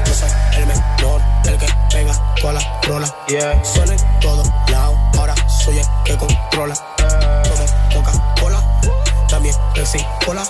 Yo 0.04 0.14
soy 0.14 0.28
el 0.56 0.66
menor, 0.66 1.22
el 1.44 1.56
que 1.56 1.66
pega 1.90 2.34
toda 2.40 2.52
la 2.54 2.80
rola. 2.82 3.14
Yeah. 3.28 3.64
Sueno 3.64 3.92
en 3.92 4.20
todo 4.20 4.42
lado, 4.70 4.96
ahora 5.18 5.34
soy 5.48 5.78
el 5.78 5.86
que 6.04 6.16
controla. 6.18 6.74
Como 7.48 8.02
Coca-Cola, 8.02 8.62
también 9.28 9.56
Pepsi 9.74 10.04
Cola. 10.26 10.42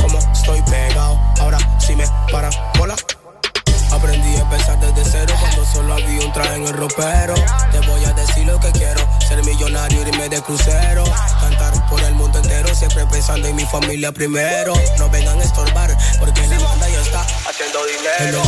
Como 0.00 0.18
estoy 0.18 0.62
pegado, 0.62 1.20
ahora 1.38 1.58
si 1.78 1.94
me 1.94 2.04
paran 2.30 2.52
bola. 2.78 2.96
Aprendí 3.92 4.36
a 4.36 4.40
empezar 4.40 4.78
desde 4.80 5.10
cero 5.10 5.34
cuando 5.38 5.64
solo 5.66 5.94
había 5.94 6.26
un 6.26 6.32
traje 6.32 6.56
en 6.56 6.66
el 6.66 6.72
ropero. 6.72 7.34
Te 7.70 7.80
voy 7.86 8.04
a 8.04 8.12
decir 8.14 8.46
lo 8.46 8.58
que 8.58 8.72
quiero, 8.72 9.00
ser 9.28 9.44
millonario, 9.44 10.00
irme 10.08 10.28
de 10.28 10.40
crucero. 10.40 11.04
Cantar 11.40 11.86
por 11.88 12.00
el 12.00 12.14
mundo 12.14 12.38
entero, 12.38 12.74
siempre 12.74 13.06
pensando 13.06 13.48
en 13.48 13.56
mi 13.56 13.66
familia 13.66 14.10
primero. 14.10 14.72
No 14.98 15.10
vengan 15.10 15.38
a 15.38 15.44
estorbar, 15.44 15.96
porque 16.18 16.46
la 16.46 16.58
banda 16.58 16.88
ya 16.88 17.00
está 17.00 17.20
haciendo 17.20 17.78
dinero. 17.86 18.42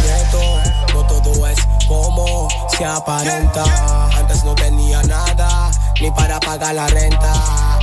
El 0.89 0.95
no 0.95 1.07
todo 1.07 1.47
es 1.47 1.59
como 1.87 2.49
se 2.77 2.85
aparenta. 2.85 3.65
Antes 4.17 4.45
no 4.45 4.55
tenía 4.55 5.03
nada, 5.03 5.71
ni 6.01 6.11
para 6.11 6.41
pagar 6.41 6.75
la 6.75 6.87
renta. 6.89 7.33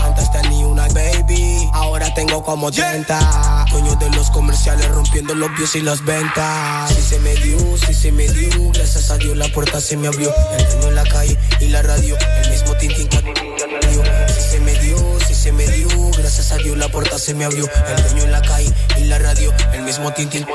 Antes 0.03 0.31
tenía 0.31 0.67
una 0.67 0.87
baby, 0.89 1.69
ahora 1.73 2.13
tengo 2.13 2.43
como 2.43 2.71
30. 2.71 3.65
Dueño 3.71 3.95
de 3.95 4.09
los 4.11 4.29
comerciales 4.31 4.87
rompiendo 4.89 5.35
los 5.35 5.49
views 5.55 5.75
y 5.75 5.81
las 5.81 6.03
ventas. 6.03 6.91
Si 6.93 7.01
se 7.01 7.19
me 7.19 7.33
dio, 7.35 7.77
si 7.77 7.93
se 7.93 8.11
me 8.11 8.27
dio, 8.27 8.71
gracias 8.73 9.11
a 9.11 9.17
Dios 9.17 9.37
la 9.37 9.47
puerta 9.49 9.79
se 9.79 9.97
me 9.97 10.07
abrió. 10.07 10.33
El 10.57 10.65
dueño 10.65 10.87
en 10.89 10.95
la 10.95 11.03
calle 11.03 11.37
y 11.59 11.67
la 11.67 11.81
radio, 11.81 12.17
el 12.43 12.51
mismo 12.51 12.75
tintín 12.77 13.07
que 13.07 13.21
dio. 13.21 14.03
Si 14.27 14.41
se 14.41 14.59
me 14.59 14.73
dio, 14.79 14.97
si 15.27 15.33
se 15.33 15.51
me 15.51 15.67
dio, 15.67 15.87
gracias 16.17 16.51
a 16.51 16.57
Dios 16.57 16.77
la 16.77 16.89
puerta 16.89 17.17
se 17.17 17.33
me 17.33 17.45
abrió. 17.45 17.69
El 17.87 18.03
dueño 18.03 18.23
en 18.23 18.31
la 18.31 18.41
calle 18.41 18.73
y 18.97 19.03
la 19.05 19.19
radio, 19.19 19.53
el 19.73 19.83
mismo 19.83 20.11
tintín 20.13 20.45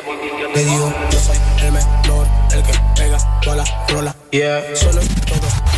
me 0.55 0.65
dio. 0.65 0.95
Yo 1.11 1.21
soy 1.21 1.37
el 1.65 1.73
menor, 1.73 2.27
el 2.53 2.63
que 2.63 2.73
pega 2.97 3.19
toda 3.43 3.57
la 3.57 3.87
rola. 3.89 4.17
Yeah, 4.31 4.63
solo 4.75 5.01
todo. 5.27 5.76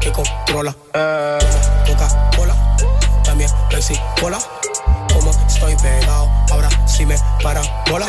Que 0.00 0.12
controla. 0.12 0.76
Como 0.92 1.86
Coca-Cola, 1.86 2.54
también 3.24 3.50
Pepsi 3.70 3.98
Cola. 4.20 4.38
Como 5.10 5.30
estoy 5.30 5.74
pegado, 5.76 6.28
ahora 6.50 6.68
si 6.86 7.06
me 7.06 7.16
paran 7.42 7.64
bola. 7.90 8.06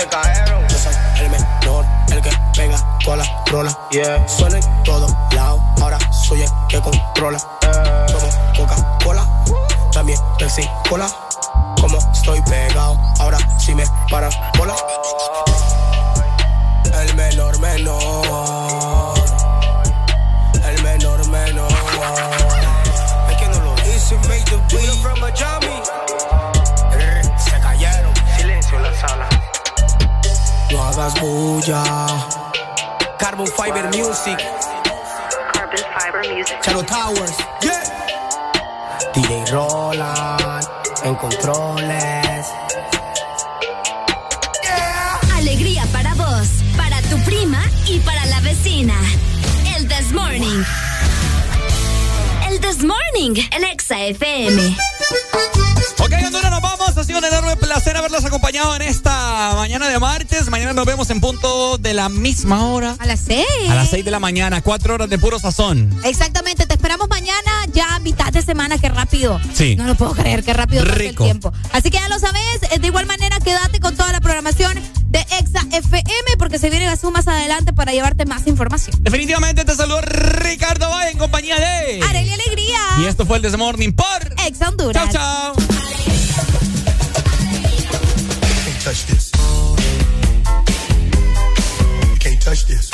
Yo 0.67 0.77
soy 0.77 0.93
el 1.21 1.29
menor, 1.29 1.85
el 2.11 2.21
que 2.21 2.31
pega 2.53 2.77
toda 3.01 3.17
la 3.17 3.43
rola. 3.45 3.79
Yeah. 3.91 4.27
Suena 4.27 4.57
en 4.57 4.83
todos 4.83 5.09
lados, 5.31 5.61
ahora 5.81 5.97
soy 6.11 6.41
el 6.41 6.49
que 6.67 6.81
controla. 6.81 7.39
Como 8.11 8.27
Coca-Cola, 8.57 9.25
también 9.93 10.19
Pepsi 10.37 10.69
Cola. 10.89 11.09
Como 11.79 11.97
estoy 12.11 12.41
pegado, 12.41 12.99
ahora 13.19 13.37
si 13.57 13.73
me 13.73 13.85
paran 14.11 14.31
bola. 14.57 14.75
El 16.93 17.15
menor 17.15 17.57
menor. 17.59 18.16
From 25.01 25.19
Miami. 25.19 25.81
Eh, 26.93 27.21
Se 27.37 27.59
cayeron. 27.59 28.13
Silencio 28.37 28.77
en 28.77 28.83
la 28.83 28.93
sala. 28.95 29.29
No 30.71 30.83
hagas 30.83 31.13
bulla. 31.21 31.83
Carbon 33.17 33.47
Fiber 33.47 33.85
Music. 33.95 34.37
Carbon 35.53 35.79
Fiber 35.97 36.35
Music. 36.35 36.57
Charo 36.61 36.83
Towers. 36.83 37.37
Yeah. 37.61 37.83
DJ 39.13 39.45
Roland. 39.51 40.67
En 41.03 41.15
controles. 41.15 42.47
Alegría 45.35 45.85
para 45.93 46.13
vos, 46.15 46.47
para 46.75 47.01
tu 47.03 47.17
prima 47.23 47.61
y 47.85 47.99
para 47.99 48.25
la 48.25 48.39
vecina. 48.41 48.95
El 49.75 49.87
This 49.87 50.11
Morning. 50.11 50.63
This 52.67 52.83
Morning, 52.83 53.41
el 53.55 53.63
Exa 53.63 53.97
FM. 54.07 54.75
Ok, 55.99 56.11
Honduras, 56.25 56.51
nos 56.51 56.61
vamos. 56.61 56.97
Ha 56.97 57.03
sido 57.05 57.19
un 57.19 57.23
enorme 57.23 57.55
placer 57.55 57.95
haberlos 57.95 58.25
acompañado 58.25 58.75
en 58.75 58.81
esta 58.81 59.53
mañana 59.55 59.87
de 59.87 59.97
martes. 59.99 60.49
Mañana 60.49 60.73
nos 60.73 60.85
vemos 60.85 61.09
en 61.09 61.21
punto 61.21 61.77
de 61.77 61.93
la 61.93 62.09
misma 62.09 62.65
hora. 62.65 62.97
A 62.99 63.05
las 63.05 63.21
seis. 63.21 63.45
A 63.69 63.75
las 63.75 63.89
6 63.89 64.03
de 64.03 64.11
la 64.11 64.19
mañana, 64.19 64.61
cuatro 64.61 64.95
horas 64.95 65.09
de 65.09 65.17
puro 65.17 65.39
sazón. 65.39 65.97
Exactamente, 66.03 66.65
te 66.65 66.73
esperamos 66.73 67.07
mañana 67.07 67.51
ya 67.71 67.95
a 67.95 67.99
mitad 67.99 68.33
de 68.33 68.41
semana, 68.41 68.77
qué 68.77 68.89
rápido. 68.89 69.39
Sí. 69.53 69.77
No 69.77 69.85
lo 69.85 69.95
puedo 69.95 70.11
creer, 70.11 70.43
qué 70.43 70.53
rápido 70.53 70.83
pasa 70.83 70.93
el 70.93 70.99
Rico. 70.99 71.23
tiempo. 71.23 71.53
Así 71.71 71.89
que 71.89 71.99
ya 71.99 72.09
lo 72.09 72.19
sabes, 72.19 72.43
eh, 72.71 72.79
de 72.79 72.87
igual 72.87 73.05
manera 73.05 73.39
quédate 73.39 73.79
con 73.79 73.95
toda 73.95 74.11
la 74.11 74.19
programación 74.19 74.77
de 75.07 75.19
Exa 75.39 75.65
FM 75.71 76.35
porque 76.37 76.59
se 76.59 76.69
viene 76.69 76.85
Gazú 76.85 77.11
más 77.11 77.29
adelante 77.29 77.71
para 77.71 77.93
llevarte 77.93 78.25
más 78.25 78.45
información. 78.45 78.95
Definitivamente 78.99 79.63
te 79.63 79.73
saludo 79.73 80.01
Ricardo 80.01 80.89
Valle 80.89 81.11
en 81.11 81.17
compañía 81.17 81.55
de. 81.55 82.01
Arely 82.03 82.33
Alegría. 82.33 82.56
Y 82.99 83.05
esto 83.05 83.25
fue 83.25 83.37
el 83.37 83.43
Desmorning 83.43 83.93
por. 83.93 84.05
Exa 84.45 84.69
Honduras. 84.69 85.11
Chao, 85.11 85.53
chao. 85.53 85.55
can't 88.53 88.81
touch 88.83 89.05
this. 89.07 89.31
You 92.09 92.17
can't 92.19 92.41
touch 92.41 92.65
this. 92.65 92.89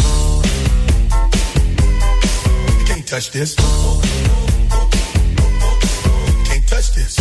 You 2.79 2.85
can't 2.85 3.07
touch 3.07 3.31
this. 3.31 3.55
You 3.57 3.65
can't 6.45 6.67
touch 6.67 6.93
this. 6.93 7.17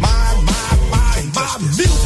My, 0.00 0.34
my, 0.44 0.76
my, 0.90 1.22
my 1.34 1.58
music 1.58 1.99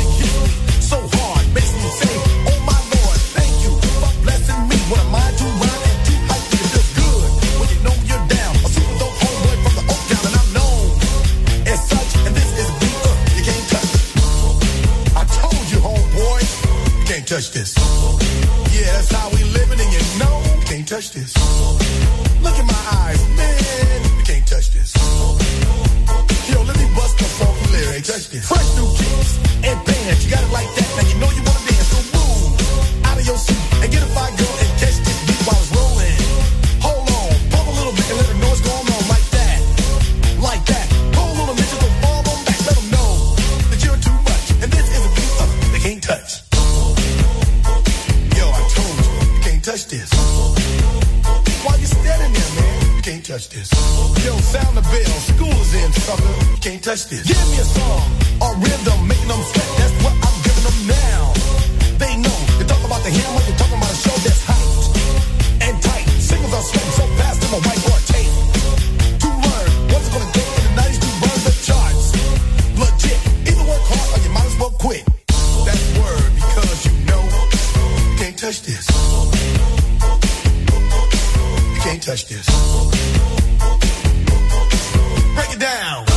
touch 17.34 17.50
this. 17.50 17.74
Yeah, 18.70 18.86
that's 18.94 19.10
how 19.10 19.28
we 19.30 19.42
living, 19.42 19.80
and 19.80 19.90
you 19.90 20.02
know 20.22 20.38
you 20.54 20.66
can't 20.70 20.86
touch 20.86 21.10
this. 21.10 21.34
Look 22.38 22.56
in 22.62 22.66
my 22.66 22.82
eyes, 23.02 23.18
man, 23.34 24.04
you 24.04 24.22
can't 24.22 24.46
touch 24.46 24.70
this. 24.70 24.94
Yo, 26.46 26.62
let 26.62 26.78
me 26.78 26.86
bust 26.94 27.18
the 27.18 27.24
funky 27.24 27.72
lyrics. 27.72 28.06
Touch 28.06 28.28
this. 28.30 28.46
Fresh 28.46 28.70
new 28.78 28.86
kicks 28.94 29.34
and 29.66 29.78
bands, 29.82 30.24
you 30.24 30.30
got 30.30 30.44
it 30.46 30.52
like 30.52 30.70
that. 30.78 30.88
Now 30.94 31.08
you 31.10 31.18
know 31.18 31.33
touch 53.34 53.48
this. 53.48 53.70
Yo, 54.24 54.32
sound 54.38 54.76
the 54.76 54.82
bell, 54.82 55.18
school 55.26 55.50
is 55.50 55.74
in, 55.74 55.92
sucker. 55.92 56.34
Can't 56.60 56.82
touch 56.84 57.06
this. 57.06 57.26
Give 57.26 57.42
me 57.50 57.58
a 57.58 57.66
song 57.66 58.06
or 58.40 58.54
rhythm, 58.62 59.08
making 59.08 59.26
them 59.26 59.42
sweat. 59.50 59.70
That's 59.78 59.94
what 60.04 60.14
I'm 60.22 60.36
giving 60.46 60.64
them 60.68 60.78
now. 60.94 61.22
They 61.98 62.14
know. 62.14 62.38
You 62.58 62.64
talk 62.64 62.84
about 62.86 63.02
the 63.02 63.10
hammer, 63.10 63.42
you're 63.42 63.58
talking 63.58 63.78
about 63.78 63.90
a 63.90 64.00
show 64.06 64.16
that's 64.22 64.42
hyped 64.46 65.66
and 65.66 65.82
tight. 65.82 66.06
Singles 66.22 66.54
are 66.54 66.62
sweating 66.62 66.94
so 66.94 67.06
fast 67.18 67.42
in 67.42 67.50
my 67.50 67.58
whiteboard 67.58 67.90
tape. 67.90 67.93
Touch 82.04 82.26
this. 82.26 82.46
Break 85.34 85.54
it 85.54 85.58
down. 85.58 86.13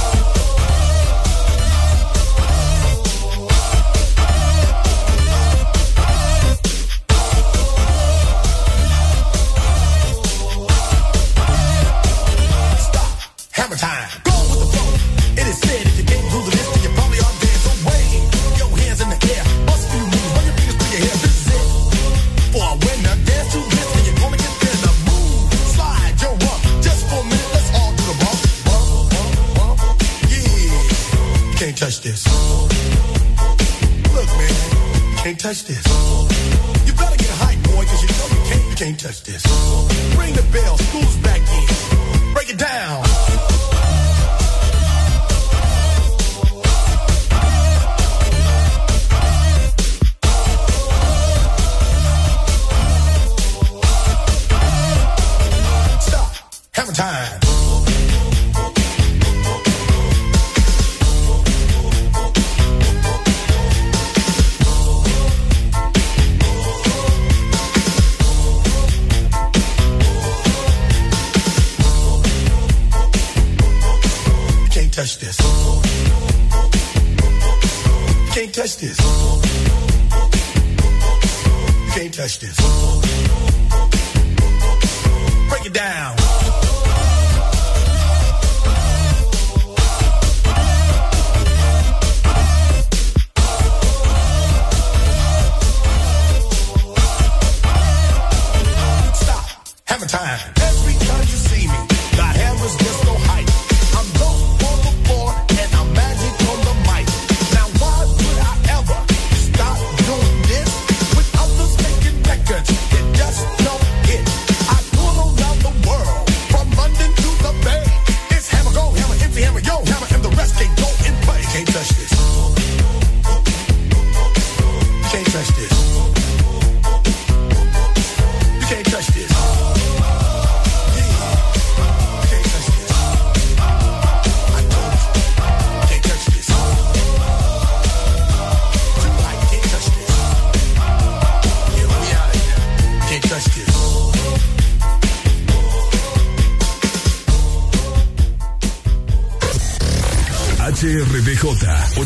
Touch 35.48 35.64
this. 35.64 35.87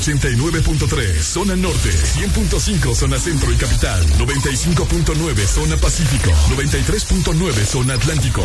89.3 0.01 1.21
Zona 1.21 1.55
Norte 1.55 1.91
100.5 1.91 2.95
Zona 2.95 3.19
Centro 3.19 3.51
y 3.51 3.55
Capital 3.55 4.03
95.9 4.17 5.45
Zona 5.45 5.77
Pacífico 5.77 6.31
93.9 6.57 7.65
Zona 7.65 7.93
Atlántico. 7.93 8.41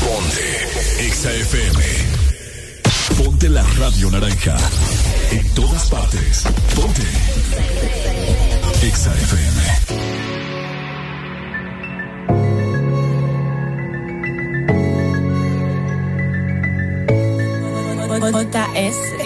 Ponte 0.00 1.06
Exa 1.06 1.32
FM 1.32 1.84
Ponte 3.22 3.48
la 3.48 3.62
radio 3.62 4.10
naranja 4.10 4.56
En 5.30 5.48
todas 5.54 5.88
partes. 5.88 6.42
Ponte 6.74 7.02
Exa 8.82 9.14
FM 9.14 10.08
JS. 18.18 19.17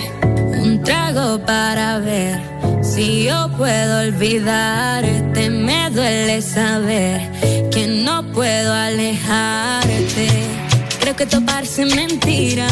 Para 1.39 1.99
ver 1.99 2.39
si 2.83 3.25
yo 3.25 3.49
puedo 3.57 4.01
olvidarte. 4.01 5.49
Me 5.49 5.89
duele 5.89 6.43
saber 6.43 7.23
que 7.71 7.87
no 7.87 8.23
puedo 8.33 8.71
alejarte. 8.71 10.29
Creo 11.01 11.17
que 11.17 11.25
toparse 11.25 11.87
mentira. 11.87 12.69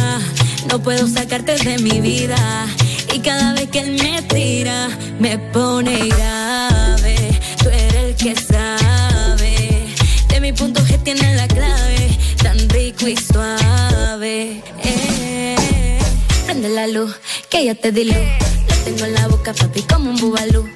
No 0.70 0.78
puedo 0.78 1.08
sacarte 1.08 1.56
de 1.56 1.78
mi 1.78 2.02
vida. 2.02 2.66
Y 3.14 3.20
cada 3.20 3.54
vez 3.54 3.70
que 3.70 3.80
él 3.80 3.92
me 4.02 4.20
tira, 4.22 4.88
me 5.18 5.38
pone 5.38 6.08
grave. 6.08 7.16
Tú 7.62 7.70
eres 7.70 7.94
el 7.94 8.14
que 8.14 8.34
sabe. 8.36 9.86
De 10.28 10.38
mi 10.38 10.52
punto 10.52 10.82
G 10.82 11.02
tiene 11.02 11.34
la 11.34 11.48
clave. 11.48 12.10
Tan 12.42 12.68
rico 12.68 13.08
y 13.08 13.16
suave. 13.16 14.62
Eh. 14.84 15.98
Prende 16.44 16.68
la 16.68 16.86
luz, 16.86 17.16
que 17.48 17.64
ya 17.64 17.74
te 17.74 17.90
di 17.90 18.04
luz. 18.04 18.49
Tengo 18.84 19.04
en 19.04 19.14
la 19.14 19.28
boca, 19.28 19.52
papi, 19.52 19.82
como 19.82 20.10
un 20.10 20.16
bubalú. 20.16 20.68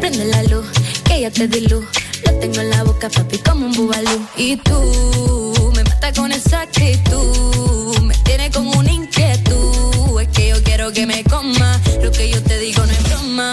Prende 0.00 0.24
la 0.26 0.42
luz, 0.44 0.66
que 1.04 1.20
ya 1.20 1.30
te 1.30 1.48
di 1.48 1.60
luz. 1.62 1.84
Lo 2.24 2.32
tengo 2.38 2.60
en 2.60 2.70
la 2.70 2.82
boca, 2.84 3.08
papi, 3.08 3.38
como 3.38 3.66
un 3.66 3.72
bubalú. 3.72 4.26
Y 4.36 4.56
tú 4.56 5.72
me 5.74 5.84
mata 5.84 6.12
con 6.12 6.32
esa 6.32 6.62
actitud. 6.62 7.98
Me 8.02 8.14
tiene 8.24 8.50
con 8.50 8.66
una 8.66 8.90
inquietud. 8.92 10.20
Es 10.20 10.28
que 10.28 10.48
yo 10.48 10.62
quiero 10.62 10.92
que 10.92 11.06
me 11.06 11.24
coma. 11.24 11.80
Lo 12.02 12.10
que 12.12 12.30
yo 12.30 12.42
te 12.42 12.58
digo 12.58 12.84
no 12.84 12.92
es 12.92 13.02
broma. 13.08 13.52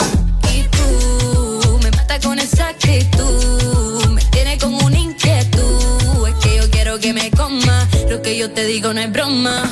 Y 0.53 0.63
tú 0.63 1.79
me 1.81 1.91
mata 1.91 2.19
con 2.19 2.39
esa 2.39 2.69
actitud. 2.69 4.05
Me 4.09 4.21
tiene 4.31 4.57
con 4.57 4.73
una 4.73 4.97
inquietud. 4.97 6.27
Es 6.27 6.35
que 6.43 6.57
yo 6.57 6.69
quiero 6.69 6.99
que 6.99 7.13
me 7.13 7.31
coma. 7.31 7.87
Lo 8.09 8.21
que 8.21 8.37
yo 8.37 8.51
te 8.51 8.65
digo 8.65 8.93
no 8.93 9.01
es 9.01 9.11
broma. 9.11 9.71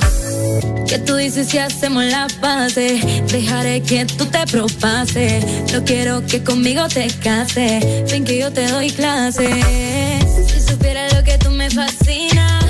Que 0.91 0.99
tú 0.99 1.15
dices 1.15 1.47
si 1.47 1.57
hacemos 1.57 2.03
la 2.03 2.27
base. 2.41 2.99
Dejaré 3.31 3.81
que 3.81 4.03
tú 4.03 4.25
te 4.25 4.45
propases 4.45 5.71
No 5.71 5.85
quiero 5.85 6.21
que 6.27 6.43
conmigo 6.43 6.85
te 6.89 7.07
cases 7.07 8.11
Ven 8.11 8.25
que 8.25 8.37
yo 8.37 8.51
te 8.51 8.67
doy 8.67 8.89
clases 8.89 9.55
Si 10.49 10.59
supieras 10.59 11.13
lo 11.13 11.23
que 11.23 11.37
tú 11.37 11.49
me 11.49 11.69
fascinas 11.69 12.65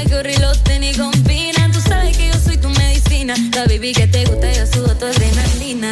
El 0.00 0.08
gorro 0.08 0.30
y 0.30 0.38
los 0.38 0.64
tenis 0.64 0.96
combinan 0.96 1.70
Tú 1.70 1.82
sabes 1.82 2.16
que 2.16 2.28
yo 2.28 2.34
soy 2.42 2.56
tu 2.56 2.70
medicina. 2.70 3.34
La 3.54 3.66
baby 3.66 3.92
que 3.92 4.06
te 4.06 4.24
gusta 4.24 4.50
yo 4.54 4.66
sudo 4.66 4.96
tu 4.96 5.04
adrenalina. 5.04 5.90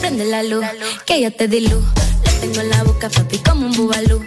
Prende 0.00 0.24
la 0.24 0.42
luz, 0.44 0.64
que 1.04 1.20
ya 1.20 1.30
te 1.30 1.46
di 1.46 1.60
luz. 1.60 1.84
Lo 2.24 2.32
tengo 2.40 2.60
en 2.62 2.70
la 2.70 2.82
boca 2.84 3.10
papi 3.10 3.36
como 3.40 3.66
un 3.66 3.72
bubalú 3.72 4.24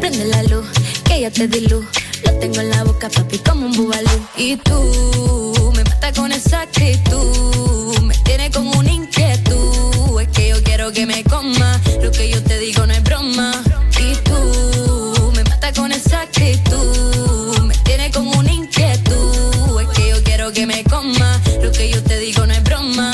Prende 0.00 0.24
la 0.24 0.42
luz, 0.44 0.64
que 1.04 1.20
ya 1.20 1.30
te 1.30 1.46
di 1.46 1.60
luz 1.60 1.84
Lo 2.24 2.32
tengo 2.38 2.60
en 2.60 2.70
la 2.70 2.84
boca 2.84 3.08
papi 3.08 3.38
como 3.38 3.66
un 3.66 3.72
bubalú. 3.72 4.10
Y 4.36 4.56
tú 4.56 5.72
me 5.74 5.84
mata 5.84 6.12
con 6.12 6.32
esa 6.32 6.62
actitud. 6.62 7.98
Me 8.02 8.14
tiene 8.24 8.50
con 8.50 8.66
una 8.68 8.90
inquietud. 8.90 10.20
Es 10.20 10.28
que 10.28 10.48
yo 10.48 10.62
quiero 10.62 10.92
que 10.92 11.06
me 11.06 11.22
coma. 11.24 11.80
Lo 12.02 12.10
que 12.10 12.28
yo 12.30 12.42
te 12.42 12.58
digo 12.58 12.86
no 12.86 12.92
es 12.92 13.02
broma. 13.02 13.52
Y 13.98 14.14
tú 14.26 15.32
me 15.34 15.44
mata 15.44 15.72
con 15.72 15.92
esa 15.92 16.22
actitud. 16.22 17.58
Me 17.62 17.74
tiene 17.84 18.10
con 18.10 18.26
una 18.28 18.52
inquietud. 18.52 19.80
Es 19.80 19.88
que 19.96 20.08
yo 20.10 20.22
quiero 20.24 20.52
que 20.52 20.66
me 20.66 20.84
coma. 20.84 21.40
Lo 21.62 21.70
que 21.72 21.90
yo 21.90 22.02
te 22.02 22.18
digo 22.18 22.46
no 22.46 22.52
es 22.52 22.62
broma. 22.64 23.12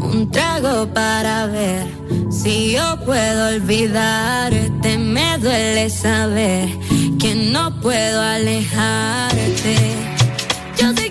Un 0.00 0.30
trago 0.30 0.92
para 0.92 1.46
ver 1.46 1.86
si 2.30 2.72
yo 2.72 2.98
puedo 3.04 3.48
olvidarte. 3.48 4.98
Me 4.98 5.38
duele 5.38 5.88
saber 5.90 6.68
que 7.20 7.34
no 7.34 7.70
puedo 7.80 8.22
alejarte. 8.22 9.76
Yo 10.78 10.94
te 10.94 11.10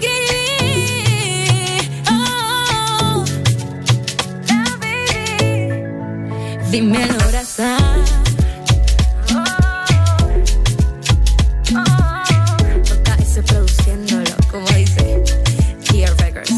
oh, 2.09 3.23
baby. 4.79 5.83
Dímelo, 6.71 7.13
abrazar. 7.13 7.99
JS 13.05 13.43
produciéndolo, 13.45 14.35
como 14.49 14.67
dice 14.69 15.23
Gear 15.83 16.15
Records. 16.17 16.53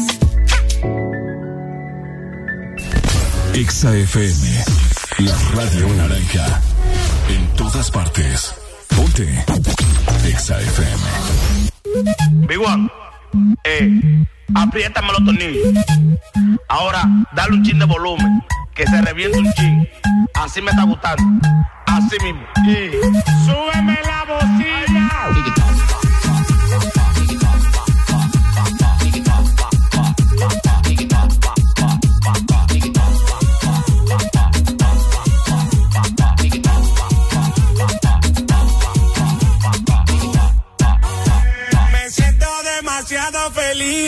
Exa 3.54 3.94
FM 3.94 4.64
La 5.18 5.36
radio 5.54 5.88
naranja 5.94 6.60
En 7.28 7.46
todas 7.54 7.90
partes 7.90 8.61
Ponte 8.96 9.44
Exa 10.24 10.60
FM 10.60 11.02
Big 12.46 12.58
One, 12.58 12.90
eh, 13.64 14.24
apriétame 14.54 15.08
los 15.08 15.24
tornillos. 15.24 15.84
Ahora, 16.68 17.02
dale 17.34 17.54
un 17.54 17.62
chin 17.62 17.78
de 17.78 17.84
volumen, 17.84 18.42
que 18.74 18.86
se 18.86 19.02
reviente 19.02 19.38
un 19.38 19.52
chin. 19.52 19.88
Así 20.34 20.62
me 20.62 20.70
está 20.70 20.84
gustando. 20.84 21.22
Así 21.86 22.16
mismo. 22.22 22.42
Y 22.64 22.90
súbeme 23.44 23.98
la 24.04 24.24
bocina. 24.24 25.10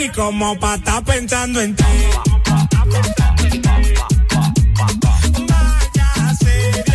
Como 0.09 0.59
para 0.59 0.77
estar 0.77 1.03
pensando 1.05 1.61
en 1.61 1.75
ti. 1.75 1.85
Váyase 5.49 6.83
de 6.85 6.95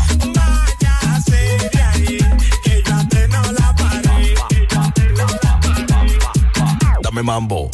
Dame 7.11 7.23
mambo. 7.23 7.69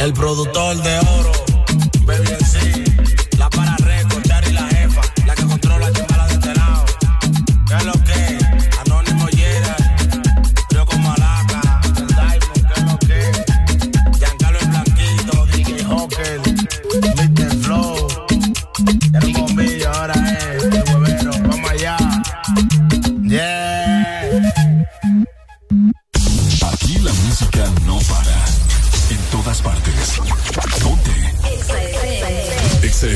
el 0.00 0.14
productor 0.14 0.76
de 0.82 0.98
oro. 0.98 1.29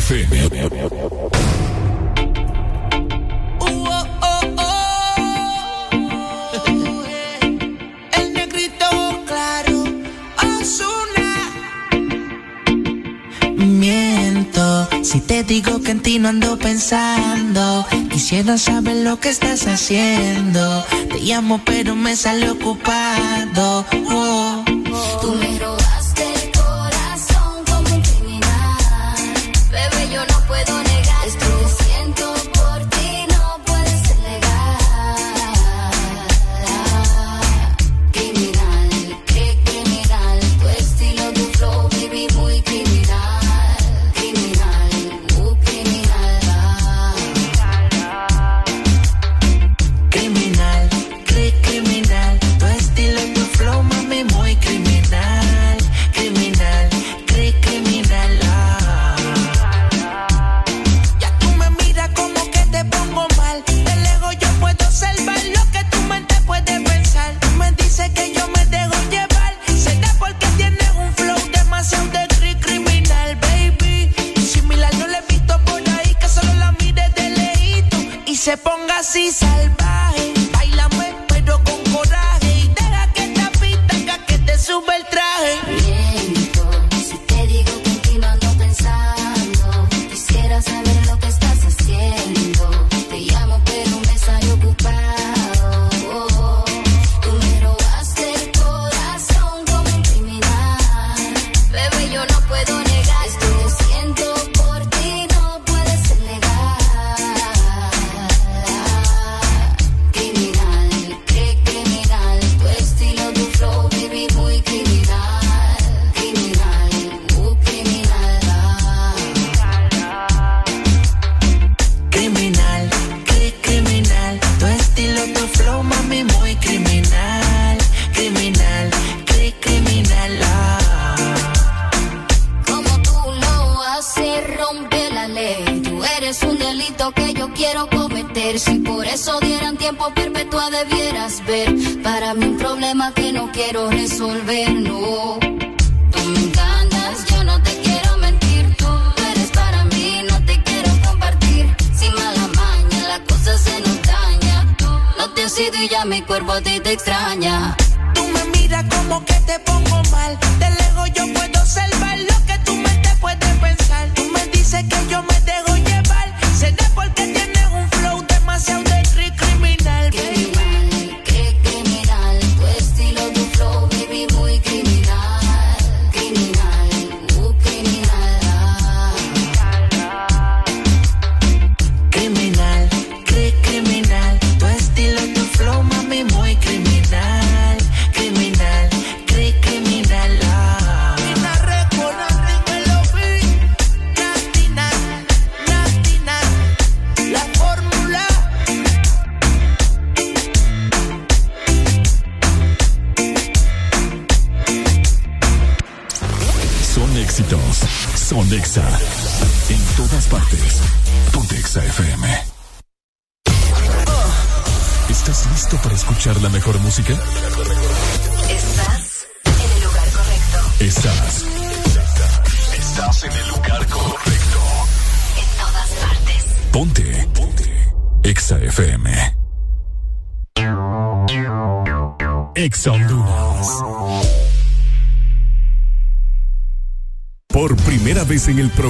FM. 0.05 0.44
Si 15.02 15.20
te 15.20 15.44
digo 15.44 15.81
que 15.81 15.92
en 15.92 16.00
ti 16.00 16.18
no 16.18 16.28
ando 16.28 16.58
pensando, 16.58 17.86
quisiera 18.10 18.58
saber 18.58 18.97
lo 18.97 19.20
que 19.20 19.28
estás 19.28 19.66
haciendo. 19.66 20.84
Te 21.08 21.20
llamo 21.20 21.62
pero 21.65 21.94
me 21.94 22.16
sale 22.16 22.50
ocupado. 22.50 23.86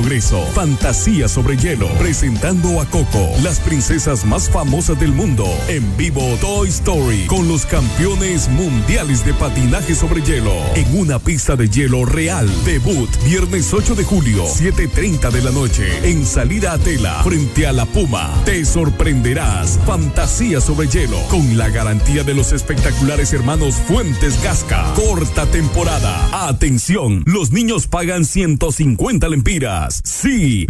Progreso, 0.05 0.47
Fantasía 0.85 1.29
sobre 1.29 1.57
hielo, 1.57 1.89
presentando 1.99 2.79
a 2.79 2.85
Coco, 2.85 3.27
las 3.43 3.59
princesas 3.59 4.27
más 4.27 4.51
famosas 4.51 5.01
del 5.01 5.13
mundo. 5.13 5.47
En 5.67 5.97
vivo 5.97 6.21
Toy 6.43 6.69
Story 6.69 7.25
con 7.27 7.49
los 7.49 7.65
campeones 7.65 8.51
mundiales 8.51 9.25
de 9.25 9.33
patinaje 9.33 9.95
sobre 9.95 10.21
hielo 10.21 10.53
en 10.75 10.99
una 10.99 11.19
pista 11.19 11.57
de 11.57 11.71
hielo 11.71 12.05
real. 12.05 12.47
Debut 12.67 13.09
viernes 13.25 13.73
8 13.73 13.95
de 13.95 14.05
julio, 14.05 14.45
7:30 14.45 15.31
de 15.31 15.41
la 15.41 15.53
noche 15.53 15.87
en 16.03 16.27
salida 16.27 16.75
a 16.75 16.79
tela 16.79 17.23
frente 17.25 17.67
a 17.67 17.73
la 17.73 17.87
Puma. 17.87 18.43
Te 18.45 18.63
sorprenderás. 18.67 19.81
Fantasía 19.87 20.61
sobre 20.61 20.89
hielo 20.89 21.17
con 21.31 21.57
la 21.57 21.71
garantía 21.71 22.25
de 22.25 22.35
los 22.35 22.53
espectaculares 22.53 23.33
hermanos 23.33 23.77
Fuentes 23.89 24.43
Gasca. 24.43 24.93
Corta 24.95 25.47
temporada. 25.47 26.47
Atención, 26.47 27.23
los 27.25 27.53
niños 27.53 27.87
pagan 27.87 28.27
150 28.27 29.31
lempiras. 29.31 30.03
Sí, 30.05 30.67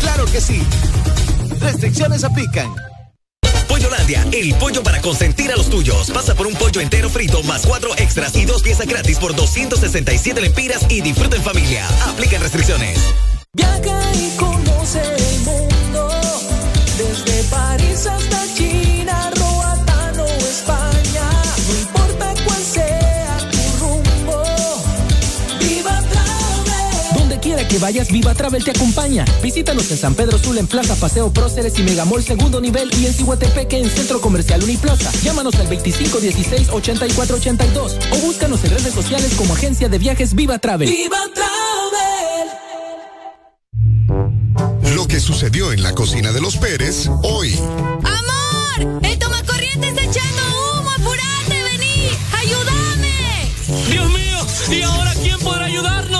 Claro 0.00 0.24
que 0.26 0.40
sí. 0.40 0.62
Restricciones 1.60 2.24
aplican. 2.24 2.74
Pollolandia, 3.68 4.24
el 4.32 4.54
pollo 4.54 4.82
para 4.82 5.00
consentir 5.00 5.52
a 5.52 5.56
los 5.56 5.68
tuyos. 5.68 6.10
Pasa 6.10 6.34
por 6.34 6.46
un 6.46 6.54
pollo 6.54 6.80
entero 6.80 7.10
frito 7.10 7.42
más 7.42 7.66
cuatro 7.66 7.90
extras 7.96 8.34
y 8.36 8.44
dos 8.44 8.62
piezas 8.62 8.86
gratis 8.86 9.18
por 9.18 9.34
267 9.34 10.40
lempiras 10.40 10.86
y 10.88 11.00
disfruta 11.00 11.36
en 11.36 11.42
familia. 11.42 11.86
Aplican 12.06 12.40
restricciones. 12.40 12.98
Viaja 13.52 14.12
y 14.14 14.36
conoce 14.36 15.02
el 15.02 15.40
mundo, 15.40 16.08
desde 16.98 17.42
París 17.44 18.06
hasta 18.06 18.54
China, 18.54 18.65
que 27.76 27.82
vayas, 27.82 28.10
Viva 28.10 28.34
Travel 28.34 28.64
te 28.64 28.70
acompaña. 28.70 29.26
Visítanos 29.42 29.90
en 29.90 29.98
San 29.98 30.14
Pedro 30.14 30.38
Sula, 30.38 30.60
en 30.60 30.66
Plaza 30.66 30.96
Paseo 30.96 31.30
Próceres 31.30 31.78
y 31.78 31.82
Megamall 31.82 32.22
Segundo 32.22 32.58
Nivel 32.60 32.90
y 32.98 33.04
en 33.06 33.12
Cihuatepeque 33.12 33.78
en 33.78 33.90
Centro 33.90 34.18
Comercial 34.20 34.62
Uniplaza. 34.62 35.12
Llámanos 35.22 35.56
al 35.56 35.68
2516-8482 35.68 37.98
o 38.12 38.16
búscanos 38.18 38.64
en 38.64 38.70
redes 38.70 38.94
sociales 38.94 39.34
como 39.36 39.52
Agencia 39.52 39.90
de 39.90 39.98
Viajes 39.98 40.34
Viva 40.34 40.58
Travel. 40.58 40.88
Viva 40.88 41.18
Travel. 41.34 42.48
Lo 44.94 45.06
que 45.06 45.20
sucedió 45.20 45.72
en 45.72 45.82
la 45.82 45.92
cocina 45.92 46.32
de 46.32 46.40
los 46.40 46.56
Pérez 46.56 47.10
hoy. 47.24 47.58
¡Amor! 47.58 49.00
¡El 49.02 49.18
tomacorriente 49.18 49.88
está 49.88 50.02
echando 50.02 50.42
humo! 50.80 50.90
¡Apurate! 50.98 51.62
¡Vení! 51.62 52.08
¡Ayúdame! 52.32 53.52
Dios 53.90 54.08
mío, 54.10 54.38
¿y 54.70 54.80
ahora 54.82 55.12
quién 55.22 55.38
podrá 55.40 55.66
ayudarnos? 55.66 56.15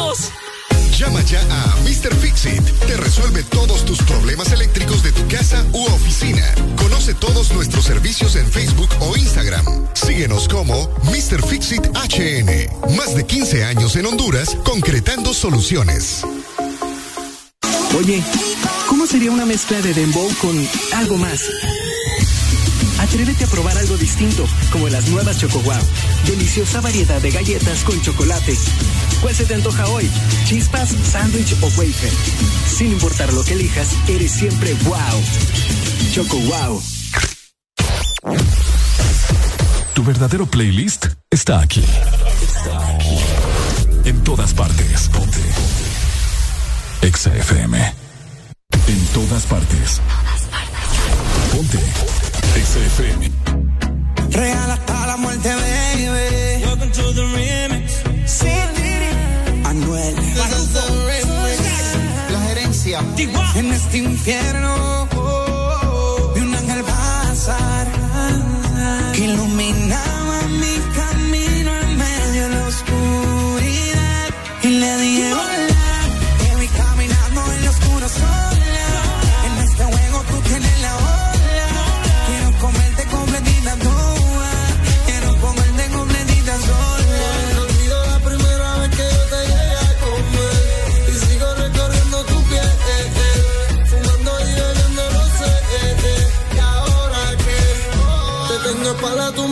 Llama 0.99 1.21
ya 1.25 1.41
a 1.51 1.77
Mr. 1.83 2.15
Fixit. 2.23 2.63
Te 2.87 2.97
resuelve 2.97 3.43
todos 3.43 3.85
tus 3.85 3.99
problemas 4.03 4.51
eléctricos 4.53 5.03
de 5.03 5.13
tu 5.13 5.29
casa 5.29 5.63
u 5.73 5.83
oficina. 5.85 6.43
Conoce 6.77 7.13
todos 7.13 7.53
nuestros 7.53 7.85
servicios 7.85 8.35
en 8.35 8.51
Facebook 8.51 8.89
o 9.01 9.15
Instagram. 9.15 9.67
Síguenos 9.93 10.49
como 10.49 10.89
Mr. 11.05 11.47
Fixit 11.47 11.85
HN. 11.89 12.97
Más 12.97 13.15
de 13.15 13.27
15 13.27 13.65
años 13.65 13.95
en 13.97 14.07
Honduras 14.07 14.57
concretando 14.65 15.35
soluciones. 15.35 16.23
Oye, 17.99 18.23
¿cómo 18.89 19.07
sería 19.07 19.31
una 19.31 19.45
mezcla 19.45 19.83
de 19.83 19.93
dembow 19.93 20.31
con 20.41 20.67
algo 20.95 21.19
más? 21.19 21.43
Atrévete 23.07 23.45
a 23.45 23.47
probar 23.47 23.79
algo 23.79 23.97
distinto, 23.97 24.45
como 24.73 24.89
las 24.89 25.07
nuevas 25.09 25.39
Choco 25.39 25.61
Wow. 25.61 25.75
Deliciosa 26.27 26.81
variedad 26.81 27.23
de 27.23 27.31
galletas 27.31 27.85
con 27.85 28.01
chocolate. 28.03 28.57
¿Cuál 29.23 29.33
se 29.33 29.45
te 29.45 29.55
antoja 29.55 29.87
hoy? 29.87 30.11
¿Chispas, 30.45 30.91
sándwich 31.05 31.55
o 31.63 31.67
wafer? 31.79 32.13
Sin 32.67 32.91
importar 32.91 33.33
lo 33.33 33.45
que 33.45 33.55
elijas, 33.55 33.91
eres 34.09 34.33
siempre 34.33 34.75
wow. 34.85 35.23
Choco 36.13 36.37
Wow. 36.37 36.83
Tu 39.95 40.03
verdadero 40.03 40.47
playlist 40.47 41.07
está 41.31 41.61
aquí. 41.61 41.85
En 44.05 44.25
todas 44.25 44.53
partes. 44.53 45.09
Ponte. 45.11 45.39
Exa 47.03 47.35
FM. 47.37 47.95
En 48.89 49.07
todas 49.15 49.45
partes. 49.45 50.01
Ponte. 51.53 51.79
Exa 52.55 52.79
FM. 52.79 53.31
Real 54.31 54.71
hasta 54.71 55.07
la 55.07 55.17
muerte, 55.17 55.49
baby. 55.49 56.65
Welcome 56.65 56.93
to 56.93 57.13
the 57.13 57.23
remix. 57.23 58.03
Anuel. 59.65 60.15
La 62.31 62.41
gerencia. 62.49 63.01
En 63.55 63.73
este 63.73 63.99
infierno 63.99 65.06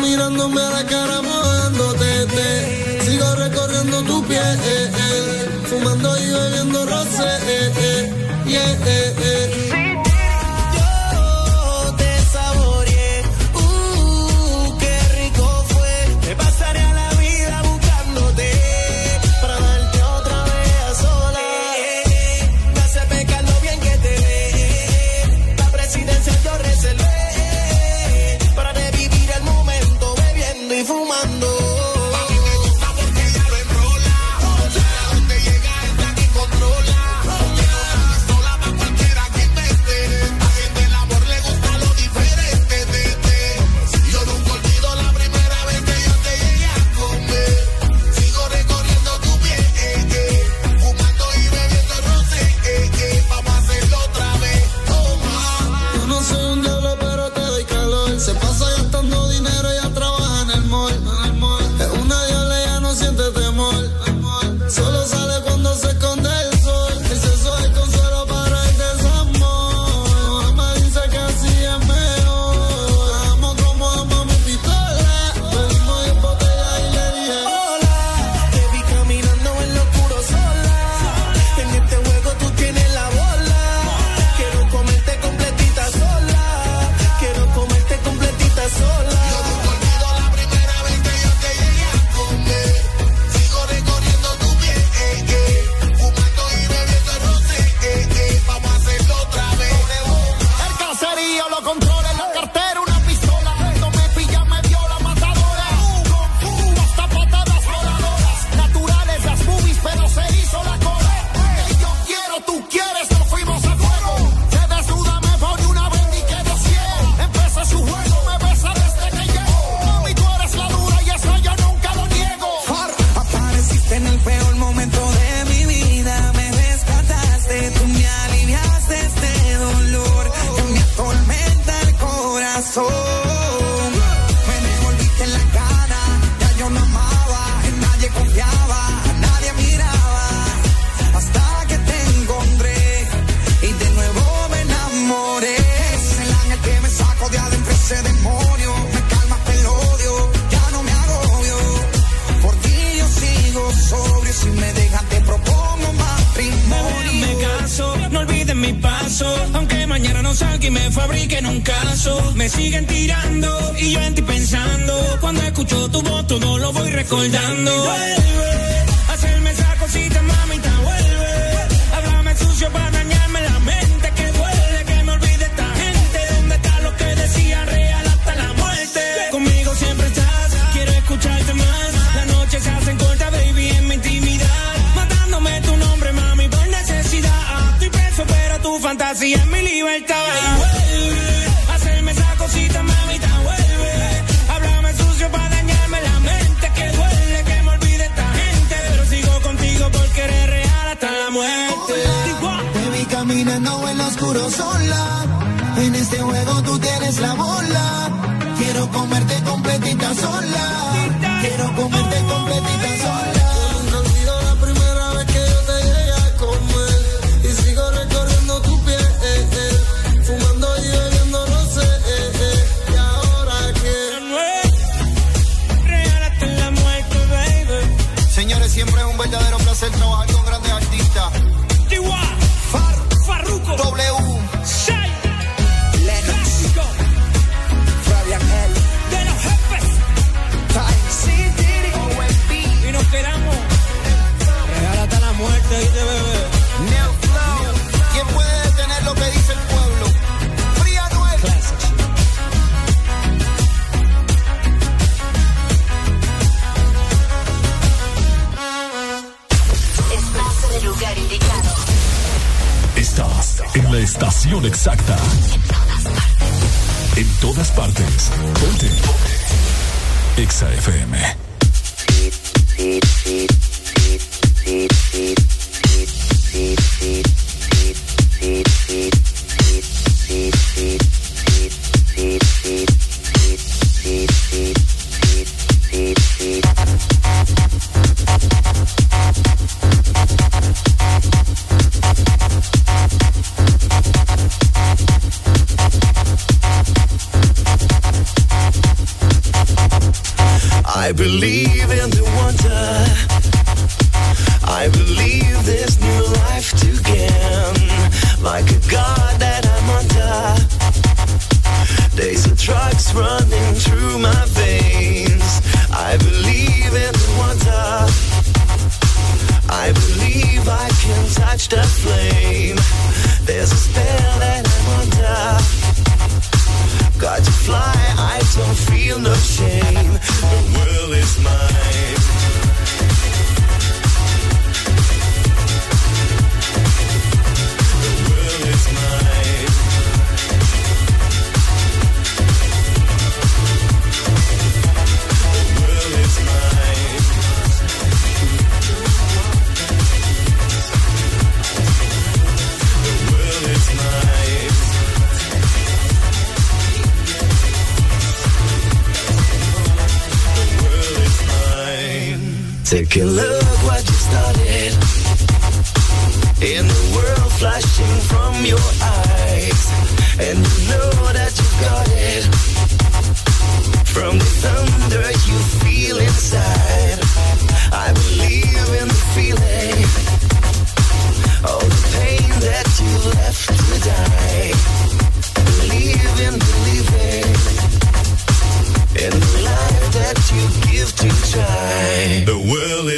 mirándome 0.04 0.60
a 0.60 0.70
la 0.70 0.84
cara 0.84 1.22
mojándote, 1.22 2.26
te 2.36 3.02
sigo 3.04 3.34
recorriendo 3.36 4.02
tu 4.02 4.22
piel, 4.26 4.58
eh, 4.74 4.90
eh, 5.06 5.48
fumando 5.68 6.08
y 6.18 6.26
bebiendo 6.30 6.84
roce, 6.84 7.28
eh, 7.48 7.72
eh, 7.78 8.12
yeah, 8.46 9.73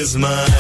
is 0.07 0.17
mine. 0.17 0.56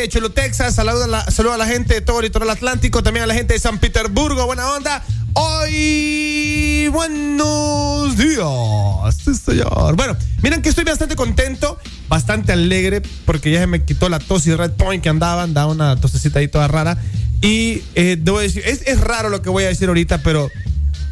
De 0.00 0.08
Cholo, 0.08 0.30
Texas, 0.30 0.74
saludo 0.74 1.14
a 1.14 1.30
saludo 1.30 1.52
a 1.52 1.58
la 1.58 1.66
gente 1.66 1.92
de 1.92 2.00
todo 2.00 2.20
el 2.20 2.24
litoral 2.24 2.48
atlántico, 2.48 3.02
también 3.02 3.24
a 3.24 3.26
la 3.26 3.34
gente 3.34 3.52
de 3.52 3.60
San 3.60 3.78
Petersburgo, 3.78 4.46
buena 4.46 4.72
onda. 4.72 5.04
Hoy, 5.34 6.88
buenos 6.90 8.16
días, 8.16 9.38
señor. 9.44 9.96
Bueno, 9.96 10.16
miren 10.42 10.62
que 10.62 10.70
estoy 10.70 10.84
bastante 10.84 11.16
contento, 11.16 11.78
bastante 12.08 12.52
alegre, 12.52 13.02
porque 13.26 13.50
ya 13.50 13.60
se 13.60 13.66
me 13.66 13.84
quitó 13.84 14.08
la 14.08 14.18
tos 14.18 14.46
y 14.46 14.54
red 14.54 14.70
point 14.70 15.02
que 15.02 15.10
andaba, 15.10 15.42
andaba 15.42 15.70
una 15.70 15.96
tosecita 15.96 16.38
ahí 16.38 16.48
toda 16.48 16.66
rara. 16.66 16.96
Y 17.42 17.82
eh, 17.94 18.16
debo 18.18 18.40
decir, 18.40 18.62
es, 18.64 18.80
es 18.86 19.00
raro 19.00 19.28
lo 19.28 19.42
que 19.42 19.50
voy 19.50 19.64
a 19.64 19.68
decir 19.68 19.88
ahorita, 19.88 20.22
pero 20.22 20.50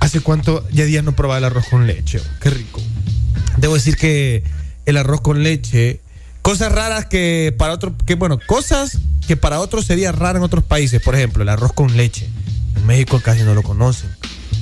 ¿hace 0.01 0.21
cuánto 0.21 0.67
ya 0.71 0.87
días 0.87 1.05
no 1.05 1.15
probaba 1.15 1.39
el 1.39 1.45
arroz 1.45 1.67
con 1.69 1.87
leche? 1.87 2.21
Qué 2.41 2.49
rico. 2.49 2.81
Debo 3.59 3.75
decir 3.75 3.99
que 3.99 4.45
el 4.87 4.97
arroz 4.97 5.21
con 5.21 5.43
leche, 5.43 6.01
cosas 6.49 6.73
raras 6.73 7.05
que 7.05 7.55
para 7.59 7.75
otros, 7.75 7.93
que 8.07 8.15
bueno, 8.15 8.39
cosas 8.47 8.97
que 9.27 9.37
para 9.37 9.61
otros 9.61 9.85
sería 9.85 10.13
raro 10.13 10.39
en 10.39 10.45
otros 10.45 10.65
países. 10.65 11.03
Por 11.03 11.15
ejemplo, 11.15 11.43
el 11.43 11.51
arroz 11.51 11.75
con 11.75 11.95
leche. 11.95 12.27
En 12.75 12.87
México 12.87 13.21
casi 13.23 13.43
no 13.43 13.53
lo 13.53 13.63
conocen. 13.63 14.09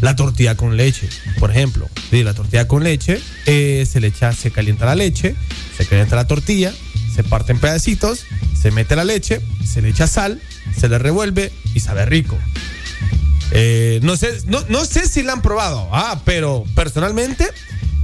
La 0.00 0.16
tortilla 0.16 0.56
con 0.56 0.76
leche, 0.76 1.08
por 1.38 1.52
ejemplo. 1.52 1.88
Sí, 2.10 2.24
la 2.24 2.34
tortilla 2.34 2.66
con 2.66 2.82
leche, 2.82 3.20
eh, 3.46 3.86
se 3.88 4.00
le 4.00 4.08
echa, 4.08 4.32
se 4.32 4.50
calienta 4.50 4.84
la 4.84 4.96
leche, 4.96 5.36
se 5.76 5.86
calienta 5.86 6.16
la 6.16 6.26
tortilla, 6.26 6.74
se 7.14 7.22
parte 7.22 7.52
en 7.52 7.60
pedacitos, 7.60 8.24
se 8.60 8.72
mete 8.72 8.96
la 8.96 9.04
leche, 9.04 9.40
se 9.64 9.80
le 9.80 9.90
echa 9.90 10.08
sal, 10.08 10.42
se 10.76 10.88
le 10.88 10.98
revuelve 10.98 11.52
y 11.72 11.78
sabe 11.78 12.04
rico. 12.04 12.36
Eh, 13.52 14.00
no, 14.02 14.16
sé, 14.16 14.40
no, 14.48 14.64
no 14.68 14.84
sé 14.86 15.06
si 15.06 15.22
la 15.22 15.34
han 15.34 15.40
probado, 15.40 15.88
ah, 15.92 16.20
pero 16.24 16.64
personalmente, 16.74 17.46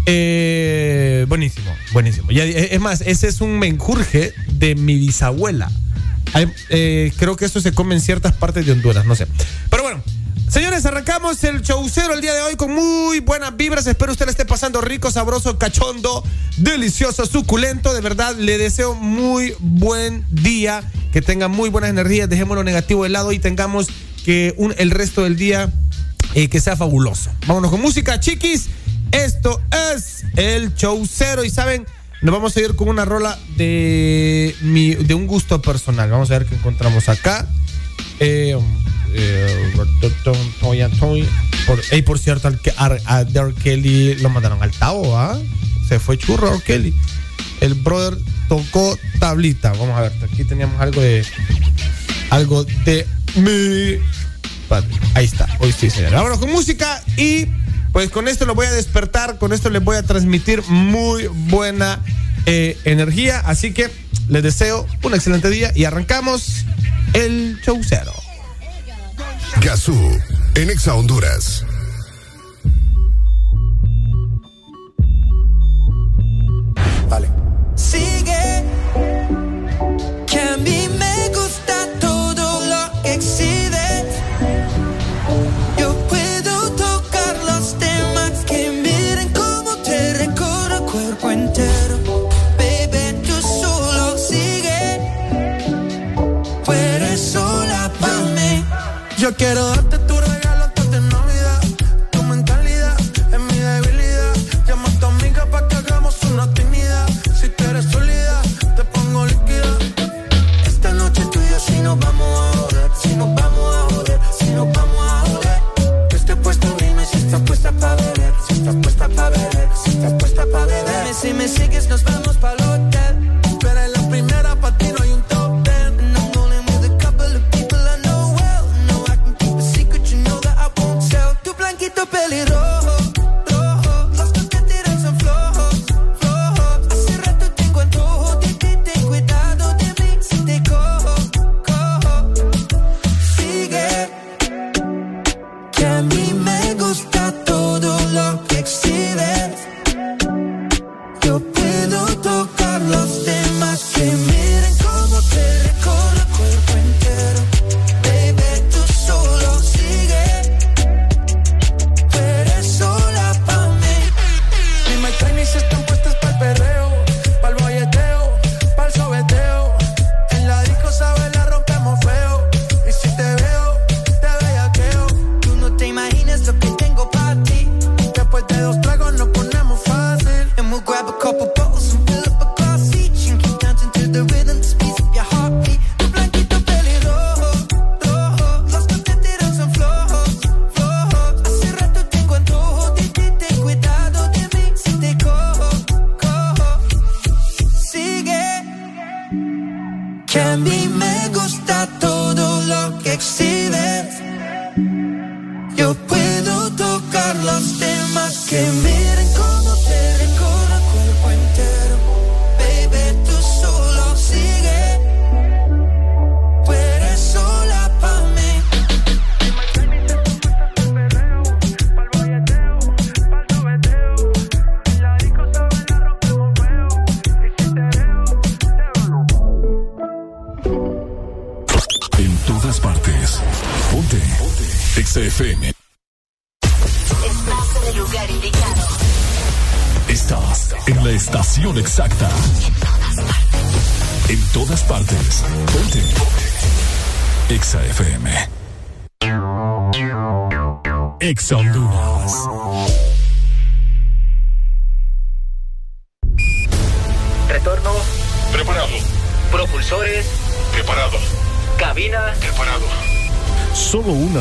eh, 0.06 1.26
buenísimo, 1.28 1.61
buenísimo. 1.92 2.30
Ya, 2.30 2.44
eh, 2.44 2.74
es 2.74 2.80
más, 2.80 3.00
ese 3.02 3.28
es 3.28 3.40
un 3.40 3.58
menjurje 3.58 4.34
de 4.52 4.74
mi 4.74 4.96
bisabuela. 4.96 5.70
Eh, 6.70 7.12
creo 7.18 7.36
que 7.36 7.44
esto 7.44 7.60
se 7.60 7.72
come 7.72 7.94
en 7.94 8.00
ciertas 8.00 8.32
partes 8.34 8.64
de 8.64 8.72
Honduras, 8.72 9.04
no 9.04 9.14
sé. 9.14 9.26
Pero 9.68 9.82
bueno, 9.82 10.02
señores, 10.48 10.86
arrancamos 10.86 11.42
el 11.44 11.60
showcero 11.60 12.14
el 12.14 12.20
día 12.20 12.32
de 12.32 12.40
hoy 12.42 12.56
con 12.56 12.72
muy 12.72 13.20
buenas 13.20 13.56
vibras. 13.56 13.86
Espero 13.86 14.12
usted 14.12 14.26
le 14.26 14.30
esté 14.30 14.44
pasando 14.46 14.80
rico, 14.80 15.10
sabroso, 15.10 15.58
cachondo, 15.58 16.24
delicioso, 16.56 17.26
suculento. 17.26 17.92
De 17.92 18.00
verdad, 18.00 18.34
le 18.36 18.56
deseo 18.56 18.94
muy 18.94 19.54
buen 19.58 20.24
día, 20.30 20.82
que 21.12 21.20
tenga 21.20 21.48
muy 21.48 21.68
buenas 21.68 21.90
energías. 21.90 22.28
Dejemos 22.28 22.56
lo 22.56 22.64
negativo 22.64 23.02
de 23.04 23.10
lado 23.10 23.32
y 23.32 23.38
tengamos 23.38 23.88
que 24.24 24.54
un, 24.56 24.74
el 24.78 24.90
resto 24.90 25.24
del 25.24 25.36
día 25.36 25.70
eh, 26.34 26.48
que 26.48 26.60
sea 26.60 26.76
fabuloso. 26.76 27.30
Vámonos 27.46 27.70
con 27.70 27.80
música, 27.82 28.18
chiquis. 28.20 28.68
Esto 29.10 29.60
es 29.94 30.11
el 30.36 30.74
show 30.74 31.06
cero 31.10 31.44
y 31.44 31.50
saben, 31.50 31.86
nos 32.22 32.32
vamos 32.32 32.56
a 32.56 32.60
ir 32.60 32.76
con 32.76 32.88
una 32.88 33.04
rola 33.04 33.38
de, 33.56 34.54
mi, 34.62 34.94
de 34.94 35.14
un 35.14 35.26
gusto 35.26 35.60
personal. 35.60 36.10
Vamos 36.10 36.30
a 36.30 36.38
ver 36.38 36.46
qué 36.46 36.54
encontramos 36.54 37.08
acá. 37.08 37.46
Eh, 38.20 38.56
eh, 39.14 39.72
toy, 40.60 40.80
toy. 40.98 41.28
por, 41.66 41.82
ey, 41.90 42.02
por 42.02 42.18
cierto, 42.18 42.48
al 42.48 42.60
a. 43.06 43.24
Kelly 43.62 44.14
lo 44.16 44.30
mandaron 44.30 44.62
al 44.62 44.70
Tao, 44.70 45.16
¿ah? 45.16 45.38
Se 45.88 45.98
fue 45.98 46.16
churro 46.16 46.54
R. 46.54 46.62
Kelly. 46.62 46.94
El 47.60 47.74
brother 47.74 48.16
tocó 48.48 48.96
tablita. 49.18 49.72
Vamos 49.72 49.98
a 49.98 50.02
ver, 50.02 50.12
aquí 50.22 50.44
teníamos 50.44 50.80
algo 50.80 51.00
de. 51.00 51.24
Algo 52.30 52.64
de 52.64 53.06
mi. 53.34 53.98
Ahí 55.14 55.26
está, 55.26 55.46
hoy 55.58 55.72
sí, 55.72 55.90
señor. 55.90 56.12
Vámonos 56.12 56.38
con 56.38 56.50
música 56.50 57.02
y 57.16 57.46
pues 57.92 58.10
con 58.10 58.28
esto 58.28 58.46
lo 58.46 58.54
voy 58.54 58.66
a 58.66 58.72
despertar, 58.72 59.38
con 59.38 59.52
esto 59.52 59.70
les 59.70 59.82
voy 59.82 59.96
a 59.96 60.02
transmitir 60.02 60.62
muy 60.68 61.26
buena 61.26 62.00
eh, 62.46 62.78
energía. 62.84 63.40
Así 63.40 63.72
que 63.72 63.90
les 64.28 64.42
deseo 64.42 64.86
un 65.02 65.14
excelente 65.14 65.50
día 65.50 65.72
y 65.74 65.84
arrancamos 65.84 66.64
el 67.12 67.60
show 67.62 67.78
cero. 67.86 68.12
Gazú, 69.60 69.94
en 70.54 70.70
Exa 70.70 70.94
Honduras. 70.94 71.64
Yo 99.22 99.32
quiero 99.36 99.72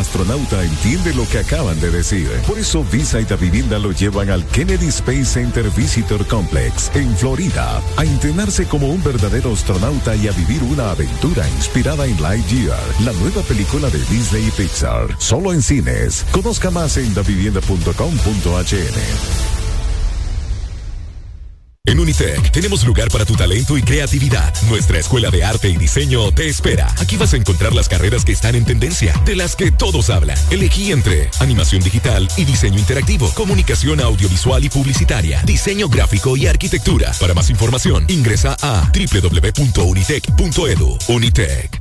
astronauta 0.01 0.63
entiende 0.63 1.13
lo 1.13 1.27
que 1.27 1.39
acaban 1.39 1.79
de 1.79 1.91
decir. 1.91 2.29
Por 2.45 2.59
eso 2.59 2.83
Visa 2.83 3.21
y 3.21 3.25
Da 3.25 3.35
Vivienda 3.35 3.79
lo 3.79 3.91
llevan 3.91 4.29
al 4.29 4.45
Kennedy 4.47 4.87
Space 4.87 5.25
Center 5.25 5.69
Visitor 5.71 6.25
Complex 6.27 6.91
en 6.93 7.15
Florida 7.15 7.81
a 7.95 8.03
entrenarse 8.03 8.65
como 8.65 8.89
un 8.89 9.01
verdadero 9.03 9.53
astronauta 9.53 10.15
y 10.15 10.27
a 10.27 10.31
vivir 10.31 10.61
una 10.63 10.91
aventura 10.91 11.47
inspirada 11.49 12.05
en 12.05 12.21
Lightyear, 12.21 12.79
la 13.05 13.13
nueva 13.13 13.41
película 13.43 13.89
de 13.89 13.99
Disney 14.05 14.47
y 14.47 14.51
Pixar. 14.51 15.15
Solo 15.19 15.53
en 15.53 15.61
cines. 15.61 16.25
Conozca 16.31 16.69
más 16.69 16.97
en 16.97 17.13
davivienda.com.hn. 17.13 19.60
En 21.83 21.99
Unitec 21.99 22.51
tenemos 22.51 22.85
lugar 22.85 23.09
para 23.09 23.25
tu 23.25 23.35
talento 23.35 23.75
y 23.75 23.81
creatividad. 23.81 24.53
Nuestra 24.69 24.99
escuela 24.99 25.31
de 25.31 25.43
arte 25.43 25.67
y 25.67 25.77
diseño 25.77 26.31
te 26.31 26.47
espera. 26.47 26.93
Aquí 26.99 27.17
vas 27.17 27.33
a 27.33 27.37
encontrar 27.37 27.73
las 27.73 27.89
carreras 27.89 28.23
que 28.23 28.33
están 28.33 28.53
en 28.53 28.65
tendencia, 28.65 29.19
de 29.25 29.35
las 29.35 29.55
que 29.55 29.71
todos 29.71 30.11
hablan. 30.11 30.37
Elegí 30.51 30.91
entre 30.91 31.31
animación 31.39 31.81
digital 31.81 32.27
y 32.37 32.45
diseño 32.45 32.77
interactivo, 32.77 33.31
comunicación 33.33 33.99
audiovisual 33.99 34.63
y 34.63 34.69
publicitaria, 34.69 35.41
diseño 35.43 35.89
gráfico 35.89 36.37
y 36.37 36.45
arquitectura. 36.45 37.13
Para 37.19 37.33
más 37.33 37.49
información, 37.49 38.05
ingresa 38.09 38.55
a 38.61 38.91
www.unitec.edu. 38.93 40.99
Unitec. 41.07 41.80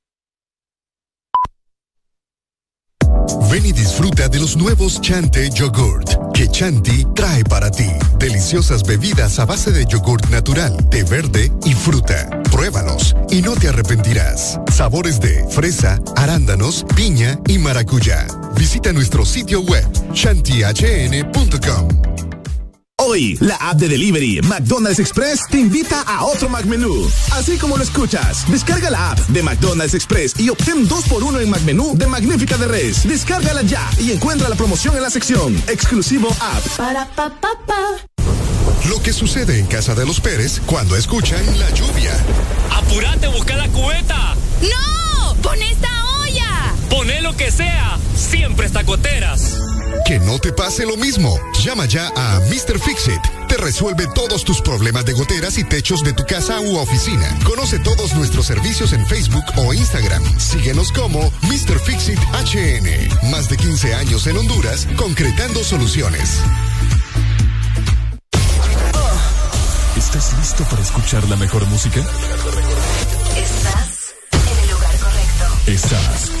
Ven 3.49 3.65
y 3.65 3.71
disfruta 3.71 4.27
de 4.27 4.39
los 4.39 4.55
nuevos 4.55 5.01
Chante 5.01 5.49
Yogurt 5.49 6.21
que 6.33 6.47
Chanti 6.47 7.05
trae 7.13 7.43
para 7.43 7.69
ti. 7.69 7.87
Deliciosas 8.17 8.83
bebidas 8.83 9.37
a 9.39 9.45
base 9.45 9.71
de 9.71 9.85
yogurt 9.85 10.27
natural, 10.29 10.75
de 10.89 11.03
verde 11.03 11.51
y 11.65 11.73
fruta. 11.73 12.29
Pruébalos 12.51 13.15
y 13.29 13.41
no 13.41 13.55
te 13.55 13.67
arrepentirás. 13.67 14.59
Sabores 14.73 15.19
de 15.19 15.45
fresa, 15.49 15.99
arándanos, 16.15 16.85
piña 16.95 17.39
y 17.47 17.57
maracuyá. 17.57 18.25
Visita 18.55 18.91
nuestro 18.93 19.25
sitio 19.25 19.61
web 19.61 19.85
chantihn.com. 20.13 22.10
Hoy, 23.03 23.35
la 23.41 23.55
app 23.55 23.77
de 23.77 23.87
delivery 23.87 24.41
McDonald's 24.43 24.99
Express 24.99 25.47
te 25.49 25.57
invita 25.57 26.03
a 26.03 26.23
otro 26.23 26.47
McMenú. 26.47 27.09
Así 27.31 27.57
como 27.57 27.75
lo 27.75 27.81
escuchas, 27.81 28.45
descarga 28.47 28.91
la 28.91 29.09
app 29.11 29.19
de 29.29 29.41
McDonald's 29.41 29.95
Express 29.95 30.39
y 30.39 30.49
obtén 30.49 30.87
2x1 30.87 31.41
en 31.41 31.49
McMenú 31.49 31.97
de 31.97 32.05
Magnífica 32.05 32.57
de 32.57 32.67
Res. 32.67 33.07
Descárgala 33.07 33.63
ya 33.63 33.89
y 33.97 34.11
encuentra 34.11 34.47
la 34.49 34.55
promoción 34.55 34.95
en 34.95 35.01
la 35.01 35.09
sección 35.09 35.55
Exclusivo 35.67 36.29
App. 36.39 36.63
Para 36.77 37.07
pa 37.15 37.31
pa 37.41 37.49
pa. 37.65 38.05
Lo 38.87 39.01
que 39.01 39.13
sucede 39.13 39.57
en 39.57 39.65
casa 39.65 39.95
de 39.95 40.05
los 40.05 40.19
Pérez 40.19 40.61
cuando 40.67 40.95
escuchan 40.95 41.43
la 41.57 41.71
lluvia. 41.71 42.13
¡Apurate, 42.69 43.29
busca 43.29 43.55
la 43.55 43.67
cubeta! 43.69 44.35
¡No! 44.61 45.35
¡Pon 45.41 45.59
esta! 45.59 45.90
Poné 46.91 47.21
lo 47.21 47.35
que 47.37 47.49
sea, 47.49 47.97
siempre 48.15 48.67
está 48.67 48.83
goteras. 48.83 49.57
Que 50.05 50.19
no 50.19 50.39
te 50.39 50.51
pase 50.51 50.85
lo 50.85 50.97
mismo. 50.97 51.39
Llama 51.63 51.85
ya 51.85 52.11
a 52.17 52.41
Mr. 52.41 52.77
Fixit. 52.79 53.21
Te 53.47 53.55
resuelve 53.55 54.07
todos 54.13 54.43
tus 54.43 54.61
problemas 54.61 55.05
de 55.05 55.13
goteras 55.13 55.57
y 55.57 55.63
techos 55.63 56.03
de 56.03 56.11
tu 56.11 56.25
casa 56.25 56.59
u 56.59 56.75
oficina. 56.77 57.39
Conoce 57.45 57.79
todos 57.79 58.13
nuestros 58.13 58.45
servicios 58.45 58.91
en 58.91 59.07
Facebook 59.07 59.45
o 59.55 59.73
Instagram. 59.73 60.21
Síguenos 60.37 60.91
como 60.91 61.31
Mr. 61.43 61.79
Fixit 61.79 62.19
HN. 62.19 63.29
Más 63.31 63.47
de 63.47 63.55
15 63.55 63.93
años 63.95 64.27
en 64.27 64.35
Honduras, 64.35 64.85
concretando 64.97 65.63
soluciones. 65.63 66.41
¿Estás 69.95 70.37
listo 70.39 70.65
para 70.65 70.81
escuchar 70.81 71.23
la 71.29 71.37
mejor 71.37 71.65
música? 71.67 72.01
Estás 73.37 74.13
en 74.33 74.63
el 74.63 74.71
lugar 74.71 74.97
correcto. 74.97 75.71
Estás. 75.71 76.40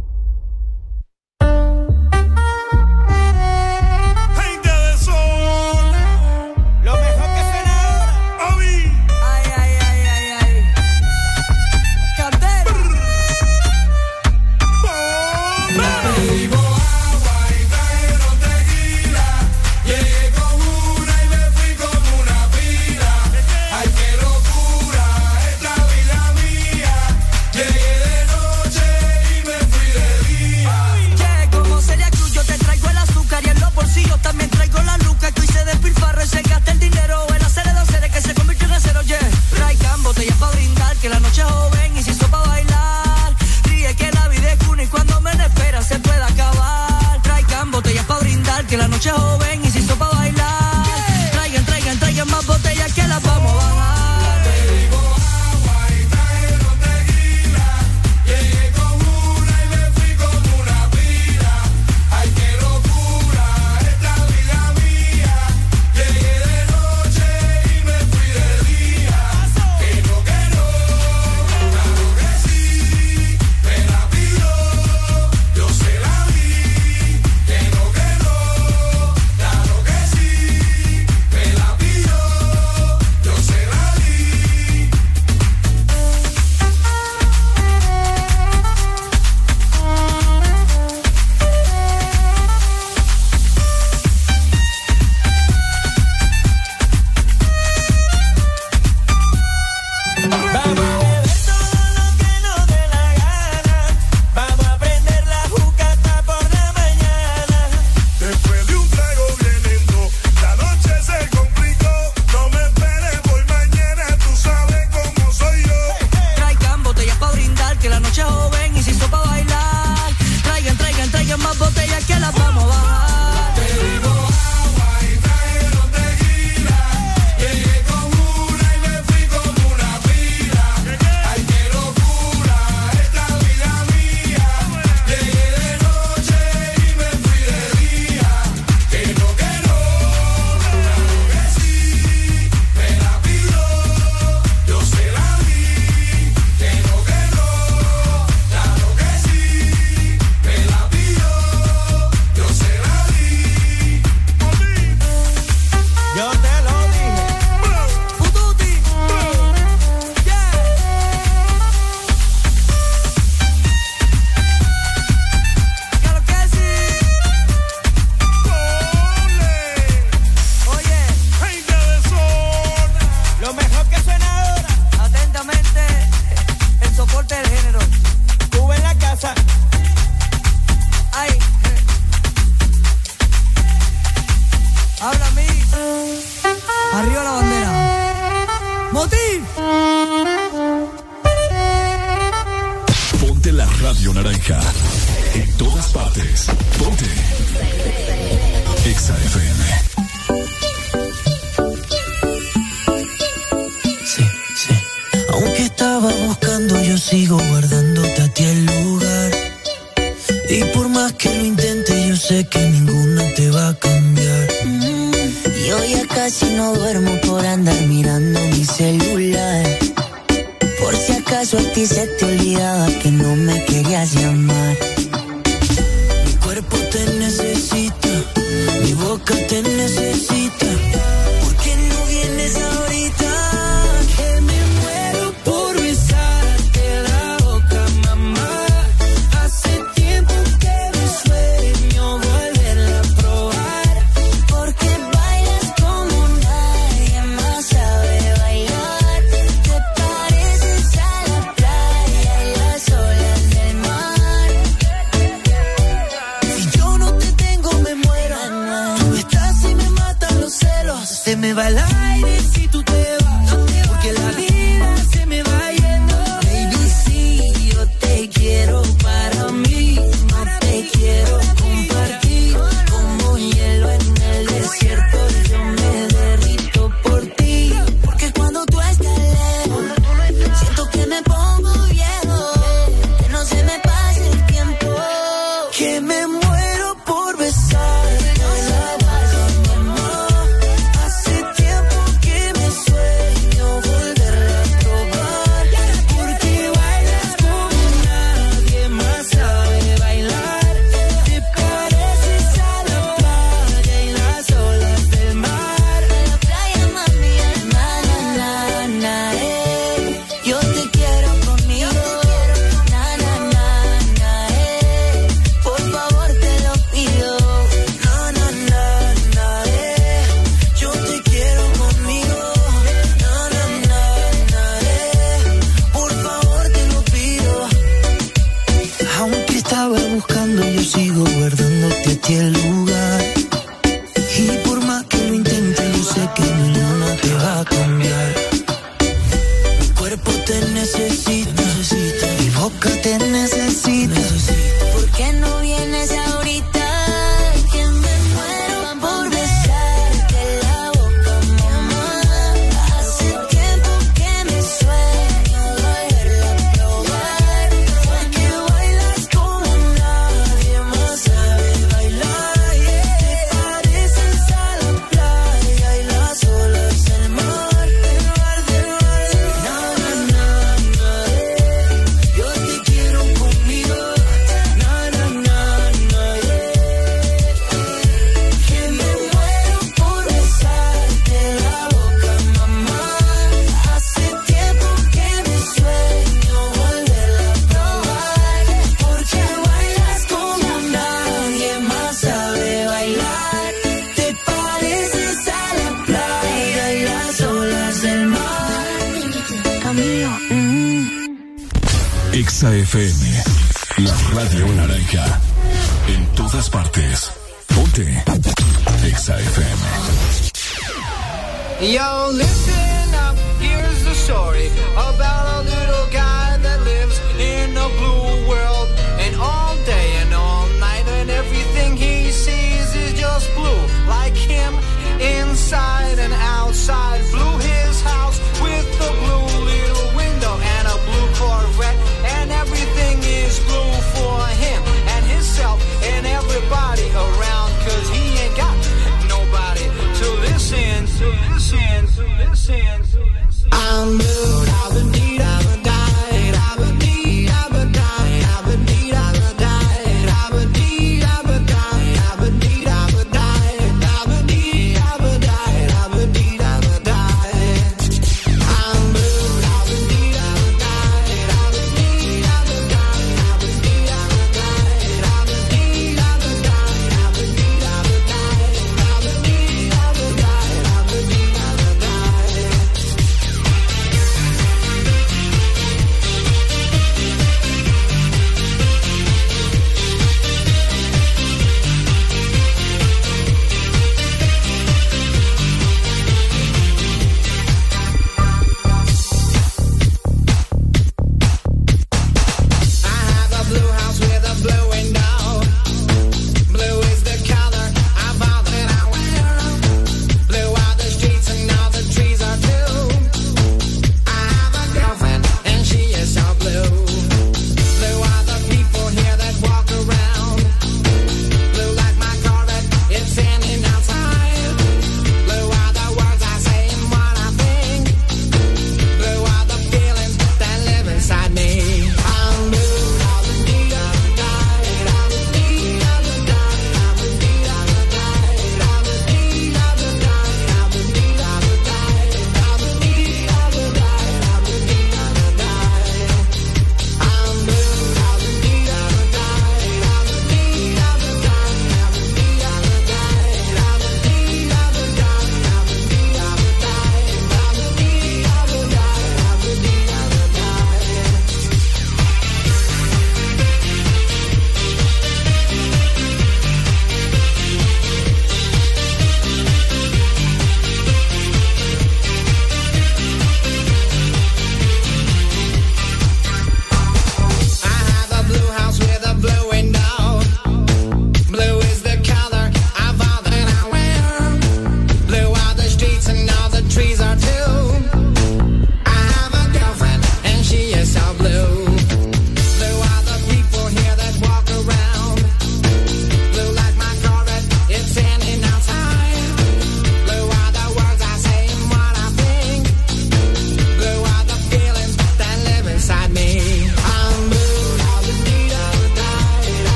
botellas 40.13 40.37
para 40.39 40.51
brindar, 40.51 40.97
que 40.97 41.09
la 41.09 41.19
noche 41.21 41.41
es 41.41 41.47
joven 41.47 41.97
y 41.97 42.03
si 42.03 42.11
hizo 42.11 42.27
para 42.27 42.47
bailar. 42.47 43.35
Ríe 43.63 43.95
que 43.95 44.11
la 44.11 44.27
vida 44.27 44.51
es 44.51 44.63
cuna 44.65 44.83
y 44.83 44.87
cuando 44.87 45.21
menos 45.21 45.45
espera 45.47 45.81
se 45.81 45.99
puede 45.99 46.21
acabar. 46.21 47.21
Traigan 47.21 47.71
botellas 47.71 48.05
para 48.05 48.19
brindar, 48.19 48.65
que 48.67 48.75
la 48.75 48.87
noche 48.89 49.09
es 49.09 49.15
joven 49.15 49.61
y 49.63 49.70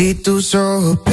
Si 0.00 0.14
tú 0.14 0.40
supieras 0.40 1.09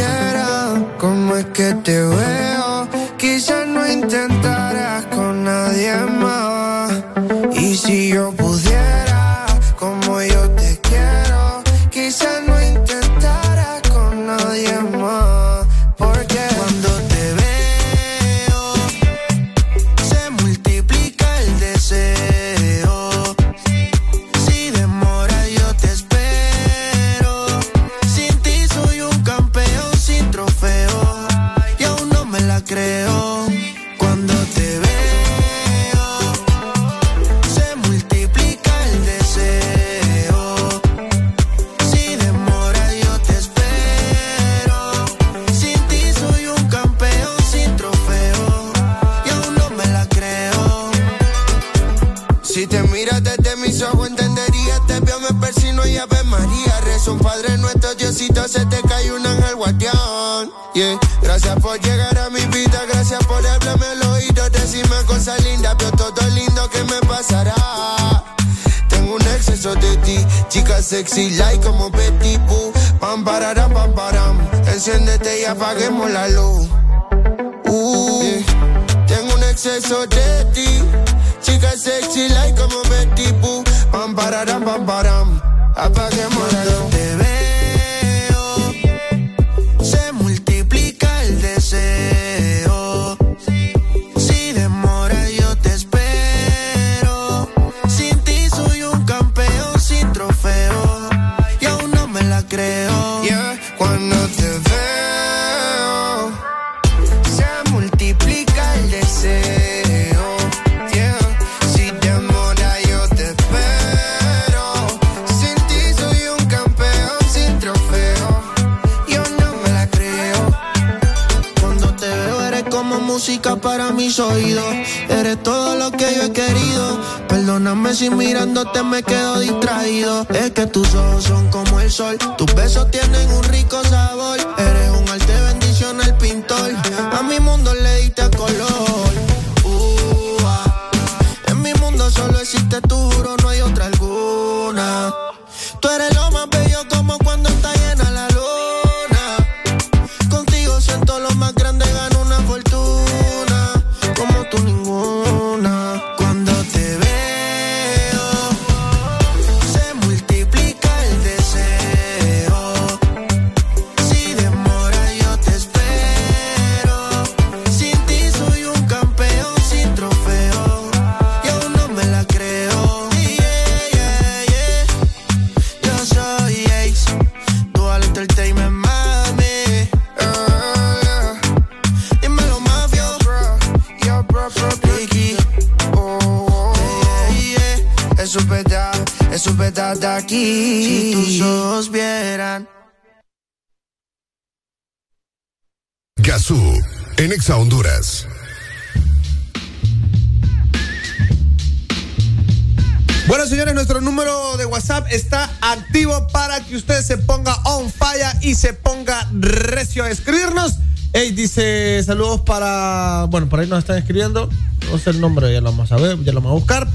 saludos 212.07 212.41
para. 212.41 213.27
Bueno, 213.29 213.47
por 213.47 213.59
ahí 213.59 213.67
nos 213.67 213.79
están 213.79 213.97
escribiendo. 213.97 214.49
No 214.89 214.97
sé 214.97 215.11
el 215.11 215.21
nombre, 215.21 215.51
ya 215.51 215.61
lo 215.61 215.69
vamos 215.69 215.91
a 215.91 215.97
ver, 215.97 216.17
ya 216.23 216.31
lo 216.31 216.41
vamos 216.41 216.51
a 216.51 216.55
buscar. 216.55 216.87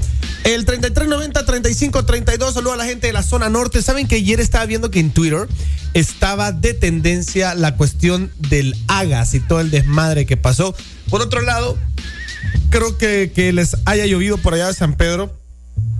El 0.43 0.65
3390-3532, 0.65 2.53
saludos 2.53 2.73
a 2.73 2.77
la 2.77 2.85
gente 2.85 3.07
de 3.07 3.13
la 3.13 3.23
zona 3.23 3.47
norte. 3.47 3.81
Saben 3.81 4.07
que 4.07 4.15
ayer 4.15 4.41
estaba 4.41 4.65
viendo 4.65 4.91
que 4.91 4.99
en 4.99 5.11
Twitter 5.11 5.47
estaba 5.93 6.51
de 6.51 6.73
tendencia 6.73 7.55
la 7.55 7.75
cuestión 7.75 8.31
del 8.39 8.75
Agas 8.87 9.35
y 9.35 9.39
todo 9.39 9.61
el 9.61 9.69
desmadre 9.69 10.25
que 10.25 10.35
pasó. 10.35 10.75
Por 11.09 11.21
otro 11.21 11.41
lado, 11.41 11.77
creo 12.71 12.97
que, 12.97 13.31
que 13.33 13.53
les 13.53 13.77
haya 13.85 14.05
llovido 14.07 14.37
por 14.39 14.55
allá 14.55 14.67
de 14.67 14.73
San 14.73 14.95
Pedro 14.95 15.31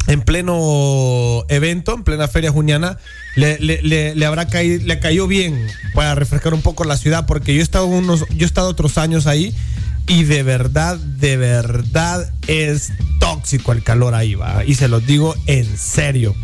en 0.08 0.22
pleno 0.22 1.46
evento, 1.48 1.94
en 1.94 2.04
plena 2.04 2.28
feria 2.28 2.52
juniana, 2.52 2.98
le, 3.36 3.60
le, 3.60 3.82
le, 3.84 4.16
le 4.16 4.26
habrá 4.26 4.48
caído, 4.48 4.86
le 4.86 5.00
cayó 5.00 5.28
bien 5.28 5.68
para 5.94 6.16
refrescar 6.16 6.54
un 6.54 6.62
poco 6.62 6.84
la 6.84 6.98
ciudad, 6.98 7.26
porque 7.26 7.54
yo 7.54 7.60
he 7.60 7.64
estado 7.64 7.86
unos, 7.86 8.26
yo 8.30 8.46
he 8.46 8.46
estado 8.46 8.70
otros 8.70 8.98
años 8.98 9.28
ahí 9.28 9.56
y 10.08 10.24
de 10.24 10.44
verdad, 10.44 10.98
de 10.98 11.38
verdad 11.38 12.32
es 12.48 12.92
tóxico 13.20 13.72
el 13.72 13.84
calor 13.84 14.14
ahí, 14.14 14.36
va. 14.36 14.66
Y 14.66 14.76
se 14.76 14.88
los 14.88 15.06
digo 15.06 15.36
en 15.46 15.78
serio. 15.78 16.36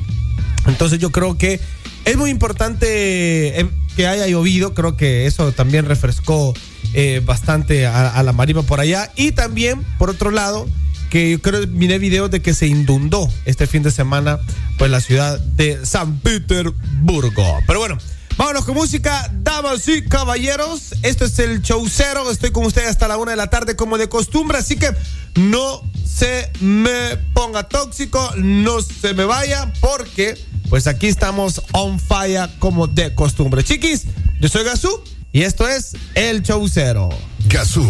Entonces 0.66 1.00
yo 1.00 1.12
creo 1.12 1.38
que 1.38 1.60
es 2.06 2.18
muy 2.18 2.30
importante 2.30 3.60
eh, 3.60 3.70
que 3.96 4.08
haya 4.08 4.28
llovido, 4.28 4.74
creo 4.74 4.96
que 4.96 5.26
eso 5.26 5.52
también 5.52 5.86
refrescó 5.86 6.54
eh, 6.94 7.22
bastante 7.24 7.86
a, 7.86 8.22
la 8.24 8.34
marima 8.34 8.64
por 8.64 8.80
allá. 8.80 9.12
Y 9.16 9.34
también, 9.34 9.84
por 9.98 10.10
otro 10.10 10.32
lado, 10.32 10.68
que 11.10 11.32
yo 11.32 11.42
creo 11.42 11.68
miré 11.68 12.00
videos 12.00 12.32
de 12.32 12.42
que 12.42 12.54
se 12.54 12.68
inundó 12.68 13.30
este 13.46 13.68
fin 13.68 13.84
de 13.84 13.92
semana 13.92 14.40
pues 14.78 14.90
la 14.90 15.02
ciudad 15.02 15.40
de 15.40 15.86
San 15.86 16.20
Petersburgo. 16.20 17.60
Pero 17.68 17.80
bueno, 17.80 17.98
vámonos 18.38 18.64
con 18.64 18.76
música, 18.76 19.32
damas 19.50 19.88
y 19.88 20.04
caballeros. 20.04 20.94
Esto 21.02 21.26
es 21.26 21.40
el 21.40 21.62
show 21.62 21.84
cero. 21.90 22.30
Estoy 22.30 22.52
con 22.52 22.66
ustedes 22.66 22.90
hasta 22.90 23.08
la 23.08 23.18
una 23.18 23.32
de 23.32 23.38
la 23.38 23.50
tarde 23.50 23.76
como 23.76 23.98
de 23.98 24.08
costumbre, 24.08 24.60
así 24.60 24.76
que 24.76 24.92
no 25.36 25.82
se 26.06 26.52
me 26.60 27.18
ponga 27.34 27.68
tóxico, 27.68 28.20
no 28.38 28.82
se 28.82 29.14
me 29.16 29.26
vaya, 29.26 29.74
porque 29.80 30.38
pues 30.70 30.86
aquí 30.86 31.08
estamos 31.08 31.64
on 31.72 32.00
fire 32.00 32.50
como 32.60 32.86
de 32.88 33.16
costumbre. 33.16 33.64
Chiquis, 33.64 34.04
yo 34.40 34.50
soy 34.50 34.66
Gazú 34.66 35.02
y 35.32 35.42
esto 35.42 35.68
es 35.68 35.96
el 36.14 36.44
show 36.44 36.68
cero. 36.68 37.10
Gazú, 37.48 37.88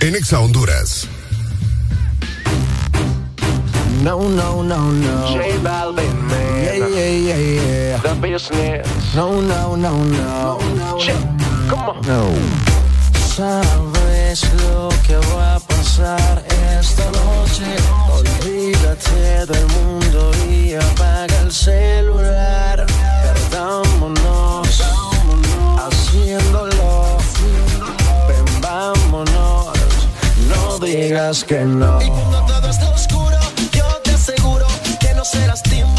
en 0.00 0.16
Exa 0.16 0.40
Honduras. 0.40 1.06
No, 4.02 4.28
no, 4.28 4.62
no, 4.62 4.92
no. 4.92 5.28
J 5.28 5.58
Balvin, 5.62 6.26
man. 6.26 6.62
Yeah, 6.62 6.88
yeah, 6.88 7.10
yeah, 7.10 7.36
Yeah. 7.36 7.75
The 8.02 8.14
business. 8.20 9.14
No, 9.14 9.40
no, 9.40 9.74
no, 9.74 10.04
no. 10.04 10.58
Check. 10.98 11.16
Come 11.68 11.88
on. 11.88 12.00
No. 12.06 12.34
Sabes 13.34 14.44
lo 14.62 14.88
que 15.06 15.16
va 15.34 15.56
a 15.56 15.60
pasar 15.60 16.42
esta 16.78 17.04
noche. 17.10 17.64
Olvídate 18.10 19.46
del 19.46 19.66
mundo 19.68 20.30
y 20.48 20.74
apaga 20.74 21.40
el 21.40 21.52
celular. 21.52 22.86
Perdámonos 23.24 24.82
haciéndolo. 25.78 27.18
Ven, 28.28 28.60
vámonos. 28.60 29.68
No 30.48 30.78
digas 30.78 31.44
que 31.44 31.64
no. 31.64 32.00
Y 32.02 32.08
cuando 32.10 32.44
todo 32.46 32.68
está 32.68 32.88
oscuro, 32.90 33.38
yo 33.72 33.86
te 34.02 34.10
aseguro 34.12 34.66
que 35.00 35.14
no 35.14 35.24
serás 35.24 35.62
tímida. 35.62 35.95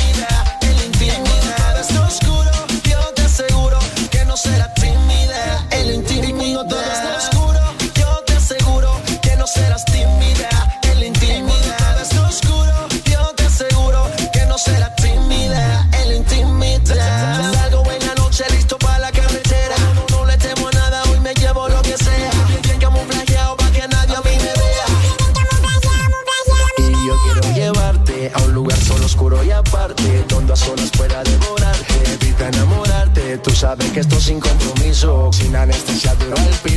Esto 33.99 34.19
sin 34.19 34.40
compromiso, 34.40 35.30
sin 35.33 35.56
anestesia 35.56 36.12
al 36.12 36.17
piso. 36.63 36.76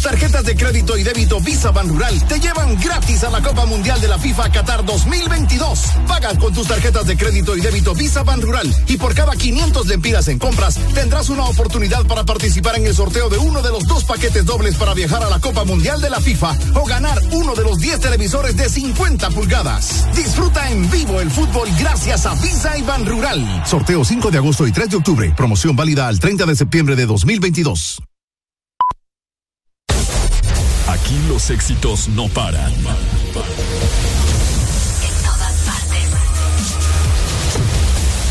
Tus 0.00 0.02
tarjetas 0.02 0.44
de 0.44 0.56
crédito 0.56 0.96
y 0.96 1.02
débito 1.02 1.40
Visa 1.40 1.70
Ban 1.70 1.86
Rural 1.88 2.26
te 2.26 2.40
llevan 2.40 2.74
gratis 2.80 3.22
a 3.22 3.28
la 3.30 3.42
Copa 3.42 3.66
Mundial 3.66 4.00
de 4.00 4.08
la 4.08 4.18
FIFA 4.18 4.50
Qatar 4.50 4.84
2022. 4.84 5.80
Paga 6.08 6.34
con 6.38 6.54
tus 6.54 6.66
tarjetas 6.66 7.06
de 7.06 7.16
crédito 7.16 7.56
y 7.56 7.60
débito 7.60 7.94
Visa 7.94 8.22
Ban 8.22 8.40
Rural 8.40 8.74
y 8.88 8.96
por 8.96 9.14
cada 9.14 9.36
500 9.36 9.86
lempiras 9.86 10.28
en 10.28 10.38
compras 10.38 10.78
tendrás 10.94 11.28
una 11.28 11.44
oportunidad 11.44 12.06
para 12.06 12.24
participar 12.24 12.76
en 12.78 12.86
el 12.86 12.94
sorteo 12.94 13.28
de 13.28 13.38
uno 13.38 13.60
de 13.60 13.70
los 13.70 13.86
dos 13.86 14.04
paquetes 14.04 14.44
dobles 14.46 14.76
para 14.76 14.94
viajar 14.94 15.22
a 15.22 15.28
la 15.28 15.38
Copa 15.38 15.64
Mundial 15.64 16.00
de 16.00 16.08
la 16.08 16.20
FIFA 16.20 16.56
o 16.74 16.86
ganar 16.86 17.20
uno 17.32 17.54
de 17.54 17.62
los 17.62 17.78
10 17.78 18.00
televisores 18.00 18.56
de 18.56 18.68
50 18.68 19.28
pulgadas. 19.30 20.06
Disfruta 20.16 20.70
en 20.70 20.90
vivo 20.90 21.20
el 21.20 21.30
fútbol 21.30 21.68
gracias 21.78 22.26
a 22.26 22.34
Visa 22.36 22.76
y 22.76 22.82
Ban 22.82 23.06
Rural. 23.06 23.62
Sorteo 23.66 24.04
5 24.04 24.30
de 24.30 24.38
agosto 24.38 24.66
y 24.66 24.72
3 24.72 24.90
de 24.90 24.96
octubre. 24.96 25.34
Promoción 25.36 25.76
válida 25.76 26.08
al 26.08 26.18
30 26.18 26.46
de 26.46 26.56
septiembre 26.56 26.96
de 26.96 27.06
2022. 27.06 28.00
Aquí 31.10 31.18
los 31.26 31.50
éxitos 31.50 32.06
no 32.10 32.28
paran. 32.28 32.72
En 32.72 32.82
todas 35.24 35.54
partes. 35.66 36.06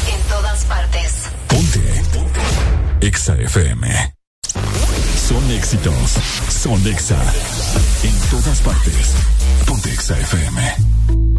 En 0.08 0.22
todas 0.30 0.64
partes. 0.64 1.14
Ponte. 1.50 1.82
Ponte. 2.14 2.40
Exa 3.06 3.36
FM. 3.36 4.16
Son 5.28 5.52
éxitos. 5.52 6.16
Son 6.48 6.88
Exa. 6.88 7.22
En 8.04 8.18
todas 8.32 8.62
partes. 8.62 9.14
Ponte 9.66 9.92
Exa 9.92 10.18
FM. 10.18 11.39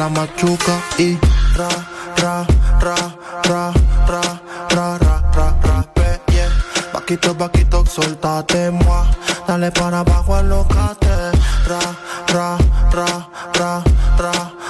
I'm 0.00 0.16
a 0.16 0.26
true 0.36 0.55